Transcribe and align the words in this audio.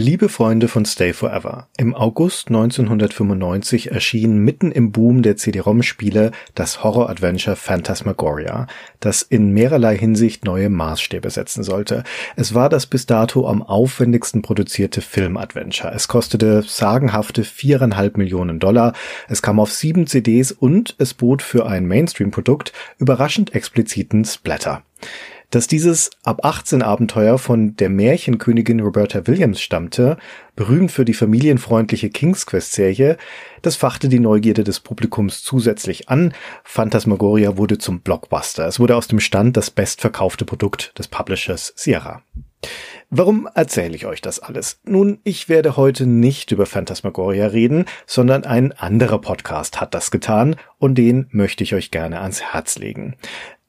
Liebe 0.00 0.28
Freunde 0.28 0.68
von 0.68 0.84
Stay 0.84 1.12
Forever, 1.12 1.66
im 1.76 1.92
August 1.92 2.50
1995 2.50 3.90
erschien 3.90 4.38
mitten 4.38 4.70
im 4.70 4.92
Boom 4.92 5.22
der 5.22 5.36
CD-ROM-Spiele 5.36 6.30
das 6.54 6.84
Horror-Adventure 6.84 7.56
Phantasmagoria, 7.56 8.68
das 9.00 9.22
in 9.22 9.50
mehrerlei 9.50 9.98
Hinsicht 9.98 10.44
neue 10.44 10.68
Maßstäbe 10.68 11.28
setzen 11.30 11.64
sollte. 11.64 12.04
Es 12.36 12.54
war 12.54 12.68
das 12.68 12.86
bis 12.86 13.06
dato 13.06 13.48
am 13.48 13.60
aufwendigsten 13.60 14.40
produzierte 14.40 15.00
Film-Adventure. 15.00 15.92
Es 15.92 16.06
kostete 16.06 16.62
sagenhafte 16.62 17.42
viereinhalb 17.42 18.18
Millionen 18.18 18.60
Dollar, 18.60 18.92
es 19.28 19.42
kam 19.42 19.58
auf 19.58 19.72
sieben 19.72 20.06
CDs 20.06 20.52
und 20.52 20.94
es 20.98 21.12
bot 21.12 21.42
für 21.42 21.66
ein 21.66 21.86
Mainstream-Produkt 21.86 22.72
überraschend 22.98 23.52
expliziten 23.52 24.24
Splatter. 24.24 24.84
Dass 25.50 25.66
dieses 25.66 26.10
ab 26.24 26.44
18 26.44 26.82
Abenteuer 26.82 27.38
von 27.38 27.74
der 27.76 27.88
Märchenkönigin 27.88 28.80
Roberta 28.80 29.26
Williams 29.26 29.62
stammte, 29.62 30.18
berühmt 30.56 30.92
für 30.92 31.06
die 31.06 31.14
familienfreundliche 31.14 32.10
King's 32.10 32.44
Quest 32.44 32.72
Serie, 32.72 33.16
das 33.62 33.74
fachte 33.74 34.10
die 34.10 34.20
Neugierde 34.20 34.62
des 34.62 34.80
Publikums 34.80 35.42
zusätzlich 35.42 36.10
an. 36.10 36.34
Phantasmagoria 36.64 37.56
wurde 37.56 37.78
zum 37.78 38.00
Blockbuster. 38.00 38.66
Es 38.66 38.78
wurde 38.78 38.94
aus 38.94 39.08
dem 39.08 39.20
Stand 39.20 39.56
das 39.56 39.70
bestverkaufte 39.70 40.44
Produkt 40.44 40.92
des 40.98 41.08
Publishers 41.08 41.72
Sierra. 41.76 42.22
Warum 43.08 43.48
erzähle 43.54 43.96
ich 43.96 44.04
euch 44.04 44.20
das 44.20 44.40
alles? 44.40 44.80
Nun, 44.84 45.18
ich 45.24 45.48
werde 45.48 45.78
heute 45.78 46.06
nicht 46.06 46.52
über 46.52 46.66
Phantasmagoria 46.66 47.46
reden, 47.46 47.86
sondern 48.04 48.44
ein 48.44 48.72
anderer 48.72 49.18
Podcast 49.18 49.80
hat 49.80 49.94
das 49.94 50.10
getan 50.10 50.56
und 50.78 50.96
den 50.96 51.26
möchte 51.30 51.64
ich 51.64 51.74
euch 51.74 51.90
gerne 51.90 52.20
ans 52.20 52.42
Herz 52.42 52.76
legen. 52.76 53.16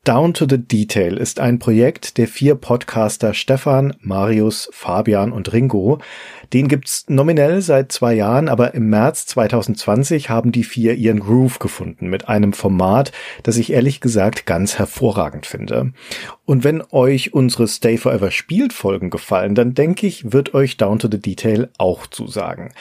Down 0.06 0.34
to 0.34 0.46
the 0.50 0.58
Detail 0.58 1.18
ist 1.18 1.42
ein 1.42 1.60
Projekt 1.60 2.18
der 2.18 2.30
vier 2.30 2.56
Podcaster 2.56 3.34
Stefan, 3.34 3.94
Marius, 4.00 4.70
Fabian 4.72 5.34
und 5.34 5.52
Ringo. 5.52 6.00
Den 6.54 6.70
gibt's 6.70 7.04
nominell 7.10 7.62
seit 7.62 7.92
zwei 7.92 8.14
Jahren, 8.14 8.48
aber 8.48 8.74
im 8.74 8.90
März 8.90 9.26
2020 9.28 10.30
haben 10.30 10.54
die 10.54 10.64
vier 10.64 10.94
ihren 10.96 11.20
Groove 11.20 11.60
gefunden 11.60 12.08
mit 12.10 12.30
einem 12.30 12.54
Format, 12.54 13.12
das 13.44 13.58
ich 13.58 13.74
ehrlich 13.74 14.00
gesagt 14.00 14.46
ganz 14.46 14.80
hervorragend 14.80 15.46
finde. 15.46 15.92
Und 16.46 16.64
wenn 16.64 16.82
euch 16.92 17.34
unsere 17.34 17.68
Stay 17.68 17.98
Forever 17.98 18.32
Spielfolgen 18.32 19.10
gefallen, 19.10 19.54
dann 19.54 19.74
denke 19.74 20.08
ich, 20.08 20.32
wird 20.32 20.54
euch 20.54 20.78
Down 20.78 21.00
to 21.00 21.10
the 21.12 21.20
Detail 21.20 21.70
auch 21.78 22.08
zusagen. 22.08 22.72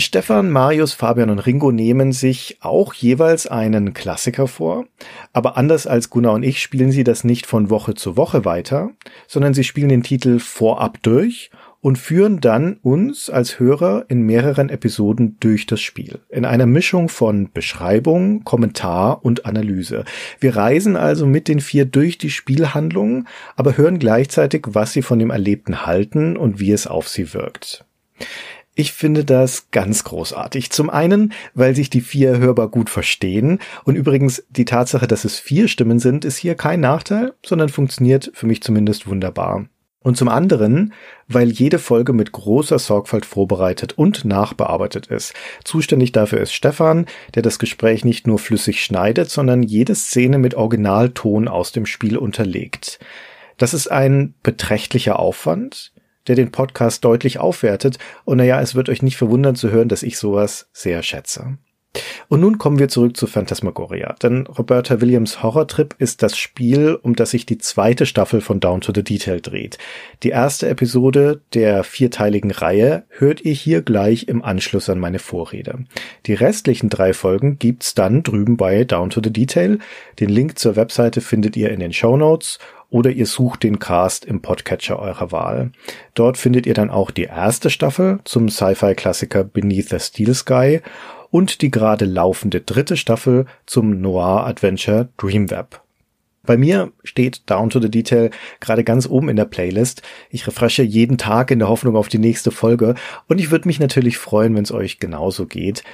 Stefan, 0.00 0.50
Marius, 0.50 0.92
Fabian 0.92 1.30
und 1.30 1.38
Ringo 1.40 1.72
nehmen 1.72 2.12
sich 2.12 2.58
auch 2.60 2.94
jeweils 2.94 3.46
einen 3.46 3.94
Klassiker 3.94 4.46
vor, 4.46 4.86
aber 5.32 5.56
anders 5.56 5.86
als 5.86 6.10
Gunnar 6.10 6.34
und 6.34 6.42
ich 6.42 6.60
spielen 6.60 6.90
sie 6.90 7.04
das 7.04 7.24
nicht 7.24 7.46
von 7.46 7.70
Woche 7.70 7.94
zu 7.94 8.16
Woche 8.16 8.44
weiter, 8.44 8.90
sondern 9.26 9.54
sie 9.54 9.64
spielen 9.64 9.88
den 9.88 10.02
Titel 10.02 10.38
vorab 10.38 11.02
durch 11.02 11.50
und 11.80 11.96
führen 11.96 12.40
dann 12.40 12.78
uns 12.82 13.30
als 13.30 13.60
Hörer 13.60 14.04
in 14.08 14.22
mehreren 14.22 14.68
Episoden 14.68 15.36
durch 15.40 15.66
das 15.66 15.80
Spiel. 15.80 16.20
In 16.28 16.44
einer 16.44 16.66
Mischung 16.66 17.08
von 17.08 17.50
Beschreibung, 17.52 18.44
Kommentar 18.44 19.24
und 19.24 19.46
Analyse. 19.46 20.04
Wir 20.40 20.56
reisen 20.56 20.96
also 20.96 21.24
mit 21.24 21.48
den 21.48 21.60
vier 21.60 21.84
durch 21.84 22.18
die 22.18 22.30
Spielhandlung, 22.30 23.26
aber 23.56 23.76
hören 23.76 23.98
gleichzeitig, 23.98 24.66
was 24.68 24.92
sie 24.92 25.02
von 25.02 25.18
dem 25.18 25.30
Erlebten 25.30 25.86
halten 25.86 26.36
und 26.36 26.58
wie 26.58 26.72
es 26.72 26.86
auf 26.86 27.08
sie 27.08 27.32
wirkt. 27.32 27.84
Ich 28.80 28.92
finde 28.92 29.24
das 29.24 29.72
ganz 29.72 30.04
großartig. 30.04 30.70
Zum 30.70 30.88
einen, 30.88 31.32
weil 31.52 31.74
sich 31.74 31.90
die 31.90 32.00
vier 32.00 32.38
hörbar 32.38 32.68
gut 32.68 32.90
verstehen. 32.90 33.58
Und 33.82 33.96
übrigens, 33.96 34.44
die 34.50 34.66
Tatsache, 34.66 35.08
dass 35.08 35.24
es 35.24 35.36
vier 35.40 35.66
Stimmen 35.66 35.98
sind, 35.98 36.24
ist 36.24 36.36
hier 36.36 36.54
kein 36.54 36.78
Nachteil, 36.78 37.34
sondern 37.44 37.70
funktioniert 37.70 38.30
für 38.34 38.46
mich 38.46 38.62
zumindest 38.62 39.08
wunderbar. 39.08 39.66
Und 39.98 40.16
zum 40.16 40.28
anderen, 40.28 40.92
weil 41.26 41.50
jede 41.50 41.80
Folge 41.80 42.12
mit 42.12 42.30
großer 42.30 42.78
Sorgfalt 42.78 43.26
vorbereitet 43.26 43.98
und 43.98 44.24
nachbearbeitet 44.24 45.08
ist. 45.08 45.34
Zuständig 45.64 46.12
dafür 46.12 46.38
ist 46.38 46.52
Stefan, 46.52 47.06
der 47.34 47.42
das 47.42 47.58
Gespräch 47.58 48.04
nicht 48.04 48.28
nur 48.28 48.38
flüssig 48.38 48.84
schneidet, 48.84 49.28
sondern 49.28 49.64
jede 49.64 49.96
Szene 49.96 50.38
mit 50.38 50.54
Originalton 50.54 51.48
aus 51.48 51.72
dem 51.72 51.84
Spiel 51.84 52.16
unterlegt. 52.16 53.00
Das 53.56 53.74
ist 53.74 53.90
ein 53.90 54.34
beträchtlicher 54.44 55.18
Aufwand, 55.18 55.90
der 56.28 56.36
den 56.36 56.52
Podcast 56.52 57.04
deutlich 57.04 57.38
aufwertet. 57.38 57.98
Und 58.24 58.38
naja, 58.38 58.60
es 58.60 58.74
wird 58.74 58.88
euch 58.88 59.02
nicht 59.02 59.16
verwundern 59.16 59.56
zu 59.56 59.70
hören, 59.70 59.88
dass 59.88 60.02
ich 60.02 60.18
sowas 60.18 60.68
sehr 60.72 61.02
schätze. 61.02 61.58
Und 62.28 62.40
nun 62.40 62.58
kommen 62.58 62.78
wir 62.78 62.88
zurück 62.88 63.16
zu 63.16 63.26
Phantasmagoria, 63.26 64.14
denn 64.22 64.46
Roberta 64.46 65.00
Williams 65.00 65.42
Horrortrip 65.42 65.94
ist 65.98 66.22
das 66.22 66.36
Spiel, 66.36 66.98
um 67.00 67.16
das 67.16 67.30
sich 67.30 67.46
die 67.46 67.58
zweite 67.58 68.04
Staffel 68.04 68.40
von 68.42 68.60
Down 68.60 68.82
to 68.82 68.92
the 68.94 69.02
Detail 69.02 69.40
dreht. 69.40 69.78
Die 70.22 70.28
erste 70.28 70.68
Episode 70.68 71.40
der 71.54 71.84
vierteiligen 71.84 72.50
Reihe 72.50 73.04
hört 73.08 73.40
ihr 73.40 73.54
hier 73.54 73.80
gleich 73.82 74.28
im 74.28 74.44
Anschluss 74.44 74.90
an 74.90 74.98
meine 74.98 75.18
Vorrede. 75.18 75.84
Die 76.26 76.34
restlichen 76.34 76.90
drei 76.90 77.14
Folgen 77.14 77.58
gibt's 77.58 77.94
dann 77.94 78.22
drüben 78.22 78.56
bei 78.58 78.84
Down 78.84 79.08
to 79.08 79.22
the 79.24 79.32
Detail. 79.32 79.78
Den 80.20 80.28
Link 80.28 80.58
zur 80.58 80.76
Webseite 80.76 81.22
findet 81.22 81.56
ihr 81.56 81.70
in 81.70 81.80
den 81.80 81.94
Show 81.94 82.16
Notes 82.16 82.58
oder 82.90 83.10
ihr 83.10 83.26
sucht 83.26 83.62
den 83.62 83.78
Cast 83.78 84.24
im 84.24 84.40
Podcatcher 84.40 84.98
eurer 84.98 85.30
Wahl. 85.32 85.72
Dort 86.14 86.38
findet 86.38 86.66
ihr 86.66 86.74
dann 86.74 86.90
auch 86.90 87.10
die 87.10 87.24
erste 87.24 87.70
Staffel 87.70 88.20
zum 88.24 88.48
Sci-Fi-Klassiker 88.48 89.44
Beneath 89.44 89.90
the 89.90 89.98
Steel 89.98 90.34
Sky 90.34 90.80
und 91.30 91.60
die 91.60 91.70
gerade 91.70 92.04
laufende 92.04 92.60
dritte 92.60 92.96
Staffel 92.96 93.46
zum 93.66 94.00
Noir-Adventure 94.00 95.10
Dreamweb. 95.18 95.82
Bei 96.48 96.56
mir 96.56 96.92
steht 97.04 97.42
Down 97.50 97.68
to 97.68 97.78
the 97.78 97.90
Detail 97.90 98.30
gerade 98.60 98.82
ganz 98.82 99.06
oben 99.06 99.28
in 99.28 99.36
der 99.36 99.44
Playlist. 99.44 100.00
Ich 100.30 100.46
refresche 100.46 100.82
jeden 100.82 101.18
Tag 101.18 101.50
in 101.50 101.58
der 101.58 101.68
Hoffnung 101.68 101.94
auf 101.94 102.08
die 102.08 102.18
nächste 102.18 102.50
Folge 102.50 102.94
und 103.26 103.38
ich 103.38 103.50
würde 103.50 103.68
mich 103.68 103.80
natürlich 103.80 104.16
freuen, 104.16 104.54
wenn 104.54 104.64
es 104.64 104.72
euch 104.72 104.98
genauso 104.98 105.44
geht. 105.44 105.84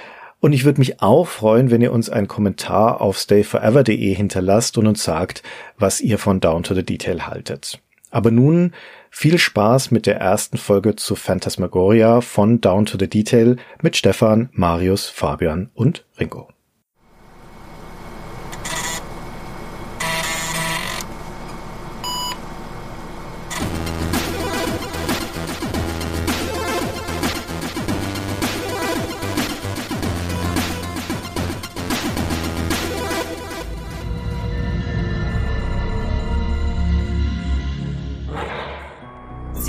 Und 0.44 0.52
ich 0.52 0.66
würde 0.66 0.78
mich 0.78 1.00
auch 1.00 1.26
freuen, 1.26 1.70
wenn 1.70 1.80
ihr 1.80 1.90
uns 1.90 2.10
einen 2.10 2.28
Kommentar 2.28 3.00
auf 3.00 3.16
stayforever.de 3.16 4.14
hinterlasst 4.14 4.76
und 4.76 4.86
uns 4.86 5.02
sagt, 5.02 5.42
was 5.78 6.02
ihr 6.02 6.18
von 6.18 6.38
Down 6.38 6.62
to 6.62 6.74
the 6.74 6.82
Detail 6.82 7.26
haltet. 7.26 7.80
Aber 8.10 8.30
nun 8.30 8.74
viel 9.10 9.38
Spaß 9.38 9.90
mit 9.90 10.04
der 10.04 10.16
ersten 10.16 10.58
Folge 10.58 10.96
zu 10.96 11.14
Phantasmagoria 11.16 12.20
von 12.20 12.60
Down 12.60 12.84
to 12.84 12.98
the 13.00 13.08
Detail 13.08 13.56
mit 13.80 13.96
Stefan, 13.96 14.50
Marius, 14.52 15.06
Fabian 15.06 15.70
und 15.72 16.04
Ringo. 16.20 16.53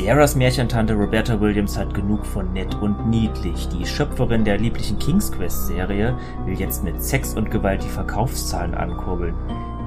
Sierras 0.05 0.35
Märchentante 0.35 0.93
Roberta 0.93 1.41
Williams 1.41 1.79
hat 1.79 1.91
genug 1.95 2.27
von 2.27 2.53
nett 2.53 2.75
und 2.75 3.09
niedlich. 3.09 3.67
Die 3.69 3.87
Schöpferin 3.87 4.45
der 4.45 4.59
lieblichen 4.59 4.99
King's 4.99 5.31
Quest 5.31 5.65
Serie 5.65 6.15
will 6.45 6.59
jetzt 6.59 6.83
mit 6.83 7.01
Sex 7.01 7.33
und 7.33 7.49
Gewalt 7.49 7.83
die 7.83 7.89
Verkaufszahlen 7.89 8.75
ankurbeln. 8.75 9.33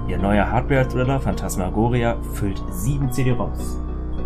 Ihr 0.08 0.18
neuer 0.18 0.50
Hardware-Thriller 0.50 1.20
Phantasmagoria 1.20 2.16
füllt 2.32 2.60
sieben 2.72 3.12
CD-ROMs. 3.12 3.78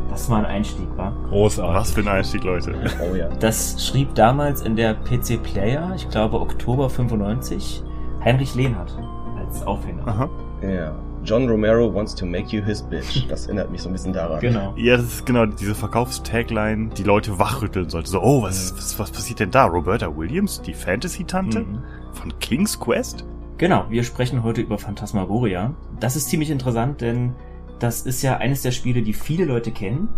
Das 0.08 0.30
war 0.30 0.38
ein 0.38 0.46
Einstieg, 0.46 0.88
war? 0.96 1.12
Großartig. 1.28 1.76
Was 1.76 1.90
für 1.90 2.00
ein 2.00 2.08
Einstieg, 2.08 2.42
Leute. 2.42 2.74
Oh 3.02 3.14
ja. 3.14 3.28
Das 3.28 3.86
schrieb 3.86 4.14
damals 4.14 4.62
in 4.62 4.76
der 4.76 4.94
PC 4.94 5.42
Player, 5.42 5.92
ich 5.94 6.08
glaube 6.08 6.40
Oktober 6.40 6.88
95, 6.88 7.82
Heinrich 8.24 8.54
Lehnhardt 8.54 8.96
als 9.38 9.66
Aufhänger. 9.66 10.08
Aha. 10.08 10.30
Ja. 10.62 10.94
John 11.24 11.48
Romero 11.48 11.92
wants 11.92 12.14
to 12.16 12.26
make 12.26 12.54
you 12.54 12.62
his 12.62 12.82
bitch. 12.82 13.26
Das 13.28 13.46
erinnert 13.46 13.70
mich 13.70 13.82
so 13.82 13.88
ein 13.88 13.92
bisschen 13.92 14.12
daran. 14.12 14.40
Genau. 14.40 14.74
Ja, 14.76 14.96
das 14.96 15.06
ist 15.06 15.26
genau 15.26 15.46
diese 15.46 15.74
Verkaufstagline, 15.74 16.90
die 16.90 17.04
Leute 17.04 17.38
wachrütteln 17.38 17.88
sollte. 17.88 18.10
So, 18.10 18.20
oh, 18.20 18.42
was, 18.42 18.76
was, 18.76 18.98
was 18.98 19.10
passiert 19.10 19.40
denn 19.40 19.50
da? 19.50 19.66
Roberta 19.66 20.14
Williams, 20.16 20.60
die 20.60 20.74
Fantasy-Tante 20.74 21.60
mhm. 21.60 21.82
von 22.12 22.38
King's 22.40 22.78
Quest? 22.78 23.24
Genau, 23.58 23.86
wir 23.88 24.02
sprechen 24.02 24.42
heute 24.42 24.60
über 24.60 24.78
Phantasmagoria. 24.78 25.74
Das 26.00 26.16
ist 26.16 26.28
ziemlich 26.28 26.50
interessant, 26.50 27.00
denn 27.00 27.34
das 27.78 28.02
ist 28.02 28.22
ja 28.22 28.38
eines 28.38 28.62
der 28.62 28.72
Spiele, 28.72 29.02
die 29.02 29.12
viele 29.12 29.44
Leute 29.44 29.70
kennen, 29.70 30.08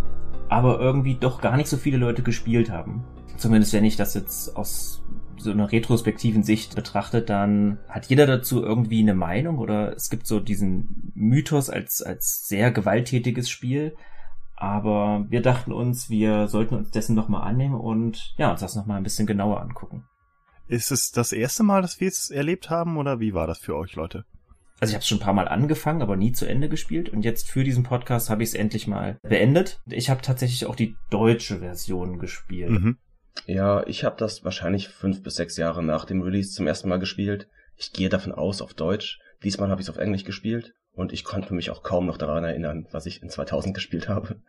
aber 0.49 0.81
irgendwie 0.81 1.17
doch 1.17 1.41
gar 1.41 1.57
nicht 1.57 1.69
so 1.69 1.77
viele 1.77 1.99
Leute 1.99 2.23
gespielt 2.23 2.71
haben. 2.71 3.05
Zumindest 3.37 3.73
wenn 3.73 3.85
ich 3.85 3.97
das 3.97 4.15
jetzt 4.15 4.57
aus 4.57 5.03
so 5.45 5.53
einer 5.53 5.71
retrospektiven 5.71 6.43
Sicht 6.43 6.75
betrachtet, 6.75 7.31
dann 7.31 7.79
hat 7.89 8.07
jeder 8.07 8.27
dazu 8.27 8.63
irgendwie 8.63 9.01
eine 9.01 9.15
Meinung 9.15 9.59
oder 9.59 9.95
es 9.95 10.11
gibt 10.11 10.27
so 10.27 10.41
diesen 10.41 11.13
Mythos 11.15 11.71
als, 11.71 12.03
als 12.03 12.47
sehr 12.49 12.71
gewalttätiges 12.71 13.49
Spiel. 13.49 13.97
Aber 14.57 15.27
wir 15.29 15.43
dachten 15.43 15.73
uns, 15.73 16.11
wir 16.11 16.49
sollten 16.49 16.75
uns 16.75 16.91
dessen 16.91 17.15
nochmal 17.15 17.49
annehmen 17.49 17.75
und 17.75 18.35
ja, 18.39 18.51
uns 18.51 18.61
das 18.61 18.77
nochmal 18.77 18.99
ein 18.99 19.03
bisschen 19.03 19.27
genauer 19.27 19.61
angucken. 19.61 20.05
Ist 20.67 20.91
es 20.91 21.11
das 21.11 21.33
erste 21.33 21.63
Mal, 21.63 21.83
dass 21.83 22.01
wir 22.01 22.09
es 22.09 22.31
erlebt 22.31 22.71
haben 22.71 22.97
oder 22.97 23.21
wie 23.21 23.35
war 23.35 23.47
das 23.47 23.59
für 23.59 23.77
euch, 23.77 23.95
Leute? 23.95 24.25
Also 24.81 24.91
ich 24.91 24.95
habe 24.95 25.03
es 25.03 25.09
schon 25.09 25.19
ein 25.19 25.25
paar 25.25 25.35
Mal 25.35 25.49
angefangen, 25.49 26.03
aber 26.03 26.17
nie 26.17 26.33
zu 26.33 26.47
Ende 26.47 26.69
gespielt. 26.69 27.09
Und 27.09 27.25
jetzt 27.25 27.51
für 27.51 27.65
diesen 27.65 27.85
Podcast 27.85 28.29
habe 28.29 28.43
ich 28.43 28.51
es 28.51 28.55
endlich 28.55 28.87
mal 28.87 29.19
beendet. 29.23 29.81
Ich 29.87 30.11
habe 30.11 30.23
tatsächlich 30.23 30.67
auch 30.67 30.77
die 30.77 30.97
deutsche 31.11 31.61
Version 31.61 32.19
gespielt. 32.19 32.71
Mhm. 32.71 32.99
Ja, 33.47 33.87
ich 33.87 34.05
habe 34.05 34.17
das 34.19 34.45
wahrscheinlich 34.45 34.89
fünf 34.89 35.23
bis 35.23 35.37
sechs 35.37 35.57
Jahre 35.57 35.83
nach 35.83 36.05
dem 36.05 36.23
Release 36.23 36.53
zum 36.53 36.67
ersten 36.67 36.89
Mal 36.89 36.99
gespielt. 36.99 37.49
Ich 37.77 37.93
gehe 37.93 38.09
davon 38.09 38.33
aus 38.33 38.63
auf 38.63 38.75
Deutsch. 38.75 39.19
Diesmal 39.43 39.69
habe 39.69 39.81
ich 39.81 39.89
es 39.89 39.91
auf 39.91 39.99
Englisch 40.01 40.25
gespielt 40.25 40.73
und 40.93 41.13
ich 41.13 41.25
konnte 41.25 41.53
mich 41.55 41.71
auch 41.71 41.83
kaum 41.83 42.07
noch 42.07 42.17
daran 42.17 42.45
erinnern, 42.45 42.87
was 42.93 43.07
ich 43.07 43.23
in 43.23 43.29
2000 43.29 43.75
gespielt 43.75 44.09
habe. 44.09 44.41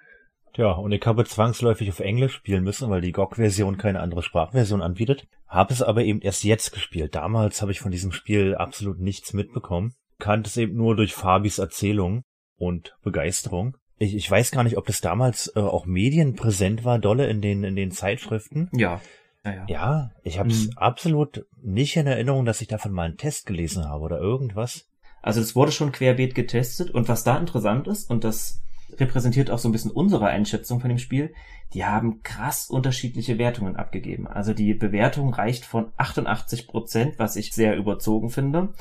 Ja, 0.55 0.71
und 0.71 0.93
ich 0.93 1.05
habe 1.05 1.25
zwangsläufig 1.25 1.89
auf 1.89 1.99
Englisch 1.99 2.33
spielen 2.33 2.63
müssen, 2.63 2.89
weil 2.89 3.01
die 3.01 3.11
GOG-Version 3.11 3.77
keine 3.77 3.99
andere 3.99 4.23
Sprachversion 4.23 4.81
anbietet. 4.81 5.27
Habe 5.47 5.73
es 5.73 5.81
aber 5.81 6.03
eben 6.03 6.21
erst 6.21 6.45
jetzt 6.45 6.71
gespielt. 6.71 7.13
Damals 7.13 7.61
habe 7.61 7.73
ich 7.73 7.81
von 7.81 7.91
diesem 7.91 8.13
Spiel 8.13 8.55
absolut 8.55 8.99
nichts 8.99 9.33
mitbekommen. 9.33 9.95
Kannte 10.17 10.47
es 10.47 10.55
eben 10.55 10.75
nur 10.75 10.95
durch 10.95 11.13
Fabis 11.13 11.57
Erzählung 11.59 12.23
und 12.55 12.95
Begeisterung. 13.03 13.75
Ich, 13.97 14.15
ich 14.15 14.29
weiß 14.29 14.51
gar 14.51 14.63
nicht, 14.63 14.77
ob 14.77 14.85
das 14.87 15.01
damals 15.01 15.51
äh, 15.55 15.59
auch 15.59 15.85
medienpräsent 15.85 16.83
war, 16.83 16.99
dolle 16.99 17.27
in 17.27 17.41
den, 17.41 17.63
in 17.63 17.75
den 17.75 17.91
Zeitschriften. 17.91 18.69
Ja. 18.73 19.01
Ja, 19.43 19.65
ja. 19.67 20.11
Ich 20.23 20.39
habe 20.39 20.49
es 20.49 20.67
Mhm. 20.67 20.73
absolut 20.77 21.45
nicht 21.61 21.95
in 21.95 22.07
Erinnerung, 22.07 22.45
dass 22.45 22.61
ich 22.61 22.67
davon 22.67 22.91
mal 22.91 23.03
einen 23.03 23.17
Test 23.17 23.45
gelesen 23.45 23.87
habe 23.87 24.03
oder 24.03 24.17
irgendwas. 24.19 24.85
Also 25.21 25.39
es 25.39 25.55
wurde 25.55 25.71
schon 25.71 25.91
querbeet 25.91 26.35
getestet 26.35 26.91
und 26.91 27.07
was 27.09 27.23
da 27.23 27.37
interessant 27.37 27.87
ist, 27.87 28.09
und 28.09 28.23
das 28.23 28.61
repräsentiert 28.97 29.49
auch 29.51 29.59
so 29.59 29.67
ein 29.69 29.71
bisschen 29.71 29.91
unsere 29.91 30.27
Einschätzung 30.27 30.79
von 30.79 30.89
dem 30.89 30.99
Spiel, 30.99 31.33
die 31.73 31.85
haben 31.85 32.21
krass 32.23 32.69
unterschiedliche 32.69 33.37
Wertungen 33.37 33.75
abgegeben. 33.75 34.27
Also 34.27 34.53
die 34.53 34.73
Bewertung 34.73 35.33
reicht 35.33 35.65
von 35.65 35.91
88 35.97 36.67
Prozent, 36.67 37.19
was 37.19 37.35
ich 37.35 37.53
sehr 37.53 37.75
überzogen 37.75 38.29
finde, 38.29 38.73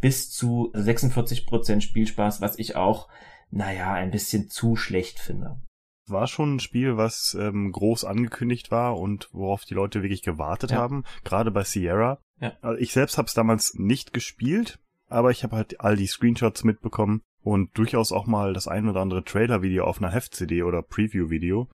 bis 0.00 0.30
zu 0.30 0.70
46 0.74 1.46
Prozent 1.46 1.82
Spielspaß, 1.82 2.40
was 2.40 2.58
ich 2.58 2.74
auch, 2.76 3.08
naja, 3.52 3.92
ein 3.92 4.10
bisschen 4.10 4.48
zu 4.48 4.74
schlecht 4.76 5.20
finde. 5.20 5.60
War 6.08 6.26
schon 6.26 6.56
ein 6.56 6.60
Spiel, 6.60 6.96
was 6.96 7.36
ähm, 7.38 7.70
groß 7.70 8.04
angekündigt 8.04 8.70
war 8.72 8.98
und 8.98 9.28
worauf 9.32 9.64
die 9.64 9.74
Leute 9.74 10.02
wirklich 10.02 10.22
gewartet 10.22 10.72
Ja. 10.72 10.78
haben, 10.78 11.04
gerade 11.22 11.52
bei 11.52 11.62
Sierra. 11.62 12.18
Ja. 12.40 12.54
Also 12.60 12.80
Ich 12.80 12.92
selbst 12.92 13.18
habe 13.18 13.26
es 13.26 13.34
damals 13.34 13.74
nicht 13.74 14.12
gespielt, 14.12 14.80
aber 15.08 15.30
ich 15.30 15.44
habe 15.44 15.54
halt 15.54 15.80
all 15.80 15.96
die 15.96 16.08
Screenshots 16.08 16.64
mitbekommen 16.64 17.22
und 17.44 17.76
durchaus 17.78 18.10
auch 18.10 18.26
mal 18.26 18.52
das 18.52 18.66
ein 18.66 18.88
oder 18.88 19.00
andere 19.00 19.22
Trailer-Video 19.22 19.84
auf 19.84 19.98
einer 19.98 20.10
Heft-CD 20.10 20.62
oder 20.64 20.82
Preview-Video. 20.82 21.68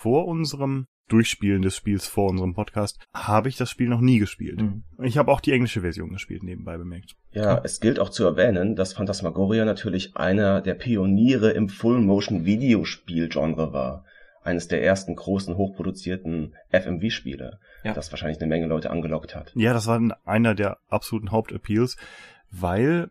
Vor 0.00 0.26
unserem 0.26 0.86
Durchspielen 1.08 1.62
des 1.62 1.76
Spiels, 1.76 2.06
vor 2.06 2.30
unserem 2.30 2.54
Podcast, 2.54 2.98
habe 3.12 3.48
ich 3.48 3.56
das 3.56 3.70
Spiel 3.70 3.88
noch 3.88 4.00
nie 4.00 4.18
gespielt. 4.18 4.60
Mhm. 4.60 4.84
Ich 5.02 5.18
habe 5.18 5.30
auch 5.32 5.40
die 5.40 5.52
englische 5.52 5.80
Version 5.80 6.10
gespielt, 6.10 6.42
nebenbei 6.42 6.76
bemerkt. 6.78 7.16
Ja, 7.32 7.60
es 7.64 7.80
gilt 7.80 7.98
auch 7.98 8.10
zu 8.10 8.24
erwähnen, 8.24 8.76
dass 8.76 8.94
Phantasmagoria 8.94 9.64
natürlich 9.64 10.16
einer 10.16 10.60
der 10.60 10.74
Pioniere 10.74 11.50
im 11.50 11.68
Full-Motion-Videospiel-Genre 11.68 13.72
war. 13.72 14.04
Eines 14.42 14.68
der 14.68 14.82
ersten 14.82 15.14
großen, 15.14 15.56
hochproduzierten 15.56 16.54
FMV-Spiele, 16.70 17.58
Ja. 17.84 17.92
das 17.92 18.10
wahrscheinlich 18.12 18.40
eine 18.40 18.48
Menge 18.48 18.66
Leute 18.66 18.90
angelockt 18.90 19.34
hat. 19.34 19.52
Ja, 19.54 19.72
das 19.72 19.86
war 19.86 20.00
einer 20.24 20.54
der 20.54 20.78
absoluten 20.88 21.32
Hauptappeals, 21.32 21.96
weil 22.50 23.10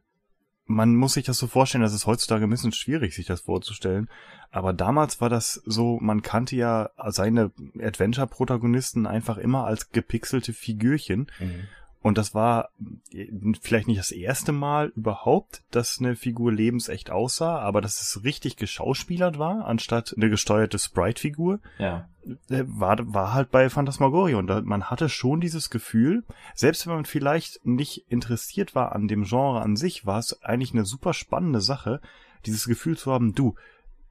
man 0.68 0.96
muss 0.96 1.14
sich 1.14 1.26
das 1.26 1.38
so 1.38 1.48
vorstellen, 1.48 1.82
das 1.82 1.94
ist 1.94 2.06
heutzutage 2.06 2.44
ein 2.44 2.50
bisschen 2.50 2.74
schwierig, 2.74 3.16
sich 3.16 3.26
das 3.26 3.42
vorzustellen. 3.42 4.10
Aber 4.52 4.74
damals 4.74 5.20
war 5.22 5.30
das 5.30 5.62
so, 5.66 5.98
man 6.02 6.22
kannte 6.22 6.56
ja 6.56 6.90
seine 7.08 7.52
Adventure-Protagonisten 7.80 9.08
einfach 9.08 9.38
immer 9.38 9.66
als 9.66 9.92
gepixelte 9.92 10.54
Figürchen. 10.54 11.32
Mhm. 11.40 11.68
Und 12.02 12.18
das 12.18 12.34
war 12.36 12.70
äh, 13.12 13.28
vielleicht 13.62 13.88
nicht 13.88 14.00
das 14.00 14.12
erste 14.12 14.52
Mal 14.52 14.92
überhaupt, 14.96 15.64
dass 15.72 16.00
eine 16.00 16.16
Figur 16.16 16.52
lebensecht 16.52 17.10
aussah, 17.10 17.60
aber 17.60 17.82
dass 17.82 18.02
es 18.02 18.24
richtig 18.24 18.56
geschauspielert 18.56 19.40
war, 19.40 19.66
anstatt 19.66 20.14
eine 20.16 20.30
gesteuerte 20.30 20.80
Sprite-Figur 20.80 21.60
Ja. 21.80 22.08
äh, 22.50 22.64
war, 22.68 22.98
war 23.14 23.34
halt 23.34 23.52
bei 23.52 23.70
Phantasmagoria 23.70 24.38
und 24.38 24.66
man 24.66 24.86
hatte 24.86 25.10
schon 25.10 25.42
dieses 25.42 25.70
Gefühl, 25.70 26.24
selbst 26.56 26.86
wenn 26.86 26.94
man 26.96 27.06
vielleicht 27.06 27.66
nicht 27.66 28.06
interessiert 28.10 28.76
war 28.76 28.94
an 28.94 29.08
dem 29.08 29.24
Genre 29.24 29.62
an 29.62 29.76
sich, 29.76 30.06
war 30.06 30.20
es 30.20 30.42
eigentlich 30.44 30.74
eine 30.74 30.86
super 30.86 31.14
spannende 31.14 31.62
Sache, 31.62 32.00
dieses 32.46 32.68
Gefühl 32.68 32.98
zu 32.98 33.12
haben, 33.12 33.34
du, 33.34 33.56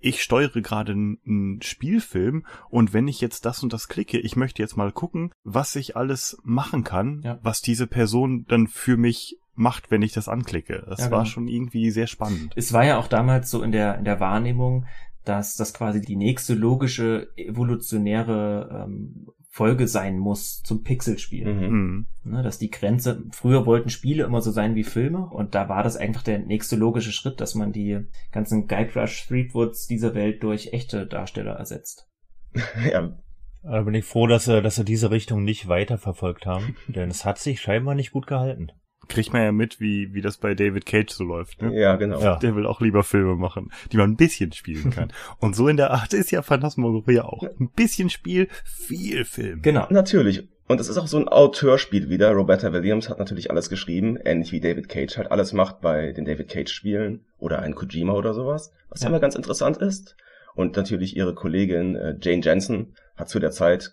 ich 0.06 0.22
steuere 0.22 0.60
gerade 0.60 0.92
einen, 0.92 1.60
Spielfilm 1.62 2.46
und 2.70 2.92
wenn 2.92 3.08
ich 3.08 3.20
jetzt 3.20 3.44
das 3.44 3.62
und 3.62 3.72
das 3.72 3.88
klicke, 3.88 4.18
ich 4.18 4.36
möchte 4.36 4.62
jetzt 4.62 4.76
mal 4.76 4.92
gucken, 4.92 5.32
was 5.44 5.74
ich 5.76 5.96
alles 5.96 6.38
machen 6.44 6.84
kann, 6.84 7.22
Ja. 7.24 7.38
was 7.42 7.60
diese 7.60 7.86
Person 7.86 8.44
dann 8.48 8.66
für 8.68 8.96
mich 8.96 9.38
macht, 9.54 9.90
wenn 9.90 10.02
ich 10.02 10.12
das 10.12 10.28
anklicke. 10.28 10.84
Das 10.88 11.00
Ja, 11.00 11.10
war 11.10 11.20
genau. 11.20 11.30
schon 11.30 11.48
irgendwie 11.48 11.90
sehr 11.90 12.06
spannend. 12.06 12.52
Es 12.56 12.72
war 12.72 12.84
ja 12.84 12.98
auch 12.98 13.08
damals 13.08 13.50
so 13.50 13.62
in 13.62 13.72
der, 13.72 13.98
in 13.98 14.04
der 14.04 14.20
Wahrnehmung, 14.20 14.84
dass 15.24 15.56
das 15.56 15.74
quasi 15.74 16.00
die 16.00 16.14
nächste 16.16 16.54
logische 16.54 17.28
evolutionäre 17.36 18.84
ähm, 18.86 19.26
Folge 19.56 19.88
sein 19.88 20.18
muss 20.18 20.62
zum 20.62 20.82
Pixelspiel. 20.82 21.46
Mhm. 21.46 21.68
Mhm. 21.70 22.06
Ne, 22.24 22.42
dass 22.42 22.58
die 22.58 22.70
Grenze, 22.70 23.24
früher 23.30 23.64
wollten 23.64 23.88
Spiele 23.88 24.24
immer 24.24 24.42
so 24.42 24.50
sein 24.50 24.74
wie 24.74 24.84
Filme 24.84 25.30
und 25.30 25.54
da 25.54 25.70
war 25.70 25.82
das 25.82 25.96
einfach 25.96 26.22
der 26.22 26.40
nächste 26.40 26.76
logische 26.76 27.10
Schritt, 27.10 27.40
dass 27.40 27.54
man 27.54 27.72
die 27.72 28.00
ganzen 28.32 28.66
Guybrush 28.68 29.26
Threepwoods 29.26 29.86
dieser 29.86 30.14
Welt 30.14 30.42
durch 30.42 30.74
echte 30.74 31.06
Darsteller 31.06 31.54
ersetzt. 31.54 32.06
Ja, 32.92 33.16
Da 33.62 33.82
bin 33.82 33.94
ich 33.94 34.04
froh, 34.04 34.26
dass 34.26 34.44
sie, 34.44 34.60
dass 34.60 34.76
sie 34.76 34.84
diese 34.84 35.10
Richtung 35.10 35.42
nicht 35.42 35.68
weiterverfolgt 35.68 36.44
haben, 36.44 36.76
denn 36.88 37.08
es 37.08 37.24
hat 37.24 37.38
sich 37.38 37.62
scheinbar 37.62 37.94
nicht 37.94 38.10
gut 38.10 38.26
gehalten. 38.26 38.72
Kriegt 39.08 39.32
man 39.32 39.42
ja 39.42 39.52
mit, 39.52 39.80
wie, 39.80 40.12
wie 40.14 40.20
das 40.20 40.36
bei 40.38 40.54
David 40.54 40.86
Cage 40.86 41.10
so 41.10 41.24
läuft. 41.24 41.62
Ne? 41.62 41.78
ja, 41.78 41.96
genau. 41.96 42.20
Ja. 42.20 42.36
Der 42.36 42.56
will 42.56 42.66
auch 42.66 42.80
lieber 42.80 43.02
Filme 43.04 43.36
machen, 43.36 43.70
die 43.92 43.96
man 43.96 44.10
ein 44.12 44.16
bisschen 44.16 44.52
spielen 44.52 44.90
kann. 44.90 45.12
Und 45.38 45.54
so 45.56 45.68
in 45.68 45.76
der 45.76 45.90
Art 45.92 46.12
ist 46.12 46.30
ja 46.30 46.42
Phantasmagoria 46.42 47.24
auch. 47.24 47.42
Ein 47.60 47.70
bisschen 47.74 48.10
Spiel, 48.10 48.48
viel 48.64 49.24
Film. 49.24 49.62
Genau. 49.62 49.86
Natürlich. 49.90 50.48
Und 50.68 50.80
es 50.80 50.88
ist 50.88 50.98
auch 50.98 51.06
so 51.06 51.16
ein 51.18 51.28
Auteurspiel 51.28 52.08
wieder. 52.10 52.32
Roberta 52.32 52.72
Williams 52.72 53.08
hat 53.08 53.20
natürlich 53.20 53.50
alles 53.50 53.70
geschrieben, 53.70 54.16
ähnlich 54.24 54.50
wie 54.50 54.60
David 54.60 54.88
Cage 54.88 55.16
halt 55.16 55.30
alles 55.30 55.52
macht 55.52 55.80
bei 55.80 56.12
den 56.12 56.24
David 56.24 56.48
Cage 56.48 56.72
Spielen 56.72 57.24
oder 57.38 57.60
ein 57.60 57.74
Kojima 57.76 58.14
oder 58.14 58.34
sowas, 58.34 58.72
was 58.88 59.02
Ja. 59.02 59.08
immer 59.08 59.20
ganz 59.20 59.36
interessant 59.36 59.76
ist. 59.76 60.16
Und 60.56 60.76
natürlich 60.76 61.16
ihre 61.16 61.34
Kollegin 61.34 61.94
äh, 61.94 62.16
Jane 62.20 62.40
Jensen 62.42 62.96
hat 63.14 63.28
zu 63.28 63.38
der 63.38 63.52
Zeit 63.52 63.92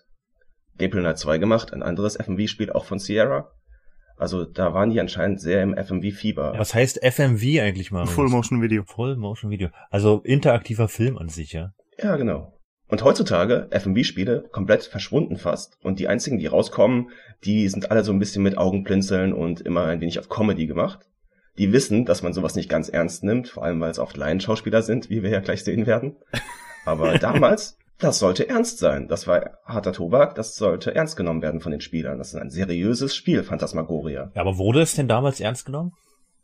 Gabriel 0.78 1.02
Knight 1.04 1.18
2 1.18 1.38
gemacht, 1.38 1.72
ein 1.72 1.84
anderes 1.84 2.16
FMV-Spiel 2.16 2.72
auch 2.72 2.84
von 2.86 2.98
Sierra. 2.98 3.52
Also 4.16 4.44
da 4.44 4.74
waren 4.74 4.90
die 4.90 5.00
anscheinend 5.00 5.40
sehr 5.40 5.62
im 5.62 5.74
FMV-Fieber. 5.74 6.54
Was 6.56 6.74
heißt 6.74 7.00
FMV 7.04 7.60
eigentlich 7.60 7.90
mal? 7.90 8.06
Full 8.06 8.28
Motion 8.28 8.62
Video. 8.62 8.84
Full 8.84 9.16
Motion 9.16 9.50
Video. 9.50 9.68
Also 9.90 10.20
interaktiver 10.24 10.88
Film 10.88 11.18
an 11.18 11.28
sich, 11.28 11.52
ja. 11.52 11.72
Ja, 11.98 12.16
genau. 12.16 12.54
Und 12.88 13.02
heutzutage 13.02 13.68
FMV-Spiele 13.70 14.48
komplett 14.52 14.84
verschwunden 14.84 15.36
fast. 15.36 15.78
Und 15.82 15.98
die 15.98 16.08
einzigen, 16.08 16.38
die 16.38 16.46
rauskommen, 16.46 17.10
die 17.44 17.68
sind 17.68 17.90
alle 17.90 18.04
so 18.04 18.12
ein 18.12 18.18
bisschen 18.18 18.42
mit 18.42 18.58
Augenblinzeln 18.58 19.32
und 19.32 19.60
immer 19.62 19.86
ein 19.86 20.00
wenig 20.00 20.18
auf 20.18 20.28
Comedy 20.28 20.66
gemacht. 20.66 21.00
Die 21.56 21.72
wissen, 21.72 22.04
dass 22.04 22.22
man 22.22 22.32
sowas 22.32 22.56
nicht 22.56 22.68
ganz 22.68 22.88
ernst 22.88 23.24
nimmt, 23.24 23.48
vor 23.48 23.64
allem 23.64 23.80
weil 23.80 23.90
es 23.90 23.98
oft 23.98 24.16
Laienschauspieler 24.16 24.82
sind, 24.82 25.08
wie 25.08 25.22
wir 25.22 25.30
ja 25.30 25.40
gleich 25.40 25.64
sehen 25.64 25.86
werden. 25.86 26.16
Aber 26.84 27.18
damals, 27.18 27.78
das 27.98 28.18
sollte 28.18 28.48
ernst 28.48 28.78
sein. 28.78 29.08
Das 29.08 29.26
war 29.26 29.58
harter 29.64 29.92
Tobak, 29.92 30.34
das 30.34 30.56
sollte 30.56 30.94
ernst 30.94 31.16
genommen 31.16 31.42
werden 31.42 31.60
von 31.60 31.72
den 31.72 31.80
Spielern. 31.80 32.18
Das 32.18 32.28
ist 32.28 32.40
ein 32.40 32.50
seriöses 32.50 33.14
Spiel, 33.14 33.44
Phantasmagoria. 33.44 34.30
Ja, 34.34 34.40
aber 34.40 34.58
wurde 34.58 34.82
es 34.82 34.94
denn 34.94 35.08
damals 35.08 35.40
ernst 35.40 35.64
genommen? 35.64 35.92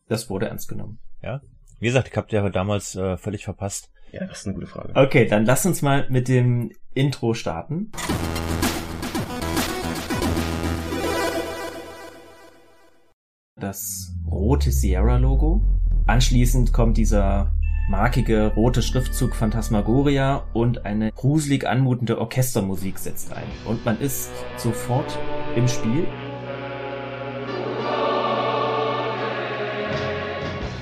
Das 0.08 0.30
wurde 0.30 0.46
ernst 0.46 0.68
genommen. 0.68 0.98
Ja. 1.22 1.40
Wie 1.78 1.86
gesagt, 1.86 2.08
ich 2.08 2.16
habe 2.16 2.28
ja 2.30 2.48
damals 2.50 2.94
äh, 2.94 3.16
völlig 3.16 3.44
verpasst. 3.44 3.90
Ja, 4.12 4.26
das 4.26 4.40
ist 4.40 4.46
eine 4.46 4.54
gute 4.54 4.66
Frage. 4.66 4.92
Okay, 4.94 5.26
dann 5.26 5.44
lass 5.44 5.64
uns 5.66 5.82
mal 5.82 6.06
mit 6.10 6.28
dem 6.28 6.72
Intro 6.94 7.34
starten. 7.34 7.92
Das 13.56 14.12
rote 14.30 14.72
Sierra-Logo. 14.72 15.62
Anschließend 16.06 16.72
kommt 16.72 16.96
dieser 16.96 17.54
markige 17.90 18.46
rote 18.54 18.82
Schriftzug 18.82 19.34
Phantasmagoria 19.34 20.44
und 20.52 20.86
eine 20.86 21.10
gruselig 21.10 21.66
anmutende 21.66 22.20
Orchestermusik 22.20 23.00
setzt 23.00 23.32
ein. 23.32 23.48
Und 23.66 23.84
man 23.84 24.00
ist 24.00 24.30
sofort 24.56 25.18
im 25.56 25.66
Spiel. 25.66 26.06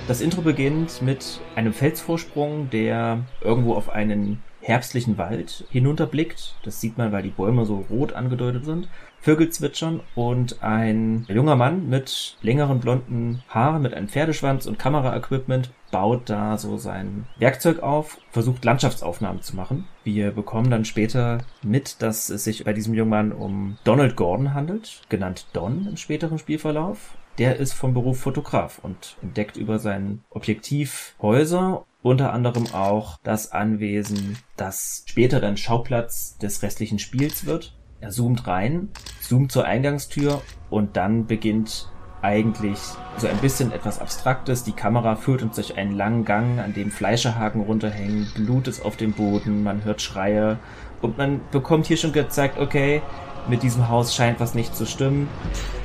Das 0.07 0.21
Intro 0.21 0.43
beginnt 0.43 1.00
mit 1.00 1.41
einem 1.57 1.73
Felsvorsprung, 1.73 2.69
der 2.69 3.21
irgendwo 3.41 3.75
auf 3.75 3.88
einen 3.88 4.43
herbstlichen 4.61 5.17
Wald 5.17 5.65
hinunterblickt. 5.71 6.57
Das 6.62 6.83
sieht 6.83 6.99
man, 6.99 7.11
weil 7.11 7.23
die 7.23 7.31
Bäume 7.31 7.65
so 7.65 7.87
rot 7.88 8.12
angedeutet 8.12 8.67
sind. 8.67 8.88
Vögel 9.21 9.49
zwitschern 9.49 10.00
und 10.15 10.62
ein 10.62 11.25
junger 11.29 11.57
Mann 11.57 11.88
mit 11.88 12.37
längeren 12.43 12.81
blonden 12.81 13.43
Haaren, 13.49 13.81
mit 13.81 13.95
einem 13.95 14.09
Pferdeschwanz 14.09 14.67
und 14.67 14.79
Kameraequipment 14.79 15.71
baut 15.90 16.28
da 16.30 16.59
so 16.59 16.76
sein 16.76 17.26
Werkzeug 17.38 17.80
auf, 17.80 18.18
versucht 18.30 18.64
Landschaftsaufnahmen 18.64 19.42
zu 19.42 19.57
machen. 19.57 19.87
Wir 20.04 20.30
bekommen 20.30 20.71
dann 20.71 20.85
später 20.85 21.38
mit, 21.62 22.02
dass 22.02 22.30
es 22.30 22.45
sich 22.45 22.64
bei 22.64 22.73
diesem 22.73 22.95
jungen 22.95 23.11
Mann 23.11 23.33
um 23.33 23.78
Donald 23.85 24.16
Gordon 24.16 24.54
handelt, 24.54 25.02
genannt 25.09 25.47
Don 25.52 25.87
im 25.87 25.97
späteren 25.97 26.38
Spielverlauf 26.38 27.16
der 27.38 27.57
ist 27.57 27.73
vom 27.73 27.95
Beruf 27.95 28.21
Fotograf 28.21 28.80
und 28.83 29.16
entdeckt 29.23 29.57
über 29.57 29.78
sein 29.78 30.25
Objektiv 30.30 31.14
Häuser, 31.23 31.87
unter 32.02 32.33
anderem 32.33 32.66
auch 32.75 33.18
das 33.23 33.52
Anwesen, 33.52 34.38
das 34.57 35.04
später 35.07 35.40
dann 35.40 35.57
Schauplatz 35.57 36.37
des 36.38 36.62
restlichen 36.62 36.99
Spiels 36.99 37.47
wird. 37.47 37.76
Er 38.00 38.11
zoomt 38.11 38.47
rein, 38.47 38.90
zoomt 39.21 39.50
zur 39.52 39.64
Eingangstür 39.64 40.42
und 40.71 40.97
dann 40.97 41.26
beginnt 41.26 41.90
eigentlich 42.23 42.79
so 43.17 43.27
ein 43.27 43.37
bisschen 43.39 43.73
etwas 43.73 44.01
Abstraktes. 44.01 44.65
Die 44.65 44.73
Kamera 44.73 45.17
führt 45.17 45.43
uns 45.43 45.57
durch 45.57 45.77
einen 45.77 45.97
langen 45.97 46.25
Gang, 46.25 46.59
an 46.59 46.75
dem 46.75 46.91
Fleischerhaken 46.91 47.63
runterhängen, 47.63 48.29
Blut 48.35 48.69
ist 48.69 48.85
auf 48.85 48.97
dem 48.97 49.13
Boden, 49.13 49.63
man 49.63 49.85
hört 49.85 50.03
Schreie 50.03 50.59
und 51.01 51.19
man 51.19 51.41
bekommt 51.51 51.87
hier 51.87 51.97
schon 51.97 52.13
gezeigt, 52.13 52.59
okay, 52.59 53.03
mit 53.49 53.62
diesem 53.62 53.88
Haus 53.88 54.14
scheint 54.14 54.40
was 54.40 54.55
nicht 54.55 54.76
zu 54.76 54.87
stimmen. 54.87 55.28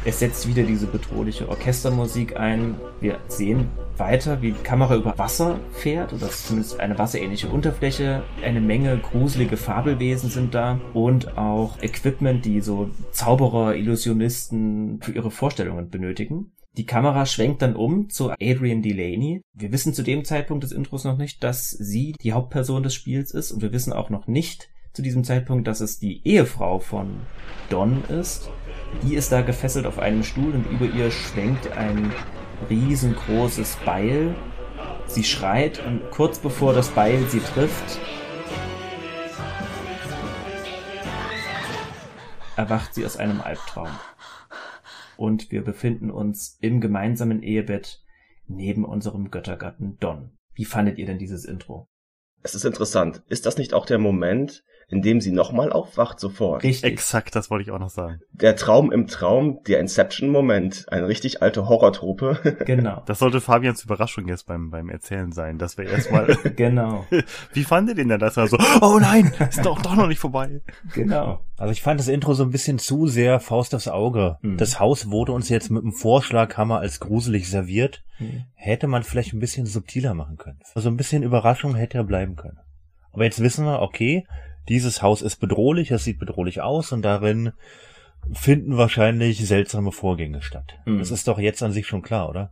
Es 0.06 0.20
setzt 0.20 0.48
wieder 0.48 0.64
diese 0.64 0.88
bedrohliche 0.88 1.48
Orchestermusik 1.48 2.38
ein. 2.38 2.76
Wir 3.00 3.20
sehen 3.28 3.70
weiter, 3.98 4.42
wie 4.42 4.52
die 4.52 4.64
Kamera 4.64 4.96
über 4.96 5.18
Wasser 5.18 5.60
fährt, 5.72 6.14
oder 6.14 6.30
zumindest 6.30 6.80
eine 6.80 6.98
wasserähnliche 6.98 7.48
Unterfläche. 7.48 8.24
Eine 8.44 8.60
Menge 8.60 8.98
gruselige 8.98 9.58
Fabelwesen 9.58 10.30
sind 10.30 10.54
da 10.54 10.80
und 10.94 11.38
auch 11.38 11.82
Equipment, 11.82 12.44
die 12.44 12.62
so 12.62 12.90
Zauberer, 13.12 13.76
Illusionisten 13.76 15.00
für 15.02 15.12
ihre 15.12 15.32
Vorstellungen 15.32 15.90
benötigen. 15.90 16.52
Die 16.76 16.86
Kamera 16.86 17.28
schwenkt 17.28 17.62
dann 17.62 17.76
um 17.76 18.10
zu 18.10 18.32
Adrian 18.32 18.82
Delaney. 18.82 19.42
Wir 19.54 19.72
wissen 19.72 19.94
zu 19.94 20.02
dem 20.02 20.26
Zeitpunkt 20.26 20.64
des 20.64 20.72
Intros 20.72 21.04
noch 21.04 21.18
nicht, 21.18 21.44
dass 21.44 21.70
sie 21.70 22.16
die 22.20 22.34
Hauptperson 22.34 22.82
des 22.82 22.96
Spiels 22.96 23.32
ist 23.32 23.52
und 23.52 23.62
wir 23.62 23.72
wissen 23.72 23.94
auch 23.94 24.10
noch 24.10 24.26
nicht, 24.26 24.70
zu 24.94 25.02
diesem 25.02 25.24
Zeitpunkt, 25.24 25.68
dass 25.68 25.82
es 25.82 26.00
die 26.00 26.26
Ehefrau 26.26 26.80
von 26.80 27.22
Don 27.70 28.04
ist. 28.06 28.50
Die 29.02 29.16
ist 29.16 29.32
da 29.32 29.42
gefesselt 29.42 29.88
auf 29.88 29.98
einem 29.98 30.24
Stuhl 30.24 30.54
und 30.54 30.70
über 30.70 30.86
ihr 30.86 31.10
schwenkt 31.10 31.72
ein 31.72 32.14
riesengroßes 32.70 33.78
Beil. 33.86 34.36
Sie 35.08 35.24
schreit 35.24 35.84
und 35.86 36.12
kurz 36.12 36.38
bevor 36.38 36.74
das 36.74 36.90
Beil 36.90 37.26
sie 37.30 37.40
trifft, 37.40 38.00
erwacht 42.56 42.94
sie 42.94 43.06
aus 43.06 43.18
einem 43.18 43.42
Albtraum. 43.42 43.90
Und 45.18 45.52
wir 45.52 45.64
befinden 45.64 46.12
uns 46.12 46.58
im 46.62 46.82
gemeinsamen 46.82 47.42
Ehebett 47.42 48.04
neben 48.48 48.86
unserem 48.86 49.32
Göttergatten 49.32 49.98
Don. 50.00 50.38
Wie 50.54 50.66
fandet 50.66 51.00
ihr 51.00 51.08
denn 51.08 51.18
dieses 51.18 51.46
Intro? 51.46 51.88
Es 52.44 52.54
ist 52.54 52.66
interessant. 52.66 53.24
Ist 53.28 53.46
das 53.46 53.58
nicht 53.58 53.74
auch 53.74 53.86
der 53.86 54.00
Moment, 54.00 54.64
indem 54.88 55.22
sie 55.22 55.32
nochmal 55.32 55.72
aufwacht 55.72 56.20
sofort. 56.20 56.64
Richtig. 56.64 56.92
Exakt, 56.92 57.36
das 57.36 57.50
wollte 57.50 57.64
ich 57.64 57.72
auch 57.72 57.80
noch 57.80 57.90
sagen. 57.90 58.22
Der 58.32 58.56
Traum 58.56 58.92
im 58.92 59.08
Traum, 59.08 59.60
der 59.68 59.80
Inception-Moment, 59.80 60.86
eine 60.90 61.08
richtig 61.08 61.42
alte 61.42 61.68
Horrortrope. 61.68 62.58
Genau. 62.64 63.04
Das 63.06 63.20
sollte 63.20 63.42
Fabians 63.42 63.84
Überraschung 63.84 64.28
jetzt 64.28 64.48
beim, 64.48 64.70
beim 64.70 64.90
Erzählen 64.90 65.32
sein, 65.32 65.58
dass 65.58 65.78
wir 65.78 65.86
erstmal. 65.86 66.28
genau. 66.56 67.06
Wie 67.54 67.64
fand 67.64 67.90
ihr 67.90 67.96
den 67.96 68.08
denn? 68.08 68.20
Das 68.20 68.38
war 68.38 68.48
so, 68.48 68.58
oh 68.82 69.00
nein, 69.02 69.34
ist 69.50 69.66
doch, 69.66 69.82
doch 69.82 69.96
noch 69.96 70.08
nicht 70.08 70.20
vorbei. 70.20 70.62
Genau. 70.94 71.42
Also 71.58 71.72
ich 71.72 71.82
fand 71.82 72.00
das 72.00 72.08
Intro 72.08 72.34
so 72.34 72.44
ein 72.44 72.52
bisschen 72.52 72.80
zu 72.80 73.08
sehr 73.08 73.40
Faust 73.40 73.76
aufs 73.76 73.88
Auge. 73.88 74.38
Mhm. 74.42 74.58
Das 74.58 74.80
Haus 74.80 75.10
wurde 75.10 75.32
uns 75.34 75.50
jetzt 75.50 75.70
mit 75.72 75.84
dem 75.84 75.92
Vorschlaghammer 75.92 76.80
als 76.80 77.00
gruselig 77.00 77.50
serviert. 77.50 78.04
Mhm. 78.20 78.46
Hätte 78.54 78.88
man 78.88 79.04
vielleicht 79.04 79.34
ein 79.34 79.40
bisschen 79.40 79.66
subtiler 79.66 80.14
machen 80.14 80.38
können. 80.38 80.60
Also 80.76 80.90
ein 80.90 80.98
bisschen 80.98 81.24
Überraschung 81.24 81.76
hätte 81.76 81.98
er 81.98 82.04
bleiben 82.04 82.36
können. 82.36 82.60
Aber 83.12 83.26
jetzt 83.26 83.42
wissen 83.42 83.66
wir, 83.66 83.82
okay, 83.82 84.26
dieses 84.70 85.02
Haus 85.02 85.22
ist 85.22 85.38
bedrohlich, 85.38 85.92
es 85.92 86.04
sieht 86.04 86.20
bedrohlich 86.20 86.62
aus 86.62 86.92
und 86.92 87.02
darin 87.02 87.54
finden 88.32 88.78
wahrscheinlich 88.78 89.46
seltsame 89.46 89.92
Vorgänge 89.92 90.42
statt. 90.42 90.76
Mhm. 90.86 91.00
Das 91.00 91.12
ist 91.12 91.28
doch 91.28 91.40
jetzt 91.40 91.62
an 91.62 91.74
sich 91.74 91.88
schon 91.88 92.02
klar, 92.02 92.30
oder? 92.30 92.52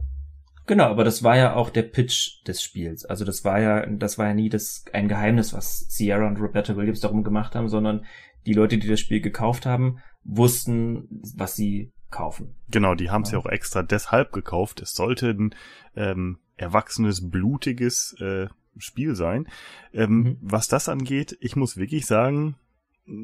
Genau, 0.68 0.86
aber 0.86 1.04
das 1.04 1.24
war 1.24 1.38
ja 1.38 1.56
auch 1.56 1.70
der 1.70 1.84
Pitch 1.84 2.46
des 2.48 2.62
Spiels. 2.62 3.06
Also 3.06 3.26
das 3.26 3.44
war 3.44 3.60
ja, 3.60 3.86
das 3.86 4.18
war 4.18 4.28
ja 4.28 4.34
nie 4.34 4.50
das, 4.50 4.86
ein 4.94 5.08
Geheimnis, 5.08 5.54
was 5.54 5.86
Sierra 5.90 6.28
und 6.28 6.40
Roberta 6.40 6.76
Williams 6.76 7.00
darum 7.00 7.24
gemacht 7.24 7.56
haben, 7.56 7.68
sondern 7.68 8.06
die 8.46 8.54
Leute, 8.54 8.78
die 8.78 8.88
das 8.88 9.00
Spiel 9.00 9.22
gekauft 9.22 9.66
haben, 9.66 10.00
wussten, 10.24 11.08
was 11.36 11.56
sie 11.56 11.92
kaufen. 12.10 12.56
Genau, 12.70 12.96
die 12.96 13.10
haben 13.10 13.24
es 13.24 13.32
ja. 13.32 13.40
ja 13.40 13.44
auch 13.44 13.50
extra 13.50 13.84
deshalb 13.84 14.32
gekauft. 14.34 14.82
Es 14.82 14.94
sollte 14.94 15.30
ein 15.30 15.56
ähm, 15.96 16.40
erwachsenes, 16.58 17.30
blutiges 17.30 18.16
äh, 18.20 18.48
Spiel 18.78 19.16
sein. 19.16 19.48
Ähm, 19.94 20.10
mhm. 20.10 20.38
Was 20.42 20.68
das 20.68 20.90
angeht, 20.90 21.38
ich 21.42 21.56
muss 21.56 21.78
wirklich 21.78 22.06
sagen, 22.06 22.56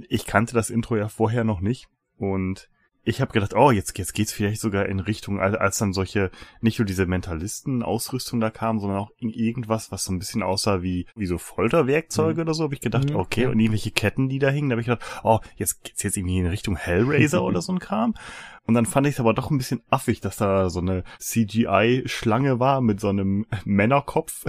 ich 0.09 0.25
kannte 0.25 0.53
das 0.53 0.69
Intro 0.69 0.97
ja 0.97 1.07
vorher 1.07 1.43
noch 1.43 1.61
nicht 1.61 1.87
und 2.17 2.69
ich 3.07 3.21
habe 3.21 3.31
gedacht, 3.31 3.53
oh, 3.55 3.71
jetzt, 3.71 3.97
jetzt 3.97 4.13
geht's 4.13 4.33
vielleicht 4.33 4.59
sogar 4.59 4.85
in 4.87 4.99
Richtung, 4.99 5.39
als, 5.39 5.55
als 5.55 5.77
dann 5.77 5.93
solche, 5.93 6.29
nicht 6.59 6.77
nur 6.77 6.85
diese 6.85 7.05
Mentalisten-Ausrüstung 7.05 8.41
da 8.41 8.49
kam, 8.49 8.79
sondern 8.79 8.99
auch 8.99 9.11
irgendwas, 9.17 9.93
was 9.93 10.03
so 10.03 10.11
ein 10.11 10.19
bisschen 10.19 10.43
aussah 10.43 10.81
wie, 10.81 11.07
wie 11.15 11.25
so 11.25 11.37
Folterwerkzeuge 11.37 12.41
mhm. 12.41 12.41
oder 12.41 12.53
so, 12.53 12.65
habe 12.65 12.73
ich 12.73 12.81
gedacht, 12.81 13.09
mhm, 13.09 13.15
okay, 13.15 13.45
und 13.45 13.59
irgendwelche 13.59 13.91
Ketten, 13.91 14.27
die 14.27 14.39
da 14.39 14.49
hingen, 14.49 14.69
da 14.69 14.73
habe 14.73 14.81
ich 14.81 14.87
gedacht, 14.87 15.21
oh, 15.23 15.39
jetzt 15.55 15.85
geht's 15.85 16.03
jetzt 16.03 16.17
irgendwie 16.17 16.39
in 16.39 16.47
Richtung 16.47 16.75
Hellraiser 16.75 17.43
oder 17.43 17.61
so 17.61 17.71
ein 17.71 17.79
Kram. 17.79 18.13
Und 18.65 18.73
dann 18.73 18.85
fand 18.85 19.07
ich 19.07 19.13
es 19.13 19.19
aber 19.21 19.33
doch 19.33 19.51
ein 19.51 19.57
bisschen 19.57 19.81
affig, 19.89 20.19
dass 20.19 20.35
da 20.35 20.69
so 20.69 20.81
eine 20.81 21.05
CGI-Schlange 21.19 22.59
war 22.59 22.81
mit 22.81 22.99
so 22.99 23.07
einem 23.07 23.45
Männerkopf 23.63 24.43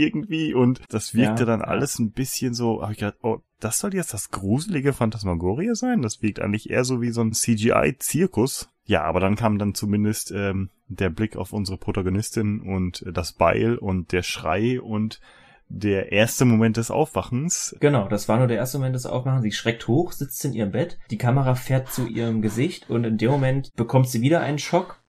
irgendwie 0.00 0.54
und 0.54 0.80
das 0.88 1.14
wirkte 1.14 1.42
ja, 1.42 1.46
dann 1.46 1.62
alles 1.62 1.98
ein 1.98 2.12
bisschen 2.12 2.54
so, 2.54 2.82
habe 2.82 2.92
ich 2.92 2.98
gedacht, 2.98 3.18
oh, 3.22 3.38
das 3.60 3.78
soll 3.78 3.94
jetzt 3.94 4.14
das 4.14 4.30
gruselige 4.30 4.92
Phantasmagoria 4.92 5.74
sein? 5.74 6.02
Das 6.02 6.22
wirkt 6.22 6.40
eigentlich 6.40 6.70
eher 6.70 6.84
so 6.84 7.00
wie 7.00 7.10
so 7.10 7.20
ein 7.20 7.32
CGI-Zirkus. 7.32 8.70
Ja, 8.84 9.02
aber 9.02 9.20
dann 9.20 9.36
kam 9.36 9.58
dann 9.58 9.74
zumindest 9.74 10.32
ähm, 10.32 10.70
der 10.88 11.10
Blick 11.10 11.36
auf 11.36 11.52
unsere 11.52 11.78
Protagonistin 11.78 12.60
und 12.60 13.04
das 13.12 13.32
Beil 13.32 13.76
und 13.76 14.12
der 14.12 14.22
Schrei 14.22 14.80
und 14.80 15.20
der 15.68 16.10
erste 16.10 16.44
Moment 16.44 16.76
des 16.76 16.90
Aufwachens. 16.90 17.76
Genau, 17.78 18.08
das 18.08 18.28
war 18.28 18.38
nur 18.38 18.48
der 18.48 18.56
erste 18.56 18.78
Moment 18.78 18.96
des 18.96 19.06
Aufwachens. 19.06 19.42
Sie 19.42 19.52
schreckt 19.52 19.86
hoch, 19.86 20.10
sitzt 20.10 20.44
in 20.44 20.52
ihrem 20.52 20.72
Bett, 20.72 20.98
die 21.10 21.18
Kamera 21.18 21.54
fährt 21.54 21.92
zu 21.92 22.08
ihrem 22.08 22.42
Gesicht 22.42 22.90
und 22.90 23.04
in 23.04 23.18
dem 23.18 23.30
Moment 23.30 23.72
bekommt 23.76 24.08
sie 24.08 24.20
wieder 24.20 24.40
einen 24.40 24.58
Schock 24.58 25.00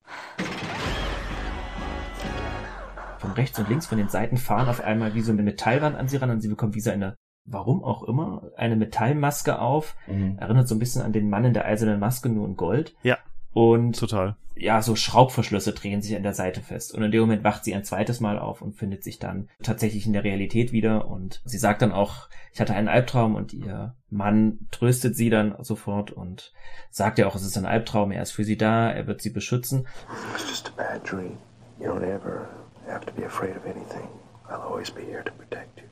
von 3.22 3.32
rechts 3.32 3.58
und 3.60 3.70
links 3.70 3.86
von 3.86 3.98
den 3.98 4.10
Seiten 4.10 4.38
fahren 4.38 4.68
auf 4.68 4.82
einmal 4.82 5.14
wie 5.14 5.22
so 5.22 5.32
eine 5.32 5.44
Metallwand 5.44 5.96
an 5.96 6.08
sie 6.08 6.18
ran 6.18 6.32
und 6.32 6.42
sie 6.42 6.50
bekommt 6.50 6.76
wie 6.76 6.82
so 6.82 6.92
eine, 6.92 7.16
warum 7.46 7.84
auch 7.84 8.04
immer, 8.04 8.52
eine 8.58 8.76
Metallmaske 8.76 9.60
auf. 9.60 9.96
Mhm. 10.08 10.38
Erinnert 10.40 10.68
so 10.68 10.76
ein 10.76 10.80
bisschen 10.80 11.04
an 11.04 11.14
den 11.14 11.30
Mann 11.30 11.46
in 11.46 11.54
der 11.54 11.66
eisernen 11.66 12.00
Maske, 12.00 12.30
nur 12.30 12.48
in 12.48 12.58
Gold. 12.58 12.96
Ja. 13.04 13.18
Und 13.54 14.00
total. 14.00 14.36
Ja, 14.56 14.82
so 14.82 14.96
Schraubverschlüsse 14.96 15.74
drehen 15.74 16.02
sich 16.02 16.16
an 16.16 16.24
der 16.24 16.34
Seite 16.34 16.62
fest. 16.62 16.94
Und 16.94 17.04
in 17.04 17.12
dem 17.12 17.22
Moment 17.22 17.44
wacht 17.44 17.64
sie 17.64 17.74
ein 17.74 17.84
zweites 17.84 18.20
Mal 18.20 18.38
auf 18.38 18.62
und 18.62 18.76
findet 18.76 19.04
sich 19.04 19.18
dann 19.18 19.50
tatsächlich 19.64 20.06
in 20.06 20.14
der 20.14 20.24
Realität 20.24 20.72
wieder. 20.72 21.08
Und 21.08 21.42
sie 21.46 21.58
sagt 21.58 21.82
dann 21.82 21.92
auch, 21.92 22.30
ich 22.54 22.62
hatte 22.62 22.74
einen 22.74 22.88
Albtraum 22.88 23.36
und 23.36 23.54
ihr 23.54 23.96
Mann 24.10 24.68
tröstet 24.72 25.16
sie 25.16 25.30
dann 25.30 25.56
sofort 25.64 26.12
und 26.12 26.54
sagt 26.90 27.18
ja 27.18 27.28
auch, 27.28 27.36
es 27.36 27.46
ist 27.46 27.58
ein 27.58 27.66
Albtraum, 27.66 28.12
er 28.12 28.22
ist 28.22 28.32
für 28.32 28.44
sie 28.44 28.58
da, 28.58 28.92
er 28.92 29.08
wird 29.08 29.22
sie 29.22 29.32
beschützen. 29.32 29.88
It's 30.36 30.50
just 30.50 30.70
a 30.70 30.72
bad 30.76 31.10
dream. 31.10 31.38
You 31.80 31.88
don't 31.88 32.04
ever 32.04 32.48
have 32.92 33.06
to 33.06 33.14
be 33.14 33.26
afraid 33.26 33.56
of 33.56 33.66
anything. 33.66 34.08
I'll 34.50 34.62
always 34.62 34.92
be 34.92 35.02
here 35.02 35.24
to 35.24 35.32
protect 35.32 35.80
you. 35.80 35.88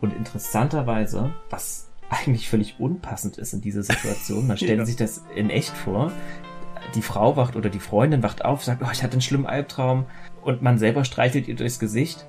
Und 0.00 0.12
interessanterweise, 0.12 1.34
was 1.50 1.90
eigentlich 2.10 2.48
völlig 2.48 2.78
unpassend 2.78 3.38
ist 3.38 3.52
in 3.52 3.60
dieser 3.60 3.82
Situation, 3.82 4.46
man 4.46 4.56
stellt 4.56 4.78
ja. 4.78 4.86
sich 4.86 4.96
das 4.96 5.24
in 5.34 5.50
echt 5.50 5.76
vor, 5.76 6.12
die 6.94 7.02
Frau 7.02 7.36
wacht 7.36 7.56
oder 7.56 7.68
die 7.68 7.80
Freundin 7.80 8.22
wacht 8.22 8.44
auf, 8.44 8.64
sagt, 8.64 8.82
oh, 8.82 8.90
ich 8.92 9.02
hatte 9.02 9.12
einen 9.12 9.22
schlimmen 9.22 9.46
Albtraum 9.46 10.06
und 10.42 10.62
man 10.62 10.78
selber 10.78 11.04
streichelt 11.04 11.48
ihr 11.48 11.56
durchs 11.56 11.78
Gesicht 11.78 12.26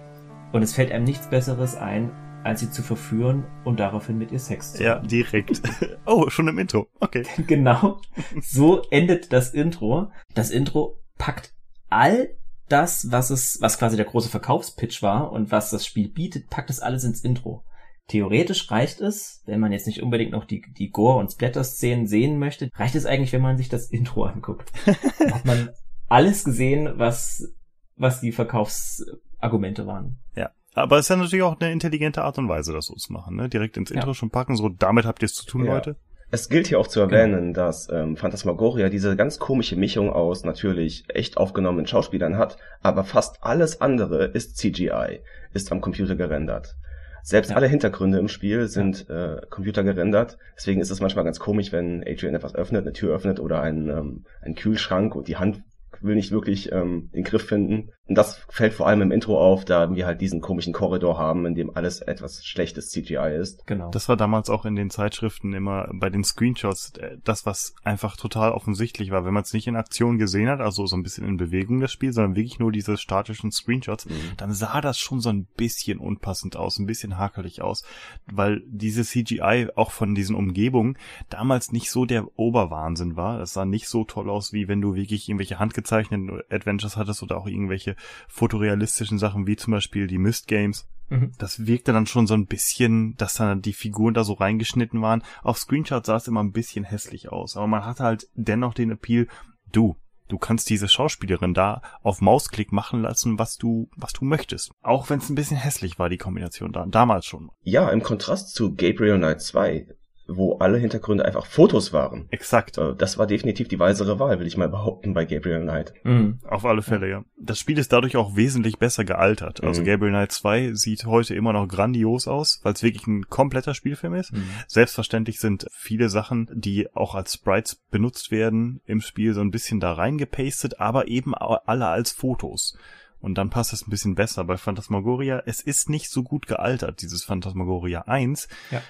und 0.52 0.64
es 0.64 0.74
fällt 0.74 0.92
einem 0.92 1.04
nichts 1.04 1.28
Besseres 1.28 1.76
ein, 1.76 2.12
als 2.44 2.62
sie 2.62 2.72
zu 2.72 2.82
verführen 2.82 3.46
und 3.66 3.80
daraufhin 3.80 4.18
mit 4.18 4.32
ihr 4.32 4.40
Sex 4.40 4.74
zu 4.74 4.80
haben. 4.80 5.04
Ja, 5.04 5.08
direkt. 5.08 5.62
oh, 6.06 6.30
schon 6.30 6.48
im 6.48 6.58
Intro. 6.58 6.88
Okay. 7.00 7.26
genau. 7.46 8.02
So 8.42 8.82
endet 8.90 9.34
das 9.34 9.54
Intro. 9.54 10.12
Das 10.34 10.50
Intro 10.50 11.00
packt 11.18 11.54
all 11.90 12.30
das, 12.70 13.12
was 13.12 13.30
es, 13.30 13.58
was 13.62 13.80
quasi 13.80 13.96
der 13.96 14.06
große 14.06 14.30
Verkaufspitch 14.30 15.02
war 15.02 15.32
und 15.32 15.52
was 15.52 15.70
das 15.70 15.86
Spiel 15.86 16.10
bietet, 16.10 16.50
packt 16.50 16.70
es 16.70 16.80
alles 16.80 17.04
ins 17.04 17.22
Intro. 17.22 17.64
Theoretisch 18.08 18.72
reicht 18.72 19.02
es, 19.02 19.42
wenn 19.46 19.60
man 19.60 19.74
jetzt 19.74 19.88
nicht 19.88 20.02
unbedingt 20.02 20.32
noch 20.32 20.46
die, 20.46 20.62
die 20.62 20.90
Gore- 20.90 21.20
und 21.20 21.32
Splatter-Szenen 21.32 22.08
sehen 22.08 22.40
möchte, 22.40 22.70
reicht 22.76 22.96
es 22.96 23.06
eigentlich, 23.06 23.34
wenn 23.34 23.42
man 23.42 23.58
sich 23.58 23.68
das 23.68 23.90
Intro 23.90 24.24
anguckt. 24.24 24.72
Dann 25.20 25.34
hat 25.34 25.46
man 25.46 25.70
alles 26.08 26.46
gesehen, 26.46 26.94
was, 26.96 27.54
was 27.98 28.22
die 28.22 28.32
Verkaufsargumente 28.32 29.86
waren. 29.88 30.20
Ja. 30.36 30.52
Aber 30.74 31.00
es 31.00 31.06
ist 31.06 31.10
ja 31.10 31.16
natürlich 31.16 31.44
auch 31.44 31.60
eine 31.60 31.72
intelligente 31.72 32.24
Art 32.24 32.38
und 32.38 32.48
Weise, 32.48 32.72
das 32.72 32.86
so 32.86 32.94
zu 32.94 33.12
machen, 33.12 33.36
ne? 33.36 33.50
Direkt 33.50 33.78
ins 33.78 33.90
Intro 33.90 34.10
ja. 34.10 34.14
schon 34.14 34.30
packen, 34.30 34.56
so 34.56 34.70
damit 34.70 35.06
habt 35.06 35.24
ihr 35.24 35.26
es 35.26 35.34
zu 35.34 35.46
tun, 35.46 35.66
ja. 35.66 35.74
Leute. 35.74 35.98
Es 36.30 36.50
gilt 36.50 36.68
hier 36.68 36.80
auch 36.80 36.88
zu 36.88 37.00
erwähnen, 37.00 37.54
genau. 37.54 37.68
dass 37.68 37.90
ähm, 37.90 38.18
Phantasmagoria 38.18 38.90
diese 38.90 39.16
ganz 39.16 39.40
komische 39.40 39.78
Mischung 39.78 40.12
aus 40.12 40.44
natürlich 40.44 41.06
echt 41.08 41.38
aufgenommenen 41.38 41.88
Schauspielern 41.88 42.38
hat, 42.38 42.58
aber 42.82 43.06
fast 43.06 43.38
alles 43.42 43.80
andere 43.80 44.26
ist 44.26 44.58
CGI, 44.58 45.22
ist 45.54 45.72
am 45.72 45.80
Computer 45.80 46.16
gerendert. 46.16 46.76
Selbst 47.24 47.52
ja. 47.52 47.56
alle 47.56 47.68
Hintergründe 47.68 48.20
im 48.20 48.28
Spiel 48.28 48.68
sind 48.68 49.10
äh, 49.10 49.42
Computer 49.50 49.84
gerendert. 49.84 50.38
Deswegen 50.56 50.80
ist 50.80 50.92
es 50.92 51.02
manchmal 51.02 51.26
ganz 51.26 51.40
komisch, 51.40 51.72
wenn 51.72 52.02
Adrian 52.08 52.36
etwas 52.36 52.56
öffnet, 52.56 52.84
eine 52.84 52.94
Tür 52.94 53.14
öffnet 53.14 53.40
oder 53.40 53.62
einen, 53.62 53.90
ähm, 53.90 54.26
einen 54.42 54.56
Kühlschrank 54.56 55.16
und 55.16 55.28
die 55.28 55.38
Hand 55.38 55.62
will 56.02 56.16
nicht 56.16 56.32
wirklich 56.32 56.72
ähm, 56.72 57.10
den 57.14 57.24
Griff 57.24 57.46
finden. 57.46 57.92
Und 58.08 58.16
das 58.16 58.40
fällt 58.48 58.74
vor 58.74 58.88
allem 58.88 59.02
im 59.02 59.12
Intro 59.12 59.38
auf, 59.38 59.66
da 59.66 59.94
wir 59.94 60.06
halt 60.06 60.22
diesen 60.22 60.40
komischen 60.40 60.72
Korridor 60.72 61.18
haben, 61.18 61.46
in 61.46 61.56
dem 61.56 61.76
alles 61.76 62.00
etwas 62.00 62.46
schlechtes 62.46 62.90
CGI 62.90 63.36
ist. 63.38 63.68
Genau. 63.68 63.92
Das 63.92 64.08
war 64.08 64.16
damals 64.16 64.50
auch 64.50 64.66
in 64.66 64.78
den 64.78 64.90
Zeitschriften 64.90 65.54
immer 65.54 65.90
bei 65.94 66.10
den 66.10 66.24
Screenshots 66.24 66.94
äh, 66.98 67.18
das, 67.26 67.46
was 67.46 67.76
einfach 67.84 68.16
total 68.16 68.54
offensichtlich 68.54 69.12
war. 69.12 69.26
Wenn 69.26 69.34
man 69.34 69.44
es 69.44 69.52
nicht 69.52 69.68
in 69.68 69.76
Aktion 69.76 70.18
gesehen 70.18 70.48
hat, 70.48 70.62
also 70.62 70.86
so 70.86 70.96
ein 70.96 71.04
bisschen 71.04 71.28
in 71.28 71.36
Bewegung 71.36 71.82
das 71.82 71.92
Spiel, 71.92 72.14
sondern 72.14 72.38
wirklich 72.38 72.60
nur 72.60 72.72
diese 72.72 72.96
statischen 72.96 73.52
Screenshots, 73.52 74.06
mhm. 74.06 74.14
dann 74.38 74.54
sah 74.54 74.80
das 74.80 74.98
schon 74.98 75.20
so 75.20 75.30
ein 75.30 75.46
bisschen 75.58 76.00
unpassend 76.00 76.56
aus, 76.56 76.80
ein 76.80 76.86
bisschen 76.86 77.18
hakelig 77.18 77.62
aus, 77.62 77.84
weil 78.26 78.62
diese 78.68 79.04
CGI 79.04 79.68
auch 79.76 79.92
von 79.92 80.16
diesen 80.16 80.36
Umgebungen 80.36 80.98
damals 81.30 81.74
nicht 81.74 81.92
so 81.92 82.06
der 82.06 82.26
Oberwahnsinn 82.40 83.18
war. 83.18 83.42
Es 83.42 83.52
sah 83.52 83.66
nicht 83.66 83.90
so 83.90 84.06
toll 84.06 84.30
aus, 84.30 84.54
wie 84.54 84.70
wenn 84.70 84.80
du 84.80 84.96
wirklich 84.96 85.28
irgendwelche 85.28 85.60
handgezeichneten 85.60 86.42
Adventures 86.50 86.96
hattest 86.96 87.22
oder 87.22 87.38
auch 87.38 87.48
irgendwelche 87.48 87.97
fotorealistischen 88.28 89.20
Sachen 89.20 89.48
wie 89.48 89.56
zum 89.56 89.72
Beispiel 89.72 90.08
die 90.08 90.18
Mist 90.18 90.48
Games. 90.48 90.88
Mhm. 91.10 91.32
Das 91.38 91.66
wirkte 91.66 91.94
dann 91.94 92.06
schon 92.06 92.28
so 92.28 92.34
ein 92.34 92.48
bisschen, 92.48 93.16
dass 93.16 93.36
dann 93.36 93.62
die 93.62 93.74
Figuren 93.74 94.14
da 94.14 94.24
so 94.24 94.34
reingeschnitten 94.34 95.02
waren. 95.02 95.24
Auf 95.44 95.58
Screenshots 95.58 96.08
sah 96.08 96.18
es 96.18 96.28
immer 96.28 96.44
ein 96.44 96.52
bisschen 96.52 96.84
hässlich 96.84 97.32
aus, 97.32 97.56
aber 97.56 97.68
man 97.68 97.86
hatte 97.86 98.04
halt 98.04 98.28
dennoch 98.36 98.74
den 98.74 98.92
Appeal, 98.92 99.28
du, 99.72 99.96
du 100.28 100.38
kannst 100.38 100.70
diese 100.70 100.90
Schauspielerin 100.90 101.54
da 101.54 101.82
auf 102.02 102.22
Mausklick 102.22 102.72
machen 102.72 103.02
lassen, 103.02 103.40
was 103.40 103.58
du, 103.58 103.90
was 103.96 104.14
du 104.14 104.26
möchtest. 104.26 104.72
Auch 104.82 105.10
wenn 105.10 105.20
es 105.20 105.30
ein 105.30 105.36
bisschen 105.36 105.58
hässlich 105.58 105.98
war, 106.00 106.10
die 106.10 106.18
Kombination 106.18 106.74
da, 106.74 106.86
damals 106.86 107.26
schon. 107.26 107.50
Ja, 107.62 107.90
im 107.90 108.04
Kontrast 108.04 108.54
zu 108.54 108.76
Gabriel 108.76 109.18
Knight 109.18 109.42
2 109.42 109.88
wo 110.28 110.58
alle 110.58 110.78
Hintergründe 110.78 111.26
einfach 111.26 111.46
Fotos 111.46 111.94
waren. 111.94 112.28
Exakt. 112.30 112.78
Äh, 112.78 112.96
das 112.96 113.18
war 113.18 113.28
definitiv 113.28 113.68
die 113.68 113.80
weisere 113.80 114.20
Wahl, 114.20 114.40
will 114.40 114.48
ich 114.48 114.58
mal 114.58 114.70
behaupten, 114.70 115.14
bei 115.14 115.26
Gabriel 115.26 115.62
Knight. 115.62 115.94
Mhm, 116.04 116.40
auf 116.48 116.66
alle 116.66 116.82
Fälle, 116.82 117.10
ja. 117.10 117.24
Das 117.40 117.60
Spiel 117.60 117.78
ist 117.78 117.94
dadurch 117.94 118.18
auch 118.18 118.36
wesentlich 118.36 118.78
besser 118.78 119.06
gealtert. 119.06 119.64
Also 119.64 119.82
mhm. 119.82 119.86
Gabriel 119.86 120.12
Knight 120.12 120.32
2 120.32 120.74
sieht 120.74 121.06
heute 121.06 121.36
immer 121.36 121.54
noch 121.54 121.68
grandios 121.68 122.28
aus, 122.28 122.60
weil 122.64 122.74
es 122.74 122.84
wirklich 122.84 123.08
ein 123.08 123.30
kompletter 123.30 123.74
Spielfilm 123.74 124.16
ist. 124.16 124.34
Mhm. 124.34 124.50
Selbstverständlich 124.68 125.40
sind 125.40 125.68
viele 125.72 126.10
Sachen, 126.10 126.50
die 126.54 126.94
auch 126.94 127.16
als 127.16 127.34
Sprites 127.34 127.76
benutzt 127.90 128.32
werden 128.32 128.82
im 128.86 129.02
Spiel, 129.02 129.34
so 129.34 129.42
ein 129.42 129.52
bisschen 129.52 129.80
da 129.80 129.94
reingepastet, 129.94 130.80
aber 130.80 131.08
eben 131.08 131.34
alle 131.36 131.88
als 131.88 132.12
Fotos. 132.12 132.78
Und 133.20 133.36
dann 133.38 133.50
passt 133.50 133.74
es 133.74 133.88
ein 133.88 133.90
bisschen 133.90 134.14
besser. 134.14 134.44
Bei 134.44 134.58
Phantasmagoria, 134.58 135.42
es 135.46 135.62
ist 135.62 135.90
nicht 135.90 136.12
so 136.12 136.22
gut 136.22 136.46
gealtert, 136.46 137.02
dieses 137.02 137.24
Phantasmagoria 137.24 138.02
1, 138.02 138.48
ja 138.70 138.82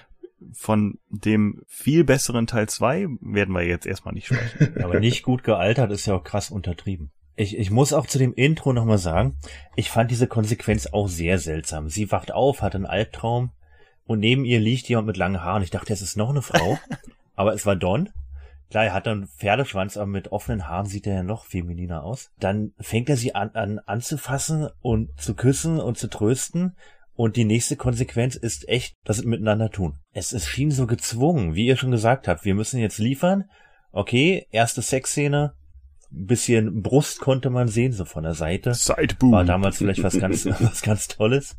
von 0.52 0.98
dem 1.08 1.62
viel 1.66 2.04
besseren 2.04 2.46
Teil 2.46 2.68
2 2.68 3.06
werden 3.20 3.54
wir 3.54 3.62
jetzt 3.62 3.86
erstmal 3.86 4.14
nicht 4.14 4.26
sprechen. 4.26 4.76
Aber 4.82 5.00
nicht 5.00 5.22
gut 5.22 5.42
gealtert 5.42 5.90
ist 5.90 6.06
ja 6.06 6.14
auch 6.14 6.24
krass 6.24 6.50
untertrieben. 6.50 7.10
Ich, 7.36 7.56
ich 7.56 7.70
muss 7.70 7.92
auch 7.92 8.06
zu 8.06 8.18
dem 8.18 8.34
Intro 8.34 8.72
nochmal 8.72 8.98
sagen, 8.98 9.36
ich 9.76 9.90
fand 9.90 10.10
diese 10.10 10.26
Konsequenz 10.26 10.88
auch 10.88 11.08
sehr 11.08 11.38
seltsam. 11.38 11.88
Sie 11.88 12.10
wacht 12.10 12.32
auf, 12.32 12.62
hat 12.62 12.74
einen 12.74 12.86
Albtraum 12.86 13.52
und 14.06 14.18
neben 14.18 14.44
ihr 14.44 14.58
liegt 14.58 14.88
jemand 14.88 15.06
mit 15.06 15.16
langen 15.16 15.44
Haaren. 15.44 15.62
Ich 15.62 15.70
dachte, 15.70 15.92
es 15.92 16.02
ist 16.02 16.16
noch 16.16 16.30
eine 16.30 16.42
Frau, 16.42 16.78
aber 17.36 17.54
es 17.54 17.64
war 17.64 17.76
Don. 17.76 18.08
Klar, 18.70 18.86
er 18.86 18.92
hat 18.92 19.06
dann 19.06 19.28
Pferdeschwanz, 19.28 19.96
aber 19.96 20.06
mit 20.06 20.30
offenen 20.30 20.68
Haaren 20.68 20.86
sieht 20.86 21.06
er 21.06 21.14
ja 21.14 21.22
noch 21.22 21.46
femininer 21.46 22.04
aus. 22.04 22.30
Dann 22.38 22.72
fängt 22.78 23.08
er 23.08 23.16
sie 23.16 23.34
an, 23.34 23.50
an 23.54 23.78
anzufassen 23.78 24.68
und 24.82 25.18
zu 25.20 25.34
küssen 25.34 25.80
und 25.80 25.96
zu 25.96 26.08
trösten. 26.08 26.76
Und 27.18 27.34
die 27.34 27.44
nächste 27.44 27.74
Konsequenz 27.74 28.36
ist 28.36 28.68
echt 28.68 28.94
das 29.02 29.24
miteinander 29.24 29.70
tun. 29.70 29.98
Es, 30.12 30.32
es 30.32 30.46
schien 30.46 30.70
so 30.70 30.86
gezwungen, 30.86 31.56
wie 31.56 31.66
ihr 31.66 31.76
schon 31.76 31.90
gesagt 31.90 32.28
habt. 32.28 32.44
Wir 32.44 32.54
müssen 32.54 32.78
jetzt 32.78 32.98
liefern. 32.98 33.50
Okay, 33.90 34.46
erste 34.52 34.82
Sexszene. 34.82 35.52
Bisschen 36.10 36.80
Brust 36.80 37.18
konnte 37.18 37.50
man 37.50 37.66
sehen, 37.66 37.92
so 37.92 38.04
von 38.04 38.22
der 38.22 38.34
Seite. 38.34 38.72
Sideboob. 38.72 39.32
War 39.32 39.44
damals 39.44 39.78
vielleicht 39.78 40.04
was 40.04 40.16
ganz, 40.20 40.46
was 40.60 40.80
ganz 40.82 41.08
Tolles. 41.08 41.56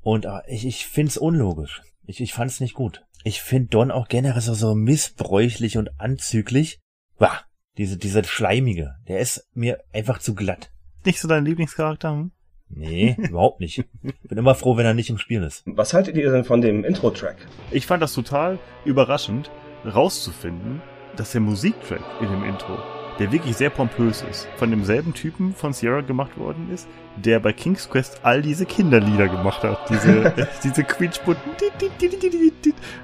Und 0.00 0.24
äh, 0.24 0.40
ich, 0.48 0.66
ich 0.66 0.84
find's 0.88 1.16
unlogisch. 1.16 1.82
Ich, 2.04 2.20
ich 2.20 2.32
fand's 2.32 2.58
nicht 2.58 2.74
gut. 2.74 3.04
Ich 3.22 3.40
find 3.40 3.72
Don 3.72 3.92
auch 3.92 4.08
generell 4.08 4.42
so, 4.42 4.52
so 4.52 4.74
missbräuchlich 4.74 5.78
und 5.78 6.00
anzüglich. 6.00 6.80
Wah, 7.18 7.38
diese, 7.78 7.98
dieser 7.98 8.24
Schleimige. 8.24 8.96
Der 9.06 9.20
ist 9.20 9.48
mir 9.54 9.78
einfach 9.92 10.18
zu 10.18 10.34
glatt. 10.34 10.72
Nicht 11.04 11.20
so 11.20 11.28
dein 11.28 11.44
Lieblingscharakter? 11.44 12.10
Hm? 12.10 12.32
Nee, 12.74 13.16
überhaupt 13.18 13.60
nicht. 13.60 13.84
Bin 14.02 14.38
immer 14.38 14.54
froh, 14.54 14.76
wenn 14.76 14.86
er 14.86 14.94
nicht 14.94 15.10
im 15.10 15.18
Spiel 15.18 15.42
ist. 15.42 15.62
Was 15.66 15.92
haltet 15.94 16.16
ihr 16.16 16.30
denn 16.30 16.44
von 16.44 16.60
dem 16.60 16.84
Intro-Track? 16.84 17.36
Ich 17.70 17.86
fand 17.86 18.02
das 18.02 18.14
total 18.14 18.58
überraschend, 18.84 19.50
rauszufinden, 19.84 20.80
dass 21.16 21.32
der 21.32 21.40
Musiktrack 21.40 22.02
in 22.20 22.30
dem 22.30 22.44
Intro, 22.44 22.78
der 23.18 23.30
wirklich 23.30 23.56
sehr 23.56 23.70
pompös 23.70 24.24
ist, 24.28 24.48
von 24.56 24.70
demselben 24.70 25.12
Typen 25.12 25.54
von 25.54 25.72
Sierra 25.72 26.00
gemacht 26.00 26.38
worden 26.38 26.70
ist, 26.72 26.88
der 27.16 27.40
bei 27.40 27.52
King's 27.52 27.88
Quest 27.90 28.20
all 28.22 28.40
diese 28.40 28.64
Kinderlieder 28.64 29.28
gemacht 29.28 29.62
hat. 29.62 29.90
Diese, 29.90 30.32
diese 30.64 30.84
quietschbutten. 30.84 31.52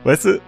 Weißt 0.04 0.24
du, 0.24 0.40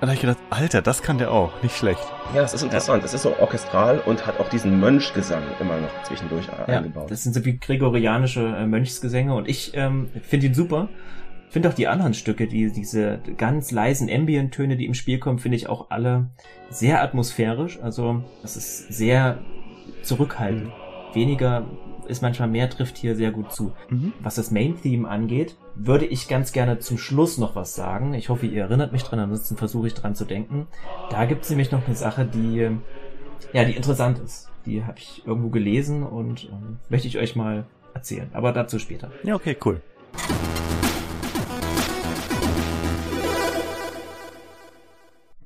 und 0.00 0.02
da 0.02 0.08
habe 0.08 0.14
ich 0.14 0.20
gedacht, 0.20 0.38
Alter, 0.50 0.80
das 0.80 1.02
kann 1.02 1.18
der 1.18 1.32
auch, 1.32 1.60
nicht 1.60 1.76
schlecht. 1.76 2.00
Ja, 2.32 2.42
das 2.42 2.54
ist 2.54 2.62
interessant. 2.62 3.02
Das 3.02 3.14
ist 3.14 3.22
so 3.22 3.36
orchestral 3.38 3.98
und 3.98 4.26
hat 4.28 4.38
auch 4.38 4.48
diesen 4.48 4.78
Mönchgesang 4.78 5.42
immer 5.58 5.76
noch 5.76 6.02
zwischendurch 6.04 6.46
ja, 6.46 6.66
eingebaut. 6.66 7.10
Das 7.10 7.24
sind 7.24 7.34
so 7.34 7.44
wie 7.44 7.58
gregorianische 7.58 8.42
äh, 8.42 8.66
Mönchsgesänge 8.66 9.34
und 9.34 9.48
ich 9.48 9.72
ähm, 9.74 10.08
finde 10.22 10.46
ihn 10.46 10.54
super. 10.54 10.88
Finde 11.50 11.68
auch 11.68 11.74
die 11.74 11.88
anderen 11.88 12.14
Stücke, 12.14 12.46
die 12.46 12.70
diese 12.70 13.20
ganz 13.38 13.72
leisen 13.72 14.08
Ambient-Töne, 14.08 14.76
die 14.76 14.86
im 14.86 14.94
Spiel 14.94 15.18
kommen, 15.18 15.40
finde 15.40 15.56
ich 15.56 15.68
auch 15.68 15.90
alle 15.90 16.28
sehr 16.70 17.02
atmosphärisch. 17.02 17.80
Also 17.82 18.22
das 18.42 18.56
ist 18.56 18.92
sehr 18.92 19.38
zurückhaltend. 20.02 20.66
Mhm. 20.66 21.14
Weniger 21.14 21.66
ist 22.06 22.22
manchmal 22.22 22.48
mehr, 22.48 22.70
trifft 22.70 22.98
hier 22.98 23.16
sehr 23.16 23.32
gut 23.32 23.52
zu. 23.52 23.72
Mhm. 23.88 24.12
Was 24.20 24.36
das 24.36 24.52
Main-Theme 24.52 25.08
angeht, 25.08 25.56
würde 25.78 26.06
ich 26.06 26.28
ganz 26.28 26.52
gerne 26.52 26.80
zum 26.80 26.98
Schluss 26.98 27.38
noch 27.38 27.54
was 27.54 27.74
sagen. 27.74 28.12
Ich 28.14 28.28
hoffe, 28.28 28.46
ihr 28.46 28.62
erinnert 28.62 28.92
mich 28.92 29.04
dran, 29.04 29.20
ansonsten 29.20 29.56
versuche 29.56 29.86
ich 29.86 29.94
dran 29.94 30.14
zu 30.14 30.24
denken. 30.24 30.66
Da 31.10 31.24
gibt 31.24 31.44
es 31.44 31.50
nämlich 31.50 31.70
noch 31.70 31.86
eine 31.86 31.96
Sache, 31.96 32.26
die, 32.26 32.68
ja, 33.52 33.64
die 33.64 33.76
interessant 33.76 34.18
ist. 34.18 34.50
Die 34.66 34.84
habe 34.84 34.98
ich 34.98 35.22
irgendwo 35.24 35.50
gelesen 35.50 36.02
und 36.02 36.48
ähm, 36.50 36.78
möchte 36.88 37.06
ich 37.06 37.16
euch 37.16 37.36
mal 37.36 37.64
erzählen. 37.94 38.28
Aber 38.32 38.52
dazu 38.52 38.78
später. 38.78 39.12
Ja, 39.22 39.36
okay, 39.36 39.56
cool. 39.64 39.80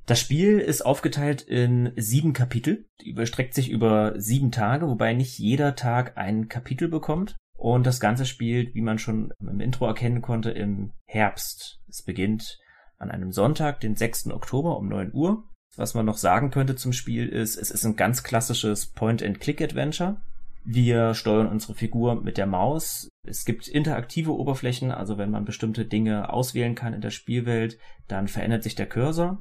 Das 0.06 0.18
Spiel 0.18 0.58
ist 0.58 0.84
aufgeteilt 0.84 1.42
in 1.42 1.92
sieben 1.96 2.32
Kapitel, 2.32 2.86
die 3.00 3.10
überstreckt 3.10 3.54
sich 3.54 3.70
über 3.70 4.14
sieben 4.16 4.50
Tage, 4.50 4.88
wobei 4.88 5.12
nicht 5.12 5.38
jeder 5.38 5.76
Tag 5.76 6.16
ein 6.16 6.48
Kapitel 6.48 6.88
bekommt. 6.88 7.36
Und 7.62 7.86
das 7.86 8.00
Ganze 8.00 8.26
spielt, 8.26 8.74
wie 8.74 8.80
man 8.80 8.98
schon 8.98 9.32
im 9.40 9.60
Intro 9.60 9.86
erkennen 9.86 10.20
konnte, 10.20 10.50
im 10.50 10.90
Herbst. 11.06 11.78
Es 11.88 12.02
beginnt 12.02 12.58
an 12.98 13.08
einem 13.08 13.30
Sonntag, 13.30 13.78
den 13.78 13.94
6. 13.94 14.32
Oktober 14.32 14.76
um 14.76 14.88
9 14.88 15.12
Uhr. 15.12 15.44
Was 15.76 15.94
man 15.94 16.04
noch 16.04 16.16
sagen 16.16 16.50
könnte 16.50 16.74
zum 16.74 16.92
Spiel 16.92 17.28
ist, 17.28 17.56
es 17.56 17.70
ist 17.70 17.84
ein 17.84 17.94
ganz 17.94 18.24
klassisches 18.24 18.86
Point-and-Click-Adventure. 18.86 20.16
Wir 20.64 21.14
steuern 21.14 21.46
unsere 21.46 21.76
Figur 21.76 22.20
mit 22.20 22.36
der 22.36 22.46
Maus. 22.46 23.08
Es 23.24 23.44
gibt 23.44 23.68
interaktive 23.68 24.34
Oberflächen, 24.34 24.90
also 24.90 25.16
wenn 25.16 25.30
man 25.30 25.44
bestimmte 25.44 25.84
Dinge 25.84 26.30
auswählen 26.30 26.74
kann 26.74 26.94
in 26.94 27.00
der 27.00 27.10
Spielwelt, 27.10 27.78
dann 28.08 28.26
verändert 28.26 28.64
sich 28.64 28.74
der 28.74 28.88
Cursor. 28.88 29.40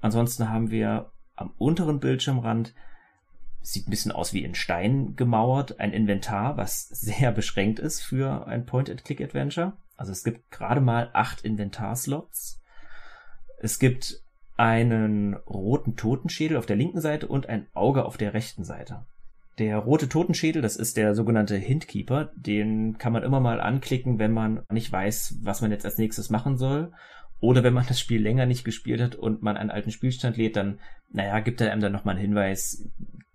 Ansonsten 0.00 0.50
haben 0.50 0.70
wir 0.70 1.10
am 1.34 1.52
unteren 1.58 1.98
Bildschirmrand 1.98 2.74
sieht 3.66 3.88
ein 3.88 3.90
bisschen 3.90 4.12
aus 4.12 4.32
wie 4.32 4.44
in 4.44 4.54
Stein 4.54 5.16
gemauert, 5.16 5.80
ein 5.80 5.92
Inventar, 5.92 6.56
was 6.56 6.88
sehr 6.88 7.32
beschränkt 7.32 7.78
ist 7.80 8.00
für 8.00 8.46
ein 8.46 8.64
Point-and-Click-Adventure. 8.64 9.72
Also 9.96 10.12
es 10.12 10.22
gibt 10.22 10.50
gerade 10.50 10.80
mal 10.80 11.10
acht 11.12 11.42
Inventarslots. 11.42 12.62
Es 13.58 13.78
gibt 13.78 14.22
einen 14.56 15.34
roten 15.34 15.96
Totenschädel 15.96 16.56
auf 16.56 16.66
der 16.66 16.76
linken 16.76 17.00
Seite 17.00 17.26
und 17.26 17.48
ein 17.48 17.66
Auge 17.74 18.04
auf 18.04 18.16
der 18.16 18.34
rechten 18.34 18.62
Seite. 18.62 19.04
Der 19.58 19.78
rote 19.78 20.08
Totenschädel, 20.08 20.62
das 20.62 20.76
ist 20.76 20.96
der 20.96 21.14
sogenannte 21.14 21.56
Hintkeeper. 21.56 22.30
Den 22.36 22.98
kann 22.98 23.12
man 23.12 23.24
immer 23.24 23.40
mal 23.40 23.60
anklicken, 23.60 24.18
wenn 24.18 24.32
man 24.32 24.62
nicht 24.70 24.92
weiß, 24.92 25.38
was 25.42 25.60
man 25.60 25.72
jetzt 25.72 25.84
als 25.84 25.98
nächstes 25.98 26.30
machen 26.30 26.56
soll. 26.56 26.92
Oder 27.40 27.64
wenn 27.64 27.74
man 27.74 27.86
das 27.86 27.98
Spiel 27.98 28.22
länger 28.22 28.46
nicht 28.46 28.64
gespielt 28.64 29.00
hat 29.00 29.14
und 29.16 29.42
man 29.42 29.56
einen 29.56 29.70
alten 29.70 29.90
Spielstand 29.90 30.36
lädt, 30.36 30.56
dann, 30.56 30.78
naja, 31.10 31.40
gibt 31.40 31.60
er 31.60 31.72
einem 31.72 31.80
dann 31.80 31.92
nochmal 31.92 32.14
einen 32.14 32.22
Hinweis, 32.22 32.88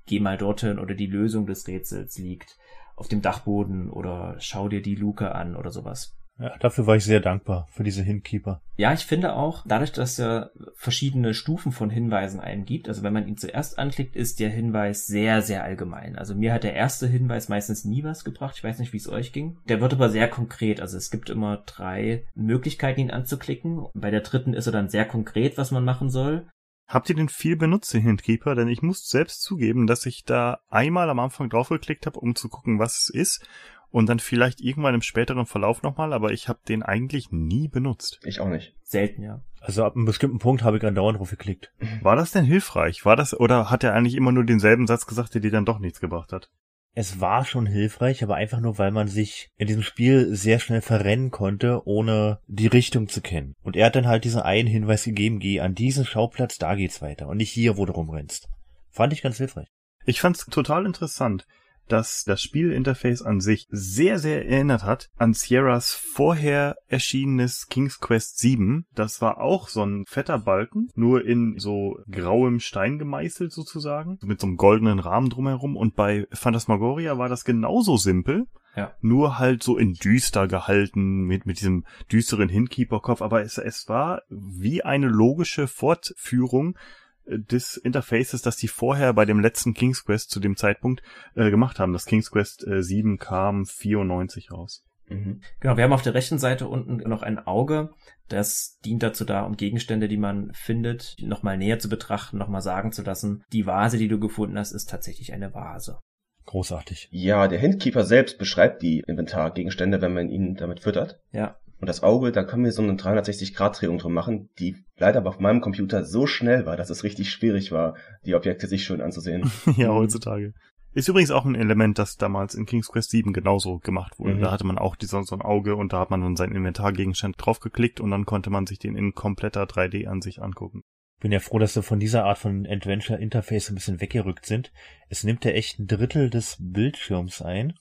geh 0.05 0.19
mal 0.19 0.37
dorthin 0.37 0.79
oder 0.79 0.95
die 0.95 1.07
Lösung 1.07 1.45
des 1.45 1.67
Rätsels 1.67 2.17
liegt 2.17 2.57
auf 2.95 3.07
dem 3.07 3.21
Dachboden 3.21 3.89
oder 3.89 4.35
schau 4.39 4.69
dir 4.69 4.81
die 4.81 4.95
Luke 4.95 5.33
an 5.33 5.55
oder 5.55 5.71
sowas. 5.71 6.15
Ja, 6.39 6.57
dafür 6.59 6.87
war 6.87 6.95
ich 6.95 7.03
sehr 7.03 7.19
dankbar, 7.19 7.67
für 7.71 7.83
diese 7.83 8.01
Hinkeeper. 8.01 8.61
Ja, 8.75 8.93
ich 8.93 9.05
finde 9.05 9.35
auch, 9.35 9.63
dadurch, 9.67 9.91
dass 9.91 10.17
er 10.17 10.51
verschiedene 10.73 11.35
Stufen 11.35 11.71
von 11.71 11.91
Hinweisen 11.91 12.39
einem 12.39 12.65
gibt, 12.65 12.87
also 12.87 13.03
wenn 13.03 13.13
man 13.13 13.27
ihn 13.27 13.37
zuerst 13.37 13.77
anklickt, 13.77 14.15
ist 14.15 14.39
der 14.39 14.49
Hinweis 14.49 15.05
sehr, 15.05 15.43
sehr 15.43 15.63
allgemein. 15.63 16.17
Also 16.17 16.33
mir 16.33 16.53
hat 16.53 16.63
der 16.63 16.73
erste 16.73 17.05
Hinweis 17.07 17.47
meistens 17.47 17.85
nie 17.85 18.03
was 18.03 18.23
gebracht. 18.23 18.55
Ich 18.57 18.63
weiß 18.63 18.79
nicht, 18.79 18.91
wie 18.91 18.97
es 18.97 19.09
euch 19.09 19.33
ging. 19.33 19.59
Der 19.67 19.81
wird 19.81 19.93
aber 19.93 20.09
sehr 20.09 20.27
konkret. 20.27 20.81
Also 20.81 20.97
es 20.97 21.11
gibt 21.11 21.29
immer 21.29 21.57
drei 21.65 22.25
Möglichkeiten, 22.33 23.01
ihn 23.01 23.11
anzuklicken. 23.11 23.85
Bei 23.93 24.09
der 24.09 24.21
dritten 24.21 24.55
ist 24.55 24.65
er 24.65 24.73
dann 24.73 24.89
sehr 24.89 25.05
konkret, 25.05 25.59
was 25.59 25.69
man 25.69 25.85
machen 25.85 26.09
soll. 26.09 26.47
Habt 26.91 27.09
ihr 27.09 27.15
den 27.15 27.29
viel 27.29 27.55
benutzt, 27.55 27.93
den 27.93 28.01
Hintkeeper? 28.01 28.53
Denn 28.53 28.67
ich 28.67 28.81
muss 28.81 29.07
selbst 29.07 29.41
zugeben, 29.41 29.87
dass 29.87 30.05
ich 30.05 30.25
da 30.25 30.59
einmal 30.69 31.09
am 31.09 31.19
Anfang 31.19 31.49
draufgeklickt 31.49 32.05
habe, 32.05 32.19
um 32.19 32.35
zu 32.35 32.49
gucken, 32.49 32.79
was 32.79 32.97
es 32.97 33.09
ist. 33.09 33.47
Und 33.91 34.09
dann 34.09 34.19
vielleicht 34.19 34.59
irgendwann 34.59 34.95
im 34.95 35.01
späteren 35.01 35.45
Verlauf 35.45 35.83
nochmal, 35.83 36.11
aber 36.11 36.31
ich 36.31 36.49
habe 36.49 36.59
den 36.67 36.83
eigentlich 36.83 37.31
nie 37.31 37.69
benutzt. 37.69 38.19
Ich 38.23 38.41
auch 38.41 38.49
nicht. 38.49 38.75
Selten, 38.83 39.23
ja. 39.23 39.41
Also 39.61 39.85
ab 39.85 39.95
einem 39.95 40.05
bestimmten 40.05 40.39
Punkt 40.39 40.63
habe 40.63 40.77
ich 40.77 40.83
andauernd 40.83 41.17
drauf 41.17 41.29
geklickt. 41.29 41.71
War 42.01 42.17
das 42.17 42.31
denn 42.31 42.43
hilfreich? 42.43 43.05
War 43.05 43.15
das, 43.15 43.37
oder 43.37 43.69
hat 43.69 43.85
er 43.85 43.93
eigentlich 43.93 44.15
immer 44.15 44.33
nur 44.33 44.43
denselben 44.43 44.85
Satz 44.85 45.05
gesagt, 45.05 45.33
der 45.33 45.41
dir 45.41 45.51
dann 45.51 45.65
doch 45.65 45.79
nichts 45.79 46.01
gebracht 46.01 46.33
hat? 46.33 46.49
Es 46.93 47.21
war 47.21 47.45
schon 47.45 47.65
hilfreich, 47.65 48.21
aber 48.21 48.35
einfach 48.35 48.59
nur, 48.59 48.77
weil 48.77 48.91
man 48.91 49.07
sich 49.07 49.49
in 49.55 49.67
diesem 49.67 49.83
Spiel 49.83 50.35
sehr 50.35 50.59
schnell 50.59 50.81
verrennen 50.81 51.31
konnte, 51.31 51.87
ohne 51.87 52.39
die 52.47 52.67
Richtung 52.67 53.07
zu 53.07 53.21
kennen. 53.21 53.55
Und 53.63 53.77
er 53.77 53.85
hat 53.85 53.95
dann 53.95 54.07
halt 54.07 54.25
diesen 54.25 54.41
einen 54.41 54.67
Hinweis 54.67 55.05
gegeben, 55.05 55.39
geh 55.39 55.61
an 55.61 55.73
diesen 55.73 56.05
Schauplatz, 56.05 56.57
da 56.57 56.75
geht's 56.75 57.01
weiter. 57.01 57.29
Und 57.29 57.37
nicht 57.37 57.51
hier, 57.51 57.77
wo 57.77 57.85
du 57.85 57.93
rumrennst. 57.93 58.49
Fand 58.89 59.13
ich 59.13 59.21
ganz 59.21 59.37
hilfreich. 59.37 59.67
Ich 60.05 60.19
fand's 60.19 60.45
total 60.47 60.85
interessant, 60.85 61.47
dass 61.91 62.23
das 62.23 62.41
Spielinterface 62.41 63.21
an 63.21 63.41
sich 63.41 63.67
sehr, 63.69 64.19
sehr 64.19 64.45
erinnert 64.45 64.83
hat 64.83 65.09
an 65.17 65.33
Sierras 65.33 65.93
vorher 65.93 66.77
erschienenes 66.87 67.67
King's 67.67 67.99
Quest 67.99 68.37
7. 68.39 68.85
Das 68.95 69.21
war 69.21 69.41
auch 69.41 69.67
so 69.67 69.83
ein 69.83 70.05
fetter 70.07 70.39
Balken, 70.39 70.89
nur 70.95 71.25
in 71.25 71.57
so 71.57 71.97
grauem 72.09 72.59
Stein 72.59 72.97
gemeißelt 72.97 73.51
sozusagen, 73.51 74.19
mit 74.23 74.39
so 74.39 74.47
einem 74.47 74.57
goldenen 74.57 74.99
Rahmen 74.99 75.29
drumherum. 75.29 75.75
Und 75.75 75.95
bei 75.95 76.27
Phantasmagoria 76.31 77.17
war 77.17 77.29
das 77.29 77.43
genauso 77.43 77.97
simpel. 77.97 78.45
Ja. 78.75 78.93
Nur 79.01 79.37
halt 79.37 79.63
so 79.63 79.77
in 79.77 79.95
düster 79.95 80.47
gehalten, 80.47 81.23
mit, 81.23 81.45
mit 81.45 81.59
diesem 81.59 81.83
düsteren 82.09 82.47
Hinkeeper-Kopf. 82.47 83.21
Aber 83.21 83.41
es, 83.41 83.57
es 83.57 83.89
war 83.89 84.21
wie 84.29 84.83
eine 84.83 85.07
logische 85.07 85.67
Fortführung 85.67 86.77
des 87.25 87.77
Interfaces, 87.77 88.41
das 88.41 88.57
die 88.57 88.67
vorher 88.67 89.13
bei 89.13 89.25
dem 89.25 89.39
letzten 89.39 89.73
King's 89.73 90.03
Quest 90.03 90.31
zu 90.31 90.39
dem 90.39 90.55
Zeitpunkt 90.55 91.01
äh, 91.35 91.49
gemacht 91.49 91.79
haben. 91.79 91.93
Das 91.93 92.05
King's 92.05 92.31
Quest 92.31 92.65
äh, 92.67 92.81
7 92.81 93.17
kam 93.17 93.65
94 93.65 94.51
raus. 94.51 94.83
Mhm. 95.11 95.41
Genau, 95.59 95.77
wir 95.77 95.83
haben 95.83 95.93
auf 95.93 96.01
der 96.01 96.13
rechten 96.13 96.39
Seite 96.39 96.67
unten 96.67 96.97
noch 97.09 97.21
ein 97.21 97.39
Auge. 97.39 97.91
Das 98.29 98.77
dient 98.85 99.03
dazu 99.03 99.25
da, 99.25 99.41
um 99.43 99.57
Gegenstände, 99.57 100.07
die 100.07 100.17
man 100.17 100.51
findet, 100.53 101.15
nochmal 101.19 101.57
näher 101.57 101.79
zu 101.79 101.89
betrachten, 101.89 102.37
nochmal 102.37 102.61
sagen 102.61 102.91
zu 102.91 103.03
lassen, 103.03 103.43
die 103.51 103.65
Vase, 103.65 103.97
die 103.97 104.07
du 104.07 104.19
gefunden 104.19 104.57
hast, 104.57 104.71
ist 104.71 104.89
tatsächlich 104.89 105.33
eine 105.33 105.53
Vase. 105.53 105.99
Großartig. 106.45 107.09
Ja, 107.11 107.47
der 107.47 107.59
Hintkeeper 107.59 108.03
selbst 108.03 108.37
beschreibt 108.37 108.81
die 108.81 109.03
Inventargegenstände, 109.05 110.01
wenn 110.01 110.13
man 110.13 110.29
ihn 110.29 110.55
damit 110.55 110.79
füttert. 110.79 111.19
Ja. 111.31 111.57
Und 111.81 111.87
das 111.87 112.03
Auge, 112.03 112.31
da 112.31 112.43
können 112.43 112.63
wir 112.63 112.71
so 112.71 112.83
eine 112.83 112.93
360-Grad-Drehung 112.93 113.97
drum 113.97 114.13
machen, 114.13 114.49
die 114.59 114.75
leider 114.97 115.17
aber 115.17 115.29
auf 115.29 115.39
meinem 115.39 115.61
Computer 115.61 116.05
so 116.05 116.27
schnell 116.27 116.67
war, 116.67 116.77
dass 116.77 116.91
es 116.91 117.03
richtig 117.03 117.31
schwierig 117.31 117.71
war, 117.71 117.97
die 118.23 118.35
Objekte 118.35 118.67
sich 118.67 118.83
schön 118.83 119.01
anzusehen. 119.01 119.51
ja, 119.77 119.89
heutzutage. 119.89 120.53
Ist 120.93 121.07
übrigens 121.07 121.31
auch 121.31 121.45
ein 121.45 121.55
Element, 121.55 121.97
das 121.97 122.17
damals 122.17 122.53
in 122.53 122.67
King's 122.67 122.89
Quest 122.89 123.09
7 123.09 123.33
genauso 123.33 123.79
gemacht 123.79 124.19
wurde. 124.19 124.35
Mhm. 124.35 124.41
Da 124.41 124.51
hatte 124.51 124.65
man 124.65 124.77
auch 124.77 124.95
dieser, 124.95 125.23
so 125.23 125.35
ein 125.35 125.41
Auge 125.41 125.75
und 125.75 125.91
da 125.91 125.99
hat 126.01 126.11
man 126.11 126.21
dann 126.21 126.35
seinen 126.35 126.55
Inventargegenstand 126.55 127.35
draufgeklickt 127.39 127.99
und 127.99 128.11
dann 128.11 128.25
konnte 128.25 128.51
man 128.51 128.67
sich 128.67 128.77
den 128.77 128.95
in 128.95 129.15
kompletter 129.15 129.63
3D-Ansicht 129.63 130.39
angucken. 130.39 130.83
Bin 131.19 131.31
ja 131.31 131.39
froh, 131.39 131.59
dass 131.59 131.73
sie 131.73 131.81
von 131.81 131.99
dieser 131.99 132.25
Art 132.25 132.39
von 132.39 132.67
Adventure-Interface 132.67 133.69
ein 133.69 133.75
bisschen 133.75 134.01
weggerückt 134.01 134.45
sind. 134.45 134.71
Es 135.07 135.23
nimmt 135.23 135.45
ja 135.45 135.51
echt 135.51 135.79
ein 135.79 135.87
Drittel 135.87 136.29
des 136.29 136.57
Bildschirms 136.59 137.41
ein. 137.41 137.73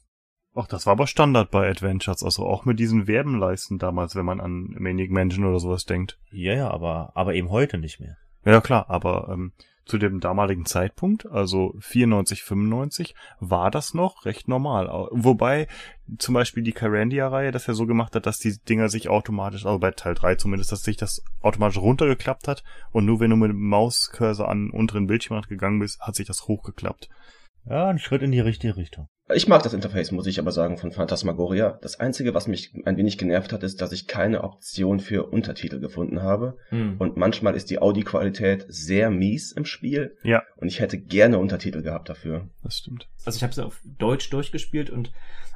Ach, 0.60 0.66
das 0.66 0.84
war 0.84 0.92
aber 0.92 1.06
Standard 1.06 1.50
bei 1.50 1.70
Adventures, 1.70 2.22
also 2.22 2.44
auch 2.44 2.66
mit 2.66 2.78
diesen 2.78 3.06
Werbenleisten 3.06 3.78
damals, 3.78 4.14
wenn 4.14 4.26
man 4.26 4.40
an 4.40 4.76
Maniac 4.78 5.10
Mansion 5.10 5.46
oder 5.46 5.58
sowas 5.58 5.86
denkt. 5.86 6.18
Ja, 6.30 6.54
ja, 6.54 6.70
aber, 6.70 7.12
aber 7.14 7.34
eben 7.34 7.48
heute 7.48 7.78
nicht 7.78 7.98
mehr. 7.98 8.18
Ja 8.44 8.60
klar, 8.60 8.90
aber 8.90 9.30
ähm, 9.32 9.52
zu 9.86 9.96
dem 9.96 10.20
damaligen 10.20 10.66
Zeitpunkt, 10.66 11.24
also 11.24 11.74
94, 11.80 12.42
95, 12.42 13.14
war 13.38 13.70
das 13.70 13.94
noch 13.94 14.26
recht 14.26 14.48
normal. 14.48 15.08
Wobei 15.12 15.66
zum 16.18 16.34
Beispiel 16.34 16.62
die 16.62 16.72
Kyrandia-Reihe 16.72 17.52
das 17.52 17.66
ja 17.66 17.72
so 17.72 17.86
gemacht 17.86 18.14
hat, 18.14 18.26
dass 18.26 18.38
die 18.38 18.58
Dinger 18.68 18.90
sich 18.90 19.08
automatisch, 19.08 19.64
also 19.64 19.78
bei 19.78 19.92
Teil 19.92 20.14
3 20.14 20.34
zumindest, 20.34 20.72
dass 20.72 20.82
sich 20.82 20.98
das 20.98 21.24
automatisch 21.40 21.78
runtergeklappt 21.78 22.48
hat 22.48 22.64
und 22.92 23.06
nur 23.06 23.18
wenn 23.20 23.30
du 23.30 23.36
mit 23.36 23.50
dem 23.50 23.66
Mauscursor 23.66 24.46
an 24.46 24.66
den 24.66 24.70
unteren 24.78 25.06
Bildschirmrand 25.06 25.48
gegangen 25.48 25.78
bist, 25.78 26.00
hat 26.00 26.16
sich 26.16 26.26
das 26.26 26.48
hochgeklappt. 26.48 27.08
Ja, 27.64 27.88
ein 27.88 27.98
Schritt 27.98 28.22
in 28.22 28.32
die 28.32 28.40
richtige 28.40 28.76
Richtung. 28.76 29.08
Ich 29.34 29.48
mag 29.48 29.62
das 29.62 29.74
Interface, 29.74 30.12
muss 30.12 30.26
ich 30.26 30.38
aber 30.38 30.52
sagen, 30.52 30.78
von 30.78 30.92
Phantasmagoria. 30.92 31.78
Das 31.82 31.98
Einzige, 32.00 32.34
was 32.34 32.46
mich 32.46 32.72
ein 32.84 32.96
wenig 32.96 33.18
genervt 33.18 33.52
hat, 33.52 33.62
ist, 33.62 33.80
dass 33.80 33.92
ich 33.92 34.06
keine 34.06 34.44
Option 34.44 35.00
für 35.00 35.30
Untertitel 35.30 35.80
gefunden 35.80 36.22
habe. 36.22 36.56
Hm. 36.68 36.96
Und 36.98 37.16
manchmal 37.16 37.54
ist 37.54 37.70
die 37.70 37.80
Audioqualität 37.80 38.66
sehr 38.68 39.10
mies 39.10 39.52
im 39.52 39.64
Spiel. 39.64 40.16
Ja. 40.22 40.42
Und 40.56 40.68
ich 40.68 40.80
hätte 40.80 40.98
gerne 40.98 41.38
Untertitel 41.38 41.82
gehabt 41.82 42.08
dafür. 42.08 42.48
Das 42.62 42.78
stimmt. 42.78 43.08
Also 43.24 43.36
ich 43.36 43.42
habe 43.42 43.54
sie 43.54 43.64
auf 43.64 43.80
Deutsch 43.84 44.30
durchgespielt 44.30 44.90
und 44.90 45.12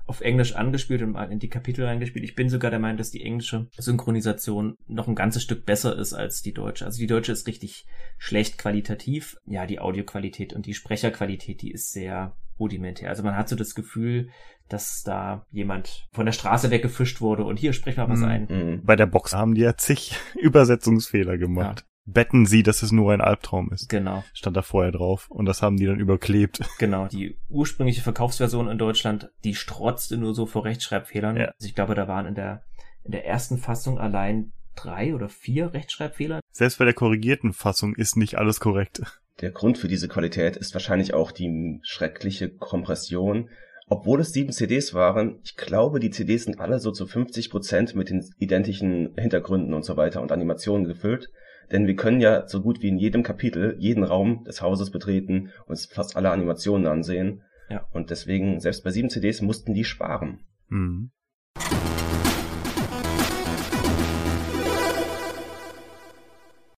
auf 0.06 0.20
Englisch 0.20 0.54
angespielt 0.54 1.02
und 1.02 1.12
mal 1.12 1.32
in 1.32 1.38
die 1.38 1.48
Kapitel 1.48 1.84
reingespielt. 1.84 2.24
Ich 2.24 2.34
bin 2.34 2.50
sogar 2.50 2.70
der 2.70 2.80
Meinung, 2.80 2.98
dass 2.98 3.10
die 3.10 3.22
englische 3.22 3.68
Synchronisation 3.78 4.76
noch 4.86 5.08
ein 5.08 5.14
ganzes 5.14 5.42
Stück 5.42 5.64
besser 5.64 5.96
ist 5.96 6.12
als 6.12 6.42
die 6.42 6.52
deutsche. 6.52 6.84
Also 6.84 6.98
die 6.98 7.06
deutsche 7.06 7.32
ist 7.32 7.46
richtig 7.46 7.86
schlecht 8.18 8.58
qualitativ. 8.58 9.38
Ja, 9.46 9.66
die 9.66 9.80
Audioqualität 9.80 10.52
und 10.52 10.66
die 10.66 10.74
Sprecherqualität, 10.74 11.62
die 11.62 11.70
ist 11.70 11.92
sehr 11.92 12.36
rudimentär. 12.58 13.08
Also 13.10 13.22
man 13.22 13.36
hat 13.36 13.48
so 13.48 13.56
das 13.56 13.74
Gefühl, 13.74 14.28
dass 14.68 15.02
da 15.02 15.46
jemand 15.50 16.06
von 16.12 16.24
der 16.26 16.32
Straße 16.32 16.70
weggefischt 16.70 17.20
wurde 17.20 17.44
und 17.44 17.58
hier 17.58 17.72
sprich 17.72 17.96
mal 17.96 18.08
was 18.08 18.20
Mhm. 18.20 18.24
ein. 18.24 18.46
Mhm. 18.48 18.82
Bei 18.84 18.96
der 18.96 19.06
Box 19.06 19.32
haben 19.34 19.54
die 19.54 19.60
ja 19.62 19.76
zig 19.76 20.16
Übersetzungsfehler 20.40 21.36
gemacht. 21.38 21.84
Betten 22.06 22.44
Sie, 22.44 22.62
dass 22.62 22.82
es 22.82 22.92
nur 22.92 23.12
ein 23.14 23.22
Albtraum 23.22 23.72
ist. 23.72 23.88
Genau, 23.88 24.24
Stand 24.34 24.56
da 24.58 24.62
vorher 24.62 24.92
drauf. 24.92 25.30
Und 25.30 25.46
das 25.46 25.62
haben 25.62 25.78
die 25.78 25.86
dann 25.86 25.98
überklebt. 25.98 26.60
genau. 26.78 27.06
Die 27.08 27.38
ursprüngliche 27.48 28.02
Verkaufsversion 28.02 28.68
in 28.68 28.76
Deutschland, 28.76 29.30
die 29.42 29.54
strotzte 29.54 30.18
nur 30.18 30.34
so 30.34 30.44
vor 30.44 30.64
Rechtschreibfehlern. 30.66 31.36
Ja. 31.36 31.44
Also 31.46 31.66
ich 31.66 31.74
glaube, 31.74 31.94
da 31.94 32.06
waren 32.06 32.26
in 32.26 32.34
der 32.34 32.62
in 33.04 33.12
der 33.12 33.26
ersten 33.26 33.58
Fassung 33.58 33.98
allein 33.98 34.52
drei 34.76 35.14
oder 35.14 35.28
vier 35.28 35.72
Rechtschreibfehler. 35.72 36.40
Selbst 36.52 36.78
bei 36.78 36.84
der 36.84 36.94
korrigierten 36.94 37.52
Fassung 37.52 37.94
ist 37.94 38.16
nicht 38.16 38.36
alles 38.36 38.60
korrekt. 38.60 39.02
Der 39.40 39.50
Grund 39.50 39.78
für 39.78 39.88
diese 39.88 40.06
Qualität 40.06 40.56
ist 40.56 40.74
wahrscheinlich 40.74 41.12
auch 41.12 41.32
die 41.32 41.80
schreckliche 41.82 42.50
Kompression. 42.50 43.50
Obwohl 43.88 44.20
es 44.20 44.32
sieben 44.32 44.52
CDs 44.52 44.94
waren, 44.94 45.40
ich 45.42 45.56
glaube, 45.56 45.98
die 45.98 46.10
CDs 46.10 46.44
sind 46.44 46.60
alle 46.60 46.78
so 46.78 46.92
zu 46.92 47.04
50 47.04 47.50
Prozent 47.50 47.96
mit 47.96 48.10
den 48.10 48.24
identischen 48.38 49.12
Hintergründen 49.18 49.74
und 49.74 49.84
so 49.84 49.96
weiter 49.96 50.22
und 50.22 50.30
Animationen 50.30 50.86
gefüllt. 50.86 51.30
Denn 51.72 51.88
wir 51.88 51.96
können 51.96 52.20
ja 52.20 52.46
so 52.46 52.62
gut 52.62 52.80
wie 52.80 52.88
in 52.88 52.98
jedem 52.98 53.24
Kapitel 53.24 53.74
jeden 53.80 54.04
Raum 54.04 54.44
des 54.44 54.62
Hauses 54.62 54.90
betreten, 54.92 55.50
uns 55.66 55.86
fast 55.86 56.14
alle 56.14 56.30
Animationen 56.30 56.86
ansehen. 56.86 57.42
Ja. 57.68 57.88
Und 57.92 58.10
deswegen, 58.10 58.60
selbst 58.60 58.84
bei 58.84 58.90
sieben 58.92 59.10
CDs 59.10 59.42
mussten 59.42 59.74
die 59.74 59.84
sparen. 59.84 60.46
Mhm. 60.68 61.10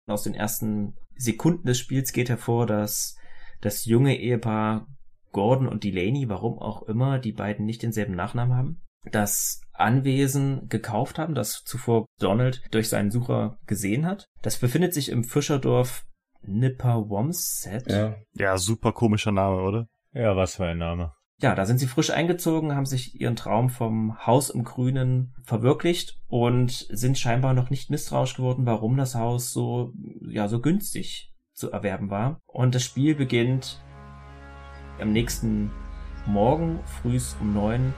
Aus 0.07 0.23
den 0.23 0.35
ersten 0.35 0.95
Sekunden 1.17 1.67
des 1.67 1.79
Spiels 1.79 2.13
geht 2.13 2.29
hervor, 2.29 2.65
dass 2.65 3.17
das 3.61 3.85
junge 3.85 4.17
Ehepaar 4.19 4.87
Gordon 5.31 5.67
und 5.67 5.83
Delaney, 5.83 6.29
warum 6.29 6.59
auch 6.59 6.83
immer, 6.83 7.19
die 7.19 7.33
beiden 7.33 7.65
nicht 7.65 7.83
denselben 7.83 8.15
Nachnamen 8.15 8.55
haben, 8.55 8.81
das 9.11 9.61
Anwesen 9.73 10.69
gekauft 10.69 11.19
haben, 11.19 11.35
das 11.35 11.63
zuvor 11.65 12.05
Donald 12.19 12.61
durch 12.71 12.89
seinen 12.89 13.11
Sucher 13.11 13.57
gesehen 13.65 14.05
hat. 14.05 14.25
Das 14.41 14.57
befindet 14.57 14.93
sich 14.93 15.09
im 15.09 15.23
Fischerdorf 15.23 16.05
Nipperwomset. 16.41 17.91
Ja. 17.91 18.15
Ja, 18.33 18.57
super 18.57 18.93
komischer 18.93 19.31
Name, 19.31 19.61
oder? 19.61 19.87
Ja, 20.13 20.35
was 20.35 20.55
für 20.55 20.65
ein 20.65 20.77
Name. 20.77 21.13
Ja, 21.41 21.53
da 21.53 21.65
sind 21.65 21.79
sie 21.79 21.87
frisch 21.87 22.11
eingezogen, 22.11 22.75
haben 22.75 22.85
sich 22.85 23.19
ihren 23.19 23.35
Traum 23.35 23.69
vom 23.69 24.25
Haus 24.25 24.49
im 24.49 24.63
Grünen 24.63 25.33
verwirklicht 25.43 26.17
und 26.27 26.71
sind 26.71 27.17
scheinbar 27.17 27.53
noch 27.53 27.69
nicht 27.69 27.89
misstrauisch 27.89 28.35
geworden, 28.35 28.65
warum 28.65 28.95
das 28.95 29.15
Haus 29.15 29.51
so, 29.51 29.91
ja, 30.21 30.47
so 30.47 30.61
günstig 30.61 31.33
zu 31.53 31.71
erwerben 31.71 32.09
war. 32.09 32.39
Und 32.45 32.73
das 32.73 32.83
Spiel 32.83 33.15
beginnt 33.15 33.83
am 35.01 35.11
nächsten 35.11 35.71
Morgen, 36.25 36.79
frühs 37.01 37.35
um 37.41 37.53
neun, 37.53 37.93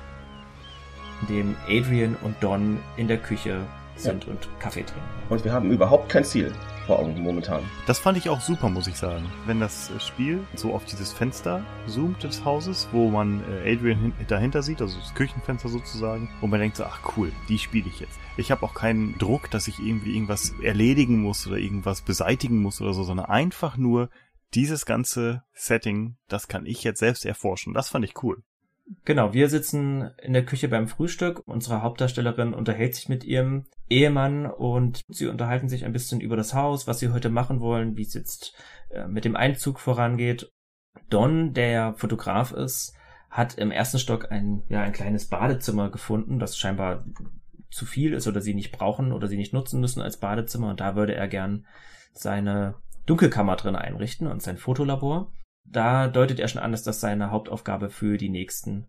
in 1.21 1.35
dem 1.35 1.55
Adrian 1.67 2.15
und 2.23 2.35
Don 2.41 2.79
in 2.97 3.07
der 3.07 3.17
Küche 3.17 3.61
sind 3.95 4.27
und 4.27 4.47
Kaffee 4.59 4.83
trinken. 4.83 5.09
Und 5.29 5.45
wir 5.45 5.53
haben 5.53 5.71
überhaupt 5.71 6.09
kein 6.09 6.23
Ziel 6.23 6.53
vor 6.87 6.99
Augen 6.99 7.21
momentan. 7.21 7.63
Das 7.85 7.99
fand 7.99 8.17
ich 8.17 8.29
auch 8.29 8.41
super, 8.41 8.69
muss 8.69 8.87
ich 8.87 8.95
sagen. 8.95 9.29
Wenn 9.45 9.59
das 9.59 9.91
äh, 9.91 9.99
Spiel 9.99 10.43
so 10.55 10.73
auf 10.73 10.85
dieses 10.85 11.13
Fenster 11.13 11.63
zoomt 11.85 12.23
des 12.23 12.43
Hauses, 12.45 12.87
wo 12.91 13.09
man 13.09 13.43
äh, 13.51 13.73
Adrian 13.73 13.99
hin 13.99 14.13
dahinter 14.27 14.63
sieht, 14.63 14.81
also 14.81 14.97
das 14.97 15.13
Küchenfenster 15.13 15.69
sozusagen, 15.69 16.29
und 16.41 16.49
man 16.49 16.59
denkt 16.59 16.77
so, 16.77 16.85
ach 16.85 17.01
cool, 17.17 17.31
die 17.49 17.59
spiele 17.59 17.87
ich 17.87 17.99
jetzt. 17.99 18.17
Ich 18.37 18.51
habe 18.51 18.63
auch 18.63 18.73
keinen 18.73 19.17
Druck, 19.17 19.51
dass 19.51 19.67
ich 19.67 19.79
irgendwie 19.79 20.15
irgendwas 20.15 20.53
erledigen 20.63 21.21
muss 21.21 21.45
oder 21.45 21.57
irgendwas 21.57 22.01
beseitigen 22.01 22.61
muss 22.61 22.81
oder 22.81 22.93
so, 22.93 23.03
sondern 23.03 23.27
einfach 23.27 23.77
nur 23.77 24.09
dieses 24.53 24.85
ganze 24.85 25.43
Setting, 25.53 26.15
das 26.29 26.47
kann 26.47 26.65
ich 26.65 26.83
jetzt 26.83 26.99
selbst 26.99 27.25
erforschen. 27.25 27.73
Das 27.73 27.89
fand 27.89 28.05
ich 28.05 28.23
cool. 28.23 28.43
Genau, 29.03 29.33
wir 29.33 29.49
sitzen 29.49 30.11
in 30.21 30.33
der 30.33 30.45
Küche 30.45 30.69
beim 30.69 30.87
Frühstück. 30.87 31.41
Unsere 31.45 31.81
Hauptdarstellerin 31.81 32.53
unterhält 32.53 32.95
sich 32.95 33.09
mit 33.09 33.25
ihrem 33.25 33.65
Ehemann 33.89 34.45
und 34.45 35.01
sie 35.09 35.27
unterhalten 35.27 35.67
sich 35.67 35.83
ein 35.83 35.91
bisschen 35.91 36.21
über 36.21 36.37
das 36.37 36.53
Haus, 36.53 36.87
was 36.87 36.99
sie 36.99 37.09
heute 37.09 37.29
machen 37.29 37.59
wollen, 37.59 37.97
wie 37.97 38.03
es 38.03 38.13
jetzt 38.13 38.55
äh, 38.89 39.07
mit 39.07 39.25
dem 39.25 39.35
Einzug 39.35 39.79
vorangeht. 39.79 40.49
Don, 41.09 41.53
der 41.53 41.69
ja 41.69 41.93
Fotograf 41.93 42.51
ist, 42.51 42.95
hat 43.29 43.57
im 43.57 43.71
ersten 43.71 43.99
Stock 43.99 44.31
ein, 44.31 44.63
ja, 44.69 44.81
ein 44.81 44.93
kleines 44.93 45.27
Badezimmer 45.27 45.91
gefunden, 45.91 46.39
das 46.39 46.57
scheinbar 46.57 47.05
zu 47.69 47.85
viel 47.85 48.13
ist 48.13 48.27
oder 48.27 48.41
sie 48.41 48.53
nicht 48.53 48.71
brauchen 48.71 49.11
oder 49.11 49.27
sie 49.27 49.37
nicht 49.37 49.53
nutzen 49.53 49.81
müssen 49.81 50.01
als 50.01 50.17
Badezimmer. 50.17 50.69
Und 50.69 50.79
da 50.79 50.95
würde 50.95 51.13
er 51.13 51.27
gern 51.27 51.65
seine 52.13 52.75
Dunkelkammer 53.05 53.57
drin 53.57 53.75
einrichten 53.75 54.27
und 54.27 54.41
sein 54.41 54.57
Fotolabor. 54.57 55.33
Da 55.69 56.07
deutet 56.07 56.39
er 56.39 56.47
schon 56.47 56.61
an, 56.61 56.71
dass 56.71 56.83
das 56.83 56.99
seine 56.99 57.31
Hauptaufgabe 57.31 57.89
für 57.89 58.17
die 58.17 58.29
nächsten 58.29 58.87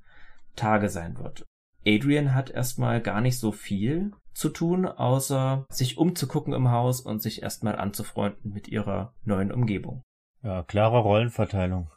Tage 0.57 0.89
sein 0.89 1.19
wird. 1.19 1.45
Adrian 1.87 2.35
hat 2.35 2.51
erstmal 2.51 3.01
gar 3.01 3.21
nicht 3.21 3.39
so 3.39 3.53
viel 3.53 4.13
zu 4.35 4.49
tun, 4.51 4.87
außer 4.87 5.65
sich 5.71 5.99
umzugucken 5.99 6.53
im 6.53 6.71
Haus 6.71 7.01
und 7.01 7.21
sich 7.23 7.43
erstmal 7.43 7.77
anzufreunden 7.77 8.53
mit 8.53 8.69
ihrer 8.69 9.15
neuen 9.25 9.51
Umgebung. 9.51 10.03
Ja, 10.43 10.63
klare 10.63 11.01
Rollenverteilung. 11.01 11.91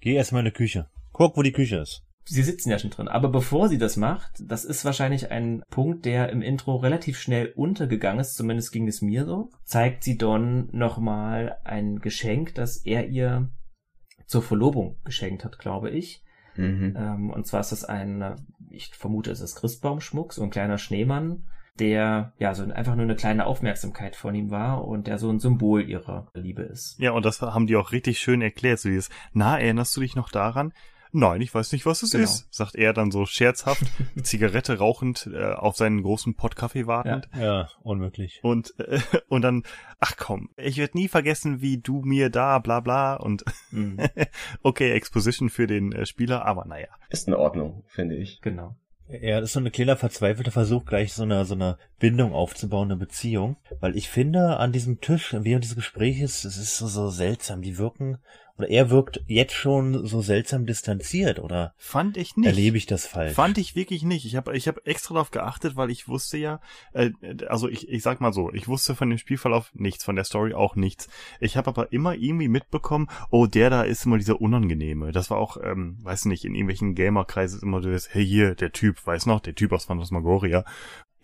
Geh 0.00 0.14
erstmal 0.14 0.40
in 0.40 0.46
die 0.46 0.50
Küche. 0.52 0.88
Guck, 1.12 1.36
wo 1.36 1.42
die 1.42 1.52
Küche 1.52 1.76
ist. 1.76 2.02
Sie 2.26 2.42
sitzen 2.42 2.70
ja 2.70 2.78
schon 2.78 2.90
drin. 2.90 3.06
Aber 3.06 3.28
bevor 3.28 3.68
sie 3.68 3.78
das 3.78 3.96
macht, 3.96 4.42
das 4.50 4.64
ist 4.64 4.84
wahrscheinlich 4.84 5.30
ein 5.30 5.62
Punkt, 5.70 6.06
der 6.06 6.30
im 6.30 6.42
Intro 6.42 6.76
relativ 6.76 7.18
schnell 7.18 7.52
untergegangen 7.54 8.20
ist, 8.20 8.34
zumindest 8.34 8.72
ging 8.72 8.88
es 8.88 9.02
mir 9.02 9.26
so, 9.26 9.50
zeigt 9.64 10.02
sie 10.02 10.16
Don 10.16 10.68
nochmal 10.72 11.58
ein 11.64 12.00
Geschenk, 12.00 12.54
das 12.54 12.78
er 12.78 13.08
ihr 13.08 13.50
zur 14.26 14.42
Verlobung 14.42 14.98
geschenkt 15.04 15.44
hat, 15.44 15.58
glaube 15.58 15.90
ich. 15.90 16.22
Mhm. 16.56 16.94
Ähm, 16.96 17.30
und 17.30 17.46
zwar 17.46 17.60
ist 17.60 17.72
das 17.72 17.84
ein, 17.84 18.36
ich 18.70 18.94
vermute, 18.94 19.30
es 19.30 19.40
ist 19.40 19.56
Christbaumschmuck, 19.56 20.32
so 20.32 20.42
ein 20.42 20.50
kleiner 20.50 20.78
Schneemann, 20.78 21.44
der 21.78 22.32
ja 22.38 22.54
so 22.54 22.62
einfach 22.64 22.94
nur 22.94 23.04
eine 23.04 23.16
kleine 23.16 23.46
Aufmerksamkeit 23.46 24.14
von 24.14 24.34
ihm 24.34 24.50
war 24.50 24.86
und 24.86 25.06
der 25.06 25.18
so 25.18 25.30
ein 25.30 25.40
Symbol 25.40 25.82
ihrer 25.82 26.28
Liebe 26.34 26.62
ist. 26.62 26.98
Ja, 26.98 27.10
und 27.10 27.24
das 27.24 27.40
haben 27.40 27.66
die 27.66 27.76
auch 27.76 27.92
richtig 27.92 28.18
schön 28.18 28.42
erklärt, 28.42 28.78
so 28.78 28.88
dieses, 28.88 29.10
na, 29.32 29.58
erinnerst 29.58 29.96
du 29.96 30.00
dich 30.00 30.14
noch 30.14 30.30
daran? 30.30 30.72
Nein, 31.16 31.40
ich 31.42 31.54
weiß 31.54 31.70
nicht, 31.70 31.86
was 31.86 32.02
es 32.02 32.10
genau. 32.10 32.24
ist, 32.24 32.52
sagt 32.52 32.74
er 32.74 32.92
dann 32.92 33.12
so 33.12 33.24
scherzhaft, 33.24 33.84
Zigarette 34.24 34.78
rauchend, 34.78 35.30
äh, 35.32 35.52
auf 35.52 35.76
seinen 35.76 36.02
großen 36.02 36.34
Pott 36.34 36.56
Kaffee 36.56 36.88
wartend. 36.88 37.28
Ja, 37.36 37.40
ja 37.40 37.68
unmöglich. 37.84 38.40
Und, 38.42 38.74
äh, 38.80 38.98
und 39.28 39.42
dann, 39.42 39.62
ach 40.00 40.16
komm, 40.16 40.50
ich 40.56 40.76
werde 40.76 40.98
nie 40.98 41.06
vergessen, 41.06 41.60
wie 41.60 41.78
du 41.78 42.00
mir 42.00 42.30
da, 42.30 42.58
bla 42.58 42.80
bla 42.80 43.14
und 43.14 43.44
mhm. 43.70 44.00
okay, 44.64 44.90
Exposition 44.90 45.50
für 45.50 45.68
den 45.68 45.92
äh, 45.92 46.04
Spieler, 46.04 46.44
aber 46.44 46.64
naja. 46.64 46.88
Ist 47.10 47.28
in 47.28 47.34
Ordnung, 47.34 47.84
finde 47.86 48.16
ich. 48.16 48.40
Genau. 48.40 48.74
Ja, 49.06 49.38
das 49.38 49.50
ist 49.50 49.52
so 49.52 49.60
ein 49.60 49.70
kleiner 49.70 49.96
verzweifelter 49.96 50.50
Versuch, 50.50 50.84
gleich 50.84 51.12
so 51.12 51.22
eine, 51.22 51.44
so 51.44 51.54
eine 51.54 51.78
Bindung 52.00 52.32
aufzubauen, 52.32 52.90
eine 52.90 52.98
Beziehung. 52.98 53.56
Weil 53.78 53.96
ich 53.96 54.08
finde, 54.08 54.56
an 54.56 54.72
diesem 54.72 55.00
Tisch, 55.00 55.36
während 55.38 55.62
dieses 55.62 55.76
Gespräches, 55.76 56.44
es 56.44 56.56
ist 56.56 56.78
so, 56.78 56.88
so 56.88 57.10
seltsam. 57.10 57.62
Die 57.62 57.78
wirken 57.78 58.18
oder 58.56 58.68
er 58.68 58.90
wirkt 58.90 59.20
jetzt 59.26 59.54
schon 59.54 60.06
so 60.06 60.20
seltsam 60.20 60.64
distanziert, 60.64 61.40
oder? 61.40 61.74
Fand 61.76 62.16
ich 62.16 62.36
nicht. 62.36 62.46
Erlebe 62.46 62.76
ich 62.76 62.86
das 62.86 63.06
falsch? 63.06 63.34
Fand 63.34 63.58
ich 63.58 63.74
wirklich 63.74 64.04
nicht. 64.04 64.24
Ich 64.26 64.36
habe 64.36 64.56
ich 64.56 64.68
hab 64.68 64.86
extra 64.86 65.14
darauf 65.14 65.32
geachtet, 65.32 65.74
weil 65.76 65.90
ich 65.90 66.06
wusste 66.06 66.36
ja, 66.36 66.60
äh, 66.92 67.10
also 67.48 67.68
ich, 67.68 67.88
ich 67.88 68.02
sag 68.02 68.20
mal 68.20 68.32
so, 68.32 68.52
ich 68.52 68.68
wusste 68.68 68.94
von 68.94 69.10
dem 69.10 69.18
Spielverlauf 69.18 69.70
nichts, 69.74 70.04
von 70.04 70.14
der 70.14 70.24
Story 70.24 70.54
auch 70.54 70.76
nichts. 70.76 71.08
Ich 71.40 71.56
habe 71.56 71.68
aber 71.68 71.92
immer 71.92 72.14
irgendwie 72.14 72.48
mitbekommen, 72.48 73.08
oh, 73.30 73.46
der 73.46 73.70
da 73.70 73.82
ist 73.82 74.06
immer 74.06 74.18
dieser 74.18 74.40
Unangenehme. 74.40 75.10
Das 75.10 75.30
war 75.30 75.38
auch, 75.38 75.56
ähm, 75.62 75.98
weiß 76.02 76.26
nicht, 76.26 76.44
in 76.44 76.54
irgendwelchen 76.54 76.94
Gamerkreisen 76.94 77.60
immer 77.60 77.82
so 77.82 77.90
das, 77.90 78.14
hey 78.14 78.24
hier, 78.24 78.54
der 78.54 78.70
Typ, 78.70 79.04
weiß 79.04 79.26
noch, 79.26 79.40
der 79.40 79.56
Typ 79.56 79.72
aus 79.72 79.86
Phantasmagoria 79.86 80.64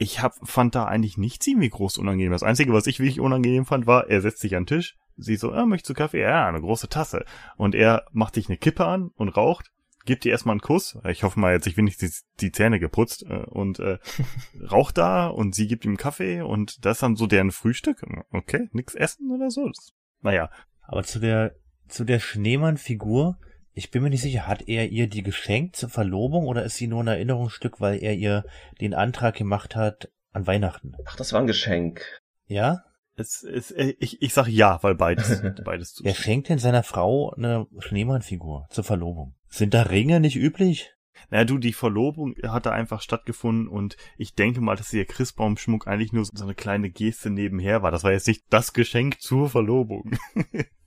ich 0.01 0.23
hab, 0.23 0.35
fand 0.49 0.75
da 0.75 0.87
eigentlich 0.87 1.19
nichts 1.19 1.47
irgendwie 1.47 1.69
groß 1.69 1.99
unangenehm. 1.99 2.33
Das 2.33 2.43
Einzige, 2.43 2.73
was 2.73 2.87
ich 2.87 3.01
wirklich 3.01 3.21
unangenehm 3.21 3.67
fand, 3.67 3.87
war, 3.87 4.09
er 4.09 4.23
setzt 4.23 4.41
sich 4.41 4.57
an 4.57 4.63
den 4.63 4.79
Tisch, 4.79 4.97
sie 5.19 5.37
so, 5.37 5.53
ah, 5.53 5.67
möchtest 5.67 5.91
du 5.91 5.95
Kaffee? 5.95 6.23
Ja, 6.23 6.49
eine 6.49 6.63
große 6.63 6.89
Tasse. 6.89 7.27
Und 7.59 7.75
er 7.75 8.07
macht 8.11 8.35
sich 8.35 8.49
eine 8.49 8.57
Kippe 8.57 8.87
an 8.87 9.11
und 9.15 9.29
raucht, 9.29 9.71
gibt 10.07 10.25
dir 10.25 10.33
erstmal 10.33 10.55
einen 10.55 10.63
Kuss. 10.63 10.97
Ich 11.07 11.23
hoffe 11.23 11.39
mal, 11.39 11.53
jetzt 11.53 11.67
ich 11.67 11.77
wenigstens 11.77 12.25
die, 12.41 12.47
die 12.47 12.53
Zähne 12.53 12.81
geputzt 12.81 13.25
äh, 13.29 13.45
und 13.45 13.79
äh, 13.79 13.99
raucht 14.73 14.97
da 14.97 15.27
und 15.27 15.55
sie 15.55 15.67
gibt 15.67 15.85
ihm 15.85 15.99
Kaffee 15.99 16.41
und 16.41 16.83
das 16.87 16.97
ist 16.97 17.03
dann 17.03 17.17
so 17.17 17.27
deren 17.27 17.51
Frühstück. 17.51 18.03
Okay, 18.31 18.71
nix 18.73 18.95
essen 18.95 19.31
oder 19.31 19.51
so. 19.51 19.67
Das, 19.67 19.93
naja. 20.23 20.51
Aber 20.81 21.05
zu 21.05 21.21
der 21.21 21.55
zu 21.89 22.05
der 22.05 22.21
Schneemann-Figur, 22.21 23.37
ich 23.73 23.91
bin 23.91 24.03
mir 24.03 24.11
nicht 24.11 24.23
sicher, 24.23 24.47
hat 24.47 24.69
er 24.69 24.89
ihr 24.89 25.09
die 25.09 25.23
geschenkt 25.23 25.77
zur 25.77 25.89
Verlobung 25.89 26.47
oder 26.47 26.65
ist 26.65 26.77
sie 26.77 26.87
nur 26.87 27.03
ein 27.03 27.09
Erinnerungsstück, 27.09 27.81
weil 27.81 28.03
er 28.03 28.15
ihr 28.15 28.45
den 28.81 28.95
Antrag 28.95 29.37
gemacht 29.37 29.77
hat 29.77 30.11
an 30.33 30.47
Weihnachten? 30.47 30.95
Ach, 31.07 31.17
das 31.17 31.33
war 31.33 31.41
ein 31.41 31.47
Geschenk. 31.47 32.05
Ja? 32.47 32.85
Es, 33.17 33.43
es, 33.43 33.71
ich, 33.71 34.23
ich 34.23 34.33
sag 34.33 34.49
ja, 34.49 34.83
weil 34.83 34.95
beides, 34.95 35.43
beides 35.65 35.95
zu. 35.95 36.05
Er 36.05 36.15
schenkt 36.15 36.49
denn 36.49 36.59
seiner 36.59 36.83
Frau 36.83 37.33
eine 37.35 37.67
Schneemannfigur 37.79 38.67
zur 38.71 38.85
Verlobung. 38.85 39.35
Sind 39.49 39.75
da 39.75 39.83
Ringe 39.83 40.21
nicht 40.21 40.37
üblich? 40.37 40.93
Naja, 41.29 41.45
du, 41.45 41.59
die 41.59 41.75
Verlobung 41.75 42.35
hat 42.43 42.67
da 42.67 42.71
einfach 42.71 43.03
stattgefunden 43.03 43.69
und 43.69 43.97
ich 44.17 44.35
denke 44.35 44.61
mal, 44.61 44.77
dass 44.77 44.91
der 44.91 45.05
Christbaumschmuck 45.05 45.87
eigentlich 45.87 46.13
nur 46.13 46.25
so 46.25 46.45
eine 46.45 46.55
kleine 46.55 46.91
Geste 46.91 47.31
nebenher 47.31 47.83
war. 47.83 47.91
Das 47.91 48.05
war 48.05 48.13
jetzt 48.13 48.27
nicht 48.27 48.45
das 48.49 48.73
Geschenk 48.73 49.21
zur 49.21 49.51
Verlobung. 49.51 50.17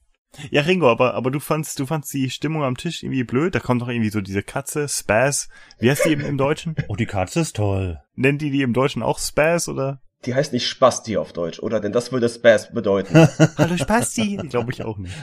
Ja, 0.50 0.62
Ringo, 0.62 0.89
aber, 0.89 1.13
aber 1.13 1.32
du 1.32 1.39
fandst, 1.39 1.80
du 1.80 1.86
fandst 1.86 2.13
die 2.13 2.30
Stimmung 2.30 2.63
am 2.63 2.78
Tisch 2.78 3.04
irgendwie 3.04 3.24
blöd. 3.24 3.54
Da 3.56 3.60
kommt 3.60 3.82
doch 3.82 3.88
irgendwie 3.88 4.10
so 4.10 4.22
diese 4.22 4.43
Katze, 4.43 4.88
Spaz. 4.88 5.50
Wie 5.80 5.89
heißt 5.89 6.06
die 6.06 6.13
im, 6.13 6.22
im 6.22 6.38
Deutschen? 6.38 6.76
Oh, 6.88 6.96
die 6.96 7.06
Katze 7.06 7.41
ist 7.41 7.56
toll. 7.56 8.02
Nennen 8.15 8.38
die 8.38 8.52
die 8.52 8.62
im 8.62 8.74
Deutschen 8.74 9.04
auch 9.04 9.19
Spaz 9.19 9.67
oder? 9.67 10.02
Die 10.26 10.36
heißt 10.36 10.54
nicht 10.54 10.67
Spasti 10.67 11.17
auf 11.17 11.34
Deutsch, 11.34 11.60
oder? 11.60 11.80
Denn 11.80 11.91
das 11.91 12.12
würde 12.12 12.30
Spaz 12.30 12.72
bedeuten. 12.72 13.15
Hallo 13.58 13.78
Spasti. 13.78 14.38
Glaube 14.50 14.72
ich 14.72 14.84
auch 14.84 14.98
nicht. 14.98 15.15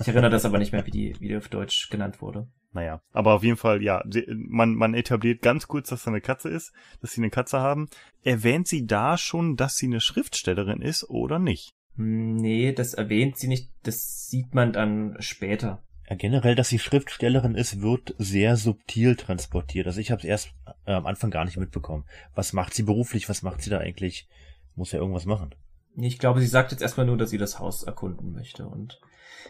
Ich 0.00 0.08
erinnere 0.08 0.30
das 0.30 0.44
aber 0.44 0.58
nicht 0.58 0.72
mehr, 0.72 0.86
wie 0.86 0.90
die, 0.90 1.16
wie 1.20 1.28
die 1.28 1.36
auf 1.36 1.48
Deutsch 1.48 1.90
genannt 1.90 2.22
wurde. 2.22 2.48
Naja, 2.72 3.00
aber 3.12 3.34
auf 3.34 3.42
jeden 3.42 3.56
Fall, 3.56 3.82
ja, 3.82 4.02
man, 4.28 4.74
man 4.74 4.94
etabliert 4.94 5.42
ganz 5.42 5.68
kurz, 5.68 5.88
dass 5.88 6.04
da 6.04 6.10
eine 6.10 6.20
Katze 6.20 6.48
ist, 6.48 6.72
dass 7.00 7.12
sie 7.12 7.20
eine 7.20 7.30
Katze 7.30 7.60
haben. 7.60 7.88
Erwähnt 8.22 8.68
sie 8.68 8.86
da 8.86 9.16
schon, 9.16 9.56
dass 9.56 9.76
sie 9.76 9.86
eine 9.86 10.00
Schriftstellerin 10.00 10.82
ist 10.82 11.08
oder 11.08 11.38
nicht? 11.38 11.74
Nee, 12.00 12.72
das 12.72 12.94
erwähnt 12.94 13.38
sie 13.38 13.48
nicht, 13.48 13.72
das 13.82 14.28
sieht 14.28 14.54
man 14.54 14.72
dann 14.72 15.16
später. 15.18 15.82
Ja, 16.08 16.14
generell, 16.14 16.54
dass 16.54 16.68
sie 16.68 16.78
Schriftstellerin 16.78 17.56
ist, 17.56 17.82
wird 17.82 18.14
sehr 18.18 18.56
subtil 18.56 19.16
transportiert. 19.16 19.88
Also 19.88 20.00
ich 20.00 20.12
habe 20.12 20.20
es 20.20 20.24
erst 20.24 20.54
äh, 20.86 20.92
am 20.92 21.06
Anfang 21.06 21.30
gar 21.30 21.44
nicht 21.44 21.56
mitbekommen. 21.56 22.04
Was 22.36 22.52
macht 22.52 22.72
sie 22.72 22.84
beruflich? 22.84 23.28
Was 23.28 23.42
macht 23.42 23.62
sie 23.62 23.70
da 23.70 23.78
eigentlich? 23.78 24.28
Muss 24.76 24.92
ja 24.92 25.00
irgendwas 25.00 25.26
machen. 25.26 25.54
Ich 25.96 26.20
glaube, 26.20 26.40
sie 26.40 26.46
sagt 26.46 26.70
jetzt 26.70 26.82
erstmal 26.82 27.04
nur, 27.04 27.18
dass 27.18 27.30
sie 27.30 27.38
das 27.38 27.58
Haus 27.58 27.82
erkunden 27.82 28.32
möchte. 28.32 28.66
Und 28.68 29.00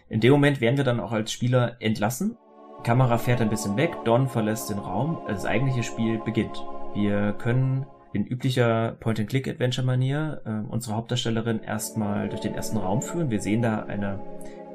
in 0.08 0.20
dem 0.20 0.32
Moment 0.32 0.62
werden 0.62 0.78
wir 0.78 0.84
dann 0.84 1.00
auch 1.00 1.12
als 1.12 1.30
Spieler 1.30 1.76
entlassen. 1.80 2.38
Die 2.78 2.82
Kamera 2.84 3.18
fährt 3.18 3.42
ein 3.42 3.50
bisschen 3.50 3.76
weg, 3.76 3.92
Don 4.06 4.26
verlässt 4.26 4.70
den 4.70 4.78
Raum, 4.78 5.20
das 5.28 5.44
eigentliche 5.44 5.82
Spiel 5.82 6.18
beginnt. 6.24 6.64
Wir 6.94 7.34
können 7.34 7.84
in 8.12 8.26
üblicher 8.26 8.96
Point-and-Click-Adventure-Manier 9.00 10.42
äh, 10.44 10.72
unsere 10.72 10.96
Hauptdarstellerin 10.96 11.62
erstmal 11.62 12.28
durch 12.28 12.40
den 12.40 12.54
ersten 12.54 12.78
Raum 12.78 13.02
führen. 13.02 13.30
Wir 13.30 13.40
sehen 13.40 13.62
da 13.62 13.84
eine 13.84 14.20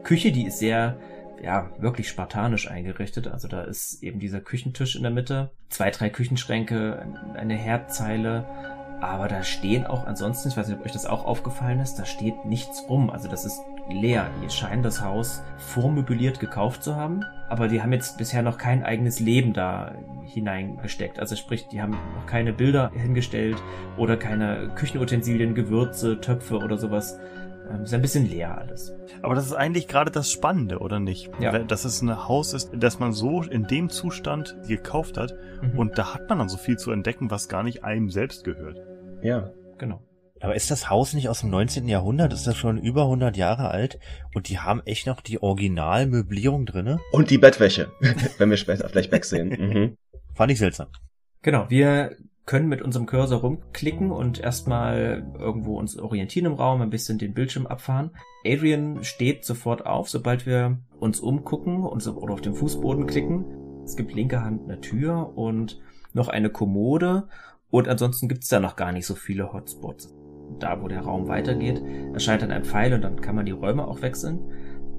Küche, 0.04 0.32
die 0.32 0.46
ist 0.46 0.60
sehr, 0.60 0.98
ja, 1.42 1.70
wirklich 1.80 2.10
spartanisch 2.10 2.70
eingerichtet. 2.70 3.28
Also 3.28 3.48
da 3.48 3.64
ist 3.64 4.04
eben 4.04 4.20
dieser 4.20 4.42
Küchentisch 4.42 4.96
in 4.96 5.04
der 5.04 5.12
Mitte, 5.12 5.52
zwei, 5.70 5.90
drei 5.90 6.10
Küchenschränke, 6.10 7.06
eine 7.36 7.56
Herdzeile, 7.56 8.46
aber 9.02 9.28
da 9.28 9.44
stehen 9.44 9.86
auch 9.86 10.06
ansonsten, 10.06 10.50
ich 10.50 10.58
weiß 10.58 10.68
nicht, 10.68 10.80
ob 10.80 10.86
euch 10.86 10.94
das 10.94 11.06
auch 11.06 11.26
aufgefallen 11.26 11.80
ist, 11.80 11.96
da 11.96 12.06
steht 12.06 12.46
nichts 12.46 12.86
rum. 12.88 13.10
Also 13.10 13.28
das 13.28 13.44
ist 13.44 13.62
leer. 13.90 14.30
Die 14.44 14.50
scheinen 14.50 14.84
das 14.84 15.02
Haus 15.02 15.44
vormöbliert 15.58 16.40
gekauft 16.40 16.84
zu 16.84 16.96
haben, 16.96 17.24
aber 17.50 17.68
die 17.68 17.82
haben 17.82 17.94
jetzt 17.94 18.18
bisher 18.18 18.42
noch 18.42 18.58
kein 18.58 18.84
eigenes 18.84 19.20
Leben 19.20 19.54
da 19.54 19.94
hineingesteckt. 20.26 21.20
Also 21.20 21.36
sprich, 21.36 21.68
die 21.68 21.82
haben 21.82 21.98
noch 22.16 22.26
keine 22.26 22.54
Bilder 22.54 22.92
hingestellt 22.94 23.58
oder 23.98 24.18
keine 24.18 24.72
Küchenutensilien, 24.76 25.56
Gewürze, 25.56 26.20
Töpfe 26.22 26.58
oder 26.58 26.78
sowas. 26.78 27.20
Ähm, 27.70 27.84
ist 27.84 27.94
ein 27.94 28.02
bisschen 28.02 28.30
leer 28.30 28.58
alles. 28.58 28.94
Aber 29.22 29.36
das 29.36 29.46
ist 29.46 29.54
eigentlich 29.54 29.88
gerade 29.88 30.12
das 30.12 30.32
Spannende, 30.32 30.80
oder 30.80 31.00
nicht? 31.00 31.30
Ja. 31.40 31.58
Dass 31.60 31.86
es 31.86 32.02
ein 32.02 32.28
Haus 32.28 32.54
ist, 32.54 32.72
das 32.76 33.00
man 33.00 33.14
so 33.14 33.42
in 33.42 33.68
dem 33.68 33.90
Zustand 33.90 34.58
gekauft 34.68 35.18
hat 35.18 35.34
mhm. 35.62 35.80
und 35.80 35.98
da 35.98 36.14
hat 36.14 36.28
man 36.30 36.40
dann 36.40 36.50
so 36.50 36.58
viel 36.58 36.78
zu 36.78 36.92
entdecken, 36.92 37.32
was 37.32 37.48
gar 37.48 37.64
nicht 37.64 37.84
einem 37.84 38.10
selbst 38.10 38.44
gehört. 38.44 38.82
Ja, 39.22 39.52
genau. 39.78 40.02
Aber 40.44 40.58
ist 40.58 40.70
das 40.70 40.90
Haus 40.90 41.14
nicht 41.14 41.30
aus 41.30 41.40
dem 41.40 41.52
19. 41.52 41.88
Jahrhundert? 41.88 42.34
Ist 42.34 42.46
das 42.46 42.58
schon 42.58 42.78
über 42.78 43.04
100 43.04 43.38
Jahre 43.38 43.72
alt? 43.72 43.98
Und 44.36 44.50
die 44.50 44.60
haben 44.60 44.82
echt 44.84 45.08
noch 45.08 45.22
die 45.22 45.42
Originalmöblierung 45.42 46.66
drinne? 46.66 47.00
Und 47.14 47.30
die 47.30 47.38
Bettwäsche, 47.38 47.94
wenn 48.38 48.50
wir 48.50 48.58
später 48.58 48.90
vielleicht 48.90 49.14
wegsehen. 49.14 49.48
Mhm. 49.48 49.98
Fand 50.36 50.52
ich 50.52 50.60
seltsam. 50.60 50.88
Genau, 51.44 51.70
wir 51.70 52.18
können 52.46 52.68
mit 52.68 52.82
unserem 52.82 53.06
Cursor 53.06 53.40
rumklicken 53.40 54.12
und 54.12 54.38
erstmal 54.42 55.26
irgendwo 55.40 55.80
uns 55.80 55.98
orientieren 55.98 56.48
im 56.48 56.56
Raum, 56.56 56.82
ein 56.82 56.90
bisschen 56.90 57.18
den 57.18 57.34
Bildschirm 57.34 57.66
abfahren. 57.66 58.12
Adrian 58.46 59.02
steht 59.06 59.46
sofort 59.46 59.86
auf, 59.86 60.10
sobald 60.10 60.46
wir 60.46 60.78
uns 61.00 61.22
umgucken 61.22 61.84
und 61.86 62.02
so, 62.02 62.18
oder 62.18 62.34
auf 62.34 62.42
den 62.42 62.54
Fußboden 62.54 63.08
klicken 63.08 63.46
Es 63.86 63.96
gibt 63.96 64.14
linke 64.14 64.42
Hand 64.42 64.64
eine 64.66 64.82
Tür 64.82 65.38
und 65.38 65.80
noch 66.12 66.28
eine 66.28 66.50
Kommode 66.50 67.30
und 67.70 67.88
ansonsten 67.88 68.28
gibt's 68.28 68.50
da 68.50 68.60
noch 68.60 68.76
gar 68.76 68.92
nicht 68.92 69.06
so 69.06 69.16
viele 69.16 69.54
Hotspots. 69.54 70.14
Da, 70.60 70.82
wo 70.82 70.88
der 70.88 71.02
Raum 71.02 71.28
weitergeht, 71.28 71.82
erscheint 72.14 72.42
dann 72.42 72.52
ein 72.52 72.66
Pfeil 72.66 72.94
und 72.94 73.02
dann 73.02 73.22
kann 73.22 73.36
man 73.36 73.46
die 73.46 73.52
Räume 73.52 73.88
auch 73.88 74.02
wechseln. 74.02 74.40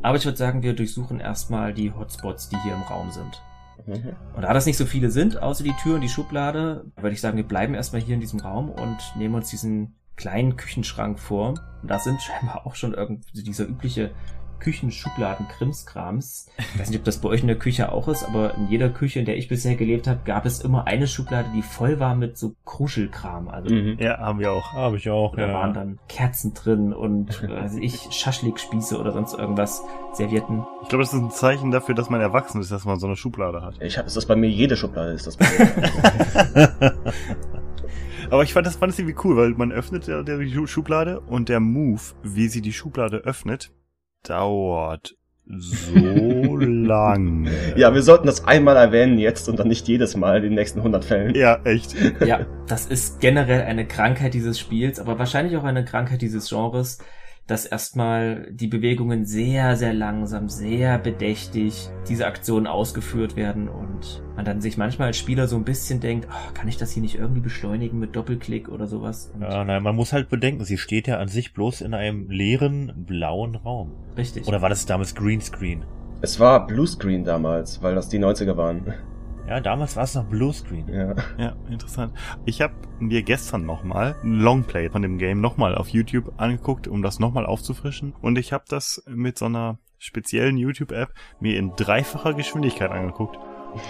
Aber 0.02 0.16
ich 0.16 0.24
würde 0.24 0.36
sagen, 0.36 0.62
wir 0.62 0.74
durchsuchen 0.74 1.20
erstmal 1.20 1.72
die 1.72 1.92
Hotspots, 1.92 2.48
die 2.48 2.58
hier 2.62 2.74
im 2.74 2.82
Raum 2.82 3.10
sind. 3.10 3.42
Mhm. 3.86 4.16
Und 4.34 4.42
da 4.42 4.52
das 4.52 4.66
nicht 4.66 4.76
so 4.76 4.86
viele 4.86 5.10
sind, 5.10 5.40
außer 5.40 5.64
die 5.64 5.72
Tür 5.82 5.96
und 5.96 6.00
die 6.00 6.08
Schublade, 6.08 6.84
würde 6.96 7.14
ich 7.14 7.20
sagen, 7.20 7.36
wir 7.36 7.48
bleiben 7.48 7.74
erstmal 7.74 8.02
hier 8.02 8.14
in 8.14 8.20
diesem 8.20 8.40
Raum 8.40 8.70
und 8.70 8.98
nehmen 9.16 9.34
uns 9.34 9.50
diesen 9.50 9.96
kleinen 10.16 10.56
Küchenschrank 10.56 11.18
vor. 11.18 11.54
Und 11.82 11.90
da 11.90 11.98
sind 11.98 12.20
scheinbar 12.22 12.66
auch 12.66 12.74
schon 12.74 12.94
irgendwie 12.94 13.42
dieser 13.42 13.66
übliche 13.66 14.10
Küchenschubladen-Krimskrams. 14.64 16.46
Ich 16.58 16.78
weiß 16.80 16.90
nicht, 16.90 16.98
ob 16.98 17.04
das 17.04 17.18
bei 17.18 17.28
euch 17.28 17.42
in 17.42 17.46
der 17.48 17.58
Küche 17.58 17.92
auch 17.92 18.08
ist, 18.08 18.24
aber 18.24 18.54
in 18.54 18.68
jeder 18.68 18.88
Küche, 18.88 19.18
in 19.20 19.26
der 19.26 19.36
ich 19.36 19.48
bisher 19.48 19.74
gelebt 19.74 20.06
habe, 20.06 20.20
gab 20.24 20.46
es 20.46 20.60
immer 20.60 20.86
eine 20.86 21.06
Schublade, 21.06 21.48
die 21.54 21.62
voll 21.62 22.00
war 22.00 22.14
mit 22.14 22.36
so 22.38 22.54
Kruschelkram. 22.64 23.48
Also 23.48 23.74
Mhm. 23.74 23.96
Ja, 23.98 24.18
haben 24.18 24.38
wir 24.38 24.52
auch. 24.52 24.72
Habe 24.72 24.96
ich 24.96 25.08
auch, 25.10 25.36
da 25.36 25.46
ja. 25.48 25.52
waren 25.54 25.74
dann 25.74 25.98
Kerzen 26.08 26.54
drin 26.54 26.92
und 26.92 27.42
also 27.50 27.78
ich 27.78 28.08
Schaschlikspieße 28.10 28.98
oder 28.98 29.12
sonst 29.12 29.34
irgendwas, 29.34 29.82
Servietten. 30.12 30.64
Ich 30.82 30.88
glaube, 30.88 31.02
das 31.04 31.12
ist 31.12 31.20
ein 31.20 31.30
Zeichen 31.30 31.70
dafür, 31.70 31.94
dass 31.94 32.08
man 32.10 32.20
erwachsen 32.20 32.60
ist, 32.60 32.70
dass 32.70 32.84
man 32.84 32.98
so 32.98 33.06
eine 33.06 33.16
Schublade 33.16 33.62
hat. 33.62 33.80
Ich 33.82 33.98
habe, 33.98 34.06
ist 34.06 34.16
das 34.16 34.26
bei 34.26 34.36
mir 34.36 34.48
jede 34.48 34.76
Schublade, 34.76 35.12
ist 35.12 35.26
das 35.26 35.36
bei 35.36 35.46
mir. 35.46 36.94
Aber 38.30 38.42
ich 38.42 38.52
fand 38.54 38.66
das, 38.66 38.76
fand 38.76 38.90
das 38.92 38.98
irgendwie 38.98 39.16
cool, 39.24 39.36
weil 39.36 39.50
man 39.50 39.70
öffnet 39.70 40.06
ja 40.06 40.22
die 40.22 40.50
Schu- 40.52 40.66
Schublade 40.66 41.20
und 41.20 41.48
der 41.48 41.60
Move, 41.60 42.00
wie 42.22 42.48
sie 42.48 42.62
die 42.62 42.72
Schublade 42.72 43.18
öffnet, 43.18 43.70
dauert 44.24 45.14
so 45.46 46.56
lange. 46.56 47.50
ja, 47.76 47.92
wir 47.92 48.02
sollten 48.02 48.26
das 48.26 48.44
einmal 48.44 48.76
erwähnen 48.76 49.18
jetzt 49.18 49.48
und 49.48 49.58
dann 49.58 49.68
nicht 49.68 49.86
jedes 49.88 50.16
Mal 50.16 50.38
in 50.38 50.44
den 50.44 50.54
nächsten 50.54 50.78
100 50.78 51.04
Fällen. 51.04 51.34
Ja, 51.34 51.60
echt. 51.64 51.94
Ja, 52.24 52.46
das 52.66 52.86
ist 52.86 53.20
generell 53.20 53.62
eine 53.62 53.86
Krankheit 53.86 54.34
dieses 54.34 54.58
Spiels, 54.58 54.98
aber 54.98 55.18
wahrscheinlich 55.18 55.56
auch 55.56 55.64
eine 55.64 55.84
Krankheit 55.84 56.22
dieses 56.22 56.48
Genres, 56.48 56.98
dass 57.46 57.66
erstmal 57.66 58.48
die 58.50 58.68
Bewegungen 58.68 59.26
sehr, 59.26 59.76
sehr 59.76 59.92
langsam, 59.92 60.48
sehr 60.48 60.98
bedächtig 60.98 61.88
diese 62.08 62.26
Aktionen 62.26 62.66
ausgeführt 62.66 63.36
werden 63.36 63.68
und 63.68 64.22
man 64.36 64.44
dann 64.44 64.60
sich 64.60 64.78
manchmal 64.78 65.08
als 65.08 65.18
Spieler 65.18 65.46
so 65.46 65.56
ein 65.56 65.64
bisschen 65.64 66.00
denkt, 66.00 66.26
oh, 66.30 66.52
kann 66.54 66.68
ich 66.68 66.78
das 66.78 66.92
hier 66.92 67.02
nicht 67.02 67.16
irgendwie 67.16 67.40
beschleunigen 67.40 67.98
mit 67.98 68.16
Doppelklick 68.16 68.68
oder 68.68 68.86
sowas? 68.86 69.30
Und 69.34 69.42
Ja, 69.42 69.64
nein, 69.64 69.82
man 69.82 69.94
muss 69.94 70.12
halt 70.12 70.30
bedenken, 70.30 70.64
sie 70.64 70.78
steht 70.78 71.06
ja 71.06 71.18
an 71.18 71.28
sich 71.28 71.52
bloß 71.52 71.82
in 71.82 71.92
einem 71.92 72.30
leeren 72.30 73.04
blauen 73.06 73.56
Raum. 73.56 73.92
Richtig. 74.16 74.46
Oder 74.48 74.62
war 74.62 74.70
das 74.70 74.86
damals 74.86 75.14
Greenscreen? 75.14 75.84
Es 76.22 76.40
war 76.40 76.66
Bluescreen 76.66 77.24
damals, 77.24 77.82
weil 77.82 77.94
das 77.94 78.08
die 78.08 78.18
90er 78.18 78.56
waren. 78.56 78.94
Ja, 79.46 79.60
damals 79.60 79.94
war 79.96 80.04
es 80.04 80.14
noch 80.14 80.24
Bluescreen. 80.24 80.88
Ja. 80.88 81.14
Ja, 81.36 81.56
interessant. 81.70 82.14
Ich 82.46 82.62
habe 82.62 82.72
mir 82.98 83.22
gestern 83.22 83.66
nochmal 83.66 84.16
ein 84.24 84.40
Longplay 84.40 84.88
von 84.88 85.02
dem 85.02 85.18
Game 85.18 85.40
nochmal 85.40 85.74
auf 85.74 85.88
YouTube 85.88 86.32
angeguckt, 86.38 86.88
um 86.88 87.02
das 87.02 87.18
nochmal 87.18 87.44
aufzufrischen. 87.44 88.14
Und 88.22 88.38
ich 88.38 88.52
habe 88.52 88.64
das 88.68 89.02
mit 89.06 89.38
so 89.38 89.44
einer 89.44 89.78
speziellen 89.98 90.56
YouTube-App 90.56 91.12
mir 91.40 91.58
in 91.58 91.72
dreifacher 91.76 92.32
Geschwindigkeit 92.32 92.90
angeguckt. 92.90 93.38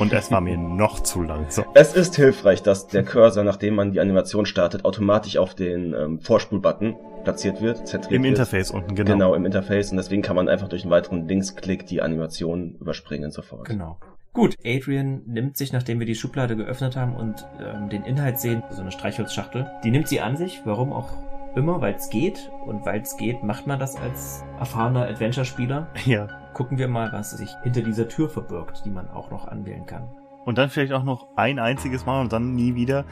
Und 0.01 0.13
es 0.13 0.31
war 0.33 0.41
mir 0.41 0.57
noch 0.59 1.01
zu 1.01 1.23
langsam. 1.23 1.67
Es 1.75 1.95
ist 1.95 2.17
hilfreich, 2.17 2.63
dass 2.63 2.89
der 2.89 3.05
Cursor, 3.05 3.45
nachdem 3.45 3.77
man 3.77 3.93
die 3.93 4.01
Animation 4.01 4.47
startet, 4.47 4.85
automatisch 4.85 5.37
auf 5.37 5.55
den 5.55 5.95
ähm, 5.95 6.21
Vorspulbutton 6.21 6.97
platziert 7.23 7.61
wird, 7.61 7.87
zentriert 7.87 8.13
Im 8.13 8.23
wird. 8.23 8.33
Interface 8.33 8.71
unten, 8.71 8.95
genau. 8.97 9.13
Genau. 9.13 9.35
im 9.35 9.47
Interface 9.47 9.93
und 9.93 9.99
deswegen 9.99 10.23
kann 10.23 10.37
man 10.37 10.49
einfach 10.49 10.69
durch 10.69 10.83
einen 10.83 10.91
weiteren 10.91 11.29
Linksklick 11.29 11.87
die 11.87 12.03
Animation 12.03 12.77
überspringen 12.81 13.31
sofort. 13.31 13.67
Genau. 13.67 13.99
Gut, 14.35 14.57
Adrian 14.67 15.23
nimmt 15.27 15.57
sich, 15.57 15.73
nachdem 15.73 16.01
wir 16.01 16.07
die 16.07 16.17
Schublade 16.17 16.57
geöffnet 16.57 16.97
haben 16.97 17.15
und 17.15 17.47
ähm, 17.61 17.89
den 17.89 18.03
Inhalt 18.03 18.41
sehen, 18.41 18.65
so 18.69 18.81
eine 18.81 18.91
Streichholzschachtel, 18.91 19.71
die 19.85 19.93
nimmt 19.93 20.09
sie 20.09 20.21
an 20.21 20.37
sich, 20.37 20.63
warum 20.65 20.93
auch 20.93 21.13
immer, 21.55 21.81
weil 21.81 21.95
es 21.95 22.11
geht. 22.11 22.51
Und 22.67 22.85
weil 22.85 23.01
es 23.01 23.17
geht, 23.17 23.45
macht 23.45 23.69
man 23.69 23.79
das 23.79 23.95
als 23.95 24.45
erfahrener 24.59 25.07
Adventure-Spieler. 25.07 25.87
Ja. 26.05 26.27
Gucken 26.53 26.79
wir 26.79 26.89
mal, 26.89 27.13
was 27.13 27.31
sich 27.31 27.51
hinter 27.63 27.83
dieser 27.83 28.09
Tür 28.09 28.29
verbirgt, 28.29 28.83
die 28.85 28.91
man 28.91 29.09
auch 29.09 29.31
noch 29.31 29.47
anwählen 29.47 29.87
kann. 29.87 30.09
Und 30.45 30.59
dann 30.59 30.69
vielleicht 30.69 30.93
auch 30.93 31.05
noch 31.05 31.29
ein 31.37 31.59
einziges 31.59 32.05
Mal 32.05 32.21
und 32.21 32.33
dann 32.33 32.55
nie 32.55 32.75
wieder. 32.75 33.05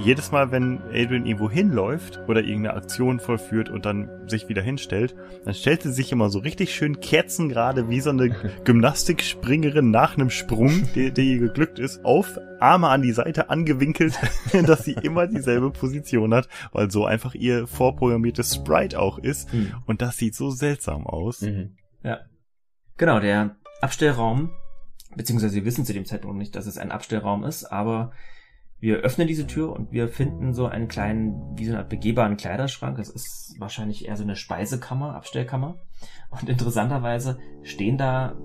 Jedes 0.00 0.32
Mal, 0.32 0.50
wenn 0.50 0.82
Adrian 0.88 1.26
irgendwo 1.26 1.50
hinläuft 1.50 2.20
oder 2.26 2.40
irgendeine 2.40 2.74
Aktion 2.74 3.20
vollführt 3.20 3.68
und 3.68 3.86
dann 3.86 4.08
sich 4.28 4.48
wieder 4.48 4.62
hinstellt, 4.62 5.14
dann 5.44 5.54
stellt 5.54 5.82
sie 5.82 5.92
sich 5.92 6.10
immer 6.10 6.30
so 6.30 6.40
richtig 6.40 6.74
schön 6.74 7.00
kerzengerade 7.00 7.88
wie 7.88 8.00
so 8.00 8.10
eine 8.10 8.30
Gymnastikspringerin 8.64 9.90
nach 9.90 10.16
einem 10.16 10.30
Sprung, 10.30 10.88
der, 10.94 11.10
der 11.10 11.24
ihr 11.24 11.38
geglückt 11.38 11.78
ist, 11.78 12.04
auf, 12.04 12.38
Arme 12.60 12.88
an 12.88 13.02
die 13.02 13.12
Seite 13.12 13.50
angewinkelt, 13.50 14.18
dass 14.66 14.84
sie 14.84 14.92
immer 14.92 15.26
dieselbe 15.26 15.70
Position 15.70 16.34
hat, 16.34 16.48
weil 16.72 16.90
so 16.90 17.04
einfach 17.06 17.34
ihr 17.34 17.66
vorprogrammiertes 17.66 18.54
Sprite 18.54 18.98
auch 18.98 19.18
ist. 19.18 19.52
Hm. 19.52 19.74
Und 19.86 20.02
das 20.02 20.16
sieht 20.16 20.34
so 20.34 20.50
seltsam 20.50 21.06
aus. 21.06 21.42
Mhm. 21.42 21.76
Ja. 22.02 22.20
Genau, 22.96 23.20
der 23.20 23.56
Abstellraum, 23.80 24.50
beziehungsweise 25.16 25.56
wir 25.56 25.64
wissen 25.64 25.84
zu 25.84 25.92
dem 25.92 26.04
Zeitpunkt 26.04 26.38
nicht, 26.38 26.54
dass 26.56 26.66
es 26.66 26.78
ein 26.78 26.92
Abstellraum 26.92 27.44
ist, 27.44 27.64
aber 27.64 28.12
wir 28.80 28.98
öffnen 28.98 29.28
diese 29.28 29.46
Tür 29.46 29.72
und 29.74 29.92
wir 29.92 30.08
finden 30.08 30.54
so 30.54 30.66
einen 30.66 30.88
kleinen, 30.88 31.34
wie 31.56 31.66
so 31.66 31.72
eine 31.72 31.80
Art 31.80 31.90
begehbaren 31.90 32.38
Kleiderschrank. 32.38 32.96
Das 32.96 33.10
ist 33.10 33.54
wahrscheinlich 33.58 34.06
eher 34.06 34.16
so 34.16 34.22
eine 34.22 34.36
Speisekammer, 34.36 35.14
Abstellkammer. 35.14 35.76
Und 36.30 36.48
interessanterweise 36.48 37.38
stehen 37.62 37.98
da, 37.98 38.36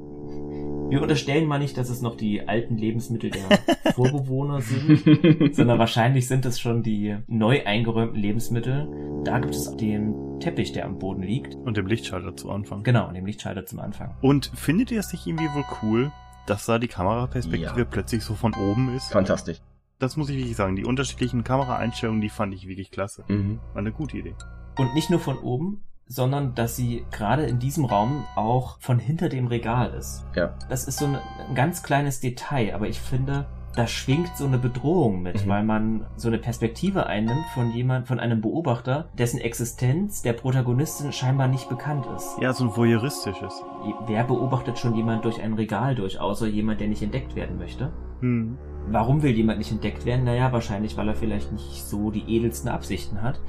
wir 0.90 1.02
unterstellen 1.02 1.48
mal 1.48 1.60
nicht, 1.60 1.78
dass 1.78 1.90
es 1.90 2.02
noch 2.02 2.18
die 2.18 2.50
alten 2.50 2.78
Lebensmittel 2.78 3.32
der 3.32 3.94
Vorbewohner 3.94 4.60
sind, 4.60 5.56
sondern 5.56 5.80
wahrscheinlich 5.80 6.28
sind 6.28 6.46
es 6.46 6.60
schon 6.60 6.84
die 6.84 7.16
neu 7.28 7.66
eingeräumten 7.66 8.20
Lebensmittel. 8.20 9.22
Da 9.24 9.40
gibt 9.40 9.56
es 9.56 9.78
den 9.78 10.40
Teppich, 10.42 10.74
der 10.74 10.86
am 10.86 11.00
Boden 11.00 11.24
liegt. 11.24 11.56
Und 11.56 11.78
dem 11.78 11.88
Lichtschalter 11.88 12.36
zu 12.36 12.52
Anfang. 12.52 12.84
Genau, 12.84 13.10
dem 13.10 13.26
Lichtschalter 13.26 13.66
zum 13.66 13.80
Anfang. 13.80 14.16
Und 14.22 14.52
findet 14.54 14.92
ihr 14.92 15.00
es 15.00 15.14
nicht 15.14 15.26
irgendwie 15.26 15.48
wohl 15.56 15.64
cool, 15.82 16.12
dass 16.48 16.66
da 16.66 16.80
die 16.80 16.88
Kameraperspektive 16.88 17.80
Ja. 17.80 17.86
plötzlich 17.86 18.24
so 18.24 18.36
von 18.36 18.54
oben 18.54 18.96
ist? 18.96 19.12
Fantastisch. 19.12 19.62
Das 20.00 20.18
muss 20.18 20.30
ich 20.30 20.38
wirklich 20.38 20.56
sagen. 20.56 20.76
Die 20.76 20.86
unterschiedlichen 20.86 21.44
Kameraeinstellungen, 21.44 22.22
die 22.22 22.30
fand 22.30 22.54
ich 22.54 22.68
wirklich 22.68 22.92
klasse. 22.92 23.24
Mhm. 23.28 23.60
War 23.74 23.80
eine 23.80 23.92
gute 23.92 24.18
Idee. 24.18 24.36
Und 24.78 24.94
nicht 24.94 25.10
nur 25.10 25.20
von 25.20 25.38
oben, 25.38 25.84
sondern 26.08 26.54
dass 26.54 26.76
sie 26.76 27.06
gerade 27.12 27.46
in 27.46 27.60
diesem 27.60 27.86
Raum 27.86 28.26
auch 28.36 28.78
von 28.80 29.00
hinter 29.00 29.30
dem 29.30 29.48
Regal 29.48 29.94
ist. 29.94 30.26
Ja. 30.36 30.54
Das 30.70 30.86
ist 30.88 31.00
so 31.00 31.06
ein, 31.06 31.16
ein 31.16 31.56
ganz 31.56 31.82
kleines 31.82 32.20
Detail, 32.20 32.76
aber 32.76 32.88
ich 32.88 33.00
finde, 33.00 33.46
da 33.76 33.88
schwingt 33.88 34.36
so 34.38 34.46
eine 34.46 34.58
Bedrohung 34.58 35.22
mit, 35.22 35.46
Mhm. 35.46 35.50
weil 35.50 35.64
man 35.64 36.06
so 36.16 36.28
eine 36.30 36.38
Perspektive 36.38 37.08
einnimmt 37.08 37.46
von 37.54 37.72
jemand, 37.72 38.08
von 38.08 38.20
einem 38.20 38.42
Beobachter, 38.42 39.10
dessen 39.18 39.40
Existenz 39.40 40.22
der 40.22 40.34
Protagonistin 40.34 41.12
scheinbar 41.12 41.48
nicht 41.48 41.68
bekannt 41.70 42.06
ist. 42.16 42.38
Ja, 42.42 42.54
so 42.54 42.66
ein 42.66 42.76
voyeuristisches. 42.76 43.64
Wer 44.08 44.24
beobachtet 44.24 44.80
schon 44.80 44.96
jemand 44.96 45.26
durch 45.26 45.42
ein 45.42 45.54
Regal 45.54 45.96
durch, 45.96 46.20
außer 46.20 46.48
jemand, 46.48 46.80
der 46.80 46.88
nicht 46.88 47.02
entdeckt 47.04 47.36
werden 47.36 47.58
möchte? 47.58 47.92
Hm. 48.22 48.58
Warum 48.88 49.24
will 49.24 49.32
jemand 49.32 49.58
nicht 49.58 49.72
entdeckt 49.72 50.06
werden? 50.06 50.26
Naja, 50.26 50.52
wahrscheinlich, 50.52 50.96
weil 50.96 51.08
er 51.08 51.16
vielleicht 51.16 51.52
nicht 51.52 51.84
so 51.84 52.12
die 52.12 52.24
edelsten 52.36 52.70
Absichten 52.70 53.22
hat. 53.22 53.40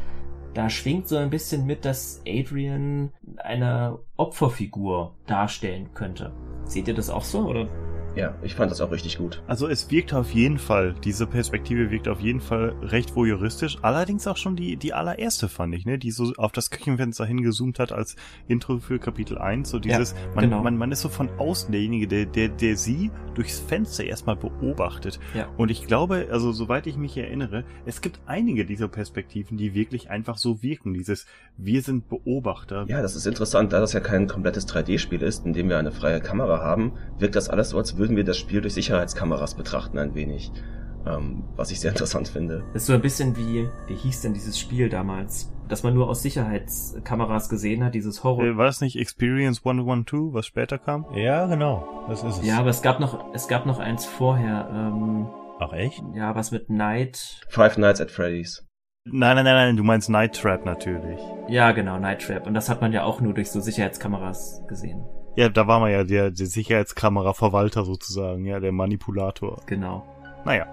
Da 0.54 0.70
schwingt 0.70 1.06
so 1.06 1.16
ein 1.16 1.28
bisschen 1.28 1.66
mit, 1.66 1.84
dass 1.84 2.22
Adrian 2.26 3.12
eine 3.36 3.98
Opferfigur 4.16 5.12
darstellen 5.26 5.90
könnte. 5.92 6.32
Seht 6.64 6.88
ihr 6.88 6.94
das 6.94 7.10
auch 7.10 7.24
so, 7.24 7.40
oder? 7.46 7.68
Ja, 8.16 8.34
ich 8.42 8.54
fand 8.54 8.70
das 8.70 8.80
auch 8.80 8.90
richtig 8.90 9.18
gut. 9.18 9.42
Also 9.46 9.68
es 9.68 9.90
wirkt 9.90 10.14
auf 10.14 10.30
jeden 10.32 10.58
Fall, 10.58 10.94
diese 11.04 11.26
Perspektive 11.26 11.90
wirkt 11.90 12.08
auf 12.08 12.20
jeden 12.20 12.40
Fall 12.40 12.74
recht 12.82 13.14
voyeuristisch. 13.14 13.76
Allerdings 13.82 14.26
auch 14.26 14.38
schon 14.38 14.56
die, 14.56 14.76
die 14.76 14.94
allererste 14.94 15.50
fand 15.50 15.74
ich, 15.74 15.84
ne, 15.84 15.98
die 15.98 16.10
so 16.10 16.32
auf 16.38 16.50
das 16.52 16.70
Küchenfenster 16.70 17.26
hingezoomt 17.26 17.78
hat 17.78 17.92
als 17.92 18.16
Intro 18.48 18.78
für 18.78 18.98
Kapitel 18.98 19.36
1. 19.36 19.68
So 19.68 19.78
dieses, 19.78 20.14
man, 20.34 20.44
genau. 20.44 20.62
man, 20.62 20.78
man 20.78 20.92
ist 20.92 21.02
so 21.02 21.10
von 21.10 21.28
außen 21.38 21.70
derjenige, 21.70 22.08
der, 22.08 22.24
der, 22.24 22.48
der 22.48 22.76
sie 22.78 23.10
durchs 23.34 23.58
Fenster 23.58 24.04
erstmal 24.04 24.36
beobachtet. 24.36 25.20
Ja. 25.34 25.48
Und 25.58 25.70
ich 25.70 25.86
glaube, 25.86 26.28
also 26.30 26.52
soweit 26.52 26.86
ich 26.86 26.96
mich 26.96 27.18
erinnere, 27.18 27.64
es 27.84 28.00
gibt 28.00 28.20
einige 28.24 28.64
dieser 28.64 28.88
Perspektiven, 28.88 29.58
die 29.58 29.74
wirklich 29.74 30.08
einfach 30.08 30.38
so 30.38 30.62
wirken. 30.62 30.94
Dieses, 30.94 31.26
wir 31.58 31.82
sind 31.82 32.08
Beobachter. 32.08 32.86
Ja, 32.88 33.02
das 33.02 33.14
ist 33.14 33.26
interessant, 33.26 33.74
da 33.74 33.80
das 33.80 33.92
ja 33.92 34.00
kein 34.00 34.26
komplettes 34.26 34.66
3D-Spiel 34.66 35.22
ist, 35.22 35.44
in 35.44 35.52
dem 35.52 35.68
wir 35.68 35.76
eine 35.76 35.92
freie 35.92 36.20
Kamera 36.20 36.60
haben, 36.60 36.92
wirkt 37.18 37.36
das 37.36 37.50
alles 37.50 37.70
so, 37.70 37.78
als 37.78 37.98
würden 38.06 38.16
wir 38.16 38.24
das 38.24 38.38
Spiel 38.38 38.60
durch 38.60 38.74
Sicherheitskameras 38.74 39.54
betrachten 39.56 39.98
ein 39.98 40.14
wenig. 40.14 40.52
Ähm, 41.06 41.44
was 41.56 41.70
ich 41.72 41.80
sehr 41.80 41.90
interessant 41.92 42.28
finde. 42.28 42.62
Das 42.72 42.82
ist 42.82 42.86
so 42.86 42.92
ein 42.92 43.00
bisschen 43.02 43.36
wie, 43.36 43.68
wie 43.88 43.94
hieß 43.94 44.22
denn 44.22 44.32
dieses 44.34 44.58
Spiel 44.58 44.88
damals? 44.88 45.52
Dass 45.68 45.82
man 45.82 45.94
nur 45.94 46.08
aus 46.08 46.22
Sicherheitskameras 46.22 47.48
gesehen 47.48 47.84
hat, 47.84 47.94
dieses 47.94 48.22
Horror. 48.24 48.44
Äh, 48.44 48.56
War 48.56 48.66
das 48.66 48.80
nicht 48.80 48.96
Experience 48.96 49.58
112, 49.64 50.32
was 50.32 50.46
später 50.46 50.78
kam? 50.78 51.04
Ja, 51.14 51.46
genau. 51.46 52.04
Das 52.08 52.22
ist 52.22 52.38
es. 52.38 52.46
ja, 52.46 52.58
aber 52.58 52.70
es 52.70 52.82
gab 52.82 53.00
noch, 53.00 53.32
es 53.34 53.48
gab 53.48 53.66
noch 53.66 53.78
eins 53.80 54.04
vorher, 54.06 54.68
ähm, 54.72 55.26
Ach 55.58 55.72
echt? 55.72 56.02
ja, 56.14 56.34
was 56.36 56.50
mit 56.52 56.70
Night. 56.70 57.40
Five 57.48 57.78
Nights 57.78 58.00
at 58.00 58.10
Freddy's. 58.10 58.64
Nein, 59.04 59.36
nein, 59.36 59.44
nein, 59.44 59.54
nein, 59.54 59.76
du 59.76 59.84
meinst 59.84 60.08
Night 60.10 60.34
Trap 60.34 60.64
natürlich. 60.64 61.20
Ja, 61.48 61.70
genau, 61.70 61.98
Night 61.98 62.22
Trap. 62.22 62.46
Und 62.48 62.54
das 62.54 62.68
hat 62.68 62.80
man 62.80 62.92
ja 62.92 63.04
auch 63.04 63.20
nur 63.20 63.34
durch 63.34 63.50
so 63.52 63.60
Sicherheitskameras 63.60 64.62
gesehen. 64.66 65.04
Ja, 65.36 65.50
da 65.50 65.66
war 65.66 65.80
man 65.80 65.92
ja 65.92 66.02
der, 66.02 66.30
der 66.30 66.46
Sicherheitskamera-Verwalter 66.46 67.84
sozusagen, 67.84 68.46
ja, 68.46 68.58
der 68.58 68.72
Manipulator. 68.72 69.60
Genau. 69.66 70.04
Naja. 70.44 70.66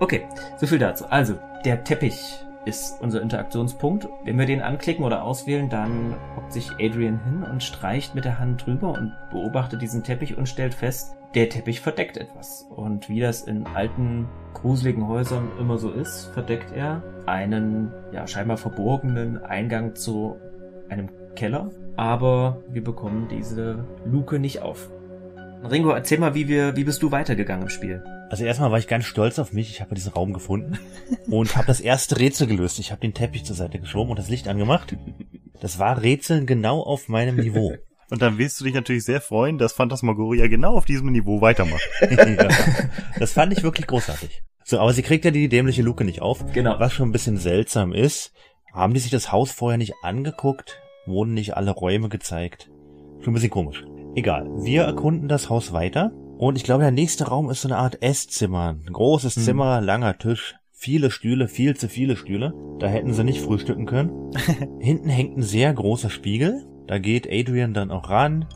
Okay, 0.00 0.26
so 0.56 0.66
viel 0.66 0.78
dazu. 0.78 1.04
Also, 1.06 1.34
der 1.66 1.84
Teppich 1.84 2.42
ist 2.64 3.00
unser 3.02 3.20
Interaktionspunkt. 3.20 4.08
Wenn 4.24 4.38
wir 4.38 4.46
den 4.46 4.62
anklicken 4.62 5.04
oder 5.04 5.22
auswählen, 5.22 5.68
dann 5.68 6.14
hockt 6.36 6.52
sich 6.52 6.70
Adrian 6.80 7.22
hin 7.24 7.42
und 7.42 7.62
streicht 7.62 8.14
mit 8.14 8.24
der 8.24 8.38
Hand 8.38 8.66
drüber 8.66 8.92
und 8.92 9.12
beobachtet 9.30 9.82
diesen 9.82 10.02
Teppich 10.02 10.36
und 10.36 10.48
stellt 10.48 10.72
fest, 10.72 11.16
der 11.34 11.48
Teppich 11.48 11.80
verdeckt 11.80 12.16
etwas. 12.16 12.66
Und 12.74 13.08
wie 13.08 13.20
das 13.20 13.42
in 13.42 13.66
alten, 13.66 14.28
gruseligen 14.54 15.06
Häusern 15.06 15.50
immer 15.58 15.78
so 15.78 15.90
ist, 15.90 16.26
verdeckt 16.32 16.72
er 16.72 17.02
einen, 17.26 17.92
ja, 18.12 18.26
scheinbar 18.26 18.56
verborgenen 18.56 19.42
Eingang 19.44 19.94
zu 19.94 20.36
einem 20.88 21.10
Keller. 21.36 21.70
Aber 22.00 22.64
wir 22.70 22.82
bekommen 22.82 23.28
diese 23.28 23.84
Luke 24.06 24.38
nicht 24.38 24.62
auf. 24.62 24.88
Ringo, 25.70 25.90
erzähl 25.90 26.18
mal, 26.18 26.34
wie 26.34 26.48
wir, 26.48 26.74
wie 26.74 26.84
bist 26.84 27.02
du 27.02 27.10
weitergegangen 27.10 27.64
im 27.64 27.68
Spiel? 27.68 28.02
Also 28.30 28.42
erstmal 28.42 28.70
war 28.70 28.78
ich 28.78 28.88
ganz 28.88 29.04
stolz 29.04 29.38
auf 29.38 29.52
mich. 29.52 29.70
Ich 29.70 29.82
habe 29.82 29.94
diesen 29.94 30.14
Raum 30.14 30.32
gefunden 30.32 30.78
und 31.28 31.56
habe 31.56 31.66
das 31.66 31.78
erste 31.78 32.18
Rätsel 32.18 32.46
gelöst. 32.46 32.78
Ich 32.78 32.90
habe 32.90 33.02
den 33.02 33.12
Teppich 33.12 33.44
zur 33.44 33.54
Seite 33.54 33.78
geschoben 33.78 34.08
und 34.08 34.18
das 34.18 34.30
Licht 34.30 34.48
angemacht. 34.48 34.96
Das 35.60 35.78
war 35.78 36.00
Rätseln 36.00 36.46
genau 36.46 36.80
auf 36.80 37.08
meinem 37.08 37.36
Niveau. 37.36 37.74
Und 38.10 38.22
dann 38.22 38.38
wirst 38.38 38.58
du 38.58 38.64
dich 38.64 38.74
natürlich 38.74 39.04
sehr 39.04 39.20
freuen, 39.20 39.56
dass 39.56 39.72
Phantasmagoria 39.72 40.48
genau 40.48 40.74
auf 40.74 40.84
diesem 40.84 41.12
Niveau 41.12 41.40
weitermacht. 41.42 41.88
ja, 42.00 42.48
das 43.20 43.34
fand 43.34 43.52
ich 43.52 43.62
wirklich 43.62 43.86
großartig. 43.86 44.42
So, 44.64 44.80
aber 44.80 44.92
sie 44.92 45.02
kriegt 45.02 45.24
ja 45.24 45.30
die 45.30 45.48
dämliche 45.48 45.82
Luke 45.82 46.02
nicht 46.02 46.20
auf. 46.20 46.44
Genau. 46.52 46.80
Was 46.80 46.92
schon 46.92 47.10
ein 47.10 47.12
bisschen 47.12 47.36
seltsam 47.36 47.92
ist, 47.92 48.32
haben 48.72 48.94
die 48.94 49.00
sich 49.00 49.12
das 49.12 49.30
Haus 49.30 49.52
vorher 49.52 49.78
nicht 49.78 49.94
angeguckt? 50.02 50.80
Wurden 51.10 51.34
nicht 51.34 51.56
alle 51.56 51.72
Räume 51.72 52.08
gezeigt? 52.08 52.70
Schon 53.20 53.32
ein 53.32 53.34
bisschen 53.34 53.50
komisch. 53.50 53.84
Egal. 54.14 54.48
Wir 54.62 54.82
erkunden 54.84 55.28
das 55.28 55.50
Haus 55.50 55.72
weiter. 55.72 56.12
Und 56.38 56.56
ich 56.56 56.64
glaube, 56.64 56.82
der 56.82 56.90
nächste 56.90 57.28
Raum 57.28 57.50
ist 57.50 57.60
so 57.62 57.68
eine 57.68 57.76
Art 57.76 58.02
Esszimmer. 58.02 58.76
Ein 58.86 58.92
großes 58.92 59.36
Hm. 59.36 59.42
Zimmer, 59.42 59.80
langer 59.82 60.16
Tisch, 60.16 60.56
viele 60.72 61.10
Stühle, 61.10 61.48
viel 61.48 61.76
zu 61.76 61.88
viele 61.88 62.16
Stühle. 62.16 62.54
Da 62.78 62.86
hätten 62.86 63.12
sie 63.12 63.24
nicht 63.24 63.42
frühstücken 63.42 63.84
können. 63.86 64.30
Hinten 64.80 65.10
hängt 65.10 65.36
ein 65.36 65.42
sehr 65.42 65.72
großer 65.72 66.08
Spiegel. 66.08 66.64
Da 66.86 66.98
geht 66.98 67.28
Adrian 67.30 67.74
dann 67.74 67.90
auch 67.90 68.08
ran, 68.08 68.46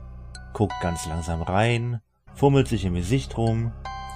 guckt 0.54 0.74
ganz 0.80 1.06
langsam 1.06 1.42
rein, 1.42 2.00
fummelt 2.34 2.66
sich 2.68 2.84
im 2.84 2.94
Gesicht 2.94 3.36
rum. 3.36 3.72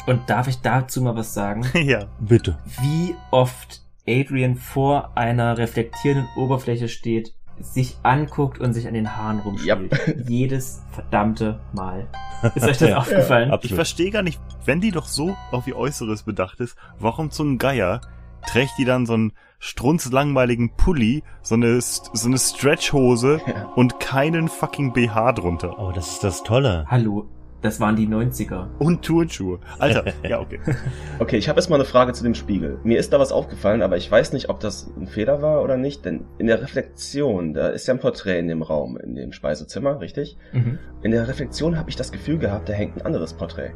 Und 0.06 0.30
darf 0.30 0.48
ich 0.48 0.60
dazu 0.62 1.02
mal 1.02 1.14
was 1.14 1.34
sagen? 1.34 1.64
ja. 1.74 2.06
Bitte. 2.18 2.58
wie 2.80 3.14
oft 3.30 3.82
Adrian 4.08 4.56
vor 4.56 5.12
einer 5.16 5.58
reflektierenden 5.58 6.26
Oberfläche 6.36 6.88
steht, 6.88 7.34
sich 7.60 7.96
anguckt 8.02 8.58
und 8.60 8.72
sich 8.72 8.86
an 8.88 8.94
den 8.94 9.16
Haaren 9.16 9.40
rumspielt. 9.40 10.24
Jedes 10.28 10.82
verdammte 10.92 11.58
Mal. 11.72 12.06
Ist 12.54 12.64
euch 12.66 12.78
das 12.78 12.88
Ja. 12.90 12.98
aufgefallen? 12.98 13.48
Ich 13.48 13.54
Absolut. 13.54 13.74
verstehe 13.76 14.10
gar 14.10 14.22
nicht, 14.22 14.40
wenn 14.64 14.80
die 14.80 14.90
doch 14.90 15.06
so 15.06 15.36
auf 15.50 15.66
ihr 15.66 15.76
Äußeres 15.76 16.22
bedacht 16.22 16.60
ist, 16.60 16.76
warum 16.98 17.30
zum 17.30 17.58
Geier 17.58 18.00
trägt 18.46 18.72
die 18.78 18.84
dann 18.84 19.04
so 19.06 19.14
einen 19.14 19.32
strunzlangweiligen 19.58 20.70
Pulli, 20.76 21.22
so 21.42 21.54
eine, 21.54 21.80
so 21.80 22.28
eine 22.28 22.38
Stretchhose 22.38 23.40
Ja. 23.46 23.64
und 23.74 24.00
keinen 24.00 24.48
fucking 24.48 24.92
BH 24.92 25.32
drunter. 25.32 25.78
Oh, 25.78 25.92
das 25.92 26.08
ist 26.12 26.24
das 26.24 26.42
Tolle. 26.42 26.84
Hallo, 26.88 27.26
das 27.62 27.80
waren 27.80 27.96
die 27.96 28.06
90er. 28.06 28.68
Und 28.78 29.04
Turnschuhe. 29.04 29.58
Alter, 29.78 30.04
ja, 30.28 30.40
okay. 30.40 30.60
Okay, 31.18 31.36
ich 31.36 31.48
habe 31.48 31.58
jetzt 31.58 31.68
mal 31.68 31.76
eine 31.76 31.84
Frage 31.84 32.12
zu 32.12 32.22
dem 32.22 32.34
Spiegel. 32.34 32.78
Mir 32.84 32.98
ist 32.98 33.12
da 33.12 33.18
was 33.18 33.32
aufgefallen, 33.32 33.82
aber 33.82 33.96
ich 33.96 34.10
weiß 34.10 34.32
nicht, 34.32 34.48
ob 34.48 34.60
das 34.60 34.90
ein 34.96 35.08
Fehler 35.08 35.42
war 35.42 35.62
oder 35.62 35.76
nicht, 35.76 36.04
denn 36.04 36.24
in 36.38 36.46
der 36.46 36.62
Reflexion, 36.62 37.54
da 37.54 37.68
ist 37.68 37.86
ja 37.88 37.94
ein 37.94 38.00
Porträt 38.00 38.38
in 38.38 38.48
dem 38.48 38.62
Raum, 38.62 38.96
in 38.96 39.14
dem 39.14 39.32
Speisezimmer, 39.32 40.00
richtig? 40.00 40.36
Mhm. 40.52 40.78
In 41.02 41.10
der 41.10 41.26
Reflexion 41.26 41.76
habe 41.76 41.90
ich 41.90 41.96
das 41.96 42.12
Gefühl 42.12 42.38
gehabt, 42.38 42.68
da 42.68 42.72
hängt 42.72 42.96
ein 42.96 43.02
anderes 43.06 43.34
Porträt. 43.34 43.72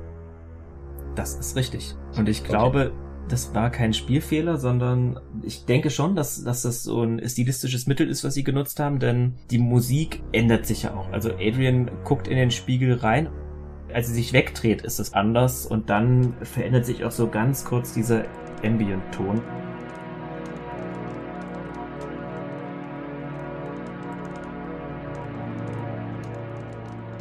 Das 1.14 1.34
ist 1.34 1.56
richtig. 1.56 1.94
Und 2.16 2.28
ich 2.28 2.44
glaube, 2.44 2.92
das 3.28 3.54
war 3.54 3.70
kein 3.70 3.92
Spielfehler, 3.92 4.56
sondern 4.58 5.18
ich 5.42 5.64
denke 5.64 5.90
schon, 5.90 6.14
dass, 6.14 6.42
dass 6.44 6.62
das 6.62 6.82
so 6.82 7.02
ein 7.02 7.20
stilistisches 7.26 7.86
Mittel 7.86 8.08
ist, 8.08 8.24
was 8.24 8.34
sie 8.34 8.44
genutzt 8.44 8.80
haben, 8.80 8.98
denn 8.98 9.34
die 9.50 9.58
Musik 9.58 10.22
ändert 10.32 10.66
sich 10.66 10.84
ja 10.84 10.94
auch. 10.94 11.10
Also 11.12 11.32
Adrian 11.34 11.90
guckt 12.04 12.28
in 12.28 12.36
den 12.36 12.50
Spiegel 12.50 12.94
rein. 12.94 13.28
Als 13.93 14.09
sie 14.09 14.14
sich 14.14 14.32
wegdreht, 14.32 14.82
ist 14.82 14.99
es 14.99 15.12
anders 15.12 15.66
und 15.66 15.90
dann 15.90 16.34
verändert 16.43 16.86
sich 16.86 17.05
auch 17.05 17.11
so 17.11 17.28
ganz 17.28 17.64
kurz 17.64 17.93
dieser 17.93 18.24
Ambient-Ton. 18.64 19.43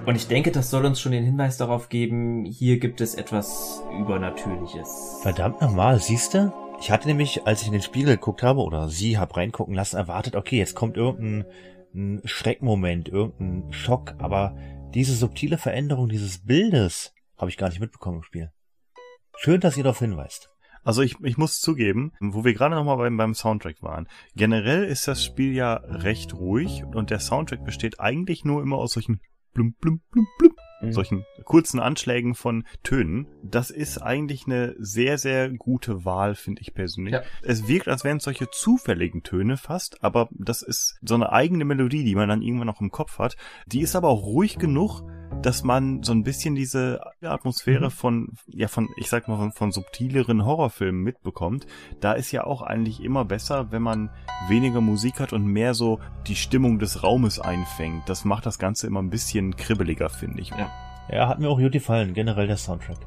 Und 0.06 0.16
ich 0.16 0.28
denke, 0.28 0.52
das 0.52 0.70
soll 0.70 0.86
uns 0.86 1.00
schon 1.00 1.12
den 1.12 1.24
Hinweis 1.24 1.58
darauf 1.58 1.90
geben, 1.90 2.46
hier 2.46 2.80
gibt 2.80 3.02
es 3.02 3.16
etwas 3.16 3.84
Übernatürliches. 4.00 5.20
Verdammt 5.22 5.62
nochmal, 5.62 6.00
siehste? 6.00 6.54
Ich 6.80 6.90
hatte 6.90 7.08
nämlich, 7.08 7.46
als 7.46 7.62
ich 7.62 7.68
in 7.68 7.74
den 7.74 7.84
Spiegel 7.84 8.16
geguckt 8.16 8.42
habe, 8.42 8.62
oder 8.62 8.90
sie 8.90 9.20
hab 9.20 9.38
reingucken 9.38 9.76
lassen, 9.76 9.98
erwartet, 9.98 10.36
okay, 10.36 10.58
jetzt 10.58 10.76
kommt 10.76 10.98
irgendein 10.98 11.46
ein 11.94 12.22
Schreckmoment, 12.26 13.10
irgendein 13.10 13.72
Schock, 13.74 14.16
aber 14.18 14.56
diese 14.94 15.16
subtile 15.16 15.58
Veränderung 15.58 16.10
dieses 16.10 16.44
Bildes 16.44 17.14
habe 17.38 17.50
ich 17.50 17.58
gar 17.58 17.70
nicht 17.70 17.80
mitbekommen 17.80 18.18
im 18.18 18.24
Spiel. 18.24 18.52
Schön, 19.38 19.62
dass 19.62 19.78
ihr 19.78 19.84
darauf 19.84 20.00
hinweist. 20.00 20.50
Also 20.84 21.02
ich, 21.02 21.16
ich 21.22 21.38
muss 21.38 21.60
zugeben, 21.60 22.12
wo 22.20 22.44
wir 22.44 22.54
gerade 22.54 22.76
nochmal 22.76 22.98
beim, 22.98 23.16
beim 23.16 23.34
Soundtrack 23.34 23.82
waren. 23.82 24.08
Generell 24.36 24.84
ist 24.84 25.08
das 25.08 25.24
Spiel 25.24 25.54
ja 25.54 25.76
recht 25.76 26.34
ruhig 26.34 26.84
und 26.84 27.10
der 27.10 27.20
Soundtrack 27.20 27.64
besteht 27.64 28.00
eigentlich 28.00 28.44
nur 28.46 28.62
immer 28.62 28.78
aus 28.78 28.94
solchen 28.94 29.22
blum, 29.54 29.74
blum, 29.80 30.02
blum, 30.12 30.28
blum, 30.38 30.56
Mhm. 30.82 30.92
solchen 30.94 31.26
kurzen 31.44 31.80
Anschlägen 31.80 32.36
von 32.36 32.66
Tönen. 32.84 33.28
Das 33.44 33.70
ist 33.70 33.98
eigentlich 34.00 34.46
eine 34.46 34.76
sehr, 34.80 35.18
sehr 35.18 35.50
gute 35.50 36.06
Wahl, 36.06 36.36
finde 36.36 36.62
ich 36.62 36.74
persönlich. 36.74 37.14
Ja. 37.14 37.24
Es 37.42 37.68
wirkt, 37.68 37.88
als 37.88 38.04
wären 38.04 38.18
es 38.18 38.24
solche 38.24 38.50
zufälligen 38.50 39.24
Töne 39.24 39.58
fast, 39.58 40.04
aber 40.04 40.30
das 40.32 40.62
ist 40.62 40.98
so 41.02 41.16
eine 41.16 41.32
eigene 41.32 41.66
Melodie, 41.66 42.04
die 42.04 42.16
man 42.16 42.30
dann 42.30 42.42
irgendwann 42.42 42.68
noch 42.68 42.82
im 42.82 42.92
Kopf 42.92 43.20
hat. 43.20 43.36
Die 43.66 43.82
ist 43.82 43.96
aber 43.96 44.10
auch 44.10 44.24
ruhig 44.26 44.58
genug, 44.58 45.04
dass 45.42 45.64
man 45.64 46.04
so 46.04 46.12
ein 46.12 46.24
bisschen 46.24 46.56
diese 46.56 47.02
Atmosphäre 47.22 47.86
Mhm. 47.86 47.92
von, 47.92 48.30
ja, 48.48 48.68
von, 48.68 48.90
ich 48.98 49.10
sag 49.10 49.28
mal, 49.28 49.38
von, 49.38 49.52
von 49.52 49.72
subtileren 49.72 50.46
Horrorfilmen 50.46 51.02
mitbekommt. 51.02 51.66
Da 52.00 52.14
ist 52.14 52.32
ja 52.32 52.44
auch 52.44 52.62
eigentlich 52.62 53.04
immer 53.04 53.26
besser, 53.26 53.72
wenn 53.72 53.82
man 53.82 54.10
weniger 54.48 54.82
Musik 54.82 55.20
hat 55.20 55.34
und 55.34 55.46
mehr 55.46 55.74
so 55.74 56.00
die 56.28 56.36
Stimmung 56.36 56.80
des 56.80 57.04
Raumes 57.04 57.40
einfängt. 57.40 58.08
Das 58.08 58.26
macht 58.26 58.46
das 58.46 58.60
Ganze 58.60 58.88
immer 58.88 59.02
ein 59.02 59.10
bisschen 59.10 59.56
kribbeliger, 59.56 60.10
finde 60.10 60.42
ich. 60.42 60.50
Ja. 60.52 60.70
Ja, 61.12 61.28
hat 61.28 61.40
mir 61.40 61.50
auch 61.50 61.60
gut 61.60 61.72
gefallen, 61.72 62.14
generell 62.14 62.48
der 62.48 62.58
Soundtrack. 62.58 62.98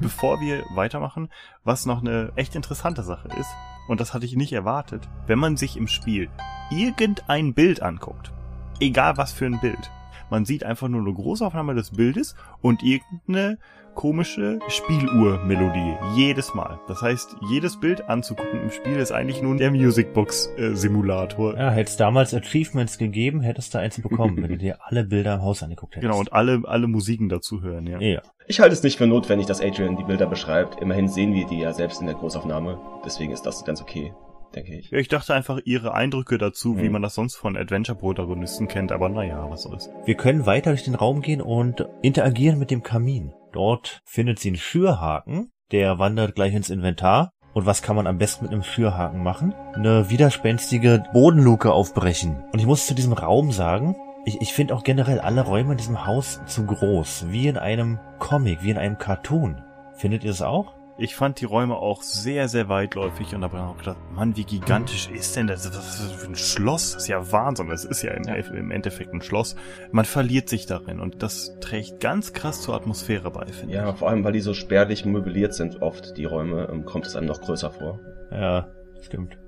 Bevor 0.00 0.40
wir 0.40 0.64
weitermachen, 0.74 1.28
was 1.64 1.86
noch 1.86 2.00
eine 2.00 2.32
echt 2.36 2.54
interessante 2.54 3.02
Sache 3.02 3.28
ist, 3.38 3.50
und 3.88 4.00
das 4.00 4.14
hatte 4.14 4.24
ich 4.24 4.36
nicht 4.36 4.52
erwartet, 4.52 5.08
wenn 5.26 5.38
man 5.40 5.56
sich 5.56 5.76
im 5.76 5.88
Spiel 5.88 6.30
irgendein 6.70 7.52
Bild 7.52 7.82
anguckt, 7.82 8.32
egal 8.80 9.16
was 9.16 9.32
für 9.32 9.46
ein 9.46 9.60
Bild, 9.60 9.90
man 10.32 10.46
sieht 10.46 10.64
einfach 10.64 10.88
nur 10.88 11.02
eine 11.02 11.12
Großaufnahme 11.12 11.74
des 11.74 11.90
Bildes 11.90 12.34
und 12.62 12.82
irgendeine 12.82 13.58
komische 13.94 14.60
Spieluhrmelodie. 14.68 15.94
Jedes 16.16 16.54
Mal. 16.54 16.80
Das 16.88 17.02
heißt, 17.02 17.36
jedes 17.50 17.78
Bild 17.78 18.08
anzugucken 18.08 18.62
im 18.62 18.70
Spiel 18.70 18.96
ist 18.96 19.12
eigentlich 19.12 19.42
nur 19.42 19.54
der 19.56 19.70
Musicbox-Simulator. 19.70 21.58
Ja, 21.58 21.70
hätte 21.70 21.90
es 21.90 21.98
damals 21.98 22.32
Achievements 22.32 22.96
gegeben, 22.96 23.42
hättest 23.42 23.74
du 23.74 23.78
eins 23.78 24.00
bekommen, 24.00 24.38
wenn 24.38 24.48
du 24.48 24.56
dir 24.56 24.78
alle 24.80 25.04
Bilder 25.04 25.34
im 25.34 25.42
Haus 25.42 25.62
angeguckt 25.62 25.96
hättest. 25.96 26.10
Genau, 26.10 26.18
und 26.18 26.32
alle, 26.32 26.62
alle 26.64 26.86
Musiken 26.86 27.28
dazu 27.28 27.60
hören, 27.60 27.86
ja. 27.86 28.00
ja. 28.00 28.22
Ich 28.46 28.58
halte 28.58 28.72
es 28.72 28.82
nicht 28.82 28.96
für 28.96 29.06
notwendig, 29.06 29.46
dass 29.46 29.60
Adrian 29.60 29.98
die 29.98 30.04
Bilder 30.04 30.26
beschreibt. 30.26 30.80
Immerhin 30.80 31.08
sehen 31.08 31.34
wir 31.34 31.46
die 31.46 31.60
ja 31.60 31.74
selbst 31.74 32.00
in 32.00 32.06
der 32.06 32.16
Großaufnahme. 32.16 32.80
Deswegen 33.04 33.32
ist 33.32 33.42
das 33.42 33.66
ganz 33.66 33.82
okay, 33.82 34.14
denke 34.54 34.74
ich. 34.74 34.90
Ja, 34.90 34.98
ich 34.98 35.08
dachte 35.08 35.34
einfach 35.34 35.58
ihre 35.64 35.94
Eindrücke 35.94 36.38
dazu, 36.38 36.78
wie 36.78 36.86
Mhm. 36.86 36.92
man 36.92 37.02
das 37.02 37.14
sonst 37.14 37.36
von 37.36 37.56
Adventure-Protagonisten 37.56 38.68
kennt, 38.68 38.92
aber 38.92 39.08
naja, 39.08 39.46
was 39.48 39.62
soll's. 39.62 39.90
Wir 40.04 40.14
können 40.16 40.46
weiter 40.46 40.70
durch 40.70 40.84
den 40.84 40.94
Raum 40.94 41.20
gehen 41.22 41.40
und 41.40 41.86
interagieren 42.02 42.58
mit 42.58 42.70
dem 42.70 42.82
Kamin. 42.82 43.32
Dort 43.52 44.00
findet 44.04 44.38
sie 44.38 44.48
einen 44.48 44.56
Schürhaken, 44.56 45.50
der 45.72 45.98
wandert 45.98 46.34
gleich 46.34 46.54
ins 46.54 46.70
Inventar. 46.70 47.32
Und 47.54 47.66
was 47.66 47.82
kann 47.82 47.96
man 47.96 48.06
am 48.06 48.16
besten 48.16 48.44
mit 48.46 48.52
einem 48.52 48.62
Schürhaken 48.62 49.22
machen? 49.22 49.52
Eine 49.74 50.08
widerspenstige 50.08 51.04
Bodenluke 51.12 51.70
aufbrechen. 51.72 52.42
Und 52.52 52.58
ich 52.58 52.66
muss 52.66 52.86
zu 52.86 52.94
diesem 52.94 53.12
Raum 53.12 53.52
sagen, 53.52 53.94
ich, 54.24 54.40
ich 54.40 54.54
finde 54.54 54.74
auch 54.74 54.84
generell 54.84 55.20
alle 55.20 55.42
Räume 55.42 55.72
in 55.72 55.76
diesem 55.78 56.06
Haus 56.06 56.40
zu 56.46 56.64
groß. 56.64 57.26
Wie 57.28 57.48
in 57.48 57.58
einem 57.58 57.98
Comic, 58.18 58.62
wie 58.62 58.70
in 58.70 58.78
einem 58.78 58.96
Cartoon. 58.96 59.60
Findet 59.94 60.24
ihr 60.24 60.30
es 60.30 60.40
auch? 60.40 60.74
Ich 60.98 61.16
fand 61.16 61.40
die 61.40 61.46
Räume 61.46 61.76
auch 61.76 62.02
sehr, 62.02 62.48
sehr 62.48 62.68
weitläufig 62.68 63.34
und 63.34 63.42
habe 63.42 63.56
dann 63.56 63.66
auch 63.66 63.78
gedacht, 63.78 63.96
Mann, 64.14 64.36
wie 64.36 64.44
gigantisch 64.44 65.08
ist 65.08 65.34
denn 65.36 65.46
das? 65.46 65.66
Was 65.68 66.00
ist 66.00 66.02
das 66.04 66.12
für 66.12 66.26
ein 66.28 66.36
Schloss? 66.36 66.92
Das 66.92 67.02
ist 67.04 67.08
ja 67.08 67.32
Wahnsinn. 67.32 67.68
Das 67.68 67.84
ist 67.84 68.02
ja, 68.02 68.12
im, 68.12 68.24
Ja. 68.24 68.34
im 68.34 68.70
Endeffekt 68.70 69.12
ein 69.12 69.22
Schloss. 69.22 69.56
Man 69.90 70.04
verliert 70.04 70.48
sich 70.50 70.66
darin 70.66 71.00
und 71.00 71.22
das 71.22 71.56
trägt 71.60 71.98
ganz 72.00 72.34
krass 72.34 72.60
zur 72.60 72.74
Atmosphäre 72.74 73.30
bei, 73.30 73.46
finde 73.46 73.74
Ja, 73.74 73.90
ich. 73.90 73.96
vor 73.96 74.10
allem, 74.10 74.22
weil 74.22 74.32
die 74.34 74.40
so 74.40 74.52
spärlich 74.54 75.04
möbliert 75.04 75.54
sind, 75.54 75.80
oft 75.82 76.16
die 76.18 76.26
Räume, 76.26 76.68
ähm, 76.70 76.84
kommt 76.84 77.06
es 77.06 77.16
einem 77.16 77.26
noch 77.26 77.40
größer 77.40 77.70
vor. 77.70 77.98
Ja, 78.30 78.68
stimmt. 79.00 79.38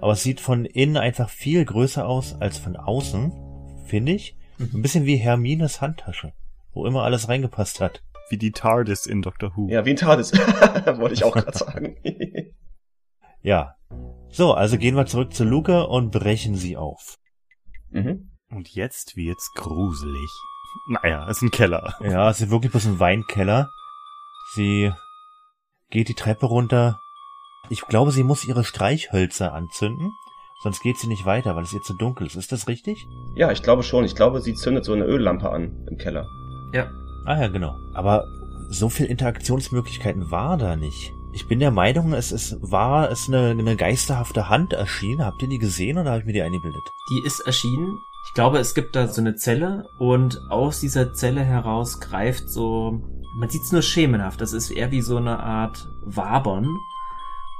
Aber 0.00 0.12
es 0.12 0.22
sieht 0.22 0.40
von 0.40 0.64
innen 0.64 0.96
einfach 0.96 1.28
viel 1.28 1.64
größer 1.64 2.06
aus 2.06 2.36
als 2.40 2.58
von 2.58 2.76
außen, 2.76 3.32
finde 3.86 4.12
ich. 4.12 4.36
Mhm. 4.58 4.70
Ein 4.74 4.82
bisschen 4.82 5.06
wie 5.06 5.16
Hermines 5.16 5.80
Handtasche. 5.80 6.32
wo 6.74 6.86
immer 6.86 7.02
alles 7.02 7.28
reingepasst 7.28 7.80
hat. 7.80 8.02
Wie 8.32 8.38
die 8.38 8.50
TARDIS 8.52 9.04
in 9.04 9.20
Doctor 9.20 9.54
Who. 9.54 9.68
Ja, 9.68 9.84
wie 9.84 9.90
ein 9.90 9.96
TARDIS. 9.96 10.32
Wollte 10.98 11.12
ich 11.12 11.22
auch 11.22 11.34
gerade 11.34 11.56
sagen. 11.56 11.96
Ja. 13.42 13.74
So, 14.30 14.54
also 14.54 14.78
gehen 14.78 14.94
wir 14.94 15.04
zurück 15.04 15.34
zu 15.34 15.42
Luca 15.44 15.82
und 15.82 16.12
brechen 16.12 16.54
sie 16.54 16.76
auf. 16.76 17.16
mhm. 17.90 18.30
Und 18.50 18.68
jetzt 18.68 19.16
wird's 19.16 19.50
gruselig. 19.56 20.30
Naja, 20.88 21.28
ist 21.28 21.42
ein 21.42 21.50
Keller. 21.50 21.94
Ja, 22.00 22.30
es 22.30 22.40
ist 22.40 22.50
wirklich 22.50 22.70
bloß 22.70 22.86
ein 22.86 23.00
Weinkeller. 23.00 23.68
Sie 24.54 24.92
geht 25.90 26.08
die 26.08 26.14
Treppe 26.14 26.46
runter. 26.46 26.98
Ich 27.68 27.82
glaube, 27.82 28.12
sie 28.12 28.22
muss 28.22 28.46
ihre 28.46 28.62
Streichhölzer 28.64 29.52
anzünden, 29.52 30.10
sonst 30.62 30.82
geht 30.82 30.98
sie 30.98 31.08
nicht 31.08 31.26
weiter, 31.26 31.56
weil 31.56 31.64
es 31.64 31.72
ihr 31.72 31.82
zu 31.82 31.94
dunkel 31.94 32.28
ist. 32.28 32.36
Ist 32.36 32.52
das 32.52 32.68
richtig? 32.68 33.04
Ja, 33.34 33.50
ich 33.50 33.62
glaube 33.62 33.82
schon. 33.82 34.04
Ich 34.04 34.14
glaube, 34.14 34.40
sie 34.40 34.54
zündet 34.54 34.84
so 34.84 34.92
eine 34.92 35.04
Öllampe 35.04 35.50
an 35.50 35.84
im 35.90 35.98
Keller. 35.98 36.26
Ja. 36.72 36.88
Ah 37.24 37.40
ja, 37.40 37.48
genau. 37.48 37.76
Aber 37.94 38.24
so 38.68 38.88
viel 38.88 39.06
Interaktionsmöglichkeiten 39.06 40.30
war 40.30 40.56
da 40.56 40.76
nicht. 40.76 41.12
Ich 41.32 41.46
bin 41.46 41.60
der 41.60 41.70
Meinung, 41.70 42.12
es, 42.12 42.30
es 42.32 42.58
war 42.60 43.10
es 43.10 43.28
eine, 43.28 43.50
eine 43.50 43.76
geisterhafte 43.76 44.48
Hand 44.48 44.72
erschienen. 44.72 45.24
Habt 45.24 45.42
ihr 45.42 45.48
die 45.48 45.58
gesehen 45.58 45.98
oder 45.98 46.10
habe 46.10 46.20
ich 46.20 46.26
mir 46.26 46.32
die 46.32 46.42
eingebildet? 46.42 46.82
Die 47.10 47.26
ist 47.26 47.40
erschienen. 47.40 47.96
Ich 48.28 48.34
glaube, 48.34 48.58
es 48.58 48.74
gibt 48.74 48.94
da 48.94 49.08
so 49.08 49.20
eine 49.20 49.34
Zelle 49.34 49.84
und 49.98 50.40
aus 50.50 50.80
dieser 50.80 51.12
Zelle 51.12 51.42
heraus 51.42 52.00
greift 52.00 52.48
so, 52.48 53.02
man 53.38 53.48
sieht 53.48 53.62
es 53.62 53.72
nur 53.72 53.82
schemenhaft, 53.82 54.40
das 54.40 54.52
ist 54.52 54.70
eher 54.70 54.90
wie 54.90 55.00
so 55.00 55.16
eine 55.16 55.40
Art 55.40 55.88
Wabern. 56.04 56.66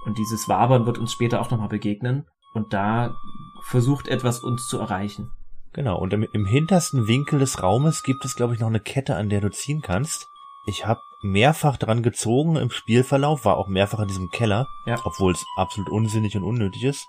Und 0.05 0.19
dieses 0.19 0.49
Wabern 0.49 0.87
wird 0.87 0.99
uns 0.99 1.13
später 1.13 1.41
auch 1.41 1.51
nochmal 1.51 1.69
begegnen. 1.69 2.27
Und 2.55 2.73
da 2.73 3.15
versucht 3.63 4.09
etwas 4.09 4.41
uns 4.41 4.67
zu 4.69 4.79
erreichen. 4.79 5.31
Genau, 5.75 5.99
und 5.99 6.13
im, 6.13 6.23
im 6.23 6.45
hintersten 6.45 7.07
Winkel 7.09 7.39
des 7.39 7.63
Raumes 7.63 8.03
gibt 8.03 8.25
es, 8.25 8.37
glaube 8.37 8.55
ich, 8.55 8.61
noch 8.61 8.69
eine 8.69 8.81
Kette, 8.81 9.17
an 9.17 9.31
der 9.31 9.41
du 9.41 9.51
ziehen 9.51 9.81
kannst. 9.81 10.27
Ich 10.67 10.87
habe 10.87 11.01
mehrfach 11.23 11.77
dran 11.77 12.03
gezogen 12.03 12.57
im 12.57 12.71
Spielverlauf, 12.71 13.45
war 13.45 13.57
auch 13.57 13.69
mehrfach 13.69 14.01
in 14.01 14.09
diesem 14.09 14.31
Keller, 14.31 14.67
Ja. 14.87 14.97
obwohl 15.05 15.33
es 15.33 15.45
absolut 15.57 15.89
unsinnig 15.91 16.37
und 16.37 16.43
unnötig 16.43 16.85
ist. 16.85 17.07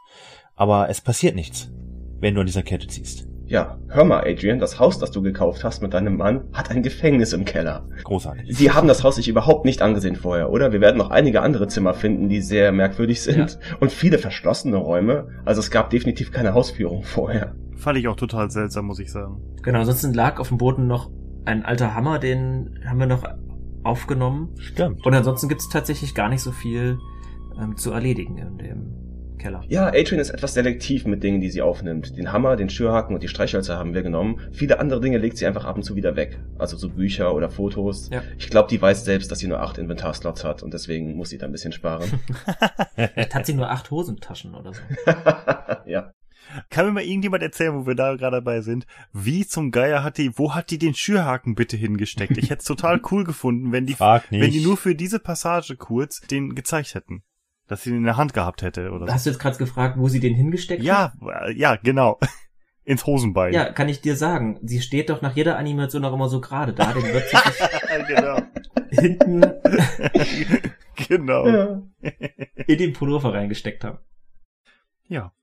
Aber 0.55 0.89
es 0.89 1.01
passiert 1.01 1.35
nichts, 1.35 1.69
wenn 2.19 2.35
du 2.35 2.41
an 2.41 2.45
dieser 2.47 2.63
Kette 2.63 2.87
ziehst. 2.87 3.25
Ja, 3.45 3.77
hör 3.89 4.05
mal, 4.05 4.23
Adrian, 4.25 4.59
das 4.59 4.79
Haus, 4.79 4.99
das 4.99 5.11
du 5.11 5.21
gekauft 5.21 5.63
hast 5.63 5.81
mit 5.81 5.93
deinem 5.93 6.15
Mann, 6.17 6.45
hat 6.53 6.71
ein 6.71 6.81
Gefängnis 6.81 7.33
im 7.33 7.43
Keller. 7.43 7.85
Großartig. 8.03 8.55
Sie 8.55 8.71
haben 8.71 8.87
das 8.87 9.03
Haus 9.03 9.17
sich 9.17 9.27
überhaupt 9.27 9.65
nicht 9.65 9.81
angesehen 9.81 10.15
vorher, 10.15 10.49
oder? 10.49 10.71
Wir 10.71 10.81
werden 10.81 10.97
noch 10.97 11.11
einige 11.11 11.41
andere 11.41 11.67
Zimmer 11.67 11.93
finden, 11.93 12.29
die 12.29 12.41
sehr 12.41 12.71
merkwürdig 12.71 13.21
sind. 13.21 13.59
Und 13.79 13.91
viele 13.91 14.17
verschlossene 14.17 14.77
Räume. 14.77 15.27
Also 15.45 15.59
es 15.59 15.71
gab 15.71 15.89
definitiv 15.89 16.31
keine 16.31 16.53
Hausführung 16.53 17.03
vorher. 17.03 17.55
Fand 17.75 17.97
ich 17.97 18.07
auch 18.07 18.15
total 18.15 18.49
seltsam, 18.49 18.85
muss 18.85 18.99
ich 18.99 19.11
sagen. 19.11 19.41
Genau, 19.61 19.79
ansonsten 19.79 20.13
lag 20.13 20.39
auf 20.39 20.47
dem 20.47 20.57
Boden 20.57 20.87
noch 20.87 21.11
ein 21.45 21.65
alter 21.65 21.93
Hammer, 21.93 22.19
den 22.19 22.79
haben 22.85 22.99
wir 22.99 23.07
noch 23.07 23.23
aufgenommen. 23.83 24.49
Stimmt. 24.57 25.05
Und 25.05 25.13
ansonsten 25.13 25.49
gibt 25.49 25.61
es 25.61 25.69
tatsächlich 25.69 26.15
gar 26.15 26.29
nicht 26.29 26.41
so 26.41 26.51
viel 26.51 26.97
ähm, 27.61 27.75
zu 27.75 27.91
erledigen 27.91 28.37
in 28.37 28.57
dem 28.57 29.02
Keller. 29.43 29.61
Ja, 29.67 29.87
Adrian 29.87 30.19
ist 30.19 30.29
etwas 30.29 30.53
selektiv 30.53 31.05
mit 31.05 31.21
Dingen, 31.21 31.41
die 31.41 31.49
sie 31.49 31.61
aufnimmt. 31.61 32.17
Den 32.17 32.31
Hammer, 32.31 32.55
den 32.55 32.69
Schürhaken 32.69 33.13
und 33.13 33.21
die 33.21 33.27
Streichhölzer 33.27 33.77
haben 33.77 33.93
wir 33.93 34.01
genommen. 34.01 34.39
Viele 34.53 34.79
andere 34.79 35.01
Dinge 35.01 35.17
legt 35.17 35.37
sie 35.37 35.45
einfach 35.45 35.65
ab 35.65 35.75
und 35.75 35.83
zu 35.83 35.97
wieder 35.97 36.15
weg. 36.15 36.39
Also 36.57 36.77
so 36.77 36.89
Bücher 36.89 37.35
oder 37.35 37.49
Fotos. 37.49 38.09
Ja. 38.09 38.23
Ich 38.37 38.49
glaube, 38.49 38.69
die 38.69 38.81
weiß 38.81 39.03
selbst, 39.03 39.31
dass 39.31 39.39
sie 39.39 39.47
nur 39.47 39.59
acht 39.59 39.77
Inventarslots 39.77 40.45
hat 40.45 40.63
und 40.63 40.73
deswegen 40.73 41.17
muss 41.17 41.29
sie 41.29 41.37
da 41.37 41.45
ein 41.45 41.51
bisschen 41.51 41.73
sparen. 41.73 42.09
Vielleicht 42.95 43.35
hat 43.35 43.45
sie 43.45 43.53
nur 43.53 43.69
acht 43.69 43.91
Hosentaschen 43.91 44.55
oder 44.55 44.73
so. 44.73 44.81
ja. 45.85 46.13
Kann 46.69 46.85
mir 46.85 46.91
mal 46.93 47.03
irgendjemand 47.03 47.43
erzählen, 47.43 47.73
wo 47.73 47.85
wir 47.85 47.95
da 47.95 48.15
gerade 48.15 48.37
dabei 48.37 48.61
sind, 48.61 48.85
wie 49.11 49.45
zum 49.45 49.71
Geier 49.71 50.03
hat 50.03 50.17
die, 50.17 50.37
wo 50.37 50.55
hat 50.55 50.71
die 50.71 50.77
den 50.77 50.93
Schürhaken 50.93 51.55
bitte 51.55 51.75
hingesteckt? 51.75 52.37
Ich 52.37 52.49
hätte 52.49 52.59
es 52.59 52.65
total 52.65 53.01
cool 53.11 53.23
gefunden, 53.23 53.71
wenn 53.71 53.85
die, 53.85 53.99
wenn 53.99 54.51
die 54.51 54.63
nur 54.63 54.77
für 54.77 54.95
diese 54.95 55.19
Passage 55.19 55.75
kurz 55.75 56.21
den 56.21 56.55
gezeigt 56.55 56.95
hätten. 56.95 57.23
Dass 57.73 57.81
sie 57.81 57.89
den 57.89 57.97
in 57.97 58.03
der 58.03 58.17
Hand 58.17 58.35
gehabt 58.35 58.61
hätte 58.61 58.91
oder 58.91 59.07
so. 59.07 59.11
Hast 59.11 59.25
du 59.25 59.31
jetzt 59.31 59.39
gerade 59.39 59.57
gefragt, 59.57 59.97
wo 59.97 60.07
sie 60.07 60.19
den 60.19 60.35
hingesteckt 60.35 60.81
hat? 60.81 60.85
Ja, 60.85 61.13
äh, 61.41 61.53
ja, 61.53 61.75
genau. 61.75 62.19
Ins 62.83 63.07
Hosenbein. 63.07 63.51
Ja, 63.51 63.71
kann 63.71 63.89
ich 63.89 63.99
dir 63.99 64.15
sagen. 64.15 64.59
Sie 64.61 64.79
steht 64.79 65.09
doch 65.09 65.23
nach 65.23 65.35
jeder 65.35 65.57
Animation 65.57 66.05
auch 66.05 66.13
immer 66.13 66.29
so 66.29 66.39
gerade 66.39 66.71
da. 66.73 66.93
Den 66.93 67.01
wird 67.01 67.23
genau. 68.07 68.41
hinten 68.91 69.41
genau. 71.07 71.47
ja. 71.47 71.81
in 72.67 72.77
den 72.77 72.93
Pullover 72.93 73.33
reingesteckt 73.33 73.83
haben. 73.83 73.97
Ja. 75.07 75.33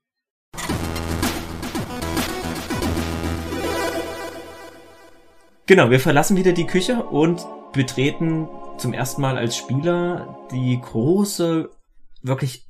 Genau, 5.65 5.89
wir 5.89 5.99
verlassen 5.99 6.37
wieder 6.37 6.53
die 6.53 6.65
Küche 6.65 7.03
und 7.03 7.45
betreten 7.73 8.47
zum 8.77 8.93
ersten 8.93 9.21
Mal 9.21 9.37
als 9.37 9.57
Spieler 9.57 10.47
die 10.49 10.79
große, 10.79 11.69
wirklich 12.23 12.65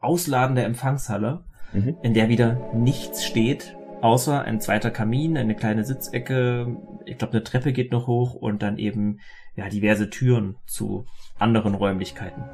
ausladende 0.00 0.62
Empfangshalle, 0.62 1.44
Mhm. 1.72 1.96
in 2.02 2.14
der 2.14 2.28
wieder 2.28 2.58
nichts 2.74 3.24
steht, 3.24 3.76
außer 4.00 4.42
ein 4.42 4.60
zweiter 4.60 4.90
Kamin, 4.90 5.36
eine 5.36 5.54
kleine 5.56 5.84
Sitzecke, 5.84 6.76
ich 7.04 7.18
glaube 7.18 7.32
eine 7.34 7.42
Treppe 7.44 7.72
geht 7.72 7.92
noch 7.92 8.06
hoch 8.06 8.34
und 8.34 8.62
dann 8.62 8.78
eben 8.78 9.18
ja 9.56 9.68
diverse 9.68 10.08
Türen 10.10 10.56
zu 10.66 11.06
anderen 11.38 11.74
Räumlichkeiten. 11.74 12.44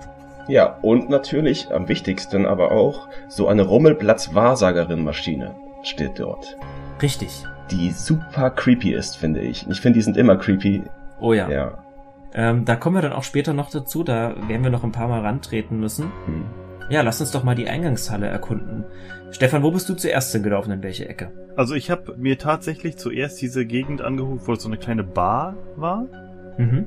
Ja, 0.48 0.78
und 0.82 1.08
natürlich, 1.10 1.70
am 1.70 1.88
wichtigsten 1.88 2.46
aber 2.46 2.72
auch, 2.72 3.08
so 3.28 3.46
eine 3.48 3.62
Rummelplatz-Wahrsagerin-Maschine 3.62 5.54
steht 5.82 6.18
dort. 6.18 6.56
Richtig. 7.00 7.44
Die 7.70 7.90
super 7.90 8.50
creepy 8.50 8.92
ist, 8.92 9.16
finde 9.16 9.40
ich. 9.40 9.66
Ich 9.68 9.80
finde, 9.80 9.98
die 9.98 10.02
sind 10.02 10.16
immer 10.16 10.36
creepy. 10.36 10.82
Oh 11.20 11.32
ja. 11.32 11.48
Ja. 11.48 11.81
Ähm, 12.34 12.64
da 12.64 12.76
kommen 12.76 12.96
wir 12.96 13.02
dann 13.02 13.12
auch 13.12 13.24
später 13.24 13.52
noch 13.52 13.70
dazu, 13.70 14.04
da 14.04 14.34
werden 14.48 14.62
wir 14.62 14.70
noch 14.70 14.84
ein 14.84 14.92
paar 14.92 15.08
Mal 15.08 15.20
rantreten 15.20 15.78
müssen. 15.78 16.12
Hm. 16.26 16.44
Ja, 16.88 17.02
lass 17.02 17.20
uns 17.20 17.30
doch 17.30 17.44
mal 17.44 17.54
die 17.54 17.68
Eingangshalle 17.68 18.26
erkunden. 18.26 18.84
Stefan, 19.30 19.62
wo 19.62 19.70
bist 19.70 19.88
du 19.88 19.94
zuerst 19.94 20.32
hingelaufen, 20.32 20.72
in 20.72 20.82
welche 20.82 21.08
Ecke? 21.08 21.30
Also 21.56 21.74
ich 21.74 21.90
habe 21.90 22.16
mir 22.16 22.38
tatsächlich 22.38 22.96
zuerst 22.96 23.40
diese 23.40 23.64
Gegend 23.64 24.02
angeguckt, 24.02 24.46
wo 24.46 24.54
so 24.54 24.68
eine 24.68 24.76
kleine 24.76 25.04
Bar 25.04 25.56
war. 25.76 26.06
Mhm. 26.58 26.86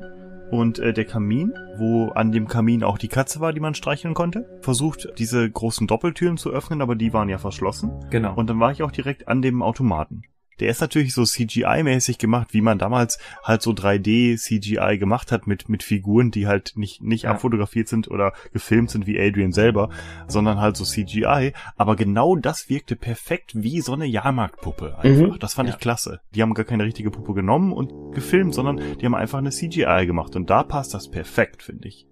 Und 0.51 0.77
äh, 0.77 0.93
der 0.93 1.05
Kamin, 1.05 1.53
wo 1.77 2.09
an 2.09 2.31
dem 2.31 2.47
Kamin 2.47 2.83
auch 2.83 2.99
die 2.99 3.07
Katze 3.07 3.39
war, 3.39 3.51
die 3.51 3.59
man 3.59 3.73
streicheln 3.73 4.13
konnte. 4.13 4.59
Versucht, 4.61 5.09
diese 5.17 5.49
großen 5.49 5.87
Doppeltüren 5.87 6.37
zu 6.37 6.51
öffnen, 6.51 6.81
aber 6.81 6.95
die 6.95 7.13
waren 7.13 7.29
ja 7.29 7.39
verschlossen. 7.39 7.91
Genau. 8.11 8.35
Und 8.35 8.47
dann 8.49 8.59
war 8.59 8.71
ich 8.71 8.83
auch 8.83 8.91
direkt 8.91 9.27
an 9.27 9.41
dem 9.41 9.63
Automaten. 9.63 10.23
Der 10.59 10.69
ist 10.69 10.81
natürlich 10.81 11.13
so 11.13 11.23
CGI-mäßig 11.23 12.17
gemacht, 12.17 12.49
wie 12.53 12.61
man 12.61 12.77
damals 12.79 13.19
halt 13.43 13.61
so 13.61 13.71
3D-CGI 13.71 14.97
gemacht 14.97 15.31
hat 15.31 15.47
mit, 15.47 15.69
mit 15.69 15.83
Figuren, 15.83 16.31
die 16.31 16.47
halt 16.47 16.73
nicht, 16.75 17.01
nicht 17.01 17.23
Ja. 17.23 17.31
abfotografiert 17.31 17.87
sind 17.87 18.09
oder 18.09 18.33
gefilmt 18.53 18.89
sind 18.89 19.07
wie 19.07 19.19
Adrian 19.19 19.51
selber, 19.51 19.89
sondern 20.27 20.59
halt 20.59 20.77
so 20.77 20.83
CGI. 20.85 21.53
Aber 21.75 21.95
genau 21.95 22.35
das 22.35 22.69
wirkte 22.69 22.95
perfekt 22.95 23.51
wie 23.55 23.81
so 23.81 23.93
eine 23.93 24.05
Jahrmarktpuppe 24.05 24.97
einfach. 24.99 25.33
Mhm. 25.33 25.39
Das 25.39 25.53
fand 25.53 25.69
Ja. 25.69 25.75
ich 25.75 25.81
klasse. 25.81 26.19
Die 26.33 26.41
haben 26.41 26.53
gar 26.53 26.65
keine 26.65 26.83
richtige 26.85 27.11
Puppe 27.11 27.33
genommen 27.33 27.71
und 27.73 28.13
gefilmt, 28.13 28.53
sondern 28.53 28.79
die 28.99 29.05
haben 29.05 29.15
einfach 29.15 29.39
eine 29.39 29.51
CGI 29.51 30.05
gemacht. 30.05 30.35
Und 30.35 30.49
da 30.49 30.63
passt 30.63 30.93
das 30.93 31.09
perfekt, 31.09 31.63
finde 31.63 31.87
ich. 31.87 32.07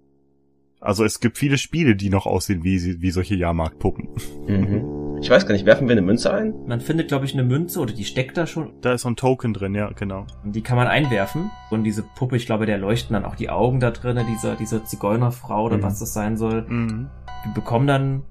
Also 0.84 1.02
es 1.04 1.18
gibt 1.18 1.38
viele 1.38 1.56
Spiele, 1.58 1.96
die 1.96 2.10
noch 2.10 2.26
aussehen 2.26 2.62
wie, 2.62 3.00
wie 3.00 3.10
solche 3.10 3.34
Jahrmarktpuppen. 3.34 4.08
Mhm. 4.46 5.18
Ich 5.22 5.30
weiß 5.30 5.46
gar 5.46 5.54
nicht, 5.54 5.64
werfen 5.64 5.88
wir 5.88 5.92
eine 5.92 6.02
Münze 6.02 6.32
ein? 6.32 6.52
Man 6.66 6.80
findet, 6.80 7.08
glaube 7.08 7.24
ich, 7.24 7.32
eine 7.32 7.42
Münze 7.44 7.80
oder 7.80 7.94
die 7.94 8.04
steckt 8.04 8.36
da 8.36 8.46
schon. 8.46 8.74
Da 8.82 8.92
ist 8.92 9.02
so 9.02 9.08
ein 9.08 9.16
Token 9.16 9.54
drin, 9.54 9.74
ja, 9.74 9.90
genau. 9.92 10.26
Und 10.44 10.54
die 10.54 10.60
kann 10.60 10.76
man 10.76 10.86
einwerfen. 10.86 11.50
Und 11.70 11.84
diese 11.84 12.02
Puppe, 12.02 12.36
ich 12.36 12.44
glaube, 12.44 12.66
der 12.66 12.76
leuchten 12.76 13.14
dann 13.14 13.24
auch 13.24 13.34
die 13.34 13.48
Augen 13.48 13.80
da 13.80 13.90
drinnen, 13.90 14.26
dieser, 14.26 14.56
dieser 14.56 14.84
Zigeunerfrau 14.84 15.64
oder 15.64 15.78
Mhm. 15.78 15.82
was 15.82 15.98
das 16.00 16.12
sein 16.12 16.36
soll. 16.36 16.66
Mhm. 16.68 17.08
Wir 17.44 17.54
bekommen 17.54 17.86
dann 17.86 18.22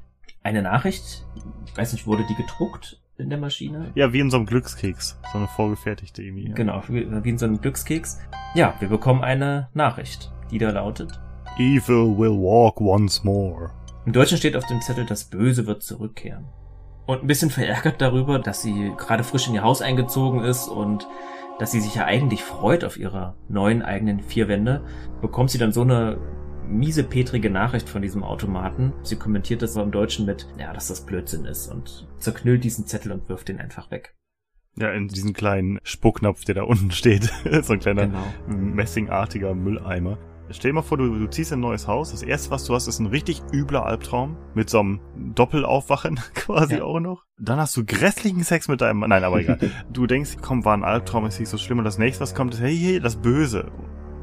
eine 0.44 0.62
Nachricht. 0.62 1.26
Ich 1.66 1.76
weiß 1.76 1.94
nicht, 1.94 2.06
wurde 2.06 2.24
die 2.30 2.36
gedruckt 2.36 3.02
in 3.18 3.30
der 3.32 3.40
Maschine? 3.40 3.92
Ja, 3.96 4.14
wie 4.14 4.20
in 4.20 4.30
so 4.30 4.38
einem 4.38 4.46
Glückskeks. 4.46 5.20
So 5.32 5.40
eine 5.40 5.48
vorgefertigte 5.48 6.22
irgendwie. 6.22 6.50
Ja. 6.50 6.54
Genau, 6.54 6.84
wie, 6.88 7.08
wie 7.24 7.30
in 7.30 7.38
so 7.40 7.46
einem 7.48 7.60
Glückskeks. 7.62 8.20
Ja, 8.54 8.76
wir 8.80 8.90
bekommen 8.90 9.24
eine 9.24 9.70
Nachricht, 9.74 10.32
die 10.52 10.60
da 10.60 10.70
lautet. 10.70 11.20
Evil 11.58 12.18
will 12.18 12.32
walk 12.40 12.82
once 12.82 13.24
more. 13.24 13.72
Im 14.06 14.14
Deutschen 14.14 14.38
steht 14.38 14.56
auf 14.56 14.66
dem 14.66 14.82
Zettel, 14.82 15.06
das 15.06 15.26
Böse 15.26 15.68
wird 15.68 15.84
zurückkehren. 15.84 16.46
Und 17.06 17.22
ein 17.22 17.28
bisschen 17.28 17.50
verärgert 17.50 18.02
darüber, 18.02 18.40
dass 18.40 18.62
sie 18.62 18.92
gerade 18.98 19.24
frisch 19.24 19.48
in 19.48 19.54
ihr 19.56 19.64
Haus 19.64 19.82
eingezogen 19.82 20.42
ist 20.42 20.68
und 20.68 21.08
dass 21.60 21.72
sie 21.72 21.82
sich 21.82 21.96
ja 21.96 22.06
eigentlich 22.06 22.44
freut 22.44 22.84
auf 22.84 22.98
ihre 22.98 23.36
neuen 23.50 23.82
eigenen 23.84 24.22
vier 24.22 24.48
Wände, 24.48 24.84
bekommt 25.22 25.52
sie 25.52 25.58
dann 25.58 25.72
so 25.72 25.82
eine 25.82 26.18
miese 26.68 27.04
petrige 27.04 27.50
Nachricht 27.50 27.88
von 27.90 28.02
diesem 28.02 28.24
Automaten. 28.24 28.94
Sie 29.04 29.18
kommentiert 29.18 29.62
das 29.62 29.76
im 29.76 29.92
Deutschen 29.92 30.26
mit, 30.26 30.48
ja, 30.58 30.74
dass 30.74 30.88
das 30.88 31.06
Blödsinn 31.06 31.46
ist 31.46 31.68
und 31.68 32.08
zerknüllt 32.18 32.64
diesen 32.64 32.88
Zettel 32.88 33.12
und 33.12 33.28
wirft 33.30 33.50
den 33.50 33.60
einfach 33.60 33.92
weg. 33.92 34.16
Ja, 34.76 34.92
in 34.92 35.08
diesen 35.08 35.34
kleinen 35.34 35.80
Spucknapf, 35.84 36.46
der 36.46 36.56
da 36.56 36.64
unten 36.64 36.90
steht. 36.92 37.32
so 37.62 37.74
ein 37.74 37.80
kleiner 37.80 38.08
Genau. 38.08 38.24
messingartiger 38.48 39.54
Mülleimer. 39.54 40.18
Stell 40.50 40.70
dir 40.72 40.76
mal 40.76 40.82
vor, 40.82 40.98
du, 40.98 41.08
du 41.18 41.28
ziehst 41.28 41.52
in 41.52 41.60
ein 41.60 41.62
neues 41.62 41.88
Haus. 41.88 42.12
Das 42.12 42.22
erste, 42.22 42.52
was 42.52 42.66
du 42.66 42.76
hast, 42.76 42.88
ist 42.88 43.00
ein 43.00 43.08
richtig 43.08 43.42
übler 43.52 43.86
Albtraum. 43.86 44.38
Mit 44.54 44.70
so 44.70 44.80
einem 44.80 45.00
Doppelaufwachen 45.36 46.16
quasi 46.36 46.76
Ja. 46.78 46.84
auch 46.84 47.00
noch. 47.00 47.24
Dann 47.40 47.60
hast 47.60 47.76
du 47.78 47.86
grässlichen 47.86 48.44
Sex 48.44 48.68
mit 48.68 48.82
deinem. 48.82 49.00
Nein, 49.00 49.24
aber 49.24 49.40
egal. 49.40 49.58
du 49.92 50.06
denkst, 50.06 50.38
komm, 50.42 50.66
war 50.66 50.76
ein 50.76 50.84
Albtraum, 50.84 51.26
ist 51.26 51.40
nicht 51.40 51.50
so 51.50 51.58
schlimm. 51.58 51.80
Und 51.80 51.86
das 51.86 51.98
nächste, 51.98 52.22
was 52.22 52.36
kommt, 52.36 52.54
ist, 52.54 52.62
hey, 52.62 52.78
hey, 52.78 53.00
das 53.00 53.16
Böse. 53.16 53.72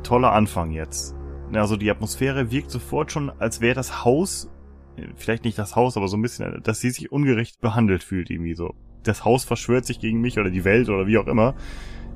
Toller 0.02 0.32
Anfang 0.32 0.70
jetzt. 0.70 1.14
Also 1.52 1.76
die 1.76 1.90
Atmosphäre 1.90 2.50
wirkt 2.52 2.70
sofort 2.70 3.10
schon, 3.10 3.30
als 3.40 3.60
wäre 3.60 3.74
das 3.74 4.04
Haus, 4.04 4.48
äh, 4.96 5.08
vielleicht 5.16 5.44
nicht 5.44 5.58
das 5.58 5.74
Haus, 5.74 5.96
aber 5.96 6.06
so 6.06 6.16
ein 6.16 6.22
bisschen, 6.22 6.60
dass 6.62 6.80
sie 6.80 6.90
sich 6.90 7.10
ungerecht 7.10 7.60
behandelt 7.60 8.04
fühlt 8.04 8.30
irgendwie 8.30 8.54
so. 8.54 8.74
Das 9.02 9.24
Haus 9.24 9.44
verschwört 9.44 9.84
sich 9.86 9.98
gegen 9.98 10.20
mich 10.20 10.38
oder 10.38 10.50
die 10.50 10.64
Welt 10.64 10.88
oder 10.88 11.06
wie 11.06 11.18
auch 11.18 11.26
immer. 11.26 11.54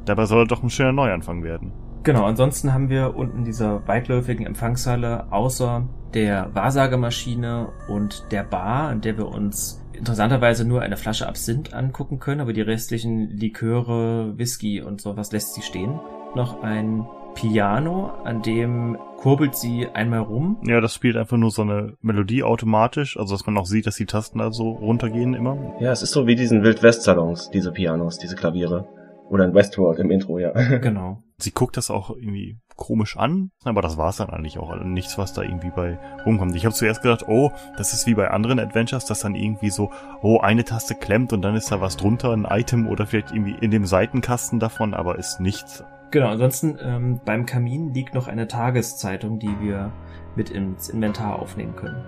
Dabei 0.04 0.26
soll 0.26 0.46
doch 0.46 0.62
ein 0.62 0.70
schöner 0.70 0.92
Neuanfang 0.92 1.42
werden. 1.42 1.72
Genau, 2.04 2.26
ansonsten 2.26 2.74
haben 2.74 2.90
wir 2.90 3.16
unten 3.16 3.44
dieser 3.44 3.88
weitläufigen 3.88 4.44
Empfangshalle 4.44 5.32
außer 5.32 5.88
der 6.12 6.54
Wahrsagemaschine 6.54 7.70
und 7.88 8.26
der 8.30 8.44
Bar, 8.44 8.92
in 8.92 9.00
der 9.00 9.16
wir 9.16 9.26
uns 9.26 9.82
interessanterweise 9.94 10.68
nur 10.68 10.82
eine 10.82 10.98
Flasche 10.98 11.26
Absinth 11.26 11.72
angucken 11.72 12.18
können, 12.18 12.42
aber 12.42 12.52
die 12.52 12.60
restlichen 12.60 13.30
Liköre, 13.30 14.36
Whisky 14.36 14.82
und 14.82 15.00
sowas 15.00 15.32
lässt 15.32 15.54
sie 15.54 15.62
stehen. 15.62 15.98
Noch 16.34 16.62
ein 16.62 17.06
Piano, 17.34 18.12
an 18.22 18.42
dem 18.42 18.98
kurbelt 19.16 19.56
sie 19.56 19.88
einmal 19.88 20.20
rum. 20.20 20.58
Ja, 20.62 20.82
das 20.82 20.92
spielt 20.92 21.16
einfach 21.16 21.38
nur 21.38 21.50
so 21.50 21.62
eine 21.62 21.94
Melodie 22.02 22.42
automatisch, 22.42 23.16
also 23.16 23.34
dass 23.34 23.46
man 23.46 23.56
auch 23.56 23.66
sieht, 23.66 23.86
dass 23.86 23.96
die 23.96 24.04
Tasten 24.04 24.40
da 24.40 24.52
so 24.52 24.72
runtergehen 24.72 25.32
immer. 25.32 25.56
Ja, 25.80 25.90
es 25.90 26.02
ist 26.02 26.12
so 26.12 26.26
wie 26.26 26.34
diesen 26.34 26.62
Wild-West-Salons, 26.62 27.48
diese 27.48 27.72
Pianos, 27.72 28.18
diese 28.18 28.36
Klaviere. 28.36 28.86
Oder 29.30 29.46
in 29.46 29.54
Westworld 29.54 29.98
im 30.00 30.10
Intro, 30.10 30.38
ja. 30.38 30.52
Genau. 30.78 31.23
Sie 31.38 31.50
guckt 31.50 31.76
das 31.76 31.90
auch 31.90 32.10
irgendwie 32.10 32.58
komisch 32.76 33.16
an, 33.16 33.50
aber 33.64 33.82
das 33.82 33.96
war's 33.96 34.16
dann 34.16 34.30
eigentlich 34.30 34.58
auch. 34.58 34.70
Also 34.70 34.84
nichts, 34.84 35.18
was 35.18 35.32
da 35.32 35.42
irgendwie 35.42 35.70
bei 35.70 35.98
rumkommt. 36.24 36.54
Ich 36.54 36.64
habe 36.64 36.74
zuerst 36.74 37.02
gedacht, 37.02 37.24
oh, 37.28 37.50
das 37.76 37.92
ist 37.92 38.06
wie 38.06 38.14
bei 38.14 38.30
anderen 38.30 38.58
Adventures, 38.58 39.04
dass 39.04 39.20
dann 39.20 39.34
irgendwie 39.34 39.70
so, 39.70 39.90
oh, 40.22 40.38
eine 40.40 40.64
Taste 40.64 40.94
klemmt 40.94 41.32
und 41.32 41.42
dann 41.42 41.56
ist 41.56 41.70
da 41.70 41.80
was 41.80 41.96
drunter, 41.96 42.32
ein 42.32 42.46
Item 42.48 42.88
oder 42.88 43.06
vielleicht 43.06 43.32
irgendwie 43.32 43.56
in 43.60 43.70
dem 43.70 43.86
Seitenkasten 43.86 44.60
davon, 44.60 44.94
aber 44.94 45.18
ist 45.18 45.40
nichts. 45.40 45.84
Genau, 46.10 46.28
ansonsten 46.28 46.78
ähm, 46.80 47.20
beim 47.24 47.46
Kamin 47.46 47.92
liegt 47.92 48.14
noch 48.14 48.28
eine 48.28 48.46
Tageszeitung, 48.46 49.40
die 49.40 49.60
wir 49.60 49.92
mit 50.36 50.50
ins 50.50 50.88
Inventar 50.88 51.40
aufnehmen 51.40 51.74
können. 51.74 52.04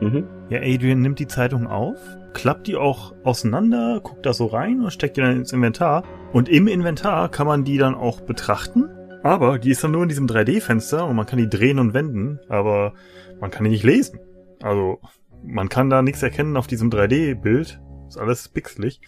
Mhm. 0.00 0.26
Ja, 0.48 0.60
Adrian 0.60 1.00
nimmt 1.00 1.18
die 1.18 1.28
Zeitung 1.28 1.66
auf, 1.66 1.98
klappt 2.32 2.66
die 2.66 2.76
auch 2.76 3.14
auseinander, 3.22 4.00
guckt 4.02 4.26
da 4.26 4.32
so 4.32 4.46
rein 4.46 4.80
und 4.80 4.90
steckt 4.90 5.16
die 5.16 5.20
dann 5.20 5.36
ins 5.36 5.52
Inventar. 5.52 6.02
Und 6.32 6.48
im 6.48 6.68
Inventar 6.68 7.28
kann 7.28 7.46
man 7.46 7.64
die 7.64 7.78
dann 7.78 7.94
auch 7.94 8.20
betrachten. 8.20 8.88
Aber 9.22 9.58
die 9.58 9.70
ist 9.70 9.84
dann 9.84 9.90
nur 9.90 10.02
in 10.02 10.08
diesem 10.08 10.26
3D-Fenster 10.26 11.06
und 11.06 11.16
man 11.16 11.26
kann 11.26 11.38
die 11.38 11.48
drehen 11.48 11.78
und 11.78 11.92
wenden, 11.92 12.40
aber 12.48 12.94
man 13.40 13.50
kann 13.50 13.64
die 13.64 13.70
nicht 13.70 13.84
lesen. 13.84 14.18
Also, 14.62 15.00
man 15.42 15.68
kann 15.68 15.90
da 15.90 16.02
nichts 16.02 16.22
erkennen 16.22 16.56
auf 16.56 16.66
diesem 16.66 16.90
3D-Bild. 16.90 17.80
Ist 18.08 18.16
alles 18.16 18.48
pixelig. 18.48 19.00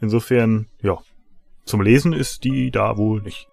Insofern, 0.00 0.66
ja, 0.82 0.98
zum 1.64 1.80
Lesen 1.80 2.12
ist 2.12 2.44
die 2.44 2.70
da 2.70 2.96
wohl 2.96 3.22
nicht. 3.22 3.48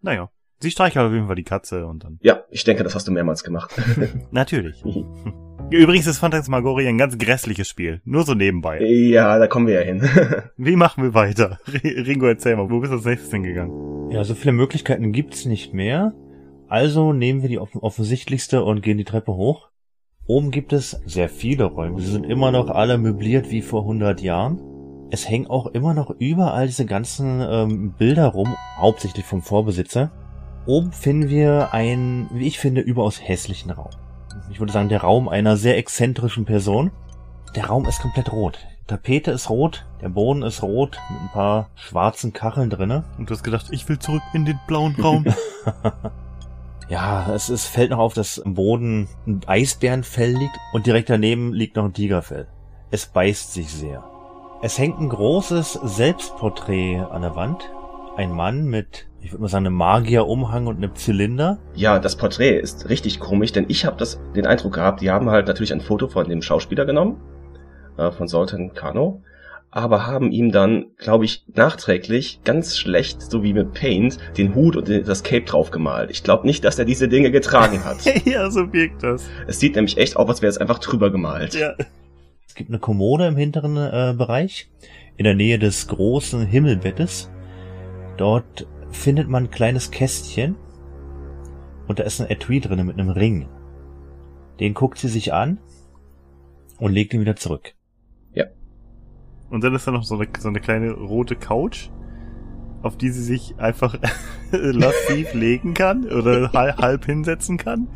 Naja, 0.00 0.30
sie 0.60 0.70
streichelt 0.70 1.06
auf 1.06 1.12
jeden 1.12 1.26
Fall 1.26 1.36
die 1.36 1.44
Katze 1.44 1.86
und 1.86 2.04
dann. 2.04 2.18
Ja, 2.22 2.44
ich 2.50 2.64
denke, 2.64 2.84
das 2.84 2.94
hast 2.94 3.08
du 3.08 3.12
mehrmals 3.12 3.42
gemacht. 3.42 3.72
Natürlich. 4.30 4.84
Übrigens 5.72 6.06
ist 6.06 6.18
Phantasmagoria 6.18 6.90
ein 6.90 6.98
ganz 6.98 7.16
grässliches 7.16 7.68
Spiel. 7.68 8.02
Nur 8.04 8.24
so 8.24 8.34
nebenbei. 8.34 8.82
ja, 8.82 9.38
da 9.38 9.46
kommen 9.46 9.66
wir 9.66 9.74
ja 9.74 9.80
hin. 9.80 10.02
Wie 10.56 10.76
machen 10.76 11.02
wir 11.02 11.14
weiter? 11.14 11.58
Ringo, 11.82 12.26
erzähl 12.26 12.56
mal, 12.56 12.70
wo 12.70 12.80
bist 12.80 12.92
du 12.92 12.96
als 12.96 13.06
nächstes 13.06 13.30
hingegangen? 13.30 14.10
Ja, 14.10 14.22
so 14.24 14.34
viele 14.34 14.52
Möglichkeiten 14.52 15.12
gibt's 15.12 15.46
nicht 15.46 15.72
mehr. 15.72 16.12
Also 16.68 17.12
nehmen 17.12 17.42
wir 17.42 17.48
die 17.48 17.58
offen 17.58 17.80
offensichtlichste 17.80 18.62
und 18.64 18.82
gehen 18.82 18.98
die 18.98 19.04
Treppe 19.04 19.32
hoch. 19.34 19.70
Oben 20.26 20.50
gibt 20.50 20.72
es 20.72 21.00
sehr 21.04 21.28
viele 21.28 21.64
Räume. 21.64 22.00
Sie 22.00 22.10
sind 22.10 22.26
immer 22.26 22.52
noch 22.52 22.68
alle 22.68 22.98
möbliert 22.98 23.50
wie 23.50 23.62
vor 23.62 23.82
100 23.82 24.20
Jahren. 24.20 24.60
Es 25.10 25.28
hängen 25.28 25.46
auch 25.46 25.66
immer 25.66 25.94
noch 25.94 26.10
überall 26.18 26.66
diese 26.66 26.86
ganzen 26.86 27.40
ähm, 27.46 27.94
Bilder 27.98 28.28
rum, 28.28 28.54
hauptsächlich 28.76 29.24
vom 29.24 29.42
Vorbesitzer. 29.42 30.10
Oben 30.66 30.92
finden 30.92 31.28
wir 31.28 31.74
einen, 31.74 32.28
wie 32.32 32.46
ich 32.46 32.58
finde, 32.58 32.82
überaus 32.82 33.20
hässlichen 33.20 33.70
Raum. 33.70 33.90
Ich 34.50 34.60
würde 34.60 34.72
sagen, 34.72 34.88
der 34.88 35.02
Raum 35.02 35.28
einer 35.28 35.56
sehr 35.56 35.78
exzentrischen 35.78 36.44
Person. 36.44 36.90
Der 37.54 37.66
Raum 37.66 37.86
ist 37.86 38.00
komplett 38.00 38.32
rot. 38.32 38.58
Die 38.82 38.86
Tapete 38.86 39.30
ist 39.30 39.50
rot, 39.50 39.86
der 40.00 40.08
Boden 40.08 40.42
ist 40.42 40.62
rot, 40.62 40.98
mit 41.10 41.20
ein 41.20 41.30
paar 41.32 41.70
schwarzen 41.74 42.32
Kacheln 42.32 42.70
drinne. 42.70 43.04
Und 43.18 43.30
du 43.30 43.34
hast 43.34 43.42
gedacht, 43.42 43.66
ich 43.70 43.88
will 43.88 43.98
zurück 43.98 44.22
in 44.32 44.44
den 44.44 44.58
blauen 44.66 44.96
Raum. 45.00 45.24
Ja, 46.92 47.32
es, 47.32 47.48
es 47.48 47.66
fällt 47.66 47.90
noch 47.90 47.98
auf, 48.00 48.12
dass 48.12 48.38
am 48.38 48.52
Boden 48.52 49.08
ein 49.26 49.40
Eisbärenfell 49.46 50.36
liegt 50.36 50.58
und 50.74 50.86
direkt 50.86 51.08
daneben 51.08 51.54
liegt 51.54 51.76
noch 51.76 51.86
ein 51.86 51.94
Tigerfell. 51.94 52.48
Es 52.90 53.06
beißt 53.06 53.54
sich 53.54 53.72
sehr. 53.72 54.04
Es 54.60 54.78
hängt 54.78 55.00
ein 55.00 55.08
großes 55.08 55.72
Selbstporträt 55.72 56.98
an 56.98 57.22
der 57.22 57.34
Wand. 57.34 57.70
Ein 58.18 58.32
Mann 58.32 58.66
mit, 58.66 59.08
ich 59.22 59.32
würde 59.32 59.42
mal 59.42 59.48
sagen, 59.48 59.66
einem 59.66 59.76
Magierumhang 59.76 60.66
und 60.66 60.76
einem 60.76 60.94
Zylinder. 60.94 61.58
ja, 61.74 61.98
das 61.98 62.16
Porträt 62.16 62.58
ist 62.58 62.88
richtig 62.88 63.20
komisch, 63.20 63.52
denn 63.52 63.66
ich 63.68 63.84
habe 63.84 63.96
das 63.96 64.20
den 64.34 64.46
Eindruck 64.46 64.74
gehabt, 64.74 65.00
die 65.00 65.10
haben 65.10 65.30
halt 65.30 65.46
natürlich 65.46 65.72
ein 65.72 65.80
Foto 65.80 66.08
von 66.08 66.28
dem 66.28 66.42
Schauspieler 66.42 66.84
genommen, 66.84 67.20
äh, 67.96 68.10
von 68.10 68.26
Sultan 68.26 68.74
Kano, 68.74 69.22
aber 69.70 70.06
haben 70.06 70.32
ihm 70.32 70.50
dann, 70.50 70.86
glaube 70.98 71.24
ich, 71.24 71.44
nachträglich 71.54 72.40
ganz 72.44 72.76
schlecht, 72.76 73.22
so 73.22 73.42
wie 73.42 73.54
mit 73.54 73.72
Paint, 73.72 74.18
den 74.36 74.54
Hut 74.54 74.76
und 74.76 74.88
das 74.88 75.22
Cape 75.22 75.44
draufgemalt. 75.44 76.10
Ich 76.10 76.22
glaube 76.24 76.46
nicht, 76.46 76.64
dass 76.64 76.78
er 76.78 76.84
diese 76.84 77.08
Dinge 77.08 77.30
getragen 77.30 77.84
hat. 77.84 78.04
ja, 78.26 78.50
so 78.50 78.72
wirkt 78.72 79.02
das. 79.02 79.24
es 79.46 79.60
sieht 79.60 79.76
nämlich 79.76 79.96
echt 79.96 80.16
aus, 80.16 80.28
als 80.28 80.42
wäre 80.42 80.50
es 80.50 80.58
einfach 80.58 80.78
drüber 80.78 81.10
gemalt. 81.10 81.54
Ja. 81.54 81.74
Es 82.46 82.54
gibt 82.54 82.68
eine 82.68 82.80
Kommode 82.80 83.26
im 83.28 83.36
hinteren 83.36 83.76
äh, 83.78 84.14
Bereich, 84.16 84.68
in 85.16 85.24
der 85.24 85.34
Nähe 85.34 85.58
des 85.58 85.88
großen 85.88 86.44
Himmelbettes. 86.44 87.30
Dort 88.18 88.66
findet 88.92 89.28
man 89.28 89.44
ein 89.44 89.50
kleines 89.50 89.90
Kästchen 89.90 90.56
und 91.88 91.98
da 91.98 92.04
ist 92.04 92.20
ein 92.20 92.30
Etui 92.30 92.60
drin 92.60 92.86
mit 92.86 92.98
einem 92.98 93.10
Ring. 93.10 93.48
Den 94.60 94.74
guckt 94.74 94.98
sie 94.98 95.08
sich 95.08 95.32
an 95.32 95.58
und 96.78 96.92
legt 96.92 97.12
ihn 97.14 97.20
wieder 97.20 97.36
zurück. 97.36 97.74
Und 99.52 99.62
dann 99.62 99.74
ist 99.74 99.86
da 99.86 99.90
noch 99.90 100.02
so 100.02 100.14
eine, 100.14 100.28
so 100.38 100.48
eine 100.48 100.60
kleine 100.60 100.92
rote 100.92 101.36
Couch, 101.36 101.90
auf 102.82 102.96
die 102.96 103.10
sie 103.10 103.22
sich 103.22 103.58
einfach 103.58 103.98
lassiv 104.50 105.34
legen 105.34 105.74
kann 105.74 106.06
oder 106.06 106.52
halb, 106.54 106.78
halb 106.78 107.04
hinsetzen 107.04 107.58
kann. 107.58 107.88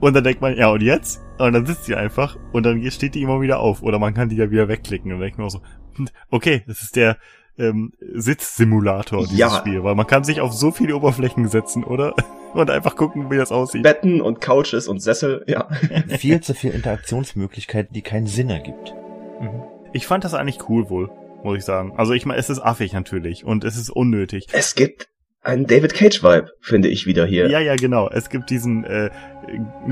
Und 0.00 0.14
dann 0.14 0.24
denkt 0.24 0.40
man, 0.40 0.56
ja 0.56 0.70
und 0.70 0.80
jetzt? 0.80 1.22
Und 1.38 1.52
dann 1.52 1.66
sitzt 1.66 1.84
sie 1.84 1.96
einfach 1.96 2.38
und 2.52 2.64
dann 2.64 2.82
steht 2.90 3.14
die 3.14 3.20
immer 3.20 3.42
wieder 3.42 3.60
auf. 3.60 3.82
Oder 3.82 3.98
man 3.98 4.14
kann 4.14 4.30
die 4.30 4.36
ja 4.36 4.50
wieder 4.50 4.68
wegklicken. 4.68 5.12
Und 5.12 5.18
dann 5.18 5.26
denkt 5.26 5.36
man 5.36 5.48
auch 5.48 5.50
so, 5.50 5.60
hm, 5.96 6.08
okay, 6.30 6.62
das 6.66 6.80
ist 6.80 6.96
der 6.96 7.18
ähm, 7.58 7.92
Sitzsimulator 8.14 9.20
dieses 9.24 9.38
Ja. 9.38 9.50
Spiel. 9.50 9.84
Weil 9.84 9.94
man 9.94 10.06
kann 10.06 10.24
sich 10.24 10.40
auf 10.40 10.52
so 10.52 10.70
viele 10.70 10.96
Oberflächen 10.96 11.48
setzen, 11.48 11.84
oder? 11.84 12.14
Und 12.54 12.70
einfach 12.70 12.96
gucken, 12.96 13.30
wie 13.30 13.36
das 13.38 13.50
aussieht. 13.50 13.82
Betten 13.82 14.20
und 14.20 14.42
Couches 14.42 14.86
und 14.86 15.00
Sessel, 15.00 15.42
ja. 15.46 15.68
Viel 16.18 16.42
zu 16.42 16.52
viel 16.52 16.72
Interaktionsmöglichkeiten, 16.72 17.94
die 17.94 18.02
keinen 18.02 18.26
Sinn 18.26 18.50
ergibt. 18.50 18.94
Mhm. 19.40 19.62
Ich 19.94 20.06
fand 20.06 20.22
das 20.24 20.34
eigentlich 20.34 20.68
cool 20.68 20.90
wohl, 20.90 21.10
muss 21.42 21.56
ich 21.56 21.64
sagen. 21.64 21.94
Also 21.96 22.12
ich 22.12 22.26
meine, 22.26 22.38
es 22.38 22.50
ist 22.50 22.58
affig 22.58 22.92
natürlich 22.92 23.46
und 23.46 23.64
es 23.64 23.78
ist 23.78 23.88
unnötig. 23.88 24.48
Es 24.52 24.74
gibt 24.74 25.08
einen 25.40 25.66
David 25.66 25.94
Cage-Vibe, 25.94 26.50
finde 26.60 26.88
ich 26.88 27.06
wieder 27.06 27.24
hier. 27.24 27.48
Ja, 27.48 27.58
ja, 27.58 27.74
genau. 27.74 28.10
Es 28.10 28.28
gibt 28.28 28.50
diesen 28.50 28.84
äh, 28.84 29.08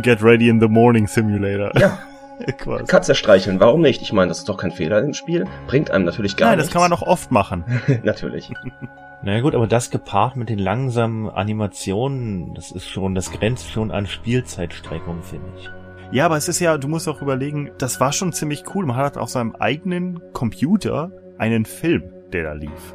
Get 0.03 0.23
Ready 0.23 0.51
in 0.51 0.61
the 0.61 0.69
Morning 0.69 1.07
Simulator. 1.07 1.73
Ja, 1.81 1.99
Quasi. 2.59 2.85
Katze 2.85 3.15
streicheln, 3.15 3.61
warum 3.61 3.81
nicht? 3.81 4.03
Ich 4.03 4.13
meine, 4.13 4.29
das 4.29 4.39
ist 4.39 4.49
doch 4.49 4.57
kein 4.57 4.73
Fehler 4.73 5.03
im 5.03 5.15
Spiel. 5.15 5.47
Bringt 5.67 5.91
einem 5.91 6.05
natürlich 6.05 6.37
gar 6.37 6.49
Nein, 6.49 6.59
das 6.59 6.67
nichts. 6.67 6.73
kann 6.73 6.83
man 6.83 6.93
auch 6.93 7.07
oft 7.07 7.31
machen. 7.31 7.65
natürlich. 8.03 8.53
Naja 9.23 9.43
gut, 9.43 9.55
aber 9.55 9.67
das 9.67 9.91
gepaart 9.91 10.37
mit 10.37 10.49
den 10.49 10.59
langsamen 10.59 11.29
Animationen, 11.29 12.55
das 12.55 12.73
ist 12.73 12.89
schon, 12.89 13.15
das 13.15 13.31
grenzt 13.31 13.71
schon 13.71 13.91
an 13.91 14.07
Spielzeitstreckung, 14.07 15.23
finde 15.23 15.47
ich. 15.59 15.69
Ja, 16.11 16.25
aber 16.25 16.39
es 16.39 16.49
ist 16.49 16.59
ja, 16.59 16.79
du 16.79 16.89
musst 16.89 17.07
auch 17.07 17.21
überlegen, 17.21 17.71
das 17.77 18.01
war 18.01 18.13
schon 18.15 18.33
ziemlich 18.33 18.65
cool. 18.75 18.87
Man 18.87 18.97
hat 18.97 19.19
auf 19.19 19.29
seinem 19.29 19.55
eigenen 19.57 20.21
Computer 20.33 21.13
einen 21.37 21.67
Film, 21.67 22.05
der 22.33 22.45
da 22.45 22.53
lief. 22.55 22.95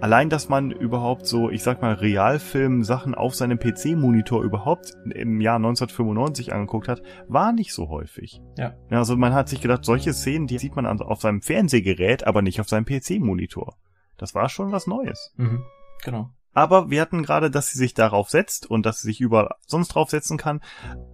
Allein, 0.00 0.30
dass 0.30 0.48
man 0.48 0.70
überhaupt 0.70 1.26
so, 1.26 1.50
ich 1.50 1.62
sag 1.64 1.82
mal, 1.82 1.94
Realfilm-Sachen 1.94 3.16
auf 3.16 3.34
seinem 3.34 3.58
PC-Monitor 3.58 4.44
überhaupt 4.44 4.92
im 5.12 5.40
Jahr 5.40 5.56
1995 5.56 6.52
angeguckt 6.52 6.86
hat, 6.86 7.02
war 7.26 7.52
nicht 7.52 7.72
so 7.72 7.88
häufig. 7.88 8.40
Ja. 8.56 8.74
Also 8.90 9.16
man 9.16 9.34
hat 9.34 9.48
sich 9.48 9.60
gedacht, 9.60 9.84
solche 9.84 10.12
Szenen, 10.12 10.46
die 10.46 10.58
sieht 10.58 10.76
man 10.76 10.86
an- 10.86 11.00
auf 11.02 11.20
seinem 11.20 11.42
Fernsehgerät, 11.42 12.26
aber 12.28 12.42
nicht 12.42 12.60
auf 12.60 12.68
seinem 12.68 12.84
PC-Monitor. 12.84 13.76
Das 14.16 14.36
war 14.36 14.48
schon 14.48 14.70
was 14.70 14.86
Neues. 14.86 15.34
Mhm. 15.36 15.64
Genau. 16.04 16.30
Aber 16.52 16.90
wir 16.90 17.00
hatten 17.00 17.24
gerade, 17.24 17.50
dass 17.50 17.70
sie 17.70 17.78
sich 17.78 17.92
darauf 17.94 18.30
setzt 18.30 18.70
und 18.70 18.86
dass 18.86 19.00
sie 19.00 19.08
sich 19.08 19.20
überall 19.20 19.54
sonst 19.66 19.88
draufsetzen 19.88 20.38
kann. 20.38 20.60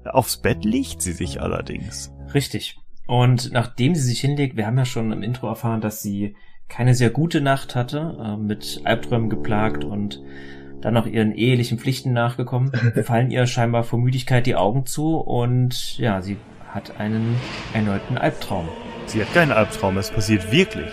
Aufs 0.04 0.40
Bett 0.42 0.62
legt 0.64 1.00
sie 1.00 1.12
sich 1.12 1.40
allerdings. 1.40 2.12
Richtig. 2.34 2.78
Und 3.06 3.50
nachdem 3.52 3.94
sie 3.94 4.02
sich 4.02 4.20
hinlegt, 4.20 4.56
wir 4.56 4.66
haben 4.66 4.78
ja 4.78 4.84
schon 4.86 5.10
im 5.12 5.22
Intro 5.22 5.48
erfahren, 5.48 5.80
dass 5.80 6.02
sie 6.02 6.36
keine 6.74 6.94
sehr 6.94 7.10
gute 7.10 7.40
Nacht 7.40 7.76
hatte, 7.76 8.16
äh, 8.20 8.36
mit 8.36 8.80
Albträumen 8.82 9.30
geplagt 9.30 9.84
und 9.84 10.20
dann 10.80 10.94
noch 10.94 11.06
ihren 11.06 11.32
ehelichen 11.32 11.78
Pflichten 11.78 12.12
nachgekommen, 12.12 12.72
fallen 13.04 13.30
ihr 13.30 13.46
scheinbar 13.46 13.84
vor 13.84 14.00
Müdigkeit 14.00 14.44
die 14.44 14.56
Augen 14.56 14.84
zu 14.84 15.16
und 15.16 15.96
ja, 15.98 16.20
sie 16.20 16.36
hat 16.68 16.98
einen 16.98 17.36
erneuten 17.72 18.18
Albtraum. 18.18 18.68
Sie 19.06 19.20
hat 19.20 19.32
keinen 19.32 19.52
Albtraum, 19.52 19.98
es 19.98 20.10
passiert 20.10 20.50
wirklich. 20.50 20.90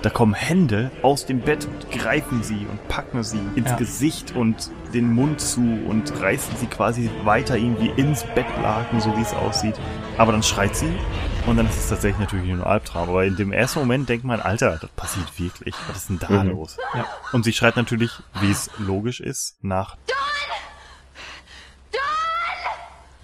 Da 0.00 0.08
kommen 0.08 0.32
Hände 0.34 0.90
aus 1.02 1.26
dem 1.26 1.40
Bett 1.40 1.66
und 1.66 1.90
greifen 1.90 2.42
sie 2.42 2.66
und 2.68 2.88
packen 2.88 3.22
sie 3.22 3.38
ins 3.54 3.70
Ja. 3.70 3.76
Gesicht 3.76 4.34
und 4.34 4.70
den 4.94 5.12
Mund 5.12 5.40
zu 5.40 5.60
und 5.60 6.20
reißen 6.20 6.56
sie 6.56 6.66
quasi 6.66 7.10
weiter 7.22 7.56
irgendwie 7.56 7.90
ins 8.00 8.24
Bettlaken, 8.34 9.00
so 9.00 9.14
wie 9.16 9.22
es 9.22 9.34
aussieht. 9.34 9.74
Aber 10.16 10.32
dann 10.32 10.42
schreit 10.42 10.74
sie 10.74 10.92
und 11.46 11.56
dann 11.56 11.66
ist 11.66 11.76
es 11.76 11.88
tatsächlich 11.88 12.20
natürlich 12.20 12.46
nur 12.46 12.64
ein 12.64 12.72
Albtraum. 12.72 13.08
Aber 13.08 13.24
in 13.24 13.36
dem 13.36 13.52
ersten 13.52 13.80
Moment 13.80 14.08
denkt 14.08 14.24
man, 14.24 14.40
Alter, 14.40 14.78
das 14.80 14.90
passiert 14.90 15.38
wirklich. 15.38 15.74
Was 15.88 15.98
ist 15.98 16.08
denn 16.10 16.18
da 16.18 16.44
Mhm. 16.44 16.50
los? 16.50 16.76
Ja. 16.94 17.06
Und 17.32 17.44
sie 17.44 17.52
schreit 17.52 17.76
natürlich, 17.76 18.12
wie 18.40 18.50
es 18.50 18.70
logisch 18.78 19.20
ist, 19.20 19.56
nach 19.62 19.96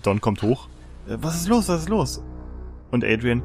Don 0.02 0.20
kommt 0.20 0.42
hoch. 0.42 0.68
"Äh, 1.08 1.16
Was 1.20 1.34
ist 1.36 1.48
los? 1.48 1.68
Was 1.68 1.80
ist 1.82 1.88
los? 1.88 2.22
Und 2.90 3.04
Adrian, 3.04 3.42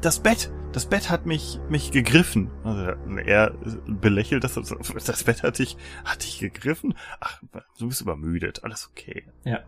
das 0.00 0.20
Bett, 0.20 0.50
das 0.72 0.86
Bett 0.86 1.10
hat 1.10 1.26
mich, 1.26 1.60
mich 1.68 1.90
gegriffen. 1.92 2.50
Also 2.64 2.92
er 3.24 3.52
belächelt 3.86 4.42
das, 4.42 4.54
das 4.54 5.24
Bett 5.24 5.42
hat 5.42 5.58
dich, 5.58 5.76
hat 6.04 6.22
dich 6.24 6.38
gegriffen? 6.40 6.94
Ach, 7.20 7.40
du 7.78 7.88
bist 7.88 8.00
übermüdet, 8.00 8.64
alles 8.64 8.88
okay. 8.90 9.24
Ja. 9.44 9.60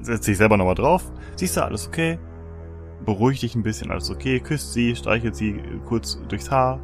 Setzt 0.00 0.24
sich 0.24 0.36
selber 0.36 0.56
nochmal 0.56 0.74
drauf, 0.74 1.10
siehst 1.36 1.56
du, 1.56 1.64
alles 1.64 1.88
okay. 1.88 2.18
Beruhigt 3.04 3.42
dich 3.42 3.54
ein 3.54 3.62
bisschen, 3.62 3.90
alles 3.90 4.10
okay, 4.10 4.40
küsst 4.40 4.72
sie, 4.72 4.96
streichelt 4.96 5.36
sie 5.36 5.60
kurz 5.86 6.18
durchs 6.28 6.50
Haar, 6.50 6.80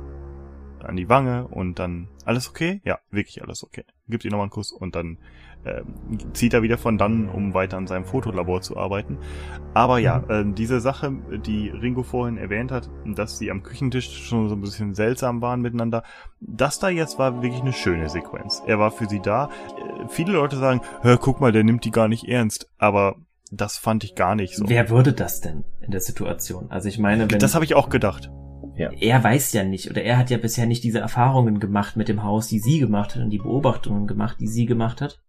an 0.85 0.97
die 0.97 1.09
Wange 1.09 1.47
und 1.49 1.79
dann, 1.79 2.09
alles 2.25 2.49
okay? 2.49 2.81
Ja, 2.85 2.99
wirklich 3.11 3.43
alles 3.43 3.65
okay. 3.65 3.85
Gibt 4.09 4.25
ihr 4.25 4.31
nochmal 4.31 4.45
einen 4.45 4.51
Kuss 4.51 4.73
und 4.73 4.95
dann 4.95 5.19
ähm, 5.65 6.19
zieht 6.33 6.55
er 6.55 6.63
wieder 6.63 6.79
von 6.79 6.97
dann, 6.97 7.29
um 7.29 7.53
weiter 7.53 7.77
an 7.77 7.87
seinem 7.87 8.05
Fotolabor 8.07 8.63
zu 8.63 8.79
arbeiten. 8.79 9.19
Aber 9.75 9.99
ja, 9.99 10.25
ähm, 10.31 10.55
diese 10.55 10.81
Sache, 10.81 11.13
die 11.45 11.69
Ringo 11.69 12.03
vorhin 12.03 12.39
erwähnt 12.39 12.73
hat, 12.73 12.89
dass 13.05 13.39
sie 13.39 13.51
am 13.51 13.63
Küchentisch 13.63 14.27
schon 14.27 14.49
so 14.49 14.55
ein 14.55 14.61
bisschen 14.63 14.95
seltsam 14.95 15.43
waren 15.43 15.61
miteinander, 15.61 16.03
das 16.41 16.79
da 16.79 16.89
jetzt 16.89 17.19
war 17.19 17.43
wirklich 17.43 17.61
eine 17.61 17.75
schöne 17.75 18.09
Sequenz. 18.09 18.63
Er 18.67 18.79
war 18.79 18.91
für 18.91 19.07
sie 19.07 19.21
da. 19.21 19.51
Äh, 19.77 20.09
viele 20.09 20.33
Leute 20.33 20.57
sagen, 20.57 20.81
hör, 21.03 21.19
guck 21.19 21.41
mal, 21.41 21.53
der 21.53 21.65
nimmt 21.65 21.85
die 21.85 21.91
gar 21.91 22.09
nicht 22.09 22.25
ernst. 22.25 22.71
Aber 22.79 23.17
das 23.51 23.79
fand 23.79 24.05
ich 24.05 24.15
gar 24.15 24.35
nicht 24.35 24.57
so. 24.57 24.69
Wer 24.69 24.91
würde 24.91 25.13
das 25.13 25.41
denn 25.41 25.65
in 25.81 25.91
der 25.91 26.01
Situation? 26.01 26.71
Also 26.71 26.89
ich 26.89 26.99
meine, 26.99 27.31
wenn 27.31 27.39
das 27.39 27.55
habe 27.55 27.65
ich 27.65 27.75
auch 27.75 27.89
gedacht. 27.89 28.31
er 28.99 29.23
weiß 29.23 29.53
ja 29.53 29.65
nicht 29.65 29.91
oder 29.91 30.03
er 30.03 30.17
hat 30.17 30.31
ja 30.31 30.39
bisher 30.39 30.67
nicht 30.67 30.85
diese 30.85 31.01
Erfahrungen 31.01 31.59
gemacht 31.59 31.97
mit 31.97 32.09
dem 32.09 32.23
Haus, 32.23 32.47
die 32.47 32.61
sie 32.61 32.79
gemacht 32.79 33.15
hat 33.15 33.23
und 33.23 33.31
die 33.31 33.39
Beobachtungen 33.39 34.07
gemacht, 34.07 34.37
die 34.41 34.47
sie 34.47 34.67
gemacht 34.67 35.01
hat. 35.01 35.21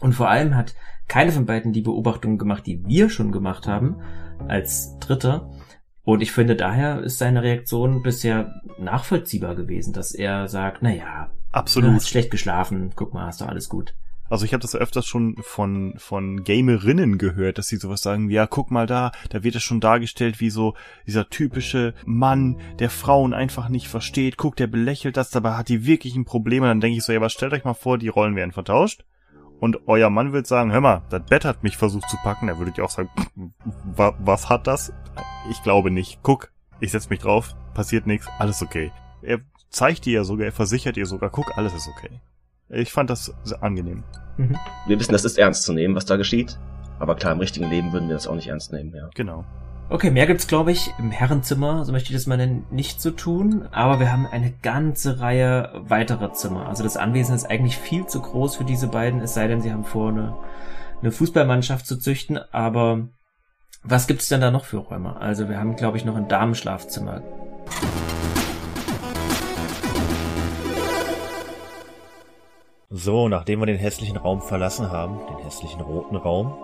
Und 0.00 0.14
vor 0.14 0.28
allem 0.30 0.54
hat 0.54 0.74
keine 1.08 1.32
von 1.32 1.46
beiden 1.46 1.72
die 1.72 1.82
Beobachtungen 1.82 2.38
gemacht, 2.38 2.66
die 2.66 2.84
wir 2.86 3.10
schon 3.10 3.32
gemacht 3.32 3.66
haben, 3.66 4.00
als 4.46 4.96
Dritter. 5.00 5.50
Und 6.04 6.22
ich 6.22 6.30
finde, 6.30 6.54
daher 6.54 7.00
ist 7.00 7.18
seine 7.18 7.42
Reaktion 7.42 8.02
bisher 8.02 8.54
nachvollziehbar 8.78 9.56
gewesen, 9.56 9.92
dass 9.92 10.14
er 10.14 10.46
sagt, 10.46 10.78
na 10.82 10.94
ja, 10.94 11.26
du 11.26 11.58
Absolut. 11.58 11.94
hast 11.94 12.08
schlecht 12.08 12.30
geschlafen, 12.30 12.92
guck 12.94 13.12
mal, 13.12 13.26
hast 13.26 13.40
doch 13.40 13.48
alles 13.48 13.68
gut. 13.68 13.94
Also 14.28 14.44
ich 14.44 14.52
habe 14.52 14.60
das 14.60 14.76
öfters 14.76 15.06
schon 15.06 15.36
von 15.40 15.94
von 15.96 16.44
Gamerinnen 16.44 17.18
gehört, 17.18 17.58
dass 17.58 17.68
sie 17.68 17.76
sowas 17.76 18.02
sagen, 18.02 18.30
ja, 18.30 18.46
guck 18.46 18.70
mal 18.70 18.86
da, 18.86 19.12
da 19.30 19.42
wird 19.42 19.56
es 19.56 19.62
schon 19.62 19.80
dargestellt, 19.80 20.40
wie 20.40 20.50
so 20.50 20.74
dieser 21.06 21.28
typische 21.28 21.94
Mann, 22.04 22.58
der 22.78 22.90
Frauen 22.90 23.32
einfach 23.32 23.68
nicht 23.68 23.88
versteht. 23.88 24.36
Guck, 24.36 24.56
der 24.56 24.66
belächelt 24.66 25.16
das, 25.16 25.30
dabei 25.30 25.52
hat 25.52 25.68
die 25.68 25.86
wirklich 25.86 26.14
ein 26.16 26.24
Problem. 26.24 26.62
Und 26.62 26.68
dann 26.68 26.80
denke 26.80 26.98
ich 26.98 27.04
so, 27.04 27.12
ja, 27.12 27.18
aber 27.18 27.30
stellt 27.30 27.52
euch 27.52 27.64
mal 27.64 27.74
vor, 27.74 27.98
die 27.98 28.08
Rollen 28.08 28.36
werden 28.36 28.52
vertauscht. 28.52 29.04
Und 29.60 29.88
euer 29.88 30.10
Mann 30.10 30.32
wird 30.32 30.46
sagen, 30.46 30.70
hör 30.72 30.80
mal, 30.80 31.02
das 31.10 31.24
Bett 31.24 31.44
hat 31.44 31.64
mich 31.64 31.76
versucht 31.76 32.08
zu 32.08 32.16
packen. 32.18 32.46
Da 32.46 32.58
würdet 32.58 32.78
ihr 32.78 32.84
auch 32.84 32.90
sagen, 32.90 33.10
wa 33.84 34.14
was 34.20 34.48
hat 34.48 34.66
das? 34.66 34.92
Ich 35.50 35.62
glaube 35.62 35.90
nicht. 35.90 36.20
Guck, 36.22 36.52
ich 36.80 36.92
setz 36.92 37.10
mich 37.10 37.18
drauf, 37.18 37.56
passiert 37.74 38.06
nichts, 38.06 38.28
alles 38.38 38.62
okay. 38.62 38.92
Er 39.22 39.40
zeigt 39.70 40.06
ihr 40.06 40.14
ja 40.14 40.24
sogar, 40.24 40.46
er 40.46 40.52
versichert 40.52 40.96
ihr 40.96 41.06
sogar, 41.06 41.30
guck, 41.30 41.58
alles 41.58 41.74
ist 41.74 41.88
okay. 41.88 42.20
Ich 42.70 42.92
fand 42.92 43.10
das 43.10 43.34
sehr 43.44 43.62
angenehm. 43.62 44.04
Mhm. 44.36 44.56
Wir 44.86 44.98
wissen, 44.98 45.12
das 45.12 45.24
ist 45.24 45.38
ernst 45.38 45.64
zu 45.64 45.72
nehmen, 45.72 45.94
was 45.94 46.06
da 46.06 46.16
geschieht. 46.16 46.58
Aber 46.98 47.14
klar, 47.14 47.32
im 47.32 47.38
richtigen 47.38 47.70
Leben 47.70 47.92
würden 47.92 48.08
wir 48.08 48.14
das 48.14 48.26
auch 48.26 48.34
nicht 48.34 48.48
ernst 48.48 48.72
nehmen, 48.72 48.92
ja. 48.94 49.08
Genau. 49.14 49.44
Okay, 49.90 50.10
mehr 50.10 50.26
gibt's, 50.26 50.46
glaube 50.46 50.70
ich, 50.70 50.92
im 50.98 51.10
Herrenzimmer, 51.10 51.84
so 51.86 51.92
möchte 51.92 52.10
ich 52.10 52.16
das 52.16 52.26
mal 52.26 52.36
nennen, 52.36 52.66
nicht 52.70 53.00
zu 53.00 53.10
tun. 53.10 53.68
Aber 53.72 54.00
wir 54.00 54.12
haben 54.12 54.26
eine 54.26 54.52
ganze 54.62 55.20
Reihe 55.20 55.70
weiterer 55.74 56.34
Zimmer. 56.34 56.68
Also 56.68 56.82
das 56.82 56.98
Anwesen 56.98 57.34
ist 57.34 57.48
eigentlich 57.48 57.78
viel 57.78 58.04
zu 58.06 58.20
groß 58.20 58.56
für 58.56 58.64
diese 58.64 58.88
beiden, 58.88 59.20
es 59.22 59.32
sei 59.32 59.48
denn, 59.48 59.62
sie 59.62 59.72
haben 59.72 59.84
vor, 59.84 60.10
eine, 60.10 60.36
eine 61.00 61.10
Fußballmannschaft 61.10 61.86
zu 61.86 61.96
züchten. 61.96 62.38
Aber 62.52 63.08
was 63.82 64.06
gibt's 64.06 64.28
denn 64.28 64.42
da 64.42 64.50
noch 64.50 64.66
für 64.66 64.78
Räume? 64.78 65.16
Also 65.16 65.48
wir 65.48 65.58
haben, 65.58 65.76
glaube 65.76 65.96
ich, 65.96 66.04
noch 66.04 66.16
ein 66.16 66.28
Damenschlafzimmer. 66.28 67.22
So, 72.90 73.28
nachdem 73.28 73.60
wir 73.60 73.66
den 73.66 73.76
hässlichen 73.76 74.16
Raum 74.16 74.40
verlassen 74.40 74.90
haben, 74.90 75.18
den 75.26 75.44
hässlichen 75.44 75.82
roten 75.82 76.16
Raum, 76.16 76.56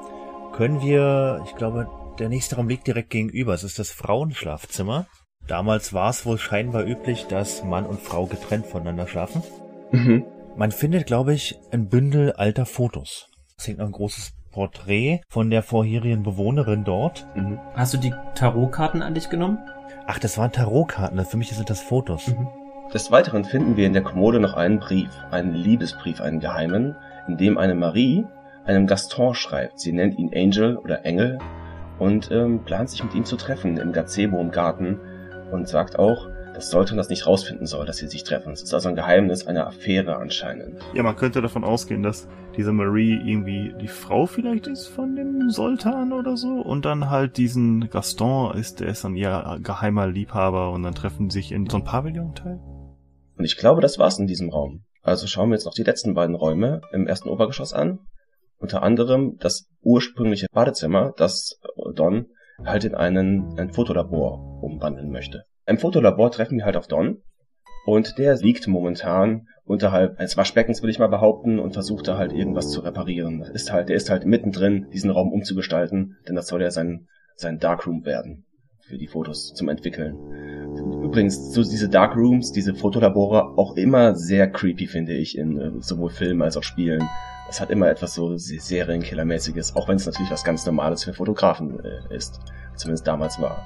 können 0.53 0.81
wir, 0.81 1.43
ich 1.45 1.55
glaube, 1.55 1.87
der 2.19 2.31
nächste 2.31 2.57
Raum 2.57 2.69
liegt 2.69 2.87
direkt 2.87 3.11
gegenüber. 3.11 3.53
Es 3.53 3.63
ist 3.63 3.79
das 3.79 3.91
Frauenschlafzimmer. 3.91 5.07
Damals 5.47 5.93
war 5.93 6.09
es 6.09 6.25
wohl 6.25 6.39
scheinbar 6.39 6.85
üblich, 6.87 7.27
dass 7.27 7.63
Mann 7.63 7.85
und 7.85 8.01
Frau 8.01 8.25
getrennt 8.25 8.67
voneinander 8.67 9.07
schlafen. 9.07 9.43
Mhm. 9.91 10.25
Man 10.57 10.73
findet, 10.73 11.07
glaube 11.07 11.35
ich, 11.35 11.59
ein 11.73 11.89
Bündel 11.89 12.33
alter 12.33 12.65
Fotos. 12.65 13.29
Es 13.59 13.67
hängt 13.69 13.81
noch 13.81 13.87
ein 13.87 13.93
großes 13.93 14.33
Porträt 14.51 15.21
von 15.29 15.51
der 15.51 15.63
vorherigen 15.63 16.23
Bewohnerin 16.23 16.85
dort. 16.85 17.27
Mhm. 17.35 17.59
Hast 17.75 17.93
du 17.93 17.99
die 17.99 18.15
Tarotkarten 18.35 19.03
an 19.03 19.13
dich 19.13 19.29
genommen? 19.29 19.59
Ach, 20.07 20.19
das 20.19 20.39
waren 20.39 20.53
Tarotkarten. 20.53 21.23
Für 21.27 21.37
mich 21.37 21.51
sind 21.51 21.69
das 21.69 21.83
Fotos. 21.83 22.29
Mhm. 22.29 22.49
Des 22.93 23.11
Weiteren 23.11 23.45
finden 23.45 23.77
wir 23.77 23.87
in 23.87 23.93
der 23.93 24.03
Kommode 24.03 24.39
noch 24.39 24.55
einen 24.55 24.79
Brief, 24.79 25.11
einen 25.31 25.55
Liebesbrief, 25.55 26.21
einen 26.21 26.41
geheimen, 26.41 26.95
in 27.27 27.37
dem 27.37 27.59
eine 27.59 27.75
Marie 27.75 28.25
einem 28.65 28.87
Gaston 28.87 29.35
schreibt. 29.35 29.81
Sie 29.81 29.93
nennt 29.93 30.19
ihn 30.19 30.31
Angel 30.35 30.77
oder 30.77 31.05
Engel 31.05 31.39
und 31.99 32.31
ähm, 32.31 32.65
plant 32.65 32.91
sich 32.91 33.03
mit 33.03 33.15
ihm 33.15 33.25
zu 33.25 33.37
treffen 33.37 33.77
im 33.79 33.93
Gazebo 33.93 34.41
im 34.41 34.51
Garten 34.51 35.01
und 35.51 35.69
sagt 35.69 35.99
auch, 35.99 36.29
dass 36.55 36.71
Sultan 36.71 36.97
das 36.97 37.09
nicht 37.09 37.27
rausfinden 37.27 37.67
soll, 37.67 37.85
dass 37.85 37.97
sie 37.97 38.07
sich 38.07 38.23
treffen. 38.23 38.53
Es 38.53 38.63
ist 38.63 38.73
also 38.73 38.89
ein 38.89 38.95
Geheimnis 38.95 39.47
einer 39.47 39.67
Affäre 39.67 40.17
anscheinend. 40.17 40.81
Ja, 40.95 41.03
man 41.03 41.17
könnte 41.17 41.43
davon 41.43 41.65
ausgehen, 41.65 42.03
dass 42.03 42.29
diese 42.57 42.73
Marie 42.73 43.21
irgendwie 43.25 43.75
die 43.81 43.89
Frau 43.89 44.27
vielleicht 44.27 44.69
ist 44.69 44.87
von 44.87 45.17
dem 45.17 45.51
Sultan 45.51 46.13
oder 46.13 46.37
so. 46.37 46.61
Und 46.61 46.85
dann 46.85 47.11
halt 47.11 47.37
diesen 47.37 47.91
Gaston 47.91 48.57
ist, 48.57 48.79
der 48.81 48.89
ist 48.89 49.05
dann 49.05 49.17
ihr 49.17 49.59
geheimer 49.63 50.07
Liebhaber 50.07 50.71
und 50.71 50.85
dann 50.85 50.95
treffen 50.95 51.29
sie 51.29 51.41
sich 51.41 51.51
in 51.51 51.69
so 51.69 51.79
ein 51.79 51.85
Pavillon-Teil. 51.85 52.61
Und 53.37 53.45
ich 53.45 53.57
glaube, 53.57 53.81
das 53.81 53.99
war's 53.99 54.19
in 54.19 54.27
diesem 54.27 54.51
Raum. 54.51 54.85
Also 55.03 55.27
schauen 55.27 55.51
wir 55.51 55.57
jetzt 55.57 55.67
noch 55.67 55.75
die 55.75 55.83
letzten 55.83 56.15
beiden 56.15 56.35
Räume 56.35 56.81
im 56.93 57.07
ersten 57.07 57.29
Obergeschoss 57.29 57.73
an. 57.73 57.99
Unter 58.59 58.83
anderem 58.83 59.37
das 59.39 59.67
ursprüngliche 59.83 60.47
Badezimmer, 60.53 61.13
das 61.17 61.61
Don 61.95 62.27
halt 62.65 62.85
in 62.85 62.95
einen, 62.95 63.59
ein 63.59 63.73
Fotolabor 63.73 64.63
umwandeln 64.63 65.11
möchte. 65.11 65.45
Im 65.67 65.79
Fotolabor 65.79 66.31
treffen 66.31 66.59
wir 66.59 66.65
halt 66.65 66.77
auf 66.77 66.87
Don 66.87 67.23
und 67.87 68.17
der 68.19 68.37
liegt 68.37 68.67
momentan 68.67 69.47
unterhalb 69.65 70.19
eines 70.19 70.37
Waschbeckens, 70.37 70.83
will 70.83 70.91
ich 70.91 70.99
mal 70.99 71.09
behaupten, 71.09 71.59
und 71.59 71.73
versucht 71.73 72.07
da 72.09 72.17
halt 72.17 72.33
irgendwas 72.33 72.71
zu 72.71 72.81
reparieren. 72.81 73.41
Das 73.41 73.51
ist 73.51 73.73
halt, 73.73 73.89
der 73.89 73.97
ist 73.97 74.11
halt 74.11 74.27
mittendrin, 74.27 74.89
diesen 74.93 75.11
Raum 75.11 75.33
umzugestalten, 75.33 76.17
denn 76.29 76.35
das 76.35 76.47
soll 76.47 76.63
ja 76.63 76.71
sein, 76.71 77.07
sein 77.37 77.59
Darkroom 77.59 78.05
werden 78.05 78.47
für 78.87 78.99
die 78.99 79.09
Fotos 79.09 79.53
zum 79.55 79.69
Entwickeln. 79.69 80.15
Übrigens, 81.15 81.53
so 81.55 81.63
diese 81.63 81.89
Darkrooms, 81.89 82.51
diese 82.51 82.75
Fotolabore, 82.75 83.57
auch 83.57 83.77
immer 83.77 84.17
sehr 84.17 84.51
creepy, 84.51 84.89
finde 84.89 85.13
ich, 85.13 85.39
in 85.39 85.61
äh, 85.61 85.71
sowohl 85.79 86.11
Filmen 86.11 86.43
als 86.43 86.57
auch 86.57 86.65
Spielen. 86.65 87.09
Es 87.49 87.61
hat 87.61 87.71
immer 87.71 87.89
etwas 87.89 88.15
so 88.15 88.37
Se- 88.37 88.59
Serienkillermäßiges, 88.59 89.77
auch 89.77 89.87
wenn 89.87 89.95
es 89.95 90.07
natürlich 90.07 90.33
was 90.33 90.43
ganz 90.43 90.67
Normales 90.67 91.05
für 91.05 91.13
Fotografen 91.15 91.79
äh, 91.85 92.13
ist. 92.17 92.41
Zumindest 92.75 93.07
damals 93.07 93.41
war. 93.41 93.65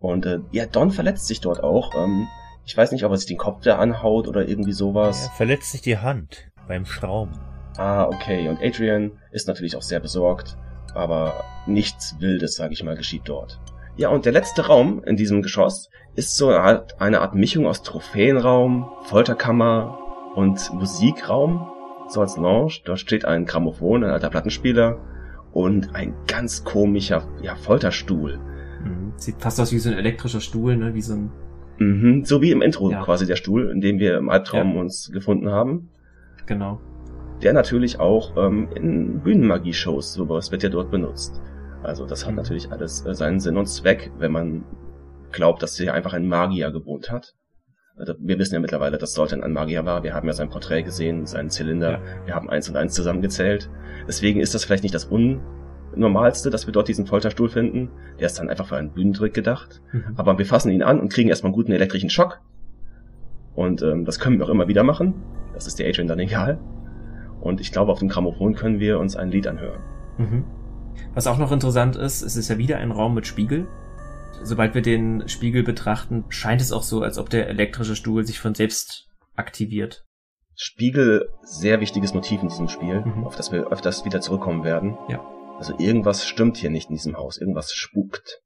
Und 0.00 0.26
äh, 0.26 0.40
ja, 0.50 0.66
Don 0.66 0.90
verletzt 0.90 1.28
sich 1.28 1.40
dort 1.40 1.62
auch. 1.62 1.94
Ähm, 1.94 2.26
ich 2.64 2.76
weiß 2.76 2.90
nicht, 2.90 3.04
ob 3.04 3.12
er 3.12 3.16
sich 3.16 3.28
den 3.28 3.38
Kopf 3.38 3.62
da 3.62 3.76
anhaut 3.78 4.26
oder 4.26 4.48
irgendwie 4.48 4.72
Er 4.72 4.74
sowas. 4.74 5.30
verletzt 5.36 5.70
sich 5.70 5.82
die 5.82 5.98
Hand 5.98 6.48
beim 6.66 6.84
Schrauben. 6.84 7.38
Ah, 7.76 8.06
okay. 8.06 8.48
Und 8.48 8.58
Adrian 8.60 9.12
ist 9.30 9.46
natürlich 9.46 9.76
auch 9.76 9.82
sehr 9.82 10.00
besorgt, 10.00 10.56
aber 10.96 11.44
nichts 11.68 12.16
Wildes, 12.18 12.56
sage 12.56 12.72
ich 12.72 12.82
mal, 12.82 12.96
geschieht 12.96 13.22
dort. 13.26 13.60
Ja, 13.98 14.08
und 14.08 14.24
der 14.24 14.32
letzte 14.32 14.66
Raum 14.66 15.02
in 15.04 15.16
diesem 15.16 15.42
Geschoss 15.42 15.88
ist 16.16 16.36
so 16.36 16.48
eine 16.48 16.60
Art, 16.60 17.00
eine 17.00 17.20
Art 17.20 17.34
Mischung 17.34 17.66
aus 17.66 17.82
Trophäenraum, 17.82 18.88
Folterkammer 19.04 19.98
und 20.34 20.72
Musikraum, 20.72 21.66
so 22.08 22.20
als 22.20 22.36
Lounge. 22.36 22.74
Dort 22.84 22.98
steht 23.00 23.24
ein 23.24 23.44
Grammophon, 23.44 24.04
ein 24.04 24.10
alter 24.10 24.30
Plattenspieler 24.30 24.98
und 25.52 25.94
ein 25.94 26.14
ganz 26.26 26.64
komischer 26.64 27.26
ja, 27.42 27.54
Folterstuhl. 27.56 28.38
Mhm. 28.84 29.12
Sieht 29.16 29.36
fast 29.40 29.60
aus 29.60 29.72
wie 29.72 29.78
so 29.78 29.90
ein 29.90 29.96
elektrischer 29.96 30.40
Stuhl, 30.40 30.76
ne? 30.76 30.94
Wie 30.94 31.02
so 31.02 31.14
ein. 31.14 31.30
Mhm, 31.78 32.24
so 32.24 32.40
wie 32.40 32.52
im 32.52 32.62
Intro 32.62 32.90
Ja. 32.90 33.02
quasi 33.02 33.26
der 33.26 33.36
Stuhl, 33.36 33.70
in 33.70 33.80
dem 33.82 33.98
wir 33.98 34.16
im 34.16 34.30
Albtraum 34.30 34.74
Ja. 34.74 34.80
uns 34.80 35.10
gefunden 35.12 35.50
haben. 35.50 35.88
Genau. 36.46 36.80
der 37.42 37.52
natürlich 37.52 38.00
auch 38.00 38.34
ähm, 38.38 38.68
in 38.74 39.20
Bühnenmagie-Shows, 39.20 40.14
sowas 40.14 40.52
wird 40.52 40.62
ja 40.62 40.70
dort 40.70 40.90
benutzt. 40.90 41.42
Also 41.82 42.06
das 42.06 42.24
hat 42.24 42.30
Mhm. 42.30 42.36
natürlich 42.38 42.72
alles 42.72 43.04
äh, 43.04 43.14
seinen 43.14 43.40
Sinn 43.40 43.58
und 43.58 43.66
Zweck, 43.66 44.10
wenn 44.18 44.32
man 44.32 44.64
glaubt, 45.32 45.62
dass 45.62 45.76
hier 45.76 45.94
einfach 45.94 46.12
ein 46.12 46.26
Magier 46.26 46.70
gewohnt 46.70 47.10
hat. 47.10 47.34
Also 47.96 48.14
Wir 48.18 48.38
wissen 48.38 48.54
ja 48.54 48.60
mittlerweile, 48.60 48.98
dass 48.98 49.14
Sultan 49.14 49.42
ein 49.42 49.52
Magier 49.52 49.84
war. 49.84 50.02
Wir 50.02 50.14
haben 50.14 50.26
ja 50.26 50.34
sein 50.34 50.50
Porträt 50.50 50.82
gesehen, 50.82 51.26
seinen 51.26 51.48
Zylinder. 51.50 51.92
Ja. 51.92 52.00
Wir 52.26 52.34
haben 52.34 52.50
eins 52.50 52.68
und 52.68 52.76
eins 52.76 52.94
zusammengezählt. 52.94 53.70
Deswegen 54.06 54.40
ist 54.40 54.54
das 54.54 54.64
vielleicht 54.64 54.82
nicht 54.82 54.94
das 54.94 55.06
Unnormalste, 55.06 56.50
dass 56.50 56.66
wir 56.66 56.72
dort 56.72 56.88
diesen 56.88 57.06
Folterstuhl 57.06 57.48
finden. 57.48 57.90
Der 58.20 58.26
ist 58.26 58.38
dann 58.38 58.50
einfach 58.50 58.66
für 58.66 58.76
einen 58.76 58.92
Bühnentrick 58.92 59.32
gedacht. 59.32 59.80
Mhm. 59.92 60.14
Aber 60.16 60.36
wir 60.36 60.44
fassen 60.44 60.70
ihn 60.70 60.82
an 60.82 61.00
und 61.00 61.10
kriegen 61.10 61.30
erstmal 61.30 61.48
einen 61.48 61.56
guten 61.56 61.72
elektrischen 61.72 62.10
Schock. 62.10 62.40
Und 63.54 63.80
ähm, 63.80 64.04
das 64.04 64.18
können 64.18 64.38
wir 64.38 64.44
auch 64.44 64.50
immer 64.50 64.68
wieder 64.68 64.82
machen. 64.82 65.14
Das 65.54 65.66
ist 65.66 65.78
der 65.78 65.88
Adrian 65.88 66.06
dann 66.06 66.18
egal. 66.18 66.58
Und 67.40 67.60
ich 67.62 67.72
glaube, 67.72 67.92
auf 67.92 68.00
dem 68.00 68.08
Grammophon 68.08 68.54
können 68.54 68.78
wir 68.78 68.98
uns 68.98 69.16
ein 69.16 69.30
Lied 69.30 69.46
anhören. 69.46 69.80
Mhm. 70.18 70.44
Was 71.14 71.26
auch 71.26 71.38
noch 71.38 71.52
interessant 71.52 71.96
ist, 71.96 72.22
es 72.22 72.36
ist 72.36 72.48
ja 72.48 72.58
wieder 72.58 72.76
ein 72.78 72.90
Raum 72.90 73.14
mit 73.14 73.26
Spiegel. 73.26 73.66
Sobald 74.42 74.74
wir 74.74 74.82
den 74.82 75.28
Spiegel 75.28 75.62
betrachten, 75.62 76.24
scheint 76.28 76.60
es 76.60 76.72
auch 76.72 76.82
so, 76.82 77.02
als 77.02 77.18
ob 77.18 77.30
der 77.30 77.48
elektrische 77.48 77.96
Stuhl 77.96 78.24
sich 78.26 78.38
von 78.38 78.54
selbst 78.54 79.08
aktiviert. 79.34 80.04
Spiegel, 80.54 81.28
sehr 81.42 81.80
wichtiges 81.80 82.14
Motiv 82.14 82.42
in 82.42 82.48
diesem 82.48 82.68
Spiel, 82.68 83.02
Mhm. 83.04 83.24
auf 83.24 83.36
das 83.36 83.52
wir 83.52 83.70
öfters 83.70 84.04
wieder 84.04 84.20
zurückkommen 84.20 84.64
werden. 84.64 84.96
Ja. 85.08 85.24
Also 85.58 85.74
irgendwas 85.78 86.26
stimmt 86.26 86.56
hier 86.56 86.70
nicht 86.70 86.88
in 86.88 86.96
diesem 86.96 87.16
Haus. 87.16 87.38
Irgendwas 87.38 87.72
spukt. 87.72 88.40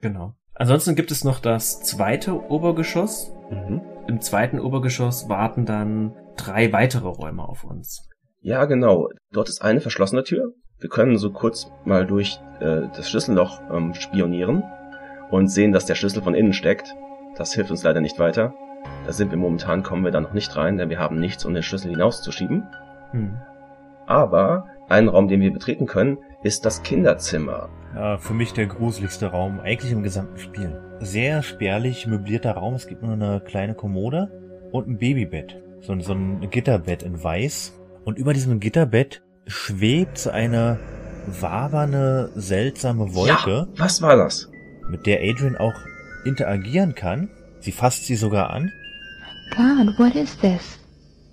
Genau. 0.00 0.34
Ansonsten 0.54 0.94
gibt 0.94 1.10
es 1.10 1.24
noch 1.24 1.40
das 1.40 1.80
zweite 1.82 2.34
Obergeschoss. 2.50 3.30
Mhm. 3.50 3.82
Im 4.08 4.20
zweiten 4.20 4.60
Obergeschoss 4.60 5.28
warten 5.28 5.66
dann 5.66 6.14
drei 6.36 6.72
weitere 6.72 7.08
Räume 7.08 7.46
auf 7.46 7.64
uns. 7.64 8.08
Ja, 8.40 8.64
genau. 8.66 9.08
Dort 9.32 9.48
ist 9.48 9.62
eine 9.62 9.80
verschlossene 9.80 10.24
Tür. 10.24 10.52
Wir 10.78 10.88
können 10.90 11.16
so 11.18 11.30
kurz 11.32 11.70
mal 11.84 12.06
durch 12.06 12.38
äh, 12.60 12.82
das 12.94 13.08
Schlüsselloch 13.08 13.60
ähm, 13.70 13.94
spionieren 13.94 14.62
und 15.30 15.48
sehen, 15.48 15.72
dass 15.72 15.86
der 15.86 15.94
Schlüssel 15.94 16.22
von 16.22 16.34
innen 16.34 16.52
steckt. 16.52 16.94
Das 17.36 17.52
hilft 17.54 17.70
uns 17.70 17.82
leider 17.82 18.00
nicht 18.00 18.18
weiter. 18.18 18.54
Da 19.04 19.12
sind 19.12 19.30
wir 19.30 19.38
momentan, 19.38 19.82
kommen 19.82 20.04
wir 20.04 20.10
da 20.12 20.20
noch 20.20 20.32
nicht 20.32 20.56
rein, 20.56 20.76
denn 20.78 20.90
wir 20.90 20.98
haben 20.98 21.18
nichts, 21.18 21.44
um 21.44 21.54
den 21.54 21.62
Schlüssel 21.62 21.90
hinauszuschieben. 21.90 22.64
Hm. 23.12 23.36
Aber 24.06 24.66
ein 24.88 25.08
Raum, 25.08 25.28
den 25.28 25.40
wir 25.40 25.52
betreten 25.52 25.86
können, 25.86 26.18
ist 26.42 26.64
das 26.64 26.82
Kinderzimmer. 26.82 27.68
Ja, 27.94 28.18
für 28.18 28.34
mich 28.34 28.52
der 28.52 28.66
gruseligste 28.66 29.26
Raum, 29.26 29.58
eigentlich 29.60 29.90
im 29.90 30.02
gesamten 30.02 30.38
Spiel. 30.38 30.80
Sehr 31.00 31.42
spärlich 31.42 32.06
möblierter 32.06 32.52
Raum, 32.52 32.74
es 32.74 32.86
gibt 32.86 33.02
nur 33.02 33.12
eine 33.12 33.40
kleine 33.40 33.74
Kommode 33.74 34.30
und 34.70 34.86
ein 34.88 34.98
Babybett. 34.98 35.56
So, 35.80 35.92
ein- 35.92 36.00
so 36.00 36.12
ein 36.12 36.48
Gitterbett 36.50 37.02
in 37.02 37.22
weiß. 37.22 37.72
Und 38.04 38.18
über 38.18 38.32
diesem 38.32 38.60
Gitterbett 38.60 39.22
schwebt 39.46 40.28
eine 40.28 40.78
wabernde, 41.26 42.30
seltsame 42.34 43.14
Wolke, 43.14 43.50
Ja, 43.50 43.66
was 43.76 44.00
war 44.02 44.16
das? 44.16 44.50
Mit 44.88 45.06
der 45.06 45.20
Adrian 45.22 45.56
auch 45.56 45.74
interagieren 46.24 46.94
kann. 46.94 47.30
Sie 47.60 47.72
fasst 47.72 48.04
sie 48.04 48.16
sogar 48.16 48.50
an. 48.50 48.72
God, 49.50 49.98
what 49.98 50.14
is 50.14 50.36
this? 50.38 50.78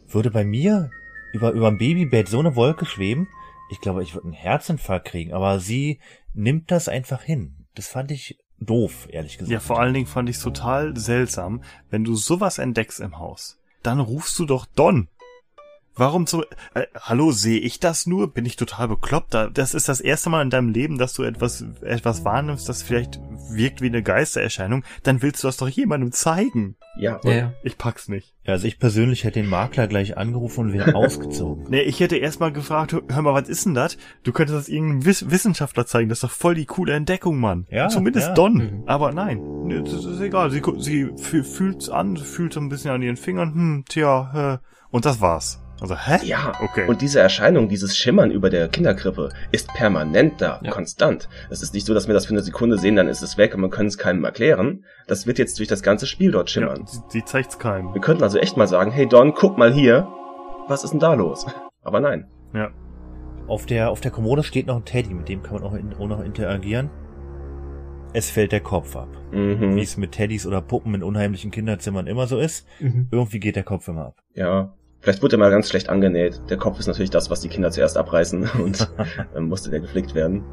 Würde 0.07 0.31
bei 0.31 0.43
mir 0.43 0.89
über, 1.33 1.51
über 1.51 1.67
ein 1.67 1.77
Babybett 1.77 2.29
so 2.29 2.39
eine 2.39 2.55
Wolke 2.55 2.85
schweben, 2.85 3.27
ich 3.69 3.81
glaube, 3.81 4.03
ich 4.03 4.13
würde 4.13 4.25
einen 4.25 4.33
Herzinfarkt 4.33 5.07
kriegen, 5.07 5.33
aber 5.33 5.59
sie 5.59 5.99
nimmt 6.33 6.71
das 6.71 6.87
einfach 6.87 7.23
hin. 7.23 7.65
Das 7.73 7.87
fand 7.87 8.11
ich 8.11 8.37
doof, 8.59 9.07
ehrlich 9.09 9.37
gesagt. 9.37 9.51
Ja, 9.51 9.59
vor 9.59 9.79
allen 9.79 9.93
Dingen 9.93 10.05
fand 10.05 10.29
ich 10.29 10.37
es 10.37 10.43
total 10.43 10.95
seltsam, 10.95 11.63
wenn 11.89 12.03
du 12.03 12.15
sowas 12.15 12.59
entdeckst 12.59 12.99
im 12.99 13.17
Haus, 13.17 13.59
dann 13.81 13.99
rufst 13.99 14.37
du 14.37 14.45
doch 14.45 14.65
Don. 14.65 15.09
Warum 15.95 16.25
so, 16.25 16.43
äh, 16.73 16.87
hallo, 16.99 17.31
sehe 17.31 17.59
ich 17.59 17.79
das 17.79 18.07
nur? 18.07 18.33
Bin 18.33 18.45
ich 18.45 18.55
total 18.55 18.87
bekloppt? 18.87 19.33
Da- 19.33 19.47
Das 19.49 19.73
ist 19.75 19.87
das 19.89 20.01
erste 20.01 20.29
Mal 20.31 20.41
in 20.41 20.49
deinem 20.49 20.69
Leben, 20.69 20.97
dass 20.97 21.13
du 21.13 21.21
etwas, 21.23 21.63
etwas 21.81 22.25
wahrnimmst, 22.25 22.67
das 22.67 22.81
vielleicht 22.81 23.19
wirkt 23.51 23.81
wie 23.81 23.87
eine 23.87 24.01
Geistererscheinung. 24.01 24.83
Dann 25.03 25.21
willst 25.21 25.43
du 25.43 25.47
das 25.47 25.57
doch 25.57 25.67
jemandem 25.69 26.11
zeigen. 26.11 26.75
Ja, 26.97 27.19
Ja. 27.23 27.53
Ich 27.63 27.77
pack's 27.77 28.07
nicht. 28.09 28.33
Ja, 28.43 28.53
also 28.53 28.65
ich 28.67 28.79
persönlich 28.79 29.23
hätte 29.23 29.39
den 29.41 29.49
Makler 29.49 29.87
gleich 29.87 30.17
angerufen 30.17 30.61
und 30.67 30.73
wäre 30.73 30.95
ausgezogen. 30.95 31.65
Nee, 31.69 31.81
ich 31.81 31.99
hätte 31.99 32.17
erst 32.17 32.39
mal 32.39 32.51
gefragt, 32.51 32.93
hör 33.07 33.21
mal, 33.21 33.33
was 33.33 33.47
ist 33.49 33.65
denn 33.65 33.73
das? 33.75 33.97
Du 34.23 34.31
könntest 34.31 34.57
das 34.57 34.69
irgendeinem 34.69 35.05
Wiss 35.05 35.29
Wissenschaftler 35.29 35.85
zeigen. 35.85 36.09
Das 36.09 36.17
ist 36.17 36.23
doch 36.23 36.31
voll 36.31 36.55
die 36.55 36.65
coole 36.65 36.93
Entdeckung, 36.93 37.39
Mann. 37.39 37.67
Ja, 37.69 37.87
Zumindest 37.89 38.29
ja. 38.29 38.33
Don. 38.33 38.53
Mhm. 38.55 38.83
Aber 38.87 39.11
nein, 39.11 39.39
nee, 39.67 39.79
das 39.81 40.05
ist 40.05 40.19
egal. 40.19 40.49
Sie, 40.49 40.61
sie 40.79 41.05
fü- 41.05 41.43
fühlt's 41.43 41.89
an, 41.89 42.17
fühlt 42.17 42.53
so 42.53 42.59
ein 42.59 42.69
bisschen 42.69 42.91
an 42.91 43.01
ihren 43.03 43.17
Fingern. 43.17 43.53
Hm, 43.53 43.85
tja, 43.87 44.53
äh, 44.55 44.67
und 44.89 45.05
das 45.05 45.21
war's. 45.21 45.59
Also, 45.83 45.95
hä? 45.97 46.17
Ja, 46.25 46.53
Okay. 46.61 46.87
und 46.87 47.01
diese 47.01 47.19
Erscheinung, 47.19 47.67
dieses 47.67 47.95
Schimmern 47.97 48.31
über 48.31 48.49
der 48.49 48.69
Kinderkrippe 48.69 49.29
ist 49.51 49.67
permanent 49.73 50.41
da, 50.41 50.59
Ja. 50.63 50.71
konstant. 50.71 51.27
Es 51.49 51.61
ist 51.61 51.73
nicht 51.73 51.85
so, 51.85 51.93
dass 51.93 52.07
wir 52.07 52.13
das 52.13 52.25
für 52.25 52.33
eine 52.33 52.41
Sekunde 52.41 52.77
sehen, 52.79 52.95
dann 52.95 53.07
ist 53.09 53.21
es 53.21 53.37
weg 53.37 53.53
und 53.53 53.61
man 53.61 53.69
kann 53.69 53.85
es 53.85 53.97
keinem 53.97 54.23
erklären. 54.23 54.85
Das 55.07 55.27
wird 55.27 55.37
jetzt 55.39 55.59
durch 55.59 55.67
das 55.67 55.83
ganze 55.83 56.07
Spiel 56.07 56.31
dort 56.31 56.49
ja, 56.49 56.53
schimmern. 56.61 56.87
sie, 56.87 56.99
sie 57.09 57.25
zeigt's 57.25 57.59
keinem. 57.59 57.93
Wir 57.93 58.01
könnten 58.01 58.23
also 58.23 58.37
echt 58.39 58.55
mal 58.57 58.67
sagen, 58.67 58.91
hey 58.91 59.07
Don, 59.07 59.33
guck 59.33 59.57
mal 59.57 59.73
hier. 59.73 60.07
Was 60.69 60.83
ist 60.85 60.91
denn 60.91 60.99
da 61.01 61.13
los? 61.13 61.45
Aber 61.83 61.99
nein. 61.99 62.27
Ja. 62.53 62.69
Auf 63.47 63.65
der, 63.65 63.91
auf 63.91 63.99
der 63.99 64.11
Kommode 64.11 64.43
steht 64.43 64.67
noch 64.67 64.77
ein 64.77 64.85
Teddy, 64.85 65.13
mit 65.13 65.27
dem 65.27 65.43
kann 65.43 65.55
man 65.55 65.63
auch, 65.63 65.73
in, 65.73 65.93
auch 65.95 66.07
noch 66.07 66.23
interagieren. 66.23 66.89
Es 68.13 68.29
fällt 68.29 68.51
der 68.51 68.61
Kopf 68.61 68.95
ab. 68.95 69.09
Wie 69.31 69.37
Mhm. 69.55 69.77
es 69.79 69.97
mit 69.97 70.11
Teddys 70.13 70.45
oder 70.45 70.61
Puppen 70.61 70.93
in 70.93 71.03
unheimlichen 71.03 71.51
Kinderzimmern 71.51 72.07
immer 72.07 72.27
so 72.27 72.37
ist. 72.39 72.65
Mhm. 72.79 73.07
Irgendwie 73.11 73.39
geht 73.39 73.55
der 73.55 73.63
Kopf 73.63 73.87
immer 73.89 74.05
ab. 74.05 74.15
Ja. 74.35 74.73
Vielleicht 75.03 75.21
wurde 75.21 75.35
er 75.35 75.39
mal 75.39 75.51
ganz 75.51 75.69
schlecht 75.69 75.89
angenäht. 75.89 76.39
Der 76.49 76.55
Kopf 76.55 76.79
ist 76.79 76.87
natürlich 76.87 77.09
das, 77.09 77.29
was 77.29 77.41
die 77.41 77.49
Kinder 77.49 77.69
zuerst 77.71 77.97
abreißen 77.97 78.49
und 78.63 78.89
dann 79.33 79.43
musste 79.49 79.69
der 79.69 79.81
geflickt 79.81 80.15
werden. 80.15 80.43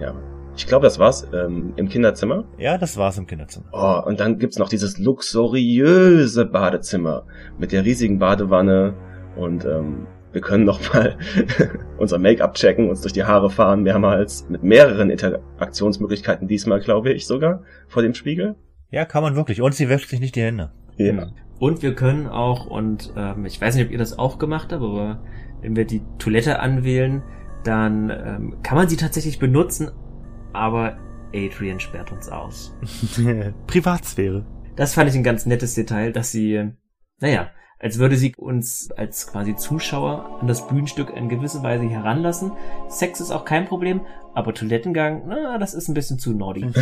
Ja. 0.00 0.14
Ich 0.56 0.66
glaube, 0.66 0.84
das 0.84 0.98
war's 0.98 1.28
ähm, 1.34 1.74
im 1.76 1.88
Kinderzimmer. 1.88 2.44
Ja, 2.56 2.78
das 2.78 2.96
war's 2.96 3.18
im 3.18 3.26
Kinderzimmer. 3.26 3.66
Oh, 3.72 4.08
und 4.08 4.18
dann 4.18 4.38
gibt's 4.38 4.58
noch 4.58 4.70
dieses 4.70 4.98
luxuriöse 4.98 6.46
Badezimmer 6.46 7.26
mit 7.58 7.72
der 7.72 7.84
riesigen 7.84 8.18
Badewanne 8.18 8.94
und 9.36 9.66
ähm, 9.66 10.06
wir 10.32 10.40
können 10.40 10.64
noch 10.64 10.94
mal 10.94 11.18
unser 11.98 12.18
Make-up 12.18 12.54
checken, 12.54 12.88
uns 12.88 13.02
durch 13.02 13.12
die 13.12 13.24
Haare 13.24 13.50
fahren 13.50 13.82
mehrmals 13.82 14.48
mit 14.48 14.62
mehreren 14.62 15.10
Interaktionsmöglichkeiten 15.10 16.48
diesmal, 16.48 16.80
glaube 16.80 17.12
ich 17.12 17.26
sogar, 17.26 17.62
vor 17.88 18.02
dem 18.02 18.14
Spiegel. 18.14 18.56
Ja, 18.90 19.04
kann 19.04 19.22
man 19.22 19.36
wirklich. 19.36 19.60
Und 19.60 19.74
sie 19.74 19.90
wäscht 19.90 20.08
sich 20.08 20.20
nicht 20.20 20.34
die 20.34 20.42
Hände. 20.42 20.72
Ja. 20.96 21.28
Und 21.60 21.82
wir 21.82 21.94
können 21.94 22.26
auch, 22.26 22.66
und 22.66 23.12
ähm, 23.16 23.44
ich 23.44 23.60
weiß 23.60 23.74
nicht, 23.74 23.84
ob 23.84 23.92
ihr 23.92 23.98
das 23.98 24.18
auch 24.18 24.38
gemacht 24.38 24.72
habt, 24.72 24.82
aber 24.82 25.22
wenn 25.60 25.76
wir 25.76 25.84
die 25.84 26.02
Toilette 26.18 26.58
anwählen, 26.58 27.22
dann 27.64 28.08
ähm, 28.08 28.56
kann 28.62 28.78
man 28.78 28.88
sie 28.88 28.96
tatsächlich 28.96 29.38
benutzen, 29.38 29.90
aber 30.54 30.96
Adrian 31.34 31.78
sperrt 31.78 32.12
uns 32.12 32.30
aus. 32.30 32.74
Privatsphäre. 33.66 34.46
Das 34.74 34.94
fand 34.94 35.10
ich 35.10 35.16
ein 35.16 35.22
ganz 35.22 35.44
nettes 35.44 35.74
Detail, 35.74 36.12
dass 36.12 36.32
sie, 36.32 36.72
naja, 37.20 37.50
als 37.80 37.98
würde 37.98 38.16
sie 38.16 38.34
uns 38.36 38.90
als 38.92 39.26
quasi 39.26 39.56
Zuschauer 39.56 40.38
an 40.40 40.46
das 40.46 40.68
Bühnenstück 40.68 41.10
in 41.16 41.28
gewisser 41.28 41.62
Weise 41.62 41.88
heranlassen. 41.88 42.52
Sex 42.88 43.20
ist 43.20 43.30
auch 43.30 43.44
kein 43.44 43.66
Problem, 43.66 44.02
aber 44.34 44.52
Toilettengang, 44.54 45.22
na, 45.26 45.58
das 45.58 45.74
ist 45.74 45.88
ein 45.88 45.94
bisschen 45.94 46.18
zu 46.18 46.32
naughty. 46.32 46.70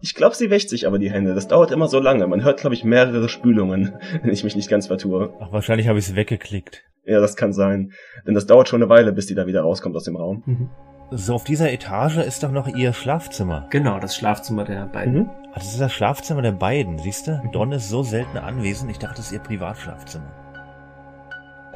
Ich 0.00 0.14
glaube, 0.14 0.34
sie 0.34 0.50
wäscht 0.50 0.68
sich 0.68 0.86
aber 0.86 0.98
die 0.98 1.10
Hände. 1.10 1.34
Das 1.34 1.48
dauert 1.48 1.70
immer 1.70 1.88
so 1.88 1.98
lange. 1.98 2.26
Man 2.26 2.44
hört, 2.44 2.60
glaube 2.60 2.74
ich, 2.74 2.84
mehrere 2.84 3.30
Spülungen, 3.30 3.94
wenn 4.22 4.30
ich 4.30 4.44
mich 4.44 4.54
nicht 4.54 4.68
ganz 4.68 4.88
vertue. 4.88 5.32
Ach, 5.40 5.50
wahrscheinlich 5.50 5.88
habe 5.88 5.98
ich 5.98 6.08
es 6.08 6.14
weggeklickt. 6.14 6.84
Ja, 7.06 7.20
das 7.20 7.36
kann 7.36 7.54
sein. 7.54 7.92
Denn 8.26 8.34
das 8.34 8.44
dauert 8.44 8.68
schon 8.68 8.82
eine 8.82 8.90
Weile, 8.90 9.12
bis 9.14 9.26
die 9.26 9.34
da 9.34 9.46
wieder 9.46 9.62
rauskommt 9.62 9.96
aus 9.96 10.04
dem 10.04 10.16
Raum. 10.16 10.42
Mhm. 10.44 10.68
So, 11.10 11.34
auf 11.34 11.44
dieser 11.44 11.72
Etage 11.72 12.18
ist 12.18 12.42
doch 12.42 12.50
noch 12.50 12.68
ihr 12.68 12.92
Schlafzimmer. 12.92 13.66
Genau, 13.70 13.98
das 13.98 14.14
Schlafzimmer 14.14 14.64
der 14.64 14.86
beiden. 14.86 15.14
Mhm. 15.14 15.30
Ah, 15.54 15.60
das 15.60 15.68
ist 15.68 15.80
das 15.80 15.92
Schlafzimmer 15.92 16.42
der 16.42 16.50
beiden, 16.50 16.98
siehst 16.98 17.28
du? 17.28 17.40
Don 17.52 17.70
ist 17.70 17.88
so 17.88 18.02
selten 18.02 18.38
anwesend, 18.38 18.90
ich 18.90 18.98
dachte, 18.98 19.18
das 19.18 19.26
ist 19.26 19.32
ihr 19.32 19.38
Privatschlafzimmer. 19.38 20.26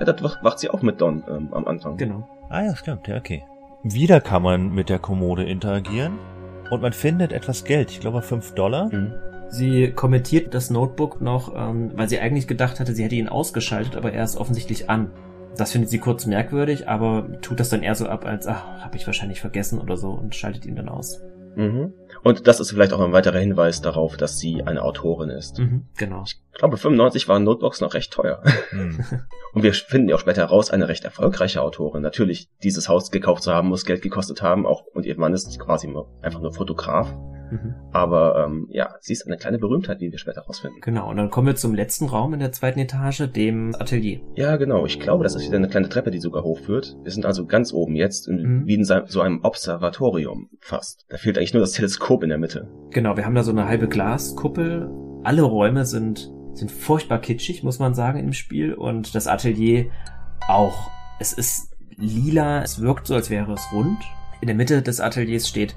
Ja, 0.01 0.05
das 0.05 0.21
wacht, 0.21 0.43
wacht 0.43 0.59
sie 0.59 0.69
auch 0.69 0.83
mit 0.83 1.01
Don 1.01 1.23
ähm, 1.29 1.49
am 1.53 1.65
Anfang. 1.69 1.97
Genau. 1.97 2.29
Ah 2.49 2.65
ja, 2.65 2.75
stimmt, 2.75 3.07
ja, 3.07 3.17
okay. 3.17 3.45
Wieder 3.85 4.21
kann 4.21 4.43
man 4.43 4.75
mit 4.75 4.89
der 4.89 4.99
Kommode 4.99 5.45
interagieren 5.45 6.19
und 6.71 6.83
man 6.83 6.93
findet 6.93 7.33
etwas 7.33 7.65
Geld, 7.65 7.93
ich 7.93 8.01
glaube 8.01 8.21
5 8.21 8.55
Dollar. 8.55 8.93
Mhm. 8.93 9.15
Sie 9.49 9.93
kommentiert 9.93 10.55
das 10.55 10.71
Notebook 10.71 11.21
noch, 11.21 11.55
ähm, 11.57 11.93
weil 11.95 12.09
sie 12.09 12.19
eigentlich 12.19 12.49
gedacht 12.49 12.81
hatte, 12.81 12.95
sie 12.95 13.05
hätte 13.05 13.15
ihn 13.15 13.29
ausgeschaltet, 13.29 13.95
aber 13.95 14.13
er 14.13 14.25
ist 14.25 14.37
offensichtlich 14.37 14.91
an. 14.91 15.13
Das 15.57 15.71
findet 15.71 15.91
sie 15.91 15.99
kurz 15.99 16.27
merkwürdig, 16.27 16.89
aber 16.89 17.41
tut 17.43 17.61
das 17.61 17.69
dann 17.69 17.85
eher 17.85 17.95
so 17.95 18.09
ab, 18.09 18.27
als, 18.27 18.49
ach, 18.49 18.65
habe 18.81 18.97
ich 18.97 19.07
wahrscheinlich 19.07 19.41
vergessen 19.41 19.79
oder 19.79 19.97
so 19.97 20.11
und 20.11 20.35
schaltet 20.35 20.67
ihn 20.67 20.75
dann 20.75 20.89
aus. 20.89 21.21
Mhm. 21.59 21.93
Und 22.23 22.47
das 22.47 22.61
ist 22.61 22.71
vielleicht 22.71 22.93
auch 22.93 23.01
ein 23.01 23.13
weiterer 23.13 23.41
Hinweis 23.41 23.83
darauf, 23.83 24.17
dass 24.17 24.39
sie 24.39 24.63
eine 24.63 24.83
Autorin 24.83 25.29
ist. 25.29 25.59
Mhm, 25.59 25.87
genau. 25.97 26.23
Ich 26.25 26.41
glaube, 26.53 26.77
95 26.77 27.27
waren 27.27 27.43
Notebooks 27.43 27.81
noch 27.81 27.95
recht 27.95 28.13
teuer. 28.13 28.43
Hm. 28.71 29.05
Und 29.53 29.63
wir 29.65 29.73
finden 29.75 30.09
ja 30.09 30.15
auch 30.15 30.21
später 30.21 30.43
heraus, 30.43 30.71
eine 30.71 30.89
recht 30.89 31.05
erfolgreiche 31.05 31.61
Autorin. 31.61 32.03
Natürlich, 32.03 32.49
dieses 32.63 32.89
Haus 32.89 33.11
gekauft 33.11 33.43
zu 33.43 33.53
haben, 33.53 33.69
muss 33.69 33.85
Geld 33.85 34.03
gekostet 34.03 34.41
haben, 34.41 34.67
auch, 34.67 34.85
und 34.95 35.05
ihr 35.05 35.19
Mann 35.19 35.35
ist 35.35 35.59
quasi 35.59 35.93
einfach 36.23 36.41
nur 36.41 36.53
Fotograf. 36.53 37.13
Mhm. 37.51 37.75
Aber 37.93 38.45
ähm, 38.47 38.67
ja, 38.71 38.95
sie 39.01 39.13
ist 39.13 39.27
eine 39.27 39.37
kleine 39.37 39.59
Berühmtheit, 39.59 40.01
wie 40.01 40.11
wir 40.11 40.19
später 40.19 40.43
rausfinden. 40.43 40.81
Genau, 40.81 41.09
und 41.11 41.17
dann 41.17 41.31
kommen 41.31 41.47
wir 41.47 41.57
zum 41.57 41.75
letzten 41.75 42.07
Raum 42.07 42.35
in 42.35 42.41
der 42.41 42.53
zweiten 42.53 42.79
Etage, 42.79 43.23
dem 43.35 43.75
Atelier. 43.79 44.21
Ja, 44.35 44.57
genau. 44.57 44.85
Ich 44.87 45.01
glaube, 45.01 45.25
das 45.25 45.35
ist 45.35 45.47
wieder 45.47 45.57
eine 45.57 45.69
kleine 45.69 45.89
Treppe, 45.89 46.11
die 46.11 46.19
sogar 46.21 46.43
hochführt. 46.45 46.97
Wir 47.03 47.11
sind 47.13 47.27
also 47.27 47.47
ganz 47.47 47.73
oben 47.73 47.95
jetzt, 47.97 48.29
in, 48.29 48.37
Mhm. 48.43 48.67
wie 48.67 48.75
in 48.75 48.85
so 48.85 48.99
so 49.07 49.21
einem 49.21 49.41
Observatorium 49.45 50.51
fast. 50.61 51.07
Da 51.09 51.17
fehlt 51.17 51.39
eigentlich 51.39 51.55
nur 51.55 51.61
das 51.61 51.73
Teleskop 51.73 52.23
in 52.23 52.29
der 52.29 52.39
Mitte. 52.39 52.69
Genau, 52.91 53.17
wir 53.17 53.25
haben 53.25 53.35
da 53.35 53.43
so 53.43 53.51
eine 53.53 53.67
halbe 53.69 53.89
Glaskuppel. 53.89 54.91
Alle 55.25 55.43
Räume 55.43 55.85
sind, 55.85 56.31
sind 56.55 56.71
furchtbar 56.71 57.19
kitschig, 57.21 57.63
muss 57.63 57.79
man 57.79 57.95
sagen, 57.95 58.19
im 58.19 58.33
Spiel. 58.33 58.75
Und 58.75 59.15
das 59.15 59.27
Atelier 59.27 59.87
auch. 60.49 60.91
Es 61.21 61.33
ist 61.33 61.75
lila, 61.97 62.63
es 62.63 62.81
wirkt 62.81 63.07
so, 63.07 63.15
als 63.15 63.31
wäre 63.31 63.53
es 63.53 63.67
rund. 63.73 63.99
In 64.41 64.47
der 64.47 64.57
Mitte 64.57 64.83
des 64.83 65.01
Ateliers 65.01 65.49
steht 65.49 65.75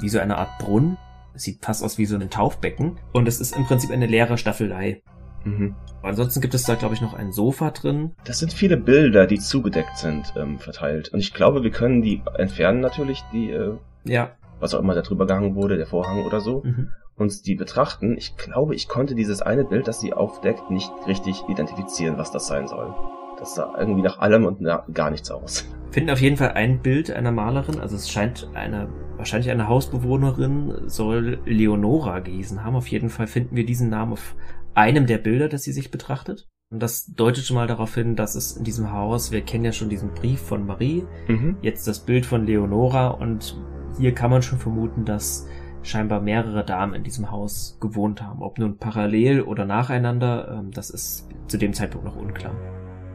wie 0.00 0.08
so 0.08 0.18
eine 0.18 0.36
Art 0.36 0.58
Brunnen. 0.58 0.96
Es 1.34 1.42
sieht 1.42 1.64
fast 1.64 1.82
aus 1.84 1.98
wie 1.98 2.06
so 2.06 2.16
ein 2.16 2.30
Taufbecken. 2.30 2.98
Und 3.12 3.28
es 3.28 3.40
ist 3.40 3.56
im 3.56 3.64
Prinzip 3.64 3.90
eine 3.90 4.06
leere 4.06 4.36
Staffelei. 4.38 5.02
Mhm. 5.44 5.74
Ansonsten 6.02 6.40
gibt 6.40 6.54
es 6.54 6.64
da, 6.64 6.74
glaube 6.74 6.94
ich, 6.94 7.00
noch 7.00 7.14
ein 7.14 7.32
Sofa 7.32 7.70
drin. 7.70 8.12
Das 8.24 8.38
sind 8.38 8.52
viele 8.52 8.76
Bilder, 8.76 9.26
die 9.26 9.38
zugedeckt 9.38 9.96
sind, 9.96 10.32
ähm, 10.36 10.58
verteilt. 10.58 11.10
Und 11.12 11.20
ich 11.20 11.32
glaube, 11.32 11.62
wir 11.62 11.70
können 11.70 12.02
die 12.02 12.22
entfernen 12.36 12.80
natürlich, 12.80 13.22
die, 13.32 13.50
äh, 13.50 13.74
Ja. 14.04 14.32
was 14.58 14.74
auch 14.74 14.80
immer 14.80 14.94
da 14.94 15.02
drüber 15.02 15.26
gehangen 15.26 15.54
wurde, 15.54 15.76
der 15.78 15.86
Vorhang 15.86 16.24
oder 16.24 16.40
so. 16.40 16.62
Mhm. 16.64 16.88
uns 17.16 17.42
die 17.42 17.54
betrachten. 17.54 18.16
Ich 18.16 18.38
glaube, 18.38 18.74
ich 18.74 18.88
konnte 18.88 19.14
dieses 19.14 19.42
eine 19.42 19.64
Bild, 19.64 19.86
das 19.88 20.00
sie 20.00 20.14
aufdeckt, 20.14 20.70
nicht 20.70 20.90
richtig 21.06 21.42
identifizieren, 21.48 22.16
was 22.16 22.30
das 22.30 22.46
sein 22.46 22.66
soll. 22.66 22.94
Das 23.38 23.54
sah 23.54 23.74
irgendwie 23.78 24.00
nach 24.00 24.20
allem 24.20 24.46
und 24.46 24.62
nach 24.62 24.84
gar 24.94 25.10
nichts 25.10 25.30
aus. 25.30 25.66
finden 25.90 26.08
auf 26.08 26.20
jeden 26.22 26.38
Fall 26.38 26.52
ein 26.52 26.80
Bild 26.80 27.10
einer 27.10 27.30
Malerin, 27.30 27.78
also 27.78 27.94
es 27.96 28.08
scheint 28.10 28.48
eine, 28.54 28.88
wahrscheinlich 29.20 29.50
eine 29.50 29.68
Hausbewohnerin, 29.68 30.74
soll 30.86 31.38
Leonora 31.44 32.18
gehießen 32.20 32.64
haben. 32.64 32.74
Auf 32.76 32.88
jeden 32.88 33.08
Fall 33.10 33.26
finden 33.26 33.54
wir 33.56 33.64
diesen 33.64 33.88
Namen 33.90 34.12
auf 34.12 34.34
einem 34.74 35.06
der 35.06 35.18
Bilder, 35.18 35.48
das 35.48 35.62
sie 35.62 35.72
sich 35.72 35.90
betrachtet. 35.90 36.48
Und 36.72 36.80
das 36.82 37.06
deutet 37.06 37.44
schon 37.44 37.56
mal 37.56 37.66
darauf 37.66 37.94
hin, 37.94 38.14
dass 38.16 38.34
es 38.34 38.56
in 38.56 38.64
diesem 38.64 38.92
Haus, 38.92 39.32
wir 39.32 39.40
kennen 39.40 39.64
ja 39.64 39.72
schon 39.72 39.88
diesen 39.88 40.10
Brief 40.14 40.40
von 40.40 40.66
Marie, 40.66 41.04
Mhm. 41.28 41.56
jetzt 41.62 41.86
das 41.88 42.00
Bild 42.00 42.26
von 42.26 42.46
Leonora 42.46 43.08
und 43.08 43.56
hier 43.98 44.14
kann 44.14 44.30
man 44.30 44.42
schon 44.42 44.58
vermuten, 44.58 45.04
dass 45.04 45.48
scheinbar 45.82 46.20
mehrere 46.20 46.64
Damen 46.64 46.94
in 46.94 47.02
diesem 47.02 47.30
Haus 47.30 47.76
gewohnt 47.80 48.22
haben. 48.22 48.42
Ob 48.42 48.58
nun 48.58 48.76
parallel 48.78 49.42
oder 49.42 49.64
nacheinander, 49.64 50.58
ähm, 50.60 50.70
das 50.70 50.90
ist 50.90 51.28
zu 51.48 51.58
dem 51.58 51.72
Zeitpunkt 51.72 52.06
noch 52.06 52.16
unklar. 52.16 52.52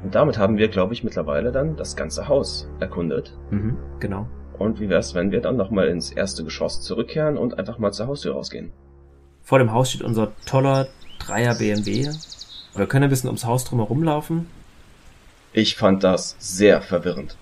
Und 0.04 0.14
damit 0.14 0.38
haben 0.38 0.58
wir, 0.58 0.68
glaube 0.68 0.94
ich, 0.94 1.04
mittlerweile 1.04 1.52
dann 1.52 1.78
das 1.78 1.96
ganze 1.96 2.28
Haus 2.28 2.70
erkundet. 2.80 3.38
Mhm, 3.52 3.78
genau. 4.00 4.28
Und 4.58 4.80
wie 4.80 4.90
wär's, 4.90 5.14
wenn 5.14 5.32
wir 5.32 5.42
dann 5.42 5.58
nochmal 5.58 5.88
ins 5.88 6.12
erste 6.12 6.44
Geschoss 6.44 6.82
zurückkehren 6.82 7.38
und 7.38 7.58
einfach 7.60 7.78
mal 7.78 7.92
zur 7.92 8.08
Haustür 8.08 8.34
rausgehen? 8.34 8.72
Vor 9.44 9.60
dem 9.60 9.72
Haus 9.72 9.90
steht 9.90 10.02
unser 10.02 10.32
toller 10.46 10.88
Dreier 11.20 11.56
BMW. 11.56 12.10
Wir 12.76 12.88
können 12.88 13.04
ein 13.04 13.10
bisschen 13.10 13.30
ums 13.30 13.46
Haus 13.46 13.66
drumherum 13.66 14.04
laufen. 14.04 14.48
Ich 15.54 15.76
fand 15.76 16.04
das 16.04 16.36
sehr 16.40 16.82
verwirrend. 16.82 17.38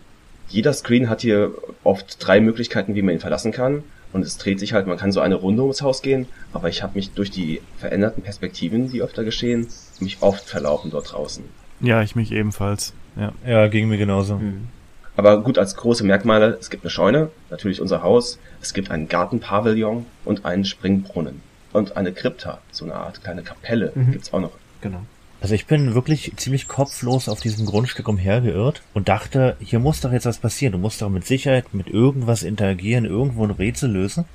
Jeder 0.49 0.74
Screen 0.74 1.09
hat 1.09 1.22
hier 1.22 1.51
oft 1.84 2.18
drei 2.26 2.39
Möglichkeiten, 2.39 2.93
wie 2.93 3.01
man 3.01 3.16
ihn 3.16 3.20
verlassen 3.20 3.51
kann. 3.51 3.84
Und 4.11 4.22
es 4.24 4.38
dreht 4.38 4.59
sich 4.59 4.74
halt, 4.74 4.86
man 4.86 4.97
kann 4.97 5.11
so 5.11 5.20
eine 5.20 5.36
Runde 5.36 5.64
ums 5.64 5.82
Haus 5.82 6.03
gehen, 6.03 6.28
aber 6.53 6.70
ich 6.70 6.84
habe 6.84 6.93
mich 6.93 7.11
durch 7.11 7.32
die 7.32 7.61
veränderten 7.78 8.22
Perspektiven, 8.22 8.91
die 8.91 9.01
öfter 9.01 9.24
geschehen, 9.24 9.68
mich 9.99 10.22
oft 10.22 10.47
verlaufen 10.47 10.91
dort 10.91 11.11
draußen. 11.11 11.43
Ja, 11.80 12.03
ich 12.03 12.16
mich 12.16 12.32
ebenfalls. 12.32 12.93
Ja. 13.16 13.34
Ja, 13.45 13.68
ging 13.68 13.88
mir 13.88 13.97
genauso. 13.97 14.38
Hm. 14.38 14.68
Aber 15.16 15.41
gut, 15.41 15.57
als 15.57 15.76
große 15.76 16.03
Merkmale, 16.03 16.57
es 16.59 16.70
gibt 16.70 16.84
eine 16.84 16.89
Scheune, 16.89 17.30
natürlich 17.51 17.82
unser 17.82 18.01
Haus, 18.01 18.39
es 18.61 18.74
gibt 18.74 18.89
einen 18.89 19.07
Gartenpavillon 19.07 20.05
und 20.26 20.45
einen 20.45 20.66
Springbrunnen. 20.66 21.41
Und 21.72 21.97
eine 21.97 22.11
Krypta, 22.14 22.59
so 22.72 22.86
eine 22.86 22.95
Art 22.95 23.24
kleine 23.24 23.41
Kapelle, 23.43 23.91
Mhm. 23.95 24.11
gibt's 24.11 24.32
auch 24.34 24.39
noch. 24.39 24.51
Genau. 24.82 25.01
Also 25.41 25.55
ich 25.55 25.66
bin 25.66 25.93
wirklich 25.93 26.32
ziemlich 26.38 26.68
kopflos 26.68 27.28
auf 27.28 27.41
diesem 27.41 27.66
Grundstück 27.66 28.07
umhergeirrt 28.07 28.82
und 28.93 29.09
dachte, 29.09 29.57
hier 29.59 29.80
muss 29.80 29.99
doch 29.99 30.11
jetzt 30.14 30.26
was 30.26 30.38
passieren. 30.38 30.72
Du 30.72 30.78
musst 30.78 31.01
doch 31.01 31.09
mit 31.09 31.26
Sicherheit 31.26 31.74
mit 31.74 31.88
irgendwas 31.89 32.43
interagieren, 32.43 33.03
irgendwo 33.05 33.43
ein 33.43 33.51
Rätsel 33.51 33.91
lösen. 33.91 34.26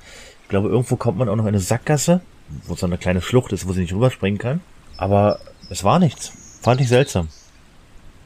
Ich 0.43 0.49
glaube, 0.49 0.69
irgendwo 0.69 0.97
kommt 0.97 1.17
man 1.17 1.27
auch 1.29 1.35
noch 1.35 1.45
in 1.45 1.49
eine 1.49 1.59
Sackgasse, 1.59 2.21
wo 2.67 2.75
so 2.75 2.85
eine 2.85 2.97
kleine 2.97 3.21
Schlucht 3.21 3.51
ist, 3.53 3.67
wo 3.67 3.73
sie 3.73 3.81
nicht 3.81 3.93
rüberspringen 3.93 4.37
kann. 4.37 4.61
Aber 4.97 5.39
es 5.69 5.83
war 5.83 5.97
nichts. 5.99 6.31
Fand 6.61 6.79
ich 6.81 6.89
seltsam. 6.89 7.29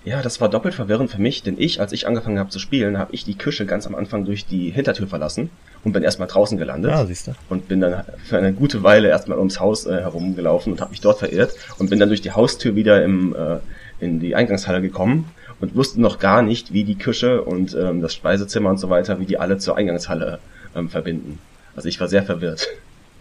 Ja, 0.06 0.22
das 0.22 0.42
war 0.42 0.50
doppelt 0.50 0.74
verwirrend 0.74 1.10
für 1.12 1.22
mich, 1.22 1.44
denn 1.44 1.56
ich, 1.58 1.80
als 1.80 1.94
ich 1.94 2.08
angefangen 2.08 2.38
habe 2.38 2.50
zu 2.50 2.60
spielen, 2.60 2.98
habe 2.98 3.14
ich 3.14 3.24
die 3.24 3.38
Küche 3.38 3.66
ganz 3.66 3.88
am 3.88 3.96
Anfang 3.96 4.26
durch 4.26 4.46
die 4.46 4.70
Hintertür 4.70 5.08
verlassen 5.08 5.50
und 5.86 5.94
bin 5.94 6.04
erstmal 6.04 6.28
draußen 6.28 6.58
gelandet. 6.58 6.92
Ja, 6.92 7.06
siehst 7.06 7.28
du. 7.28 7.32
und 7.50 7.70
bin 7.70 7.80
dann 7.80 8.04
für 8.26 8.38
eine 8.38 8.52
gute 8.52 8.84
Weile 8.84 9.08
erstmal 9.08 9.38
ums 9.38 9.62
Haus 9.62 9.86
äh, 9.86 10.02
herumgelaufen 10.02 10.74
und 10.74 10.82
habe 10.82 10.92
mich 10.92 11.00
dort 11.00 11.20
verirrt 11.20 11.54
und 11.78 11.90
bin 11.90 12.00
dann 12.00 12.10
durch 12.10 12.22
die 12.22 12.32
Haustür 12.32 12.76
wieder 12.76 13.02
im, 13.02 13.34
äh, 13.34 13.60
in 14.04 14.20
die 14.20 14.36
Eingangshalle 14.36 14.82
gekommen 14.82 15.32
und 15.62 15.74
wusste 15.76 16.02
noch 16.02 16.20
gar 16.20 16.42
nicht, 16.42 16.74
wie 16.74 16.84
die 16.84 16.98
Küche 16.98 17.42
und 17.42 17.74
ähm, 17.74 18.02
das 18.02 18.14
Speisezimmer 18.14 18.72
und 18.72 18.78
so 18.78 18.90
weiter, 18.90 19.20
wie 19.20 19.26
die 19.26 19.38
alle 19.38 19.58
zur 19.58 19.78
Eingangshalle 19.78 20.40
ähm, 20.76 20.90
verbinden. 20.90 21.40
Also 21.78 21.88
ich 21.88 22.00
war 22.02 22.10
sehr 22.10 22.24
verwirrt. 22.24 22.68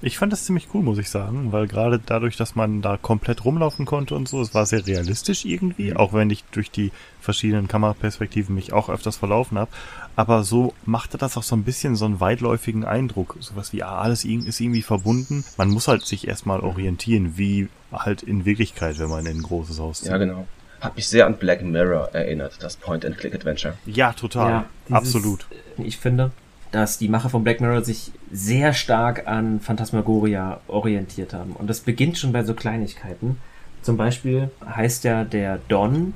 Ich 0.05 0.19
fand 0.19 0.33
das 0.33 0.45
ziemlich 0.45 0.67
cool, 0.75 0.83
muss 0.83 0.99
ich 0.99 1.09
sagen, 1.09 1.53
weil 1.53 1.69
gerade 1.69 2.01
dadurch, 2.05 2.37
dass 2.37 2.57
man 2.57 2.83
da 2.83 2.97
komplett 2.97 3.45
rumlaufen 3.45 3.87
konnte 3.87 4.17
und 4.17 4.29
so, 4.29 4.41
es 4.43 4.53
war 4.53 4.67
sehr 4.67 4.85
realistisch 4.85 5.45
irgendwie, 5.45 5.95
auch 5.95 6.13
wenn 6.13 6.29
ich 6.29 6.43
durch 6.51 6.73
die 6.73 6.91
verschiedenen 7.21 7.69
Kameraperspektiven 7.69 8.53
mich 8.53 8.73
auch 8.73 8.89
öfters 8.91 9.17
verlaufen 9.17 9.59
habe. 9.59 9.71
Aber 10.17 10.43
so 10.43 10.75
machte 10.85 11.19
das 11.19 11.37
auch 11.37 11.45
so 11.45 11.55
ein 11.55 11.63
bisschen 11.63 11.95
so 11.95 12.05
einen 12.05 12.19
weitläufigen 12.19 12.85
Eindruck. 12.85 13.37
Sowas 13.39 13.73
wie, 13.73 13.85
ah, 13.85 14.01
alles 14.01 14.25
ist 14.25 14.61
irgendwie 14.61 14.83
verbunden. 14.83 15.45
Man 15.57 15.71
muss 15.71 15.87
halt 15.87 16.05
sich 16.05 16.27
erstmal 16.27 16.61
orientieren, 16.61 17.35
wie 17.39 17.69
halt 17.93 18.23
in 18.25 18.45
Wirklichkeit, 18.45 18.99
wenn 18.99 19.09
man 19.09 19.25
in 19.25 19.39
ein 19.39 19.43
großes 19.43 19.79
Haus 19.79 20.01
zieht. 20.01 20.09
Ja, 20.11 20.19
genau. 20.19 20.47
Hat 20.81 20.97
mich 20.97 21.07
sehr 21.07 21.27
an 21.27 21.37
Black 21.37 21.63
Mirror 21.63 22.09
erinnert, 22.13 22.55
das 22.61 22.75
Point-and-Click-Adventure. 22.77 23.75
Ja, 23.87 24.13
total. 24.15 24.51
Ja, 24.51 24.65
dieses- 24.89 25.15
Absolut. 25.15 25.47
Ich 25.79 25.97
finde, 25.97 26.33
dass 26.73 26.99
die 26.99 27.09
Macher 27.09 27.29
von 27.29 27.45
Black 27.45 27.61
Mirror 27.61 27.85
sich 27.85 28.13
sehr 28.31 28.73
stark 28.73 29.29
an 29.29 29.61
Phantasmagoria 29.61 30.61
orientiert 30.69 31.35
haben. 31.35 31.53
Und 31.53 31.69
das 31.69 31.81
beginnt 31.81 32.19
schon 32.19 32.33
bei 32.33 32.43
so 32.45 32.55
Kleinigkeiten. 32.55 33.37
Zum 33.83 33.97
Beispiel 33.97 34.51
heißt 34.65 35.05
ja 35.05 35.25
der 35.25 35.59
Don 35.69 36.15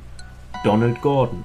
Donald 0.65 1.01
Gordon. 1.03 1.45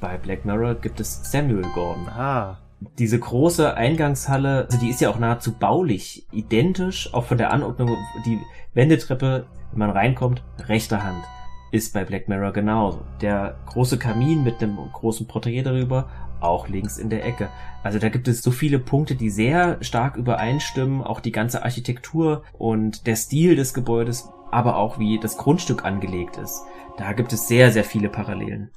Bei 0.00 0.16
Black 0.16 0.44
Mirror 0.44 0.74
gibt 0.74 1.00
es 1.00 1.20
Samuel 1.30 1.64
Gordon. 1.74 2.08
Ah. 2.08 2.58
Diese 2.98 3.18
große 3.18 3.74
Eingangshalle, 3.74 4.64
also 4.64 4.78
die 4.78 4.88
ist 4.88 5.02
ja 5.02 5.10
auch 5.10 5.18
nahezu 5.18 5.52
baulich 5.52 6.26
identisch, 6.32 7.12
auch 7.12 7.26
von 7.26 7.36
der 7.36 7.52
Anordnung, 7.52 7.94
die 8.24 8.38
Wendetreppe, 8.72 9.46
wenn 9.70 9.78
man 9.78 9.90
reinkommt, 9.90 10.42
rechter 10.66 11.04
Hand, 11.04 11.22
ist 11.70 11.94
bei 11.94 12.04
Black 12.04 12.28
Mirror 12.28 12.52
genauso. 12.52 13.02
Der 13.20 13.56
große 13.66 13.98
Kamin 13.98 14.42
mit 14.42 14.60
dem 14.60 14.76
großen 14.92 15.26
Porträt 15.26 15.62
darüber, 15.62 16.08
auch 16.40 16.68
links 16.68 16.98
in 16.98 17.10
der 17.10 17.24
Ecke. 17.24 17.48
Also 17.82 17.98
da 17.98 18.08
gibt 18.08 18.28
es 18.28 18.42
so 18.42 18.50
viele 18.50 18.78
Punkte, 18.78 19.14
die 19.14 19.30
sehr 19.30 19.82
stark 19.82 20.16
übereinstimmen, 20.16 21.02
auch 21.02 21.20
die 21.20 21.32
ganze 21.32 21.62
Architektur 21.62 22.44
und 22.52 23.06
der 23.06 23.16
Stil 23.16 23.56
des 23.56 23.74
Gebäudes, 23.74 24.28
aber 24.50 24.76
auch 24.76 24.98
wie 24.98 25.18
das 25.18 25.36
Grundstück 25.36 25.84
angelegt 25.84 26.36
ist. 26.36 26.62
Da 26.96 27.12
gibt 27.12 27.32
es 27.32 27.48
sehr, 27.48 27.70
sehr 27.72 27.84
viele 27.84 28.08
Parallelen. 28.08 28.70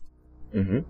Mhm. 0.51 0.85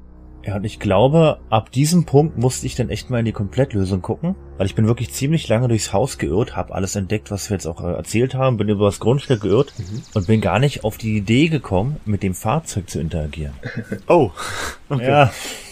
Ja, 0.46 0.58
und 0.58 0.66
ich 0.66 0.80
glaube, 0.80 1.40
ab 1.50 1.72
diesem 1.72 2.06
Punkt 2.06 2.38
musste 2.38 2.66
ich 2.66 2.76
dann 2.76 2.90
echt 2.90 3.10
mal 3.10 3.20
in 3.20 3.26
die 3.26 3.32
Komplettlösung 3.32 4.02
gucken, 4.02 4.36
weil 4.58 4.66
ich 4.66 4.76
bin 4.76 4.88
wirklich 4.88 5.14
ziemlich 5.14 5.48
lange 5.48 5.70
durchs 5.70 5.94
Haus 5.94 6.18
geirrt, 6.18 6.58
habe 6.58 6.76
alles 6.76 6.98
entdeckt, 6.98 7.32
was 7.32 7.50
wir 7.50 7.56
jetzt 7.56 7.66
auch 7.66 7.82
äh, 7.82 7.94
erzählt 7.94 8.36
haben, 8.36 8.58
bin 8.58 8.68
über 8.68 8.86
das 8.86 9.00
Grundstück 9.00 9.42
geirrt 9.42 9.74
und 10.14 10.28
bin 10.28 10.42
gar 10.42 10.60
nicht 10.60 10.84
auf 10.84 10.98
die 10.98 11.16
Idee 11.16 11.48
gekommen, 11.48 11.98
mit 12.04 12.24
dem 12.24 12.36
Fahrzeug 12.36 12.90
zu 12.90 13.00
interagieren. 13.00 13.54
Oh. 14.08 14.32
Okay. 14.90 15.10
Ja, 15.10 15.32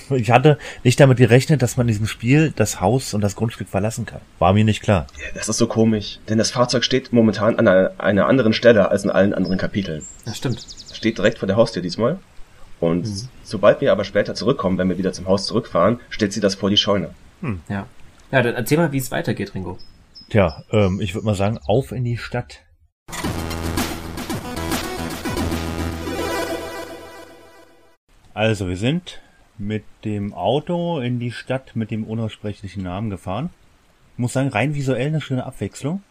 ich 0.09 0.31
hatte 0.31 0.57
nicht 0.83 0.99
damit 0.99 1.17
gerechnet, 1.17 1.61
dass 1.61 1.77
man 1.77 1.87
in 1.87 1.89
diesem 1.89 2.07
Spiel 2.07 2.53
das 2.55 2.81
Haus 2.81 3.13
und 3.13 3.21
das 3.21 3.35
Grundstück 3.35 3.67
verlassen 3.67 4.05
kann. 4.05 4.21
War 4.39 4.53
mir 4.53 4.63
nicht 4.63 4.81
klar. 4.81 5.05
Ja, 5.17 5.25
Das 5.35 5.47
ist 5.49 5.57
so 5.57 5.67
komisch, 5.67 6.19
denn 6.27 6.37
das 6.37 6.49
Fahrzeug 6.51 6.83
steht 6.83 7.13
momentan 7.13 7.59
an 7.59 7.67
einer, 7.67 7.91
einer 7.97 8.25
anderen 8.27 8.53
Stelle 8.53 8.89
als 8.89 9.03
in 9.03 9.11
allen 9.11 9.33
anderen 9.33 9.57
Kapiteln. 9.57 10.01
Das 10.25 10.37
stimmt. 10.37 10.57
Es 10.57 10.95
steht 10.95 11.17
direkt 11.17 11.39
vor 11.39 11.47
der 11.47 11.57
Haustür 11.57 11.83
diesmal. 11.83 12.19
Und 12.81 13.07
sobald 13.43 13.79
wir 13.79 13.91
aber 13.91 14.03
später 14.03 14.33
zurückkommen, 14.33 14.77
wenn 14.79 14.89
wir 14.89 14.97
wieder 14.97 15.13
zum 15.13 15.27
Haus 15.27 15.45
zurückfahren, 15.45 15.99
stellt 16.09 16.33
sie 16.33 16.41
das 16.41 16.55
vor 16.55 16.69
die 16.69 16.77
Scheune. 16.77 17.11
Ja. 17.69 17.85
Ja, 18.31 18.41
dann 18.41 18.55
erzähl 18.55 18.77
mal, 18.77 18.91
wie 18.91 18.97
es 18.97 19.11
weitergeht, 19.11 19.53
Ringo. 19.53 19.77
Tja, 20.29 20.63
ähm, 20.71 20.99
ich 20.99 21.13
würde 21.13 21.25
mal 21.25 21.35
sagen, 21.35 21.59
auf 21.67 21.91
in 21.91 22.03
die 22.03 22.17
Stadt. 22.17 22.63
Also, 28.33 28.67
wir 28.67 28.77
sind 28.77 29.21
mit 29.57 29.83
dem 30.03 30.33
Auto 30.33 30.99
in 30.99 31.19
die 31.19 31.31
Stadt 31.31 31.75
mit 31.75 31.91
dem 31.91 32.03
unaussprechlichen 32.05 32.81
Namen 32.81 33.09
gefahren. 33.09 33.51
Muss 34.17 34.33
sagen, 34.33 34.49
rein 34.49 34.73
visuell 34.73 35.07
eine 35.07 35.21
schöne 35.21 35.45
Abwechslung. 35.45 36.01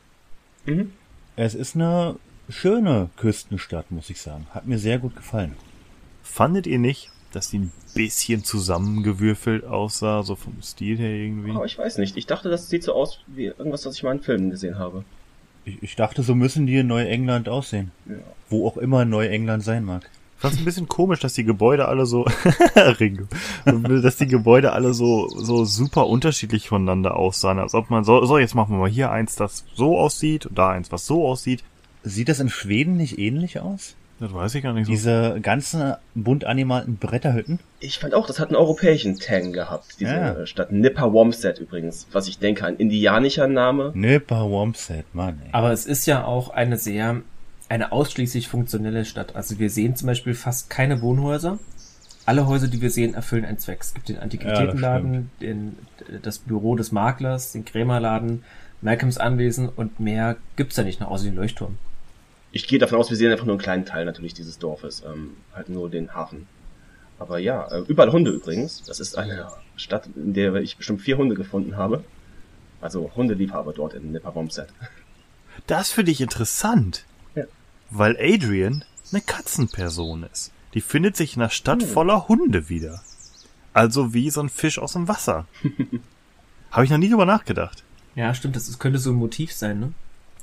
Mhm. 0.66 0.92
Es 1.34 1.54
ist 1.54 1.74
eine 1.74 2.16
schöne 2.48 3.08
Küstenstadt, 3.16 3.90
muss 3.90 4.10
ich 4.10 4.20
sagen. 4.20 4.46
Hat 4.50 4.66
mir 4.66 4.78
sehr 4.78 4.98
gut 4.98 5.16
gefallen. 5.16 5.56
Fandet 6.30 6.66
ihr 6.66 6.78
nicht, 6.78 7.10
dass 7.32 7.50
die 7.50 7.58
ein 7.58 7.72
bisschen 7.94 8.44
zusammengewürfelt 8.44 9.64
aussah, 9.64 10.22
so 10.22 10.36
vom 10.36 10.62
Stil 10.62 10.96
her 10.96 11.10
irgendwie. 11.10 11.50
Aber 11.50 11.64
ich 11.64 11.76
weiß 11.76 11.98
nicht. 11.98 12.16
Ich 12.16 12.26
dachte, 12.26 12.48
das 12.48 12.68
sieht 12.70 12.84
so 12.84 12.94
aus 12.94 13.20
wie 13.26 13.46
irgendwas, 13.46 13.84
was 13.84 13.96
ich 13.96 14.02
mal 14.02 14.12
in 14.12 14.20
Filmen 14.20 14.50
gesehen 14.50 14.78
habe. 14.78 15.04
Ich, 15.64 15.82
ich 15.82 15.96
dachte, 15.96 16.22
so 16.22 16.34
müssen 16.34 16.66
die 16.66 16.78
in 16.78 16.86
Neuengland 16.86 17.48
aussehen. 17.48 17.90
Ja. 18.06 18.14
Wo 18.48 18.66
auch 18.66 18.76
immer 18.76 19.04
Neuengland 19.04 19.62
sein 19.64 19.84
mag. 19.84 20.08
Ich 20.36 20.42
fand's 20.42 20.58
ein 20.58 20.64
bisschen 20.64 20.88
komisch, 20.88 21.20
dass 21.20 21.34
die 21.34 21.44
Gebäude 21.44 21.86
alle 21.88 22.06
so, 22.06 22.24
Ringo, 22.76 23.24
dass 23.66 24.16
die 24.16 24.26
Gebäude 24.26 24.72
alle 24.72 24.94
so, 24.94 25.28
so 25.28 25.66
super 25.66 26.06
unterschiedlich 26.06 26.68
voneinander 26.68 27.16
aussahen. 27.16 27.58
Als 27.58 27.74
ob 27.74 27.90
man 27.90 28.04
so, 28.04 28.24
so, 28.24 28.38
jetzt 28.38 28.54
machen 28.54 28.74
wir 28.74 28.78
mal 28.78 28.88
hier 28.88 29.10
eins, 29.10 29.34
das 29.34 29.66
so 29.74 29.98
aussieht 29.98 30.46
und 30.46 30.56
da 30.56 30.70
eins, 30.70 30.90
was 30.92 31.06
so 31.06 31.26
aussieht. 31.26 31.62
Sieht 32.04 32.30
das 32.30 32.40
in 32.40 32.48
Schweden 32.48 32.96
nicht 32.96 33.18
ähnlich 33.18 33.60
aus? 33.60 33.96
Das 34.20 34.34
weiß 34.34 34.54
ich 34.54 34.62
gar 34.62 34.74
nicht 34.74 34.84
so. 34.86 34.92
Diese 34.92 35.38
ganzen 35.40 35.94
bunt 36.14 36.44
animalten 36.44 36.98
Bretterhütten? 36.98 37.58
Ich 37.80 37.98
fand 37.98 38.12
auch, 38.12 38.26
das 38.26 38.38
hat 38.38 38.48
einen 38.48 38.56
europäischen 38.56 39.18
Tang 39.18 39.52
gehabt, 39.52 39.96
diese 39.98 40.12
Ja. 40.12 40.46
Stadt. 40.46 40.70
Nipperwomset 40.70 41.58
übrigens, 41.58 42.06
was 42.12 42.28
ich 42.28 42.38
denke, 42.38 42.66
ein 42.66 42.76
indianischer 42.76 43.48
Name. 43.48 43.92
Nipper 43.94 44.50
Wompset, 44.50 45.06
Mann, 45.14 45.40
ey. 45.42 45.48
Aber 45.52 45.72
es 45.72 45.86
ist 45.86 46.04
ja 46.06 46.24
auch 46.24 46.50
eine 46.50 46.76
sehr, 46.76 47.22
eine 47.70 47.92
ausschließlich 47.92 48.46
funktionelle 48.48 49.06
Stadt. 49.06 49.34
Also 49.34 49.58
wir 49.58 49.70
sehen 49.70 49.96
zum 49.96 50.06
Beispiel 50.06 50.34
fast 50.34 50.68
keine 50.68 51.00
Wohnhäuser. 51.00 51.58
Alle 52.26 52.46
Häuser, 52.46 52.68
die 52.68 52.82
wir 52.82 52.90
sehen, 52.90 53.14
erfüllen 53.14 53.46
einen 53.46 53.58
Zweck. 53.58 53.78
Es 53.80 53.94
gibt 53.94 54.10
den 54.10 54.18
Antiquitätenladen, 54.18 55.30
den, 55.40 55.78
das 56.22 56.38
Büro 56.38 56.76
des 56.76 56.92
Maklers, 56.92 57.52
den 57.52 57.64
Krämerladen, 57.64 58.44
Malcolms 58.82 59.16
Anwesen 59.16 59.70
und 59.70 59.98
mehr 59.98 60.36
gibt's 60.56 60.76
da 60.76 60.82
nicht 60.82 61.00
noch, 61.00 61.10
außer 61.10 61.24
den 61.24 61.36
Leuchtturm. 61.36 61.78
Ich 62.52 62.66
gehe 62.66 62.78
davon 62.78 62.98
aus, 62.98 63.10
wir 63.10 63.16
sehen 63.16 63.30
einfach 63.30 63.46
nur 63.46 63.54
einen 63.54 63.62
kleinen 63.62 63.84
Teil 63.84 64.04
natürlich 64.04 64.34
dieses 64.34 64.58
Dorfes, 64.58 65.02
ähm, 65.06 65.36
halt 65.54 65.68
nur 65.68 65.88
den 65.88 66.14
Hafen. 66.14 66.46
Aber 67.18 67.38
ja, 67.38 67.68
äh, 67.70 67.80
überall 67.86 68.12
Hunde 68.12 68.30
übrigens. 68.30 68.82
Das 68.82 68.98
ist 68.98 69.16
eine 69.16 69.48
Stadt, 69.76 70.08
in 70.16 70.32
der 70.32 70.54
ich 70.56 70.76
bestimmt 70.76 71.02
vier 71.02 71.18
Hunde 71.18 71.34
gefunden 71.34 71.76
habe. 71.76 72.02
Also 72.80 73.12
Hundeliebhaber 73.14 73.72
dort 73.72 73.94
in 73.94 74.12
Nipperwomset. 74.12 74.68
Das 75.66 75.92
finde 75.92 76.12
ich 76.12 76.20
interessant. 76.20 77.04
Ja. 77.34 77.44
Weil 77.90 78.16
Adrian 78.18 78.84
eine 79.12 79.20
Katzenperson 79.20 80.24
ist. 80.32 80.52
Die 80.74 80.80
findet 80.80 81.16
sich 81.16 81.36
in 81.36 81.42
einer 81.42 81.50
Stadt 81.50 81.82
voller 81.82 82.28
Hunde 82.28 82.68
wieder. 82.68 83.02
Also 83.72 84.14
wie 84.14 84.30
so 84.30 84.40
ein 84.40 84.48
Fisch 84.48 84.78
aus 84.78 84.94
dem 84.94 85.08
Wasser. 85.08 85.46
Habe 86.70 86.84
ich 86.84 86.90
noch 86.90 86.98
nie 86.98 87.10
drüber 87.10 87.26
nachgedacht. 87.26 87.84
Ja, 88.14 88.34
stimmt, 88.34 88.56
das 88.56 88.78
könnte 88.78 88.98
so 88.98 89.10
ein 89.10 89.16
Motiv 89.16 89.52
sein, 89.52 89.80
ne? 89.80 89.92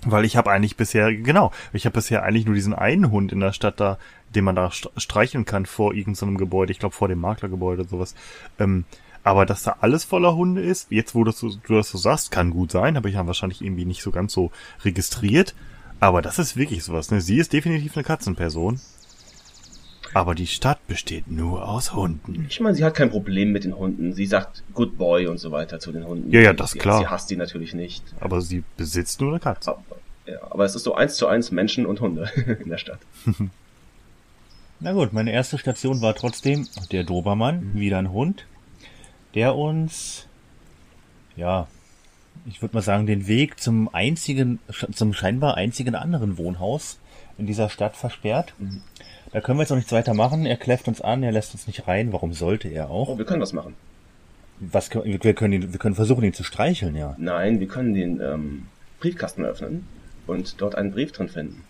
Weil 0.05 0.25
ich 0.25 0.37
habe 0.37 0.51
eigentlich 0.51 0.77
bisher, 0.77 1.13
genau, 1.13 1.51
ich 1.73 1.85
habe 1.85 1.93
bisher 1.95 2.23
eigentlich 2.23 2.45
nur 2.45 2.55
diesen 2.55 2.73
einen 2.75 3.11
Hund 3.11 3.31
in 3.31 3.39
der 3.39 3.51
Stadt 3.53 3.79
da, 3.79 3.97
den 4.35 4.43
man 4.43 4.55
da 4.55 4.67
st- 4.67 4.91
streicheln 4.97 5.45
kann 5.45 5.65
vor 5.65 5.93
irgendeinem 5.93 6.37
Gebäude, 6.37 6.71
ich 6.71 6.79
glaube 6.79 6.95
vor 6.95 7.07
dem 7.07 7.19
Maklergebäude 7.19 7.81
oder 7.81 7.89
sowas. 7.89 8.15
Ähm, 8.59 8.85
aber 9.23 9.45
dass 9.45 9.63
da 9.63 9.77
alles 9.81 10.03
voller 10.05 10.35
Hunde 10.35 10.61
ist, 10.61 10.91
jetzt 10.91 11.15
wo 11.15 11.23
das 11.23 11.39
du 11.39 11.57
das 11.67 11.89
so 11.89 11.97
sagst, 11.97 12.31
kann 12.31 12.51
gut 12.51 12.71
sein, 12.71 12.95
habe 12.95 13.09
ich 13.09 13.15
ja 13.15 13.27
wahrscheinlich 13.27 13.61
irgendwie 13.61 13.85
nicht 13.85 14.01
so 14.03 14.11
ganz 14.11 14.33
so 14.33 14.51
registriert. 14.85 15.55
Aber 15.99 16.21
das 16.21 16.37
ist 16.37 16.55
wirklich 16.55 16.83
sowas, 16.83 17.09
ne? 17.09 17.21
Sie 17.21 17.37
ist 17.37 17.51
definitiv 17.53 17.97
eine 17.97 18.03
Katzenperson. 18.03 18.79
Aber 20.17 20.33
die 20.33 20.47
Stadt 20.47 20.79
besteht 20.87 21.29
nur 21.29 21.69
aus 21.69 21.93
Hunden. 21.93 22.47
Ich 22.49 22.59
meine, 22.59 22.73
sie 22.75 22.83
hat 22.83 22.95
kein 22.95 23.11
Problem 23.11 23.51
mit 23.51 23.65
den 23.65 23.77
Hunden. 23.77 24.13
Sie 24.13 24.25
sagt 24.25 24.63
Good 24.73 24.97
Boy 24.97 25.27
und 25.27 25.37
so 25.37 25.51
weiter 25.51 25.79
zu 25.79 25.91
den 25.91 26.07
Hunden. 26.07 26.31
Ja, 26.31 26.41
ja, 26.41 26.53
das 26.53 26.71
sie, 26.71 26.79
klar. 26.79 26.97
Sie 27.01 27.05
hasst 27.05 27.29
die 27.29 27.35
natürlich 27.35 27.75
nicht. 27.75 28.03
Aber 28.19 28.41
sie 28.41 28.63
besitzt 28.77 29.21
nur 29.21 29.29
eine 29.29 29.39
Katze. 29.39 29.69
Aber, 29.69 29.83
ja, 30.25 30.39
aber 30.49 30.65
es 30.65 30.73
ist 30.73 30.85
so 30.85 30.95
eins 30.95 31.17
zu 31.17 31.27
eins 31.27 31.51
Menschen 31.51 31.85
und 31.85 32.01
Hunde 32.01 32.31
in 32.63 32.67
der 32.67 32.79
Stadt. 32.79 32.97
Na 34.79 34.91
gut, 34.93 35.13
meine 35.13 35.31
erste 35.31 35.59
Station 35.59 36.01
war 36.01 36.15
trotzdem 36.15 36.67
der 36.91 37.03
Dobermann, 37.03 37.75
wieder 37.75 37.99
ein 37.99 38.11
Hund, 38.11 38.47
der 39.35 39.55
uns, 39.55 40.25
ja, 41.35 41.67
ich 42.47 42.63
würde 42.63 42.73
mal 42.75 42.81
sagen, 42.81 43.05
den 43.05 43.27
Weg 43.27 43.59
zum 43.59 43.93
einzigen, 43.93 44.57
zum 44.91 45.13
scheinbar 45.13 45.57
einzigen 45.57 45.93
anderen 45.93 46.39
Wohnhaus 46.39 46.97
in 47.37 47.45
dieser 47.45 47.69
Stadt 47.69 47.95
versperrt. 47.95 48.55
Da 49.31 49.41
können 49.41 49.57
wir 49.57 49.63
jetzt 49.63 49.69
noch 49.69 49.77
nichts 49.77 49.91
weiter 49.91 50.13
machen. 50.13 50.45
Er 50.45 50.57
kläfft 50.57 50.87
uns 50.87 51.01
an, 51.01 51.23
er 51.23 51.31
lässt 51.31 51.53
uns 51.53 51.67
nicht 51.67 51.87
rein. 51.87 52.13
Warum 52.13 52.33
sollte 52.33 52.67
er 52.69 52.89
auch? 52.89 53.09
Oh, 53.09 53.17
wir 53.17 53.25
können 53.25 53.41
was 53.41 53.53
machen. 53.53 53.75
Was 54.59 54.89
können, 54.89 55.19
wir 55.21 55.33
können 55.33 55.53
ihn, 55.53 55.73
wir 55.73 55.79
können 55.79 55.95
versuchen, 55.95 56.23
ihn 56.23 56.33
zu 56.33 56.43
streicheln, 56.43 56.95
ja. 56.95 57.15
Nein, 57.17 57.59
wir 57.59 57.67
können 57.67 57.93
den 57.93 58.21
ähm, 58.21 58.67
Briefkasten 58.99 59.45
öffnen 59.45 59.85
und 60.25 60.59
dort 60.61 60.75
einen 60.75 60.91
Brief 60.91 61.11
drin 61.11 61.29
finden. 61.29 61.63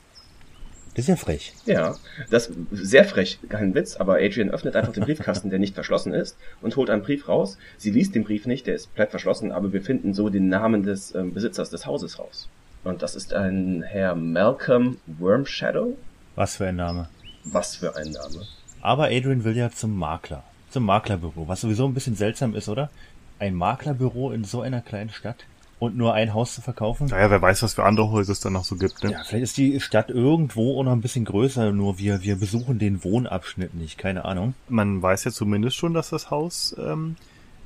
Das 0.97 1.03
ist 1.03 1.09
ja 1.09 1.15
frech. 1.15 1.53
Ja, 1.67 1.95
das 2.31 2.51
sehr 2.71 3.05
frech, 3.05 3.37
kein 3.49 3.75
Witz, 3.75 3.97
aber 3.97 4.15
Adrian 4.15 4.49
öffnet 4.49 4.75
einfach 4.75 4.93
den 4.93 5.03
Briefkasten, 5.03 5.51
der 5.51 5.59
nicht 5.59 5.75
verschlossen 5.75 6.11
ist, 6.11 6.37
und 6.59 6.75
holt 6.75 6.89
einen 6.89 7.03
Brief 7.03 7.27
raus. 7.27 7.59
Sie 7.77 7.91
liest 7.91 8.15
den 8.15 8.23
Brief 8.23 8.47
nicht, 8.47 8.65
der 8.65 8.73
ist 8.73 8.95
bleibt 8.95 9.11
verschlossen, 9.11 9.51
aber 9.51 9.73
wir 9.73 9.83
finden 9.83 10.15
so 10.15 10.29
den 10.29 10.49
Namen 10.49 10.81
des 10.81 11.13
ähm, 11.13 11.35
Besitzers 11.35 11.69
des 11.69 11.85
Hauses 11.85 12.17
raus. 12.17 12.49
Und 12.83 13.03
das 13.03 13.15
ist 13.15 13.33
ein 13.33 13.83
Herr 13.83 14.15
Malcolm 14.15 14.97
Wormshadow. 15.05 15.95
Was 16.35 16.55
für 16.55 16.65
ein 16.65 16.77
Name. 16.77 17.09
Was 17.51 17.75
für 17.75 17.95
ein 17.95 18.11
Name. 18.11 18.45
Aber 18.81 19.05
Adrian 19.05 19.43
will 19.43 19.57
ja 19.57 19.71
zum 19.71 19.97
Makler, 19.97 20.43
zum 20.69 20.83
Maklerbüro, 20.85 21.47
was 21.47 21.61
sowieso 21.61 21.85
ein 21.85 21.93
bisschen 21.93 22.15
seltsam 22.15 22.55
ist, 22.55 22.69
oder? 22.69 22.89
Ein 23.39 23.55
Maklerbüro 23.55 24.31
in 24.31 24.43
so 24.43 24.61
einer 24.61 24.81
kleinen 24.81 25.09
Stadt 25.09 25.45
und 25.79 25.95
nur 25.95 26.13
ein 26.13 26.33
Haus 26.33 26.55
zu 26.55 26.61
verkaufen? 26.61 27.07
Naja, 27.07 27.29
wer 27.29 27.41
weiß, 27.41 27.63
was 27.63 27.75
für 27.75 27.83
andere 27.83 28.11
Häuser 28.11 28.31
es 28.31 28.39
da 28.39 28.49
noch 28.49 28.63
so 28.63 28.75
gibt, 28.75 29.03
ne? 29.03 29.11
Ja, 29.11 29.23
vielleicht 29.23 29.43
ist 29.43 29.57
die 29.57 29.79
Stadt 29.79 30.09
irgendwo 30.09 30.79
auch 30.79 30.83
noch 30.83 30.91
ein 30.91 31.01
bisschen 31.01 31.25
größer, 31.25 31.71
nur 31.71 31.97
wir, 31.97 32.23
wir 32.23 32.35
besuchen 32.37 32.79
den 32.79 33.03
Wohnabschnitt 33.03 33.73
nicht, 33.73 33.97
keine 33.97 34.25
Ahnung. 34.25 34.53
man 34.69 35.01
weiß 35.01 35.25
ja 35.25 35.31
zumindest 35.31 35.75
schon, 35.75 35.93
dass 35.93 36.09
das 36.09 36.31
Haus, 36.31 36.75
ähm, 36.79 37.15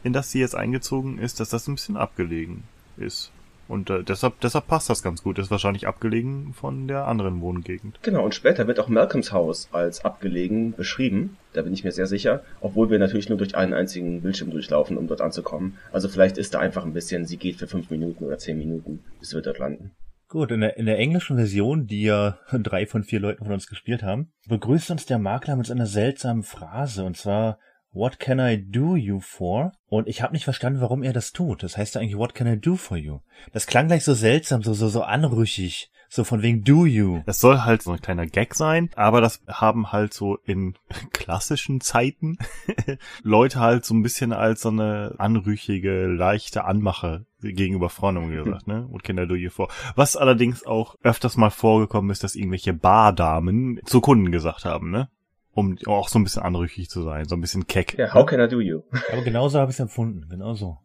in 0.03 0.13
das 0.13 0.31
sie 0.31 0.39
jetzt 0.39 0.55
eingezogen 0.55 1.19
ist, 1.19 1.39
dass 1.39 1.49
das 1.49 1.67
ein 1.67 1.75
bisschen 1.75 1.97
abgelegen 1.97 2.63
ist. 2.97 3.31
Und 3.71 3.89
äh, 3.89 4.03
deshalb, 4.03 4.41
deshalb 4.41 4.67
passt 4.67 4.89
das 4.89 5.01
ganz 5.01 5.23
gut. 5.23 5.39
Ist 5.39 5.49
wahrscheinlich 5.49 5.87
abgelegen 5.87 6.53
von 6.53 6.89
der 6.89 7.07
anderen 7.07 7.39
Wohngegend. 7.39 7.99
Genau, 8.01 8.25
und 8.25 8.35
später 8.35 8.67
wird 8.67 8.81
auch 8.81 8.89
Malcolms 8.89 9.31
Haus 9.31 9.69
als 9.71 10.03
abgelegen 10.03 10.73
beschrieben. 10.73 11.37
Da 11.53 11.61
bin 11.61 11.71
ich 11.71 11.85
mir 11.85 11.93
sehr 11.93 12.05
sicher. 12.05 12.43
Obwohl 12.59 12.89
wir 12.89 12.99
natürlich 12.99 13.29
nur 13.29 13.37
durch 13.37 13.55
einen 13.55 13.73
einzigen 13.73 14.21
Bildschirm 14.21 14.51
durchlaufen, 14.51 14.97
um 14.97 15.07
dort 15.07 15.21
anzukommen. 15.21 15.77
Also 15.93 16.09
vielleicht 16.09 16.37
ist 16.37 16.53
da 16.53 16.59
einfach 16.59 16.83
ein 16.83 16.91
bisschen, 16.91 17.25
sie 17.25 17.37
geht 17.37 17.55
für 17.55 17.67
fünf 17.67 17.89
Minuten 17.89 18.25
oder 18.25 18.37
zehn 18.37 18.57
Minuten, 18.57 19.05
bis 19.21 19.33
wir 19.33 19.41
dort 19.41 19.59
landen. 19.59 19.91
Gut, 20.27 20.51
in 20.51 20.59
der, 20.59 20.75
in 20.75 20.85
der 20.85 20.97
englischen 20.97 21.37
Version, 21.37 21.87
die 21.87 22.03
ja 22.03 22.39
drei 22.51 22.85
von 22.85 23.03
vier 23.03 23.21
Leuten 23.21 23.45
von 23.45 23.53
uns 23.53 23.67
gespielt 23.67 24.03
haben, 24.03 24.33
begrüßt 24.49 24.91
uns 24.91 25.05
der 25.05 25.17
Makler 25.17 25.55
mit 25.55 25.67
so 25.67 25.73
einer 25.73 25.85
seltsamen 25.85 26.43
Phrase, 26.43 27.05
und 27.05 27.15
zwar, 27.15 27.57
What 27.93 28.19
can 28.19 28.39
I 28.39 28.57
do 28.57 28.95
you 28.95 29.19
for? 29.19 29.73
Und 29.87 30.07
ich 30.07 30.21
habe 30.21 30.33
nicht 30.33 30.45
verstanden, 30.45 30.79
warum 30.79 31.03
er 31.03 31.11
das 31.11 31.33
tut. 31.33 31.61
Das 31.61 31.75
heißt 31.75 31.95
ja 31.95 32.01
eigentlich, 32.01 32.17
What 32.17 32.33
can 32.33 32.47
I 32.47 32.57
do 32.57 32.75
for 32.75 32.95
you? 32.95 33.19
Das 33.51 33.67
klang 33.67 33.87
gleich 33.87 34.05
so 34.05 34.13
seltsam, 34.13 34.63
so, 34.63 34.73
so, 34.73 34.87
so 34.87 35.03
anrüchig. 35.03 35.91
So 36.13 36.25
von 36.25 36.41
wegen 36.41 36.65
do 36.65 36.85
you. 36.85 37.21
Das 37.25 37.39
soll 37.39 37.61
halt 37.61 37.81
so 37.81 37.91
ein 37.91 38.01
kleiner 38.01 38.25
Gag 38.27 38.53
sein, 38.53 38.89
aber 38.97 39.21
das 39.21 39.41
haben 39.47 39.93
halt 39.93 40.13
so 40.13 40.35
in 40.43 40.75
klassischen 41.13 41.79
Zeiten 41.79 42.37
Leute 43.23 43.61
halt 43.61 43.85
so 43.85 43.93
ein 43.93 44.03
bisschen 44.03 44.33
als 44.33 44.61
so 44.61 44.69
eine 44.69 45.15
anrüchige, 45.19 46.07
leichte 46.07 46.65
Anmache 46.65 47.25
gegenüber 47.41 47.89
immer 48.01 48.27
gesagt, 48.27 48.67
ne? 48.67 48.87
What 48.89 49.03
can 49.03 49.17
I 49.19 49.25
do 49.25 49.35
you 49.35 49.49
for? 49.49 49.69
Was 49.95 50.17
allerdings 50.17 50.65
auch 50.65 50.95
öfters 51.01 51.37
mal 51.37 51.49
vorgekommen 51.49 52.11
ist, 52.11 52.25
dass 52.25 52.35
irgendwelche 52.35 52.73
Bardamen 52.73 53.79
zu 53.85 54.01
Kunden 54.01 54.31
gesagt 54.31 54.65
haben, 54.65 54.91
ne? 54.91 55.09
Um 55.53 55.77
auch 55.85 56.07
so 56.07 56.17
ein 56.17 56.23
bisschen 56.23 56.43
anrüchig 56.43 56.89
zu 56.89 57.01
sein, 57.03 57.25
so 57.27 57.35
ein 57.35 57.41
bisschen 57.41 57.67
keck. 57.67 57.97
Ja, 57.97 58.13
how 58.13 58.25
can 58.25 58.39
I 58.39 58.47
do 58.47 58.61
you? 58.61 58.83
Aber 59.11 59.21
genauso 59.21 59.59
habe 59.59 59.69
ich 59.71 59.75
es 59.75 59.81
empfunden, 59.81 60.27
genauso. 60.29 60.77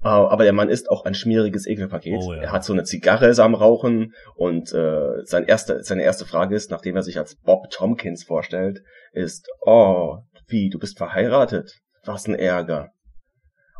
Ah, 0.00 0.28
aber 0.28 0.44
der 0.44 0.52
Mann 0.52 0.68
ist 0.68 0.90
auch 0.90 1.04
ein 1.04 1.14
schmieriges 1.14 1.66
Ekelpaket. 1.66 2.22
Oh, 2.22 2.32
ja. 2.32 2.42
Er 2.42 2.52
hat 2.52 2.64
so 2.64 2.72
eine 2.72 2.84
Zigarre 2.84 3.26
ist 3.26 3.40
am 3.40 3.54
Rauchen 3.54 4.14
und 4.36 4.72
äh, 4.72 5.24
sein 5.24 5.44
erste, 5.44 5.82
seine 5.82 6.04
erste 6.04 6.24
Frage 6.24 6.54
ist, 6.54 6.70
nachdem 6.70 6.94
er 6.96 7.02
sich 7.02 7.18
als 7.18 7.34
Bob 7.34 7.68
Tompkins 7.70 8.22
vorstellt, 8.22 8.80
ist, 9.12 9.48
oh, 9.60 10.18
wie, 10.46 10.70
du 10.70 10.78
bist 10.78 10.98
verheiratet? 10.98 11.80
Was 12.04 12.28
ein 12.28 12.36
Ärger. 12.36 12.92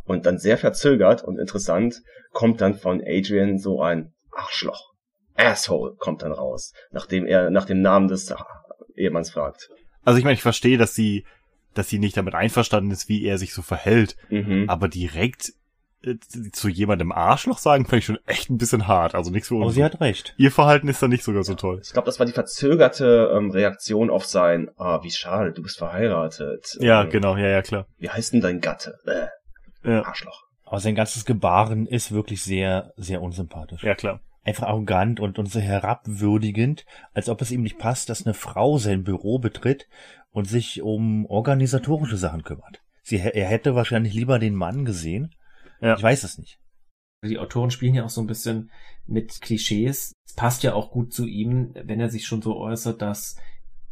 Und 0.04 0.26
dann 0.26 0.38
sehr 0.38 0.58
verzögert 0.58 1.22
und 1.22 1.38
interessant 1.38 2.02
kommt 2.32 2.60
dann 2.60 2.74
von 2.74 3.00
Adrian 3.06 3.58
so 3.58 3.80
ein 3.80 4.12
Arschloch. 4.32 4.92
Asshole 5.36 5.94
kommt 5.98 6.22
dann 6.22 6.32
raus, 6.32 6.72
nachdem 6.90 7.26
er 7.26 7.50
nach 7.50 7.64
dem 7.64 7.80
Namen 7.80 8.08
des 8.08 8.26
Ehemanns 8.98 9.30
fragt. 9.30 9.68
Also 10.04 10.18
ich 10.18 10.24
meine, 10.24 10.34
ich 10.34 10.42
verstehe, 10.42 10.78
dass 10.78 10.94
sie, 10.94 11.24
dass 11.74 11.88
sie 11.88 11.98
nicht 11.98 12.16
damit 12.16 12.34
einverstanden 12.34 12.90
ist, 12.90 13.08
wie 13.08 13.24
er 13.24 13.38
sich 13.38 13.52
so 13.54 13.62
verhält, 13.62 14.16
Mhm. 14.30 14.64
aber 14.68 14.88
direkt 14.88 15.52
äh, 16.04 16.14
zu 16.52 16.68
jemandem 16.68 17.10
Arschloch 17.10 17.58
sagen, 17.58 17.84
fand 17.84 17.98
ich 17.98 18.04
schon 18.06 18.18
echt 18.24 18.50
ein 18.50 18.56
bisschen 18.58 18.86
hart. 18.86 19.14
Also 19.16 19.30
nichts 19.32 19.48
für 19.48 19.56
Aber 19.56 19.66
uns. 19.66 19.74
sie 19.74 19.82
hat 19.82 20.00
recht. 20.00 20.32
Ihr 20.38 20.52
Verhalten 20.52 20.86
ist 20.86 21.02
da 21.02 21.08
nicht 21.08 21.24
sogar 21.24 21.42
so 21.42 21.54
toll. 21.56 21.80
Ich 21.82 21.92
glaube, 21.92 22.06
das 22.06 22.18
war 22.20 22.26
die 22.26 22.32
verzögerte 22.32 23.32
ähm, 23.34 23.50
Reaktion 23.50 24.08
auf 24.08 24.24
sein, 24.24 24.70
ah, 24.76 25.02
wie 25.02 25.10
schade, 25.10 25.52
du 25.52 25.62
bist 25.62 25.76
verheiratet. 25.78 26.76
Ja, 26.80 27.02
Ähm, 27.02 27.10
genau, 27.10 27.36
ja, 27.36 27.48
ja, 27.48 27.62
klar. 27.62 27.86
Wie 27.98 28.08
heißt 28.10 28.32
denn 28.32 28.40
dein 28.40 28.60
Gatte? 28.60 28.96
Äh, 29.06 29.90
Ja, 29.90 30.04
Arschloch. 30.04 30.42
Aber 30.64 30.78
sein 30.80 30.94
ganzes 30.94 31.24
Gebaren 31.24 31.86
ist 31.86 32.12
wirklich 32.12 32.42
sehr, 32.44 32.92
sehr 32.96 33.20
unsympathisch. 33.22 33.82
ja 33.82 33.94
klar. 33.94 34.20
Einfach 34.48 34.66
arrogant 34.66 35.20
und, 35.20 35.38
und 35.38 35.50
so 35.50 35.60
herabwürdigend, 35.60 36.86
als 37.12 37.28
ob 37.28 37.42
es 37.42 37.50
ihm 37.50 37.62
nicht 37.62 37.78
passt, 37.78 38.08
dass 38.08 38.24
eine 38.24 38.34
Frau 38.34 38.78
sein 38.78 39.04
Büro 39.04 39.38
betritt 39.38 39.88
und 40.30 40.46
sich 40.46 40.82
um 40.82 41.26
organisatorische 41.26 42.16
Sachen 42.16 42.42
kümmert. 42.42 42.82
Sie, 43.02 43.18
er 43.18 43.46
hätte 43.46 43.74
wahrscheinlich 43.74 44.14
lieber 44.14 44.38
den 44.38 44.54
Mann 44.54 44.84
gesehen. 44.84 45.34
Ja. 45.80 45.96
Ich 45.96 46.02
weiß 46.02 46.24
es 46.24 46.38
nicht. 46.38 46.58
Die 47.24 47.38
Autoren 47.38 47.70
spielen 47.70 47.94
ja 47.94 48.04
auch 48.04 48.10
so 48.10 48.20
ein 48.20 48.26
bisschen 48.26 48.70
mit 49.06 49.40
Klischees. 49.40 50.12
Es 50.26 50.34
passt 50.34 50.62
ja 50.62 50.74
auch 50.74 50.90
gut 50.90 51.12
zu 51.12 51.26
ihm, 51.26 51.74
wenn 51.74 52.00
er 52.00 52.10
sich 52.10 52.26
schon 52.26 52.42
so 52.42 52.56
äußert, 52.56 53.02
dass 53.02 53.36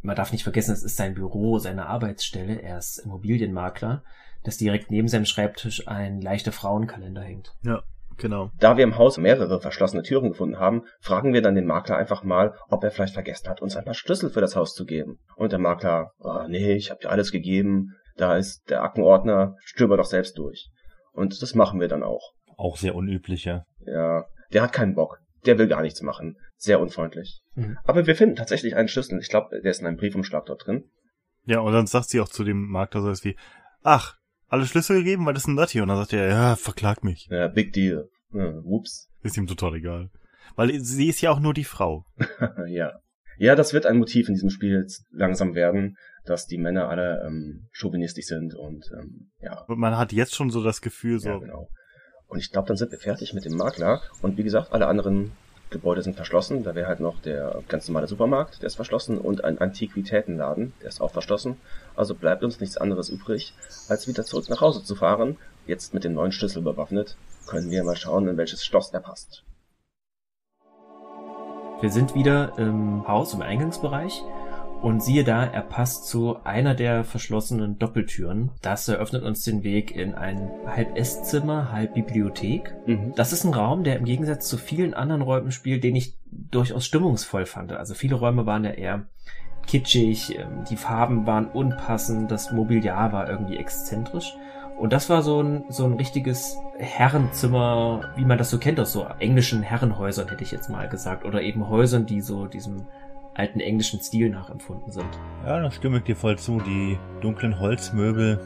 man 0.01 0.15
darf 0.15 0.31
nicht 0.31 0.43
vergessen, 0.43 0.73
es 0.73 0.83
ist 0.83 0.97
sein 0.97 1.15
Büro, 1.15 1.59
seine 1.59 1.87
Arbeitsstelle. 1.87 2.61
Er 2.61 2.77
ist 2.77 2.99
Immobilienmakler, 2.99 4.03
dass 4.43 4.57
direkt 4.57 4.91
neben 4.91 5.07
seinem 5.07 5.25
Schreibtisch 5.25 5.87
ein 5.87 6.21
leichter 6.21 6.51
Frauenkalender 6.51 7.21
hängt. 7.21 7.55
Ja, 7.63 7.83
genau. 8.17 8.51
Da 8.59 8.77
wir 8.77 8.83
im 8.83 8.97
Haus 8.97 9.17
mehrere 9.17 9.59
verschlossene 9.59 10.03
Türen 10.03 10.29
gefunden 10.29 10.59
haben, 10.59 10.83
fragen 10.99 11.33
wir 11.33 11.41
dann 11.41 11.55
den 11.55 11.65
Makler 11.65 11.97
einfach 11.97 12.23
mal, 12.23 12.55
ob 12.69 12.83
er 12.83 12.91
vielleicht 12.91 13.13
vergessen 13.13 13.49
hat, 13.49 13.61
uns 13.61 13.75
ein 13.75 13.85
paar 13.85 13.93
Schlüssel 13.93 14.29
für 14.29 14.41
das 14.41 14.55
Haus 14.55 14.73
zu 14.73 14.85
geben. 14.85 15.19
Und 15.35 15.51
der 15.51 15.59
Makler, 15.59 16.11
oh, 16.19 16.43
nee, 16.47 16.73
ich 16.73 16.89
habe 16.89 17.01
dir 17.01 17.09
alles 17.09 17.31
gegeben, 17.31 17.95
da 18.15 18.35
ist 18.35 18.69
der 18.69 18.83
Aktenordner, 18.83 19.55
stöber 19.63 19.97
doch 19.97 20.05
selbst 20.05 20.37
durch. 20.37 20.69
Und 21.13 21.41
das 21.41 21.55
machen 21.55 21.79
wir 21.79 21.87
dann 21.87 22.03
auch. 22.03 22.33
Auch 22.57 22.77
sehr 22.77 22.95
unüblicher. 22.95 23.65
Ja, 23.85 24.25
der 24.53 24.61
hat 24.63 24.73
keinen 24.73 24.95
Bock. 24.95 25.19
Der 25.45 25.57
will 25.57 25.67
gar 25.67 25.81
nichts 25.81 26.01
machen. 26.01 26.37
Sehr 26.55 26.79
unfreundlich. 26.79 27.41
Mhm. 27.55 27.77
Aber 27.83 28.07
wir 28.07 28.15
finden 28.15 28.35
tatsächlich 28.35 28.75
einen 28.75 28.87
Schlüssel. 28.87 29.19
Ich 29.19 29.29
glaube, 29.29 29.61
der 29.61 29.71
ist 29.71 29.79
in 29.79 29.87
einem 29.87 29.97
Briefumschlag 29.97 30.45
dort 30.45 30.65
drin. 30.65 30.89
Ja, 31.45 31.59
und 31.59 31.71
dann 31.71 31.87
sagt 31.87 32.09
sie 32.09 32.19
auch 32.19 32.27
zu 32.27 32.43
dem 32.43 32.67
Makler 32.69 33.01
so 33.01 33.07
was 33.07 33.23
wie, 33.23 33.37
ach, 33.81 34.16
alle 34.47 34.65
Schlüssel 34.65 34.97
gegeben, 34.99 35.25
was 35.25 35.37
ist 35.37 35.47
denn 35.47 35.55
das 35.55 35.71
hier? 35.71 35.83
Und 35.83 35.89
dann 35.89 35.97
sagt 35.97 36.13
er, 36.13 36.27
ja, 36.27 36.55
verklag 36.55 37.03
mich. 37.03 37.27
Ja, 37.29 37.47
big 37.47 37.73
deal. 37.73 38.09
Ja, 38.33 38.53
whoops. 38.63 39.09
Ist 39.23 39.37
ihm 39.37 39.47
total 39.47 39.75
egal. 39.75 40.09
Weil 40.55 40.79
sie 40.79 41.07
ist 41.07 41.21
ja 41.21 41.31
auch 41.31 41.39
nur 41.39 41.53
die 41.53 41.63
Frau. 41.63 42.05
ja. 42.67 42.93
Ja, 43.37 43.55
das 43.55 43.73
wird 43.73 43.85
ein 43.85 43.97
Motiv 43.97 44.29
in 44.29 44.33
diesem 44.33 44.49
Spiel 44.49 44.79
jetzt 44.81 45.05
langsam 45.11 45.53
werden, 45.53 45.95
dass 46.25 46.47
die 46.47 46.57
Männer 46.57 46.89
alle 46.89 47.23
ähm, 47.25 47.67
chauvinistisch 47.71 48.25
sind 48.25 48.55
und 48.55 48.89
ähm, 48.97 49.29
ja. 49.39 49.61
Und 49.65 49.77
man 49.77 49.95
hat 49.95 50.11
jetzt 50.11 50.33
schon 50.33 50.49
so 50.49 50.63
das 50.63 50.81
Gefühl, 50.81 51.19
so, 51.19 51.29
Ja, 51.29 51.37
genau. 51.37 51.69
Und 52.27 52.39
ich 52.39 52.51
glaube, 52.51 52.67
dann 52.67 52.77
sind 52.77 52.91
wir 52.91 52.99
fertig 52.99 53.33
mit 53.33 53.45
dem 53.45 53.55
Makler. 53.55 54.01
Und 54.21 54.37
wie 54.37 54.43
gesagt, 54.43 54.73
alle 54.73 54.87
anderen 54.87 55.31
Gebäude 55.69 56.01
sind 56.01 56.15
verschlossen. 56.15 56.63
Da 56.63 56.75
wäre 56.75 56.87
halt 56.87 56.99
noch 56.99 57.19
der 57.19 57.61
ganz 57.67 57.87
normale 57.87 58.07
Supermarkt, 58.07 58.61
der 58.61 58.67
ist 58.67 58.75
verschlossen, 58.75 59.17
und 59.17 59.43
ein 59.43 59.59
Antiquitätenladen, 59.59 60.73
der 60.81 60.89
ist 60.89 61.01
auch 61.01 61.11
verschlossen. 61.11 61.57
Also 61.95 62.15
bleibt 62.15 62.43
uns 62.43 62.59
nichts 62.59 62.77
anderes 62.77 63.09
übrig, 63.09 63.53
als 63.89 64.07
wieder 64.07 64.23
zurück 64.23 64.49
nach 64.49 64.61
Hause 64.61 64.83
zu 64.83 64.95
fahren. 64.95 65.37
Jetzt 65.65 65.93
mit 65.93 66.03
dem 66.03 66.13
neuen 66.13 66.31
Schlüssel 66.31 66.61
bewaffnet, 66.61 67.17
können 67.47 67.69
wir 67.69 67.83
mal 67.83 67.95
schauen, 67.95 68.27
in 68.27 68.37
welches 68.37 68.63
Schloss 68.63 68.91
der 68.91 68.99
passt. 68.99 69.43
Wir 71.81 71.91
sind 71.91 72.15
wieder 72.15 72.57
im 72.57 73.07
Haus, 73.07 73.33
im 73.33 73.41
Eingangsbereich. 73.41 74.23
Und 74.81 75.01
siehe 75.01 75.23
da, 75.23 75.43
er 75.43 75.63
passt 75.63 76.07
zu 76.07 76.37
einer 76.43 76.75
der 76.75 77.03
verschlossenen 77.03 77.79
Doppeltüren. 77.79 78.51
Das 78.61 78.87
eröffnet 78.87 79.23
uns 79.23 79.43
den 79.43 79.63
Weg 79.63 79.95
in 79.95 80.13
ein 80.13 80.51
halb 80.67 80.95
Esszimmer, 80.95 81.71
halb 81.71 81.95
Bibliothek. 81.95 82.75
Mhm. 82.85 83.13
Das 83.15 83.33
ist 83.33 83.43
ein 83.43 83.53
Raum, 83.53 83.83
der 83.83 83.97
im 83.97 84.05
Gegensatz 84.05 84.47
zu 84.47 84.57
vielen 84.57 84.93
anderen 84.93 85.21
Räumen 85.23 85.51
spielt, 85.51 85.83
den 85.83 85.95
ich 85.95 86.15
durchaus 86.31 86.85
stimmungsvoll 86.85 87.45
fand. 87.45 87.71
Also 87.71 87.95
viele 87.95 88.15
Räume 88.15 88.45
waren 88.45 88.65
ja 88.65 88.71
eher 88.71 89.05
kitschig, 89.65 90.37
ähm, 90.37 90.63
die 90.69 90.77
Farben 90.77 91.25
waren 91.25 91.47
unpassend, 91.47 92.31
das 92.31 92.51
Mobiliar 92.51 93.11
war 93.11 93.29
irgendwie 93.29 93.57
exzentrisch. 93.57 94.35
Und 94.77 94.93
das 94.93 95.09
war 95.09 95.23
so 95.23 95.41
ein, 95.41 95.63
so 95.69 95.85
ein 95.85 95.93
richtiges 95.93 96.55
Herrenzimmer, 96.77 98.11
wie 98.15 98.25
man 98.25 98.37
das 98.37 98.51
so 98.51 98.59
kennt 98.59 98.79
aus 98.79 98.93
so 98.93 99.07
englischen 99.17 99.63
Herrenhäusern, 99.63 100.29
hätte 100.29 100.43
ich 100.43 100.51
jetzt 100.51 100.69
mal 100.69 100.87
gesagt. 100.87 101.25
Oder 101.25 101.41
eben 101.41 101.67
Häusern, 101.67 102.05
die 102.05 102.21
so 102.21 102.45
diesem 102.45 102.85
alten 103.37 103.59
englischen 103.59 103.99
Stil 104.01 104.29
nachempfunden 104.29 104.91
sind. 104.91 105.07
Ja, 105.45 105.61
da 105.61 105.71
stimme 105.71 105.97
ich 105.99 106.03
dir 106.03 106.15
voll 106.15 106.37
zu. 106.37 106.59
Die 106.59 106.97
dunklen 107.21 107.59
Holzmöbel, 107.59 108.39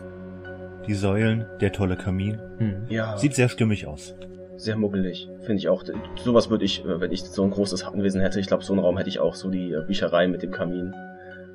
die 0.87 0.93
Säulen, 0.93 1.45
der 1.61 1.71
tolle 1.71 1.95
Kamin. 1.97 2.39
Hm. 2.57 2.85
Ja, 2.89 3.17
Sieht 3.17 3.33
sehr 3.35 3.49
stimmig 3.49 3.87
aus. 3.87 4.13
sehr 4.57 4.75
muggelig, 4.77 5.27
finde 5.39 5.55
ich 5.59 5.69
auch. 5.69 5.83
Sowas 6.23 6.49
würde 6.49 6.65
ich, 6.65 6.83
äh, 6.85 6.99
wenn 6.99 7.11
ich 7.11 7.23
so 7.23 7.43
ein 7.43 7.51
großes 7.51 7.83
Anwesen 7.83 8.21
hätte, 8.21 8.39
ich 8.39 8.47
glaube, 8.47 8.63
so 8.63 8.73
einen 8.73 8.81
Raum 8.83 8.97
hätte 8.97 9.09
ich 9.09 9.19
auch, 9.19 9.33
so 9.35 9.49
die 9.49 9.71
äh, 9.71 9.81
Bücherei 9.87 10.27
mit 10.27 10.43
dem 10.43 10.51
Kamin. 10.51 10.93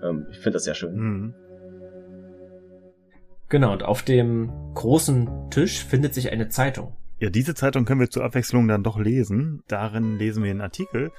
Ähm, 0.03 0.27
ich 0.31 0.39
finde 0.39 0.55
das 0.57 0.65
sehr 0.65 0.75
schön. 0.75 0.95
hm. 0.95 1.35
Genau, 3.49 3.73
und 3.73 3.85
auf 3.85 4.03
dem 4.03 4.51
großen 4.75 5.51
Tisch 5.51 5.85
findet 5.85 6.15
sich 6.15 6.33
eine 6.33 6.49
Zeitung. 6.49 6.97
Ja, 7.21 7.31
diese 7.31 7.55
Zeitung 7.55 7.85
können 7.85 8.01
wir 8.01 8.11
zur 8.11 8.25
Abwechslung 8.25 8.67
dann 8.67 8.83
doch 8.83 8.99
lesen. 8.99 9.63
Darin 9.69 10.19
lesen 10.19 10.43
wir 10.43 10.51
einen 10.51 10.61
Artikel 10.61 11.13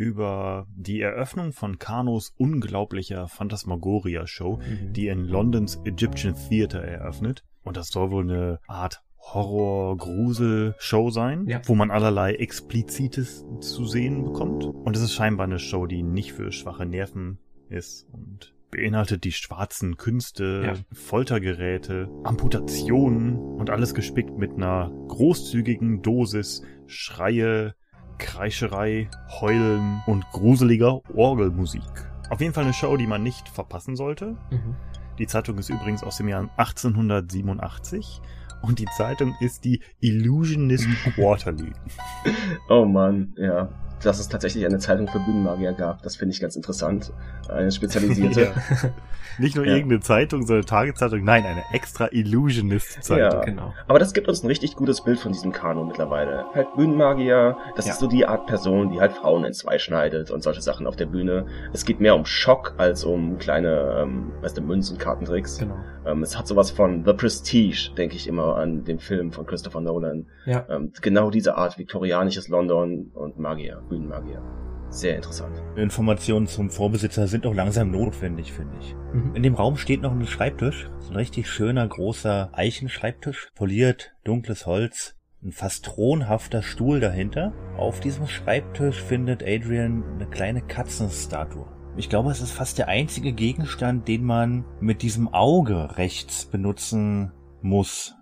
über 0.00 0.66
die 0.74 1.02
Eröffnung 1.02 1.52
von 1.52 1.78
Kanos 1.78 2.32
unglaublicher 2.38 3.28
Phantasmagoria-Show, 3.28 4.56
Mhm. 4.56 4.92
die 4.94 5.08
in 5.08 5.26
Londons 5.26 5.78
Egyptian 5.84 6.34
Theatre 6.48 6.82
eröffnet. 6.86 7.44
Und 7.64 7.76
das 7.76 7.88
soll 7.88 8.10
wohl 8.10 8.22
eine 8.24 8.60
Art 8.66 9.02
Horror-Grusel-Show 9.18 11.10
sein, 11.10 11.46
Ja. 11.46 11.60
wo 11.66 11.74
man 11.74 11.90
allerlei 11.90 12.32
Explizites 12.34 13.44
zu 13.60 13.84
sehen 13.84 14.24
bekommt. 14.24 14.64
Und 14.64 14.96
es 14.96 15.02
ist 15.02 15.12
scheinbar 15.12 15.44
eine 15.44 15.58
Show, 15.58 15.86
die 15.86 16.02
nicht 16.02 16.32
für 16.32 16.50
schwache 16.50 16.86
Nerven 16.86 17.38
ist 17.68 18.08
und 18.10 18.54
beinhaltet 18.70 19.24
die 19.24 19.32
schwarzen 19.32 19.98
Künste, 19.98 20.62
Ja. 20.64 20.74
Foltergeräte, 20.96 22.08
Amputationen 22.24 23.36
und 23.36 23.68
alles 23.68 23.92
gespickt 23.94 24.38
mit 24.38 24.52
einer 24.54 24.90
großzügigen 25.08 26.00
Dosis 26.02 26.62
Schreie, 26.86 27.74
Kreischerei, 28.20 29.08
Heulen 29.40 30.02
und 30.06 30.24
gruseliger 30.30 31.00
Orgelmusik. 31.14 31.82
Auf 32.28 32.40
jeden 32.40 32.54
Fall 32.54 32.64
eine 32.64 32.72
Show, 32.72 32.96
die 32.96 33.06
man 33.06 33.22
nicht 33.22 33.48
verpassen 33.48 33.96
sollte. 33.96 34.36
Mhm. 34.50 34.76
Die 35.18 35.26
Zeitung 35.26 35.58
ist 35.58 35.68
übrigens 35.68 36.04
aus 36.04 36.18
dem 36.18 36.28
Jahr 36.28 36.48
1887 36.56 38.22
und 38.62 38.78
die 38.78 38.86
Zeitung 38.96 39.34
ist 39.40 39.64
die 39.64 39.80
Illusionist 40.00 40.86
Quarterly. 41.14 41.72
Oh 42.68 42.84
Mann, 42.84 43.32
ja. 43.36 43.68
Dass 44.02 44.18
es 44.18 44.28
tatsächlich 44.30 44.64
eine 44.64 44.78
Zeitung 44.78 45.08
für 45.08 45.18
Bühnenmagier 45.20 45.74
gab, 45.74 46.02
das 46.02 46.16
finde 46.16 46.32
ich 46.34 46.40
ganz 46.40 46.56
interessant. 46.56 47.12
Eine 47.50 47.70
spezialisierte. 47.70 48.50
Nicht 49.38 49.56
nur 49.56 49.66
Ja. 49.66 49.74
irgendeine 49.74 50.00
Zeitung, 50.00 50.46
sondern 50.46 50.64
Tageszeitung, 50.64 51.22
nein, 51.22 51.44
eine 51.44 51.62
extra 51.74 52.08
Illusionist-Zeitung. 52.10 53.18
Ja. 53.40 53.44
Genau. 53.44 53.74
Aber 53.88 53.98
das 53.98 54.14
gibt 54.14 54.26
uns 54.28 54.42
ein 54.42 54.46
richtig 54.46 54.74
gutes 54.74 55.02
Bild 55.04 55.18
von 55.18 55.32
diesem 55.32 55.52
Kano 55.52 55.84
mittlerweile. 55.84 56.46
Halt 56.54 56.74
Bühnenmagier, 56.76 57.58
das 57.76 57.86
Ja. 57.86 57.92
ist 57.92 58.00
so 58.00 58.06
die 58.06 58.24
Art 58.26 58.46
Person, 58.46 58.90
die 58.90 59.00
halt 59.00 59.12
Frauen 59.12 59.44
in 59.44 59.52
zwei 59.52 59.78
schneidet 59.78 60.30
und 60.30 60.42
solche 60.42 60.62
Sachen 60.62 60.86
auf 60.86 60.96
der 60.96 61.06
Bühne. 61.06 61.44
Es 61.74 61.84
geht 61.84 62.00
mehr 62.00 62.14
um 62.14 62.24
Schock 62.24 62.74
als 62.78 63.04
um 63.04 63.36
kleine, 63.38 63.98
ähm, 64.02 64.32
weißt 64.40 64.56
du, 64.56 64.62
Münz- 64.62 64.90
und 64.90 64.98
Kartentricks. 64.98 65.58
Genau. 65.58 65.76
Ähm, 66.06 66.22
es 66.22 66.38
hat 66.38 66.46
sowas 66.46 66.70
von 66.70 67.04
The 67.04 67.12
Prestige, 67.12 67.90
denke 67.98 68.16
ich 68.16 68.26
immer 68.26 68.49
an 68.56 68.84
den 68.84 68.98
Film 68.98 69.32
von 69.32 69.46
Christopher 69.46 69.80
Nolan. 69.80 70.26
Ja. 70.46 70.66
Ähm, 70.68 70.92
genau 71.00 71.30
diese 71.30 71.56
Art 71.56 71.78
viktorianisches 71.78 72.48
London 72.48 73.10
und 73.14 73.38
Magier, 73.38 73.82
Bühnenmagier. 73.88 74.42
Sehr 74.90 75.14
interessant. 75.14 75.62
Informationen 75.76 76.48
zum 76.48 76.68
Vorbesitzer 76.68 77.28
sind 77.28 77.46
auch 77.46 77.54
langsam 77.54 77.92
notwendig, 77.92 78.52
finde 78.52 78.76
ich. 78.80 78.96
Mhm. 79.12 79.36
In 79.36 79.42
dem 79.44 79.54
Raum 79.54 79.76
steht 79.76 80.02
noch 80.02 80.10
ein 80.10 80.26
Schreibtisch. 80.26 80.90
So 80.98 81.10
ein 81.10 81.16
richtig 81.16 81.48
schöner, 81.48 81.86
großer 81.86 82.50
Eichenschreibtisch. 82.52 83.50
Poliert, 83.54 84.12
dunkles 84.24 84.66
Holz. 84.66 85.14
Ein 85.42 85.52
fast 85.52 85.84
thronhafter 85.84 86.62
Stuhl 86.62 86.98
dahinter. 86.98 87.52
Auf 87.76 88.00
diesem 88.00 88.26
Schreibtisch 88.26 89.00
findet 89.00 89.44
Adrian 89.44 90.02
eine 90.16 90.26
kleine 90.26 90.60
Katzenstatue. 90.60 91.66
Ich 91.96 92.08
glaube, 92.08 92.30
es 92.30 92.40
ist 92.40 92.52
fast 92.52 92.78
der 92.78 92.88
einzige 92.88 93.32
Gegenstand, 93.32 94.08
den 94.08 94.24
man 94.24 94.64
mit 94.80 95.02
diesem 95.02 95.28
Auge 95.28 95.96
rechts 95.98 96.46
benutzen 96.46 97.32
muss, 97.62 98.14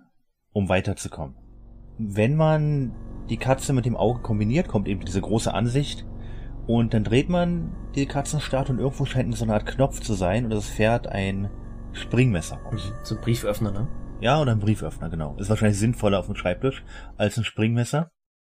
um 0.53 0.69
weiterzukommen. 0.69 1.35
Wenn 1.97 2.35
man 2.35 2.95
die 3.29 3.37
Katze 3.37 3.73
mit 3.73 3.85
dem 3.85 3.95
Auge 3.95 4.21
kombiniert, 4.21 4.67
kommt 4.67 4.87
eben 4.87 5.05
diese 5.05 5.21
große 5.21 5.53
Ansicht 5.53 6.05
und 6.67 6.93
dann 6.93 7.03
dreht 7.03 7.29
man 7.29 7.75
die 7.95 8.05
Katzenstatue 8.05 8.75
und 8.75 8.79
irgendwo 8.79 9.05
scheint 9.05 9.35
so 9.35 9.43
eine 9.43 9.53
Art 9.53 9.65
Knopf 9.65 9.99
zu 9.99 10.13
sein 10.13 10.45
und 10.45 10.51
es 10.51 10.67
fährt 10.67 11.07
ein 11.07 11.49
Springmesser 11.93 12.57
raus. 12.57 12.93
So 13.03 13.15
ein 13.15 13.21
Brieföffner, 13.21 13.71
ne? 13.71 13.87
Ja, 14.21 14.41
oder 14.41 14.51
ein 14.51 14.59
Brieföffner, 14.59 15.09
genau. 15.09 15.35
Ist 15.37 15.49
wahrscheinlich 15.49 15.79
sinnvoller 15.79 16.19
auf 16.19 16.25
dem 16.25 16.35
Schreibtisch 16.35 16.83
als 17.17 17.37
ein 17.37 17.43
Springmesser. 17.43 18.11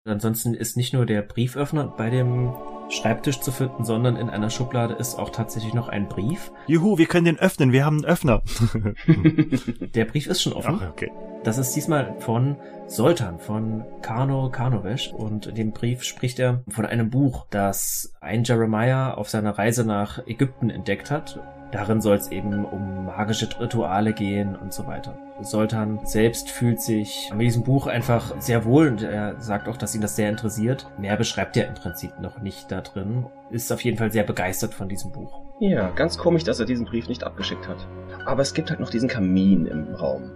Ansonsten 0.06 0.54
ist 0.54 0.76
nicht 0.76 0.94
nur 0.94 1.06
der 1.06 1.22
Brieföffner 1.22 1.86
bei 1.86 2.10
dem 2.10 2.52
Schreibtisch 2.90 3.40
zu 3.40 3.52
finden, 3.52 3.84
sondern 3.84 4.16
in 4.16 4.28
einer 4.28 4.50
Schublade 4.50 4.94
ist 4.94 5.18
auch 5.18 5.30
tatsächlich 5.30 5.74
noch 5.74 5.88
ein 5.88 6.08
Brief. 6.08 6.50
Juhu, 6.66 6.98
wir 6.98 7.06
können 7.06 7.24
den 7.24 7.38
öffnen, 7.38 7.72
wir 7.72 7.84
haben 7.84 7.98
einen 7.98 8.04
Öffner. 8.04 8.42
Der 9.94 10.04
Brief 10.04 10.26
ist 10.26 10.42
schon 10.42 10.52
offen. 10.52 10.80
Ach, 10.82 10.90
okay. 10.90 11.12
Das 11.44 11.56
ist 11.56 11.74
diesmal 11.74 12.16
von 12.18 12.56
Soltan, 12.86 13.38
von 13.38 13.84
Kano 14.02 14.50
Kanovesh. 14.50 15.12
Und 15.12 15.46
in 15.46 15.54
dem 15.54 15.72
Brief 15.72 16.02
spricht 16.02 16.38
er 16.38 16.62
von 16.68 16.84
einem 16.84 17.10
Buch, 17.10 17.46
das 17.50 18.12
ein 18.20 18.44
Jeremiah 18.44 19.14
auf 19.14 19.28
seiner 19.30 19.56
Reise 19.56 19.84
nach 19.86 20.26
Ägypten 20.26 20.68
entdeckt 20.68 21.10
hat. 21.10 21.40
Darin 21.72 22.00
soll 22.00 22.16
es 22.16 22.32
eben 22.32 22.64
um 22.64 23.06
magische 23.06 23.48
Rituale 23.60 24.12
gehen 24.12 24.56
und 24.56 24.72
so 24.72 24.86
weiter. 24.86 25.16
Soltan 25.40 26.00
selbst 26.04 26.50
fühlt 26.50 26.80
sich 26.80 27.30
mit 27.32 27.42
diesem 27.42 27.62
Buch 27.62 27.86
einfach 27.86 28.34
sehr 28.40 28.64
wohl 28.64 28.88
und 28.88 29.02
er 29.02 29.40
sagt 29.40 29.68
auch, 29.68 29.76
dass 29.76 29.94
ihn 29.94 30.00
das 30.00 30.16
sehr 30.16 30.28
interessiert. 30.28 30.86
Mehr 30.98 31.16
beschreibt 31.16 31.56
er 31.56 31.68
im 31.68 31.74
Prinzip 31.74 32.18
noch 32.20 32.40
nicht 32.40 32.70
da 32.70 32.80
drin. 32.80 33.26
Ist 33.50 33.72
auf 33.72 33.82
jeden 33.82 33.98
Fall 33.98 34.12
sehr 34.12 34.24
begeistert 34.24 34.74
von 34.74 34.88
diesem 34.88 35.12
Buch. 35.12 35.42
Ja, 35.60 35.90
ganz 35.90 36.18
komisch, 36.18 36.44
dass 36.44 36.58
er 36.58 36.66
diesen 36.66 36.86
Brief 36.86 37.08
nicht 37.08 37.22
abgeschickt 37.22 37.68
hat. 37.68 37.86
Aber 38.26 38.42
es 38.42 38.54
gibt 38.54 38.70
halt 38.70 38.80
noch 38.80 38.90
diesen 38.90 39.08
Kamin 39.08 39.66
im 39.66 39.94
Raum. 39.94 40.30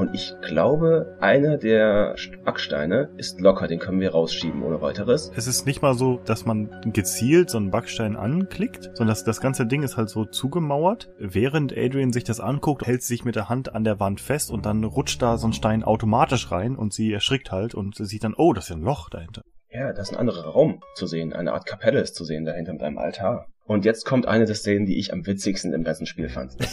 Und 0.00 0.14
ich 0.14 0.34
glaube, 0.40 1.14
einer 1.20 1.58
der 1.58 2.14
Backsteine 2.42 3.10
ist 3.18 3.38
locker, 3.38 3.68
den 3.68 3.78
können 3.78 4.00
wir 4.00 4.12
rausschieben 4.12 4.62
ohne 4.62 4.80
weiteres. 4.80 5.30
Es 5.36 5.46
ist 5.46 5.66
nicht 5.66 5.82
mal 5.82 5.92
so, 5.92 6.18
dass 6.24 6.46
man 6.46 6.70
gezielt 6.86 7.50
so 7.50 7.58
einen 7.58 7.70
Backstein 7.70 8.16
anklickt, 8.16 8.84
sondern 8.94 9.08
das, 9.08 9.24
das 9.24 9.42
ganze 9.42 9.66
Ding 9.66 9.82
ist 9.82 9.98
halt 9.98 10.08
so 10.08 10.24
zugemauert. 10.24 11.10
Während 11.18 11.76
Adrian 11.76 12.14
sich 12.14 12.24
das 12.24 12.40
anguckt, 12.40 12.86
hält 12.86 13.02
sie 13.02 13.08
sich 13.08 13.26
mit 13.26 13.36
der 13.36 13.50
Hand 13.50 13.74
an 13.74 13.84
der 13.84 14.00
Wand 14.00 14.22
fest 14.22 14.50
und 14.50 14.64
dann 14.64 14.84
rutscht 14.84 15.20
da 15.20 15.36
so 15.36 15.48
ein 15.48 15.52
Stein 15.52 15.84
automatisch 15.84 16.50
rein 16.50 16.76
und 16.76 16.94
sie 16.94 17.12
erschrickt 17.12 17.52
halt 17.52 17.74
und 17.74 17.96
sieht 17.96 18.24
dann, 18.24 18.32
oh, 18.34 18.54
das 18.54 18.64
ist 18.64 18.70
ja 18.70 18.76
ein 18.76 18.82
Loch 18.82 19.10
dahinter. 19.10 19.42
Ja, 19.68 19.92
da 19.92 20.00
ist 20.00 20.12
ein 20.12 20.16
anderer 20.16 20.46
Raum 20.46 20.80
zu 20.94 21.06
sehen, 21.06 21.34
eine 21.34 21.52
Art 21.52 21.66
Kapelle 21.66 22.00
ist 22.00 22.14
zu 22.14 22.24
sehen 22.24 22.46
dahinter 22.46 22.72
mit 22.72 22.82
einem 22.82 22.96
Altar. 22.96 23.48
Und 23.70 23.84
jetzt 23.84 24.04
kommt 24.04 24.26
eine 24.26 24.46
der 24.46 24.56
Szenen, 24.56 24.84
die 24.84 24.98
ich 24.98 25.12
am 25.12 25.24
witzigsten 25.24 25.72
im 25.72 25.84
ganzen 25.84 26.04
Spiel 26.04 26.28
fand. 26.28 26.56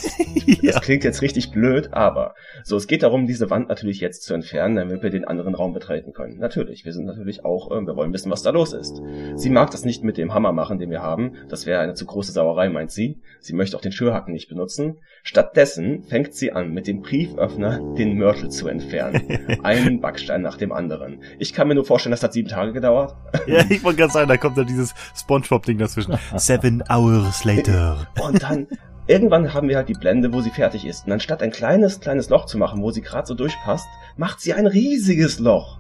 Das, 0.48 0.64
ja. 0.64 0.72
das, 0.72 0.82
klingt 0.82 1.04
jetzt 1.04 1.22
richtig 1.22 1.52
blöd, 1.52 1.90
aber 1.92 2.34
so, 2.64 2.78
es 2.78 2.88
geht 2.88 3.04
darum, 3.04 3.28
diese 3.28 3.50
Wand 3.50 3.68
natürlich 3.68 4.00
jetzt 4.00 4.24
zu 4.24 4.34
entfernen, 4.34 4.78
damit 4.78 5.04
wir 5.04 5.10
den 5.10 5.26
anderen 5.26 5.56
Raum 5.56 5.74
betreten 5.74 6.14
können. 6.14 6.38
Natürlich, 6.38 6.86
wir 6.86 6.94
sind 6.94 7.06
natürlich 7.06 7.44
auch, 7.44 7.70
äh, 7.70 7.82
wir 7.82 7.96
wollen 7.96 8.14
wissen, 8.14 8.32
was 8.32 8.44
da 8.44 8.52
los 8.52 8.72
ist. 8.72 9.02
Sie 9.36 9.50
mag 9.50 9.72
das 9.72 9.84
nicht 9.84 10.04
mit 10.04 10.18
dem 10.18 10.34
Hammer 10.34 10.54
machen, 10.54 10.80
den 10.80 10.90
wir 10.90 11.02
haben. 11.02 11.34
Das 11.50 11.66
wäre 11.66 11.82
eine 11.82 11.96
zu 11.96 12.06
große 12.06 12.32
Sauerei, 12.32 12.70
meint 12.70 12.92
sie. 12.92 13.20
Sie 13.42 13.54
möchte 13.54 13.76
auch 13.76 13.82
den 13.82 13.92
Schürhaken 13.92 14.34
nicht 14.34 14.48
benutzen. 14.48 14.98
Stattdessen 15.24 16.04
fängt 16.04 16.34
sie 16.34 16.52
an, 16.52 16.74
mit 16.74 16.88
dem 16.88 17.02
Brieföffner 17.02 17.80
den 17.98 18.18
Mörtel 18.18 18.50
zu 18.50 18.68
entfernen. 18.68 19.60
Einen 19.64 20.02
Backstein 20.02 20.42
nach 20.42 20.58
dem 20.58 20.72
anderen. 20.72 21.22
Ich 21.40 21.54
kann 21.54 21.68
mir 21.68 21.76
nur 21.76 21.86
vorstellen, 21.86 22.12
das 22.12 22.24
hat 22.24 22.34
sieben 22.34 22.48
Tage 22.48 22.74
gedauert. 22.74 23.16
ja, 23.48 23.64
ich 23.70 23.84
wollte 23.84 24.00
gerade 24.00 24.14
sagen, 24.14 24.30
da 24.30 24.38
kommt 24.38 24.58
dann 24.58 24.68
dieses 24.68 24.94
Spongebob-Ding 25.16 25.78
dazwischen. 25.78 26.18
Seven 26.36 26.84
hours 26.90 27.44
later. 27.44 28.08
Und 28.22 28.44
dann 28.44 28.68
irgendwann 29.08 29.54
haben 29.54 29.70
wir 29.70 29.78
halt 29.78 29.90
die 29.90 29.94
Blende, 29.94 30.32
wo 30.34 30.42
sie 30.42 30.52
fertig 30.52 30.86
ist. 30.86 31.06
Und 31.06 31.14
anstatt 31.14 31.42
ein 31.42 31.52
kleines, 31.52 32.00
kleines 32.00 32.30
Loch 32.30 32.46
zu 32.46 32.58
machen, 32.58 32.82
wo 32.82 32.92
sie 32.92 33.02
gerade 33.02 33.28
so 33.28 33.34
durchpasst, 33.34 33.88
macht 34.16 34.42
sie 34.42 34.54
ein 34.54 34.68
riesiges 34.68 35.40
Loch. 35.40 35.80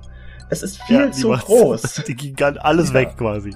Es 0.50 0.64
ist 0.64 0.82
viel 0.84 0.96
ja, 1.06 1.12
zu 1.12 1.30
groß. 1.30 2.04
Die 2.08 2.16
Gigant 2.16 2.62
alles 2.62 2.90
ja. 2.90 2.96
weg 2.96 3.18
quasi. 3.18 3.56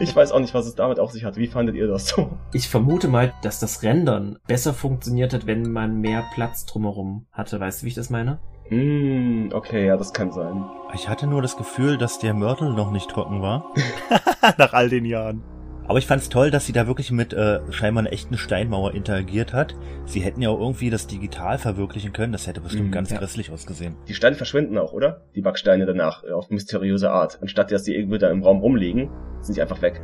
Ich 0.00 0.16
weiß 0.16 0.32
auch 0.32 0.40
nicht, 0.40 0.54
was 0.54 0.66
es 0.66 0.74
damit 0.74 0.98
auf 0.98 1.12
sich 1.12 1.24
hat. 1.24 1.36
Wie 1.36 1.46
fandet 1.46 1.76
ihr 1.76 1.86
das 1.86 2.08
so? 2.08 2.38
Ich 2.52 2.68
vermute 2.68 3.08
mal, 3.08 3.34
dass 3.42 3.60
das 3.60 3.82
Rendern 3.82 4.38
besser 4.46 4.72
funktioniert 4.72 5.34
hat, 5.34 5.46
wenn 5.46 5.70
man 5.70 6.00
mehr 6.00 6.24
Platz 6.34 6.64
drumherum 6.64 7.26
hatte. 7.32 7.60
Weißt 7.60 7.82
du, 7.82 7.84
wie 7.84 7.90
ich 7.90 7.94
das 7.94 8.08
meine? 8.08 8.38
Mm, 8.70 9.50
okay, 9.52 9.86
ja, 9.86 9.96
das 9.98 10.14
kann 10.14 10.32
sein. 10.32 10.64
Ich 10.94 11.08
hatte 11.08 11.26
nur 11.26 11.42
das 11.42 11.56
Gefühl, 11.56 11.98
dass 11.98 12.18
der 12.18 12.32
Mörtel 12.32 12.72
noch 12.72 12.90
nicht 12.90 13.10
trocken 13.10 13.42
war. 13.42 13.72
Nach 14.58 14.72
all 14.72 14.88
den 14.88 15.04
Jahren. 15.04 15.42
Aber 15.86 15.98
ich 15.98 16.06
fand's 16.06 16.30
toll, 16.30 16.50
dass 16.50 16.64
sie 16.64 16.72
da 16.72 16.86
wirklich 16.86 17.10
mit 17.10 17.34
äh, 17.34 17.60
scheinbar 17.70 18.02
einer 18.02 18.12
echten 18.12 18.38
Steinmauer 18.38 18.94
interagiert 18.94 19.52
hat. 19.52 19.74
Sie 20.06 20.20
hätten 20.20 20.40
ja 20.40 20.48
auch 20.48 20.58
irgendwie 20.58 20.88
das 20.88 21.06
digital 21.06 21.58
verwirklichen 21.58 22.12
können. 22.12 22.32
Das 22.32 22.46
hätte 22.46 22.62
bestimmt 22.62 22.88
mhm, 22.88 22.92
ganz 22.92 23.10
ja. 23.10 23.18
grässlich 23.18 23.50
ausgesehen. 23.50 23.96
Die 24.08 24.14
Steine 24.14 24.36
verschwinden 24.36 24.78
auch, 24.78 24.92
oder? 24.92 25.22
Die 25.34 25.42
Backsteine 25.42 25.84
danach, 25.84 26.24
äh, 26.24 26.32
auf 26.32 26.48
mysteriöse 26.48 27.10
Art. 27.10 27.38
Anstatt 27.42 27.70
dass 27.70 27.82
die 27.82 27.94
irgendwie 27.94 28.18
da 28.18 28.30
im 28.30 28.42
Raum 28.42 28.60
rumliegen, 28.60 29.10
sind 29.40 29.54
sie 29.54 29.62
einfach 29.62 29.82
weg. 29.82 30.00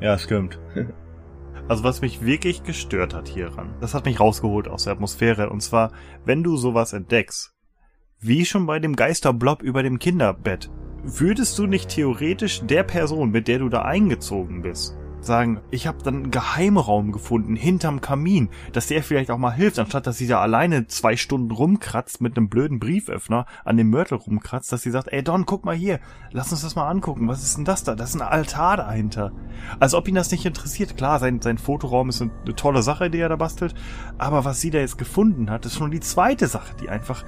Ja, 0.00 0.18
stimmt. 0.18 0.58
Also 1.66 1.82
was 1.82 2.02
mich 2.02 2.22
wirklich 2.22 2.62
gestört 2.62 3.14
hat 3.14 3.26
hieran, 3.26 3.74
das 3.80 3.94
hat 3.94 4.04
mich 4.04 4.20
rausgeholt 4.20 4.68
aus 4.68 4.84
der 4.84 4.92
Atmosphäre. 4.92 5.48
Und 5.48 5.62
zwar, 5.62 5.92
wenn 6.26 6.42
du 6.42 6.58
sowas 6.58 6.92
entdeckst, 6.92 7.54
wie 8.20 8.44
schon 8.44 8.66
bei 8.66 8.80
dem 8.80 8.96
Geisterblob 8.96 9.62
über 9.62 9.82
dem 9.82 9.98
Kinderbett, 9.98 10.70
würdest 11.04 11.58
du 11.58 11.66
nicht 11.66 11.90
theoretisch 11.90 12.62
der 12.62 12.82
Person, 12.82 13.30
mit 13.30 13.46
der 13.46 13.58
du 13.58 13.68
da 13.68 13.82
eingezogen 13.82 14.62
bist, 14.62 14.96
sagen, 15.20 15.60
ich 15.70 15.86
habe 15.86 16.02
dann 16.02 16.14
einen 16.14 16.30
Geheimraum 16.30 17.12
gefunden 17.12 17.56
hinterm 17.56 18.00
Kamin, 18.00 18.48
dass 18.72 18.88
der 18.88 19.02
vielleicht 19.02 19.30
auch 19.30 19.38
mal 19.38 19.52
hilft, 19.52 19.78
anstatt 19.78 20.06
dass 20.06 20.18
sie 20.18 20.26
da 20.26 20.40
alleine 20.40 20.86
zwei 20.86 21.16
Stunden 21.16 21.50
rumkratzt 21.50 22.20
mit 22.20 22.36
einem 22.36 22.48
blöden 22.48 22.78
Brieföffner 22.78 23.46
an 23.64 23.76
dem 23.76 23.90
Mörtel 23.90 24.18
rumkratzt, 24.18 24.72
dass 24.72 24.82
sie 24.82 24.90
sagt, 24.90 25.08
ey 25.12 25.22
Don, 25.22 25.46
guck 25.46 25.64
mal 25.64 25.74
hier, 25.74 26.00
lass 26.30 26.52
uns 26.52 26.62
das 26.62 26.76
mal 26.76 26.88
angucken, 26.88 27.28
was 27.28 27.42
ist 27.42 27.56
denn 27.56 27.64
das 27.64 27.84
da? 27.84 27.94
Das 27.94 28.10
ist 28.10 28.20
ein 28.20 28.26
Altar 28.26 28.76
dahinter. 28.78 29.32
Als 29.80 29.94
ob 29.94 30.08
ihn 30.08 30.14
das 30.14 30.30
nicht 30.30 30.44
interessiert. 30.44 30.96
Klar, 30.96 31.18
sein, 31.18 31.40
sein 31.40 31.58
Fotoraum 31.58 32.08
ist 32.08 32.22
eine 32.22 32.30
tolle 32.56 32.82
Sache, 32.82 33.10
die 33.10 33.18
er 33.18 33.28
da 33.28 33.36
bastelt, 33.36 33.74
aber 34.18 34.44
was 34.44 34.60
sie 34.60 34.70
da 34.70 34.78
jetzt 34.78 34.98
gefunden 34.98 35.50
hat, 35.50 35.66
ist 35.66 35.76
schon 35.76 35.90
die 35.90 36.00
zweite 36.00 36.46
Sache, 36.46 36.74
die 36.80 36.88
einfach 36.88 37.24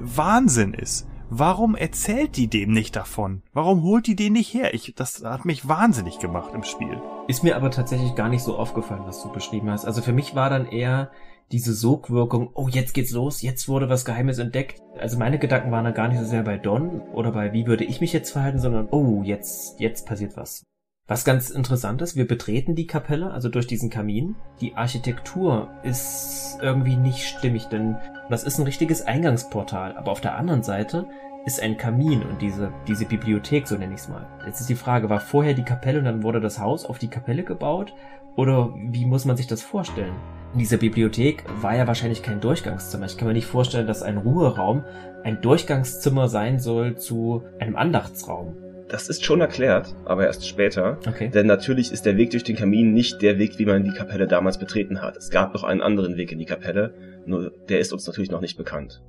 Wahnsinn 0.00 0.74
ist. 0.74 1.09
Warum 1.32 1.76
erzählt 1.76 2.36
die 2.36 2.48
dem 2.48 2.72
nicht 2.72 2.96
davon? 2.96 3.42
Warum 3.52 3.84
holt 3.84 4.08
die 4.08 4.16
den 4.16 4.32
nicht 4.32 4.52
her? 4.52 4.74
Ich, 4.74 4.94
das 4.96 5.22
hat 5.24 5.44
mich 5.44 5.68
wahnsinnig 5.68 6.18
gemacht 6.18 6.52
im 6.54 6.64
Spiel. 6.64 7.00
Ist 7.28 7.44
mir 7.44 7.54
aber 7.54 7.70
tatsächlich 7.70 8.16
gar 8.16 8.28
nicht 8.28 8.42
so 8.42 8.56
aufgefallen, 8.56 9.04
was 9.06 9.22
du 9.22 9.30
beschrieben 9.30 9.70
hast. 9.70 9.84
Also 9.84 10.02
für 10.02 10.12
mich 10.12 10.34
war 10.34 10.50
dann 10.50 10.66
eher 10.66 11.12
diese 11.52 11.72
Sogwirkung, 11.72 12.50
oh, 12.54 12.66
jetzt 12.68 12.94
geht's 12.94 13.12
los, 13.12 13.42
jetzt 13.42 13.68
wurde 13.68 13.88
was 13.88 14.04
Geheimes 14.04 14.38
entdeckt. 14.38 14.80
Also 14.98 15.18
meine 15.18 15.38
Gedanken 15.38 15.70
waren 15.70 15.84
dann 15.84 15.94
gar 15.94 16.08
nicht 16.08 16.18
so 16.18 16.26
sehr 16.26 16.42
bei 16.42 16.58
Don 16.58 17.00
oder 17.12 17.30
bei 17.30 17.52
wie 17.52 17.66
würde 17.66 17.84
ich 17.84 18.00
mich 18.00 18.12
jetzt 18.12 18.32
verhalten, 18.32 18.58
sondern 18.58 18.88
oh, 18.90 19.22
jetzt, 19.22 19.78
jetzt 19.78 20.06
passiert 20.06 20.36
was. 20.36 20.64
Was 21.10 21.24
ganz 21.24 21.50
interessant 21.50 22.00
ist, 22.02 22.14
wir 22.14 22.24
betreten 22.24 22.76
die 22.76 22.86
Kapelle, 22.86 23.32
also 23.32 23.48
durch 23.48 23.66
diesen 23.66 23.90
Kamin. 23.90 24.36
Die 24.60 24.76
Architektur 24.76 25.68
ist 25.82 26.56
irgendwie 26.62 26.94
nicht 26.94 27.26
stimmig, 27.26 27.64
denn 27.64 27.96
das 28.28 28.44
ist 28.44 28.60
ein 28.60 28.64
richtiges 28.64 29.02
Eingangsportal. 29.02 29.96
Aber 29.96 30.12
auf 30.12 30.20
der 30.20 30.36
anderen 30.36 30.62
Seite 30.62 31.08
ist 31.46 31.60
ein 31.60 31.76
Kamin 31.76 32.22
und 32.22 32.40
diese, 32.40 32.72
diese 32.86 33.06
Bibliothek, 33.06 33.66
so 33.66 33.76
nenne 33.76 33.94
ich 33.94 34.02
es 34.02 34.08
mal. 34.08 34.24
Jetzt 34.46 34.60
ist 34.60 34.70
die 34.70 34.76
Frage, 34.76 35.10
war 35.10 35.18
vorher 35.18 35.54
die 35.54 35.64
Kapelle 35.64 35.98
und 35.98 36.04
dann 36.04 36.22
wurde 36.22 36.40
das 36.40 36.60
Haus 36.60 36.84
auf 36.86 37.00
die 37.00 37.10
Kapelle 37.10 37.42
gebaut? 37.42 37.92
Oder 38.36 38.72
wie 38.76 39.04
muss 39.04 39.24
man 39.24 39.36
sich 39.36 39.48
das 39.48 39.62
vorstellen? 39.62 40.14
In 40.52 40.60
dieser 40.60 40.76
Bibliothek 40.76 41.42
war 41.60 41.74
ja 41.74 41.88
wahrscheinlich 41.88 42.22
kein 42.22 42.40
Durchgangszimmer. 42.40 43.06
Ich 43.06 43.16
kann 43.16 43.26
mir 43.26 43.34
nicht 43.34 43.46
vorstellen, 43.46 43.88
dass 43.88 44.04
ein 44.04 44.18
Ruheraum 44.18 44.84
ein 45.24 45.40
Durchgangszimmer 45.40 46.28
sein 46.28 46.60
soll 46.60 46.98
zu 46.98 47.42
einem 47.58 47.74
Andachtsraum. 47.74 48.69
Das 48.90 49.08
ist 49.08 49.24
schon 49.24 49.40
erklärt, 49.40 49.94
aber 50.04 50.26
erst 50.26 50.48
später. 50.48 50.98
Okay. 51.06 51.28
Denn 51.28 51.46
natürlich 51.46 51.92
ist 51.92 52.06
der 52.06 52.16
Weg 52.16 52.32
durch 52.32 52.42
den 52.42 52.56
Kamin 52.56 52.92
nicht 52.92 53.22
der 53.22 53.38
Weg, 53.38 53.56
wie 53.58 53.64
man 53.64 53.84
die 53.84 53.92
Kapelle 53.92 54.26
damals 54.26 54.58
betreten 54.58 55.00
hat. 55.00 55.16
Es 55.16 55.30
gab 55.30 55.54
noch 55.54 55.62
einen 55.62 55.80
anderen 55.80 56.16
Weg 56.16 56.32
in 56.32 56.40
die 56.40 56.44
Kapelle, 56.44 56.92
nur 57.24 57.52
der 57.68 57.78
ist 57.78 57.92
uns 57.92 58.04
natürlich 58.08 58.32
noch 58.32 58.40
nicht 58.40 58.56
bekannt. 58.56 59.00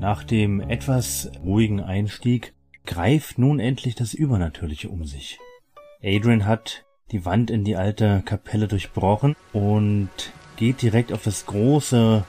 Nach 0.00 0.24
dem 0.24 0.60
etwas 0.60 1.30
ruhigen 1.44 1.80
Einstieg 1.80 2.54
greift 2.86 3.38
nun 3.38 3.60
endlich 3.60 3.94
das 3.94 4.14
Übernatürliche 4.14 4.88
um 4.88 5.04
sich. 5.04 5.38
Adrian 6.02 6.46
hat 6.46 6.86
die 7.12 7.26
Wand 7.26 7.50
in 7.50 7.62
die 7.62 7.76
alte 7.76 8.22
Kapelle 8.24 8.68
durchbrochen 8.68 9.36
und 9.52 10.08
geht 10.56 10.80
direkt 10.80 11.12
auf 11.12 11.22
das 11.22 11.44
große, 11.44 12.24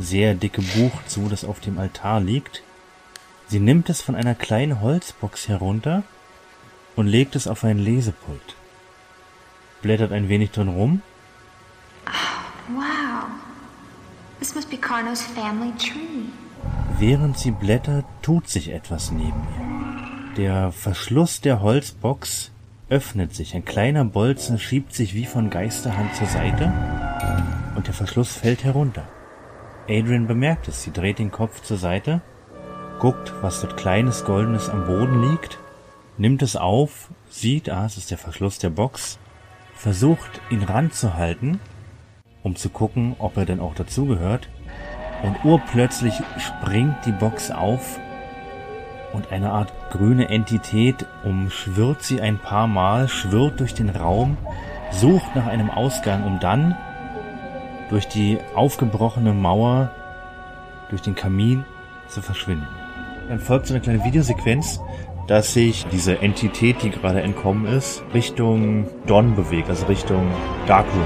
sehr 0.00 0.34
dicke 0.34 0.62
Buch 0.62 1.04
zu, 1.06 1.28
das 1.28 1.44
auf 1.44 1.60
dem 1.60 1.78
Altar 1.78 2.20
liegt. 2.20 2.64
Sie 3.46 3.60
nimmt 3.60 3.88
es 3.90 4.02
von 4.02 4.16
einer 4.16 4.34
kleinen 4.34 4.80
Holzbox 4.80 5.48
herunter 5.48 6.02
und 6.98 7.06
legt 7.06 7.36
es 7.36 7.46
auf 7.46 7.62
ein 7.62 7.78
Lesepult. 7.78 8.56
Blättert 9.82 10.10
ein 10.10 10.28
wenig 10.28 10.50
drin 10.50 10.66
rum. 10.66 11.00
Oh, 12.08 12.74
wow. 12.74 13.26
This 14.40 14.56
must 14.56 14.68
be 14.68 14.76
Carno's 14.76 15.22
family 15.22 15.72
tree. 15.78 16.26
Während 16.98 17.38
sie 17.38 17.52
blättert, 17.52 18.04
tut 18.20 18.48
sich 18.48 18.72
etwas 18.72 19.12
neben 19.12 19.30
ihr. 19.30 20.34
Der 20.36 20.72
Verschluss 20.72 21.40
der 21.40 21.62
Holzbox 21.62 22.50
öffnet 22.88 23.32
sich. 23.32 23.54
Ein 23.54 23.64
kleiner 23.64 24.04
Bolzen 24.04 24.58
schiebt 24.58 24.92
sich 24.92 25.14
wie 25.14 25.26
von 25.26 25.50
Geisterhand 25.50 26.16
zur 26.16 26.26
Seite 26.26 26.72
und 27.76 27.86
der 27.86 27.94
Verschluss 27.94 28.32
fällt 28.32 28.64
herunter. 28.64 29.06
Adrian 29.84 30.26
bemerkt 30.26 30.66
es. 30.66 30.82
Sie 30.82 30.92
dreht 30.92 31.20
den 31.20 31.30
Kopf 31.30 31.62
zur 31.62 31.76
Seite, 31.76 32.22
guckt, 32.98 33.32
was 33.40 33.60
dort 33.60 33.76
kleines 33.76 34.24
Goldenes 34.24 34.68
am 34.68 34.84
Boden 34.86 35.30
liegt 35.30 35.60
nimmt 36.18 36.42
es 36.42 36.56
auf, 36.56 37.10
sieht, 37.30 37.70
ah, 37.70 37.86
es 37.86 37.96
ist 37.96 38.10
der 38.10 38.18
Verschluss 38.18 38.58
der 38.58 38.70
Box, 38.70 39.18
versucht 39.74 40.40
ihn 40.50 40.62
ranzuhalten, 40.62 41.60
um 42.42 42.56
zu 42.56 42.68
gucken, 42.68 43.14
ob 43.18 43.36
er 43.36 43.44
denn 43.44 43.60
auch 43.60 43.74
dazugehört. 43.74 44.48
Und 45.22 45.44
urplötzlich 45.44 46.14
springt 46.38 46.96
die 47.06 47.12
Box 47.12 47.50
auf 47.50 47.98
und 49.12 49.32
eine 49.32 49.50
Art 49.50 49.72
grüne 49.90 50.28
Entität 50.28 51.06
umschwirrt 51.24 52.02
sie 52.02 52.20
ein 52.20 52.38
paar 52.38 52.66
Mal, 52.66 53.08
schwirrt 53.08 53.58
durch 53.60 53.74
den 53.74 53.88
Raum, 53.88 54.36
sucht 54.90 55.34
nach 55.34 55.46
einem 55.46 55.70
Ausgang, 55.70 56.24
um 56.24 56.40
dann 56.40 56.76
durch 57.88 58.06
die 58.06 58.38
aufgebrochene 58.54 59.32
Mauer, 59.32 59.90
durch 60.90 61.02
den 61.02 61.14
Kamin 61.14 61.64
zu 62.08 62.22
verschwinden. 62.22 62.68
Dann 63.28 63.40
folgt 63.40 63.66
so 63.66 63.74
eine 63.74 63.82
kleine 63.82 64.04
Videosequenz, 64.04 64.80
dass 65.28 65.52
sich 65.52 65.84
diese 65.92 66.18
Entität, 66.20 66.82
die 66.82 66.90
gerade 66.90 67.20
entkommen 67.20 67.66
ist, 67.66 68.02
Richtung 68.14 68.88
Dawn 69.06 69.36
bewegt, 69.36 69.68
also 69.68 69.84
Richtung 69.86 70.26
Darkroom. 70.66 71.04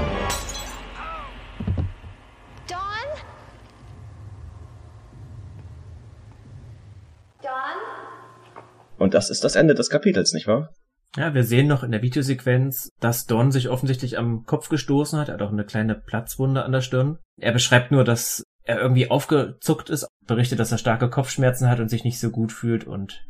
Und 8.97 9.13
das 9.13 9.29
ist 9.29 9.43
das 9.43 9.57
Ende 9.57 9.75
des 9.75 9.89
Kapitels, 9.89 10.31
nicht 10.31 10.47
wahr? 10.47 10.69
Ja, 11.17 11.33
wir 11.33 11.43
sehen 11.43 11.67
noch 11.67 11.83
in 11.83 11.91
der 11.91 12.01
Videosequenz, 12.01 12.89
dass 13.01 13.25
Don 13.25 13.51
sich 13.51 13.67
offensichtlich 13.67 14.17
am 14.17 14.45
Kopf 14.45 14.69
gestoßen 14.69 15.19
hat. 15.19 15.27
Er 15.27 15.33
hat 15.33 15.41
auch 15.41 15.51
eine 15.51 15.65
kleine 15.65 15.95
Platzwunde 15.95 16.63
an 16.63 16.71
der 16.71 16.79
Stirn. 16.79 17.17
Er 17.37 17.51
beschreibt 17.51 17.91
nur, 17.91 18.05
dass 18.05 18.43
er 18.63 18.79
irgendwie 18.79 19.11
aufgezuckt 19.11 19.89
ist, 19.89 20.07
berichtet, 20.25 20.59
dass 20.59 20.71
er 20.71 20.77
starke 20.77 21.09
Kopfschmerzen 21.09 21.69
hat 21.69 21.81
und 21.81 21.89
sich 21.89 22.05
nicht 22.05 22.21
so 22.21 22.29
gut 22.29 22.53
fühlt 22.53 22.85
und 22.85 23.21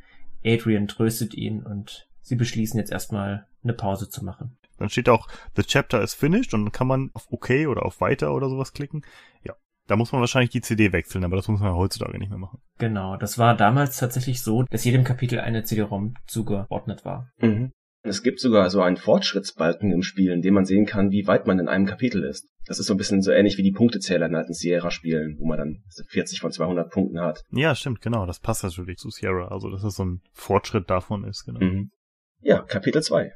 Adrian 0.45 0.87
tröstet 0.87 1.33
ihn 1.33 1.63
und 1.63 2.07
sie 2.21 2.35
beschließen 2.35 2.79
jetzt 2.79 2.91
erstmal 2.91 3.47
eine 3.63 3.73
Pause 3.73 4.09
zu 4.09 4.23
machen. 4.23 4.57
Dann 4.77 4.89
steht 4.89 5.09
auch, 5.09 5.27
the 5.55 5.63
chapter 5.63 6.01
is 6.01 6.13
finished 6.13 6.53
und 6.53 6.65
dann 6.65 6.71
kann 6.71 6.87
man 6.87 7.11
auf 7.13 7.27
OK 7.31 7.51
oder 7.67 7.85
auf 7.85 8.01
Weiter 8.01 8.33
oder 8.33 8.49
sowas 8.49 8.73
klicken. 8.73 9.03
Ja, 9.43 9.55
da 9.87 9.95
muss 9.95 10.11
man 10.11 10.21
wahrscheinlich 10.21 10.51
die 10.51 10.61
CD 10.61 10.91
wechseln, 10.91 11.23
aber 11.23 11.35
das 11.35 11.47
muss 11.47 11.59
man 11.59 11.75
heutzutage 11.75 12.17
nicht 12.17 12.29
mehr 12.29 12.39
machen. 12.39 12.59
Genau, 12.79 13.17
das 13.17 13.37
war 13.37 13.55
damals 13.55 13.97
tatsächlich 13.97 14.41
so, 14.41 14.63
dass 14.63 14.83
jedem 14.85 15.03
Kapitel 15.03 15.39
eine 15.39 15.63
CD-ROM 15.63 16.15
zugeordnet 16.25 17.05
war. 17.05 17.29
Mhm. 17.39 17.71
Es 18.05 18.21
gibt 18.21 18.41
sogar 18.41 18.69
so 18.69 18.81
einen 18.81 18.97
Fortschrittsbalken 18.97 19.91
im 19.91 20.03
Spiel, 20.03 20.31
in 20.31 20.41
dem 20.41 20.55
man 20.55 20.65
sehen 20.65 20.85
kann, 20.85 21.11
wie 21.11 21.25
weit 21.25 21.47
man 21.47 21.59
in 21.59 21.69
einem 21.69 21.85
Kapitel 21.85 22.23
ist. 22.23 22.49
Das 22.65 22.79
ist 22.79 22.87
so 22.87 22.93
ein 22.93 22.97
bisschen 22.97 23.21
so 23.21 23.31
ähnlich 23.31 23.57
wie 23.57 23.63
die 23.63 23.73
Punktezähler 23.73 24.27
in 24.27 24.35
alten 24.35 24.53
Sierra-Spielen, 24.53 25.35
wo 25.37 25.45
man 25.45 25.57
dann 25.57 25.83
40 26.07 26.39
von 26.39 26.51
200 26.51 26.89
Punkten 26.89 27.19
hat. 27.19 27.43
Ja, 27.51 27.75
stimmt, 27.75 27.99
genau. 27.99 28.25
Das 28.25 28.39
passt 28.39 28.63
natürlich 28.63 28.97
zu 28.97 29.09
Sierra. 29.09 29.49
Also, 29.49 29.69
dass 29.69 29.81
das 29.81 29.95
so 29.95 30.05
ein 30.05 30.21
Fortschritt 30.31 30.89
davon 30.89 31.25
ist, 31.25 31.43
genau. 31.43 31.59
Mhm. 31.59 31.91
Ja, 32.39 32.61
Kapitel 32.61 33.03
2. 33.03 33.33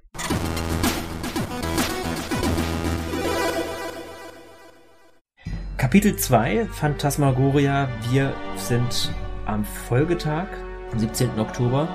Kapitel 5.76 6.16
2, 6.16 6.66
Phantasmagoria. 6.68 7.90
Wir 8.10 8.34
sind 8.56 9.14
am 9.46 9.66
Folgetag, 9.66 10.48
am 10.94 11.00
17. 11.00 11.38
Oktober, 11.38 11.90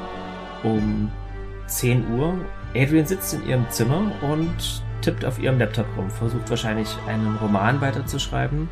um 0.63 1.11
10 1.67 2.13
Uhr. 2.13 2.45
Adrian 2.75 3.07
sitzt 3.07 3.33
in 3.33 3.47
ihrem 3.47 3.71
Zimmer 3.71 4.13
und 4.23 4.85
tippt 5.03 5.25
auf 5.25 5.39
ihrem 5.39 5.59
Laptop 5.59 5.87
rum, 5.97 6.11
versucht 6.11 6.49
wahrscheinlich 6.49 6.89
einen 7.07 7.37
Roman 7.37 7.81
weiterzuschreiben, 7.81 8.69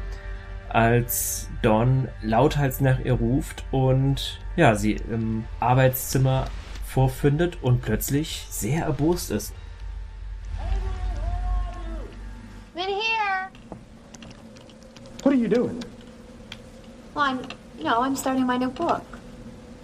als 0.68 1.48
Dawn 1.62 2.08
lauthals 2.22 2.80
nach 2.80 3.00
ihr 3.00 3.14
ruft 3.14 3.64
und 3.70 4.38
ja, 4.56 4.74
sie 4.74 4.92
im 4.92 5.44
Arbeitszimmer 5.58 6.46
vorfindet 6.86 7.58
und 7.62 7.82
plötzlich 7.82 8.46
sehr 8.48 8.84
erbost 8.84 9.30
ist. 9.30 9.52
In 12.74 12.86
here. 12.86 13.50
What 15.22 15.34
are 15.34 15.34
you 15.34 15.48
doing? 15.48 15.78
Well, 17.14 17.24
I'm, 17.24 17.38
you 17.76 17.84
know, 17.84 18.00
I'm 18.00 18.16
starting 18.16 18.46
my 18.46 18.56
new 18.56 18.70
book. 18.70 19.02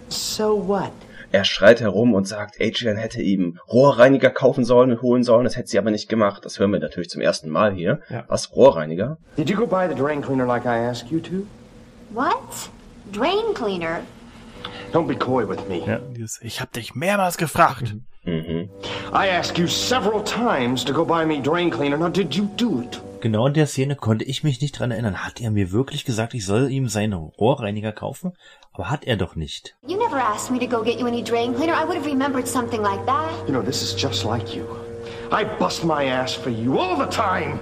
So 0.09 0.55
what? 0.55 0.91
Er 1.31 1.43
schreit 1.43 1.81
herum 1.81 2.13
und 2.13 2.27
sagt, 2.27 2.55
Adrian 2.61 2.97
hätte 2.97 3.21
ihm 3.21 3.59
Rohrreiniger 3.71 4.29
kaufen 4.29 4.63
sollen 4.63 4.91
und 4.91 5.01
holen 5.01 5.23
sollen, 5.23 5.43
das 5.43 5.57
hätte 5.57 5.67
sie 5.67 5.77
aber 5.77 5.91
nicht 5.91 6.07
gemacht. 6.07 6.45
Das 6.45 6.59
hören 6.59 6.71
wir 6.71 6.79
natürlich 6.79 7.09
zum 7.09 7.21
ersten 7.21 7.49
Mal 7.49 7.73
hier. 7.73 7.99
Ja. 8.09 8.23
Was, 8.27 8.55
Rohrreiniger? 8.55 9.17
Did 9.37 9.49
you 9.49 9.57
go 9.57 9.67
buy 9.67 9.87
the 9.89 9.95
drain 9.95 10.21
cleaner 10.21 10.45
like 10.45 10.65
I 10.65 10.87
asked 10.87 11.11
you 11.11 11.19
to? 11.19 11.45
What? 12.11 12.69
Drain 13.11 13.53
cleaner? 13.53 14.01
Don't 14.93 15.07
be 15.07 15.15
coy 15.15 15.47
with 15.47 15.67
me. 15.67 15.85
Ja, 15.85 15.99
ich 16.41 16.61
hab 16.61 16.71
dich 16.71 16.95
mehrmals 16.95 17.37
gefragt. 17.37 17.95
Mhm. 18.23 18.69
I 19.13 19.29
asked 19.29 19.57
you 19.57 19.67
several 19.67 20.23
times 20.23 20.83
to 20.85 20.93
go 20.93 21.05
buy 21.05 21.25
me 21.25 21.41
drain 21.41 21.69
cleaner. 21.69 21.97
Now, 21.97 22.09
did 22.09 22.35
you 22.35 22.49
do 22.57 22.81
it? 22.81 23.01
Genau 23.19 23.47
in 23.47 23.55
der 23.55 23.65
Szene 23.65 23.95
konnte 23.95 24.25
ich 24.25 24.43
mich 24.43 24.61
nicht 24.61 24.77
dran 24.77 24.91
erinnern. 24.91 25.25
Hat 25.25 25.41
er 25.41 25.49
mir 25.49 25.71
wirklich 25.71 26.05
gesagt, 26.05 26.35
ich 26.35 26.45
soll 26.45 26.69
ihm 26.69 26.87
seinen 26.87 27.13
Rohrreiniger 27.13 27.91
kaufen? 27.91 28.33
Aber 28.73 28.91
hat 28.91 29.05
er 29.05 29.17
doch 29.17 29.35
nicht. 29.35 29.75
You 29.87 29.97
never 29.97 30.21
asked 30.21 30.51
me 30.51 30.59
to 30.59 30.67
go 30.67 30.83
get 30.83 30.99
you 30.99 31.07
any 31.07 31.23
drain 31.23 31.55
cleaner. 31.55 31.73
I 31.73 31.83
would 31.83 31.97
have 31.97 32.05
remembered 32.05 32.47
something 32.47 32.81
like 32.83 33.03
that. 33.07 33.31
You 33.47 33.53
know, 33.53 33.63
this 33.63 33.81
is 33.81 33.95
just 33.99 34.23
like 34.23 34.55
you. 34.55 34.65
I 35.31 35.45
bust 35.57 35.83
my 35.83 36.05
ass 36.05 36.33
for 36.33 36.51
you 36.51 36.77
all 36.77 36.95
the 36.95 37.09
time. 37.09 37.59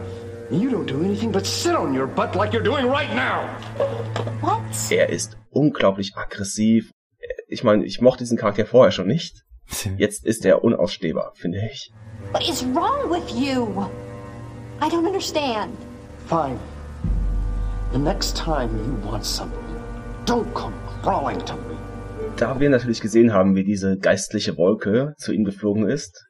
And 0.52 0.62
you 0.62 0.70
don't 0.70 0.88
do 0.88 1.02
anything 1.04 1.32
but 1.32 1.46
sit 1.46 1.74
on 1.74 1.94
your 1.94 2.08
butt 2.08 2.36
like 2.36 2.52
you're 2.52 2.62
doing 2.64 2.88
right 2.88 3.14
now. 3.16 3.48
What? 4.42 4.62
Er 4.92 5.08
ist 5.08 5.38
unglaublich 5.52 6.18
aggressiv. 6.18 6.92
Ich 7.48 7.64
meine, 7.64 7.86
ich 7.86 8.02
mochte 8.02 8.24
diesen 8.24 8.38
Charakter 8.38 8.66
vorher 8.66 8.92
schon 8.92 9.08
nicht. 9.08 9.46
Jetzt 9.98 10.26
ist 10.26 10.46
er 10.46 10.66
unausstehbar, 10.66 11.32
finde 11.36 11.62
ich. 11.72 11.94
What 12.34 12.48
is 12.48 12.66
wrong 12.66 13.10
with 13.10 13.32
you? 13.32 13.88
I 14.82 14.90
don't 14.90 15.06
understand. 15.06 15.76
Fine. 16.28 16.60
The 17.92 18.00
next 18.00 18.36
time 18.36 18.70
you 18.76 19.10
want 19.10 19.26
something, 19.26 19.64
don't 20.26 20.54
come 20.54 20.74
crawling 21.02 21.40
to 21.46 21.54
me. 21.54 21.78
Da 22.38 22.60
wir 22.60 22.70
natürlich 22.70 23.00
gesehen 23.00 23.32
haben, 23.32 23.56
wie 23.56 23.64
diese 23.64 23.98
geistliche 23.98 24.58
Wolke 24.58 25.14
zu 25.18 25.32
ihm 25.32 25.46
geflogen 25.46 25.88
ist, 25.88 26.26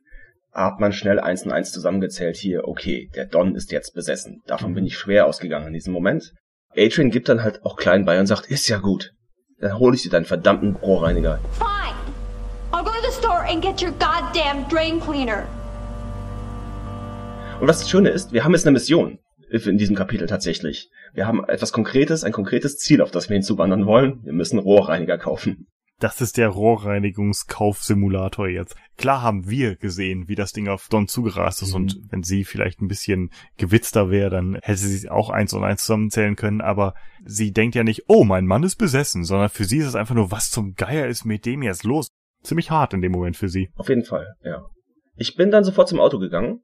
hat 0.54 0.80
man 0.80 0.94
schnell 0.94 1.20
eins 1.20 1.44
und 1.44 1.52
eins 1.52 1.72
zusammengezählt 1.72 2.38
hier, 2.38 2.68
okay, 2.68 3.10
der 3.16 3.26
Don 3.26 3.56
ist 3.56 3.72
jetzt 3.72 3.94
besessen. 3.94 4.42
Davon 4.46 4.74
bin 4.74 4.86
ich 4.86 4.98
schwer 4.98 5.26
ausgegangen 5.26 5.68
in 5.68 5.74
diesem 5.74 5.94
Moment. 5.94 6.32
Adrian 6.78 7.10
gibt 7.10 7.30
dann 7.30 7.44
halt 7.44 7.66
auch 7.66 7.78
klein 7.78 8.06
bei 8.06 8.20
und 8.20 8.28
sagt, 8.28 8.46
ist 8.48 8.68
ja 8.68 8.78
gut. 8.78 9.12
Dann 9.60 9.80
hole 9.80 9.96
ich 9.96 10.04
dir 10.04 10.12
deinen 10.12 10.26
verdammten 10.26 10.76
Rohrreiniger. 10.76 11.40
Fine. 11.54 11.96
I'll 12.72 12.84
go 12.84 12.92
to 12.92 13.02
the 13.02 13.18
store 13.18 13.44
and 13.50 13.62
get 13.62 13.82
your 13.82 13.92
goddamn 13.92 14.68
drain 14.70 15.00
cleaner. 15.00 15.48
Und 17.60 17.68
was 17.68 17.80
das 17.80 17.90
Schöne 17.90 18.10
ist, 18.10 18.34
wir 18.34 18.44
haben 18.44 18.53
jetzt 18.53 18.65
eine 18.68 18.73
Mission 18.73 19.19
in 19.49 19.77
diesem 19.77 19.95
Kapitel 19.95 20.27
tatsächlich. 20.27 20.90
Wir 21.14 21.26
haben 21.26 21.44
etwas 21.48 21.72
Konkretes, 21.72 22.23
ein 22.23 22.34
konkretes 22.34 22.77
Ziel, 22.77 23.02
auf 23.02 23.11
das 23.11 23.30
wir 23.30 23.36
hinzuwandern 23.36 23.86
wollen. 23.86 24.19
Wir 24.23 24.34
müssen 24.34 24.60
Rohrreiniger 24.60 25.18
kaufen. 25.18 25.68
Das 25.99 26.19
ist 26.19 26.36
der 26.36 26.49
Rohrreinigungskaufsimulator 26.49 28.49
jetzt. 28.49 28.76
Klar 28.98 29.22
haben 29.22 29.49
wir 29.49 29.77
gesehen, 29.77 30.27
wie 30.27 30.36
das 30.36 30.52
Ding 30.52 30.68
auf 30.68 30.90
Don 30.90 31.07
zugerast 31.07 31.61
ist 31.61 31.69
Mhm. 31.69 31.76
und 31.76 31.98
wenn 32.10 32.23
sie 32.23 32.44
vielleicht 32.44 32.82
ein 32.82 32.90
bisschen 32.90 33.30
gewitzter 33.57 34.11
wäre, 34.11 34.30
dann 34.30 34.60
hätte 34.61 34.80
sie 34.80 35.10
auch 35.10 35.30
eins 35.30 35.53
und 35.53 35.64
eins 35.64 35.84
zusammenzählen 35.84 36.36
können, 36.36 36.60
aber 36.60 36.95
sie 37.23 37.53
denkt 37.53 37.76
ja 37.76 37.86
nicht, 37.86 38.03
oh, 38.07 38.26
mein 38.26 38.45
Mann 38.45 38.64
ist 38.64 38.76
besessen, 38.76 39.23
sondern 39.23 39.48
für 39.48 39.64
sie 39.64 39.77
ist 39.77 39.88
es 39.88 39.95
einfach 39.95 40.15
nur, 40.15 40.32
was 40.32 40.52
zum 40.52 40.73
Geier 40.73 41.07
ist 41.07 41.23
mit 41.23 41.45
dem 41.45 41.64
jetzt 41.64 41.86
los? 41.86 42.10
Ziemlich 42.44 42.72
hart 42.72 42.94
in 42.94 43.02
dem 43.02 43.14
Moment 43.14 43.38
für 43.38 43.49
sie. 43.49 43.69
Auf 43.76 43.88
jeden 43.88 44.03
Fall, 44.03 44.36
ja. 44.44 44.65
Ich 45.15 45.38
bin 45.38 45.49
dann 45.49 45.64
sofort 45.64 45.88
zum 45.88 46.02
Auto 46.02 46.19
gegangen, 46.19 46.60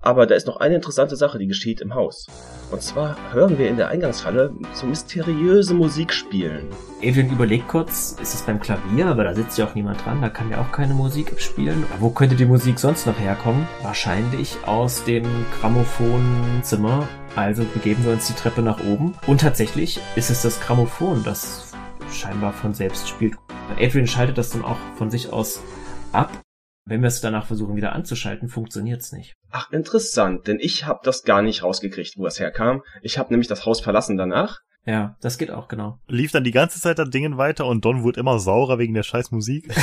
aber 0.00 0.26
da 0.26 0.34
ist 0.34 0.46
noch 0.46 0.56
eine 0.58 0.76
interessante 0.76 1.16
Sache, 1.16 1.38
die 1.38 1.46
geschieht 1.46 1.80
im 1.80 1.94
Haus. 1.94 2.26
Und 2.70 2.82
zwar 2.82 3.16
hören 3.32 3.58
wir 3.58 3.68
in 3.68 3.76
der 3.76 3.88
Eingangshalle 3.88 4.52
so 4.72 4.86
mysteriöse 4.86 5.74
Musik 5.74 6.12
spielen. 6.12 6.66
Adrian 7.02 7.30
überlegt 7.30 7.68
kurz, 7.68 8.16
ist 8.20 8.34
es 8.34 8.42
beim 8.42 8.60
Klavier, 8.60 9.06
aber 9.06 9.24
da 9.24 9.34
sitzt 9.34 9.58
ja 9.58 9.66
auch 9.66 9.74
niemand 9.74 10.04
dran, 10.04 10.20
da 10.20 10.28
kann 10.28 10.50
ja 10.50 10.60
auch 10.60 10.72
keine 10.72 10.94
Musik 10.94 11.40
spielen. 11.40 11.84
Wo 11.98 12.10
könnte 12.10 12.36
die 12.36 12.46
Musik 12.46 12.78
sonst 12.78 13.06
noch 13.06 13.18
herkommen? 13.18 13.66
Wahrscheinlich 13.82 14.56
aus 14.66 15.04
dem 15.04 15.24
Grammophonzimmer. 15.60 17.08
Also 17.34 17.64
begeben 17.64 18.04
wir 18.04 18.12
uns 18.12 18.26
die 18.26 18.32
Treppe 18.32 18.62
nach 18.62 18.80
oben. 18.84 19.14
Und 19.26 19.42
tatsächlich 19.42 20.00
ist 20.16 20.30
es 20.30 20.42
das 20.42 20.60
Grammophon, 20.60 21.22
das 21.22 21.72
scheinbar 22.10 22.52
von 22.52 22.74
selbst 22.74 23.08
spielt. 23.08 23.34
Adrian 23.78 24.06
schaltet 24.06 24.38
das 24.38 24.50
dann 24.50 24.64
auch 24.64 24.78
von 24.96 25.10
sich 25.10 25.32
aus 25.32 25.60
ab. 26.12 26.30
Wenn 26.88 27.02
wir 27.02 27.08
es 27.08 27.20
danach 27.20 27.46
versuchen 27.46 27.74
wieder 27.74 27.92
anzuschalten, 27.92 28.48
funktioniert's 28.48 29.10
nicht. 29.10 29.34
Ach, 29.50 29.72
interessant, 29.72 30.46
denn 30.46 30.58
ich 30.60 30.86
habe 30.86 31.00
das 31.02 31.24
gar 31.24 31.42
nicht 31.42 31.64
rausgekriegt, 31.64 32.14
wo 32.16 32.26
es 32.26 32.38
herkam. 32.38 32.82
Ich 33.02 33.18
habe 33.18 33.30
nämlich 33.30 33.48
das 33.48 33.66
Haus 33.66 33.80
verlassen 33.80 34.16
danach. 34.16 34.60
Ja, 34.84 35.16
das 35.20 35.36
geht 35.36 35.50
auch, 35.50 35.66
genau. 35.66 35.98
Lief 36.06 36.30
dann 36.30 36.44
die 36.44 36.52
ganze 36.52 36.80
Zeit 36.80 37.00
das 37.00 37.10
Dingen 37.10 37.38
weiter 37.38 37.66
und 37.66 37.84
Don 37.84 38.04
wurde 38.04 38.20
immer 38.20 38.38
saurer 38.38 38.78
wegen 38.78 38.94
der 38.94 39.02
scheiß 39.02 39.30
Musik. 39.32 39.68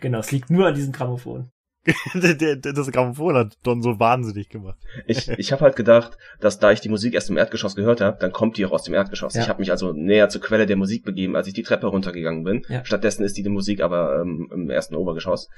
Genau, 0.00 0.20
es 0.20 0.30
liegt 0.30 0.50
nur 0.50 0.68
an 0.68 0.74
diesem 0.74 0.92
Grammophon. 0.92 1.50
das 2.14 2.90
Grammophon 2.90 3.34
hat 3.34 3.58
Don 3.64 3.82
so 3.82 3.98
wahnsinnig 3.98 4.48
gemacht. 4.48 4.78
Ich, 5.06 5.28
ich 5.28 5.52
habe 5.52 5.62
halt 5.62 5.76
gedacht, 5.76 6.16
dass 6.40 6.58
da 6.58 6.70
ich 6.70 6.80
die 6.80 6.88
Musik 6.88 7.12
erst 7.12 7.28
im 7.28 7.36
Erdgeschoss 7.36 7.74
gehört 7.74 8.00
habe, 8.00 8.16
dann 8.18 8.32
kommt 8.32 8.56
die 8.56 8.64
auch 8.64 8.70
aus 8.70 8.84
dem 8.84 8.94
Erdgeschoss. 8.94 9.34
Ja. 9.34 9.42
Ich 9.42 9.48
habe 9.48 9.58
mich 9.58 9.70
also 9.70 9.92
näher 9.92 10.28
zur 10.28 10.40
Quelle 10.40 10.66
der 10.66 10.76
Musik 10.76 11.04
begeben, 11.04 11.36
als 11.36 11.48
ich 11.48 11.54
die 11.54 11.64
Treppe 11.64 11.88
runtergegangen 11.88 12.44
bin. 12.44 12.62
Ja. 12.68 12.84
Stattdessen 12.84 13.24
ist 13.24 13.36
die, 13.36 13.42
die 13.42 13.50
Musik 13.50 13.82
aber 13.82 14.22
ähm, 14.22 14.48
im 14.52 14.70
ersten 14.70 14.94
Obergeschoss. 14.94 15.50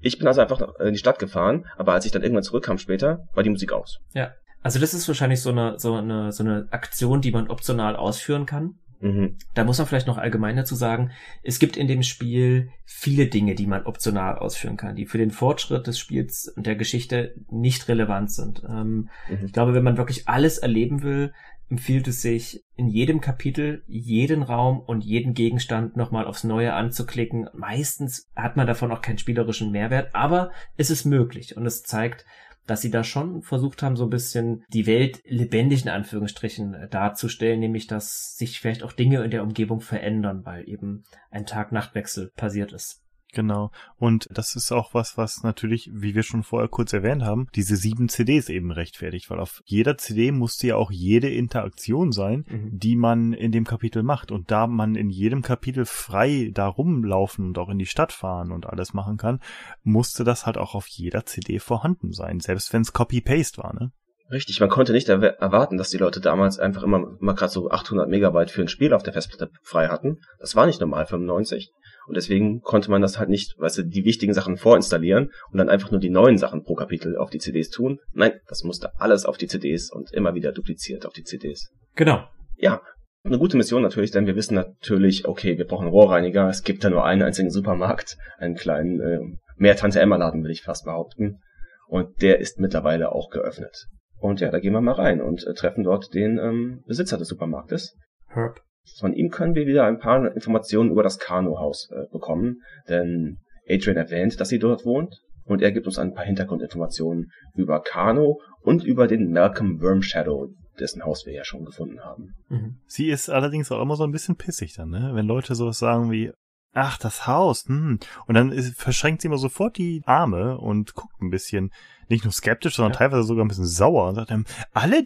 Ich 0.00 0.18
bin 0.18 0.26
also 0.26 0.40
einfach 0.40 0.76
in 0.80 0.92
die 0.92 0.98
Stadt 0.98 1.18
gefahren, 1.18 1.66
aber 1.76 1.92
als 1.92 2.06
ich 2.06 2.12
dann 2.12 2.22
irgendwann 2.22 2.42
zurückkam 2.44 2.78
später, 2.78 3.28
war 3.34 3.42
die 3.42 3.50
Musik 3.50 3.72
aus. 3.72 4.00
Ja. 4.14 4.32
Also 4.62 4.78
das 4.78 4.92
ist 4.92 5.08
wahrscheinlich 5.08 5.40
so 5.40 5.50
eine, 5.50 5.78
so 5.78 5.94
eine, 5.94 6.32
so 6.32 6.42
eine 6.42 6.68
Aktion, 6.70 7.22
die 7.22 7.30
man 7.32 7.48
optional 7.48 7.96
ausführen 7.96 8.44
kann. 8.44 8.74
Mhm. 9.02 9.36
Da 9.54 9.64
muss 9.64 9.78
man 9.78 9.86
vielleicht 9.86 10.06
noch 10.06 10.18
allgemein 10.18 10.56
dazu 10.56 10.74
sagen, 10.74 11.10
es 11.42 11.58
gibt 11.58 11.78
in 11.78 11.88
dem 11.88 12.02
Spiel 12.02 12.68
viele 12.84 13.28
Dinge, 13.28 13.54
die 13.54 13.66
man 13.66 13.86
optional 13.86 14.36
ausführen 14.36 14.76
kann, 14.76 14.96
die 14.96 15.06
für 15.06 15.16
den 15.16 15.30
Fortschritt 15.30 15.86
des 15.86 15.98
Spiels 15.98 16.52
und 16.54 16.66
der 16.66 16.76
Geschichte 16.76 17.34
nicht 17.50 17.88
relevant 17.88 18.30
sind. 18.30 18.62
Ähm, 18.68 19.08
Mhm. 19.30 19.46
ich 19.46 19.52
glaube, 19.54 19.72
wenn 19.72 19.84
man 19.84 19.96
wirklich 19.96 20.28
alles 20.28 20.58
erleben 20.58 21.02
will, 21.02 21.32
empfiehlt 21.70 22.08
es 22.08 22.20
sich, 22.20 22.64
in 22.76 22.88
jedem 22.88 23.20
Kapitel 23.20 23.84
jeden 23.86 24.42
Raum 24.42 24.80
und 24.80 25.04
jeden 25.04 25.34
Gegenstand 25.34 25.96
nochmal 25.96 26.26
aufs 26.26 26.44
Neue 26.44 26.74
anzuklicken. 26.74 27.48
Meistens 27.54 28.28
hat 28.34 28.56
man 28.56 28.66
davon 28.66 28.90
auch 28.90 29.02
keinen 29.02 29.18
spielerischen 29.18 29.70
Mehrwert, 29.70 30.14
aber 30.14 30.50
es 30.76 30.90
ist 30.90 31.04
möglich 31.04 31.56
und 31.56 31.64
es 31.66 31.82
zeigt, 31.82 32.24
dass 32.66 32.82
sie 32.82 32.90
da 32.90 33.02
schon 33.02 33.42
versucht 33.42 33.82
haben, 33.82 33.96
so 33.96 34.04
ein 34.04 34.10
bisschen 34.10 34.64
die 34.68 34.86
Welt 34.86 35.22
lebendig 35.24 35.82
in 35.82 35.88
Anführungsstrichen 35.88 36.88
darzustellen, 36.90 37.60
nämlich 37.60 37.86
dass 37.86 38.36
sich 38.36 38.60
vielleicht 38.60 38.82
auch 38.82 38.92
Dinge 38.92 39.22
in 39.24 39.30
der 39.30 39.42
Umgebung 39.42 39.80
verändern, 39.80 40.44
weil 40.44 40.68
eben 40.68 41.04
ein 41.30 41.46
Tag-Nacht-Wechsel 41.46 42.30
passiert 42.36 42.72
ist. 42.72 43.02
Genau. 43.32 43.70
Und 43.96 44.26
das 44.30 44.56
ist 44.56 44.72
auch 44.72 44.94
was, 44.94 45.16
was 45.16 45.42
natürlich, 45.42 45.90
wie 45.92 46.14
wir 46.14 46.22
schon 46.22 46.42
vorher 46.42 46.68
kurz 46.68 46.92
erwähnt 46.92 47.22
haben, 47.22 47.48
diese 47.54 47.76
sieben 47.76 48.08
CDs 48.08 48.48
eben 48.48 48.70
rechtfertigt, 48.72 49.30
weil 49.30 49.38
auf 49.40 49.62
jeder 49.64 49.96
CD 49.98 50.32
musste 50.32 50.68
ja 50.68 50.76
auch 50.76 50.90
jede 50.90 51.28
Interaktion 51.28 52.12
sein, 52.12 52.44
Mhm. 52.48 52.78
die 52.78 52.96
man 52.96 53.32
in 53.32 53.52
dem 53.52 53.64
Kapitel 53.64 54.02
macht. 54.02 54.32
Und 54.32 54.50
da 54.50 54.66
man 54.66 54.94
in 54.94 55.10
jedem 55.10 55.42
Kapitel 55.42 55.84
frei 55.86 56.50
da 56.52 56.66
rumlaufen 56.66 57.46
und 57.46 57.58
auch 57.58 57.68
in 57.68 57.78
die 57.78 57.86
Stadt 57.86 58.12
fahren 58.12 58.52
und 58.52 58.66
alles 58.66 58.94
machen 58.94 59.16
kann, 59.16 59.40
musste 59.82 60.24
das 60.24 60.46
halt 60.46 60.58
auch 60.58 60.74
auf 60.74 60.86
jeder 60.88 61.24
CD 61.26 61.58
vorhanden 61.58 62.12
sein, 62.12 62.40
selbst 62.40 62.72
wenn 62.72 62.82
es 62.82 62.92
Copy-Paste 62.92 63.62
war, 63.62 63.74
ne? 63.74 63.92
Richtig, 64.32 64.60
man 64.60 64.68
konnte 64.68 64.92
nicht 64.92 65.08
erwarten, 65.08 65.76
dass 65.76 65.90
die 65.90 65.96
Leute 65.96 66.20
damals 66.20 66.60
einfach 66.60 66.84
immer, 66.84 67.16
immer 67.20 67.34
gerade 67.34 67.50
so 67.50 67.68
800 67.68 68.08
Megabyte 68.08 68.52
für 68.52 68.60
ein 68.62 68.68
Spiel 68.68 68.92
auf 68.92 69.02
der 69.02 69.12
Festplatte 69.12 69.50
frei 69.64 69.88
hatten. 69.88 70.18
Das 70.38 70.54
war 70.54 70.66
nicht 70.66 70.80
normal 70.80 71.04
95. 71.06 71.72
Und 72.06 72.16
deswegen 72.16 72.60
konnte 72.60 72.90
man 72.90 73.02
das 73.02 73.18
halt 73.18 73.28
nicht, 73.28 73.58
weißt 73.58 73.78
du, 73.78 73.82
die 73.84 74.04
wichtigen 74.04 74.34
Sachen 74.34 74.56
vorinstallieren 74.56 75.30
und 75.50 75.58
dann 75.58 75.68
einfach 75.68 75.90
nur 75.90 76.00
die 76.00 76.10
neuen 76.10 76.38
Sachen 76.38 76.64
pro 76.64 76.74
Kapitel 76.74 77.16
auf 77.16 77.30
die 77.30 77.38
CDs 77.38 77.70
tun. 77.70 78.00
Nein, 78.12 78.32
das 78.48 78.64
musste 78.64 78.98
alles 79.00 79.24
auf 79.24 79.36
die 79.36 79.46
CDs 79.46 79.90
und 79.90 80.12
immer 80.12 80.34
wieder 80.34 80.52
dupliziert 80.52 81.06
auf 81.06 81.12
die 81.12 81.24
CDs. 81.24 81.70
Genau. 81.94 82.24
Ja, 82.56 82.82
eine 83.22 83.38
gute 83.38 83.56
Mission 83.56 83.82
natürlich, 83.82 84.10
denn 84.10 84.26
wir 84.26 84.36
wissen 84.36 84.54
natürlich, 84.54 85.28
okay, 85.28 85.58
wir 85.58 85.66
brauchen 85.66 85.88
Rohrreiniger. 85.88 86.48
Es 86.48 86.62
gibt 86.62 86.84
da 86.84 86.90
nur 86.90 87.04
einen 87.04 87.22
einzigen 87.22 87.50
Supermarkt, 87.50 88.16
einen 88.38 88.54
kleinen 88.54 89.00
äh, 89.00 89.20
Mehr-Tante-Emma-Laden, 89.56 90.42
will 90.42 90.50
ich 90.50 90.62
fast 90.62 90.86
behaupten. 90.86 91.38
Und 91.86 92.22
der 92.22 92.40
ist 92.40 92.58
mittlerweile 92.60 93.12
auch 93.12 93.28
geöffnet. 93.30 93.88
Und 94.16 94.40
ja, 94.40 94.50
da 94.50 94.58
gehen 94.58 94.72
wir 94.72 94.80
mal 94.80 94.92
rein 94.92 95.20
und 95.20 95.46
äh, 95.46 95.54
treffen 95.54 95.84
dort 95.84 96.14
den 96.14 96.38
ähm, 96.38 96.82
Besitzer 96.86 97.18
des 97.18 97.28
Supermarktes. 97.28 97.96
Herb. 98.28 98.60
Von 98.98 99.12
ihm 99.12 99.30
können 99.30 99.54
wir 99.54 99.66
wieder 99.66 99.84
ein 99.84 99.98
paar 99.98 100.34
Informationen 100.34 100.90
über 100.90 101.02
das 101.02 101.18
Kano-Haus 101.18 101.88
äh, 101.90 102.10
bekommen, 102.12 102.62
denn 102.88 103.38
Adrian 103.68 103.96
erwähnt, 103.96 104.40
dass 104.40 104.48
sie 104.48 104.58
dort 104.58 104.84
wohnt 104.84 105.20
und 105.44 105.62
er 105.62 105.72
gibt 105.72 105.86
uns 105.86 105.98
ein 105.98 106.14
paar 106.14 106.24
Hintergrundinformationen 106.24 107.30
über 107.54 107.80
Kano 107.82 108.40
und 108.62 108.84
über 108.84 109.06
den 109.06 109.30
Malcolm 109.30 109.80
Wormshadow, 109.80 110.48
dessen 110.78 111.04
Haus 111.04 111.24
wir 111.26 111.32
ja 111.32 111.44
schon 111.44 111.64
gefunden 111.64 112.00
haben. 112.00 112.34
Mhm. 112.48 112.80
Sie 112.86 113.10
ist 113.10 113.28
allerdings 113.30 113.70
auch 113.70 113.80
immer 113.80 113.96
so 113.96 114.04
ein 114.04 114.12
bisschen 114.12 114.36
pissig 114.36 114.74
dann, 114.74 114.90
ne? 114.90 115.10
Wenn 115.14 115.26
Leute 115.26 115.54
sowas 115.54 115.78
sagen 115.78 116.10
wie, 116.10 116.32
ach, 116.72 116.98
das 116.98 117.26
Haus, 117.26 117.64
hm. 117.66 117.98
Und 118.26 118.34
dann 118.34 118.52
ist, 118.52 118.78
verschränkt 118.80 119.22
sie 119.22 119.28
immer 119.28 119.38
sofort 119.38 119.76
die 119.76 120.02
Arme 120.04 120.58
und 120.58 120.94
guckt 120.94 121.20
ein 121.20 121.30
bisschen, 121.30 121.70
nicht 122.08 122.24
nur 122.24 122.32
skeptisch, 122.32 122.76
sondern 122.76 122.92
Ja. 122.92 122.98
teilweise 122.98 123.24
sogar 123.24 123.44
ein 123.44 123.48
bisschen 123.48 123.66
sauer 123.66 124.08
und 124.08 124.14
sagt 124.16 124.30
dann, 124.30 124.44
alle, 124.72 125.04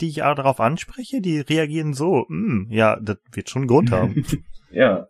die 0.00 0.08
ich 0.08 0.16
darauf 0.16 0.60
anspreche, 0.60 1.20
die 1.20 1.40
reagieren 1.40 1.94
so, 1.94 2.26
hm, 2.28 2.68
ja, 2.70 2.98
das 3.00 3.18
wird 3.32 3.50
schon 3.50 3.62
einen 3.62 3.68
Grund 3.68 3.90
haben. 3.90 4.24
Ja. 4.74 5.08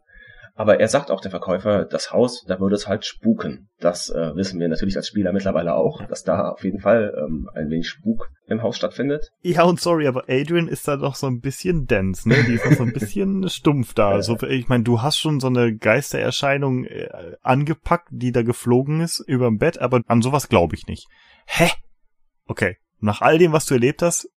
Aber 0.54 0.80
er 0.80 0.88
sagt 0.88 1.10
auch, 1.10 1.20
der 1.20 1.30
Verkäufer, 1.30 1.86
das 1.86 2.12
Haus, 2.12 2.44
da 2.46 2.60
würde 2.60 2.74
es 2.74 2.86
halt 2.86 3.06
spuken. 3.06 3.70
Das 3.78 4.10
äh, 4.10 4.34
wissen 4.34 4.60
wir 4.60 4.68
natürlich 4.68 4.96
als 4.96 5.08
Spieler 5.08 5.32
mittlerweile 5.32 5.74
auch, 5.74 6.04
dass 6.06 6.24
da 6.24 6.50
auf 6.50 6.62
jeden 6.62 6.80
Fall 6.80 7.14
ähm, 7.16 7.48
ein 7.54 7.70
wenig 7.70 7.88
Spuk 7.88 8.28
im 8.46 8.62
Haus 8.62 8.76
stattfindet. 8.76 9.30
ja, 9.40 9.62
und 9.62 9.80
sorry, 9.80 10.06
aber 10.06 10.24
Adrian 10.28 10.68
ist 10.68 10.86
da 10.86 10.96
doch 10.96 11.14
so 11.14 11.26
ein 11.26 11.40
bisschen 11.40 11.86
dense, 11.86 12.28
ne? 12.28 12.44
Die 12.46 12.54
ist 12.54 12.66
noch 12.66 12.76
so 12.76 12.82
ein 12.82 12.92
bisschen 12.92 13.48
stumpf 13.48 13.94
da. 13.94 14.10
Also, 14.10 14.36
ich 14.42 14.68
meine, 14.68 14.84
du 14.84 15.00
hast 15.00 15.18
schon 15.18 15.40
so 15.40 15.46
eine 15.46 15.74
Geistererscheinung 15.74 16.84
äh, 16.84 17.08
angepackt, 17.40 18.08
die 18.10 18.32
da 18.32 18.42
geflogen 18.42 19.00
ist 19.00 19.24
überm 19.26 19.56
Bett, 19.56 19.78
aber 19.78 20.02
an 20.06 20.20
sowas 20.20 20.50
glaube 20.50 20.74
ich 20.74 20.86
nicht. 20.86 21.06
Hä? 21.46 21.70
Okay. 22.44 22.76
Nach 23.00 23.22
all 23.22 23.38
dem, 23.38 23.52
was 23.52 23.64
du 23.64 23.74
erlebt 23.74 24.02
hast, 24.02 24.28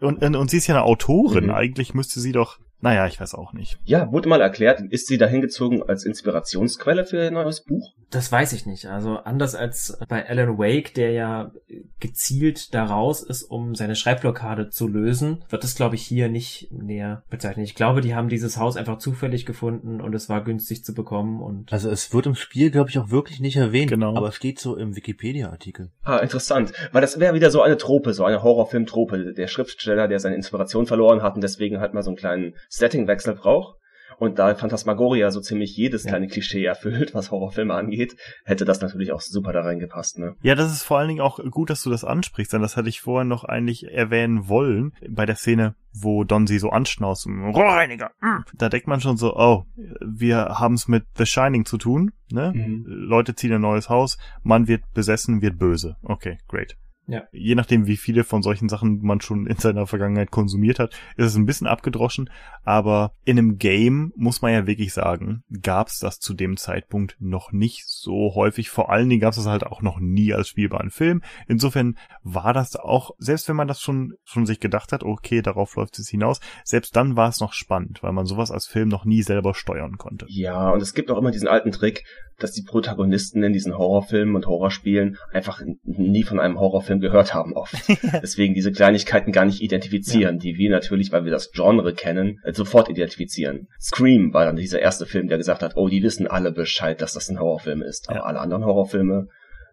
und, 0.00 0.22
und, 0.22 0.36
und 0.36 0.50
sie 0.50 0.56
ist 0.58 0.66
ja 0.66 0.74
eine 0.74 0.84
Autorin, 0.84 1.44
Mhm. 1.44 1.50
eigentlich 1.50 1.94
müsste 1.94 2.20
sie 2.20 2.32
doch, 2.32 2.58
naja, 2.80 3.06
ich 3.06 3.18
weiß 3.18 3.34
auch 3.34 3.52
nicht. 3.54 3.78
Ja, 3.84 4.12
wurde 4.12 4.28
mal 4.28 4.40
erklärt, 4.40 4.80
ist 4.90 5.06
sie 5.06 5.16
dahin 5.16 5.40
gezogen 5.40 5.82
als 5.82 6.04
Inspirationsquelle 6.04 7.06
für 7.06 7.24
ihr 7.24 7.30
neues 7.30 7.64
Buch? 7.64 7.94
Das 8.10 8.30
weiß 8.30 8.52
ich 8.52 8.66
nicht. 8.66 8.86
Also 8.86 9.16
anders 9.16 9.54
als 9.54 9.98
bei 10.08 10.28
Alan 10.28 10.58
Wake, 10.58 10.92
der 10.94 11.12
ja 11.12 11.50
gezielt 11.98 12.74
da 12.74 12.84
raus 12.84 13.22
ist, 13.22 13.42
um 13.42 13.74
seine 13.74 13.96
Schreibblockade 13.96 14.68
zu 14.68 14.86
lösen, 14.86 15.44
wird 15.48 15.64
das, 15.64 15.74
glaube 15.74 15.94
ich, 15.94 16.02
hier 16.02 16.28
nicht 16.28 16.68
näher 16.70 17.24
bezeichnet. 17.30 17.66
Ich 17.66 17.74
glaube, 17.74 18.02
die 18.02 18.14
haben 18.14 18.28
dieses 18.28 18.58
Haus 18.58 18.76
einfach 18.76 18.98
zufällig 18.98 19.46
gefunden 19.46 20.00
und 20.00 20.14
es 20.14 20.28
war 20.28 20.44
günstig 20.44 20.84
zu 20.84 20.94
bekommen 20.94 21.42
und 21.42 21.72
Also 21.72 21.90
es 21.90 22.12
wird 22.12 22.26
im 22.26 22.34
Spiel, 22.34 22.70
glaube 22.70 22.90
ich, 22.90 22.98
auch 22.98 23.10
wirklich 23.10 23.40
nicht 23.40 23.56
erwähnt. 23.56 23.90
Genau. 23.90 24.14
Aber 24.14 24.30
steht 24.30 24.60
so 24.60 24.76
im 24.76 24.94
Wikipedia-Artikel. 24.94 25.90
Ah, 26.02 26.18
interessant. 26.18 26.72
Weil 26.92 27.00
das 27.00 27.18
wäre 27.18 27.34
wieder 27.34 27.50
so 27.50 27.62
eine 27.62 27.78
Trope, 27.78 28.12
so 28.12 28.24
eine 28.24 28.42
Horrorfilm-Trope. 28.42 29.32
Der 29.32 29.48
Schriftsteller, 29.48 30.06
der 30.06 30.20
seine 30.20 30.36
Inspiration 30.36 30.86
verloren 30.86 31.22
hat 31.22 31.34
und 31.34 31.42
deswegen 31.42 31.80
halt 31.80 31.94
mal 31.94 32.02
so 32.02 32.10
einen 32.10 32.16
kleinen 32.16 32.54
Settingwechsel 32.74 33.34
braucht. 33.34 33.78
Und 34.18 34.38
da 34.38 34.54
Phantasmagoria 34.54 35.30
so 35.32 35.40
ziemlich 35.40 35.76
jedes 35.76 36.04
Ja. 36.04 36.10
kleine 36.10 36.28
Klischee 36.28 36.64
erfüllt, 36.64 37.14
was 37.14 37.30
Horrorfilme 37.30 37.74
angeht, 37.74 38.16
hätte 38.44 38.64
das 38.64 38.80
natürlich 38.80 39.10
auch 39.10 39.20
super 39.20 39.52
da 39.52 39.62
reingepasst, 39.62 40.18
ne? 40.18 40.36
Ja, 40.42 40.54
das 40.54 40.72
ist 40.72 40.84
vor 40.84 40.98
allen 40.98 41.08
Dingen 41.08 41.20
auch 41.20 41.40
gut, 41.50 41.68
dass 41.70 41.82
du 41.82 41.90
das 41.90 42.04
ansprichst, 42.04 42.52
denn 42.52 42.62
das 42.62 42.76
hatte 42.76 42.88
ich 42.88 43.00
vorher 43.00 43.24
noch 43.24 43.42
eigentlich 43.42 43.90
erwähnen 43.90 44.48
wollen, 44.48 44.92
bei 45.08 45.26
der 45.26 45.34
Szene, 45.34 45.74
wo 45.92 46.22
Don 46.22 46.46
sie 46.46 46.58
so 46.58 46.70
anschnauzt, 46.70 47.26
Rohrreiniger, 47.26 48.10
mm. 48.20 48.44
da 48.56 48.68
denkt 48.68 48.86
man 48.86 49.00
schon 49.00 49.16
so, 49.16 49.34
oh, 49.36 49.64
wir 50.00 50.60
haben 50.60 50.74
es 50.74 50.86
mit 50.86 51.06
The 51.16 51.26
Shining 51.26 51.64
zu 51.64 51.78
tun, 51.78 52.12
ne? 52.30 52.52
Mhm. 52.54 52.84
Leute 52.86 53.34
ziehen 53.34 53.52
ein 53.52 53.60
neues 53.60 53.88
Haus, 53.88 54.18
man 54.42 54.68
wird 54.68 54.82
besessen, 54.94 55.42
wird 55.42 55.58
böse. 55.58 55.96
Okay, 56.02 56.38
great. 56.46 56.76
Ja. 57.06 57.24
Je 57.32 57.54
nachdem, 57.54 57.86
wie 57.86 57.96
viele 57.96 58.24
von 58.24 58.42
solchen 58.42 58.68
Sachen 58.68 59.00
man 59.02 59.20
schon 59.20 59.46
in 59.46 59.56
seiner 59.56 59.86
Vergangenheit 59.86 60.30
konsumiert 60.30 60.78
hat, 60.78 60.94
ist 61.16 61.26
es 61.26 61.36
ein 61.36 61.44
bisschen 61.46 61.66
abgedroschen. 61.66 62.30
Aber 62.62 63.12
in 63.24 63.38
einem 63.38 63.58
Game, 63.58 64.12
muss 64.16 64.40
man 64.40 64.52
ja 64.52 64.66
wirklich 64.66 64.92
sagen, 64.94 65.44
gab 65.62 65.88
es 65.88 65.98
das 65.98 66.18
zu 66.18 66.32
dem 66.32 66.56
Zeitpunkt 66.56 67.16
noch 67.20 67.52
nicht 67.52 67.84
so 67.86 68.34
häufig. 68.34 68.70
Vor 68.70 68.90
allen 68.90 69.08
Dingen 69.08 69.20
gab 69.20 69.32
es 69.32 69.36
das 69.36 69.46
halt 69.46 69.66
auch 69.66 69.82
noch 69.82 70.00
nie 70.00 70.32
als 70.32 70.48
spielbaren 70.48 70.90
Film. 70.90 71.22
Insofern 71.46 71.96
war 72.22 72.54
das 72.54 72.76
auch, 72.76 73.10
selbst 73.18 73.48
wenn 73.48 73.56
man 73.56 73.68
das 73.68 73.80
schon, 73.80 74.14
schon 74.24 74.46
sich 74.46 74.60
gedacht 74.60 74.92
hat, 74.92 75.02
okay, 75.02 75.42
darauf 75.42 75.76
läuft 75.76 75.98
es 75.98 76.08
hinaus, 76.08 76.40
selbst 76.64 76.96
dann 76.96 77.16
war 77.16 77.28
es 77.28 77.40
noch 77.40 77.52
spannend, 77.52 78.02
weil 78.02 78.12
man 78.12 78.26
sowas 78.26 78.50
als 78.50 78.66
Film 78.66 78.88
noch 78.88 79.04
nie 79.04 79.22
selber 79.22 79.54
steuern 79.54 79.98
konnte. 79.98 80.26
Ja, 80.28 80.70
und 80.70 80.80
es 80.80 80.94
gibt 80.94 81.10
auch 81.10 81.18
immer 81.18 81.30
diesen 81.30 81.48
alten 81.48 81.70
Trick, 81.70 82.04
dass 82.38 82.52
die 82.52 82.62
Protagonisten 82.62 83.42
in 83.42 83.52
diesen 83.52 83.76
Horrorfilmen 83.76 84.34
und 84.34 84.46
Horrorspielen 84.46 85.18
einfach 85.32 85.62
nie 85.84 86.22
von 86.24 86.40
einem 86.40 86.58
Horrorfilm 86.58 87.00
gehört 87.00 87.32
haben 87.34 87.52
oft. 87.54 87.74
Deswegen 88.22 88.54
diese 88.54 88.72
Kleinigkeiten 88.72 89.32
gar 89.32 89.44
nicht 89.44 89.62
identifizieren, 89.62 90.38
die 90.38 90.56
wir 90.56 90.70
natürlich, 90.70 91.12
weil 91.12 91.24
wir 91.24 91.30
das 91.32 91.52
Genre 91.52 91.94
kennen, 91.94 92.40
äh, 92.44 92.52
sofort 92.52 92.88
identifizieren. 92.88 93.68
Scream 93.80 94.32
war 94.34 94.44
dann 94.44 94.56
dieser 94.56 94.80
erste 94.80 95.06
Film, 95.06 95.28
der 95.28 95.38
gesagt 95.38 95.62
hat, 95.62 95.76
oh, 95.76 95.88
die 95.88 96.02
wissen 96.02 96.26
alle 96.26 96.52
Bescheid, 96.52 97.00
dass 97.00 97.12
das 97.14 97.28
ein 97.28 97.38
Horrorfilm 97.38 97.82
ist. 97.82 98.08
Aber 98.08 98.18
Ja. 98.18 98.24
alle 98.24 98.40
anderen 98.40 98.64
Horrorfilme, 98.64 99.28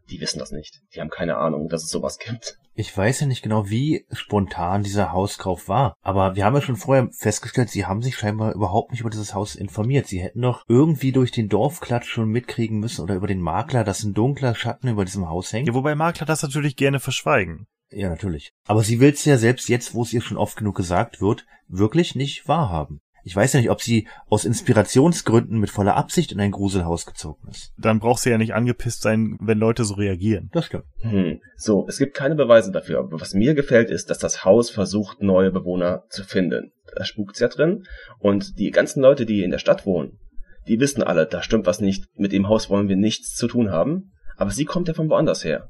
die 0.09 0.19
wissen 0.19 0.39
das 0.39 0.51
nicht. 0.51 0.81
Die 0.93 1.01
haben 1.01 1.09
keine 1.09 1.37
Ahnung, 1.37 1.69
dass 1.69 1.83
es 1.83 1.89
sowas 1.89 2.17
gibt. 2.19 2.57
Ich 2.73 2.95
weiß 2.95 3.19
ja 3.19 3.27
nicht 3.27 3.43
genau, 3.43 3.69
wie 3.69 4.05
spontan 4.11 4.83
dieser 4.83 5.11
Hauskauf 5.11 5.67
war. 5.67 5.93
Aber 6.01 6.35
wir 6.35 6.45
haben 6.45 6.55
ja 6.55 6.61
schon 6.61 6.77
vorher 6.77 7.09
festgestellt, 7.11 7.69
sie 7.69 7.85
haben 7.85 8.01
sich 8.01 8.17
scheinbar 8.17 8.53
überhaupt 8.53 8.91
nicht 8.91 9.01
über 9.01 9.09
dieses 9.09 9.33
Haus 9.33 9.55
informiert. 9.55 10.07
Sie 10.07 10.21
hätten 10.21 10.41
doch 10.41 10.63
irgendwie 10.67 11.11
durch 11.11 11.31
den 11.31 11.49
Dorfklatsch 11.49 12.09
schon 12.09 12.29
mitkriegen 12.29 12.79
müssen 12.79 13.01
oder 13.01 13.15
über 13.15 13.27
den 13.27 13.41
Makler, 13.41 13.83
dass 13.83 14.03
ein 14.03 14.13
dunkler 14.13 14.55
Schatten 14.55 14.87
über 14.87 15.05
diesem 15.05 15.29
Haus 15.29 15.51
hängt. 15.51 15.67
Ja, 15.67 15.73
wobei 15.73 15.95
Makler 15.95 16.25
das 16.25 16.43
natürlich 16.43 16.75
gerne 16.75 16.99
verschweigen. 16.99 17.67
Ja, 17.91 18.09
natürlich. 18.09 18.53
Aber 18.65 18.83
sie 18.83 19.01
will 19.01 19.11
es 19.11 19.25
ja 19.25 19.37
selbst 19.37 19.67
jetzt, 19.67 19.93
wo 19.93 20.03
es 20.03 20.13
ihr 20.13 20.21
schon 20.21 20.37
oft 20.37 20.57
genug 20.57 20.75
gesagt 20.75 21.19
wird, 21.19 21.45
wirklich 21.67 22.15
nicht 22.15 22.47
wahrhaben. 22.47 23.01
Ich 23.23 23.35
weiß 23.35 23.53
ja 23.53 23.59
nicht, 23.59 23.69
ob 23.69 23.81
sie 23.81 24.07
aus 24.29 24.45
Inspirationsgründen 24.45 25.59
mit 25.59 25.69
voller 25.69 25.95
Absicht 25.95 26.31
in 26.31 26.39
ein 26.39 26.51
Gruselhaus 26.51 27.05
gezogen 27.05 27.47
ist. 27.49 27.73
Dann 27.77 27.99
brauchst 27.99 28.25
du 28.25 28.29
ja 28.29 28.37
nicht 28.37 28.53
angepisst 28.53 29.01
sein, 29.01 29.37
wenn 29.39 29.59
Leute 29.59 29.83
so 29.83 29.95
reagieren. 29.95 30.49
Das 30.53 30.65
stimmt. 30.65 30.85
Hm. 31.01 31.39
So, 31.55 31.85
es 31.87 31.97
gibt 31.97 32.15
keine 32.15 32.35
Beweise 32.35 32.71
dafür, 32.71 32.99
aber 32.99 33.21
was 33.21 33.33
mir 33.33 33.53
gefällt, 33.53 33.89
ist, 33.89 34.09
dass 34.09 34.17
das 34.17 34.43
Haus 34.43 34.69
versucht, 34.69 35.21
neue 35.21 35.51
Bewohner 35.51 36.03
zu 36.09 36.23
finden. 36.23 36.71
Da 36.95 37.05
spukt's 37.05 37.39
ja 37.39 37.47
drin. 37.47 37.83
Und 38.19 38.57
die 38.57 38.71
ganzen 38.71 39.01
Leute, 39.01 39.25
die 39.25 39.43
in 39.43 39.51
der 39.51 39.59
Stadt 39.59 39.85
wohnen, 39.85 40.19
die 40.67 40.79
wissen 40.79 41.03
alle, 41.03 41.25
da 41.25 41.41
stimmt 41.41 41.65
was 41.65 41.81
nicht, 41.81 42.05
mit 42.15 42.31
dem 42.31 42.47
Haus 42.47 42.69
wollen 42.69 42.87
wir 42.87 42.95
nichts 42.95 43.35
zu 43.35 43.47
tun 43.47 43.71
haben. 43.71 44.11
Aber 44.37 44.51
sie 44.51 44.65
kommt 44.65 44.87
ja 44.87 44.93
von 44.93 45.09
woanders 45.09 45.43
her. 45.43 45.69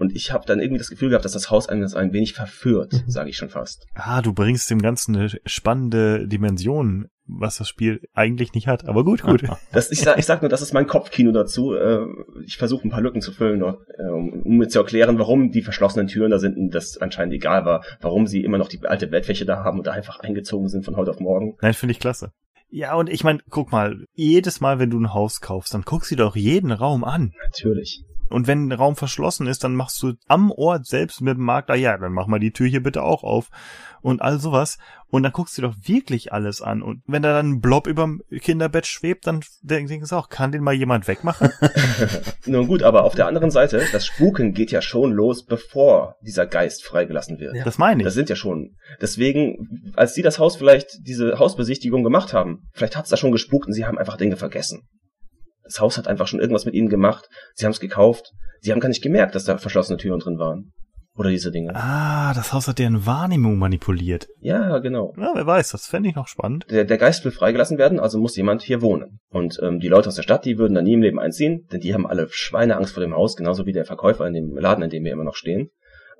Und 0.00 0.16
ich 0.16 0.32
habe 0.32 0.44
dann 0.46 0.58
irgendwie 0.60 0.78
das 0.78 0.90
Gefühl 0.90 1.10
gehabt, 1.10 1.24
dass 1.24 1.32
das 1.32 1.50
Haus 1.50 1.68
einen 1.68 1.84
ein 1.94 2.12
wenig 2.12 2.32
verführt, 2.32 2.92
Mhm. 2.92 3.10
sage 3.10 3.30
ich 3.30 3.36
schon 3.36 3.50
fast. 3.50 3.86
Ah, 3.94 4.22
du 4.22 4.32
bringst 4.32 4.68
dem 4.70 4.80
Ganzen 4.82 5.14
eine 5.14 5.28
spannende 5.44 6.26
Dimension, 6.26 7.06
was 7.26 7.58
das 7.58 7.68
Spiel 7.68 8.00
eigentlich 8.14 8.54
nicht 8.54 8.66
hat. 8.66 8.88
Aber 8.88 9.04
gut, 9.04 9.22
gut. 9.22 9.42
Das, 9.72 9.90
ich, 9.92 10.00
sag, 10.00 10.18
ich 10.18 10.24
sag 10.26 10.42
nur, 10.42 10.48
das 10.48 10.62
ist 10.62 10.72
mein 10.72 10.86
Kopfkino 10.86 11.30
dazu. 11.32 11.74
Äh, 11.74 12.06
Ich 12.44 12.56
versuche 12.56 12.86
ein 12.88 12.90
paar 12.90 13.02
Lücken 13.02 13.20
zu 13.20 13.30
füllen, 13.30 13.60
dort, 13.60 13.86
äh, 13.98 14.02
um 14.10 14.56
mir 14.56 14.68
zu 14.68 14.78
erklären, 14.80 15.18
warum 15.18 15.52
die 15.52 15.62
verschlossenen 15.62 16.08
Türen 16.08 16.30
da 16.30 16.38
sind 16.38 16.56
und 16.56 16.70
das 16.74 16.96
anscheinend 16.98 17.34
egal 17.34 17.64
war, 17.64 17.84
warum 18.00 18.26
sie 18.26 18.42
immer 18.42 18.58
noch 18.58 18.68
die 18.68 18.80
alte 18.84 19.06
Bettfläche 19.06 19.44
da 19.44 19.62
haben 19.62 19.78
und 19.78 19.86
da 19.86 19.92
einfach 19.92 20.18
eingezogen 20.20 20.68
sind 20.68 20.84
von 20.84 20.96
heute 20.96 21.10
auf 21.10 21.20
morgen. 21.20 21.56
Nein, 21.60 21.74
finde 21.74 21.92
ich 21.92 22.00
klasse. 22.00 22.32
Ja, 22.72 22.94
und 22.94 23.10
ich 23.10 23.22
meine, 23.24 23.40
guck 23.50 23.70
mal, 23.72 24.04
jedes 24.14 24.60
Mal, 24.60 24.78
wenn 24.78 24.90
du 24.90 24.98
ein 24.98 25.12
Haus 25.12 25.40
kaufst, 25.40 25.74
dann 25.74 25.82
guckst 25.82 26.10
du 26.10 26.16
dir 26.16 26.22
doch 26.22 26.36
jeden 26.36 26.70
Raum 26.72 27.04
an. 27.04 27.32
Natürlich. 27.44 28.04
Und 28.30 28.46
wenn 28.46 28.68
ein 28.68 28.72
Raum 28.72 28.96
verschlossen 28.96 29.46
ist, 29.46 29.64
dann 29.64 29.74
machst 29.74 30.02
du 30.02 30.14
am 30.28 30.50
Ort 30.50 30.86
selbst 30.86 31.20
mit 31.20 31.36
dem 31.36 31.44
Makler, 31.44 31.74
ja, 31.74 31.98
dann 31.98 32.12
mach 32.12 32.26
mal 32.26 32.38
die 32.38 32.52
Tür 32.52 32.68
hier 32.68 32.82
bitte 32.82 33.02
auch 33.02 33.24
auf 33.24 33.50
und 34.02 34.22
all 34.22 34.38
sowas. 34.38 34.78
Und 35.08 35.24
dann 35.24 35.32
guckst 35.32 35.58
du 35.58 35.62
doch 35.62 35.74
wirklich 35.82 36.32
alles 36.32 36.62
an. 36.62 36.82
Und 36.82 37.02
wenn 37.06 37.22
da 37.22 37.32
dann 37.32 37.50
ein 37.50 37.60
Blob 37.60 37.88
überm 37.88 38.22
Kinderbett 38.30 38.86
schwebt, 38.86 39.26
dann 39.26 39.40
denkst 39.62 40.08
du 40.08 40.16
auch, 40.16 40.28
kann 40.28 40.52
den 40.52 40.62
mal 40.62 40.72
jemand 40.72 41.08
wegmachen? 41.08 41.50
Nun 42.46 42.68
gut, 42.68 42.84
aber 42.84 43.02
auf 43.04 43.16
der 43.16 43.26
anderen 43.26 43.50
Seite, 43.50 43.82
das 43.92 44.06
Spuken 44.06 44.54
geht 44.54 44.70
ja 44.70 44.80
schon 44.80 45.12
los, 45.12 45.44
bevor 45.44 46.16
dieser 46.22 46.46
Geist 46.46 46.84
freigelassen 46.84 47.40
wird. 47.40 47.56
Ja. 47.56 47.64
Das 47.64 47.78
meine 47.78 48.02
ich. 48.02 48.04
Das 48.04 48.14
sind 48.14 48.28
ja 48.28 48.36
schon. 48.36 48.76
Deswegen, 49.00 49.92
als 49.96 50.14
sie 50.14 50.22
das 50.22 50.38
Haus 50.38 50.56
vielleicht, 50.56 51.00
diese 51.02 51.38
Hausbesichtigung 51.38 52.04
gemacht 52.04 52.32
haben, 52.32 52.68
vielleicht 52.72 52.96
hat's 52.96 53.10
da 53.10 53.16
schon 53.16 53.32
gespukt 53.32 53.66
und 53.66 53.72
sie 53.72 53.86
haben 53.86 53.98
einfach 53.98 54.16
Dinge 54.16 54.36
vergessen. 54.36 54.82
Das 55.70 55.80
Haus 55.80 55.98
hat 55.98 56.08
einfach 56.08 56.26
schon 56.26 56.40
irgendwas 56.40 56.64
mit 56.64 56.74
ihnen 56.74 56.88
gemacht. 56.88 57.28
Sie 57.54 57.64
haben 57.64 57.70
es 57.70 57.78
gekauft. 57.78 58.32
Sie 58.60 58.72
haben 58.72 58.80
gar 58.80 58.88
nicht 58.88 59.02
gemerkt, 59.02 59.36
dass 59.36 59.44
da 59.44 59.56
verschlossene 59.56 59.98
Türen 59.98 60.18
drin 60.18 60.38
waren. 60.38 60.72
Oder 61.14 61.30
diese 61.30 61.52
Dinge. 61.52 61.76
Ah, 61.76 62.34
das 62.34 62.52
Haus 62.52 62.66
hat 62.66 62.80
deren 62.80 63.06
Wahrnehmung 63.06 63.56
manipuliert. 63.56 64.26
Ja, 64.40 64.78
genau. 64.78 65.14
Ja, 65.16 65.30
wer 65.32 65.46
weiß, 65.46 65.70
das 65.70 65.86
fände 65.86 66.08
ich 66.08 66.16
noch 66.16 66.26
spannend. 66.26 66.66
Der, 66.70 66.84
der 66.84 66.98
Geist 66.98 67.24
will 67.24 67.30
freigelassen 67.30 67.78
werden, 67.78 68.00
also 68.00 68.18
muss 68.18 68.36
jemand 68.36 68.62
hier 68.62 68.82
wohnen. 68.82 69.20
Und 69.28 69.60
ähm, 69.62 69.78
die 69.78 69.88
Leute 69.88 70.08
aus 70.08 70.16
der 70.16 70.22
Stadt, 70.22 70.44
die 70.44 70.58
würden 70.58 70.74
da 70.74 70.82
nie 70.82 70.94
im 70.94 71.02
Leben 71.02 71.20
einziehen, 71.20 71.68
denn 71.72 71.80
die 71.80 71.94
haben 71.94 72.06
alle 72.06 72.26
Schweineangst 72.30 72.94
vor 72.94 73.02
dem 73.02 73.14
Haus, 73.14 73.36
genauso 73.36 73.64
wie 73.64 73.72
der 73.72 73.84
Verkäufer 73.84 74.26
in 74.26 74.34
dem 74.34 74.56
Laden, 74.56 74.82
in 74.82 74.90
dem 74.90 75.04
wir 75.04 75.12
immer 75.12 75.24
noch 75.24 75.36
stehen 75.36 75.70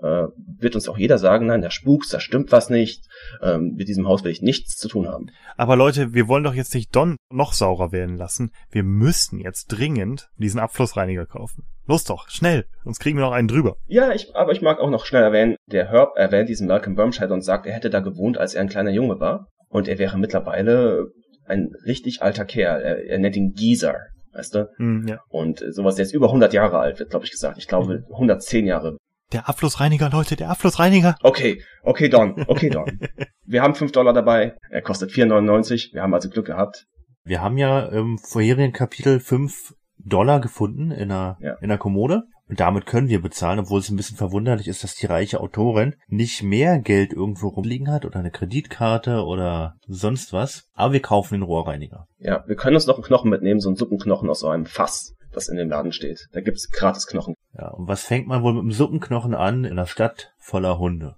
äh, 0.02 0.26
wird 0.58 0.74
uns 0.74 0.88
auch 0.88 0.98
jeder 0.98 1.18
sagen, 1.18 1.46
nein, 1.46 1.62
da 1.62 1.70
spukt, 1.70 2.12
da 2.12 2.20
stimmt 2.20 2.52
was 2.52 2.70
nicht, 2.70 3.04
ähm, 3.42 3.74
mit 3.76 3.88
diesem 3.88 4.06
Haus 4.06 4.24
will 4.24 4.32
ich 4.32 4.42
nichts 4.42 4.76
zu 4.76 4.88
tun 4.88 5.08
haben. 5.08 5.26
Aber 5.56 5.76
Leute, 5.76 6.14
wir 6.14 6.28
wollen 6.28 6.44
doch 6.44 6.54
jetzt 6.54 6.74
nicht 6.74 6.94
Don 6.94 7.16
noch 7.30 7.52
saurer 7.52 7.92
werden 7.92 8.16
lassen. 8.16 8.50
Wir 8.70 8.82
müssen 8.82 9.38
jetzt 9.38 9.66
dringend 9.66 10.28
diesen 10.36 10.60
Abflussreiniger 10.60 11.26
kaufen. 11.26 11.64
Los 11.86 12.04
doch, 12.04 12.28
schnell, 12.28 12.66
sonst 12.84 13.00
kriegen 13.00 13.18
wir 13.18 13.24
noch 13.24 13.32
einen 13.32 13.48
drüber. 13.48 13.76
Ja, 13.86 14.12
ich, 14.12 14.34
aber 14.34 14.52
ich 14.52 14.62
mag 14.62 14.78
auch 14.78 14.90
noch 14.90 15.04
schnell 15.04 15.22
erwähnen, 15.22 15.56
der 15.66 15.90
Herb 15.90 16.16
erwähnt 16.16 16.48
diesen 16.48 16.68
Malcolm 16.68 16.94
Bermscheid 16.94 17.30
und 17.30 17.42
sagt, 17.42 17.66
er 17.66 17.74
hätte 17.74 17.90
da 17.90 18.00
gewohnt, 18.00 18.38
als 18.38 18.54
er 18.54 18.62
ein 18.62 18.68
kleiner 18.68 18.90
Junge 18.90 19.20
war. 19.20 19.48
Und 19.68 19.88
er 19.88 19.98
wäre 19.98 20.18
mittlerweile 20.18 21.08
ein 21.46 21.70
richtig 21.84 22.22
alter 22.22 22.44
Kerl. 22.44 22.82
Er, 22.82 23.04
er 23.04 23.18
nennt 23.18 23.36
ihn 23.36 23.52
Geezer 23.54 23.96
weißt 24.32 24.54
du? 24.54 24.68
Mm, 24.78 25.08
ja. 25.08 25.20
Und 25.28 25.62
sowas, 25.70 25.96
der 25.96 26.04
ist 26.04 26.14
über 26.14 26.26
100 26.26 26.52
Jahre 26.52 26.78
alt, 26.78 26.98
wird, 26.98 27.10
glaube 27.10 27.24
ich, 27.24 27.30
gesagt. 27.30 27.58
Ich 27.58 27.68
glaube, 27.68 28.04
110 28.10 28.66
Jahre 28.66 28.96
der 29.32 29.48
Abflussreiniger, 29.48 30.10
Leute, 30.10 30.36
der 30.36 30.50
Abflussreiniger. 30.50 31.16
Okay, 31.22 31.62
okay, 31.82 32.08
Don, 32.08 32.44
okay, 32.46 32.70
Don. 32.70 32.98
Wir 33.44 33.62
haben 33.62 33.74
fünf 33.74 33.92
Dollar 33.92 34.12
dabei. 34.12 34.56
Er 34.70 34.82
kostet 34.82 35.10
4,99. 35.10 35.92
Wir 35.92 36.02
haben 36.02 36.14
also 36.14 36.28
Glück 36.28 36.46
gehabt. 36.46 36.86
Wir 37.24 37.42
haben 37.42 37.58
ja 37.58 37.86
im 37.86 38.18
vorherigen 38.18 38.72
Kapitel 38.72 39.20
fünf 39.20 39.74
Dollar 39.98 40.40
gefunden 40.40 40.90
in 40.90 41.08
der, 41.10 41.36
ja. 41.40 41.54
in 41.60 41.68
der 41.68 41.78
Kommode. 41.78 42.22
Und 42.50 42.58
damit 42.58 42.84
können 42.84 43.08
wir 43.08 43.22
bezahlen, 43.22 43.60
obwohl 43.60 43.78
es 43.78 43.90
ein 43.90 43.96
bisschen 43.96 44.16
verwunderlich 44.16 44.66
ist, 44.66 44.82
dass 44.82 44.96
die 44.96 45.06
reiche 45.06 45.40
Autorin 45.40 45.94
nicht 46.08 46.42
mehr 46.42 46.80
Geld 46.80 47.12
irgendwo 47.12 47.46
rumliegen 47.46 47.92
hat 47.92 48.04
oder 48.04 48.18
eine 48.18 48.32
Kreditkarte 48.32 49.24
oder 49.24 49.76
sonst 49.86 50.32
was. 50.32 50.64
Aber 50.74 50.92
wir 50.92 51.00
kaufen 51.00 51.34
den 51.34 51.42
Rohrreiniger. 51.42 52.06
Ja, 52.18 52.42
wir 52.48 52.56
können 52.56 52.74
uns 52.74 52.88
noch 52.88 52.96
einen 52.96 53.04
Knochen 53.04 53.30
mitnehmen, 53.30 53.60
so 53.60 53.68
einen 53.68 53.76
Suppenknochen 53.76 54.28
aus 54.28 54.40
so 54.40 54.48
einem 54.48 54.66
Fass 54.66 55.14
das 55.32 55.48
in 55.48 55.56
dem 55.56 55.68
Laden 55.68 55.92
steht. 55.92 56.26
Da 56.32 56.40
gibt's 56.40 56.70
gratis 56.70 57.06
Knochen. 57.06 57.34
Ja, 57.56 57.68
und 57.68 57.86
was 57.86 58.02
fängt 58.02 58.26
man 58.26 58.42
wohl 58.42 58.52
mit 58.54 58.64
dem 58.64 58.72
Suppenknochen 58.72 59.32
an 59.34 59.64
in 59.64 59.72
einer 59.72 59.86
Stadt 59.86 60.32
voller 60.38 60.80
Hunde? 60.80 61.14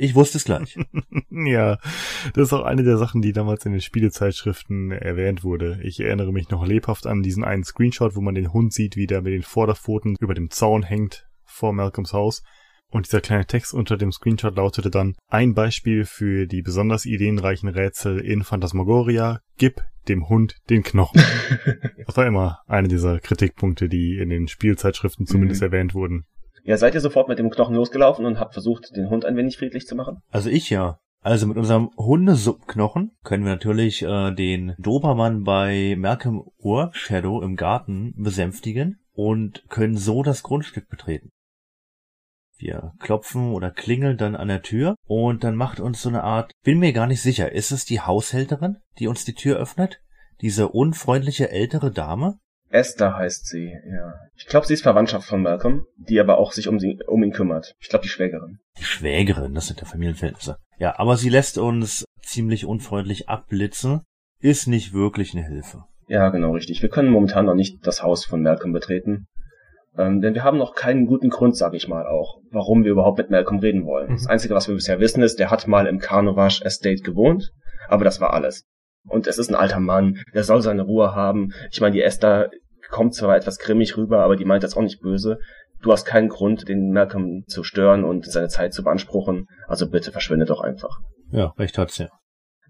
Ich 0.00 0.14
wusste 0.14 0.38
es 0.38 0.44
gleich. 0.44 0.78
ja, 1.30 1.76
das 2.32 2.48
ist 2.48 2.52
auch 2.52 2.64
eine 2.64 2.84
der 2.84 2.98
Sachen, 2.98 3.20
die 3.20 3.32
damals 3.32 3.66
in 3.66 3.72
den 3.72 3.80
Spielezeitschriften 3.80 4.92
erwähnt 4.92 5.42
wurde. 5.42 5.80
Ich 5.82 5.98
erinnere 5.98 6.32
mich 6.32 6.50
noch 6.50 6.64
lebhaft 6.64 7.08
an 7.08 7.24
diesen 7.24 7.42
einen 7.42 7.64
Screenshot, 7.64 8.14
wo 8.14 8.20
man 8.20 8.36
den 8.36 8.52
Hund 8.52 8.72
sieht, 8.72 8.94
wie 8.94 9.08
der 9.08 9.22
mit 9.22 9.32
den 9.32 9.42
Vorderpfoten 9.42 10.14
über 10.20 10.34
dem 10.34 10.50
Zaun 10.50 10.84
hängt 10.84 11.26
vor 11.44 11.72
Malcolms 11.72 12.12
Haus. 12.12 12.44
Und 12.90 13.06
dieser 13.06 13.20
kleine 13.20 13.46
Text 13.46 13.74
unter 13.74 13.96
dem 13.96 14.12
Screenshot 14.12 14.54
lautete 14.54 14.88
dann, 14.88 15.16
ein 15.26 15.52
Beispiel 15.54 16.04
für 16.04 16.46
die 16.46 16.62
besonders 16.62 17.04
ideenreichen 17.04 17.68
Rätsel 17.68 18.20
in 18.20 18.44
Phantasmagoria, 18.44 19.40
gib 19.58 19.82
dem 20.08 20.28
Hund 20.28 20.54
den 20.70 20.84
Knochen. 20.84 21.20
das 22.06 22.16
war 22.16 22.24
immer 22.24 22.60
einer 22.68 22.88
dieser 22.88 23.18
Kritikpunkte, 23.18 23.88
die 23.88 24.16
in 24.16 24.28
den 24.28 24.46
Spielzeitschriften 24.46 25.26
zumindest 25.26 25.60
mhm. 25.60 25.66
erwähnt 25.66 25.94
wurden. 25.94 26.24
Ja, 26.68 26.76
seid 26.76 26.94
ihr 26.94 27.00
sofort 27.00 27.28
mit 27.28 27.38
dem 27.38 27.48
Knochen 27.48 27.74
losgelaufen 27.74 28.26
und 28.26 28.38
habt 28.38 28.52
versucht, 28.52 28.94
den 28.94 29.08
Hund 29.08 29.24
ein 29.24 29.38
wenig 29.38 29.56
friedlich 29.56 29.86
zu 29.86 29.96
machen? 29.96 30.18
Also 30.28 30.50
ich 30.50 30.68
ja. 30.68 30.98
Also 31.22 31.46
mit 31.46 31.56
unserem 31.56 31.88
Hundesuppenknochen 31.96 33.12
können 33.24 33.44
wir 33.44 33.52
natürlich 33.52 34.02
äh, 34.02 34.32
den 34.32 34.74
Dobermann 34.78 35.44
bei 35.44 35.96
Malcolm 35.96 36.42
Ur 36.58 36.90
Shadow 36.92 37.40
im 37.40 37.56
Garten 37.56 38.12
besänftigen 38.18 39.00
und 39.14 39.64
können 39.70 39.96
so 39.96 40.22
das 40.22 40.42
Grundstück 40.42 40.90
betreten. 40.90 41.30
Wir 42.58 42.92
klopfen 42.98 43.54
oder 43.54 43.70
klingeln 43.70 44.18
dann 44.18 44.36
an 44.36 44.48
der 44.48 44.60
Tür 44.60 44.94
und 45.06 45.44
dann 45.44 45.56
macht 45.56 45.80
uns 45.80 46.02
so 46.02 46.10
eine 46.10 46.22
Art, 46.22 46.52
bin 46.64 46.80
mir 46.80 46.92
gar 46.92 47.06
nicht 47.06 47.22
sicher, 47.22 47.50
ist 47.50 47.70
es 47.70 47.86
die 47.86 48.02
Haushälterin, 48.02 48.76
die 48.98 49.08
uns 49.08 49.24
die 49.24 49.34
Tür 49.34 49.56
öffnet? 49.56 50.02
Diese 50.42 50.68
unfreundliche 50.68 51.50
ältere 51.50 51.90
Dame? 51.90 52.38
Esther 52.70 53.16
heißt 53.16 53.46
sie, 53.46 53.72
ja. 53.90 54.14
Ich 54.36 54.46
glaube, 54.46 54.66
sie 54.66 54.74
ist 54.74 54.82
Verwandtschaft 54.82 55.26
von 55.26 55.42
Malcolm, 55.42 55.86
die 55.96 56.20
aber 56.20 56.38
auch 56.38 56.52
sich 56.52 56.68
um, 56.68 56.78
sie, 56.78 56.98
um 57.06 57.22
ihn 57.22 57.32
kümmert. 57.32 57.74
Ich 57.80 57.88
glaube, 57.88 58.02
die 58.02 58.08
Schwägerin. 58.08 58.58
Die 58.78 58.84
Schwägerin, 58.84 59.54
das 59.54 59.66
sind 59.66 59.80
ja 59.80 59.86
Familienverhältnisse. 59.86 60.56
Ja, 60.78 60.98
aber 60.98 61.16
sie 61.16 61.30
lässt 61.30 61.58
uns 61.58 62.04
ziemlich 62.22 62.66
unfreundlich 62.66 63.28
abblitzen, 63.28 64.02
ist 64.40 64.66
nicht 64.66 64.92
wirklich 64.92 65.34
eine 65.34 65.46
Hilfe. 65.46 65.84
Ja, 66.08 66.28
genau 66.28 66.52
richtig. 66.52 66.82
Wir 66.82 66.88
können 66.88 67.10
momentan 67.10 67.46
noch 67.46 67.54
nicht 67.54 67.86
das 67.86 68.02
Haus 68.02 68.24
von 68.24 68.42
Malcolm 68.42 68.72
betreten. 68.72 69.26
Ähm, 69.96 70.20
denn 70.20 70.34
wir 70.34 70.44
haben 70.44 70.58
noch 70.58 70.74
keinen 70.74 71.06
guten 71.06 71.28
Grund, 71.28 71.56
sage 71.56 71.76
ich 71.76 71.88
mal 71.88 72.06
auch, 72.06 72.38
warum 72.50 72.84
wir 72.84 72.92
überhaupt 72.92 73.18
mit 73.18 73.30
Malcolm 73.30 73.58
reden 73.58 73.84
wollen. 73.84 74.10
Mhm. 74.10 74.16
Das 74.16 74.26
Einzige, 74.26 74.54
was 74.54 74.68
wir 74.68 74.74
bisher 74.74 75.00
wissen, 75.00 75.22
ist, 75.22 75.38
der 75.38 75.50
hat 75.50 75.66
mal 75.66 75.86
im 75.86 75.98
Carnavash 75.98 76.62
Estate 76.62 77.02
gewohnt, 77.02 77.50
aber 77.88 78.04
das 78.04 78.20
war 78.20 78.32
alles. 78.32 78.64
Und 79.06 79.26
es 79.26 79.38
ist 79.38 79.48
ein 79.48 79.54
alter 79.54 79.80
Mann, 79.80 80.18
der 80.34 80.44
soll 80.44 80.62
seine 80.62 80.82
Ruhe 80.82 81.14
haben. 81.14 81.52
Ich 81.70 81.80
meine, 81.80 81.94
die 81.94 82.02
Esther 82.02 82.50
kommt 82.90 83.14
zwar 83.14 83.36
etwas 83.36 83.58
grimmig 83.58 83.96
rüber, 83.96 84.20
aber 84.20 84.36
die 84.36 84.44
meint 84.44 84.62
das 84.62 84.76
auch 84.76 84.82
nicht 84.82 85.00
böse. 85.00 85.38
Du 85.82 85.92
hast 85.92 86.04
keinen 86.04 86.28
Grund, 86.28 86.68
den 86.68 86.90
Malcolm 86.90 87.44
zu 87.46 87.62
stören 87.62 88.04
und 88.04 88.26
seine 88.26 88.48
Zeit 88.48 88.74
zu 88.74 88.82
beanspruchen. 88.82 89.46
Also 89.68 89.88
bitte 89.88 90.10
verschwinde 90.10 90.46
doch 90.46 90.60
einfach. 90.60 90.98
Ja, 91.30 91.52
recht 91.58 91.78
hat's 91.78 91.98
ja. 91.98 92.08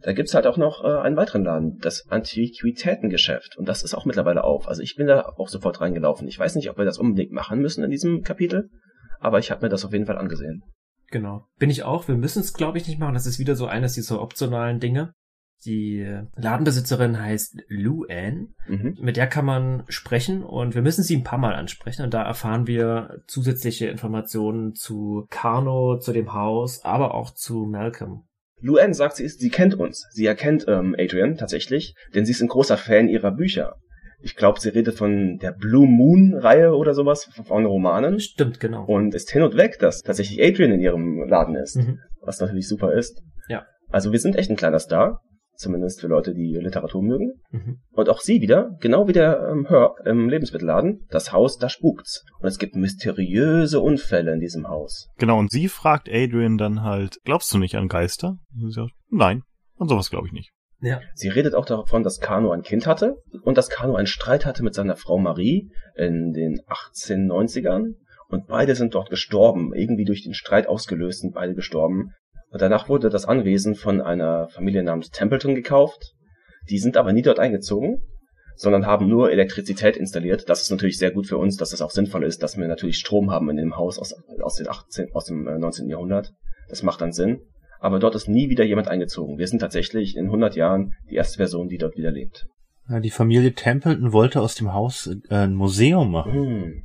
Da 0.03 0.13
gibt's 0.13 0.35
halt 0.35 0.47
auch 0.47 0.57
noch 0.57 0.85
äh, 0.85 0.99
einen 0.99 1.17
weiteren 1.17 1.45
Laden, 1.45 1.79
das 1.81 2.07
Antiquitätengeschäft. 2.09 3.57
Und 3.57 3.69
das 3.69 3.83
ist 3.83 3.95
auch 3.95 4.05
mittlerweile 4.05 4.45
auf. 4.45 4.69
Also 4.69 4.83
ich 4.83 4.95
bin 4.95 5.07
da 5.07 5.33
auch 5.37 5.49
sofort 5.49 5.81
reingelaufen. 5.81 6.29
Ich 6.29 6.39
weiß 6.39 6.55
nicht, 6.55 6.71
ob 6.71 6.79
wir 6.79 6.85
das 6.85 6.99
unbedingt 6.99 7.33
machen 7.33 7.61
müssen 7.61 7.83
in 7.83 7.91
diesem 7.91 8.23
Kapitel, 8.23 8.69
aber 9.19 9.39
ich 9.39 9.51
habe 9.51 9.63
mir 9.63 9.69
das 9.69 9.85
auf 9.85 9.93
jeden 9.93 10.07
Fall 10.07 10.19
angesehen. 10.19 10.63
Genau. 11.11 11.47
Bin 11.59 11.71
ich 11.71 11.83
auch. 11.83 12.07
Wir 12.07 12.15
müssen 12.15 12.41
es, 12.41 12.53
glaube 12.53 12.79
ich, 12.79 12.87
nicht 12.87 13.01
machen. 13.01 13.15
Das 13.15 13.27
ist 13.27 13.39
wieder 13.39 13.57
so 13.57 13.67
eines 13.67 13.95
dieser 13.95 14.21
optionalen 14.21 14.79
Dinge. 14.79 15.15
Die 15.65 16.07
Ladenbesitzerin 16.37 17.21
heißt 17.21 17.63
Lou 17.69 18.05
Ann. 18.09 18.55
Mhm. 18.69 18.97
Mit 19.01 19.17
der 19.17 19.27
kann 19.27 19.45
man 19.45 19.85
sprechen 19.89 20.45
und 20.45 20.75
wir 20.75 20.83
müssen 20.83 21.03
sie 21.03 21.17
ein 21.17 21.25
paar 21.25 21.39
Mal 21.39 21.55
ansprechen 21.55 22.03
und 22.03 22.15
da 22.15 22.23
erfahren 22.23 22.67
wir 22.67 23.23
zusätzliche 23.27 23.87
Informationen 23.87 24.75
zu 24.75 25.27
Carno, 25.31 25.99
zu 25.99 26.13
dem 26.13 26.33
Haus, 26.33 26.85
aber 26.85 27.15
auch 27.15 27.33
zu 27.35 27.67
Malcolm. 27.69 28.25
Luann 28.61 28.95
sagt, 28.95 29.17
sie 29.17 29.25
ist, 29.25 29.41
sie 29.41 29.51
kennt 29.51 29.75
uns. 29.75 30.07
Sie 30.11 30.27
erkennt 30.27 30.65
ähm, 30.69 30.95
Adrian 30.99 31.37
tatsächlich, 31.37 31.95
denn 32.15 32.25
sie 32.25 32.33
ist 32.33 32.43
ein 32.43 32.49
großer 32.49 32.77
Fan 32.77 33.09
ihrer 33.09 33.31
Bücher. 33.31 33.77
Ich 34.21 34.35
glaube, 34.35 34.61
sie 34.61 34.71
redet 34.71 34.97
von 34.97 35.39
der 35.39 35.53
Blue 35.53 35.87
Moon 35.87 36.35
Reihe 36.35 36.75
oder 36.75 36.93
sowas 36.93 37.31
von 37.45 37.67
Romanen. 37.67 38.19
Stimmt, 38.19 38.59
genau. 38.59 38.85
Und 38.85 39.15
ist 39.15 39.31
hin 39.31 39.43
und 39.43 39.57
weg, 39.57 39.79
dass 39.79 40.03
tatsächlich 40.03 40.43
Adrian 40.43 40.73
in 40.73 40.81
ihrem 40.81 41.25
Laden 41.29 41.55
ist, 41.55 41.77
mhm. 41.77 42.01
was 42.21 42.41
natürlich 42.41 42.67
super 42.67 42.93
ist. 42.93 43.23
Ja. 43.49 43.65
Also 43.91 44.11
wir 44.11 44.19
sind 44.19 44.35
echt 44.35 44.51
ein 44.51 44.57
kleiner 44.57 44.81
Star 44.81 45.21
zumindest 45.59 46.01
für 46.01 46.07
Leute, 46.07 46.35
die 46.35 46.55
Literatur 46.55 47.03
mögen. 47.03 47.41
Mhm. 47.51 47.81
Und 47.91 48.09
auch 48.09 48.21
sie 48.21 48.41
wieder, 48.41 48.77
genau 48.81 49.09
wie 49.09 49.13
der 49.13 49.49
ähm, 49.51 49.67
Herb 49.67 49.99
im 50.07 50.29
Lebensmittelladen, 50.29 51.07
das 51.11 51.33
Haus, 51.33 51.59
da 51.59 51.69
spukt's. 51.69 52.25
Und 52.41 52.49
es 52.49 52.59
gibt 52.59 52.77
mysteriöse 52.77 53.81
Unfälle 53.81 54.33
in 54.33 54.41
diesem 54.41 54.69
Haus. 54.69 55.09
Genau, 55.19 55.39
und 55.39 55.51
sie 55.51 55.69
fragt 55.69 56.09
Adrian 56.09 56.59
dann 56.59 56.83
halt, 56.83 57.19
glaubst 57.25 57.53
du 57.53 57.59
nicht 57.59 57.75
an 57.77 57.89
Geister? 57.89 58.39
Und 58.55 58.69
sie 58.69 58.81
sagt, 58.81 58.93
nein, 59.11 59.43
an 59.77 59.89
sowas 59.89 60.11
glaube 60.11 60.29
ich 60.29 60.33
nicht. 60.33 60.51
Ja. 60.81 61.01
Sie 61.15 61.29
redet 61.29 61.55
auch 61.55 61.65
davon, 61.65 62.05
dass 62.05 62.21
Kano 62.21 62.53
ein 62.53 62.63
Kind 62.63 62.87
hatte 62.87 63.17
und 63.43 63.59
dass 63.59 63.69
Kano 63.69 63.97
einen 63.97 64.07
Streit 64.07 64.47
hatte 64.47 64.63
mit 64.63 64.75
seiner 64.75 64.97
Frau 64.97 65.19
Marie 65.19 65.71
in 65.97 66.33
den 66.33 66.61
1890ern. 66.69 67.95
Und 68.29 68.47
beide 68.47 68.75
sind 68.75 68.95
dort 68.95 69.11
gestorben, 69.11 69.73
irgendwie 69.75 70.05
durch 70.05 70.23
den 70.23 70.35
Streit 70.35 70.69
ausgelöst 70.69 71.23
sind 71.23 71.35
beide 71.35 71.55
gestorben. 71.55 72.13
Und 72.51 72.63
danach 72.63 72.89
wurde 72.89 73.11
das 73.11 73.27
Anwesen 73.27 73.75
von 73.75 74.01
einer 74.01 74.49
Familie 74.49 74.83
namens 74.83 75.11
Templeton 75.11 75.55
gekauft. 75.55 76.15
Die 76.71 76.79
sind 76.79 76.97
aber 76.97 77.13
nie 77.13 77.23
dort 77.23 77.39
eingezogen, 77.39 78.03
sondern 78.57 78.87
haben 78.87 79.09
nur 79.09 79.31
Elektrizität 79.31 79.97
installiert. 79.97 80.49
Das 80.49 80.63
ist 80.63 80.71
natürlich 80.71 80.99
sehr 80.99 81.11
gut 81.11 81.27
für 81.27 81.39
uns, 81.39 81.57
dass 81.57 81.71
das 81.71 81.83
auch 81.83 81.91
sinnvoll 81.91 82.25
ist, 82.25 82.43
dass 82.43 82.57
wir 82.57 82.67
natürlich 82.67 82.99
Strom 82.99 83.31
haben 83.31 83.51
in 83.51 83.57
dem 83.57 83.77
Haus 83.77 83.99
aus, 83.99 84.15
aus, 84.43 84.57
den 84.57 84.69
18, 84.69 85.13
aus 85.13 85.27
dem 85.27 85.45
19. 85.45 85.87
Äh, 85.87 85.93
Jahrhundert. 85.93 86.33
Das 86.69 86.83
macht 86.83 87.01
dann 87.01 87.13
Sinn. 87.13 87.41
Aber 87.81 87.99
dort 87.99 88.15
ist 88.15 88.29
nie 88.29 88.51
wieder 88.51 88.65
jemand 88.65 88.89
eingezogen. 88.89 89.39
Wir 89.39 89.47
sind 89.47 89.61
tatsächlich 89.61 90.17
in 90.17 90.27
100 90.27 90.57
Jahren 90.57 90.95
die 91.09 91.15
erste 91.15 91.39
Person, 91.39 91.69
die 91.69 91.79
dort 91.79 91.97
wieder 91.97 92.11
lebt. 92.11 92.47
Ja, 92.89 93.01
die 93.01 93.11
Familie 93.11 93.55
Templeton 93.55 94.13
wollte 94.13 94.41
aus 94.41 94.55
dem 94.55 94.73
Haus 94.73 95.09
äh, 95.29 95.35
ein 95.35 95.55
Museum 95.55 96.11
machen. 96.11 96.33
Hm. 96.33 96.83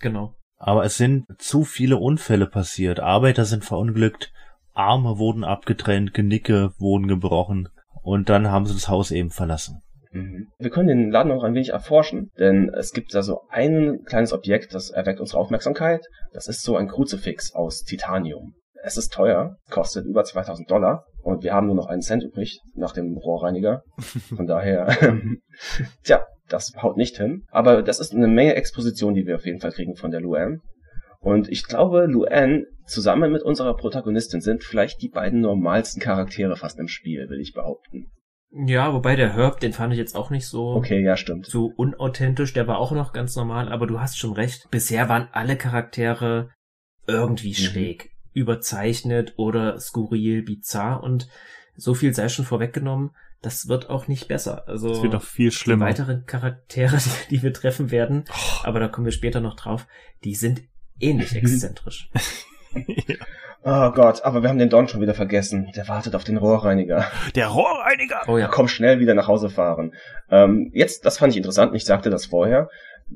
Genau. 0.00 0.34
Aber 0.58 0.84
es 0.84 0.96
sind 0.96 1.26
zu 1.38 1.64
viele 1.64 1.96
Unfälle 1.96 2.46
passiert. 2.46 3.00
Arbeiter 3.00 3.44
sind 3.44 3.64
verunglückt, 3.64 4.32
Arme 4.76 5.18
wurden 5.18 5.44
abgetrennt, 5.44 6.14
Genicke 6.14 6.70
wurden 6.78 7.08
gebrochen 7.08 7.68
und 8.02 8.28
dann 8.28 8.50
haben 8.50 8.66
sie 8.66 8.74
das 8.74 8.88
Haus 8.88 9.10
eben 9.10 9.30
verlassen. 9.30 9.82
Mhm. 10.12 10.48
Wir 10.58 10.70
können 10.70 10.88
den 10.88 11.10
Laden 11.10 11.32
auch 11.32 11.42
ein 11.42 11.54
wenig 11.54 11.70
erforschen, 11.70 12.30
denn 12.38 12.70
es 12.72 12.92
gibt 12.92 13.14
da 13.14 13.22
so 13.22 13.40
ein 13.50 14.00
kleines 14.04 14.32
Objekt, 14.32 14.74
das 14.74 14.90
erweckt 14.90 15.20
unsere 15.20 15.38
Aufmerksamkeit. 15.38 16.06
Das 16.32 16.46
ist 16.48 16.62
so 16.62 16.76
ein 16.76 16.88
Kruzifix 16.88 17.54
aus 17.54 17.82
Titanium. 17.82 18.54
Es 18.82 18.96
ist 18.96 19.12
teuer, 19.12 19.56
kostet 19.70 20.06
über 20.06 20.22
2000 20.24 20.70
Dollar 20.70 21.06
und 21.22 21.42
wir 21.42 21.52
haben 21.52 21.66
nur 21.66 21.74
noch 21.74 21.86
einen 21.86 22.02
Cent 22.02 22.22
übrig 22.22 22.60
nach 22.74 22.92
dem 22.92 23.16
Rohrreiniger. 23.16 23.82
Von 24.36 24.46
daher, 24.46 24.96
tja, 26.04 26.24
das 26.48 26.72
haut 26.80 26.96
nicht 26.96 27.16
hin. 27.16 27.44
Aber 27.50 27.82
das 27.82 27.98
ist 27.98 28.14
eine 28.14 28.28
Menge 28.28 28.54
Exposition, 28.54 29.14
die 29.14 29.26
wir 29.26 29.36
auf 29.36 29.46
jeden 29.46 29.60
Fall 29.60 29.72
kriegen 29.72 29.96
von 29.96 30.10
der 30.10 30.20
Luann. 30.20 30.60
Und 31.26 31.48
ich 31.48 31.64
glaube, 31.66 32.06
Luann 32.06 32.66
zusammen 32.86 33.32
mit 33.32 33.42
unserer 33.42 33.76
Protagonistin 33.76 34.40
sind 34.40 34.62
vielleicht 34.62 35.02
die 35.02 35.08
beiden 35.08 35.40
normalsten 35.40 36.00
Charaktere 36.00 36.54
fast 36.54 36.78
im 36.78 36.86
Spiel, 36.86 37.28
will 37.28 37.40
ich 37.40 37.52
behaupten. 37.52 38.12
Ja, 38.52 38.94
wobei 38.94 39.16
der 39.16 39.34
Herb, 39.34 39.58
den 39.58 39.72
fand 39.72 39.92
ich 39.92 39.98
jetzt 39.98 40.14
auch 40.14 40.30
nicht 40.30 40.46
so, 40.46 40.68
Okay, 40.74 41.02
ja, 41.02 41.16
stimmt. 41.16 41.46
so 41.46 41.72
unauthentisch. 41.76 42.52
Der 42.52 42.68
war 42.68 42.78
auch 42.78 42.92
noch 42.92 43.12
ganz 43.12 43.34
normal, 43.34 43.68
aber 43.72 43.88
du 43.88 43.98
hast 44.00 44.16
schon 44.18 44.34
recht. 44.34 44.68
Bisher 44.70 45.08
waren 45.08 45.28
alle 45.32 45.56
Charaktere 45.56 46.50
irgendwie 47.08 47.54
schräg, 47.54 48.10
überzeichnet 48.32 49.34
oder 49.36 49.80
skurril, 49.80 50.42
bizarr 50.44 51.02
und 51.02 51.28
so 51.74 51.92
viel 51.94 52.14
sei 52.14 52.28
schon 52.28 52.44
vorweggenommen. 52.44 53.10
Das 53.42 53.66
wird 53.66 53.90
auch 53.90 54.06
nicht 54.06 54.28
besser. 54.28 54.66
Also 54.68 54.92
Es 54.92 55.02
wird 55.02 55.12
noch 55.12 55.22
viel 55.24 55.50
die 55.50 55.56
schlimmer. 55.56 55.86
weiteren 55.86 56.24
Charaktere, 56.24 56.98
die 57.30 57.42
wir 57.42 57.52
treffen 57.52 57.90
werden, 57.90 58.24
aber 58.62 58.78
da 58.78 58.86
kommen 58.86 59.06
wir 59.06 59.12
später 59.12 59.40
noch 59.40 59.56
drauf, 59.56 59.88
die 60.22 60.36
sind 60.36 60.62
ähnlich 61.00 61.34
exzentrisch. 61.34 62.10
Oh 63.68 63.90
Gott, 63.90 64.22
aber 64.22 64.42
wir 64.42 64.48
haben 64.48 64.60
den 64.60 64.68
Don 64.68 64.86
schon 64.86 65.00
wieder 65.00 65.14
vergessen. 65.14 65.72
Der 65.74 65.88
wartet 65.88 66.14
auf 66.14 66.22
den 66.22 66.36
Rohrreiniger. 66.36 67.10
Der 67.34 67.48
Rohrreiniger! 67.48 68.22
Oh 68.28 68.38
ja. 68.38 68.46
Komm 68.46 68.68
schnell 68.68 69.00
wieder 69.00 69.14
nach 69.14 69.26
Hause 69.26 69.50
fahren. 69.50 69.92
Ähm, 70.30 70.70
jetzt, 70.72 71.04
das 71.04 71.18
fand 71.18 71.32
ich 71.32 71.36
interessant, 71.36 71.74
ich 71.74 71.84
sagte 71.84 72.08
das 72.08 72.26
vorher. 72.26 72.68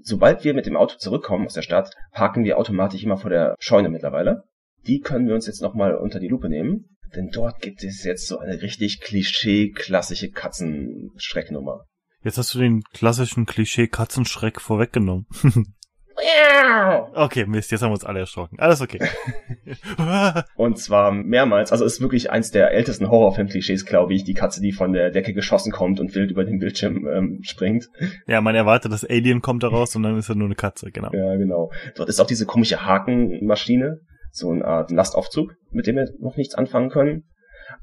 Sobald 0.03 0.43
wir 0.43 0.53
mit 0.53 0.67
dem 0.67 0.77
Auto 0.77 0.97
zurückkommen 0.97 1.47
aus 1.47 1.55
der 1.55 1.63
Stadt, 1.63 1.95
parken 2.11 2.43
wir 2.43 2.59
automatisch 2.59 3.05
immer 3.05 3.17
vor 3.17 3.31
der 3.31 3.55
Scheune 3.61 3.91
mittlerweile. 3.91 4.43
Die 4.89 4.99
können 4.99 5.29
wir 5.29 5.37
uns 5.37 5.47
jetzt 5.47 5.63
nochmal 5.63 5.95
unter 5.95 6.19
die 6.19 6.27
Lupe 6.27 6.49
nehmen. 6.49 6.97
Denn 7.15 7.31
dort 7.33 7.61
gibt 7.61 7.85
es 7.85 8.03
jetzt 8.03 8.27
so 8.27 8.39
eine 8.39 8.61
richtig 8.61 9.01
klischee-klassische 9.01 10.31
Katzenschrecknummer. 10.31 11.85
Jetzt 12.25 12.39
hast 12.39 12.55
du 12.55 12.59
den 12.59 12.83
klassischen 12.93 13.47
Klischee-Katzenschreck 13.47 14.61
vorweggenommen. 14.61 15.27
okay, 17.15 17.47
Mist, 17.47 17.71
jetzt 17.71 17.83
haben 17.83 17.91
wir 17.91 17.95
uns 17.95 18.05
alle 18.05 18.21
erschrocken. 18.21 18.59
Alles 18.59 18.81
okay. 18.81 18.99
Und 20.57 20.79
zwar 20.79 21.13
mehrmals, 21.13 21.73
also 21.73 21.85
ist 21.85 22.01
wirklich 22.01 22.31
eins 22.31 22.51
der 22.51 22.73
ältesten 22.73 23.11
Horrorfilm-Klischees, 23.11 23.87
glaube 23.87 24.15
ich, 24.15 24.25
die 24.25 24.35
Katze, 24.35 24.61
die 24.61 24.73
von 24.73 24.93
der 24.93 25.11
Decke 25.11 25.33
geschossen 25.33 25.73
kommt 25.73 26.01
und 26.01 26.15
wild 26.15 26.31
über 26.31 26.45
den 26.45 26.59
Bildschirm 26.59 27.07
ähm, 27.07 27.39
springt. 27.43 27.89
ja, 28.27 28.41
man 28.41 28.55
erwartet, 28.55 28.93
das 28.93 29.05
Alien 29.05 29.43
kommt 29.43 29.63
da 29.63 29.69
raus 29.69 29.95
und 29.97 30.03
dann 30.03 30.17
ist 30.17 30.29
er 30.29 30.35
nur 30.35 30.47
eine 30.47 30.55
Katze, 30.55 30.91
genau. 30.91 31.11
Ja, 31.13 31.37
genau. 31.37 31.71
Dort 31.95 32.09
ist 32.09 32.21
auch 32.21 32.27
diese 32.27 32.47
komische 32.47 32.85
Hakenmaschine, 32.85 34.01
so 34.33 34.51
eine 34.51 34.65
Art 34.65 34.91
Lastaufzug, 34.91 35.55
mit 35.71 35.87
dem 35.87 35.97
wir 35.97 36.09
noch 36.19 36.37
nichts 36.37 36.55
anfangen 36.55 36.91
können. 36.91 37.25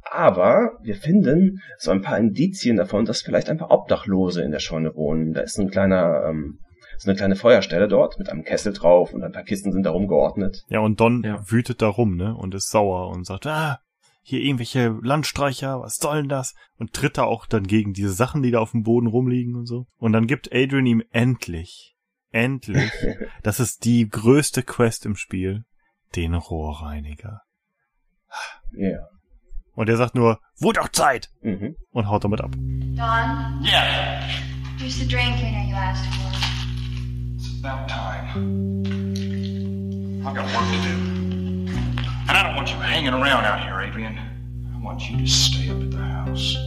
Aber 0.09 0.72
wir 0.81 0.95
finden 0.95 1.61
so 1.77 1.91
ein 1.91 2.01
paar 2.01 2.18
Indizien 2.18 2.77
davon, 2.77 3.05
dass 3.05 3.22
vielleicht 3.22 3.49
ein 3.49 3.57
paar 3.57 3.72
Obdachlose 3.72 4.41
in 4.41 4.51
der 4.51 4.59
Scheune 4.59 4.95
wohnen. 4.95 5.34
Da 5.34 5.41
ist 5.41 5.57
ein 5.59 5.69
kleiner, 5.69 6.26
ähm, 6.27 6.59
so 6.98 7.10
eine 7.10 7.18
kleine 7.18 7.36
Feuerstelle 7.36 7.88
dort 7.88 8.18
mit 8.19 8.30
einem 8.30 8.44
Kessel 8.44 8.74
drauf 8.74 9.14
und 9.14 9.24
ein 9.24 9.32
paar 9.32 9.44
Kisten 9.44 9.72
sind 9.72 9.84
da 9.84 9.91
rumgeordnet. 9.91 10.64
Ja, 10.69 10.80
und 10.80 10.99
Don 10.99 11.24
Ja. 11.24 11.40
wütet 11.49 11.82
da 11.82 11.88
rum, 11.88 12.15
ne, 12.15 12.36
und 12.36 12.53
ist 12.56 12.69
sauer 12.69 13.10
und 13.10 13.26
sagt, 13.26 13.45
ah, 13.48 13.80
hier 14.24 14.41
irgendwelche 14.41 14.90
Landstreicher, 15.02 15.80
was 15.80 15.95
soll 15.95 16.18
denn 16.18 16.30
das? 16.30 16.53
Und 16.78 16.91
tritt 16.94 17.18
da 17.18 17.24
auch 17.24 17.45
dann 17.45 17.65
gegen 17.65 17.94
diese 17.94 18.11
Sachen, 18.11 18.41
die 18.44 18.52
da 18.52 18.60
auf 18.60 18.72
dem 18.72 18.84
Boden 18.84 19.07
rumliegen 19.07 19.56
und 19.56 19.65
so. 19.68 19.86
Und 19.98 20.11
dann 20.14 20.28
gibt 20.28 20.53
Adrian 20.53 20.86
ihm 20.86 21.02
endlich, 21.11 21.95
endlich, 22.32 22.91
das 23.44 23.60
ist 23.61 23.86
die 23.86 24.10
größte 24.10 24.64
Quest 24.64 25.06
im 25.06 25.15
Spiel, 25.15 25.64
den 26.15 26.34
Rohrreiniger. 26.34 27.41
Ja. 28.74 29.07
Und 29.76 29.88
er 29.90 29.98
sagt 29.98 30.15
nur, 30.15 30.40
wurde 30.60 30.80
doch 30.82 30.90
Zeit! 30.90 31.30
Mhm. 31.41 31.76
Und 31.91 32.07
haut 32.10 32.24
damit 32.24 32.41
ab. 32.41 32.52
Don, 32.52 33.64
Yeah, 33.64 34.19
here's 34.80 34.98
the 34.99 35.07
drain 35.07 35.36
cleaner 35.36 35.69
you 35.69 35.76
asked 35.76 36.06
for. 36.15 36.56
About 37.68 37.89
time. 37.89 38.26
I've 40.26 40.35
got 40.35 40.45
work 40.56 40.68
to 40.72 40.80
do. 40.88 40.95
And 42.27 42.38
I 42.38 42.44
don't 42.44 42.56
want 42.56 42.69
you 42.69 42.77
hanging 42.77 43.14
around 43.14 43.44
out 43.44 43.60
here, 43.60 43.80
Adrian. 43.81 44.18
I 44.73 44.81
want 44.81 45.10
you 45.10 45.18
to 45.18 45.27
stay 45.27 45.69
up 45.69 45.81
at 45.81 45.91
the 45.91 45.98
house. 45.98 46.57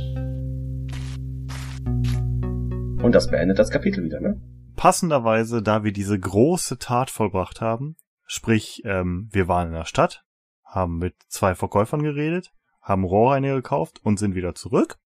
Und 3.02 3.12
das 3.14 3.30
beendet 3.30 3.58
das 3.58 3.70
Kapitel 3.70 4.04
wieder, 4.04 4.20
ne? 4.20 4.40
Passenderweise, 4.76 5.62
da 5.62 5.84
wir 5.84 5.92
diese 5.92 6.18
große 6.18 6.78
Tat 6.78 7.10
vollbracht 7.10 7.62
haben, 7.62 7.96
sprich, 8.26 8.82
ähm, 8.84 9.28
wir 9.32 9.48
waren 9.48 9.68
in 9.68 9.74
der 9.74 9.86
Stadt, 9.86 10.22
haben 10.64 10.98
mit 10.98 11.14
zwei 11.28 11.54
Verkäufern 11.54 12.02
geredet, 12.02 12.52
haben 12.82 13.04
Rohrreiniger 13.04 13.56
gekauft 13.56 14.00
und 14.02 14.18
sind 14.18 14.34
wieder 14.34 14.54
zurück, 14.54 14.98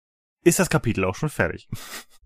ist 0.45 0.59
das 0.59 0.69
Kapitel 0.69 1.03
auch 1.03 1.15
schon 1.15 1.29
fertig. 1.29 1.67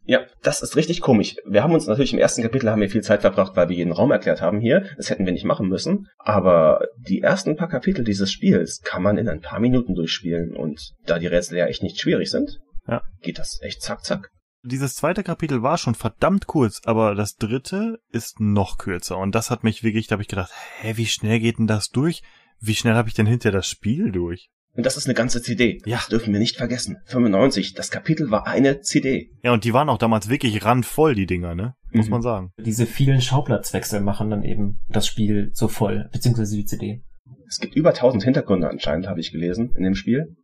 Ja, 0.03 0.21
das 0.41 0.61
ist 0.61 0.75
richtig 0.75 1.01
komisch. 1.01 1.35
Wir 1.45 1.61
haben 1.63 1.73
uns 1.73 1.85
natürlich 1.85 2.13
im 2.13 2.19
ersten 2.19 2.41
Kapitel 2.41 2.69
haben 2.69 2.81
wir 2.81 2.89
viel 2.89 3.03
Zeit 3.03 3.21
verbracht, 3.21 3.55
weil 3.55 3.69
wir 3.69 3.75
jeden 3.75 3.91
Raum 3.91 4.11
erklärt 4.11 4.41
haben 4.41 4.59
hier. 4.59 4.85
Das 4.97 5.09
hätten 5.09 5.25
wir 5.25 5.33
nicht 5.33 5.45
machen 5.45 5.67
müssen. 5.67 6.07
Aber 6.17 6.81
die 6.97 7.21
ersten 7.21 7.55
paar 7.55 7.69
Kapitel 7.69 8.03
dieses 8.03 8.31
Spiels 8.31 8.81
kann 8.83 9.03
man 9.03 9.17
in 9.19 9.29
ein 9.29 9.41
paar 9.41 9.59
Minuten 9.59 9.93
durchspielen. 9.93 10.55
Und 10.55 10.93
da 11.05 11.19
die 11.19 11.27
Rätsel 11.27 11.57
ja 11.59 11.67
echt 11.67 11.83
nicht 11.83 11.99
schwierig 11.99 12.31
sind, 12.31 12.59
Ja. 12.87 13.01
geht 13.21 13.37
das 13.39 13.59
echt 13.61 13.81
zack, 13.83 14.03
zack. 14.03 14.29
Dieses 14.63 14.95
zweite 14.95 15.23
Kapitel 15.23 15.61
war 15.61 15.77
schon 15.77 15.95
verdammt 15.95 16.47
kurz, 16.47 16.81
aber 16.85 17.13
das 17.15 17.35
dritte 17.35 17.99
ist 18.11 18.39
noch 18.39 18.77
kürzer. 18.79 19.17
Und 19.17 19.35
das 19.35 19.51
hat 19.51 19.63
mich 19.63 19.83
wirklich, 19.83 20.07
da 20.07 20.13
habe 20.13 20.23
ich 20.23 20.27
gedacht, 20.27 20.51
hä, 20.81 20.93
wie 20.95 21.05
schnell 21.05 21.39
geht 21.39 21.59
denn 21.59 21.67
das 21.67 21.89
durch? 21.89 22.23
Wie 22.59 22.75
schnell 22.75 22.95
habe 22.95 23.07
ich 23.07 23.13
denn 23.15 23.27
hinter 23.27 23.51
das 23.51 23.67
Spiel 23.67 24.11
durch? 24.11 24.49
Und 24.79 24.85
das 24.85 24.95
ist 24.95 25.07
eine 25.07 25.13
ganze 25.13 25.41
CD. 25.41 25.81
Ja. 25.85 25.97
Das 25.97 26.07
dürfen 26.07 26.31
wir 26.31 26.39
nicht 26.39 26.55
vergessen. 26.55 26.99
95. 27.07 27.73
Das 27.73 27.91
Kapitel 27.91 28.31
war 28.31 28.47
eine 28.47 28.79
CD. 28.79 29.29
Ja, 29.43 29.51
und 29.51 29.65
die 29.65 29.73
waren 29.73 29.89
auch 29.89 29.97
damals 29.97 30.29
wirklich 30.29 30.63
randvoll, 30.63 31.15
die 31.15 31.25
Dinger, 31.25 31.53
ne? 31.53 31.73
Muss 31.91 32.05
Mhm. 32.05 32.11
man 32.11 32.21
sagen. 32.21 32.51
Diese 32.65 32.85
vielen 32.85 33.19
Schauplatzwechsel 33.19 33.99
machen 33.99 34.29
dann 34.29 34.41
eben 34.41 34.79
das 34.87 35.05
Spiel 35.05 35.49
so 35.51 35.67
voll, 35.67 36.07
beziehungsweise 36.13 36.55
die 36.55 36.63
CD. 36.63 37.01
Es 37.45 37.59
gibt 37.59 37.75
über 37.75 37.89
1000 37.93 38.23
Hintergründe 38.23 38.69
anscheinend, 38.69 39.07
habe 39.07 39.19
ich 39.19 39.33
gelesen, 39.33 39.73
in 39.75 39.83
dem 39.83 39.95
Spiel. 39.95 40.37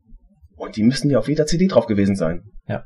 Und 0.58 0.76
die 0.76 0.84
müssen 0.84 1.10
ja 1.10 1.18
auf 1.20 1.30
jeder 1.30 1.46
CD 1.46 1.68
drauf 1.68 1.86
gewesen 1.86 2.18
sein. 2.18 2.42
Ja, 2.68 2.84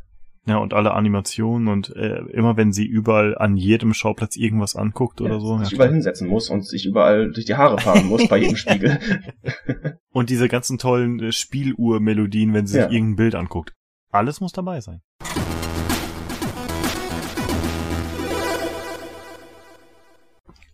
und 0.48 0.74
alle 0.74 0.94
Animationen 0.94 1.68
und 1.68 1.96
äh, 1.96 2.20
immer 2.32 2.58
wenn 2.58 2.72
sie 2.72 2.86
überall 2.86 3.38
an 3.38 3.56
jedem 3.56 3.94
Schauplatz 3.94 4.36
irgendwas 4.36 4.76
anguckt 4.76 5.22
oder 5.22 5.36
Ja, 5.36 5.40
so. 5.40 5.58
Sich 5.60 5.70
Ja, 5.72 5.76
überall 5.76 5.92
hinsetzen 5.92 6.28
muss 6.28 6.50
und 6.50 6.66
sich 6.66 6.86
überall 6.86 7.32
durch 7.32 7.46
die 7.46 7.56
Haare 7.56 7.78
fahren 7.80 8.08
muss 8.08 8.28
bei 8.28 8.38
jedem 8.38 8.56
Spiegel. 8.56 9.00
Und 10.12 10.32
diese 10.32 10.48
ganzen 10.48 10.80
tollen 10.80 11.20
äh, 11.20 11.32
Spieluhr-Melodien, 11.32 12.54
wenn 12.54 12.66
sie 12.66 12.78
Ja. 12.78 12.86
sich 12.88 12.94
irgendein 12.96 13.16
Bild 13.18 13.36
anguckt. 13.36 13.74
Alles 14.12 14.42
muss 14.42 14.52
dabei 14.52 14.82
sein. 14.82 15.02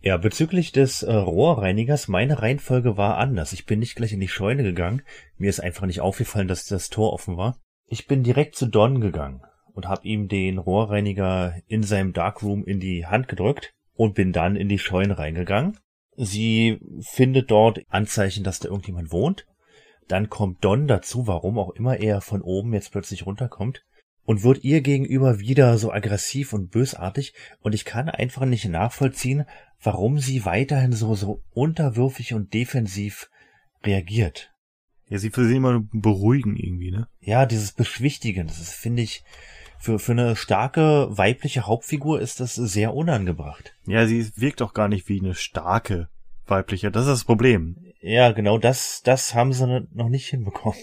Ja, 0.00 0.16
bezüglich 0.16 0.70
des 0.72 1.02
äh, 1.02 1.12
Rohrreinigers, 1.12 2.06
meine 2.08 2.40
Reihenfolge 2.40 2.96
war 2.96 3.16
anders. 3.18 3.52
Ich 3.52 3.66
bin 3.66 3.80
nicht 3.80 3.96
gleich 3.96 4.12
in 4.12 4.20
die 4.20 4.28
Scheune 4.28 4.62
gegangen. 4.62 5.02
Mir 5.36 5.50
ist 5.50 5.60
einfach 5.60 5.86
nicht 5.86 6.00
aufgefallen, 6.00 6.46
dass 6.48 6.64
das 6.66 6.88
Tor 6.90 7.12
offen 7.12 7.36
war. 7.36 7.58
Ich 7.86 8.06
bin 8.06 8.22
direkt 8.22 8.54
zu 8.56 8.66
Don 8.66 9.00
gegangen 9.00 9.42
und 9.76 9.86
habe 9.86 10.08
ihm 10.08 10.26
den 10.26 10.56
Rohrreiniger 10.56 11.54
in 11.68 11.82
seinem 11.82 12.14
Darkroom 12.14 12.64
in 12.64 12.80
die 12.80 13.06
Hand 13.06 13.28
gedrückt 13.28 13.74
und 13.92 14.14
bin 14.14 14.32
dann 14.32 14.56
in 14.56 14.70
die 14.70 14.78
Scheune 14.78 15.18
reingegangen. 15.18 15.78
Sie 16.16 16.80
findet 17.00 17.50
dort 17.50 17.80
Anzeichen, 17.88 18.42
dass 18.42 18.58
da 18.58 18.68
irgendjemand 18.68 19.12
wohnt. 19.12 19.46
Dann 20.08 20.30
kommt 20.30 20.64
Don 20.64 20.88
dazu, 20.88 21.26
warum 21.26 21.58
auch 21.58 21.70
immer 21.70 21.98
er 21.98 22.22
von 22.22 22.40
oben 22.40 22.72
jetzt 22.72 22.90
plötzlich 22.90 23.26
runterkommt 23.26 23.84
und 24.24 24.42
wird 24.42 24.64
ihr 24.64 24.80
gegenüber 24.80 25.40
wieder 25.40 25.76
so 25.76 25.92
aggressiv 25.92 26.54
und 26.54 26.70
bösartig 26.70 27.34
und 27.60 27.74
ich 27.74 27.84
kann 27.84 28.08
einfach 28.08 28.46
nicht 28.46 28.66
nachvollziehen, 28.66 29.44
warum 29.82 30.18
sie 30.18 30.46
weiterhin 30.46 30.92
so, 30.92 31.14
so 31.14 31.42
unterwürfig 31.52 32.32
und 32.32 32.54
defensiv 32.54 33.28
reagiert. 33.84 34.52
Ja, 35.08 35.18
sie 35.18 35.30
sie 35.32 35.56
immer 35.56 35.82
beruhigen 35.92 36.56
irgendwie, 36.56 36.92
ne? 36.92 37.08
Ja, 37.20 37.44
dieses 37.44 37.72
Beschwichtigen, 37.72 38.46
das 38.46 38.58
ist, 38.58 38.72
finde 38.72 39.02
ich, 39.02 39.22
für, 39.78 39.98
für 39.98 40.12
eine 40.12 40.36
starke 40.36 41.08
weibliche 41.10 41.66
Hauptfigur 41.66 42.20
ist 42.20 42.40
das 42.40 42.54
sehr 42.54 42.94
unangebracht. 42.94 43.74
Ja, 43.86 44.06
sie 44.06 44.30
wirkt 44.36 44.62
auch 44.62 44.74
gar 44.74 44.88
nicht 44.88 45.08
wie 45.08 45.20
eine 45.20 45.34
starke 45.34 46.08
weibliche. 46.46 46.90
Das 46.90 47.04
ist 47.04 47.10
das 47.10 47.24
Problem. 47.24 47.76
Ja, 48.00 48.32
genau 48.32 48.58
das, 48.58 49.02
das 49.02 49.34
haben 49.34 49.52
sie 49.52 49.86
noch 49.92 50.08
nicht 50.08 50.28
hinbekommen. 50.28 50.78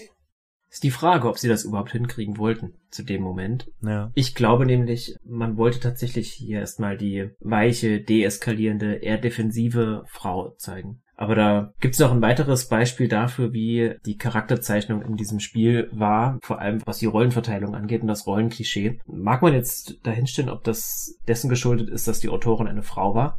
Ist 0.74 0.82
die 0.82 0.90
Frage, 0.90 1.28
ob 1.28 1.38
sie 1.38 1.46
das 1.46 1.64
überhaupt 1.64 1.92
hinkriegen 1.92 2.36
wollten 2.36 2.74
zu 2.90 3.04
dem 3.04 3.22
Moment. 3.22 3.70
Ja. 3.80 4.10
Ich 4.16 4.34
glaube 4.34 4.66
nämlich, 4.66 5.14
man 5.24 5.56
wollte 5.56 5.78
tatsächlich 5.78 6.32
hier 6.32 6.58
erstmal 6.58 6.96
die 6.96 7.30
weiche, 7.38 8.00
deeskalierende, 8.00 8.96
eher 8.96 9.18
defensive 9.18 10.02
Frau 10.08 10.50
zeigen. 10.56 11.03
Aber 11.16 11.34
da 11.36 11.72
gibt's 11.80 12.00
noch 12.00 12.10
ein 12.10 12.22
weiteres 12.22 12.68
Beispiel 12.68 13.06
dafür, 13.06 13.52
wie 13.52 13.94
die 14.04 14.16
Charakterzeichnung 14.16 15.00
in 15.02 15.16
diesem 15.16 15.38
Spiel 15.38 15.88
war, 15.92 16.38
vor 16.42 16.58
allem 16.58 16.82
was 16.86 16.98
die 16.98 17.06
Rollenverteilung 17.06 17.74
angeht 17.74 18.02
und 18.02 18.08
das 18.08 18.26
Rollenklischee. 18.26 18.98
Mag 19.06 19.40
man 19.42 19.54
jetzt 19.54 19.98
dahinstellen, 20.02 20.50
ob 20.50 20.64
das 20.64 21.16
dessen 21.28 21.48
geschuldet 21.48 21.88
ist, 21.88 22.08
dass 22.08 22.18
die 22.18 22.30
Autorin 22.30 22.66
eine 22.66 22.82
Frau 22.82 23.14
war? 23.14 23.38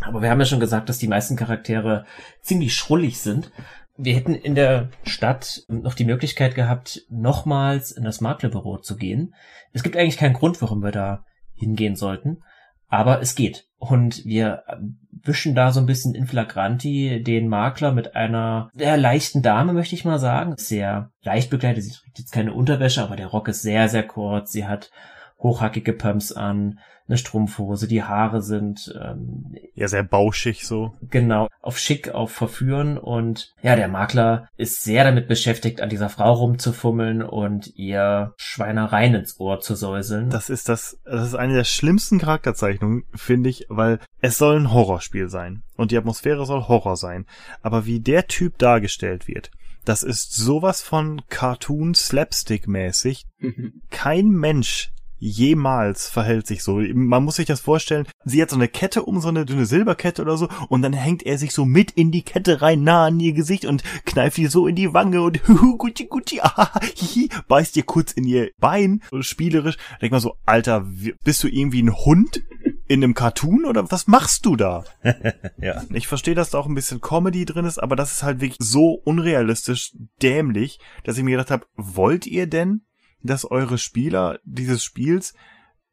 Aber 0.00 0.22
wir 0.22 0.30
haben 0.30 0.40
ja 0.40 0.46
schon 0.46 0.60
gesagt, 0.60 0.88
dass 0.88 0.98
die 0.98 1.08
meisten 1.08 1.36
Charaktere 1.36 2.04
ziemlich 2.40 2.74
schrullig 2.74 3.20
sind. 3.20 3.52
Wir 3.96 4.14
hätten 4.14 4.34
in 4.34 4.54
der 4.54 4.88
Stadt 5.04 5.62
noch 5.68 5.94
die 5.94 6.04
Möglichkeit 6.04 6.54
gehabt, 6.54 7.02
nochmals 7.10 7.92
in 7.92 8.02
das 8.02 8.20
Maklerbüro 8.20 8.78
zu 8.78 8.96
gehen. 8.96 9.34
Es 9.72 9.82
gibt 9.82 9.96
eigentlich 9.96 10.16
keinen 10.16 10.34
Grund, 10.34 10.60
warum 10.62 10.82
wir 10.82 10.90
da 10.90 11.24
hingehen 11.52 11.96
sollten. 11.96 12.42
Aber 12.88 13.20
es 13.20 13.34
geht. 13.34 13.66
Und 13.90 14.24
wir 14.24 14.62
wischen 15.10 15.54
da 15.54 15.70
so 15.72 15.80
ein 15.80 15.86
bisschen 15.86 16.14
in 16.14 16.26
flagranti 16.26 17.22
den 17.22 17.48
Makler 17.48 17.92
mit 17.92 18.16
einer 18.16 18.70
sehr 18.74 18.96
leichten 18.96 19.42
Dame, 19.42 19.72
möchte 19.74 19.94
ich 19.94 20.04
mal 20.04 20.18
sagen. 20.18 20.54
Sehr 20.56 21.10
leicht 21.22 21.50
begleitet. 21.50 21.84
Sie 21.84 21.92
trägt 21.92 22.18
jetzt 22.18 22.32
keine 22.32 22.54
Unterwäsche, 22.54 23.02
aber 23.02 23.16
der 23.16 23.26
Rock 23.26 23.48
ist 23.48 23.62
sehr, 23.62 23.88
sehr 23.88 24.06
kurz. 24.06 24.52
Sie 24.52 24.66
hat 24.66 24.90
hochhackige 25.38 25.92
Pumps 25.92 26.32
an 26.32 26.78
eine 27.06 27.18
Strumpfhose, 27.18 27.86
die 27.86 28.02
Haare 28.02 28.40
sind 28.40 28.94
ähm, 29.00 29.54
ja 29.74 29.88
sehr 29.88 30.04
bauschig 30.04 30.66
so. 30.66 30.94
Genau, 31.10 31.48
auf 31.60 31.78
schick, 31.78 32.10
auf 32.10 32.32
verführen 32.32 32.96
und 32.96 33.52
ja, 33.62 33.76
der 33.76 33.88
Makler 33.88 34.48
ist 34.56 34.82
sehr 34.82 35.04
damit 35.04 35.28
beschäftigt, 35.28 35.80
an 35.82 35.90
dieser 35.90 36.08
Frau 36.08 36.32
rumzufummeln 36.32 37.22
und 37.22 37.74
ihr 37.76 38.32
Schweinereien 38.36 39.14
ins 39.14 39.38
Ohr 39.38 39.60
zu 39.60 39.74
säuseln. 39.74 40.30
Das 40.30 40.48
ist 40.48 40.68
das, 40.68 40.98
das 41.04 41.28
ist 41.28 41.34
eine 41.34 41.54
der 41.54 41.64
schlimmsten 41.64 42.18
Charakterzeichnungen, 42.18 43.04
finde 43.14 43.50
ich, 43.50 43.66
weil 43.68 43.98
es 44.20 44.38
soll 44.38 44.58
ein 44.58 44.72
Horrorspiel 44.72 45.28
sein 45.28 45.62
und 45.76 45.90
die 45.90 45.98
Atmosphäre 45.98 46.46
soll 46.46 46.68
Horror 46.68 46.96
sein. 46.96 47.26
Aber 47.60 47.84
wie 47.84 48.00
der 48.00 48.28
Typ 48.28 48.56
dargestellt 48.56 49.28
wird, 49.28 49.50
das 49.84 50.02
ist 50.02 50.34
sowas 50.34 50.80
von 50.80 51.20
Cartoon 51.28 51.94
Slapstick 51.94 52.66
mäßig. 52.66 53.26
Kein 53.90 54.28
Mensch 54.28 54.93
jemals 55.24 56.08
verhält 56.08 56.46
sich 56.46 56.62
so. 56.62 56.80
Man 56.92 57.24
muss 57.24 57.36
sich 57.36 57.46
das 57.46 57.60
vorstellen, 57.60 58.06
sie 58.26 58.42
hat 58.42 58.50
so 58.50 58.56
eine 58.56 58.68
Kette 58.68 59.04
um 59.04 59.20
so 59.20 59.28
eine 59.28 59.46
dünne 59.46 59.64
Silberkette 59.64 60.20
oder 60.20 60.36
so 60.36 60.48
und 60.68 60.82
dann 60.82 60.92
hängt 60.92 61.24
er 61.24 61.38
sich 61.38 61.52
so 61.52 61.64
mit 61.64 61.92
in 61.92 62.10
die 62.10 62.22
Kette 62.22 62.60
rein, 62.60 62.82
nah 62.82 63.06
an 63.06 63.18
ihr 63.20 63.32
Gesicht 63.32 63.64
und 63.64 63.82
kneift 64.04 64.36
ihr 64.36 64.50
so 64.50 64.66
in 64.66 64.76
die 64.76 64.92
Wange 64.92 65.22
und 65.22 65.40
huhu, 65.48 65.78
gucci, 65.78 66.06
gucci, 66.06 66.40
ah, 66.42 66.78
hihi, 66.94 67.30
beißt 67.48 67.76
ihr 67.78 67.84
kurz 67.84 68.12
in 68.12 68.24
ihr 68.24 68.50
Bein, 68.58 69.02
so 69.10 69.22
spielerisch. 69.22 69.78
Denk 70.02 70.12
mal 70.12 70.20
so, 70.20 70.36
Alter, 70.44 70.86
bist 71.24 71.42
du 71.42 71.48
irgendwie 71.48 71.82
ein 71.82 71.96
Hund? 71.96 72.42
in 72.86 73.02
einem 73.02 73.14
Cartoon 73.14 73.64
oder 73.64 73.90
was 73.90 74.06
machst 74.06 74.44
du 74.44 74.56
da? 74.56 74.84
ja. 75.58 75.82
Ich 75.90 76.06
verstehe, 76.06 76.34
dass 76.34 76.50
da 76.50 76.58
auch 76.58 76.66
ein 76.66 76.74
bisschen 76.74 77.00
Comedy 77.00 77.46
drin 77.46 77.64
ist, 77.64 77.78
aber 77.78 77.96
das 77.96 78.12
ist 78.12 78.22
halt 78.22 78.40
wirklich 78.40 78.58
so 78.60 79.00
unrealistisch 79.04 79.92
dämlich, 80.20 80.80
dass 81.02 81.16
ich 81.16 81.24
mir 81.24 81.30
gedacht 81.30 81.50
habe, 81.50 81.66
wollt 81.76 82.26
ihr 82.26 82.46
denn 82.46 82.82
dass 83.24 83.50
eure 83.50 83.78
Spieler 83.78 84.38
dieses 84.44 84.84
Spiels 84.84 85.34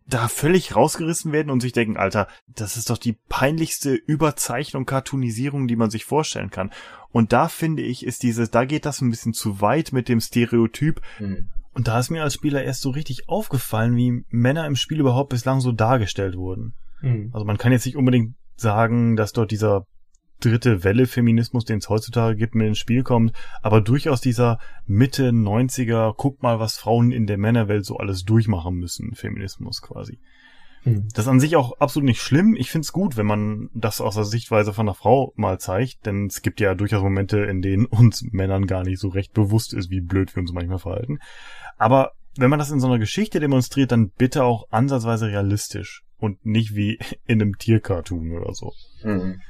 da 0.07 0.27
völlig 0.27 0.75
rausgerissen 0.75 1.31
werden 1.31 1.49
und 1.49 1.61
sich 1.61 1.71
denken, 1.73 1.97
Alter, 1.97 2.27
das 2.47 2.75
ist 2.75 2.89
doch 2.89 2.97
die 2.97 3.17
peinlichste 3.29 3.93
Überzeichnung, 3.93 4.85
Cartoonisierung, 4.85 5.67
die 5.67 5.75
man 5.75 5.89
sich 5.89 6.05
vorstellen 6.05 6.49
kann. 6.49 6.71
Und 7.11 7.33
da 7.33 7.47
finde 7.47 7.81
ich, 7.81 8.05
ist 8.05 8.23
dieses, 8.23 8.51
da 8.51 8.65
geht 8.65 8.85
das 8.85 9.01
ein 9.01 9.09
bisschen 9.09 9.33
zu 9.33 9.61
weit 9.61 9.93
mit 9.93 10.09
dem 10.09 10.19
Stereotyp. 10.19 11.01
Mhm. 11.19 11.49
Und 11.73 11.87
da 11.87 11.99
ist 11.99 12.09
mir 12.09 12.23
als 12.23 12.33
Spieler 12.33 12.63
erst 12.63 12.81
so 12.81 12.89
richtig 12.89 13.29
aufgefallen, 13.29 13.95
wie 13.95 14.25
Männer 14.29 14.65
im 14.67 14.75
Spiel 14.75 14.99
überhaupt 14.99 15.29
bislang 15.29 15.61
so 15.61 15.71
dargestellt 15.71 16.35
wurden. 16.35 16.73
Mhm. 17.01 17.29
Also 17.31 17.45
man 17.45 17.57
kann 17.57 17.71
jetzt 17.71 17.85
nicht 17.85 17.95
unbedingt 17.95 18.35
sagen, 18.57 19.15
dass 19.15 19.31
dort 19.31 19.51
dieser 19.51 19.85
dritte 20.41 20.83
Welle 20.83 21.07
Feminismus, 21.07 21.65
den 21.65 21.77
es 21.79 21.89
heutzutage 21.89 22.35
gibt, 22.35 22.55
mit 22.55 22.67
ins 22.67 22.77
Spiel 22.77 23.03
kommt, 23.03 23.33
aber 23.61 23.81
durchaus 23.81 24.21
dieser 24.21 24.59
Mitte 24.85 25.29
90er, 25.29 26.13
guck 26.17 26.43
mal, 26.43 26.59
was 26.59 26.77
Frauen 26.77 27.11
in 27.11 27.27
der 27.27 27.37
Männerwelt 27.37 27.85
so 27.85 27.97
alles 27.97 28.23
durchmachen 28.23 28.75
müssen, 28.75 29.15
Feminismus 29.15 29.81
quasi. 29.81 30.19
Hm. 30.83 31.07
Das 31.13 31.25
ist 31.25 31.29
an 31.29 31.39
sich 31.39 31.55
auch 31.55 31.79
absolut 31.79 32.07
nicht 32.07 32.21
schlimm. 32.21 32.55
Ich 32.57 32.71
find's 32.71 32.91
gut, 32.91 33.15
wenn 33.15 33.27
man 33.27 33.69
das 33.73 34.01
aus 34.01 34.15
der 34.15 34.23
Sichtweise 34.23 34.73
von 34.73 34.87
einer 34.87 34.95
Frau 34.95 35.31
mal 35.35 35.59
zeigt, 35.59 36.05
denn 36.05 36.25
es 36.25 36.41
gibt 36.41 36.59
ja 36.59 36.73
durchaus 36.73 37.03
Momente, 37.03 37.39
in 37.39 37.61
denen 37.61 37.85
uns 37.85 38.23
Männern 38.31 38.65
gar 38.65 38.83
nicht 38.83 38.99
so 38.99 39.09
recht 39.09 39.33
bewusst 39.33 39.73
ist, 39.73 39.91
wie 39.91 40.01
blöd 40.01 40.35
wir 40.35 40.41
uns 40.41 40.53
manchmal 40.53 40.79
verhalten. 40.79 41.19
Aber 41.77 42.11
wenn 42.35 42.49
man 42.49 42.59
das 42.59 42.71
in 42.71 42.79
so 42.79 42.87
einer 42.87 42.99
Geschichte 42.99 43.39
demonstriert, 43.39 43.91
dann 43.91 44.09
bitte 44.09 44.43
auch 44.43 44.65
ansatzweise 44.71 45.27
realistisch 45.27 46.03
und 46.17 46.45
nicht 46.45 46.75
wie 46.75 46.97
in 47.25 47.41
einem 47.41 47.57
Tiercartoon 47.57 48.31
oder 48.31 48.53
so. 48.53 48.73
Mhm. 49.03 49.41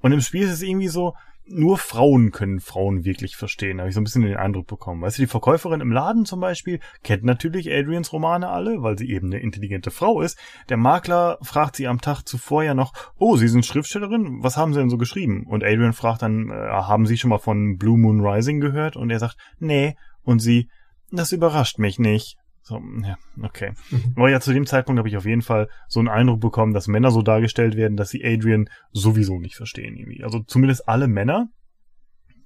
Und 0.00 0.12
im 0.12 0.20
Spiel 0.20 0.42
ist 0.42 0.52
es 0.52 0.62
irgendwie 0.62 0.88
so, 0.88 1.14
nur 1.48 1.78
Frauen 1.78 2.32
können 2.32 2.60
Frauen 2.60 3.04
wirklich 3.04 3.36
verstehen, 3.36 3.78
habe 3.78 3.88
ich 3.88 3.94
so 3.94 4.00
ein 4.00 4.04
bisschen 4.04 4.22
den 4.22 4.36
Eindruck 4.36 4.66
bekommen. 4.66 5.02
Weißt 5.02 5.18
du, 5.18 5.22
die 5.22 5.28
Verkäuferin 5.28 5.80
im 5.80 5.92
Laden 5.92 6.24
zum 6.24 6.40
Beispiel 6.40 6.80
kennt 7.04 7.22
natürlich 7.22 7.70
Adrians 7.70 8.12
Romane 8.12 8.48
alle, 8.48 8.82
weil 8.82 8.98
sie 8.98 9.10
eben 9.10 9.28
eine 9.28 9.40
intelligente 9.40 9.90
Frau 9.90 10.20
ist. 10.20 10.38
Der 10.68 10.76
Makler 10.76 11.38
fragt 11.42 11.76
sie 11.76 11.86
am 11.86 12.00
Tag 12.00 12.22
zuvor 12.24 12.64
ja 12.64 12.74
noch, 12.74 12.92
oh, 13.16 13.36
Sie 13.36 13.48
sind 13.48 13.64
Schriftstellerin, 13.64 14.42
was 14.42 14.56
haben 14.56 14.72
Sie 14.74 14.80
denn 14.80 14.90
so 14.90 14.98
geschrieben? 14.98 15.46
Und 15.46 15.62
Adrian 15.62 15.92
fragt 15.92 16.22
dann, 16.22 16.50
äh, 16.50 16.54
haben 16.54 17.06
Sie 17.06 17.16
schon 17.16 17.30
mal 17.30 17.38
von 17.38 17.76
Blue 17.76 17.98
Moon 17.98 18.20
Rising 18.20 18.60
gehört? 18.60 18.96
Und 18.96 19.10
er 19.10 19.20
sagt, 19.20 19.36
nee. 19.58 19.96
Und 20.22 20.40
sie, 20.40 20.68
das 21.12 21.30
überrascht 21.30 21.78
mich 21.78 22.00
nicht. 22.00 22.36
So, 22.66 22.82
ja, 23.04 23.16
okay. 23.44 23.74
Mhm. 23.92 24.14
Aber 24.16 24.28
ja, 24.28 24.40
zu 24.40 24.52
dem 24.52 24.66
Zeitpunkt 24.66 24.98
habe 24.98 25.08
ich 25.08 25.16
auf 25.16 25.24
jeden 25.24 25.42
Fall 25.42 25.68
so 25.86 26.00
einen 26.00 26.08
Eindruck 26.08 26.40
bekommen, 26.40 26.74
dass 26.74 26.88
Männer 26.88 27.12
so 27.12 27.22
dargestellt 27.22 27.76
werden, 27.76 27.96
dass 27.96 28.10
sie 28.10 28.24
Adrian 28.24 28.68
sowieso 28.90 29.38
nicht 29.38 29.54
verstehen 29.54 29.96
irgendwie. 29.96 30.24
Also 30.24 30.40
zumindest 30.40 30.88
alle 30.88 31.06
Männer, 31.06 31.46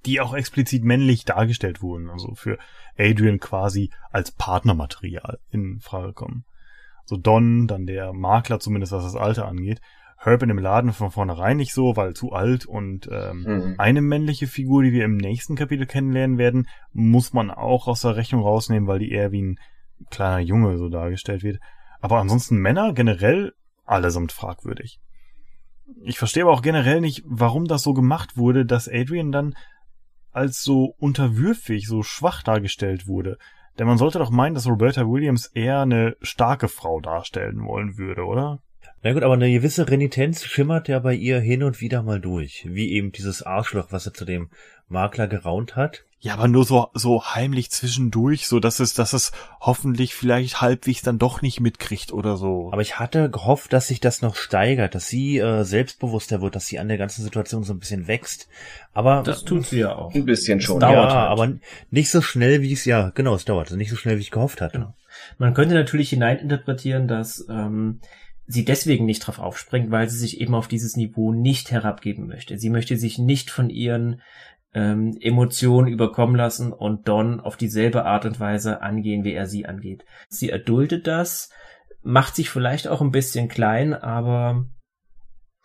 die 0.05 0.21
auch 0.21 0.35
explizit 0.35 0.83
männlich 0.83 1.25
dargestellt 1.25 1.81
wurden, 1.81 2.11
also 2.11 2.35
für 2.35 2.59
Adrian 2.99 3.39
quasi 3.39 3.89
als 4.11 4.29
Partnermaterial 4.31 5.39
in 5.49 5.79
Frage 5.79 6.13
kommen. 6.13 6.45
So 7.05 7.17
Don, 7.17 7.65
dann 7.65 7.87
der 7.87 8.13
Makler 8.13 8.59
zumindest, 8.59 8.91
was 8.91 9.03
das 9.03 9.15
Alter 9.15 9.47
angeht. 9.47 9.81
Herb 10.17 10.43
in 10.43 10.49
dem 10.49 10.59
Laden 10.59 10.93
von 10.93 11.09
vornherein 11.09 11.57
nicht 11.57 11.73
so, 11.73 11.95
weil 11.95 12.13
zu 12.13 12.31
alt 12.31 12.67
und 12.67 13.09
ähm, 13.11 13.41
mhm. 13.41 13.75
eine 13.79 14.03
männliche 14.03 14.45
Figur, 14.45 14.83
die 14.83 14.91
wir 14.91 15.03
im 15.03 15.17
nächsten 15.17 15.55
Kapitel 15.55 15.87
kennenlernen 15.87 16.37
werden, 16.37 16.67
muss 16.93 17.33
man 17.33 17.49
auch 17.49 17.87
aus 17.87 18.01
der 18.01 18.17
Rechnung 18.17 18.43
rausnehmen, 18.43 18.87
weil 18.87 18.99
die 18.99 19.11
eher 19.11 19.31
wie 19.31 19.41
ein 19.41 19.59
kleiner 20.09 20.39
Junge 20.39 20.77
so 20.77 20.89
dargestellt 20.89 21.43
wird. 21.43 21.59
Aber 21.99 22.19
ansonsten 22.19 22.57
Männer 22.57 22.93
generell 22.93 23.53
allesamt 23.85 24.31
fragwürdig. 24.31 24.99
Ich 26.03 26.17
verstehe 26.17 26.43
aber 26.43 26.53
auch 26.53 26.61
generell 26.61 27.01
nicht, 27.01 27.23
warum 27.25 27.65
das 27.65 27.83
so 27.83 27.93
gemacht 27.93 28.37
wurde, 28.37 28.65
dass 28.65 28.87
Adrian 28.87 29.31
dann 29.31 29.55
als 30.31 30.63
so 30.63 30.95
unterwürfig, 30.97 31.87
so 31.87 32.03
schwach 32.03 32.43
dargestellt 32.43 33.07
wurde. 33.07 33.37
Denn 33.77 33.87
man 33.87 33.97
sollte 33.97 34.19
doch 34.19 34.29
meinen, 34.29 34.55
dass 34.55 34.67
Roberta 34.67 35.07
Williams 35.07 35.47
eher 35.47 35.81
eine 35.81 36.15
starke 36.21 36.67
Frau 36.67 36.99
darstellen 36.99 37.65
wollen 37.65 37.97
würde, 37.97 38.25
oder? 38.25 38.59
Na 39.03 39.13
gut, 39.13 39.23
aber 39.23 39.33
eine 39.33 39.51
gewisse 39.51 39.89
Renitenz 39.89 40.45
schimmert 40.45 40.87
ja 40.87 40.99
bei 40.99 41.15
ihr 41.15 41.39
hin 41.39 41.63
und 41.63 41.81
wieder 41.81 42.03
mal 42.03 42.19
durch. 42.19 42.65
Wie 42.69 42.91
eben 42.91 43.11
dieses 43.11 43.41
Arschloch, 43.41 43.87
was 43.91 44.05
er 44.05 44.13
zu 44.13 44.25
dem 44.25 44.49
Makler 44.87 45.27
geraunt 45.27 45.75
hat. 45.75 46.05
Ja, 46.23 46.33
aber 46.33 46.47
nur 46.47 46.65
so, 46.65 46.87
so 46.93 47.25
heimlich 47.25 47.71
zwischendurch, 47.71 48.45
so 48.45 48.59
dass 48.59 48.79
es, 48.79 48.93
dass 48.93 49.13
es 49.13 49.31
hoffentlich 49.59 50.13
vielleicht 50.13 50.61
halbwegs 50.61 51.01
dann 51.01 51.17
doch 51.17 51.41
nicht 51.41 51.61
mitkriegt 51.61 52.13
oder 52.13 52.37
so. 52.37 52.69
Aber 52.71 52.83
ich 52.83 52.99
hatte 52.99 53.31
gehofft, 53.31 53.73
dass 53.73 53.87
sich 53.87 54.01
das 54.01 54.21
noch 54.21 54.35
steigert, 54.35 54.93
dass 54.93 55.07
sie 55.07 55.39
äh, 55.39 55.63
selbstbewusster 55.63 56.43
wird, 56.43 56.55
dass 56.55 56.67
sie 56.67 56.77
an 56.77 56.89
der 56.89 56.99
ganzen 56.99 57.23
Situation 57.23 57.63
so 57.63 57.73
ein 57.73 57.79
bisschen 57.79 58.07
wächst. 58.07 58.47
Aber 58.93 59.23
das 59.23 59.45
tut 59.45 59.65
sie 59.65 59.79
ja 59.79 59.95
auch. 59.95 60.13
Ein 60.13 60.25
bisschen 60.25 60.61
schon. 60.61 60.75
Es 60.75 60.81
dauert 60.81 61.11
ja, 61.11 61.21
halt. 61.21 61.29
aber 61.31 61.53
nicht 61.89 62.11
so 62.11 62.21
schnell, 62.21 62.61
wie 62.61 62.73
es 62.73 62.85
ja, 62.85 63.09
genau, 63.15 63.33
es 63.33 63.45
dauert, 63.45 63.71
nicht 63.71 63.89
so 63.89 63.95
schnell, 63.95 64.17
wie 64.17 64.21
ich 64.21 64.31
gehofft 64.31 64.61
hatte. 64.61 64.77
Genau. 64.77 64.93
Man 65.39 65.55
könnte 65.55 65.73
natürlich 65.73 66.11
hineininterpretieren, 66.11 67.07
dass 67.07 67.47
ähm, 67.49 67.99
sie 68.45 68.65
deswegen 68.65 69.05
nicht 69.05 69.25
drauf 69.25 69.39
aufspringt, 69.39 69.91
weil 69.91 70.09
sie 70.09 70.17
sich 70.17 70.39
eben 70.39 70.53
auf 70.53 70.67
dieses 70.67 70.95
Niveau 70.97 71.33
nicht 71.33 71.71
herabgeben 71.71 72.27
möchte. 72.27 72.57
Sie 72.57 72.69
möchte 72.69 72.97
sich 72.97 73.17
nicht 73.17 73.49
von 73.49 73.69
ihren 73.69 74.21
ähm, 74.73 75.17
Emotionen 75.19 75.87
überkommen 75.87 76.35
lassen 76.35 76.71
und 76.71 77.07
Don 77.07 77.39
auf 77.39 77.57
dieselbe 77.57 78.05
Art 78.05 78.25
und 78.25 78.39
Weise 78.39 78.81
angehen, 78.81 79.23
wie 79.23 79.33
er 79.33 79.47
sie 79.47 79.65
angeht. 79.65 80.05
Sie 80.29 80.49
erduldet 80.49 81.07
das, 81.07 81.49
macht 82.03 82.35
sich 82.35 82.49
vielleicht 82.49 82.87
auch 82.87 83.01
ein 83.01 83.11
bisschen 83.11 83.47
klein, 83.47 83.93
aber 83.93 84.65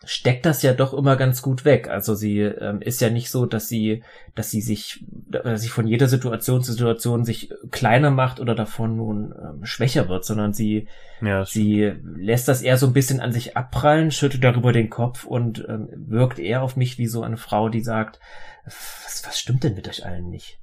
steckt 0.03 0.45
das 0.45 0.61
ja 0.61 0.73
doch 0.73 0.93
immer 0.93 1.15
ganz 1.15 1.41
gut 1.41 1.65
weg. 1.65 1.89
Also 1.89 2.13
sie 2.13 2.41
ähm, 2.41 2.81
ist 2.81 3.01
ja 3.01 3.09
nicht 3.09 3.31
so, 3.31 3.45
dass 3.47 3.67
sie, 3.67 4.03
dass 4.35 4.51
sie 4.51 4.61
sich, 4.61 5.03
dass 5.27 5.61
sie 5.61 5.69
von 5.69 5.87
jeder 5.87 6.07
Situation 6.07 6.61
zu 6.61 6.71
Situation 6.71 7.25
sich 7.25 7.51
kleiner 7.71 8.11
macht 8.11 8.39
oder 8.39 8.53
davon 8.53 8.95
nun 8.95 9.33
ähm, 9.33 9.65
schwächer 9.65 10.07
wird, 10.07 10.23
sondern 10.23 10.53
sie, 10.53 10.87
ja, 11.21 11.45
sie 11.45 11.93
lässt 12.15 12.47
das 12.47 12.61
eher 12.61 12.77
so 12.77 12.85
ein 12.85 12.93
bisschen 12.93 13.19
an 13.19 13.31
sich 13.31 13.57
abprallen, 13.57 14.11
schüttelt 14.11 14.43
darüber 14.43 14.71
den 14.71 14.91
Kopf 14.91 15.25
und 15.25 15.65
ähm, 15.67 15.89
wirkt 15.95 16.37
eher 16.37 16.61
auf 16.61 16.75
mich 16.75 16.99
wie 16.99 17.07
so 17.07 17.23
eine 17.23 17.37
Frau, 17.37 17.67
die 17.69 17.81
sagt, 17.81 18.19
was, 18.67 19.23
was 19.25 19.39
stimmt 19.39 19.63
denn 19.63 19.75
mit 19.75 19.87
euch 19.87 20.05
allen 20.05 20.29
nicht? 20.29 20.59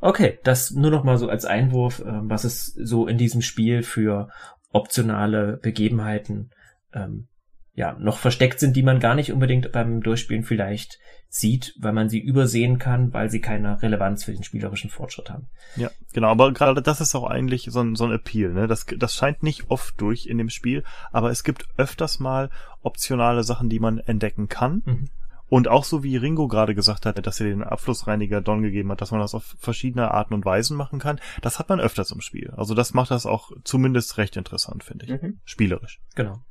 Okay, 0.00 0.38
das 0.44 0.70
nur 0.70 0.90
noch 0.90 1.04
mal 1.04 1.18
so 1.18 1.28
als 1.28 1.44
Einwurf, 1.44 2.00
ähm, 2.00 2.30
was 2.30 2.44
es 2.44 2.66
so 2.66 3.06
in 3.06 3.18
diesem 3.18 3.42
Spiel 3.42 3.82
für 3.82 4.28
optionale 4.70 5.56
Begebenheiten 5.56 6.50
ähm, 6.92 7.28
ja 7.74 7.96
noch 7.98 8.18
versteckt 8.18 8.60
sind, 8.60 8.76
die 8.76 8.82
man 8.82 9.00
gar 9.00 9.14
nicht 9.14 9.32
unbedingt 9.32 9.72
beim 9.72 10.00
Durchspielen 10.00 10.44
vielleicht 10.44 10.98
sieht, 11.28 11.74
weil 11.78 11.92
man 11.92 12.08
sie 12.08 12.18
übersehen 12.18 12.78
kann, 12.78 13.12
weil 13.12 13.30
sie 13.30 13.40
keine 13.40 13.80
Relevanz 13.82 14.24
für 14.24 14.32
den 14.32 14.42
spielerischen 14.42 14.90
Fortschritt 14.90 15.30
haben. 15.30 15.48
Ja, 15.76 15.90
genau, 16.12 16.28
aber 16.28 16.52
gerade 16.52 16.82
das 16.82 17.00
ist 17.00 17.14
auch 17.14 17.24
eigentlich 17.24 17.68
so 17.70 17.80
ein, 17.80 17.94
so 17.96 18.04
ein 18.04 18.12
Appeal, 18.12 18.52
ne? 18.52 18.66
Das, 18.66 18.86
das 18.86 19.14
scheint 19.14 19.42
nicht 19.42 19.70
oft 19.70 20.00
durch 20.00 20.26
in 20.26 20.38
dem 20.38 20.50
Spiel, 20.50 20.84
aber 21.12 21.30
es 21.30 21.44
gibt 21.44 21.66
öfters 21.76 22.18
mal 22.18 22.50
optionale 22.82 23.44
Sachen, 23.44 23.68
die 23.68 23.80
man 23.80 23.98
entdecken 23.98 24.48
kann. 24.48 24.82
Mhm. 24.84 25.08
Und 25.48 25.68
auch 25.68 25.84
so 25.84 26.02
wie 26.02 26.16
Ringo 26.16 26.46
gerade 26.46 26.74
gesagt 26.74 27.06
hat, 27.06 27.26
dass 27.26 27.40
er 27.40 27.46
den 27.46 27.64
Abflussreiniger 27.64 28.40
Don 28.40 28.62
gegeben 28.62 28.90
hat, 28.92 29.00
dass 29.00 29.12
man 29.12 29.20
das 29.20 29.34
auf 29.34 29.56
verschiedene 29.58 30.10
Arten 30.10 30.34
und 30.34 30.44
Weisen 30.44 30.76
machen 30.76 30.98
kann, 30.98 31.20
das 31.40 31.58
hat 31.58 31.68
man 31.68 31.80
öfters 31.80 32.10
im 32.10 32.20
Spiel. 32.20 32.52
Also 32.56 32.74
das 32.74 32.92
macht 32.92 33.10
das 33.10 33.24
auch 33.24 33.52
zumindest 33.64 34.18
recht 34.18 34.36
interessant, 34.36 34.84
finde 34.84 35.06
ich. 35.06 35.22
Mhm. 35.22 35.40
Spielerisch. 35.44 36.00
Genau. 36.14 36.42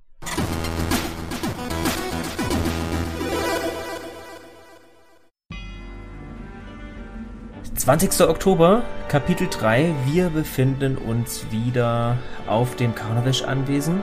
Zwanzigster 7.75 8.29
Oktober, 8.29 8.83
Kapitel 9.07 9.47
3. 9.47 9.93
Wir 10.07 10.29
befinden 10.29 10.97
uns 10.97 11.51
wieder 11.51 12.17
auf 12.47 12.75
dem 12.75 12.95
Carnavish-Anwesen, 12.95 14.01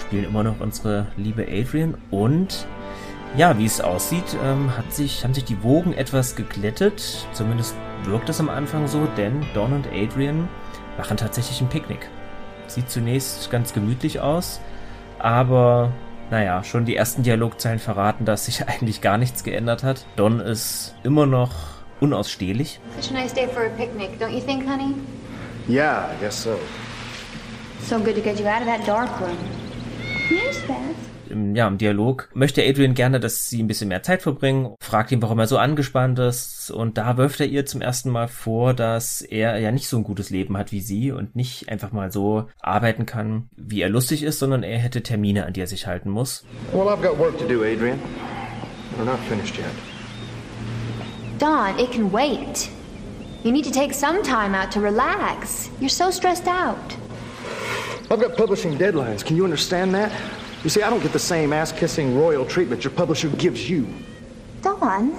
spielen 0.00 0.24
immer 0.24 0.42
noch 0.42 0.60
unsere 0.60 1.06
liebe 1.16 1.46
Adrian 1.48 1.96
und 2.10 2.66
ja, 3.36 3.56
wie 3.58 3.64
es 3.64 3.80
aussieht, 3.80 4.36
ähm, 4.44 4.76
hat 4.76 4.92
sich, 4.92 5.24
haben 5.24 5.34
sich 5.34 5.44
die 5.44 5.62
Wogen 5.62 5.94
etwas 5.94 6.36
geglättet. 6.36 7.26
Zumindest 7.32 7.74
wirkt 8.04 8.28
es 8.28 8.40
am 8.40 8.50
Anfang 8.50 8.88
so, 8.88 9.06
denn 9.16 9.44
Don 9.54 9.72
und 9.72 9.86
Adrian 9.88 10.48
machen 10.98 11.16
tatsächlich 11.16 11.60
ein 11.60 11.68
Picknick. 11.68 12.08
Sieht 12.66 12.90
zunächst 12.90 13.50
ganz 13.50 13.72
gemütlich 13.72 14.20
aus, 14.20 14.60
aber 15.18 15.92
naja, 16.30 16.64
schon 16.64 16.84
die 16.84 16.96
ersten 16.96 17.22
Dialogzeilen 17.22 17.78
verraten, 17.78 18.24
dass 18.24 18.46
sich 18.46 18.66
eigentlich 18.68 19.00
gar 19.00 19.18
nichts 19.18 19.44
geändert 19.44 19.82
hat. 19.82 20.04
Don 20.16 20.40
ist 20.40 20.94
immer 21.02 21.26
noch 21.26 21.52
unausstehlich. 22.00 22.80
Such 23.00 23.12
a 23.12 23.20
nice 23.20 23.32
day 23.32 23.46
for 23.46 23.64
a 23.64 23.68
picnic, 23.70 24.18
don't 24.20 24.32
you 24.32 24.40
think, 24.40 24.66
honey? 24.66 24.94
Yeah, 25.68 26.10
I 26.10 26.20
guess 26.20 26.42
so. 26.42 26.58
So 27.82 27.98
good 27.98 28.14
to 28.16 28.20
get 28.20 28.38
you 28.38 28.46
out 28.46 28.60
of 28.60 28.66
that 28.66 28.86
dark 28.86 29.20
room. 29.20 29.38
Here's 30.28 30.60
Beth. 30.66 31.11
Im, 31.32 31.56
ja, 31.56 31.66
im 31.66 31.78
Dialog 31.78 32.28
möchte 32.34 32.62
Adrian 32.62 32.92
gerne, 32.92 33.18
dass 33.18 33.48
sie 33.48 33.62
ein 33.62 33.66
bisschen 33.66 33.88
mehr 33.88 34.02
Zeit 34.02 34.20
verbringen, 34.20 34.74
fragt 34.80 35.10
ihn, 35.12 35.22
warum 35.22 35.38
er 35.38 35.46
so 35.46 35.56
angespannt 35.56 36.18
ist 36.18 36.70
und 36.70 36.98
da 36.98 37.16
wirft 37.16 37.40
er 37.40 37.46
ihr 37.46 37.64
zum 37.64 37.80
ersten 37.80 38.10
Mal 38.10 38.28
vor, 38.28 38.74
dass 38.74 39.22
er 39.22 39.58
ja 39.58 39.72
nicht 39.72 39.88
so 39.88 39.96
ein 39.96 40.04
gutes 40.04 40.28
Leben 40.28 40.58
hat 40.58 40.72
wie 40.72 40.82
sie 40.82 41.10
und 41.10 41.34
nicht 41.34 41.70
einfach 41.70 41.90
mal 41.90 42.12
so 42.12 42.48
arbeiten 42.60 43.06
kann, 43.06 43.48
wie 43.56 43.80
er 43.80 43.88
lustig 43.88 44.22
ist, 44.22 44.40
sondern 44.40 44.62
er 44.62 44.78
hätte 44.78 45.02
Termine, 45.02 45.46
an 45.46 45.54
die 45.54 45.62
er 45.62 45.66
sich 45.66 45.86
halten 45.86 46.10
muss. 46.10 46.44
Well, 46.72 46.88
I've 46.88 47.02
got 47.02 47.18
work 47.18 47.38
to 47.38 47.46
do, 47.46 47.64
Adrian. 47.64 47.98
We're 48.98 49.06
not 49.06 49.18
finished 49.28 49.56
yet. 49.56 49.66
Dawn, 51.38 51.78
it 51.78 51.90
can 51.90 52.12
wait. 52.12 52.68
You 53.42 53.50
need 53.50 53.64
to 53.64 53.72
take 53.72 53.94
some 53.94 54.22
time 54.22 54.54
out 54.54 54.70
to 54.72 54.80
relax. 54.80 55.70
You're 55.80 55.88
so 55.88 56.10
stressed 56.10 56.46
out. 56.46 56.96
I've 58.10 58.20
got 58.20 58.36
publishing 58.36 58.76
deadlines. 58.76 59.24
Can 59.24 59.36
you 59.36 59.44
understand 59.44 59.94
that? 59.94 60.12
You 60.64 60.70
see, 60.70 60.82
I 60.82 60.90
don't 60.90 61.02
get 61.02 61.12
the 61.12 61.18
same 61.18 61.52
ass 61.52 61.72
kissing 61.72 62.16
royal 62.16 62.46
treatment 62.46 62.84
your 62.84 62.92
publisher 62.92 63.28
gives 63.30 63.68
you. 63.68 63.86
Dawn, 64.62 65.12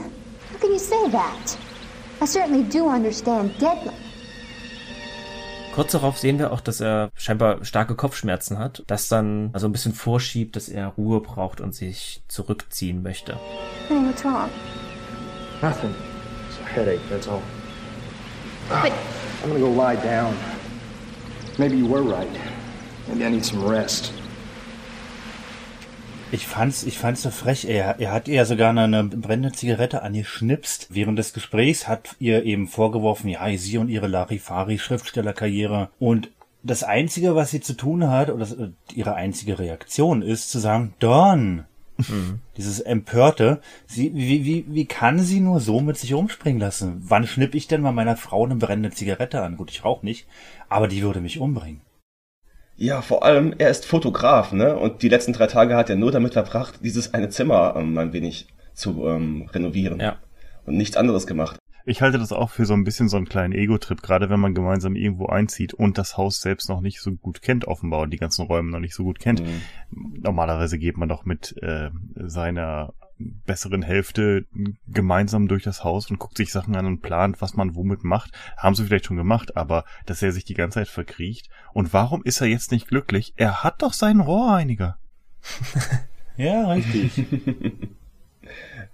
how 0.51 0.57
can 0.57 0.71
you 0.71 0.79
say 0.79 1.09
that? 1.09 1.57
I 2.21 2.25
certainly 2.25 2.63
do 2.63 2.87
understand 2.87 3.51
deadline. 3.59 3.97
Kurz 5.75 5.91
darauf 5.91 6.17
sehen 6.17 6.37
wir 6.39 6.53
auch, 6.53 6.61
dass 6.61 6.79
er 6.79 7.09
scheinbar 7.15 7.65
starke 7.65 7.95
Kopfschmerzen 7.95 8.57
hat, 8.57 8.83
das 8.87 9.09
dann 9.09 9.49
also 9.53 9.67
ein 9.67 9.73
bisschen 9.73 9.93
vorschiebt, 9.93 10.55
dass 10.55 10.69
er 10.69 10.89
Ruhe 10.89 11.19
braucht 11.19 11.59
und 11.59 11.75
sich 11.75 12.21
zurückziehen 12.29 13.01
möchte. 13.03 13.37
Honey, 13.89 14.07
what's 14.07 14.23
wrong? 14.23 14.49
Nothing. 15.61 15.93
It's 16.47 16.59
a 16.61 16.73
headache, 16.73 17.01
that's 17.09 17.27
all. 17.27 17.41
But 18.69 18.93
I'm 19.43 19.49
gonna 19.49 19.59
go 19.59 19.71
lie 19.71 19.95
down. 19.95 20.37
Maybe 21.57 21.75
you 21.75 21.87
were 21.87 22.03
right. 22.03 22.29
Maybe 23.09 23.25
I 23.25 23.29
need 23.29 23.43
some 23.43 23.67
rest. 23.67 24.13
Ich 26.34 26.47
fand's, 26.47 26.84
ich 26.84 26.97
fand's 26.97 27.22
so 27.22 27.30
frech. 27.30 27.65
Er, 27.65 27.99
er 27.99 28.11
hat 28.11 28.27
ihr 28.27 28.43
sogar 28.47 28.72
eine 28.72 29.03
brennende 29.03 29.51
Zigarette 29.51 30.01
angeschnipst. 30.01 30.88
Während 30.89 31.19
des 31.19 31.31
Gesprächs 31.31 31.88
hat 31.88 32.15
ihr 32.18 32.43
eben 32.43 32.68
vorgeworfen, 32.68 33.30
ja, 33.30 33.55
sie 33.55 33.77
und 33.77 33.88
ihre 33.88 34.07
Larifari-Schriftstellerkarriere. 34.07 35.89
Und 35.99 36.31
das 36.64 36.84
Einzige, 36.84 37.35
was 37.35 37.51
sie 37.51 37.61
zu 37.61 37.73
tun 37.73 38.10
hat, 38.10 38.31
oder 38.31 38.39
das, 38.39 38.57
ihre 38.95 39.14
einzige 39.14 39.60
Reaktion 39.60 40.23
ist, 40.23 40.49
zu 40.49 40.57
sagen, 40.57 40.95
Don. 40.97 41.65
Dieses 42.57 42.80
Empörte. 42.80 43.61
Sie, 43.85 44.11
wie, 44.15 44.43
wie, 44.43 44.65
wie 44.68 44.85
kann 44.85 45.19
sie 45.19 45.39
nur 45.39 45.60
so 45.60 45.81
mit 45.81 45.97
sich 45.97 46.15
rumspringen 46.15 46.60
lassen? 46.60 47.03
Wann 47.05 47.27
schnipp 47.27 47.53
ich 47.53 47.68
denn 47.68 47.81
mal 47.81 47.91
meiner 47.91 48.18
Frau 48.18 48.43
eine 48.43 48.55
brennende 48.55 48.89
Zigarette 48.89 49.43
an? 49.43 49.55
Gut, 49.55 49.69
ich 49.69 49.85
rauche 49.85 50.03
nicht, 50.03 50.26
aber 50.68 50.88
die 50.88 51.03
würde 51.03 51.22
mich 51.22 51.39
umbringen. 51.39 51.81
Ja, 52.75 53.01
vor 53.01 53.23
allem, 53.23 53.53
er 53.57 53.69
ist 53.69 53.85
Fotograf, 53.85 54.51
ne? 54.51 54.75
Und 54.75 55.03
die 55.03 55.09
letzten 55.09 55.33
drei 55.33 55.47
Tage 55.47 55.75
hat 55.75 55.89
er 55.89 55.95
nur 55.95 56.11
damit 56.11 56.33
verbracht, 56.33 56.79
dieses 56.83 57.13
eine 57.13 57.29
Zimmer 57.29 57.75
ähm, 57.77 57.97
ein 57.97 58.13
wenig 58.13 58.47
zu 58.73 59.07
ähm, 59.07 59.47
renovieren. 59.53 59.99
Ja. 59.99 60.17
Und 60.65 60.77
nichts 60.77 60.97
anderes 60.97 61.27
gemacht. 61.27 61.59
Ich 61.85 62.01
halte 62.01 62.17
das 62.17 62.31
auch 62.31 62.49
für 62.49 62.65
so 62.65 62.73
ein 62.73 62.85
bisschen 62.85 63.09
so 63.09 63.17
einen 63.17 63.27
kleinen 63.27 63.53
Ego-Trip, 63.53 64.01
gerade 64.01 64.29
wenn 64.29 64.39
man 64.39 64.53
gemeinsam 64.53 64.95
irgendwo 64.95 65.25
einzieht 65.25 65.73
und 65.73 65.97
das 65.97 66.15
Haus 66.15 66.39
selbst 66.39 66.69
noch 66.69 66.79
nicht 66.79 67.01
so 67.01 67.11
gut 67.11 67.41
kennt, 67.41 67.65
offenbar, 67.65 68.01
und 68.01 68.11
die 68.11 68.17
ganzen 68.17 68.45
Räume 68.45 68.71
noch 68.71 68.79
nicht 68.79 68.95
so 68.95 69.03
gut 69.03 69.19
kennt. 69.19 69.41
Mhm. 69.41 70.21
Normalerweise 70.21 70.79
geht 70.79 70.97
man 70.97 71.09
doch 71.09 71.25
mit 71.25 71.55
äh, 71.61 71.89
seiner 72.15 72.93
besseren 73.45 73.81
Hälfte 73.81 74.45
gemeinsam 74.87 75.47
durch 75.47 75.63
das 75.63 75.83
Haus 75.83 76.09
und 76.09 76.19
guckt 76.19 76.37
sich 76.37 76.51
Sachen 76.51 76.75
an 76.75 76.85
und 76.85 77.01
plant, 77.01 77.41
was 77.41 77.55
man 77.55 77.75
womit 77.75 78.03
macht. 78.03 78.31
Haben 78.57 78.75
sie 78.75 78.85
vielleicht 78.85 79.05
schon 79.05 79.17
gemacht, 79.17 79.57
aber 79.57 79.85
dass 80.05 80.21
er 80.21 80.31
sich 80.31 80.45
die 80.45 80.53
ganze 80.53 80.79
Zeit 80.79 80.89
verkriecht. 80.89 81.49
Und 81.73 81.93
warum 81.93 82.23
ist 82.23 82.41
er 82.41 82.47
jetzt 82.47 82.71
nicht 82.71 82.87
glücklich? 82.87 83.33
Er 83.35 83.63
hat 83.63 83.81
doch 83.81 83.93
seinen 83.93 84.21
Rohrreiniger. 84.21 84.97
Ja, 86.35 86.71
richtig. 86.71 87.11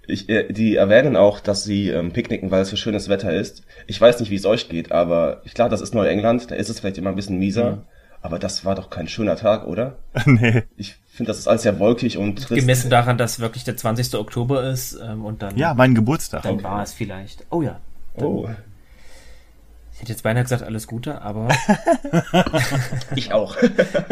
Ich, 0.07 0.27
äh, 0.27 0.51
die 0.51 0.75
erwähnen 0.75 1.15
auch, 1.15 1.39
dass 1.39 1.63
sie 1.63 1.89
ähm, 1.89 2.11
picknicken, 2.11 2.49
weil 2.49 2.63
es 2.63 2.69
so 2.69 2.75
schönes 2.75 3.09
Wetter 3.09 3.31
ist. 3.31 3.63
Ich 3.85 4.01
weiß 4.01 4.19
nicht, 4.19 4.31
wie 4.31 4.35
es 4.35 4.45
euch 4.45 4.67
geht, 4.67 4.91
aber 4.91 5.41
ich, 5.45 5.53
klar, 5.53 5.69
das 5.69 5.81
ist 5.81 5.93
Neuengland, 5.93 6.49
da 6.49 6.55
ist 6.55 6.69
es 6.69 6.79
vielleicht 6.79 6.97
immer 6.97 7.11
ein 7.11 7.15
bisschen 7.15 7.37
mieser. 7.37 7.71
Mhm. 7.71 7.81
Aber 8.21 8.37
das 8.39 8.65
war 8.65 8.75
doch 8.75 8.89
kein 8.89 9.07
schöner 9.07 9.35
Tag, 9.37 9.65
oder? 9.65 9.97
nee. 10.25 10.63
Ich 10.75 10.95
finde, 11.07 11.29
das 11.31 11.39
ist 11.39 11.47
alles 11.47 11.61
sehr 11.63 11.79
wolkig 11.79 12.17
und 12.17 12.35
trist. 12.43 12.59
Gemessen 12.59 12.89
daran, 12.89 13.17
dass 13.17 13.39
wirklich 13.39 13.63
der 13.63 13.77
20. 13.77 14.15
Oktober 14.15 14.63
ist 14.69 14.99
ähm, 15.01 15.23
und 15.25 15.41
dann, 15.41 15.57
Ja, 15.57 15.73
mein 15.73 15.95
Geburtstag. 15.95 16.43
dann 16.43 16.61
war 16.63 16.83
es 16.83 16.93
vielleicht. 16.93 17.45
Oh 17.49 17.61
ja. 17.61 17.79
Dann, 18.15 18.25
Oh, 18.27 18.49
Ich 19.93 20.01
hätte 20.01 20.11
jetzt 20.11 20.23
beinahe 20.23 20.43
gesagt, 20.43 20.63
alles 20.63 20.87
Gute, 20.87 21.21
aber 21.21 21.47
ich 23.15 23.31
auch. 23.33 23.55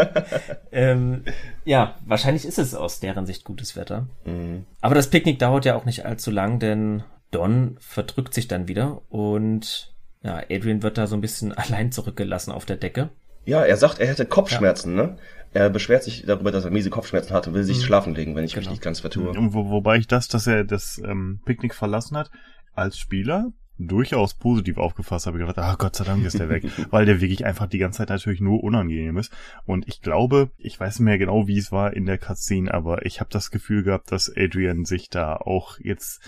ähm, 0.71 1.23
ja, 1.65 1.95
wahrscheinlich 2.05 2.45
ist 2.45 2.59
es 2.59 2.75
aus 2.75 2.99
deren 2.99 3.25
Sicht 3.25 3.43
gutes 3.43 3.75
Wetter. 3.75 4.07
Mhm. 4.25 4.65
Aber 4.81 4.95
das 4.95 5.09
Picknick 5.09 5.39
dauert 5.39 5.65
ja 5.65 5.75
auch 5.75 5.85
nicht 5.85 6.05
allzu 6.05 6.31
lang, 6.31 6.59
denn 6.59 7.03
Don 7.31 7.77
verdrückt 7.79 8.33
sich 8.33 8.47
dann 8.47 8.67
wieder 8.67 9.01
und 9.09 9.93
ja, 10.23 10.41
Adrian 10.49 10.81
wird 10.83 10.97
da 10.97 11.07
so 11.07 11.15
ein 11.15 11.21
bisschen 11.21 11.51
allein 11.53 11.91
zurückgelassen 11.91 12.51
auf 12.51 12.65
der 12.65 12.77
Decke. 12.77 13.09
Ja, 13.47 13.63
er 13.63 13.77
sagt, 13.77 13.99
er 13.99 14.07
hätte 14.07 14.25
Kopfschmerzen, 14.25 14.93
ne? 14.93 15.17
Er 15.53 15.69
beschwert 15.69 16.03
sich 16.03 16.23
darüber, 16.27 16.51
dass 16.51 16.65
er 16.65 16.71
miese 16.71 16.89
Kopfschmerzen 16.89 17.33
hat 17.33 17.47
und 17.47 17.53
will 17.53 17.63
sich 17.63 17.77
Mhm. 17.77 17.81
schlafen 17.83 18.13
legen, 18.15 18.35
wenn 18.35 18.43
ich 18.43 18.55
mich 18.55 18.65
Genau. 18.65 18.71
nicht 18.73 18.83
ganz 18.83 18.99
vertue. 18.99 19.33
Wo, 19.35 19.69
wobei 19.69 19.97
ich 19.97 20.05
das, 20.07 20.27
dass 20.27 20.45
er 20.45 20.65
das 20.65 21.01
ähm, 21.03 21.39
Picknick 21.45 21.73
verlassen 21.73 22.17
hat, 22.17 22.29
als 22.75 22.97
Spieler 22.99 23.51
durchaus 23.79 24.33
positiv 24.33 24.77
aufgefasst 24.77 25.27
habe. 25.27 25.37
Ich 25.37 25.45
gedacht, 25.47 25.59
ah 25.59 25.75
Gott 25.77 25.95
sei 25.95 26.03
Dank 26.03 26.25
ist 26.25 26.37
der 26.39 26.49
weg, 26.49 26.63
weil 26.91 27.05
der 27.05 27.21
wirklich 27.21 27.45
einfach 27.45 27.67
die 27.67 27.77
ganze 27.77 27.99
Zeit 27.99 28.09
natürlich 28.09 28.41
nur 28.41 28.63
unangenehm 28.63 29.17
ist. 29.17 29.31
Und 29.65 29.87
ich 29.87 30.01
glaube, 30.01 30.49
ich 30.57 30.79
weiß 30.79 30.99
nicht 30.99 31.05
mehr 31.05 31.17
genau, 31.17 31.47
wie 31.47 31.57
es 31.57 31.71
war 31.71 31.93
in 31.93 32.05
der 32.05 32.17
Cutscene, 32.17 32.73
aber 32.73 33.05
ich 33.05 33.19
habe 33.21 33.29
das 33.31 33.49
Gefühl 33.51 33.83
gehabt, 33.83 34.11
dass 34.11 34.29
Adrian 34.35 34.83
sich 34.83 35.09
da 35.09 35.35
auch 35.37 35.79
jetzt 35.79 36.21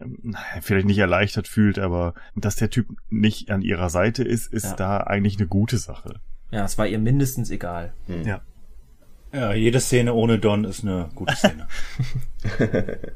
ähm, 0.00 0.36
vielleicht 0.60 0.86
nicht 0.86 0.98
erleichtert 0.98 1.48
fühlt, 1.48 1.78
aber 1.78 2.12
dass 2.36 2.56
der 2.56 2.70
Typ 2.70 2.88
nicht 3.08 3.50
an 3.50 3.62
ihrer 3.62 3.88
Seite 3.88 4.22
ist, 4.24 4.52
ist 4.52 4.64
Ja. 4.64 4.74
da 4.76 4.96
eigentlich 4.98 5.38
eine 5.38 5.46
gute 5.48 5.78
Sache. 5.78 6.20
Ja, 6.54 6.64
es 6.64 6.78
war 6.78 6.86
ihr 6.86 7.00
mindestens 7.00 7.50
egal. 7.50 7.92
Ja. 8.06 8.40
Ja, 9.32 9.52
jede 9.52 9.80
Szene 9.80 10.14
ohne 10.14 10.38
Don 10.38 10.62
ist 10.62 10.84
eine 10.84 11.10
gute 11.14 11.34
Szene. 11.34 11.66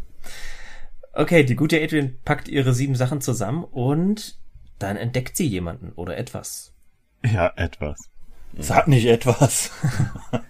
Okay, 1.14 1.42
die 1.42 1.56
gute 1.56 1.82
Adrian 1.82 2.14
packt 2.24 2.46
ihre 2.46 2.72
sieben 2.72 2.94
Sachen 2.94 3.20
zusammen 3.20 3.64
und 3.64 4.38
dann 4.78 4.96
entdeckt 4.96 5.36
sie 5.36 5.48
jemanden 5.48 5.90
oder 5.96 6.16
etwas. 6.16 6.72
Ja, 7.24 7.52
etwas. 7.56 7.98
Sag 8.56 8.86
nicht 8.86 9.06
etwas. 9.06 9.72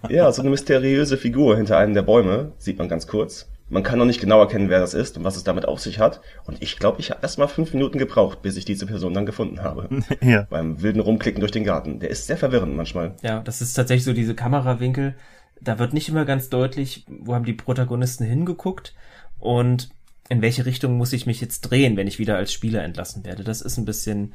Ja, 0.09 0.31
so 0.31 0.43
eine 0.43 0.51
mysteriöse 0.51 1.17
Figur 1.17 1.57
hinter 1.57 1.79
einem 1.79 1.95
der 1.95 2.03
Bäume, 2.03 2.51
sieht 2.59 2.77
man 2.77 2.87
ganz 2.87 3.07
kurz. 3.07 3.49
Man 3.69 3.83
kann 3.83 3.99
noch 3.99 4.05
nicht 4.05 4.19
genau 4.19 4.39
erkennen, 4.39 4.69
wer 4.69 4.79
das 4.79 4.93
ist 4.93 5.17
und 5.17 5.23
was 5.23 5.35
es 5.35 5.43
damit 5.43 5.65
auf 5.65 5.79
sich 5.79 5.99
hat. 5.99 6.21
Und 6.45 6.61
ich 6.61 6.77
glaube, 6.77 6.99
ich 6.99 7.11
habe 7.11 7.19
erst 7.21 7.37
mal 7.37 7.47
fünf 7.47 7.73
Minuten 7.73 7.99
gebraucht, 7.99 8.41
bis 8.41 8.57
ich 8.57 8.65
diese 8.65 8.85
Person 8.85 9.13
dann 9.13 9.25
gefunden 9.25 9.61
habe. 9.61 9.89
ja. 10.21 10.47
Beim 10.49 10.81
wilden 10.81 10.99
Rumklicken 10.99 11.39
durch 11.39 11.51
den 11.51 11.63
Garten. 11.63 11.99
Der 11.99 12.09
ist 12.09 12.27
sehr 12.27 12.37
verwirrend 12.37 12.75
manchmal. 12.75 13.15
Ja, 13.21 13.41
das 13.41 13.61
ist 13.61 13.73
tatsächlich 13.73 14.05
so 14.05 14.13
diese 14.13 14.35
Kamerawinkel. 14.35 15.15
Da 15.61 15.77
wird 15.77 15.93
nicht 15.93 16.09
immer 16.09 16.25
ganz 16.25 16.49
deutlich, 16.49 17.05
wo 17.07 17.35
haben 17.35 17.45
die 17.45 17.53
Protagonisten 17.53 18.25
hingeguckt 18.25 18.95
und 19.39 19.89
in 20.29 20.41
welche 20.41 20.65
Richtung 20.65 20.95
muss 20.97 21.11
ich 21.11 21.25
mich 21.25 21.41
jetzt 21.41 21.61
drehen, 21.61 21.97
wenn 21.97 22.07
ich 22.07 22.19
wieder 22.19 22.37
als 22.37 22.53
Spieler 22.53 22.83
entlassen 22.83 23.25
werde. 23.25 23.43
Das 23.43 23.61
ist 23.61 23.77
ein 23.77 23.85
bisschen 23.85 24.33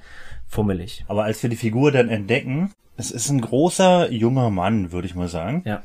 fummelig. 0.48 1.04
Aber 1.08 1.24
als 1.24 1.42
wir 1.42 1.50
die 1.50 1.56
Figur 1.56 1.92
dann 1.92 2.08
entdecken, 2.08 2.72
es 2.96 3.10
ist 3.10 3.30
ein 3.30 3.40
großer, 3.40 4.10
junger 4.10 4.50
Mann, 4.50 4.92
würde 4.92 5.06
ich 5.06 5.14
mal 5.14 5.28
sagen. 5.28 5.62
Ja. 5.64 5.82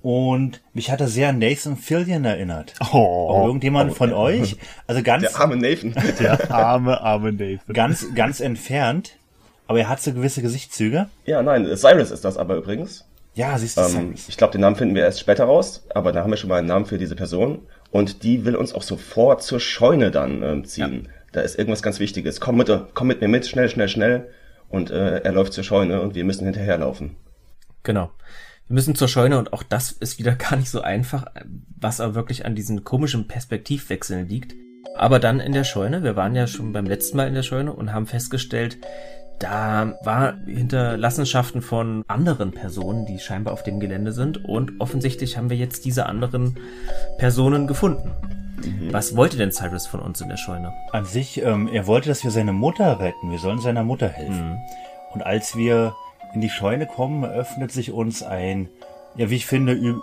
Und 0.00 0.60
mich 0.74 0.90
hat 0.90 1.00
er 1.00 1.08
sehr 1.08 1.30
an 1.30 1.38
Nathan 1.38 1.76
Fillion 1.76 2.24
erinnert. 2.24 2.74
Oh, 2.92 3.42
Irgendjemand 3.46 3.94
von 3.94 4.12
euch? 4.12 4.56
Also 4.86 5.02
ganz, 5.02 5.22
Der 5.22 5.40
arme 5.40 5.56
Nathan. 5.56 5.94
der 6.20 6.50
arme, 6.52 7.00
arme 7.00 7.32
Nathan. 7.32 7.74
ganz, 7.74 8.06
ganz 8.14 8.40
entfernt. 8.40 9.16
Aber 9.66 9.80
er 9.80 9.88
hat 9.88 10.00
so 10.00 10.12
gewisse 10.12 10.40
Gesichtszüge. 10.40 11.08
ja, 11.26 11.42
nein, 11.42 11.66
Cyrus 11.76 12.10
ist 12.10 12.24
das 12.24 12.36
aber 12.38 12.56
übrigens. 12.56 13.04
Ja, 13.34 13.58
siehst 13.58 13.76
du, 13.76 13.82
Ähm, 13.82 13.88
Cyrus. 14.16 14.28
ich 14.28 14.36
glaube, 14.36 14.52
den 14.52 14.62
Namen 14.62 14.76
finden 14.76 14.94
wir 14.94 15.02
erst 15.02 15.20
später 15.20 15.44
raus, 15.44 15.84
aber 15.94 16.12
da 16.12 16.22
haben 16.22 16.30
wir 16.30 16.36
schon 16.38 16.48
mal 16.48 16.56
einen 16.58 16.68
Namen 16.68 16.86
für 16.86 16.96
diese 16.98 17.14
Person. 17.16 17.60
Und 17.90 18.22
die 18.22 18.44
will 18.44 18.56
uns 18.56 18.74
auch 18.74 18.82
sofort 18.82 19.42
zur 19.42 19.60
Scheune 19.60 20.10
dann 20.10 20.42
ähm, 20.42 20.64
ziehen. 20.64 21.08
Da 21.32 21.40
ist 21.42 21.58
irgendwas 21.58 21.82
ganz 21.82 21.98
Wichtiges. 22.00 22.40
Komm 22.40 22.56
mit, 22.56 22.70
komm 22.94 23.08
mit 23.08 23.20
mir 23.20 23.28
mit, 23.28 23.46
schnell, 23.46 23.68
schnell, 23.68 23.88
schnell. 23.88 24.28
Und 24.70 24.90
äh, 24.90 25.18
er 25.20 25.32
läuft 25.32 25.52
zur 25.52 25.64
Scheune 25.64 26.00
und 26.00 26.14
wir 26.14 26.24
müssen 26.24 26.44
hinterherlaufen. 26.44 27.16
Genau. 27.82 28.10
Wir 28.68 28.74
müssen 28.74 28.94
zur 28.94 29.08
Scheune 29.08 29.38
und 29.38 29.54
auch 29.54 29.62
das 29.62 29.92
ist 29.92 30.18
wieder 30.18 30.32
gar 30.36 30.56
nicht 30.56 30.70
so 30.70 30.82
einfach, 30.82 31.26
was 31.80 32.00
aber 32.00 32.14
wirklich 32.14 32.44
an 32.44 32.54
diesen 32.54 32.84
komischen 32.84 33.26
Perspektivwechseln 33.26 34.28
liegt. 34.28 34.54
Aber 34.96 35.18
dann 35.18 35.40
in 35.40 35.52
der 35.52 35.64
Scheune, 35.64 36.02
wir 36.02 36.16
waren 36.16 36.34
ja 36.34 36.46
schon 36.46 36.72
beim 36.72 36.86
letzten 36.86 37.16
Mal 37.16 37.28
in 37.28 37.34
der 37.34 37.42
Scheune 37.42 37.72
und 37.72 37.92
haben 37.92 38.06
festgestellt, 38.06 38.78
da 39.38 39.94
war 40.02 40.36
Hinterlassenschaften 40.46 41.62
von 41.62 42.04
anderen 42.08 42.50
Personen, 42.50 43.06
die 43.06 43.20
scheinbar 43.20 43.54
auf 43.54 43.62
dem 43.62 43.78
Gelände 43.78 44.12
sind 44.12 44.44
und 44.44 44.80
offensichtlich 44.80 45.36
haben 45.36 45.48
wir 45.48 45.56
jetzt 45.56 45.84
diese 45.84 46.06
anderen 46.06 46.58
Personen 47.18 47.68
gefunden. 47.68 48.10
Was 48.90 49.16
wollte 49.16 49.36
denn 49.36 49.52
Cyrus 49.52 49.86
von 49.86 50.00
uns 50.00 50.20
in 50.20 50.28
der 50.28 50.36
Scheune? 50.36 50.72
An 50.90 51.04
sich, 51.04 51.40
ähm, 51.40 51.68
er 51.72 51.86
wollte, 51.86 52.08
dass 52.08 52.24
wir 52.24 52.32
seine 52.32 52.52
Mutter 52.52 52.98
retten. 52.98 53.30
Wir 53.30 53.38
sollen 53.38 53.60
seiner 53.60 53.84
Mutter 53.84 54.08
helfen. 54.08 54.58
Und 55.12 55.22
als 55.22 55.56
wir 55.56 55.94
in 56.34 56.40
die 56.40 56.50
Scheune 56.50 56.86
kommen, 56.86 57.24
öffnet 57.24 57.72
sich 57.72 57.92
uns 57.92 58.22
ein, 58.22 58.68
ja, 59.16 59.30
wie 59.30 59.36
ich 59.36 59.46
finde, 59.46 60.00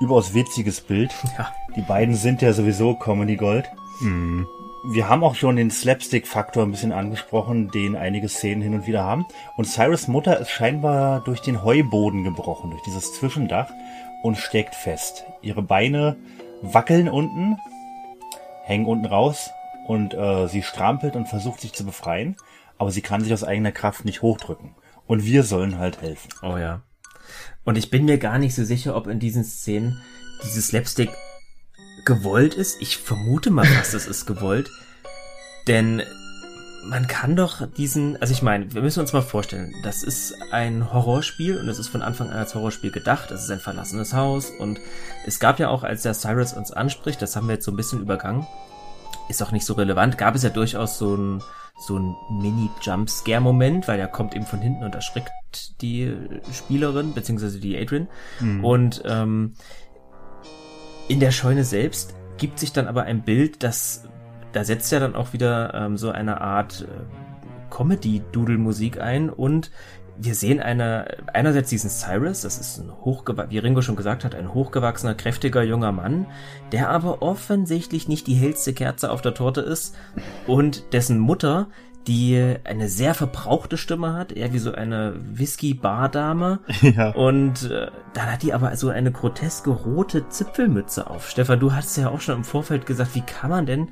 überaus 0.00 0.34
witziges 0.34 0.80
Bild. 0.80 1.14
Ja. 1.38 1.52
Die 1.74 1.82
beiden 1.82 2.14
sind 2.14 2.40
ja 2.40 2.54
sowieso 2.54 2.94
Comedy 2.94 3.36
Gold. 3.36 3.70
Wir 4.88 5.08
haben 5.08 5.24
auch 5.24 5.34
schon 5.34 5.56
den 5.56 5.70
Slapstick-Faktor 5.70 6.62
ein 6.62 6.70
bisschen 6.70 6.92
angesprochen, 6.92 7.70
den 7.70 7.96
einige 7.96 8.28
Szenen 8.28 8.62
hin 8.62 8.72
und 8.72 8.86
wieder 8.86 9.02
haben. 9.02 9.26
Und 9.56 9.66
Cyrus 9.66 10.08
Mutter 10.08 10.38
ist 10.38 10.50
scheinbar 10.50 11.20
durch 11.24 11.42
den 11.42 11.62
Heuboden 11.62 12.24
gebrochen, 12.24 12.70
durch 12.70 12.82
dieses 12.82 13.12
Zwischendach 13.12 13.68
und 14.22 14.38
steckt 14.38 14.74
fest. 14.74 15.24
Ihre 15.42 15.62
Beine 15.62 16.16
wackeln 16.62 17.08
unten, 17.08 17.58
hängen 18.64 18.86
unten 18.86 19.06
raus 19.06 19.50
und 19.86 20.14
äh, 20.14 20.46
sie 20.48 20.62
strampelt 20.62 21.16
und 21.16 21.28
versucht 21.28 21.60
sich 21.60 21.72
zu 21.72 21.84
befreien, 21.84 22.36
aber 22.78 22.90
sie 22.90 23.02
kann 23.02 23.22
sich 23.22 23.32
aus 23.32 23.44
eigener 23.44 23.72
Kraft 23.72 24.04
nicht 24.04 24.22
hochdrücken. 24.22 24.74
Und 25.06 25.24
wir 25.24 25.42
sollen 25.42 25.78
halt 25.78 26.02
helfen. 26.02 26.30
Oh 26.42 26.56
ja. 26.56 26.82
Und 27.64 27.76
ich 27.76 27.90
bin 27.90 28.04
mir 28.04 28.18
gar 28.18 28.38
nicht 28.38 28.54
so 28.54 28.64
sicher, 28.64 28.96
ob 28.96 29.06
in 29.06 29.18
diesen 29.18 29.44
Szenen 29.44 30.02
dieses 30.44 30.68
Slapstick 30.68 31.10
gewollt 32.04 32.54
ist. 32.54 32.80
Ich 32.80 32.98
vermute 32.98 33.50
mal 33.50 33.66
fast, 33.66 33.94
es 33.94 34.06
ist 34.06 34.26
gewollt. 34.26 34.70
Denn 35.66 36.02
man 36.88 37.08
kann 37.08 37.34
doch 37.34 37.66
diesen, 37.66 38.20
also 38.20 38.32
ich 38.32 38.42
meine, 38.42 38.72
wir 38.72 38.82
müssen 38.82 39.00
uns 39.00 39.12
mal 39.12 39.22
vorstellen, 39.22 39.74
das 39.82 40.02
ist 40.02 40.34
ein 40.52 40.92
Horrorspiel 40.92 41.58
und 41.58 41.68
es 41.68 41.78
ist 41.78 41.88
von 41.88 42.02
Anfang 42.02 42.30
an 42.30 42.38
als 42.38 42.54
Horrorspiel 42.54 42.92
gedacht. 42.92 43.30
Es 43.30 43.42
ist 43.42 43.50
ein 43.50 43.60
verlassenes 43.60 44.12
Haus 44.12 44.50
und 44.50 44.80
es 45.26 45.40
gab 45.40 45.58
ja 45.58 45.68
auch, 45.68 45.82
als 45.82 46.02
der 46.02 46.14
Cyrus 46.14 46.52
uns 46.52 46.70
anspricht, 46.70 47.20
das 47.20 47.34
haben 47.34 47.48
wir 47.48 47.54
jetzt 47.54 47.64
so 47.64 47.72
ein 47.72 47.76
bisschen 47.76 48.00
übergangen, 48.00 48.46
ist 49.28 49.42
auch 49.42 49.50
nicht 49.50 49.66
so 49.66 49.74
relevant, 49.74 50.18
gab 50.18 50.36
es 50.36 50.44
ja 50.44 50.50
durchaus 50.50 50.98
so 50.98 51.16
ein, 51.16 51.42
so 51.78 51.98
ein 51.98 52.16
Mini-Jump-Scare-Moment, 52.30 53.86
weil 53.86 54.00
er 54.00 54.08
kommt 54.08 54.34
eben 54.34 54.46
von 54.46 54.60
hinten 54.60 54.84
und 54.84 54.94
erschreckt 54.94 55.30
die 55.80 56.12
Spielerin, 56.52 57.12
beziehungsweise 57.12 57.60
die 57.60 57.76
Adrian. 57.76 58.08
Und 58.62 59.02
ähm, 59.04 59.54
in 61.08 61.20
der 61.20 61.30
Scheune 61.30 61.64
selbst 61.64 62.14
gibt 62.38 62.58
sich 62.58 62.72
dann 62.72 62.86
aber 62.86 63.04
ein 63.04 63.22
Bild, 63.22 63.62
das, 63.62 64.08
da 64.52 64.64
setzt 64.64 64.90
ja 64.92 65.00
dann 65.00 65.14
auch 65.14 65.32
wieder 65.32 65.74
ähm, 65.74 65.96
so 65.96 66.10
eine 66.10 66.40
Art 66.40 66.82
äh, 66.88 67.70
Comedy-Doodle-Musik 67.70 69.00
ein 69.00 69.30
und 69.30 69.70
wir 70.18 70.34
sehen 70.34 70.60
eine, 70.60 71.16
einerseits 71.32 71.70
diesen 71.70 71.90
Cyrus, 71.90 72.42
das 72.42 72.58
ist 72.58 72.78
ein 72.78 72.90
hochgewachsener, 72.90 73.50
wie 73.50 73.58
Ringo 73.58 73.82
schon 73.82 73.96
gesagt 73.96 74.24
hat, 74.24 74.34
ein 74.34 74.54
hochgewachsener, 74.54 75.14
kräftiger 75.14 75.62
junger 75.62 75.92
Mann, 75.92 76.26
der 76.72 76.90
aber 76.90 77.22
offensichtlich 77.22 78.08
nicht 78.08 78.26
die 78.26 78.34
hellste 78.34 78.72
Kerze 78.72 79.10
auf 79.10 79.22
der 79.22 79.34
Torte 79.34 79.60
ist 79.60 79.94
und 80.46 80.92
dessen 80.92 81.18
Mutter, 81.18 81.68
die 82.06 82.56
eine 82.64 82.88
sehr 82.88 83.14
verbrauchte 83.14 83.76
Stimme 83.76 84.14
hat, 84.14 84.30
eher 84.30 84.52
wie 84.52 84.58
so 84.58 84.72
eine 84.72 85.14
Whisky-Bardame. 85.16 86.60
Ja. 86.96 87.10
Und 87.10 87.68
äh, 87.70 87.88
dann 88.14 88.32
hat 88.32 88.42
die 88.42 88.52
aber 88.52 88.76
so 88.76 88.90
eine 88.90 89.10
groteske 89.10 89.70
rote 89.70 90.28
Zipfelmütze 90.28 91.10
auf. 91.10 91.28
Stefan, 91.28 91.58
du 91.58 91.72
hast 91.72 91.96
ja 91.96 92.10
auch 92.10 92.20
schon 92.20 92.36
im 92.36 92.44
Vorfeld 92.44 92.86
gesagt, 92.86 93.14
wie 93.14 93.22
kann 93.22 93.50
man 93.50 93.66
denn 93.66 93.88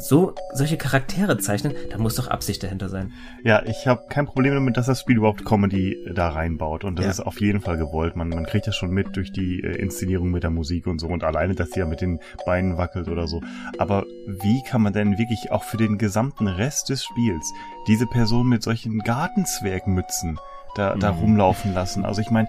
so 0.00 0.34
solche 0.54 0.76
Charaktere 0.76 1.38
zeichnen? 1.38 1.74
Da 1.90 1.98
muss 1.98 2.14
doch 2.16 2.28
Absicht 2.28 2.62
dahinter 2.62 2.88
sein. 2.88 3.12
Ja, 3.44 3.62
ich 3.64 3.86
habe 3.86 4.04
kein 4.08 4.26
Problem 4.26 4.54
damit, 4.54 4.76
dass 4.76 4.86
das 4.86 5.00
Spiel 5.00 5.18
überhaupt 5.18 5.44
Comedy 5.44 5.96
da 6.14 6.30
reinbaut. 6.30 6.84
Und 6.84 6.98
das 6.98 7.04
Ja. 7.04 7.10
ist 7.10 7.20
auf 7.20 7.40
jeden 7.40 7.60
Fall 7.60 7.76
gewollt. 7.76 8.16
Man, 8.16 8.30
man 8.30 8.46
kriegt 8.46 8.66
das 8.66 8.76
schon 8.76 8.90
mit 8.90 9.14
durch 9.16 9.30
die 9.32 9.60
äh, 9.62 9.76
Inszenierung 9.76 10.30
mit 10.30 10.42
der 10.42 10.50
Musik 10.50 10.86
und 10.86 10.98
so. 11.00 11.06
Und 11.08 11.22
alleine, 11.22 11.54
dass 11.54 11.70
sie 11.70 11.80
ja 11.80 11.86
mit 11.86 12.00
den 12.00 12.18
Beinen 12.46 12.78
wackelt 12.78 13.08
oder 13.08 13.26
so. 13.28 13.42
Aber 13.78 14.04
wie 14.26 14.62
kann 14.62 14.82
man 14.82 14.92
denn 14.92 15.18
wirklich 15.18 15.50
auch 15.52 15.64
für 15.64 15.76
den 15.76 15.98
gesamten 15.98 16.48
Rest 16.48 16.88
des 16.88 17.04
Spiels 17.04 17.52
diese 17.86 18.06
Person 18.06 18.48
mit 18.48 18.62
solchen 18.62 18.98
Gartenzwergmützen 19.00 20.38
da, 20.76 20.94
da 20.96 21.10
rumlaufen 21.10 21.74
lassen? 21.74 22.04
Also 22.04 22.20
ich 22.20 22.30
meine, 22.30 22.48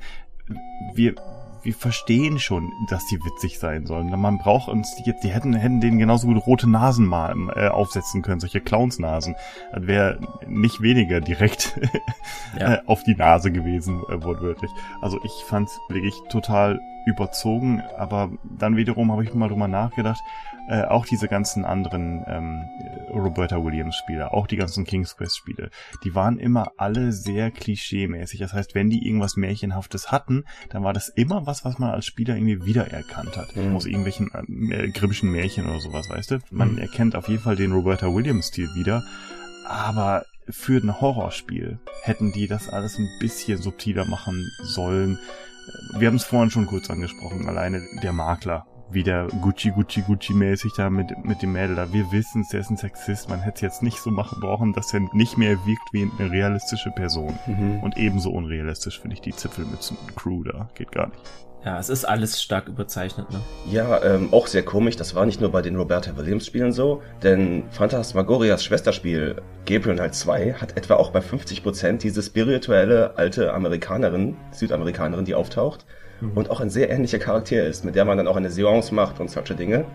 wir, 0.94 1.16
wir 1.64 1.74
verstehen 1.74 2.40
schon, 2.40 2.72
dass 2.90 3.06
die 3.08 3.18
witzig 3.24 3.60
sein 3.60 3.86
sollen. 3.86 4.08
Man 4.20 4.38
braucht 4.38 4.68
uns 4.70 4.96
die 4.96 5.04
jetzt, 5.04 5.24
die 5.24 5.30
hätten, 5.30 5.54
hätten 5.54 5.82
denen 5.82 6.00
genauso 6.00 6.28
gut 6.28 6.46
rote 6.48 6.70
Nasen 6.70 7.06
mal 7.06 7.36
äh, 7.56 7.68
aufsetzen 7.68 8.22
können, 8.22 8.40
solche 8.40 8.62
Clownsnasen. 8.62 9.36
Das 9.74 9.86
wäre 9.88 10.20
nicht 10.48 10.82
weniger 10.82 11.22
direkt 11.22 11.80
Ja. 12.60 12.76
äh, 12.76 12.82
auf 12.86 13.04
die 13.04 13.16
Nase 13.16 13.52
gewesen, 13.52 14.02
äh, 14.10 14.24
wortwörtlich. 14.24 14.72
Also 15.02 15.20
ich 15.24 15.32
fand's 15.48 15.80
wirklich 15.90 16.16
total 16.30 16.80
überzogen, 17.06 17.82
aber 17.98 18.30
dann 18.44 18.76
wiederum 18.76 19.12
habe 19.12 19.24
ich 19.24 19.34
mal 19.34 19.50
drüber 19.50 19.68
nachgedacht, 19.68 20.22
äh, 20.70 20.84
auch 20.84 21.06
diese 21.06 21.28
ganzen 21.28 21.66
anderen 21.66 22.24
ähm, 22.28 22.64
Roberta 23.10 23.64
Williams 23.64 23.96
Spiele, 23.96 24.32
auch 24.34 24.48
die 24.48 24.58
ganzen 24.58 24.86
King's 24.86 25.18
Quest 25.18 25.38
Spiele, 25.38 25.70
die 26.04 26.16
waren 26.16 26.38
immer 26.38 26.72
alle 26.78 27.12
sehr 27.12 27.52
klischee-mäßig. 27.52 28.40
Das 28.40 28.54
heißt, 28.54 28.76
wenn 28.76 28.90
die 28.90 29.06
irgendwas 29.06 29.36
Märchenhaftes 29.36 30.12
hatten, 30.12 30.46
dann 30.70 30.84
war 30.84 30.94
das 30.94 31.10
immer 31.10 31.46
was, 31.46 31.66
was 31.66 31.80
man 31.80 31.92
als 31.92 32.06
Spieler 32.06 32.36
irgendwie 32.36 32.66
wiedererkannt 32.66 33.38
hat. 33.38 33.56
Aus 33.76 33.86
irgendwelchen 33.86 34.32
äh, 34.72 34.90
grimmischen 34.90 35.32
Märchen 35.32 35.68
oder 35.68 35.80
sowas, 35.80 36.10
weißt 36.10 36.32
du? 36.32 36.40
Man 36.52 36.78
erkennt 36.78 37.16
auf 37.16 37.28
jeden 37.28 37.42
Fall 37.42 37.56
den 37.56 37.72
Roberta 37.72 38.14
Williams 38.14 38.48
Stil 38.48 38.70
wieder, 38.76 39.04
aber 39.68 40.26
für 40.50 40.82
ein 40.82 41.00
Horrorspiel 41.00 41.80
hätten 42.04 42.32
die 42.32 42.48
das 42.48 42.70
alles 42.70 42.98
ein 42.98 43.10
bisschen 43.20 43.62
subtiler 43.62 44.06
machen 44.06 44.50
sollen. 44.64 45.20
Wir 45.98 46.08
haben 46.08 46.16
es 46.16 46.24
vorhin 46.24 46.50
schon 46.50 46.66
kurz 46.66 46.90
angesprochen, 46.90 47.48
alleine 47.48 47.82
der 48.02 48.14
Makler, 48.14 48.66
wie 48.94 49.04
der 49.04 49.28
Gucci 49.42 49.72
Gucci 49.72 50.02
Gucci 50.02 50.34
mäßig 50.34 50.74
da 50.76 50.90
mit, 50.90 51.10
mit 51.24 51.42
dem 51.42 51.54
Mädel 51.54 51.76
da. 51.76 51.92
Wir 51.94 52.12
wissen 52.12 52.42
es, 52.42 52.50
der 52.50 52.62
ist 52.62 52.70
ein 52.70 52.78
Sexist, 52.78 53.30
man 53.30 53.42
hätte 53.42 53.56
es 53.56 53.62
jetzt 53.62 53.84
nicht 53.84 53.98
so 54.00 54.10
machen 54.10 54.40
brauchen, 54.40 54.74
dass 54.74 54.94
er 54.94 55.02
nicht 55.14 55.38
mehr 55.38 55.58
wirkt 55.66 55.94
wie 55.94 56.10
eine 56.20 56.32
realistische 56.32 56.92
Person. 56.92 57.38
Und 57.82 57.98
ebenso 57.98 58.32
unrealistisch 58.32 59.00
finde 59.00 59.16
ich 59.16 59.22
die 59.22 59.36
Zipfelmützen-Crew 59.36 60.44
da, 60.44 60.70
geht 60.76 60.92
gar 60.92 61.08
nicht. 61.08 61.22
Ja, 61.64 61.78
es 61.78 61.90
ist 61.90 62.06
alles 62.06 62.42
stark 62.42 62.68
überzeichnet, 62.68 63.30
ne? 63.30 63.40
Ja, 63.70 64.04
ähm, 64.04 64.30
auch 64.32 64.48
sehr 64.48 64.64
komisch. 64.64 64.96
Das 64.96 65.14
war 65.14 65.28
nicht 65.28 65.40
nur 65.40 65.52
bei 65.52 65.62
den 65.62 65.76
Roberta 65.76 66.18
Williams 66.18 66.48
Spielen 66.48 66.72
so, 66.72 67.04
denn 67.22 67.66
Phantasmagorias 67.70 68.64
Schwesterspiel 68.64 69.36
Gabriel 69.68 69.96
Knight 69.96 70.16
2 70.16 70.54
hat 70.54 70.76
etwa 70.76 70.96
auch 70.96 71.12
bei 71.12 71.20
50% 71.20 72.00
diese 72.00 72.24
spirituelle 72.24 73.16
alte 73.16 73.54
Amerikanerin, 73.54 74.38
Südamerikanerin, 74.52 75.26
die 75.26 75.36
auftaucht 75.36 75.86
und 76.36 76.50
auch 76.50 76.62
ein 76.62 76.70
sehr 76.70 76.90
ähnlicher 76.90 77.20
Charakter 77.20 77.66
ist, 77.66 77.86
mit 77.86 77.96
der 77.96 78.06
man 78.06 78.18
dann 78.18 78.28
auch 78.28 78.36
eine 78.36 78.50
Seance 78.50 78.94
macht 78.94 79.20
und 79.20 79.30
solche 79.30 79.56
Dinge. 79.56 79.86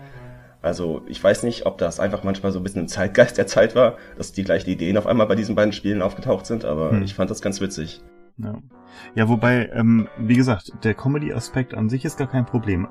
Also 0.61 1.01
ich 1.07 1.23
weiß 1.23 1.43
nicht, 1.43 1.65
ob 1.65 1.77
das 1.77 1.99
einfach 1.99 2.23
manchmal 2.23 2.51
so 2.51 2.59
ein 2.59 2.63
bisschen 2.63 2.81
im 2.81 2.87
Zeitgeist 2.87 3.37
der 3.37 3.47
Zeit 3.47 3.75
war, 3.75 3.97
dass 4.17 4.33
die 4.33 4.43
gleichen 4.43 4.69
Ideen 4.69 4.97
auf 4.97 5.07
einmal 5.07 5.27
bei 5.27 5.35
diesen 5.35 5.55
beiden 5.55 5.71
Spielen 5.71 6.01
aufgetaucht 6.01 6.45
sind, 6.45 6.65
aber 6.65 6.93
ich 7.03 7.13
fand 7.13 7.29
das 7.29 7.41
ganz 7.41 7.61
witzig. 7.61 8.01
Ja, 8.37 8.55
ja 9.15 9.29
wobei, 9.29 9.69
ähm, 9.73 10.07
wie 10.17 10.35
gesagt, 10.35 10.71
der 10.83 10.93
Comedy-Aspekt 10.93 11.73
an 11.73 11.89
sich 11.89 12.05
ist 12.05 12.17
gar 12.17 12.27
kein 12.27 12.45
Problem. 12.45 12.87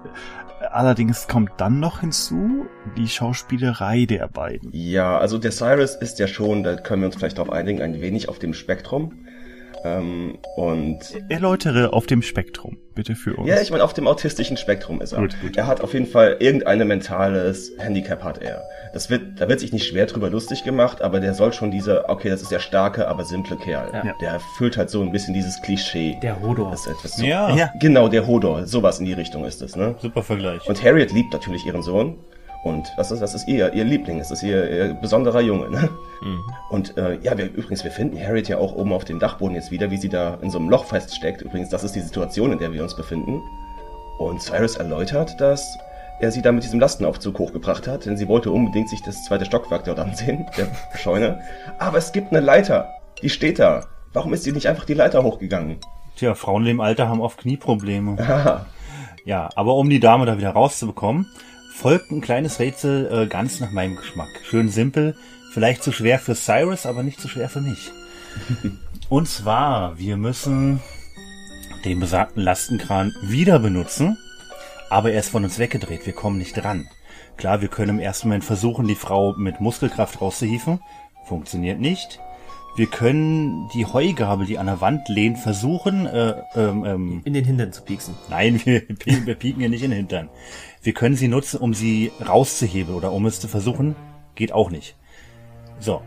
Allerdings 0.71 1.29
kommt 1.29 1.53
dann 1.59 1.81
noch 1.81 2.01
hinzu 2.01 2.67
die 2.97 3.09
Schauspielerei 3.09 4.07
der 4.07 4.29
beiden. 4.29 4.71
Ja, 4.73 5.19
also 5.19 5.39
der 5.39 5.53
Cyrus 5.53 5.97
ist 5.97 6.19
ja 6.19 6.27
schon, 6.27 6.63
da 6.63 6.77
können 6.77 7.03
wir 7.03 7.07
uns 7.07 7.17
vielleicht 7.17 7.39
darauf 7.39 7.53
einigen, 7.53 7.83
ein 7.83 8.01
wenig 8.01 8.29
auf 8.29 8.39
dem 8.39 8.55
Spektrum. 8.55 9.13
Ähm, 9.87 10.39
und 10.57 10.99
Erläutere 11.29 11.93
auf 11.93 12.07
dem 12.07 12.23
Spektrum, 12.23 12.79
bitte 12.95 13.15
für 13.15 13.37
uns. 13.37 13.49
ja, 13.49 13.61
ich 13.61 13.71
meine, 13.71 13.85
auf 13.85 13.95
dem 13.95 14.07
autistischen 14.07 14.57
Spektrum 14.57 15.01
ist 15.01 15.13
er. 15.13 15.21
Gut, 15.21 15.37
gut. 15.41 15.57
Er 15.57 15.67
hat 15.67 15.81
auf 15.81 15.95
jeden 15.95 16.07
Fall 16.07 16.37
irgendein 16.41 16.87
mentales 16.87 17.73
Handicap 17.79 18.25
hat 18.25 18.43
er. 18.43 18.63
Das 18.93 19.11
wird, 19.11 19.41
da 19.41 19.49
wird 19.49 19.61
sich 19.61 19.73
nicht 19.73 19.87
schwer 19.87 20.07
drüber 20.07 20.31
lustig 20.31 20.65
gemacht, 20.65 21.03
aber 21.03 21.21
der 21.21 21.35
soll 21.35 21.53
schon 21.53 21.71
dieser, 21.71 22.09
okay, 22.09 22.31
das 22.31 22.43
ist 22.43 22.51
der 22.51 22.61
starke, 22.61 23.07
aber 23.09 23.25
simple 23.25 23.57
Kerl. 23.57 23.91
Ja. 23.93 24.15
Der 24.21 24.31
erfüllt 24.31 24.77
halt 24.77 24.91
so 24.91 25.03
ein 25.03 25.13
bisschen 25.13 25.35
dieses 25.35 25.61
Klischee. 25.63 26.17
Der 26.23 26.41
Hodor. 26.41 26.71
Das 26.71 26.87
ist 26.87 26.93
etwas 26.93 27.17
so, 27.17 27.25
Ja, 27.25 27.55
Ja. 27.55 27.71
Genau, 27.81 28.09
der 28.09 28.27
Hodor. 28.27 28.67
Sowas 28.67 28.99
in 28.99 29.05
die 29.05 29.13
Richtung 29.13 29.45
ist 29.45 29.63
es, 29.63 29.77
ne? 29.77 29.95
super 30.01 30.23
Vergleich. 30.23 30.67
Und 30.69 30.83
Harriet 30.83 31.13
liebt 31.13 31.33
natürlich 31.33 31.67
ihren 31.67 31.83
Sohn. 31.83 32.17
Und 32.65 32.93
das 32.97 33.11
ist, 33.11 33.21
das 33.21 33.35
ist 33.35 33.47
ihr, 33.47 33.73
ihr 33.73 33.85
Liebling, 33.85 34.19
das 34.19 34.31
ist 34.31 34.43
ihr, 34.43 34.69
ihr 34.71 34.95
besonderer 34.95 35.41
Junge. 35.41 35.71
Ne? 35.71 35.89
Und 36.71 36.97
äh, 36.97 37.19
ja, 37.23 37.37
wir, 37.39 37.47
übrigens, 37.47 37.85
wir 37.85 37.91
finden 37.91 38.19
Harriet 38.19 38.49
ja 38.49 38.59
auch 38.59 38.75
oben 38.75 38.93
auf 38.93 39.05
dem 39.05 39.19
Dachboden 39.19 39.55
jetzt 39.55 39.71
wieder, 39.71 39.91
wie 39.91 39.97
sie 39.97 40.09
da 40.09 40.39
in 40.43 40.51
so 40.51 40.59
einem 40.59 40.69
Loch 40.69 40.85
feststeckt. 40.85 41.43
Übrigens, 41.43 41.69
das 41.69 41.85
ist 41.85 41.95
die 41.95 42.01
Situation, 42.01 42.53
in 42.53 42.59
der 42.59 42.73
wir 42.73 42.83
uns 42.83 42.97
befinden. 42.97 43.41
Und 44.19 44.43
Cyrus 44.43 44.77
erläutert, 44.77 45.41
dass 45.41 45.79
er 46.19 46.33
sie 46.33 46.43
da 46.43 46.51
mit 46.53 46.65
diesem 46.65 46.81
Lastenaufzug 46.81 47.39
hochgebracht 47.39 47.87
hat, 47.87 48.07
denn 48.07 48.17
sie 48.17 48.29
wollte 48.29 48.51
unbedingt 48.51 48.89
sich 48.89 49.03
das 49.03 49.25
zweite 49.25 49.45
Stockwerk 49.45 49.85
dort 49.85 49.99
ansehen, 49.99 50.47
der 50.57 50.69
Scheune. 50.99 51.41
Aber 51.79 51.99
es 51.99 52.13
gibt 52.13 52.33
eine 52.33 52.41
Leiter, 52.41 52.89
die 53.23 53.29
steht 53.29 53.59
da. 53.59 53.85
Warum 54.13 54.33
ist 54.33 54.45
sie 54.45 54.53
nicht 54.53 54.69
einfach 54.69 54.87
die 54.87 54.95
Leiter 54.95 55.23
hochgegangen? 55.23 55.79
Tja, 56.17 56.35
Frauen 56.35 56.65
dem 56.65 56.81
Alter 56.81 57.09
haben 57.09 57.21
oft 57.21 57.39
Knieprobleme. 57.39 58.17
Haha. 58.27 58.67
Ja, 59.27 59.51
aber 59.57 59.75
um 59.75 59.91
die 59.91 60.01
Dame 60.01 60.25
da 60.25 60.39
wieder 60.39 60.51
rauszubekommen, 60.51 61.27
folgt 61.77 62.11
ein 62.11 62.23
kleines 62.23 62.59
Rätsel 62.59 63.07
äh, 63.13 63.27
ganz 63.27 63.61
nach 63.61 63.71
meinem 63.71 63.97
Geschmack. 63.97 64.31
Schön 64.45 64.71
simpel, 64.71 65.15
vielleicht 65.53 65.83
zu 65.83 65.93
schwer 65.93 66.19
für 66.19 66.35
Cyrus, 66.35 66.87
aber 66.87 67.03
nicht 67.03 67.21
zu 67.21 67.29
schwer 67.29 67.51
für 67.51 67.61
mich. 67.61 67.93
Und 69.11 69.29
zwar, 69.29 69.99
wir 69.99 70.17
müssen 70.17 70.81
den 71.85 72.01
besagten 72.01 72.43
Lastenkran 72.43 73.15
wieder 73.23 73.59
benutzen, 73.59 74.17
aber 74.89 75.13
er 75.13 75.21
ist 75.21 75.29
von 75.29 75.45
uns 75.45 75.59
weggedreht, 75.59 76.07
wir 76.07 76.15
kommen 76.15 76.39
nicht 76.39 76.57
dran. 76.57 76.89
Klar, 77.37 77.61
wir 77.61 77.69
können 77.69 77.99
im 77.99 78.01
ersten 78.01 78.29
Moment 78.29 78.45
versuchen, 78.45 78.89
die 78.89 78.95
Frau 78.95 79.35
mit 79.37 79.61
Muskelkraft 79.61 80.21
rauszuhieven. 80.21 80.81
Funktioniert 81.27 81.79
nicht. 81.79 82.19
Wir 82.77 82.87
können 82.87 83.69
die 83.73 83.87
Heugabel, 83.87 84.47
die 84.47 84.59
an 84.59 84.67
der 84.67 84.83
Wand 84.83 85.09
lehnt, 85.09 85.39
versuchen, 85.39 86.07
äh, 86.07 86.35
ähm, 86.55 86.85
ähm, 86.85 87.23
In 87.25 87.33
den 87.33 87.45
Hintern 87.45 87.73
zu 87.73 87.83
pieksen. 87.83 88.15
Nein, 88.29 88.61
wir, 88.65 88.83
wir 89.05 89.35
pieken 89.35 89.63
ihr 89.63 89.71
nicht 89.71 89.83
in 89.83 89.91
den 89.91 89.99
Hintern. 89.99 90.29
Wir 90.87 90.95
können 90.95 91.17
sie 91.17 91.27
nutzen, 91.27 91.59
um 91.59 91.75
sie 91.75 92.13
rauszuhebeln 92.25 92.97
oder 92.97 93.11
um 93.11 93.27
es 93.27 93.41
zu 93.41 93.49
versuchen. 93.49 93.97
Geht 94.37 94.53
auch 94.53 94.71
nicht. 94.71 94.97
So. 95.81 96.01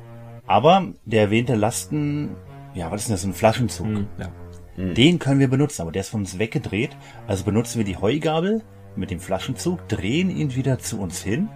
Aber 0.47 0.87
der 1.03 1.23
erwähnte 1.23 1.55
Lasten, 1.55 2.37
ja, 2.73 2.89
was 2.89 3.01
ist 3.01 3.09
denn 3.09 3.15
das, 3.15 3.25
ein 3.25 3.33
Flaschenzug? 3.33 3.85
Hm, 3.85 4.07
ja. 4.17 4.31
Den 4.77 5.19
können 5.19 5.41
wir 5.41 5.49
benutzen, 5.49 5.81
aber 5.81 5.91
der 5.91 5.99
ist 5.99 6.09
von 6.09 6.21
uns 6.21 6.39
weggedreht. 6.39 6.95
Also 7.27 7.43
benutzen 7.43 7.79
wir 7.79 7.83
die 7.83 7.97
Heugabel 7.97 8.63
mit 8.95 9.11
dem 9.11 9.19
Flaschenzug, 9.19 9.85
drehen 9.89 10.29
ihn 10.29 10.55
wieder 10.55 10.79
zu 10.79 10.97
uns 11.01 11.21
hin 11.21 11.49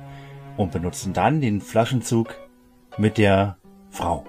und 0.57 0.73
benutzen 0.73 1.13
dann 1.13 1.39
den 1.39 1.61
Flaschenzug 1.61 2.35
mit 2.97 3.17
der 3.17 3.55
Frau. 3.89 4.25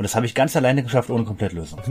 Und 0.00 0.04
das 0.04 0.16
habe 0.16 0.24
ich 0.24 0.34
ganz 0.34 0.56
alleine 0.56 0.82
geschafft, 0.82 1.10
ohne 1.10 1.24
Komplettlösung. 1.24 1.78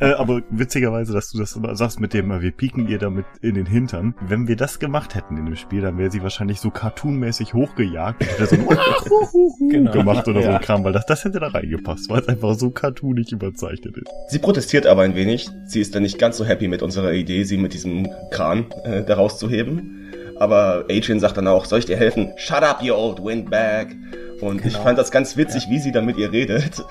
Äh, 0.00 0.14
aber 0.14 0.42
witzigerweise, 0.50 1.12
dass 1.12 1.30
du 1.30 1.38
das 1.38 1.54
immer 1.54 1.76
sagst 1.76 2.00
mit 2.00 2.12
dem, 2.12 2.32
äh, 2.32 2.42
wir 2.42 2.50
pieken 2.50 2.88
ihr 2.88 2.98
damit 2.98 3.26
in 3.42 3.54
den 3.54 3.64
Hintern. 3.64 4.16
Wenn 4.20 4.48
wir 4.48 4.56
das 4.56 4.80
gemacht 4.80 5.14
hätten 5.14 5.36
in 5.36 5.46
dem 5.46 5.54
Spiel, 5.54 5.82
dann 5.82 5.98
wäre 5.98 6.10
sie 6.10 6.20
wahrscheinlich 6.24 6.58
so 6.58 6.70
cartoonmäßig 6.70 7.54
hochgejagt 7.54 8.20
und 8.22 8.28
hätte 8.28 8.46
so 8.46 8.56
ein 8.56 8.66
Genau. 9.70 9.92
gemacht 9.92 10.26
oder 10.26 10.42
so 10.42 10.48
Ja. 10.48 10.56
ein 10.56 10.60
Kram, 10.62 10.82
weil 10.82 10.92
das, 10.92 11.06
das 11.06 11.24
hätte 11.24 11.38
da 11.38 11.46
reingepasst, 11.46 12.10
weil 12.10 12.22
es 12.22 12.28
einfach 12.28 12.54
so 12.54 12.70
cartoonig 12.70 13.30
überzeichnet 13.30 13.96
ist. 13.98 14.08
Sie 14.30 14.40
protestiert 14.40 14.84
aber 14.88 15.02
ein 15.02 15.14
wenig. 15.14 15.48
Sie 15.66 15.80
ist 15.80 15.94
dann 15.94 16.02
nicht 16.02 16.18
ganz 16.18 16.36
so 16.38 16.44
happy 16.44 16.66
mit 16.66 16.82
unserer 16.82 17.12
Idee, 17.12 17.44
sie 17.44 17.56
mit 17.56 17.72
diesem 17.72 18.08
Kran 18.32 18.66
äh, 18.82 19.04
da 19.04 19.14
rauszuheben. 19.14 20.10
Aber 20.40 20.86
Adrian 20.90 21.20
sagt 21.20 21.36
dann 21.36 21.46
auch, 21.46 21.66
soll 21.66 21.78
ich 21.78 21.86
dir 21.86 21.96
helfen? 21.96 22.32
Shut 22.36 22.62
up, 22.64 22.82
you 22.82 22.94
old 22.94 23.24
windbag. 23.24 23.94
Und 24.40 24.64
ich 24.64 24.76
fand 24.76 24.98
das 24.98 25.10
ganz 25.10 25.36
witzig, 25.36 25.68
wie 25.70 25.78
sie 25.78 25.92
dann 25.92 26.04
mit 26.04 26.16
ihr 26.18 26.30
redet. 26.32 26.84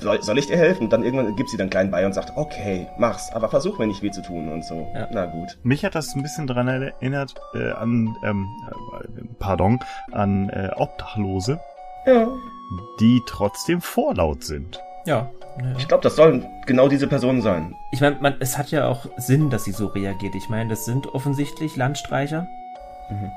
Soll, 0.00 0.22
soll 0.22 0.38
ich 0.38 0.46
dir 0.46 0.56
helfen? 0.56 0.84
Und 0.84 0.92
dann 0.92 1.02
irgendwann 1.02 1.34
gibt 1.34 1.48
sie 1.50 1.56
dann 1.56 1.68
klein 1.70 1.90
bei 1.90 2.06
und 2.06 2.12
sagt, 2.12 2.36
okay, 2.36 2.86
mach's, 2.98 3.32
aber 3.32 3.48
versuch 3.48 3.78
mir 3.78 3.86
nicht 3.88 4.02
weh 4.02 4.10
zu 4.10 4.22
tun 4.22 4.48
und 4.48 4.64
so. 4.64 4.86
Ja. 4.94 5.08
Na 5.10 5.26
gut. 5.26 5.58
Mich 5.64 5.84
hat 5.84 5.94
das 5.96 6.14
ein 6.14 6.22
bisschen 6.22 6.46
daran 6.46 6.68
erinnert, 6.68 7.34
äh, 7.54 7.70
an, 7.72 8.14
ähm, 8.24 8.46
äh, 9.02 9.22
pardon, 9.40 9.80
an 10.12 10.48
äh, 10.50 10.70
Obdachlose, 10.76 11.58
Ja. 12.06 12.28
die 13.00 13.20
trotzdem 13.26 13.80
vorlaut 13.80 14.44
sind. 14.44 14.80
Ja. 15.06 15.30
ja. 15.60 15.74
Ich 15.78 15.88
glaube, 15.88 16.02
das 16.04 16.14
sollen 16.14 16.46
genau 16.66 16.88
diese 16.88 17.08
Personen 17.08 17.42
sein. 17.42 17.74
Ich 17.90 18.00
meine, 18.00 18.16
man, 18.20 18.36
es 18.38 18.58
hat 18.58 18.70
ja 18.70 18.86
auch 18.86 19.06
Sinn, 19.16 19.50
dass 19.50 19.64
sie 19.64 19.72
so 19.72 19.86
reagiert. 19.86 20.34
Ich 20.36 20.48
meine, 20.48 20.70
das 20.70 20.84
sind 20.84 21.06
offensichtlich 21.14 21.74
Landstreicher. 21.76 22.46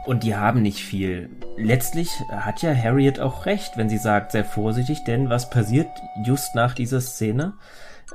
Und 0.06 0.24
die 0.24 0.36
haben 0.36 0.62
nicht 0.62 0.80
viel. 0.80 1.30
Letztlich 1.58 2.10
hat 2.30 2.62
ja 2.62 2.76
Harriet 2.76 3.20
auch 3.20 3.46
recht, 3.46 3.78
wenn 3.78 3.90
sie 3.90 3.98
sagt, 3.98 4.32
sehr 4.32 4.46
vorsichtig, 4.46 5.04
denn 5.04 5.30
was 5.30 5.50
passiert 5.50 5.88
just 6.24 6.56
nach 6.56 6.74
dieser 6.74 7.02
Szene? 7.02 7.54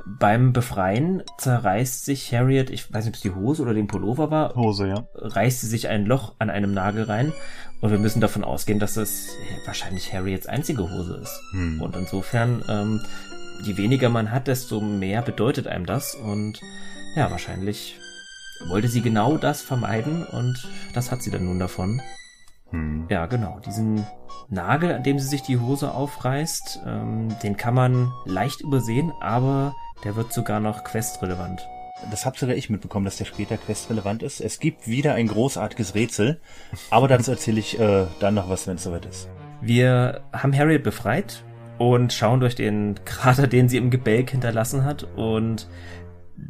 Beim 0.05 0.53
Befreien 0.53 1.23
zerreißt 1.37 2.05
sich 2.05 2.33
Harriet, 2.33 2.69
ich 2.69 2.93
weiß 2.93 3.05
nicht, 3.05 3.11
ob 3.11 3.15
es 3.15 3.21
die 3.21 3.35
Hose 3.35 3.61
oder 3.63 3.73
den 3.73 3.87
Pullover 3.87 4.31
war, 4.31 4.55
Hose, 4.55 4.87
ja. 4.87 5.07
reißt 5.15 5.61
sie 5.61 5.67
sich 5.67 5.89
ein 5.89 6.05
Loch 6.05 6.35
an 6.39 6.49
einem 6.49 6.73
Nagel 6.73 7.03
rein. 7.03 7.33
Und 7.81 7.91
wir 7.91 7.99
müssen 7.99 8.21
davon 8.21 8.43
ausgehen, 8.43 8.79
dass 8.79 8.95
das 8.95 9.29
wahrscheinlich 9.65 10.13
Harriets 10.13 10.47
einzige 10.47 10.83
Hose 10.83 11.19
ist. 11.21 11.41
Hm. 11.51 11.81
Und 11.81 11.95
insofern, 11.95 12.63
ähm, 12.67 13.01
je 13.63 13.77
weniger 13.77 14.09
man 14.09 14.31
hat, 14.31 14.47
desto 14.47 14.81
mehr 14.81 15.21
bedeutet 15.21 15.67
einem 15.67 15.85
das. 15.85 16.13
Und 16.15 16.59
ja, 17.15 17.31
wahrscheinlich 17.31 17.98
wollte 18.67 18.87
sie 18.87 19.01
genau 19.01 19.37
das 19.37 19.61
vermeiden 19.61 20.25
und 20.25 20.67
das 20.93 21.11
hat 21.11 21.23
sie 21.23 21.31
dann 21.31 21.45
nun 21.45 21.59
davon. 21.59 22.01
Hm. 22.71 23.07
Ja, 23.09 23.25
genau. 23.25 23.59
Diesen 23.65 24.05
Nagel, 24.49 24.93
an 24.93 25.03
dem 25.03 25.19
sie 25.19 25.27
sich 25.27 25.41
die 25.41 25.59
Hose 25.59 25.91
aufreißt, 25.91 26.81
ähm, 26.85 27.29
den 27.43 27.57
kann 27.57 27.73
man 27.73 28.11
leicht 28.25 28.61
übersehen, 28.61 29.11
aber 29.19 29.75
der 30.03 30.15
wird 30.15 30.33
sogar 30.33 30.59
noch 30.59 30.83
questrelevant. 30.83 31.67
Das 32.11 32.25
hab 32.25 32.37
sogar 32.37 32.55
ich 32.55 32.69
mitbekommen, 32.69 33.05
dass 33.05 33.17
der 33.17 33.25
später 33.25 33.57
questrelevant 33.57 34.23
ist. 34.23 34.39
Es 34.39 34.59
gibt 34.59 34.87
wieder 34.87 35.15
ein 35.15 35.27
großartiges 35.27 35.95
Rätsel, 35.95 36.39
aber 36.89 37.07
dazu 37.07 37.31
erzähle 37.31 37.59
ich 37.59 37.79
äh, 37.79 38.05
dann 38.19 38.35
noch 38.35 38.49
was, 38.49 38.67
wenn 38.67 38.75
es 38.75 38.83
soweit 38.83 39.05
ist. 39.05 39.27
Wir 39.61 40.21
haben 40.31 40.55
Harriet 40.55 40.83
befreit 40.83 41.43
und 41.77 42.13
schauen 42.13 42.39
durch 42.39 42.55
den 42.55 42.95
Krater, 43.03 43.47
den 43.47 43.67
sie 43.67 43.77
im 43.77 43.89
Gebälk 43.89 44.31
hinterlassen 44.31 44.85
hat 44.85 45.03
und 45.15 45.67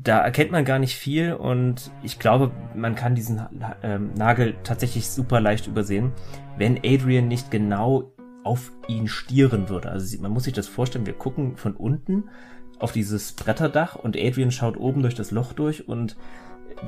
da 0.01 0.19
erkennt 0.19 0.51
man 0.51 0.65
gar 0.65 0.79
nicht 0.79 0.95
viel 0.95 1.33
und 1.33 1.91
ich 2.03 2.19
glaube, 2.19 2.51
man 2.75 2.95
kann 2.95 3.15
diesen 3.15 3.41
ähm, 3.83 4.11
Nagel 4.15 4.55
tatsächlich 4.63 5.09
super 5.09 5.39
leicht 5.39 5.67
übersehen, 5.67 6.11
wenn 6.57 6.77
Adrian 6.77 7.27
nicht 7.27 7.51
genau 7.51 8.11
auf 8.43 8.71
ihn 8.87 9.07
stieren 9.07 9.69
würde. 9.69 9.89
Also 9.89 10.21
man 10.21 10.31
muss 10.31 10.43
sich 10.43 10.53
das 10.53 10.67
vorstellen, 10.67 11.05
wir 11.05 11.13
gucken 11.13 11.57
von 11.57 11.75
unten 11.75 12.25
auf 12.79 12.91
dieses 12.91 13.33
Bretterdach 13.33 13.95
und 13.95 14.17
Adrian 14.17 14.51
schaut 14.51 14.77
oben 14.77 15.01
durch 15.01 15.15
das 15.15 15.31
Loch 15.31 15.53
durch 15.53 15.87
und 15.87 16.15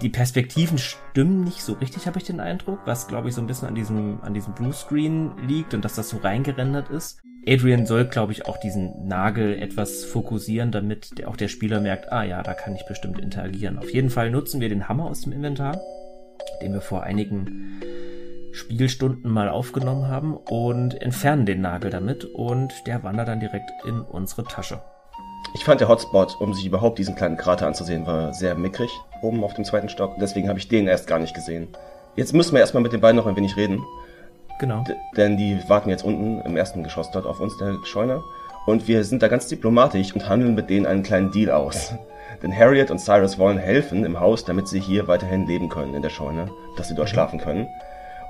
die 0.01 0.09
Perspektiven 0.09 0.77
stimmen 0.77 1.43
nicht 1.43 1.61
so 1.61 1.73
richtig, 1.73 2.07
habe 2.07 2.17
ich 2.17 2.23
den 2.23 2.39
Eindruck, 2.39 2.79
was 2.85 3.07
glaube 3.07 3.29
ich 3.29 3.35
so 3.35 3.41
ein 3.41 3.47
bisschen 3.47 3.67
an 3.67 3.75
diesem, 3.75 4.21
an 4.21 4.33
diesem 4.33 4.53
Bluescreen 4.53 5.31
liegt 5.47 5.73
und 5.73 5.83
dass 5.83 5.95
das 5.95 6.09
so 6.09 6.17
reingerendert 6.17 6.89
ist. 6.89 7.21
Adrian 7.47 7.85
soll, 7.87 8.05
glaube 8.05 8.31
ich, 8.33 8.45
auch 8.45 8.57
diesen 8.57 9.07
Nagel 9.07 9.59
etwas 9.59 10.05
fokussieren, 10.05 10.71
damit 10.71 11.25
auch 11.25 11.35
der 11.35 11.47
Spieler 11.47 11.79
merkt, 11.79 12.11
ah 12.11 12.23
ja, 12.23 12.43
da 12.43 12.53
kann 12.53 12.75
ich 12.75 12.85
bestimmt 12.85 13.19
interagieren. 13.19 13.79
Auf 13.79 13.91
jeden 13.91 14.11
Fall 14.11 14.29
nutzen 14.29 14.61
wir 14.61 14.69
den 14.69 14.87
Hammer 14.87 15.05
aus 15.05 15.21
dem 15.21 15.31
Inventar, 15.31 15.79
den 16.61 16.73
wir 16.73 16.81
vor 16.81 17.03
einigen 17.03 17.81
Spielstunden 18.51 19.31
mal 19.31 19.49
aufgenommen 19.49 20.07
haben 20.07 20.35
und 20.35 21.01
entfernen 21.01 21.45
den 21.45 21.61
Nagel 21.61 21.89
damit 21.89 22.25
und 22.25 22.73
der 22.85 23.03
wandert 23.03 23.27
dann 23.27 23.39
direkt 23.39 23.71
in 23.85 24.01
unsere 24.01 24.43
Tasche. 24.43 24.81
Ich 25.53 25.65
fand 25.65 25.81
der 25.81 25.89
Hotspot, 25.89 26.39
um 26.39 26.53
sich 26.53 26.65
überhaupt 26.65 26.97
diesen 26.97 27.15
kleinen 27.15 27.37
Krater 27.37 27.67
anzusehen, 27.67 28.07
war 28.07 28.33
sehr 28.33 28.55
mickrig 28.55 28.91
oben 29.21 29.43
auf 29.43 29.53
dem 29.53 29.65
zweiten 29.65 29.89
Stock. 29.89 30.15
Deswegen 30.19 30.49
habe 30.49 30.59
ich 30.59 30.67
den 30.67 30.87
erst 30.87 31.07
gar 31.07 31.19
nicht 31.19 31.33
gesehen. 31.33 31.67
Jetzt 32.15 32.33
müssen 32.33 32.53
wir 32.53 32.59
erstmal 32.59 32.83
mit 32.83 32.93
den 32.93 33.01
beiden 33.01 33.17
noch 33.17 33.27
ein 33.27 33.35
wenig 33.35 33.55
reden. 33.55 33.83
Genau. 34.59 34.83
D 34.83 34.93
denn 35.17 35.37
die 35.37 35.59
warten 35.67 35.89
jetzt 35.89 36.03
unten 36.03 36.41
im 36.41 36.57
ersten 36.57 36.83
Geschoss 36.83 37.11
dort 37.11 37.25
auf 37.25 37.39
uns, 37.39 37.57
der 37.57 37.77
Scheune. 37.83 38.21
Und 38.65 38.87
wir 38.87 39.03
sind 39.03 39.23
da 39.23 39.27
ganz 39.27 39.47
diplomatisch 39.47 40.13
und 40.13 40.29
handeln 40.29 40.55
mit 40.55 40.69
denen 40.69 40.85
einen 40.85 41.03
kleinen 41.03 41.31
Deal 41.31 41.51
aus. 41.51 41.93
Denn 42.43 42.55
Harriet 42.55 42.89
und 42.89 42.99
Cyrus 42.99 43.37
wollen 43.37 43.57
helfen 43.57 44.03
im 44.03 44.19
Haus, 44.19 44.45
damit 44.45 44.67
sie 44.67 44.79
hier 44.79 45.07
weiterhin 45.07 45.47
leben 45.47 45.69
können 45.69 45.93
in 45.93 46.01
der 46.01 46.09
Scheune, 46.09 46.49
dass 46.75 46.87
sie 46.87 46.95
dort 46.95 47.09
schlafen 47.09 47.39
können. 47.39 47.67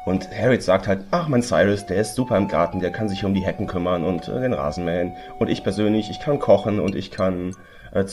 Und 0.05 0.29
Harriet 0.31 0.63
sagt 0.63 0.87
halt, 0.87 1.05
ach, 1.11 1.27
mein 1.27 1.43
Cyrus, 1.43 1.85
der 1.85 1.97
ist 1.97 2.15
super 2.15 2.35
im 2.37 2.47
Garten, 2.47 2.79
der 2.79 2.91
kann 2.91 3.07
sich 3.07 3.23
um 3.23 3.33
die 3.33 3.45
Hecken 3.45 3.67
kümmern 3.67 4.03
und 4.03 4.27
äh, 4.27 4.41
den 4.41 4.53
Rasen 4.53 4.83
mähen. 4.83 5.13
Und 5.37 5.49
ich 5.49 5.63
persönlich, 5.63 6.09
ich 6.09 6.19
kann 6.19 6.39
kochen 6.39 6.79
und 6.79 6.95
ich 6.95 7.11
kann 7.11 7.55
äh, 7.91 8.03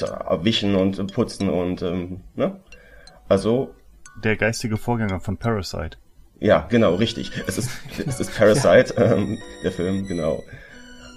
wischen 0.42 0.74
und 0.74 1.12
putzen 1.12 1.48
und, 1.48 1.82
ähm, 1.82 2.20
ne? 2.34 2.60
Also. 3.28 3.74
Der 4.22 4.36
geistige 4.36 4.76
Vorgänger 4.76 5.20
von 5.20 5.38
Parasite. 5.38 5.96
Ja, 6.40 6.66
genau, 6.68 6.94
richtig. 6.94 7.32
Es 7.46 7.56
ist, 7.58 7.70
es 8.06 8.20
ist 8.20 8.36
Parasite, 8.36 8.94
ähm, 8.96 9.38
der 9.62 9.72
Film, 9.72 10.06
genau. 10.06 10.42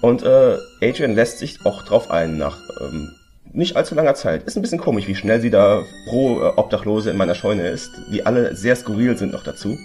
Und 0.00 0.22
äh, 0.22 0.56
Adrian 0.82 1.14
lässt 1.14 1.38
sich 1.38 1.64
auch 1.64 1.84
drauf 1.84 2.10
ein 2.10 2.36
nach 2.38 2.58
ähm, 2.80 3.12
nicht 3.52 3.76
allzu 3.76 3.94
langer 3.94 4.14
Zeit. 4.14 4.44
Ist 4.44 4.56
ein 4.56 4.62
bisschen 4.62 4.80
komisch, 4.80 5.06
wie 5.06 5.14
schnell 5.14 5.40
sie 5.40 5.50
da 5.50 5.82
pro 6.08 6.40
äh, 6.40 6.52
Obdachlose 6.56 7.10
in 7.10 7.16
meiner 7.16 7.34
Scheune 7.34 7.68
ist, 7.68 7.90
die 8.10 8.24
alle 8.24 8.56
sehr 8.56 8.74
skurril 8.74 9.16
sind 9.16 9.32
noch 9.32 9.44
dazu. 9.44 9.76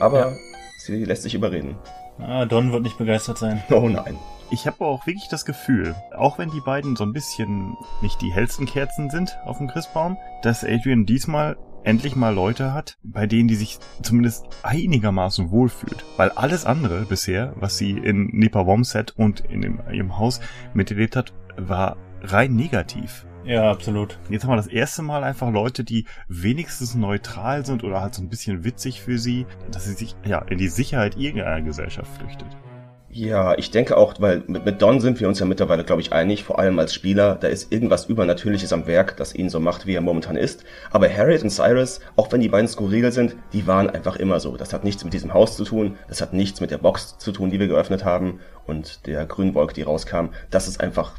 Aber 0.00 0.30
ja. 0.30 0.36
sie 0.78 1.04
lässt 1.04 1.22
sich 1.22 1.34
überreden. 1.34 1.76
Ah, 2.18 2.44
Don 2.44 2.72
wird 2.72 2.82
nicht 2.82 2.98
begeistert 2.98 3.38
sein. 3.38 3.62
Oh 3.70 3.88
nein. 3.88 4.16
Ich 4.52 4.66
habe 4.66 4.84
auch 4.84 5.06
wirklich 5.06 5.28
das 5.28 5.44
Gefühl, 5.44 5.94
auch 6.16 6.38
wenn 6.38 6.50
die 6.50 6.60
beiden 6.60 6.96
so 6.96 7.04
ein 7.04 7.12
bisschen 7.12 7.76
nicht 8.02 8.20
die 8.20 8.32
hellsten 8.32 8.66
Kerzen 8.66 9.08
sind 9.08 9.38
auf 9.44 9.58
dem 9.58 9.68
Christbaum, 9.68 10.16
dass 10.42 10.64
Adrian 10.64 11.06
diesmal 11.06 11.56
endlich 11.84 12.16
mal 12.16 12.34
Leute 12.34 12.74
hat, 12.74 12.98
bei 13.02 13.26
denen 13.26 13.48
die 13.48 13.54
sich 13.54 13.78
zumindest 14.02 14.46
einigermaßen 14.62 15.50
wohlfühlt. 15.50 16.04
Weil 16.16 16.30
alles 16.30 16.66
andere 16.66 17.04
bisher, 17.06 17.52
was 17.56 17.76
sie 17.78 17.92
in 17.92 18.26
Nepawomset 18.32 19.16
und 19.16 19.40
in 19.40 19.62
dem, 19.62 19.80
ihrem 19.92 20.18
Haus 20.18 20.40
miterlebt 20.74 21.14
hat, 21.14 21.32
war 21.56 21.96
rein 22.22 22.54
negativ. 22.54 23.24
Ja, 23.44 23.70
absolut. 23.70 24.18
Jetzt 24.28 24.44
haben 24.44 24.50
wir 24.50 24.56
das 24.56 24.66
erste 24.66 25.02
Mal 25.02 25.24
einfach 25.24 25.50
Leute, 25.50 25.82
die 25.82 26.04
wenigstens 26.28 26.94
neutral 26.94 27.64
sind 27.64 27.84
oder 27.84 28.00
halt 28.00 28.14
so 28.14 28.22
ein 28.22 28.28
bisschen 28.28 28.64
witzig 28.64 29.00
für 29.00 29.18
sie, 29.18 29.46
dass 29.72 29.86
sie 29.86 29.94
sich 29.94 30.14
ja 30.24 30.40
in 30.40 30.58
die 30.58 30.68
Sicherheit 30.68 31.16
irgendeiner 31.16 31.62
Gesellschaft 31.62 32.10
flüchtet. 32.18 32.48
Ja, 33.12 33.58
ich 33.58 33.72
denke 33.72 33.96
auch, 33.96 34.14
weil 34.20 34.44
mit, 34.46 34.64
mit 34.64 34.80
Don 34.80 35.00
sind 35.00 35.18
wir 35.18 35.26
uns 35.26 35.40
ja 35.40 35.46
mittlerweile, 35.46 35.82
glaube 35.82 36.00
ich, 36.00 36.12
einig, 36.12 36.44
vor 36.44 36.60
allem 36.60 36.78
als 36.78 36.94
Spieler, 36.94 37.34
da 37.34 37.48
ist 37.48 37.72
irgendwas 37.72 38.04
Übernatürliches 38.04 38.72
am 38.72 38.86
Werk, 38.86 39.16
das 39.16 39.34
ihn 39.34 39.48
so 39.48 39.58
macht, 39.58 39.84
wie 39.86 39.94
er 39.94 40.00
momentan 40.00 40.36
ist. 40.36 40.62
Aber 40.92 41.08
Harriet 41.12 41.42
und 41.42 41.50
Cyrus, 41.50 41.98
auch 42.14 42.30
wenn 42.30 42.40
die 42.40 42.48
beiden 42.48 42.68
skurril 42.68 43.10
sind, 43.10 43.34
die 43.52 43.66
waren 43.66 43.90
einfach 43.90 44.14
immer 44.14 44.38
so. 44.38 44.56
Das 44.56 44.72
hat 44.72 44.84
nichts 44.84 45.02
mit 45.02 45.12
diesem 45.12 45.34
Haus 45.34 45.56
zu 45.56 45.64
tun, 45.64 45.96
das 46.06 46.20
hat 46.20 46.34
nichts 46.34 46.60
mit 46.60 46.70
der 46.70 46.78
Box 46.78 47.18
zu 47.18 47.32
tun, 47.32 47.50
die 47.50 47.58
wir 47.58 47.66
geöffnet 47.66 48.04
haben 48.04 48.38
und 48.64 49.04
der 49.08 49.26
Grünwolke, 49.26 49.74
die 49.74 49.82
rauskam. 49.82 50.26
Das 50.50 50.68
ist 50.68 50.80
einfach 50.80 51.18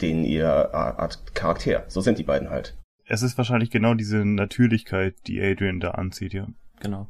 den 0.00 0.24
ihr 0.24 0.74
Art 0.74 1.34
Charakter. 1.34 1.84
So 1.88 2.00
sind 2.00 2.18
die 2.18 2.24
beiden 2.24 2.50
halt. 2.50 2.76
Es 3.06 3.22
ist 3.22 3.36
wahrscheinlich 3.36 3.70
genau 3.70 3.94
diese 3.94 4.24
Natürlichkeit, 4.24 5.14
die 5.26 5.40
Adrian 5.42 5.80
da 5.80 5.92
anzieht, 5.92 6.32
ja. 6.32 6.48
Genau. 6.80 7.08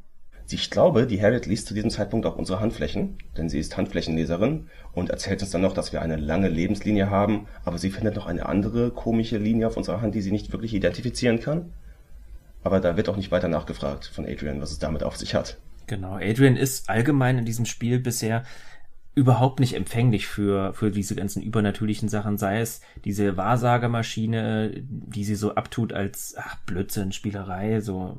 Ich 0.49 0.69
glaube, 0.69 1.07
die 1.07 1.21
Harriet 1.21 1.45
liest 1.45 1.67
zu 1.67 1.73
diesem 1.73 1.89
Zeitpunkt 1.89 2.25
auch 2.25 2.35
unsere 2.35 2.59
Handflächen, 2.59 3.17
denn 3.37 3.49
sie 3.49 3.59
ist 3.59 3.77
Handflächenleserin 3.77 4.67
und 4.91 5.09
erzählt 5.09 5.41
uns 5.41 5.51
dann 5.51 5.61
noch, 5.61 5.73
dass 5.73 5.93
wir 5.93 6.01
eine 6.01 6.17
lange 6.17 6.49
Lebenslinie 6.49 7.09
haben, 7.09 7.47
aber 7.65 7.77
sie 7.77 7.89
findet 7.89 8.15
noch 8.15 8.27
eine 8.27 8.45
andere 8.45 8.91
komische 8.91 9.37
Linie 9.37 9.67
auf 9.67 9.77
unserer 9.77 10.01
Hand, 10.01 10.13
die 10.15 10.21
sie 10.21 10.31
nicht 10.31 10.51
wirklich 10.51 10.73
identifizieren 10.73 11.39
kann. 11.39 11.73
Aber 12.61 12.79
da 12.79 12.97
wird 12.97 13.09
auch 13.09 13.17
nicht 13.17 13.31
weiter 13.31 13.47
nachgefragt 13.47 14.05
von 14.05 14.25
Adrian, 14.25 14.61
was 14.61 14.71
es 14.71 14.79
damit 14.79 15.03
auf 15.03 15.17
sich 15.17 15.33
hat. 15.33 15.57
Genau, 15.87 16.15
Adrian 16.15 16.55
ist 16.55 16.89
allgemein 16.89 17.39
in 17.39 17.45
diesem 17.45 17.65
Spiel 17.65 17.99
bisher 17.99 18.43
überhaupt 19.15 19.59
nicht 19.59 19.75
empfänglich 19.75 20.27
für, 20.27 20.73
für 20.73 20.89
diese 20.89 21.15
ganzen 21.15 21.43
übernatürlichen 21.43 22.09
Sachen, 22.09 22.37
sei 22.37 22.61
es 22.61 22.81
diese 23.05 23.37
Wahrsagemaschine, 23.37 24.71
die 24.75 25.23
sie 25.23 25.35
so 25.35 25.55
abtut 25.55 25.93
als 25.93 26.35
ach, 26.37 26.57
Blödsinn, 26.65 27.11
Spielerei, 27.11 27.79
so 27.79 28.17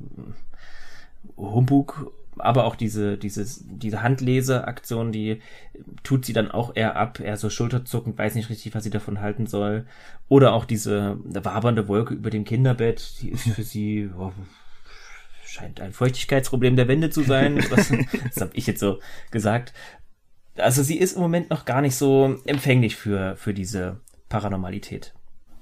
Humbug, 1.36 2.12
aber 2.38 2.64
auch 2.64 2.76
diese, 2.76 3.16
dieses, 3.16 3.64
diese 3.66 4.02
Handleseaktion, 4.02 5.12
die 5.12 5.40
tut 6.02 6.24
sie 6.24 6.32
dann 6.32 6.50
auch 6.50 6.74
eher 6.74 6.96
ab, 6.96 7.20
eher 7.20 7.36
so 7.36 7.50
schulterzuckend, 7.50 8.18
weiß 8.18 8.34
nicht 8.34 8.50
richtig, 8.50 8.74
was 8.74 8.84
sie 8.84 8.90
davon 8.90 9.20
halten 9.20 9.46
soll. 9.46 9.86
Oder 10.28 10.52
auch 10.52 10.64
diese 10.64 11.18
wabernde 11.24 11.88
Wolke 11.88 12.14
über 12.14 12.30
dem 12.30 12.44
Kinderbett, 12.44 13.20
die 13.20 13.30
ist 13.30 13.48
für 13.48 13.62
sie, 13.62 14.10
oh, 14.16 14.32
scheint 15.44 15.80
ein 15.80 15.92
Feuchtigkeitsproblem 15.92 16.76
der 16.76 16.88
Wände 16.88 17.10
zu 17.10 17.22
sein. 17.22 17.62
Das, 17.70 17.88
das 17.88 18.40
habe 18.40 18.50
ich 18.54 18.66
jetzt 18.66 18.80
so 18.80 18.98
gesagt. 19.30 19.72
Also 20.56 20.82
sie 20.82 20.98
ist 20.98 21.14
im 21.14 21.22
Moment 21.22 21.50
noch 21.50 21.64
gar 21.64 21.80
nicht 21.80 21.96
so 21.96 22.36
empfänglich 22.46 22.96
für, 22.96 23.36
für 23.36 23.54
diese 23.54 24.00
Paranormalität. 24.28 25.14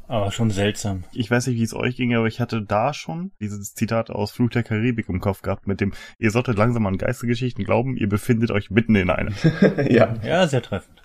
Aber 0.09 0.31
schon 0.31 0.51
seltsam. 0.51 1.05
Ich 1.13 1.31
weiß 1.31 1.47
nicht, 1.47 1.57
wie 1.57 1.63
es 1.63 1.75
euch 1.75 1.97
ging, 1.97 2.15
aber 2.15 2.27
ich 2.27 2.41
hatte 2.41 2.63
da 2.63 2.93
schon 2.93 3.33
dieses 3.41 3.75
Zitat 3.75 4.11
aus 4.11 4.33
Fluch 4.33 4.51
der 4.51 4.63
Karibik 4.63 5.09
im 5.09 5.21
Kopf 5.21 5.41
gehabt 5.41 5.67
mit 5.67 5.81
dem, 5.81 5.93
ihr 6.19 6.31
solltet 6.31 6.59
langsam 6.59 6.87
an 6.87 6.99
Geistergeschichten 6.99 7.65
glauben, 7.65 7.97
ihr 7.97 8.09
befindet 8.09 8.51
euch 8.51 8.71
mitten 8.71 8.95
in 8.95 9.09
einer. 9.09 9.33
ja. 9.91 10.15
Ja, 10.23 10.47
sehr 10.47 10.63
treffend. 10.63 11.03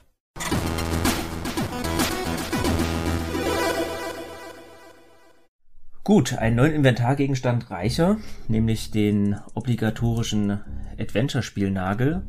Gut, 6.08 6.38
einen 6.38 6.56
neuen 6.56 6.74
Inventargegenstand 6.74 7.70
reicher, 7.70 8.16
nämlich 8.48 8.92
den 8.92 9.36
obligatorischen 9.56 10.62
Adventure-Spielnagel. 10.98 12.22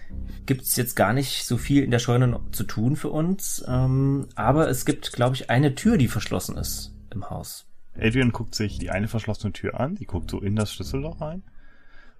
gibt 0.46 0.62
es 0.62 0.74
jetzt 0.76 0.96
gar 0.96 1.12
nicht 1.12 1.44
so 1.44 1.58
viel 1.58 1.82
in 1.82 1.90
der 1.90 1.98
Scheune 1.98 2.40
zu 2.52 2.64
tun 2.64 2.96
für 2.96 3.10
uns. 3.10 3.62
Ähm, 3.68 4.28
aber 4.36 4.70
es 4.70 4.86
gibt, 4.86 5.12
glaube 5.12 5.34
ich, 5.34 5.50
eine 5.50 5.74
Tür, 5.74 5.98
die 5.98 6.08
verschlossen 6.08 6.56
ist 6.56 6.94
im 7.12 7.28
Haus. 7.28 7.66
Adrian 8.00 8.32
guckt 8.32 8.54
sich 8.54 8.78
die 8.78 8.88
eine 8.88 9.06
verschlossene 9.06 9.52
Tür 9.52 9.78
an, 9.78 9.96
die 9.96 10.06
guckt 10.06 10.30
so 10.30 10.40
in 10.40 10.56
das 10.56 10.72
Schlüsselloch 10.72 11.20
rein 11.20 11.42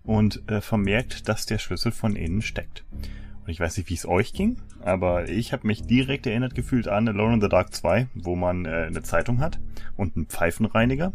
und 0.03 0.47
äh, 0.51 0.61
vermerkt, 0.61 1.31
dass 1.31 1.47
der 1.47 1.57
Schlüssel 1.57 1.93
von 1.93 2.15
innen 2.15 2.43
steckt. 2.43 2.85
Und 3.47 3.53
ich 3.53 3.61
weiß 3.61 3.77
nicht, 3.77 3.89
wie 3.89 3.95
es 3.95 4.09
euch 4.09 4.33
ging, 4.33 4.57
aber 4.83 5.29
ich 5.29 5.53
habe 5.53 5.69
mich 5.69 5.87
direkt 5.87 6.27
erinnert 6.27 6.57
gefühlt 6.57 6.89
an 6.89 7.07
Alone 7.07 7.35
in 7.35 7.41
the 7.41 7.49
Dark 7.49 7.73
2, 7.73 8.09
wo 8.15 8.35
man 8.35 8.65
äh, 8.65 8.87
eine 8.89 9.03
Zeitung 9.03 9.39
hat 9.39 9.61
und 9.97 10.17
einen 10.17 10.27
Pfeifenreiniger. 10.27 11.13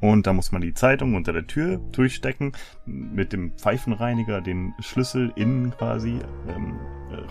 Und 0.00 0.28
da 0.28 0.32
muss 0.32 0.52
man 0.52 0.62
die 0.62 0.74
Zeitung 0.74 1.16
unter 1.16 1.32
der 1.32 1.48
Tür 1.48 1.78
durchstecken, 1.90 2.52
mit 2.86 3.32
dem 3.32 3.50
Pfeifenreiniger 3.56 4.40
den 4.40 4.74
Schlüssel 4.78 5.32
innen 5.34 5.72
quasi 5.72 6.20
ähm, 6.48 6.78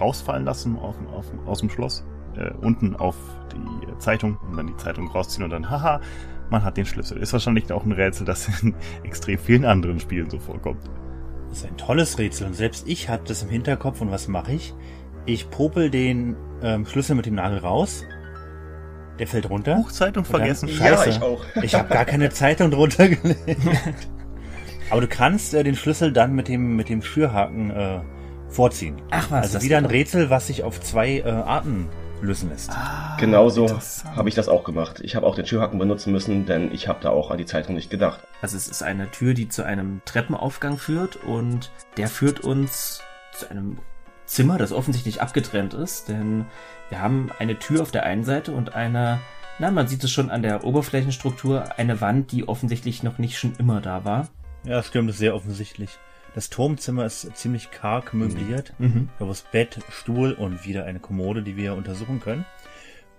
rausfallen 0.01 0.43
lassen 0.43 0.77
auf, 0.77 0.97
auf, 1.13 1.25
aus 1.45 1.61
dem 1.61 1.69
Schloss, 1.69 2.05
äh, 2.35 2.51
unten 2.51 2.97
auf 2.97 3.15
die 3.53 3.97
Zeitung 3.99 4.37
und 4.49 4.57
dann 4.57 4.67
die 4.67 4.75
Zeitung 4.75 5.07
rausziehen 5.07 5.45
und 5.45 5.51
dann, 5.51 5.69
haha, 5.69 6.01
man 6.49 6.65
hat 6.65 6.75
den 6.75 6.85
Schlüssel. 6.85 7.17
Ist 7.19 7.31
wahrscheinlich 7.31 7.71
auch 7.71 7.85
ein 7.85 7.93
Rätsel, 7.93 8.25
das 8.25 8.49
in 8.63 8.75
extrem 9.03 9.39
vielen 9.39 9.63
anderen 9.63 10.01
Spielen 10.01 10.29
so 10.29 10.39
vorkommt. 10.39 10.81
Das 11.49 11.59
ist 11.59 11.65
ein 11.65 11.77
tolles 11.77 12.17
Rätsel 12.17 12.47
und 12.47 12.53
selbst 12.53 12.87
ich 12.87 13.09
hatte 13.09 13.25
das 13.27 13.43
im 13.43 13.49
Hinterkopf 13.49 14.01
und 14.01 14.11
was 14.11 14.27
mache 14.27 14.53
ich? 14.53 14.73
Ich 15.25 15.49
popel 15.49 15.89
den 15.89 16.35
ähm, 16.61 16.85
Schlüssel 16.85 17.15
mit 17.15 17.25
dem 17.25 17.35
Nagel 17.35 17.59
raus 17.59 18.03
der 19.19 19.27
fällt 19.27 19.49
runter. 19.49 19.75
Buchzeitung 19.75 20.25
vergessen. 20.25 20.69
Scheiße. 20.69 21.09
Ja, 21.09 21.15
ich 21.15 21.21
auch. 21.21 21.43
Ich 21.61 21.75
habe 21.75 21.93
gar 21.93 22.05
keine 22.05 22.29
Zeitung 22.29 22.71
drunter 22.71 23.09
gelegt. 23.09 23.37
Aber 24.89 25.01
du 25.01 25.07
kannst 25.07 25.53
äh, 25.53 25.63
den 25.63 25.75
Schlüssel 25.75 26.11
dann 26.11 26.33
mit 26.33 26.47
dem 26.47 26.75
mit 26.75 26.89
dem 26.89 27.01
Schürhaken 27.01 27.69
äh, 27.69 27.99
vorziehen. 28.47 28.95
Ach 29.11 29.29
was. 29.29 29.53
Also 29.53 29.61
wieder 29.61 29.77
ein 29.77 29.85
Rätsel, 29.85 30.29
was 30.29 30.47
sich 30.47 30.63
auf 30.63 30.79
zwei 30.81 31.19
äh, 31.19 31.29
Arten 31.29 31.87
lösen 32.21 32.49
lässt. 32.49 32.71
Ah, 32.71 33.15
Genauso 33.19 33.79
habe 34.15 34.29
ich 34.29 34.35
das 34.35 34.49
auch 34.49 34.63
gemacht. 34.63 34.99
Ich 35.03 35.15
habe 35.15 35.25
auch 35.25 35.35
den 35.35 35.45
Schürhaken 35.45 35.79
benutzen 35.79 36.11
müssen, 36.11 36.45
denn 36.45 36.71
ich 36.73 36.87
habe 36.87 36.99
da 37.01 37.09
auch 37.09 37.31
an 37.31 37.37
die 37.37 37.45
Zeitung 37.45 37.75
nicht 37.75 37.89
gedacht. 37.89 38.21
Also 38.41 38.57
es 38.57 38.67
ist 38.67 38.83
eine 38.83 39.09
Tür, 39.11 39.33
die 39.33 39.49
zu 39.49 39.63
einem 39.63 40.01
Treppenaufgang 40.05 40.77
führt 40.77 41.17
und 41.17 41.71
der 41.97 42.07
führt 42.07 42.41
uns 42.41 43.01
zu 43.33 43.49
einem 43.49 43.77
Zimmer, 44.25 44.57
das 44.57 44.71
offensichtlich 44.71 45.21
abgetrennt 45.21 45.73
ist, 45.73 46.07
denn 46.07 46.45
wir 46.89 47.01
haben 47.01 47.29
eine 47.39 47.57
Tür 47.57 47.81
auf 47.81 47.91
der 47.91 48.03
einen 48.03 48.23
Seite 48.23 48.51
und 48.51 48.75
eine, 48.75 49.19
na, 49.57 49.71
man 49.71 49.87
sieht 49.87 50.03
es 50.03 50.11
schon 50.11 50.29
an 50.29 50.43
der 50.43 50.63
Oberflächenstruktur, 50.63 51.77
eine 51.77 51.99
Wand, 51.99 52.31
die 52.31 52.47
offensichtlich 52.47 53.01
noch 53.01 53.17
nicht 53.17 53.39
schon 53.39 53.53
immer 53.57 53.81
da 53.81 54.05
war. 54.05 54.27
Ja, 54.65 54.83
stimmt, 54.83 55.09
ist 55.09 55.17
sehr 55.17 55.35
offensichtlich. 55.35 55.97
Das 56.39 56.49
Turmzimmer 56.49 57.05
ist 57.05 57.35
ziemlich 57.35 57.69
karg 57.69 58.13
möbliert. 58.13 58.73
Mhm. 58.79 58.87
mhm. 58.87 59.09
Da 59.19 59.29
ist 59.29 59.51
Bett, 59.51 59.77
Stuhl 59.89 60.31
und 60.31 60.65
wieder 60.65 60.85
eine 60.85 61.01
Kommode, 61.01 61.43
die 61.43 61.57
wir 61.57 61.73
untersuchen 61.73 62.21
können. 62.21 62.45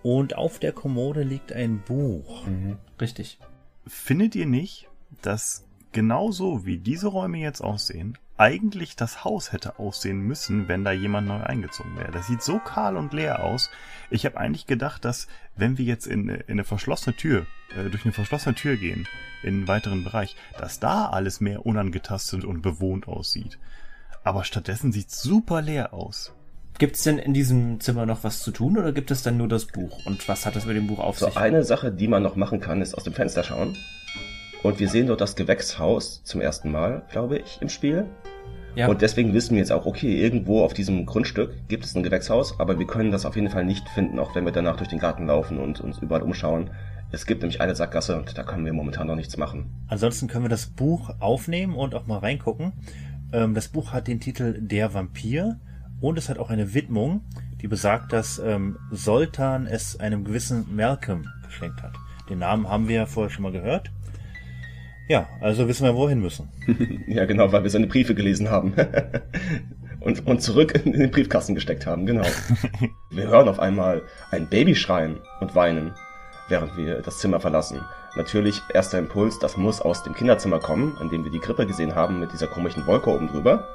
Und 0.02 0.38
auf 0.38 0.58
der 0.58 0.72
Kommode 0.72 1.22
liegt 1.22 1.52
ein 1.52 1.82
Buch. 1.82 2.46
Mhm. 2.46 2.78
Richtig. 2.98 3.38
Findet 3.86 4.36
ihr 4.36 4.46
nicht, 4.46 4.88
dass 5.20 5.66
genauso 5.92 6.64
wie 6.64 6.78
diese 6.78 7.08
Räume 7.08 7.36
jetzt 7.36 7.60
aussehen, 7.60 8.16
eigentlich 8.38 8.96
das 8.96 9.22
Haus 9.22 9.52
hätte 9.52 9.78
aussehen 9.78 10.22
müssen, 10.22 10.66
wenn 10.68 10.82
da 10.82 10.92
jemand 10.92 11.28
neu 11.28 11.42
eingezogen 11.42 11.98
wäre. 11.98 12.12
Das 12.12 12.26
sieht 12.26 12.40
so 12.40 12.58
kahl 12.58 12.96
und 12.96 13.12
leer 13.12 13.44
aus. 13.44 13.70
Ich 14.10 14.26
habe 14.26 14.36
eigentlich 14.38 14.66
gedacht, 14.66 15.04
dass 15.04 15.28
wenn 15.56 15.78
wir 15.78 15.84
jetzt 15.84 16.06
in, 16.06 16.28
in 16.28 16.42
eine 16.48 16.64
verschlossene 16.64 17.16
Tür, 17.16 17.46
äh, 17.76 17.88
durch 17.90 18.04
eine 18.04 18.12
verschlossene 18.12 18.54
Tür 18.54 18.76
gehen, 18.76 19.06
in 19.42 19.54
einen 19.54 19.68
weiteren 19.68 20.04
Bereich, 20.04 20.36
dass 20.58 20.80
da 20.80 21.06
alles 21.06 21.40
mehr 21.40 21.64
unangetastet 21.64 22.44
und 22.44 22.62
bewohnt 22.62 23.06
aussieht. 23.06 23.58
Aber 24.24 24.44
stattdessen 24.44 24.92
sieht's 24.92 25.22
super 25.22 25.62
leer 25.62 25.94
aus. 25.94 26.34
Gibt 26.78 26.96
es 26.96 27.02
denn 27.02 27.18
in 27.18 27.34
diesem 27.34 27.78
Zimmer 27.80 28.06
noch 28.06 28.24
was 28.24 28.42
zu 28.42 28.50
tun 28.50 28.78
oder 28.78 28.92
gibt 28.92 29.10
es 29.10 29.22
dann 29.22 29.36
nur 29.36 29.48
das 29.48 29.66
Buch? 29.66 30.04
Und 30.06 30.26
was 30.28 30.46
hat 30.46 30.56
das 30.56 30.66
mit 30.66 30.76
dem 30.76 30.86
Buch 30.86 30.98
auf 30.98 31.18
so 31.18 31.26
sich? 31.26 31.36
Eine 31.36 31.62
Sache, 31.62 31.92
die 31.92 32.08
man 32.08 32.22
noch 32.22 32.36
machen 32.36 32.60
kann, 32.60 32.80
ist 32.82 32.94
aus 32.94 33.04
dem 33.04 33.12
Fenster 33.12 33.44
schauen. 33.44 33.76
Und 34.62 34.78
wir 34.78 34.88
sehen 34.88 35.06
dort 35.06 35.20
das 35.20 35.36
Gewächshaus 35.36 36.22
zum 36.24 36.40
ersten 36.40 36.70
Mal, 36.70 37.02
glaube 37.10 37.38
ich, 37.38 37.58
im 37.60 37.68
Spiel. 37.68 38.06
Ja. 38.74 38.88
Und 38.88 39.02
deswegen 39.02 39.34
wissen 39.34 39.52
wir 39.52 39.58
jetzt 39.58 39.72
auch, 39.72 39.86
okay, 39.86 40.22
irgendwo 40.22 40.62
auf 40.62 40.74
diesem 40.74 41.06
Grundstück 41.06 41.68
gibt 41.68 41.84
es 41.84 41.94
ein 41.94 42.02
Gewächshaus, 42.02 42.58
aber 42.60 42.78
wir 42.78 42.86
können 42.86 43.10
das 43.10 43.26
auf 43.26 43.36
jeden 43.36 43.50
Fall 43.50 43.64
nicht 43.64 43.88
finden, 43.88 44.18
auch 44.18 44.34
wenn 44.34 44.44
wir 44.44 44.52
danach 44.52 44.76
durch 44.76 44.88
den 44.88 44.98
Garten 44.98 45.26
laufen 45.26 45.58
und 45.58 45.80
uns 45.80 45.98
überall 45.98 46.22
umschauen. 46.22 46.70
Es 47.12 47.26
gibt 47.26 47.42
nämlich 47.42 47.60
eine 47.60 47.74
Sackgasse 47.74 48.16
und 48.16 48.38
da 48.38 48.44
können 48.44 48.64
wir 48.64 48.72
momentan 48.72 49.08
noch 49.08 49.16
nichts 49.16 49.36
machen. 49.36 49.70
Ansonsten 49.88 50.28
können 50.28 50.44
wir 50.44 50.50
das 50.50 50.66
Buch 50.66 51.10
aufnehmen 51.18 51.74
und 51.74 51.94
auch 51.94 52.06
mal 52.06 52.18
reingucken. 52.18 52.72
Ähm, 53.32 53.54
das 53.54 53.68
Buch 53.68 53.92
hat 53.92 54.06
den 54.06 54.20
Titel 54.20 54.60
Der 54.60 54.94
Vampir 54.94 55.58
und 56.00 56.18
es 56.18 56.28
hat 56.28 56.38
auch 56.38 56.50
eine 56.50 56.72
Widmung, 56.72 57.22
die 57.60 57.68
besagt, 57.68 58.12
dass 58.12 58.38
ähm, 58.38 58.78
Soltan 58.90 59.66
es 59.66 59.98
einem 59.98 60.24
gewissen 60.24 60.74
Malcolm 60.74 61.26
geschenkt 61.44 61.82
hat. 61.82 61.92
Den 62.28 62.38
Namen 62.38 62.68
haben 62.68 62.88
wir 62.88 62.96
ja 62.96 63.06
vorher 63.06 63.30
schon 63.30 63.42
mal 63.42 63.52
gehört. 63.52 63.90
Ja, 65.10 65.26
also 65.40 65.66
wissen 65.66 65.84
wir, 65.84 65.96
wohin 65.96 66.20
müssen. 66.20 66.48
ja, 67.08 67.24
genau, 67.24 67.50
weil 67.50 67.64
wir 67.64 67.70
seine 67.70 67.88
Briefe 67.88 68.14
gelesen 68.14 68.48
haben. 68.48 68.74
und, 70.00 70.24
und 70.24 70.40
zurück 70.40 70.80
in 70.84 70.92
den 70.92 71.10
Briefkasten 71.10 71.56
gesteckt 71.56 71.84
haben, 71.84 72.06
genau. 72.06 72.22
wir 73.10 73.26
hören 73.26 73.48
auf 73.48 73.58
einmal 73.58 74.02
ein 74.30 74.48
Baby 74.48 74.76
schreien 74.76 75.18
und 75.40 75.56
weinen, 75.56 75.96
während 76.48 76.76
wir 76.76 77.02
das 77.02 77.18
Zimmer 77.18 77.40
verlassen. 77.40 77.80
Natürlich, 78.14 78.62
erster 78.72 79.00
Impuls, 79.00 79.40
das 79.40 79.56
muss 79.56 79.80
aus 79.80 80.04
dem 80.04 80.14
Kinderzimmer 80.14 80.60
kommen, 80.60 80.96
an 81.00 81.10
dem 81.10 81.24
wir 81.24 81.32
die 81.32 81.40
Krippe 81.40 81.66
gesehen 81.66 81.96
haben 81.96 82.20
mit 82.20 82.32
dieser 82.32 82.46
komischen 82.46 82.86
Wolke 82.86 83.10
oben 83.10 83.26
drüber. 83.26 83.66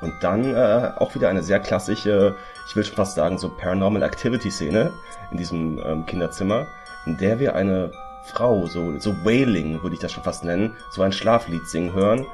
Und 0.00 0.14
dann 0.20 0.54
äh, 0.54 0.92
auch 0.96 1.12
wieder 1.16 1.28
eine 1.28 1.42
sehr 1.42 1.58
klassische, 1.58 2.36
ich 2.68 2.76
will 2.76 2.84
schon 2.84 2.94
fast 2.94 3.16
sagen, 3.16 3.36
so 3.36 3.48
Paranormal 3.48 4.04
Activity 4.04 4.52
Szene 4.52 4.92
in 5.32 5.38
diesem 5.38 5.82
ähm, 5.84 6.06
Kinderzimmer, 6.06 6.68
in 7.04 7.16
der 7.18 7.40
wir 7.40 7.56
eine 7.56 7.90
Frau, 8.24 8.66
so, 8.66 8.98
so 8.98 9.14
Wailing 9.24 9.82
würde 9.82 9.94
ich 9.94 10.00
das 10.00 10.12
schon 10.12 10.24
fast 10.24 10.44
nennen, 10.44 10.76
so 10.90 11.02
ein 11.02 11.12
Schlaflied 11.12 11.66
singen 11.66 11.92
hören. 11.92 12.26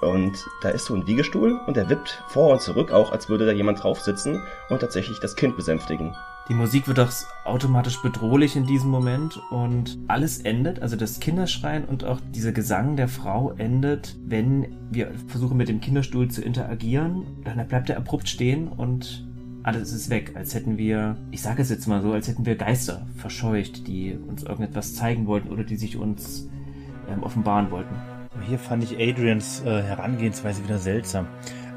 Und 0.00 0.44
da 0.60 0.68
ist 0.68 0.84
so 0.86 0.94
ein 0.94 1.06
Wiegestuhl 1.06 1.58
und 1.66 1.76
der 1.76 1.88
wippt 1.88 2.22
vor 2.28 2.52
und 2.52 2.60
zurück, 2.60 2.92
auch 2.92 3.12
als 3.12 3.28
würde 3.28 3.46
da 3.46 3.52
jemand 3.52 3.82
drauf 3.82 4.00
sitzen 4.00 4.42
und 4.68 4.80
tatsächlich 4.80 5.18
das 5.20 5.34
Kind 5.34 5.56
besänftigen. 5.56 6.14
Die 6.50 6.54
Musik 6.54 6.88
wird 6.88 7.00
auch 7.00 7.10
automatisch 7.44 8.02
bedrohlich 8.02 8.54
in 8.54 8.66
diesem 8.66 8.90
Moment 8.90 9.40
und 9.50 9.96
alles 10.08 10.40
endet, 10.40 10.82
also 10.82 10.94
das 10.94 11.20
Kinderschreien 11.20 11.86
und 11.86 12.04
auch 12.04 12.20
dieser 12.34 12.52
Gesang 12.52 12.96
der 12.96 13.08
Frau 13.08 13.52
endet, 13.56 14.14
wenn 14.26 14.76
wir 14.90 15.10
versuchen 15.28 15.56
mit 15.56 15.70
dem 15.70 15.80
Kinderstuhl 15.80 16.28
zu 16.28 16.42
interagieren. 16.42 17.24
Dann 17.44 17.66
bleibt 17.66 17.88
er 17.88 17.96
abrupt 17.96 18.28
stehen 18.28 18.68
und 18.68 19.26
alles 19.64 19.92
ist 19.92 20.10
weg, 20.10 20.32
als 20.34 20.54
hätten 20.54 20.76
wir, 20.76 21.16
ich 21.30 21.40
sage 21.40 21.62
es 21.62 21.70
jetzt 21.70 21.86
mal 21.86 22.02
so, 22.02 22.12
als 22.12 22.28
hätten 22.28 22.44
wir 22.44 22.54
Geister 22.54 23.06
verscheucht, 23.16 23.88
die 23.88 24.16
uns 24.28 24.42
irgendetwas 24.42 24.94
zeigen 24.94 25.26
wollten 25.26 25.48
oder 25.48 25.64
die 25.64 25.76
sich 25.76 25.96
uns 25.96 26.48
ähm, 27.08 27.22
offenbaren 27.22 27.70
wollten. 27.70 27.94
Hier 28.46 28.58
fand 28.58 28.84
ich 28.84 28.98
Adrians 29.00 29.62
äh, 29.64 29.82
Herangehensweise 29.82 30.62
wieder 30.62 30.78
seltsam. 30.78 31.28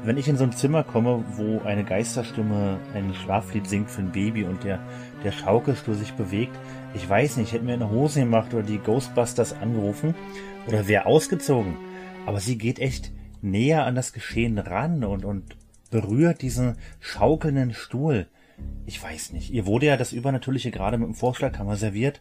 Wenn 0.04 0.18
ich 0.18 0.28
in 0.28 0.36
so 0.36 0.44
ein 0.44 0.52
Zimmer 0.52 0.84
komme, 0.84 1.24
wo 1.36 1.60
eine 1.62 1.82
Geisterstimme 1.82 2.78
ein 2.94 3.14
Schlaflied 3.14 3.66
singt 3.66 3.90
für 3.90 4.02
ein 4.02 4.12
Baby 4.12 4.44
und 4.44 4.64
der, 4.64 4.80
der 5.24 5.32
Schaukelstuhl 5.32 5.94
sich 5.94 6.12
bewegt, 6.12 6.56
ich 6.94 7.08
weiß 7.08 7.38
nicht, 7.38 7.48
ich 7.48 7.52
hätte 7.54 7.64
mir 7.64 7.72
eine 7.72 7.90
Hose 7.90 8.20
gemacht 8.20 8.52
oder 8.52 8.62
die 8.62 8.78
Ghostbusters 8.78 9.54
angerufen 9.54 10.14
oder 10.66 10.86
wäre 10.88 11.06
ausgezogen. 11.06 11.76
Aber 12.26 12.40
sie 12.40 12.58
geht 12.58 12.80
echt 12.80 13.12
näher 13.40 13.86
an 13.86 13.94
das 13.94 14.12
Geschehen 14.12 14.58
ran 14.58 15.04
und, 15.04 15.24
und 15.24 15.56
berührt 15.90 16.42
diesen 16.42 16.76
schaukelnden 17.00 17.74
Stuhl. 17.74 18.26
Ich 18.86 19.02
weiß 19.02 19.32
nicht. 19.32 19.50
Ihr 19.50 19.66
wurde 19.66 19.86
ja 19.86 19.96
das 19.96 20.12
Übernatürliche 20.12 20.70
gerade 20.70 20.98
mit 20.98 21.06
dem 21.06 21.14
Vorschlaghammer 21.14 21.76
serviert. 21.76 22.20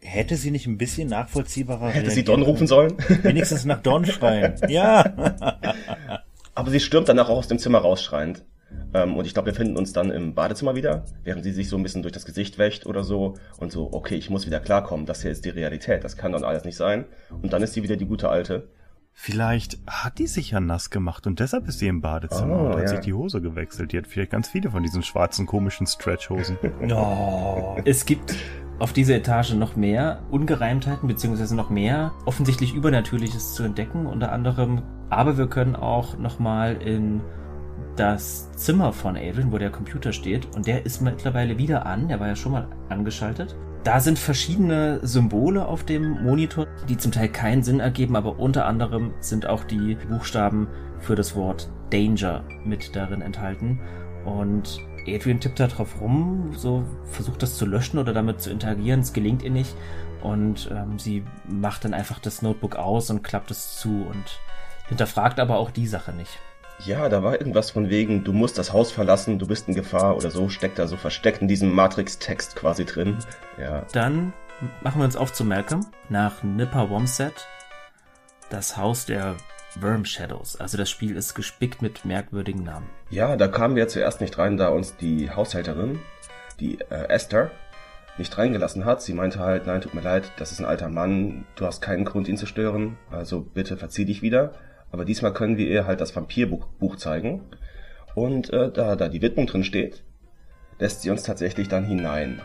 Hätte 0.00 0.36
sie 0.36 0.50
nicht 0.50 0.66
ein 0.66 0.78
bisschen 0.78 1.08
nachvollziehbarer 1.08 1.88
Hätte 1.88 2.10
sie 2.10 2.24
Don 2.24 2.42
rufen 2.42 2.66
sollen? 2.66 2.94
Wenigstens 3.22 3.64
nach 3.64 3.82
Don 3.82 4.04
schreien. 4.04 4.54
Ja. 4.68 5.04
Aber 6.54 6.70
sie 6.70 6.80
stürmt 6.80 7.08
danach 7.08 7.28
auch 7.28 7.38
aus 7.38 7.48
dem 7.48 7.58
Zimmer 7.58 7.78
rausschreiend. 7.78 8.44
Ähm, 8.92 9.16
und 9.16 9.26
ich 9.26 9.34
glaube, 9.34 9.46
wir 9.46 9.54
finden 9.54 9.76
uns 9.76 9.92
dann 9.92 10.10
im 10.10 10.34
Badezimmer 10.34 10.74
wieder, 10.74 11.04
während 11.24 11.42
sie 11.44 11.52
sich 11.52 11.68
so 11.68 11.76
ein 11.76 11.82
bisschen 11.82 12.02
durch 12.02 12.12
das 12.12 12.24
Gesicht 12.24 12.58
wächt 12.58 12.86
oder 12.86 13.02
so. 13.02 13.34
Und 13.58 13.72
so, 13.72 13.88
okay, 13.92 14.14
ich 14.14 14.30
muss 14.30 14.46
wieder 14.46 14.60
klarkommen, 14.60 15.06
das 15.06 15.22
hier 15.22 15.30
ist 15.30 15.44
die 15.44 15.50
Realität, 15.50 16.04
das 16.04 16.16
kann 16.16 16.32
dann 16.32 16.44
alles 16.44 16.64
nicht 16.64 16.76
sein. 16.76 17.04
Und 17.42 17.52
dann 17.52 17.62
ist 17.62 17.74
sie 17.74 17.82
wieder 17.82 17.96
die 17.96 18.06
gute 18.06 18.28
Alte. 18.28 18.68
Vielleicht 19.16 19.78
hat 19.86 20.18
die 20.18 20.26
sich 20.26 20.50
ja 20.50 20.60
nass 20.60 20.90
gemacht 20.90 21.26
und 21.26 21.38
deshalb 21.38 21.68
ist 21.68 21.78
sie 21.78 21.86
im 21.86 22.00
Badezimmer 22.00 22.60
Oh, 22.60 22.66
und 22.66 22.72
hat 22.72 22.80
ja. 22.82 22.88
sich 22.88 23.00
die 23.00 23.14
Hose 23.14 23.40
gewechselt. 23.40 23.92
Die 23.92 23.98
hat 23.98 24.08
vielleicht 24.08 24.32
ganz 24.32 24.48
viele 24.48 24.70
von 24.70 24.82
diesen 24.82 25.02
schwarzen 25.02 25.46
komischen 25.46 25.86
Stretchhosen. 25.86 26.58
Oh. 26.90 27.76
Es 27.84 28.04
gibt 28.04 28.34
auf 28.80 28.92
dieser 28.92 29.14
Etage 29.14 29.54
noch 29.54 29.76
mehr 29.76 30.22
Ungereimtheiten, 30.30 31.08
beziehungsweise 31.08 31.54
noch 31.54 31.70
mehr 31.70 32.12
offensichtlich 32.26 32.74
Übernatürliches 32.74 33.54
zu 33.54 33.62
entdecken, 33.62 34.06
unter 34.06 34.32
anderem. 34.32 34.82
Aber 35.10 35.38
wir 35.38 35.46
können 35.46 35.76
auch 35.76 36.18
nochmal 36.18 36.82
in 36.82 37.20
das 37.96 38.50
Zimmer 38.52 38.92
von 38.92 39.16
Adrian, 39.16 39.52
wo 39.52 39.58
der 39.58 39.70
Computer 39.70 40.12
steht, 40.12 40.54
und 40.56 40.66
der 40.66 40.84
ist 40.84 41.00
mittlerweile 41.00 41.56
wieder 41.56 41.86
an, 41.86 42.08
der 42.08 42.18
war 42.18 42.26
ja 42.26 42.36
schon 42.36 42.52
mal 42.52 42.68
angeschaltet. 42.88 43.56
Da 43.84 44.00
sind 44.00 44.18
verschiedene 44.18 45.06
Symbole 45.06 45.66
auf 45.66 45.84
dem 45.84 46.24
Monitor, 46.24 46.66
die 46.88 46.96
zum 46.96 47.12
Teil 47.12 47.28
keinen 47.28 47.62
Sinn 47.62 47.80
ergeben, 47.80 48.16
aber 48.16 48.38
unter 48.38 48.64
anderem 48.64 49.12
sind 49.20 49.46
auch 49.46 49.62
die 49.62 49.96
Buchstaben 50.08 50.68
für 51.00 51.14
das 51.14 51.36
Wort 51.36 51.68
Danger 51.90 52.44
mit 52.64 52.96
darin 52.96 53.20
enthalten. 53.20 53.78
Und 54.24 54.80
Adrian 55.06 55.38
tippt 55.38 55.60
da 55.60 55.66
drauf 55.66 56.00
rum, 56.00 56.52
so 56.56 56.82
versucht 57.10 57.42
das 57.42 57.58
zu 57.58 57.66
löschen 57.66 57.98
oder 57.98 58.14
damit 58.14 58.40
zu 58.40 58.50
interagieren. 58.50 59.00
Es 59.00 59.12
gelingt 59.12 59.42
ihr 59.42 59.50
nicht. 59.50 59.76
Und 60.22 60.70
ähm, 60.72 60.98
sie 60.98 61.22
macht 61.46 61.84
dann 61.84 61.92
einfach 61.92 62.18
das 62.18 62.40
Notebook 62.40 62.76
aus 62.76 63.10
und 63.10 63.22
klappt 63.22 63.50
es 63.50 63.76
zu 63.76 64.06
und 64.08 64.40
hinterfragt 64.88 65.38
aber 65.38 65.58
auch 65.58 65.70
die 65.70 65.86
Sache 65.86 66.14
nicht. 66.14 66.38
Ja, 66.80 67.08
da 67.08 67.22
war 67.22 67.38
irgendwas 67.38 67.70
von 67.70 67.88
wegen, 67.88 68.24
du 68.24 68.32
musst 68.32 68.58
das 68.58 68.72
Haus 68.72 68.90
verlassen, 68.90 69.38
du 69.38 69.46
bist 69.46 69.68
in 69.68 69.74
Gefahr 69.74 70.16
oder 70.16 70.30
so, 70.30 70.48
steckt 70.48 70.78
da 70.78 70.86
so 70.86 70.96
versteckt 70.96 71.40
in 71.40 71.48
diesem 71.48 71.72
Matrix-Text 71.72 72.56
quasi 72.56 72.84
drin. 72.84 73.18
Ja. 73.58 73.86
Dann 73.92 74.32
machen 74.82 75.00
wir 75.00 75.04
uns 75.04 75.16
auf 75.16 75.32
zu 75.32 75.44
Malcolm 75.44 75.86
nach 76.08 76.42
Nipper 76.42 76.90
Womset, 76.90 77.46
das 78.50 78.76
Haus 78.76 79.06
der 79.06 79.36
Worm 79.80 80.04
Shadows. 80.04 80.60
Also 80.60 80.76
das 80.76 80.90
Spiel 80.90 81.16
ist 81.16 81.34
gespickt 81.34 81.82
mit 81.82 82.04
merkwürdigen 82.04 82.64
Namen. 82.64 82.88
Ja, 83.10 83.36
da 83.36 83.48
kamen 83.48 83.76
wir 83.76 83.88
zuerst 83.88 84.20
nicht 84.20 84.36
rein, 84.38 84.56
da 84.56 84.68
uns 84.68 84.96
die 84.96 85.30
Haushälterin, 85.30 86.00
die 86.60 86.80
äh, 86.90 87.08
Esther, 87.08 87.50
nicht 88.18 88.36
reingelassen 88.36 88.84
hat. 88.84 89.02
Sie 89.02 89.12
meinte 89.12 89.40
halt, 89.40 89.66
nein, 89.66 89.80
tut 89.80 89.94
mir 89.94 90.00
leid, 90.00 90.30
das 90.36 90.52
ist 90.52 90.60
ein 90.60 90.66
alter 90.66 90.88
Mann, 90.88 91.46
du 91.56 91.66
hast 91.66 91.80
keinen 91.80 92.04
Grund, 92.04 92.28
ihn 92.28 92.36
zu 92.36 92.46
stören, 92.46 92.96
also 93.10 93.40
bitte 93.40 93.76
verzieh 93.76 94.04
dich 94.04 94.22
wieder. 94.22 94.52
Aber 94.94 95.04
diesmal 95.04 95.32
können 95.32 95.56
wir 95.56 95.66
ihr 95.66 95.88
halt 95.88 96.00
das 96.00 96.14
Vampirbuch 96.14 96.66
Buch 96.78 96.94
zeigen. 96.94 97.42
Und 98.14 98.50
äh, 98.50 98.70
da 98.70 98.94
da 98.94 99.08
die 99.08 99.22
Widmung 99.22 99.48
drin 99.48 99.64
steht, 99.64 100.04
lässt 100.78 101.02
sie 101.02 101.10
uns 101.10 101.24
tatsächlich 101.24 101.66
dann 101.66 101.84
hinein. 101.84 102.40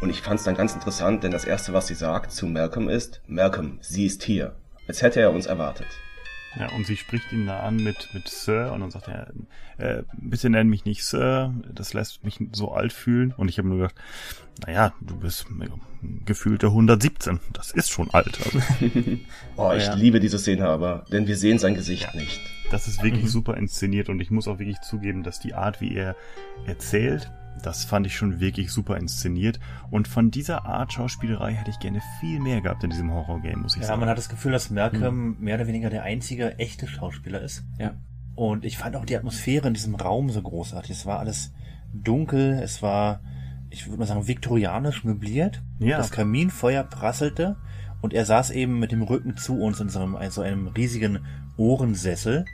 Und 0.00 0.10
ich 0.10 0.20
fand 0.20 0.40
es 0.40 0.44
dann 0.44 0.56
ganz 0.56 0.74
interessant, 0.74 1.22
denn 1.22 1.30
das 1.30 1.44
erste, 1.44 1.72
was 1.72 1.86
sie 1.86 1.94
sagt 1.94 2.32
zu 2.32 2.46
Malcolm 2.46 2.88
ist, 2.88 3.22
Malcolm, 3.28 3.78
sie 3.80 4.06
ist 4.06 4.24
hier. 4.24 4.56
Als 4.88 5.02
hätte 5.02 5.20
er 5.20 5.30
uns 5.30 5.46
erwartet. 5.46 5.86
Ja, 6.58 6.68
und 6.70 6.86
sie 6.86 6.96
spricht 6.96 7.32
ihn 7.32 7.46
da 7.46 7.60
an 7.60 7.76
mit, 7.76 8.08
mit 8.14 8.28
Sir 8.28 8.72
und 8.72 8.80
dann 8.80 8.90
sagt 8.90 9.08
er, 9.08 9.32
äh, 9.78 10.02
bitte 10.16 10.48
nenn 10.50 10.68
mich 10.68 10.84
nicht 10.84 11.04
Sir, 11.04 11.52
das 11.72 11.94
lässt 11.94 12.24
mich 12.24 12.38
so 12.52 12.70
alt 12.72 12.92
fühlen. 12.92 13.32
Und 13.36 13.48
ich 13.48 13.58
habe 13.58 13.66
nur 13.68 13.78
gedacht, 13.78 13.96
naja, 14.64 14.92
du 15.00 15.16
bist 15.16 15.46
gefühlte 16.24 16.66
117, 16.68 17.40
das 17.52 17.72
ist 17.72 17.90
schon 17.90 18.08
alt. 18.12 18.38
Also, 18.44 18.60
Oh, 19.56 19.72
ich 19.76 19.84
Ja. 19.86 19.94
liebe 19.94 20.20
diese 20.20 20.38
Szene 20.38 20.68
aber, 20.68 21.04
denn 21.10 21.26
wir 21.26 21.36
sehen 21.36 21.58
sein 21.58 21.74
Gesicht 21.74 22.14
nicht. 22.14 22.40
das 22.70 22.86
ist 22.86 23.02
wirklich 23.02 23.30
super 23.30 23.56
inszeniert 23.56 24.08
und 24.08 24.20
ich 24.20 24.30
muss 24.30 24.46
auch 24.46 24.58
wirklich 24.60 24.80
zugeben, 24.80 25.22
dass 25.24 25.40
die 25.40 25.54
Art, 25.54 25.80
wie 25.80 25.94
er 25.96 26.14
erzählt, 26.66 27.32
das 27.62 27.84
fand 27.84 28.06
ich 28.06 28.16
schon 28.16 28.40
wirklich 28.40 28.70
super 28.72 28.96
inszeniert. 28.96 29.58
Und 29.90 30.08
von 30.08 30.30
dieser 30.30 30.66
Art 30.66 30.92
Schauspielerei 30.92 31.52
hätte 31.54 31.70
ich 31.70 31.78
gerne 31.78 32.00
viel 32.20 32.40
mehr 32.40 32.60
gehabt 32.60 32.84
in 32.84 32.90
diesem 32.90 33.12
Horror-Game, 33.12 33.60
muss 33.60 33.74
ich 33.76 33.82
Ja, 33.82 33.88
sagen. 33.88 34.00
man 34.00 34.08
hat 34.08 34.18
das 34.18 34.28
Gefühl, 34.28 34.52
dass 34.52 34.70
Malcolm 34.70 35.36
mehr 35.40 35.56
oder 35.56 35.66
weniger 35.66 35.90
der 35.90 36.02
einzige 36.02 36.58
echte 36.58 36.86
Schauspieler 36.86 37.40
ist. 37.40 37.64
Ja. 37.78 37.94
Und 38.34 38.64
ich 38.64 38.76
fand 38.78 38.96
auch 38.96 39.04
die 39.04 39.16
Atmosphäre 39.16 39.68
in 39.68 39.74
diesem 39.74 39.94
Raum 39.94 40.28
so 40.30 40.42
großartig. 40.42 40.90
Es 40.90 41.06
war 41.06 41.20
alles 41.20 41.52
dunkel, 41.92 42.60
es 42.62 42.82
war, 42.82 43.20
ich 43.70 43.86
würde 43.86 43.98
mal 43.98 44.06
sagen, 44.06 44.26
viktorianisch 44.26 45.04
möbliert. 45.04 45.62
Ja. 45.78 45.96
Das 45.98 46.10
Kaminfeuer 46.10 46.82
prasselte 46.82 47.56
und 48.02 48.12
er 48.12 48.24
saß 48.24 48.50
eben 48.50 48.78
mit 48.80 48.92
dem 48.92 49.02
Rücken 49.02 49.36
zu 49.36 49.58
uns 49.60 49.80
in 49.80 49.88
so 49.88 50.00
einem, 50.00 50.16
also 50.16 50.42
einem 50.42 50.66
riesigen 50.68 51.20
Ohrensessel. 51.56 52.44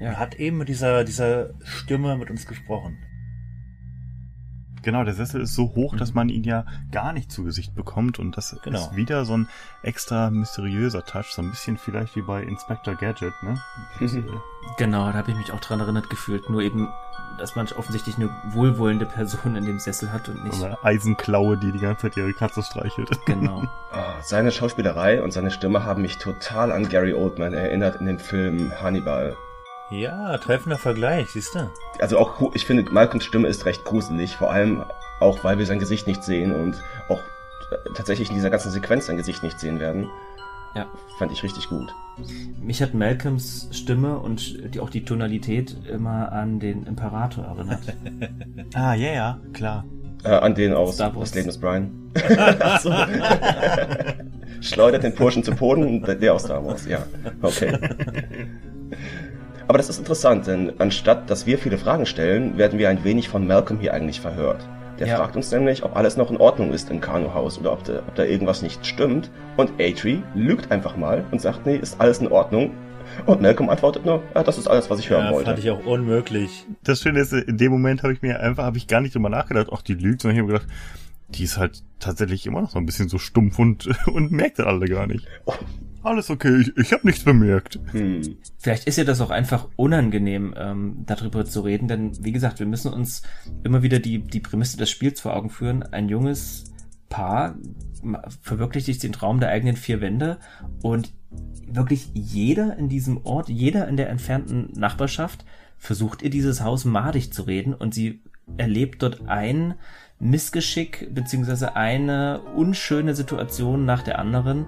Ja. 0.00 0.10
Er 0.10 0.18
hat 0.18 0.34
eben 0.34 0.58
mit 0.58 0.68
dieser, 0.68 1.04
dieser 1.04 1.50
Stimme 1.64 2.16
mit 2.16 2.30
uns 2.30 2.46
gesprochen. 2.46 2.98
Genau, 4.82 5.04
der 5.04 5.14
Sessel 5.14 5.40
ist 5.42 5.54
so 5.54 5.74
hoch, 5.74 5.96
dass 5.96 6.12
man 6.14 6.28
ihn 6.28 6.44
ja 6.44 6.64
gar 6.90 7.12
nicht 7.12 7.30
zu 7.30 7.44
Gesicht 7.44 7.74
bekommt 7.74 8.18
und 8.18 8.36
das 8.36 8.56
Genau. 8.62 8.78
ist 8.78 8.96
wieder 8.96 9.24
so 9.24 9.36
ein 9.36 9.48
extra 9.82 10.30
mysteriöser 10.30 11.04
Touch, 11.04 11.26
so 11.32 11.42
ein 11.42 11.50
bisschen 11.50 11.76
vielleicht 11.78 12.16
wie 12.16 12.22
bei 12.22 12.42
Inspector 12.42 12.94
Gadget, 12.94 13.32
ne? 13.42 13.54
Genau, 14.78 15.06
da 15.10 15.14
habe 15.18 15.30
ich 15.30 15.36
mich 15.36 15.52
auch 15.52 15.60
dran 15.60 15.80
erinnert 15.80 16.10
gefühlt. 16.10 16.48
Nur 16.50 16.62
eben, 16.62 16.88
dass 17.38 17.56
man 17.56 17.66
offensichtlich 17.76 18.16
eine 18.16 18.30
wohlwollende 18.50 19.06
Person 19.06 19.56
in 19.56 19.64
dem 19.64 19.78
Sessel 19.78 20.12
hat 20.12 20.28
und 20.28 20.44
nicht. 20.44 20.54
So 20.54 20.64
eine 20.66 20.82
Eisenklaue, 20.84 21.56
die 21.58 21.72
die 21.72 21.78
ganze 21.78 22.02
Zeit 22.02 22.16
ihre 22.16 22.32
Katze 22.32 22.62
streichelt. 22.62 23.10
Genau. 23.26 23.62
Ah, 23.94 24.14
seine 24.22 24.50
Schauspielerei 24.52 25.22
und 25.22 25.32
seine 25.34 25.50
Stimme 25.50 25.84
haben 25.84 26.00
mich 26.00 26.16
total 26.16 26.72
an 26.72 26.88
Gary 26.88 27.12
Oldman 27.12 27.52
erinnert 27.52 27.96
in 28.00 28.06
dem 28.06 28.18
Film 28.18 28.72
Hannibal. 28.80 29.36
Ja, 29.92 30.38
treffender 30.38 30.78
Vergleich, 30.78 31.28
siehst 31.30 31.54
du? 31.54 31.70
Also 32.00 32.18
auch, 32.18 32.54
ich 32.54 32.64
finde, 32.64 32.90
Malcolms 32.90 33.24
Stimme 33.24 33.48
ist 33.48 33.66
recht 33.66 33.84
gruselig, 33.84 34.36
vor 34.36 34.50
allem 34.50 34.84
auch, 35.20 35.44
weil 35.44 35.58
wir 35.58 35.66
sein 35.66 35.78
Gesicht 35.78 36.06
nicht 36.06 36.24
sehen 36.24 36.54
und 36.54 36.82
auch 37.08 37.18
äh, 37.18 37.76
tatsächlich 37.94 38.30
in 38.30 38.34
dieser 38.34 38.48
ganzen 38.48 38.70
Sequenz 38.70 39.06
sein 39.06 39.18
Gesicht 39.18 39.42
nicht 39.42 39.60
sehen 39.60 39.80
werden. 39.80 40.08
Ja. 40.74 40.86
Fand 41.18 41.30
ich 41.30 41.42
richtig 41.42 41.68
gut. 41.68 41.94
Mich 42.62 42.80
hat 42.80 42.94
Malcolms 42.94 43.68
Stimme 43.72 44.18
und 44.18 44.74
die, 44.74 44.80
auch 44.80 44.88
die 44.88 45.04
Tonalität 45.04 45.76
immer 45.86 46.32
an 46.32 46.58
den 46.58 46.86
Imperator 46.86 47.44
erinnert. 47.44 47.82
Ah, 48.74 48.94
ja, 48.94 49.12
ja, 49.12 49.40
klar. 49.52 49.84
Äh, 50.24 50.30
an 50.30 50.54
den 50.54 50.72
aus 50.72 50.94
Star 50.94 51.14
Wars. 51.14 51.28
Das 51.30 51.34
Leben 51.34 51.48
des 51.48 51.58
Brian. 51.58 51.90
Ach 52.60 52.80
so. 52.80 52.90
Schleudert 54.62 55.02
den 55.02 55.14
Burschen 55.14 55.44
zu 55.44 55.54
Boden, 55.54 56.02
der 56.02 56.34
aus 56.34 56.44
Star 56.44 56.64
Wars, 56.64 56.86
ja. 56.86 57.04
Okay. 57.42 57.76
Aber 59.72 59.78
das 59.78 59.88
ist 59.88 59.98
interessant, 60.00 60.46
denn 60.46 60.74
anstatt 60.80 61.30
dass 61.30 61.46
wir 61.46 61.56
viele 61.56 61.78
Fragen 61.78 62.04
stellen, 62.04 62.58
werden 62.58 62.78
wir 62.78 62.90
ein 62.90 63.04
wenig 63.04 63.30
von 63.30 63.46
Malcolm 63.46 63.80
hier 63.80 63.94
eigentlich 63.94 64.20
verhört. 64.20 64.68
Der 64.98 65.06
Ja. 65.06 65.16
fragt 65.16 65.34
uns 65.34 65.50
nämlich, 65.50 65.82
ob 65.82 65.96
alles 65.96 66.18
noch 66.18 66.30
in 66.30 66.36
Ordnung 66.36 66.74
ist 66.74 66.90
im 66.90 67.00
Kanuhaus 67.00 67.58
oder 67.58 67.72
ob 67.72 67.82
da, 67.84 68.00
ob 68.06 68.14
da 68.14 68.22
irgendwas 68.22 68.60
nicht 68.60 68.84
stimmt. 68.84 69.30
Und 69.56 69.70
Atri 69.80 70.22
lügt 70.34 70.70
einfach 70.70 70.98
mal 70.98 71.24
und 71.30 71.40
sagt, 71.40 71.64
nee, 71.64 71.74
ist 71.76 71.98
alles 72.02 72.18
in 72.18 72.28
Ordnung. 72.28 72.72
Und 73.24 73.40
Malcolm 73.40 73.70
antwortet 73.70 74.04
nur, 74.04 74.22
ja, 74.34 74.42
das 74.42 74.58
ist 74.58 74.68
alles, 74.68 74.90
was 74.90 74.98
ich 74.98 75.08
hören 75.08 75.24
Ja, 75.24 75.32
wollte. 75.32 75.46
fand 75.46 75.58
ich 75.58 75.70
auch 75.70 75.86
unmöglich. 75.86 76.66
Das 76.84 77.00
Schöne 77.00 77.20
ist, 77.20 77.32
in 77.32 77.56
dem 77.56 77.72
Moment 77.72 78.02
habe 78.02 78.12
ich 78.12 78.20
mir 78.20 78.40
einfach, 78.40 78.64
habe 78.64 78.76
ich 78.76 78.88
gar 78.88 79.00
nicht 79.00 79.14
drüber 79.14 79.30
nachgedacht, 79.30 79.68
ach, 79.72 79.80
die 79.80 79.94
lügt, 79.94 80.20
sondern 80.20 80.36
ich 80.36 80.42
habe 80.42 80.52
gedacht, 80.52 80.68
die 81.30 81.44
ist 81.44 81.56
halt 81.56 81.82
tatsächlich 81.98 82.44
immer 82.44 82.60
noch 82.60 82.72
so 82.72 82.78
ein 82.78 82.84
bisschen 82.84 83.08
so 83.08 83.16
stumpf 83.16 83.58
und, 83.58 83.88
und 84.06 84.32
merkt 84.32 84.58
das 84.58 84.66
alle 84.66 84.84
gar 84.84 85.06
nicht. 85.06 85.26
Alles 86.02 86.30
okay, 86.30 86.60
ich, 86.60 86.76
ich 86.76 86.92
habe 86.92 87.06
nichts 87.06 87.24
bemerkt. 87.24 87.78
Hm. 87.92 88.36
Vielleicht 88.58 88.86
ist 88.86 88.98
ja 88.98 89.04
das 89.04 89.20
auch 89.20 89.30
einfach 89.30 89.68
unangenehm, 89.76 90.54
ähm, 90.56 91.04
darüber 91.06 91.44
zu 91.44 91.60
reden, 91.60 91.86
denn 91.88 92.12
wie 92.24 92.32
gesagt, 92.32 92.58
wir 92.58 92.66
müssen 92.66 92.92
uns 92.92 93.22
immer 93.62 93.82
wieder 93.82 94.00
die, 94.00 94.18
die 94.18 94.40
Prämisse 94.40 94.76
des 94.76 94.90
Spiels 94.90 95.20
vor 95.20 95.36
Augen 95.36 95.50
führen. 95.50 95.82
Ein 95.84 96.08
junges 96.08 96.64
Paar 97.08 97.56
verwirklicht 98.40 98.86
sich 98.86 98.98
den 98.98 99.12
Traum 99.12 99.38
der 99.38 99.50
eigenen 99.50 99.76
vier 99.76 100.00
Wände 100.00 100.38
und 100.82 101.12
wirklich 101.66 102.10
jeder 102.14 102.76
in 102.76 102.88
diesem 102.88 103.24
Ort, 103.24 103.48
jeder 103.48 103.86
in 103.86 103.96
der 103.96 104.08
entfernten 104.08 104.72
Nachbarschaft 104.74 105.44
versucht 105.78 106.22
ihr 106.22 106.30
dieses 106.30 106.62
Haus 106.62 106.84
madig 106.84 107.32
zu 107.32 107.42
reden 107.42 107.74
und 107.74 107.94
sie 107.94 108.22
erlebt 108.56 109.02
dort 109.02 109.28
ein 109.28 109.74
Missgeschick 110.18 111.12
beziehungsweise 111.12 111.74
eine 111.76 112.40
unschöne 112.54 113.14
Situation 113.14 113.84
nach 113.84 114.02
der 114.02 114.18
anderen. 114.18 114.66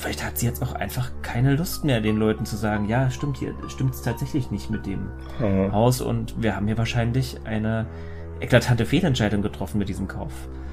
Vielleicht 0.00 0.24
hat 0.24 0.38
sie 0.38 0.46
jetzt 0.46 0.62
auch 0.62 0.72
einfach 0.72 1.10
keine 1.20 1.54
Lust 1.56 1.84
mehr, 1.84 2.00
den 2.00 2.16
Leuten 2.16 2.46
zu 2.46 2.56
sagen, 2.56 2.88
ja, 2.88 3.10
stimmt 3.10 3.36
hier, 3.36 3.52
stimmt 3.68 3.92
es 3.94 4.00
tatsächlich 4.00 4.50
nicht 4.50 4.70
mit 4.70 4.86
dem 4.86 5.10
Mhm. 5.38 5.72
Haus 5.72 6.00
und 6.00 6.42
wir 6.42 6.56
haben 6.56 6.66
hier 6.66 6.78
wahrscheinlich 6.78 7.36
eine 7.44 7.84
eklatante 8.40 8.86
Fehlentscheidung 8.86 9.42
getroffen 9.42 9.76
mit 9.78 9.90
diesem 9.90 10.08
Kauf. 10.08 10.32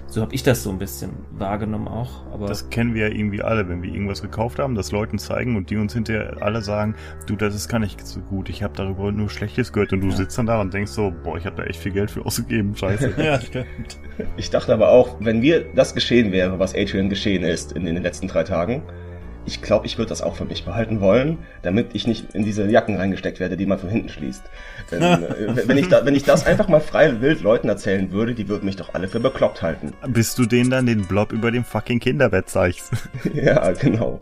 So 0.10 0.22
habe 0.22 0.34
ich 0.34 0.42
das 0.44 0.64
so 0.64 0.70
ein 0.70 0.78
bisschen 0.78 1.10
wahrgenommen 1.32 1.90
auch, 1.90 2.26
aber 2.32 2.48
Das 2.48 2.70
kennen 2.70 2.94
wir 2.94 3.10
ja 3.10 3.14
irgendwie 3.14 3.42
alle, 3.42 3.68
wenn 3.68 3.84
wir 3.84 3.92
irgendwas 3.92 4.22
gekauft 4.22 4.58
haben, 4.60 4.74
das 4.76 4.94
Leuten 4.94 5.18
zeigen 5.20 5.58
und 5.58 5.70
die 5.70 5.76
uns 5.76 5.92
hinterher 5.92 6.38
alle 6.40 6.62
sagen, 6.62 6.96
du, 7.26 7.36
das 7.36 7.54
ist 7.54 7.68
gar 7.68 7.80
nicht 7.80 8.08
so 8.08 8.22
gut, 8.22 8.48
ich 8.48 8.64
habe 8.64 8.74
darüber 8.78 9.12
nur 9.12 9.30
Schlechtes 9.30 9.74
gehört 9.74 9.92
und 9.92 10.00
du 10.00 10.12
sitzt 10.12 10.38
dann 10.38 10.46
da 10.46 10.62
und 10.62 10.74
denkst 10.74 10.94
so, 10.94 11.14
boah, 11.26 11.36
ich 11.38 11.46
habe 11.46 11.58
da 11.58 11.64
echt 11.64 11.82
viel 11.82 11.92
Geld 11.92 12.10
für 12.10 12.26
ausgegeben, 12.26 12.74
scheiße. 12.78 13.16
Ja, 13.22 13.42
stimmt. 13.42 13.98
Ich 14.38 14.50
dachte 14.50 14.74
aber 14.74 14.88
auch, 14.88 15.18
wenn 15.20 15.42
mir 15.42 15.66
das 15.76 15.94
geschehen 15.94 16.32
wäre, 16.32 16.58
was 16.58 16.74
Adrian 16.74 17.10
geschehen 17.10 17.44
ist 17.44 17.74
in, 17.74 17.86
in 17.86 17.96
den 17.96 18.04
letzten 18.04 18.30
drei 18.30 18.44
Tagen, 18.44 18.84
ich 19.48 19.62
glaube, 19.64 19.86
ich 19.88 19.98
würde 19.98 20.10
das 20.10 20.22
auch 20.22 20.36
für 20.36 20.46
mich 20.46 20.66
behalten 20.66 21.02
wollen, 21.02 21.40
damit 21.64 21.96
ich 21.96 22.06
nicht 22.06 22.36
in 22.36 22.44
diese 22.44 22.70
Jacken 22.70 22.98
reingesteckt 22.98 23.40
werde, 23.40 23.58
die 23.58 23.66
man 23.66 23.80
von 23.80 23.90
hinten 23.90 24.10
schließt. 24.10 24.44
Denn, 24.92 25.02
äh, 25.02 25.68
wenn, 25.68 25.78
ich 25.78 25.88
da, 25.88 26.06
wenn 26.06 26.14
ich 26.16 26.24
das 26.24 26.46
einfach 26.46 26.68
mal 26.68 26.82
frei 26.82 27.20
wild 27.22 27.42
Leuten 27.42 27.70
erzählen 27.70 28.12
würde, 28.12 28.36
die 28.36 28.48
würden 28.48 28.66
mich 28.66 28.76
doch 28.76 28.94
alle 28.94 29.08
für 29.08 29.20
bekloppt 29.20 29.62
halten. 29.62 29.94
Bis 30.08 30.36
du 30.36 30.46
denen 30.46 30.70
dann 30.70 30.86
den 30.86 31.06
Blob 31.08 31.32
über 31.32 31.50
dem 31.50 31.64
fucking 31.64 32.00
Kinderbett 32.00 32.50
zeigst. 32.50 32.92
ja, 33.34 33.72
genau. 33.72 34.20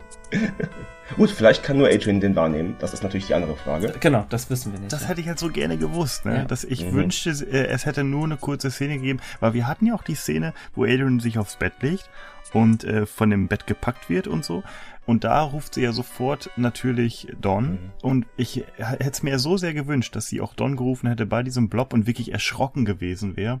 Gut, 1.16 1.30
vielleicht 1.30 1.62
kann 1.62 1.78
nur 1.78 1.88
Adrian 1.88 2.20
den 2.20 2.34
wahrnehmen. 2.34 2.74
Das 2.80 2.92
ist 2.92 3.02
natürlich 3.04 3.26
die 3.28 3.34
andere 3.34 3.56
Frage. 3.56 3.92
genau, 4.00 4.26
das 4.28 4.50
wissen 4.50 4.72
wir 4.72 4.80
nicht. 4.80 4.92
Das 4.92 5.08
hätte 5.08 5.20
ich 5.20 5.28
halt 5.28 5.38
so 5.38 5.48
gerne 5.50 5.76
gewusst, 5.76 6.24
ne? 6.24 6.38
Ja. 6.38 6.44
Dass 6.44 6.64
ich 6.64 6.84
Mhm. 6.84 6.94
wünschte, 6.94 7.30
äh, 7.30 7.66
es 7.68 7.86
hätte 7.86 8.02
nur 8.02 8.24
eine 8.24 8.36
kurze 8.36 8.70
Szene 8.72 8.96
gegeben, 8.96 9.20
weil 9.38 9.54
wir 9.54 9.68
hatten 9.68 9.86
ja 9.86 9.94
auch 9.94 10.02
die 10.02 10.16
Szene, 10.16 10.52
wo 10.74 10.82
Adrian 10.84 11.20
sich 11.20 11.38
aufs 11.38 11.56
Bett 11.56 11.74
legt 11.80 12.10
und 12.52 12.82
äh, 12.84 13.06
von 13.06 13.30
dem 13.30 13.46
Bett 13.46 13.66
gepackt 13.68 14.10
wird 14.10 14.26
und 14.26 14.44
so. 14.44 14.64
Und 15.06 15.22
da 15.24 15.42
ruft 15.42 15.74
sie 15.74 15.82
ja 15.82 15.92
sofort 15.92 16.50
natürlich 16.56 17.28
Don. 17.40 17.70
Mhm. 17.72 17.78
Und 18.02 18.26
ich 18.36 18.64
hätte 18.76 19.10
es 19.10 19.22
mir 19.22 19.38
so 19.38 19.56
sehr 19.56 19.72
gewünscht, 19.72 20.16
dass 20.16 20.26
sie 20.26 20.40
auch 20.40 20.54
Don 20.54 20.76
gerufen 20.76 21.08
hätte 21.08 21.26
bei 21.26 21.42
diesem 21.42 21.68
Blob 21.68 21.92
und 21.92 22.06
wirklich 22.06 22.32
erschrocken 22.32 22.84
gewesen 22.84 23.36
wäre. 23.36 23.60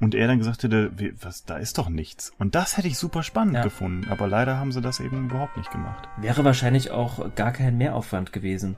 Und 0.00 0.14
er 0.14 0.28
dann 0.28 0.38
gesagt 0.38 0.62
hätte, 0.62 0.92
was, 1.20 1.44
da 1.44 1.56
ist 1.56 1.76
doch 1.76 1.88
nichts. 1.88 2.32
Und 2.38 2.54
das 2.54 2.76
hätte 2.76 2.86
ich 2.88 2.96
super 2.98 3.22
spannend 3.24 3.54
Ja. 3.56 3.62
gefunden. 3.62 4.08
Aber 4.10 4.28
leider 4.28 4.56
haben 4.56 4.70
sie 4.72 4.80
das 4.80 5.00
eben 5.00 5.26
überhaupt 5.28 5.56
nicht 5.56 5.70
gemacht. 5.72 6.08
Wäre 6.18 6.44
wahrscheinlich 6.44 6.90
auch 6.92 7.34
gar 7.34 7.50
kein 7.52 7.76
Mehraufwand 7.76 8.32
gewesen 8.32 8.76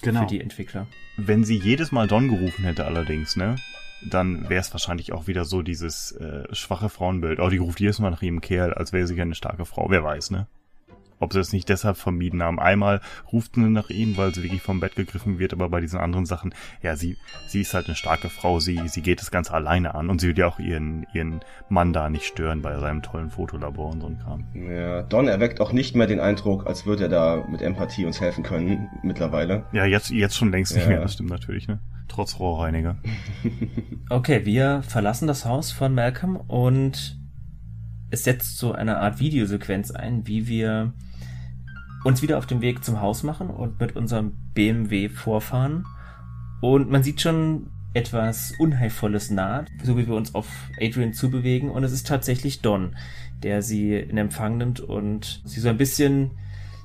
Genau. 0.00 0.20
für 0.22 0.26
die 0.26 0.40
Entwickler. 0.40 0.86
Wenn 1.18 1.44
sie 1.44 1.58
jedes 1.58 1.92
Mal 1.92 2.08
Don 2.08 2.28
gerufen 2.28 2.64
hätte 2.64 2.86
allerdings, 2.86 3.36
ne? 3.36 3.56
Dann 4.10 4.48
wäre 4.48 4.60
es 4.62 4.72
wahrscheinlich 4.72 5.12
auch 5.12 5.28
wieder 5.28 5.44
so 5.44 5.62
dieses 5.62 6.10
äh, 6.12 6.42
schwache 6.52 6.88
Frauenbild. 6.88 7.38
Oh, 7.38 7.50
die 7.50 7.58
ruft 7.58 7.78
jedes 7.78 8.00
Mal 8.00 8.10
nach 8.10 8.22
ihrem 8.22 8.40
Kerl, 8.40 8.74
als 8.74 8.92
wäre 8.92 9.06
sie 9.06 9.20
eine 9.20 9.34
starke 9.36 9.64
Frau. 9.64 9.86
Wer 9.90 10.02
weiß, 10.02 10.30
ne? 10.32 10.48
Ob 11.22 11.32
sie 11.32 11.38
es 11.38 11.52
nicht 11.52 11.68
deshalb 11.68 11.96
vermieden 11.96 12.42
haben. 12.42 12.58
Einmal 12.58 13.00
ruft 13.32 13.54
sie 13.54 13.60
nach 13.60 13.90
ihm, 13.90 14.16
weil 14.16 14.34
sie 14.34 14.42
wirklich 14.42 14.60
vom 14.60 14.80
Bett 14.80 14.96
gegriffen 14.96 15.38
wird, 15.38 15.52
aber 15.52 15.68
bei 15.68 15.80
diesen 15.80 16.00
anderen 16.00 16.26
Sachen, 16.26 16.52
ja, 16.82 16.96
sie, 16.96 17.16
sie 17.46 17.60
ist 17.60 17.74
halt 17.74 17.86
eine 17.86 17.94
starke 17.94 18.28
Frau, 18.28 18.58
sie, 18.58 18.80
sie 18.88 19.02
geht 19.02 19.20
das 19.20 19.30
Ganze 19.30 19.54
alleine 19.54 19.94
an 19.94 20.10
und 20.10 20.20
sie 20.20 20.28
will 20.28 20.38
ja 20.38 20.48
auch 20.48 20.58
ihren, 20.58 21.06
ihren 21.14 21.40
Mann 21.68 21.92
da 21.92 22.10
nicht 22.10 22.24
stören 22.24 22.60
bei 22.60 22.76
seinem 22.80 23.02
tollen 23.02 23.30
Fotolabor 23.30 23.90
und 23.92 24.00
so 24.00 24.06
ein 24.08 24.18
Kram. 24.18 24.44
Ja, 24.54 25.02
Don 25.02 25.28
erweckt 25.28 25.60
auch 25.60 25.72
nicht 25.72 25.94
mehr 25.94 26.08
den 26.08 26.18
Eindruck, 26.18 26.66
als 26.66 26.86
würde 26.86 27.04
er 27.04 27.08
da 27.08 27.44
mit 27.48 27.62
Empathie 27.62 28.04
uns 28.04 28.20
helfen 28.20 28.42
können, 28.42 28.88
mittlerweile. 29.02 29.64
Ja, 29.72 29.84
jetzt, 29.86 30.10
jetzt 30.10 30.36
schon 30.36 30.50
längst 30.50 30.74
nicht 30.74 30.84
Ja. 30.84 30.88
mehr, 30.90 31.00
das 31.02 31.14
stimmt 31.14 31.30
natürlich, 31.30 31.68
ne? 31.68 31.78
Trotz 32.08 32.38
Rohrreiniger. 32.40 32.96
Okay, 34.10 34.44
wir 34.44 34.82
verlassen 34.82 35.26
das 35.28 35.46
Haus 35.46 35.72
von 35.72 35.94
Malcolm 35.94 36.36
und 36.36 37.18
es 38.10 38.24
setzt 38.24 38.58
so 38.58 38.72
eine 38.72 38.98
Art 38.98 39.20
Videosequenz 39.20 39.90
ein, 39.90 40.26
wie 40.26 40.46
wir 40.48 40.92
uns 42.04 42.22
wieder 42.22 42.38
auf 42.38 42.46
den 42.46 42.60
Weg 42.60 42.84
zum 42.84 43.00
Haus 43.00 43.22
machen 43.22 43.48
und 43.48 43.80
mit 43.80 43.96
unserem 43.96 44.32
BMW 44.54 45.08
vorfahren. 45.08 45.86
Und 46.60 46.90
man 46.90 47.02
sieht 47.02 47.20
schon 47.20 47.68
etwas 47.94 48.52
Unheilvolles 48.58 49.30
naht, 49.30 49.68
so 49.82 49.96
wie 49.98 50.06
wir 50.06 50.14
uns 50.14 50.34
auf 50.34 50.48
Adrian 50.80 51.12
zubewegen. 51.12 51.70
Und 51.70 51.84
es 51.84 51.92
ist 51.92 52.06
tatsächlich 52.06 52.60
Don, 52.60 52.96
der 53.42 53.62
sie 53.62 53.94
in 53.94 54.18
Empfang 54.18 54.56
nimmt 54.56 54.80
und 54.80 55.42
sie 55.44 55.60
so 55.60 55.68
ein 55.68 55.76
bisschen 55.76 56.32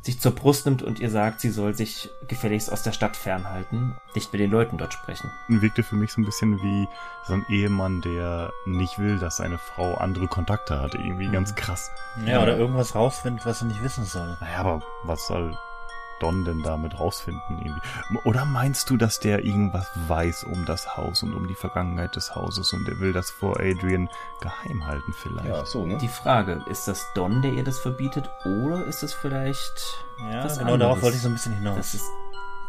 sich 0.08 0.22
zur 0.22 0.32
Brust 0.32 0.66
nimmt 0.66 0.82
und 0.82 1.00
ihr 1.00 1.10
sagt, 1.10 1.42
sie 1.42 1.50
soll 1.50 1.74
sich 1.74 2.10
gefälligst 2.30 2.72
aus 2.72 2.82
der 2.82 2.94
Stadt 2.94 3.18
fernhalten, 3.18 3.94
nicht 4.16 4.32
mit 4.32 4.40
den 4.40 4.50
Leuten 4.50 4.78
dort 4.78 4.94
sprechen. 4.94 5.30
wirkte 5.50 5.84
für 5.84 5.96
mich 5.96 6.14
so 6.14 6.22
ein 6.22 6.26
bisschen 6.26 6.62
wie 6.62 6.88
so 7.26 7.34
ein 7.34 7.46
Ehemann, 7.50 8.00
der 8.02 8.54
nicht 8.66 8.98
will, 9.00 9.20
dass 9.20 9.38
seine 9.38 9.58
Frau 9.58 9.96
andere 9.96 10.28
Kontakte 10.28 10.80
hat. 10.80 10.96
Irgendwie 10.96 11.28
ganz 11.28 11.54
krass. 11.56 11.92
Ja, 12.26 12.42
oder 12.42 12.58
irgendwas 12.58 12.96
rausfindet, 12.96 13.46
was 13.46 13.62
er 13.62 13.68
nicht 13.68 13.84
wissen 13.84 14.06
soll. 14.06 14.38
Naja, 14.40 14.60
aber 14.60 14.82
was 15.04 15.28
soll 15.28 15.58
Don 16.20 16.46
denn 16.46 16.62
damit 16.64 17.00
rausfinden 17.00 17.58
irgendwie? 17.64 17.82
Oder 18.26 18.46
meinst 18.46 18.90
du, 18.90 18.98
dass 18.98 19.20
der 19.20 19.44
irgendwas 19.46 19.88
weiß 20.08 20.46
um 20.46 20.66
das 20.66 20.98
Haus 20.98 21.24
und 21.24 21.34
um 21.34 21.48
die 21.48 21.56
Vergangenheit 21.56 22.16
des 22.16 22.36
Hauses 22.36 22.74
und 22.74 22.88
der 22.88 23.00
will 23.00 23.14
das 23.14 23.30
vor 23.30 23.60
Adrian 23.60 24.10
geheim 24.42 24.86
halten 24.86 25.14
vielleicht? 25.14 25.48
Ja, 25.48 25.66
so, 25.66 25.86
ne? 25.86 25.98
Die 26.02 26.08
Frage, 26.08 26.64
ist 26.70 26.88
das 26.88 27.06
Don, 27.16 27.42
der 27.42 27.54
ihr 27.54 27.64
das 27.64 27.80
verbietet, 27.80 28.30
oder 28.46 28.86
ist 28.86 29.04
es 29.04 29.14
vielleicht 29.14 30.04
Ja, 30.32 30.44
was 30.44 30.58
genau 30.60 30.74
anderes? 30.74 30.80
darauf 30.80 31.02
wollte 31.04 31.18
ich 31.18 31.24
so 31.24 31.30
ein 31.30 31.34
bisschen 31.34 31.56
hinaus. 31.58 31.78
Das 31.78 31.94
ist 31.94 32.06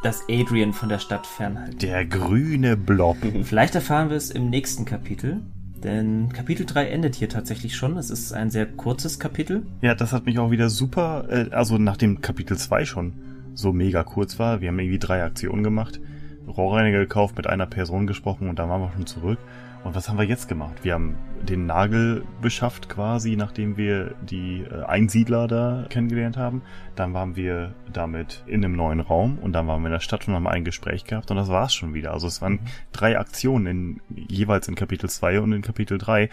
das 0.03 0.23
Adrian 0.29 0.73
von 0.73 0.89
der 0.89 0.99
Stadt 1.01 1.27
fernhalten. 1.27 1.79
Der 1.79 2.05
grüne 2.07 2.77
Blob. 2.77 3.17
Vielleicht 3.43 3.75
erfahren 3.75 4.11
wir 4.11 4.17
es 4.17 4.31
im 4.31 4.49
nächsten 4.49 4.85
Kapitel, 4.85 5.41
denn 5.83 6.33
Kapitel 6.33 6.67
3 6.67 6.89
endet 6.89 7.17
hier 7.17 7.29
tatsächlich 7.29 7.77
schon. 7.77 7.97
Es 7.97 8.09
ist 8.09 8.33
ein 8.33 8.51
sehr 8.51 8.67
kurzes 8.67 9.19
Kapitel. 9.19 9.67
Ja, 9.81 9.97
das 9.97 10.13
hat 10.13 10.25
mich 10.27 10.39
auch 10.39 10.53
wieder 10.53 10.71
super, 10.71 11.27
äh, 11.29 11.51
also 11.51 11.79
nachdem 11.79 12.21
Kapitel 12.21 12.57
2 12.57 12.85
schon 12.85 13.13
so 13.59 13.73
mega 13.73 14.05
kurz 14.05 14.39
war, 14.39 14.61
wir 14.61 14.69
haben 14.69 14.79
irgendwie 14.79 15.01
drei 15.01 15.23
Aktionen 15.23 15.65
gemacht, 15.65 16.01
Rohrreiniger 16.47 17.01
gekauft, 17.01 17.37
mit 17.37 17.47
einer 17.47 17.67
Person 17.67 18.07
gesprochen 18.07 18.49
und 18.49 18.59
dann 18.59 18.69
waren 18.69 18.81
wir 18.81 18.93
schon 18.93 19.07
zurück. 19.07 19.39
Und 19.85 19.95
was 19.95 20.09
haben 20.09 20.19
wir 20.19 20.25
jetzt 20.25 20.49
gemacht? 20.49 20.83
Wir 20.83 20.95
haben 20.95 21.17
den 21.43 21.67
Nagel 21.67 22.25
beschafft 22.43 22.89
quasi, 22.89 23.37
nachdem 23.37 23.77
wir 23.77 24.15
die 24.23 24.63
äh, 24.63 24.83
Einsiedler 24.85 25.47
da 25.47 25.87
kennengelernt 25.89 26.37
haben. 26.37 26.63
Dann 26.97 27.15
waren 27.15 27.37
wir 27.37 27.75
damit 27.93 28.43
in 28.47 28.65
einem 28.65 28.77
neuen 28.77 29.01
Raum 29.01 29.39
und 29.39 29.53
dann 29.53 29.67
waren 29.67 29.83
wir 29.83 29.87
in 29.87 29.93
der 29.93 30.01
Stadt 30.01 30.27
und 30.27 30.35
haben 30.35 30.49
ein 30.49 30.65
Gespräch 30.65 31.05
gehabt 31.05 31.31
und 31.31 31.37
das 31.37 31.49
war's 31.49 31.75
schon 31.75 31.95
wieder. 31.95 32.13
Also 32.13 32.27
es 32.27 32.43
waren 32.43 32.61
drei 32.93 33.19
Aktionen 33.19 33.67
in, 33.67 34.01
jeweils 34.29 34.69
in 34.69 34.75
Kapitel 34.75 35.09
2 35.09 35.41
und 35.41 35.53
in 35.53 35.63
Kapitel 35.63 35.97
3. 35.99 36.29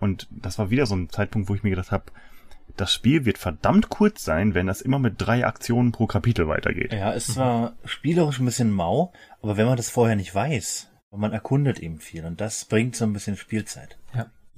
Und 0.00 0.28
das 0.30 0.58
war 0.58 0.70
wieder 0.70 0.86
so 0.86 0.94
ein 0.94 1.08
Zeitpunkt, 1.08 1.48
wo 1.48 1.54
ich 1.54 1.62
mir 1.62 1.70
gedacht 1.70 1.92
habe, 1.92 2.04
das 2.80 2.92
Spiel 2.92 3.24
wird 3.24 3.38
verdammt 3.38 3.88
kurz 3.88 4.24
sein, 4.24 4.54
wenn 4.54 4.66
das 4.66 4.80
immer 4.80 4.98
mit 4.98 5.14
drei 5.18 5.46
Aktionen 5.46 5.92
pro 5.92 6.06
Kapitel 6.06 6.48
weitergeht. 6.48 6.92
Ja, 6.92 7.12
ist 7.12 7.34
zwar 7.34 7.76
spielerisch 7.84 8.38
ein 8.40 8.46
bisschen 8.46 8.70
mau, 8.70 9.12
aber 9.42 9.56
wenn 9.56 9.66
man 9.66 9.76
das 9.76 9.90
vorher 9.90 10.16
nicht 10.16 10.34
weiß, 10.34 10.90
man 11.10 11.32
erkundet 11.32 11.78
eben 11.78 12.00
viel 12.00 12.24
und 12.24 12.40
das 12.40 12.64
bringt 12.66 12.96
so 12.96 13.04
ein 13.04 13.12
bisschen 13.12 13.36
Spielzeit. 13.36 13.98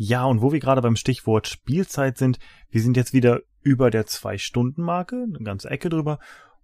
Ja, 0.02 0.24
und 0.24 0.40
wo 0.40 0.51
wir 0.51 0.60
gerade 0.60 0.80
beim 0.80 0.97
Stichwort 0.97 1.47
Spielzeit 1.47 2.16
sind, 2.16 2.38
wir 2.70 2.80
sind 2.80 2.97
jetzt 2.97 3.12
wieder 3.12 3.40
über 3.60 3.90
der 3.90 4.06
Zwei-Stunden-Marke, 4.06 5.26
eine 5.28 5.44
ganze 5.44 5.68
Ecke 5.68 5.90
drüber, 5.90 6.18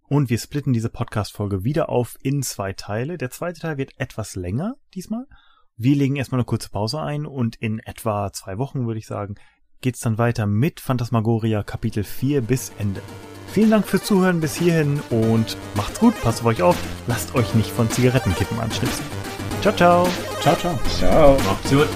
und 0.09 0.31
wir 0.31 0.39
splitten 0.39 0.73
diese 0.73 0.89
Podcast-Folge 0.89 1.63
wieder 1.63 1.91
auf 1.91 2.17
in 2.23 2.43
zwei 2.43 2.73
Teile. 2.73 3.19
Der 3.19 3.29
zweite 3.29 3.61
Teil 3.61 3.77
wird 3.77 3.93
etwas 3.99 4.37
länger 4.37 4.77
diesmal. 4.95 5.27
Wir 5.77 5.97
legen 5.97 6.17
erstmal 6.17 6.39
eine 6.39 6.47
kurze 6.47 6.71
Pause 6.71 7.03
ein 7.03 7.27
und 7.27 7.57
in 7.57 7.79
etwa 7.81 8.33
zwei 8.33 8.57
Wochen, 8.57 8.87
würde 8.87 9.01
ich 9.01 9.07
sagen, 9.07 9.35
geht's 9.81 10.01
dann 10.01 10.19
weiter 10.19 10.47
mit 10.47 10.81
Phantasmagoria 10.81 11.63
Kapitel 11.63 12.05
4 12.05 12.41
bis 12.41 12.73
Ende. 12.79 13.01
Vielen 13.53 13.71
Dank 13.71 13.87
fürs 13.87 14.05
Zuhören 14.05 14.41
bis 14.41 14.55
hierhin 14.55 15.01
und 15.11 15.57
macht's 15.75 15.99
gut, 15.99 16.21
passt 16.23 16.41
auf 16.41 16.47
euch 16.47 16.63
auf, 16.63 16.77
lasst 17.07 17.35
euch 17.35 17.55
nicht 17.55 17.71
von 17.71 17.91
Zigarettenkippen 17.91 18.59
anschnipsen. 18.61 19.05
Ciao, 19.63 19.75
ciao. 19.75 20.09
Ciao, 20.41 20.57
ciao. 20.57 20.79
Ciao. 20.99 21.37
Macht's 21.47 21.71
gut. 21.71 21.89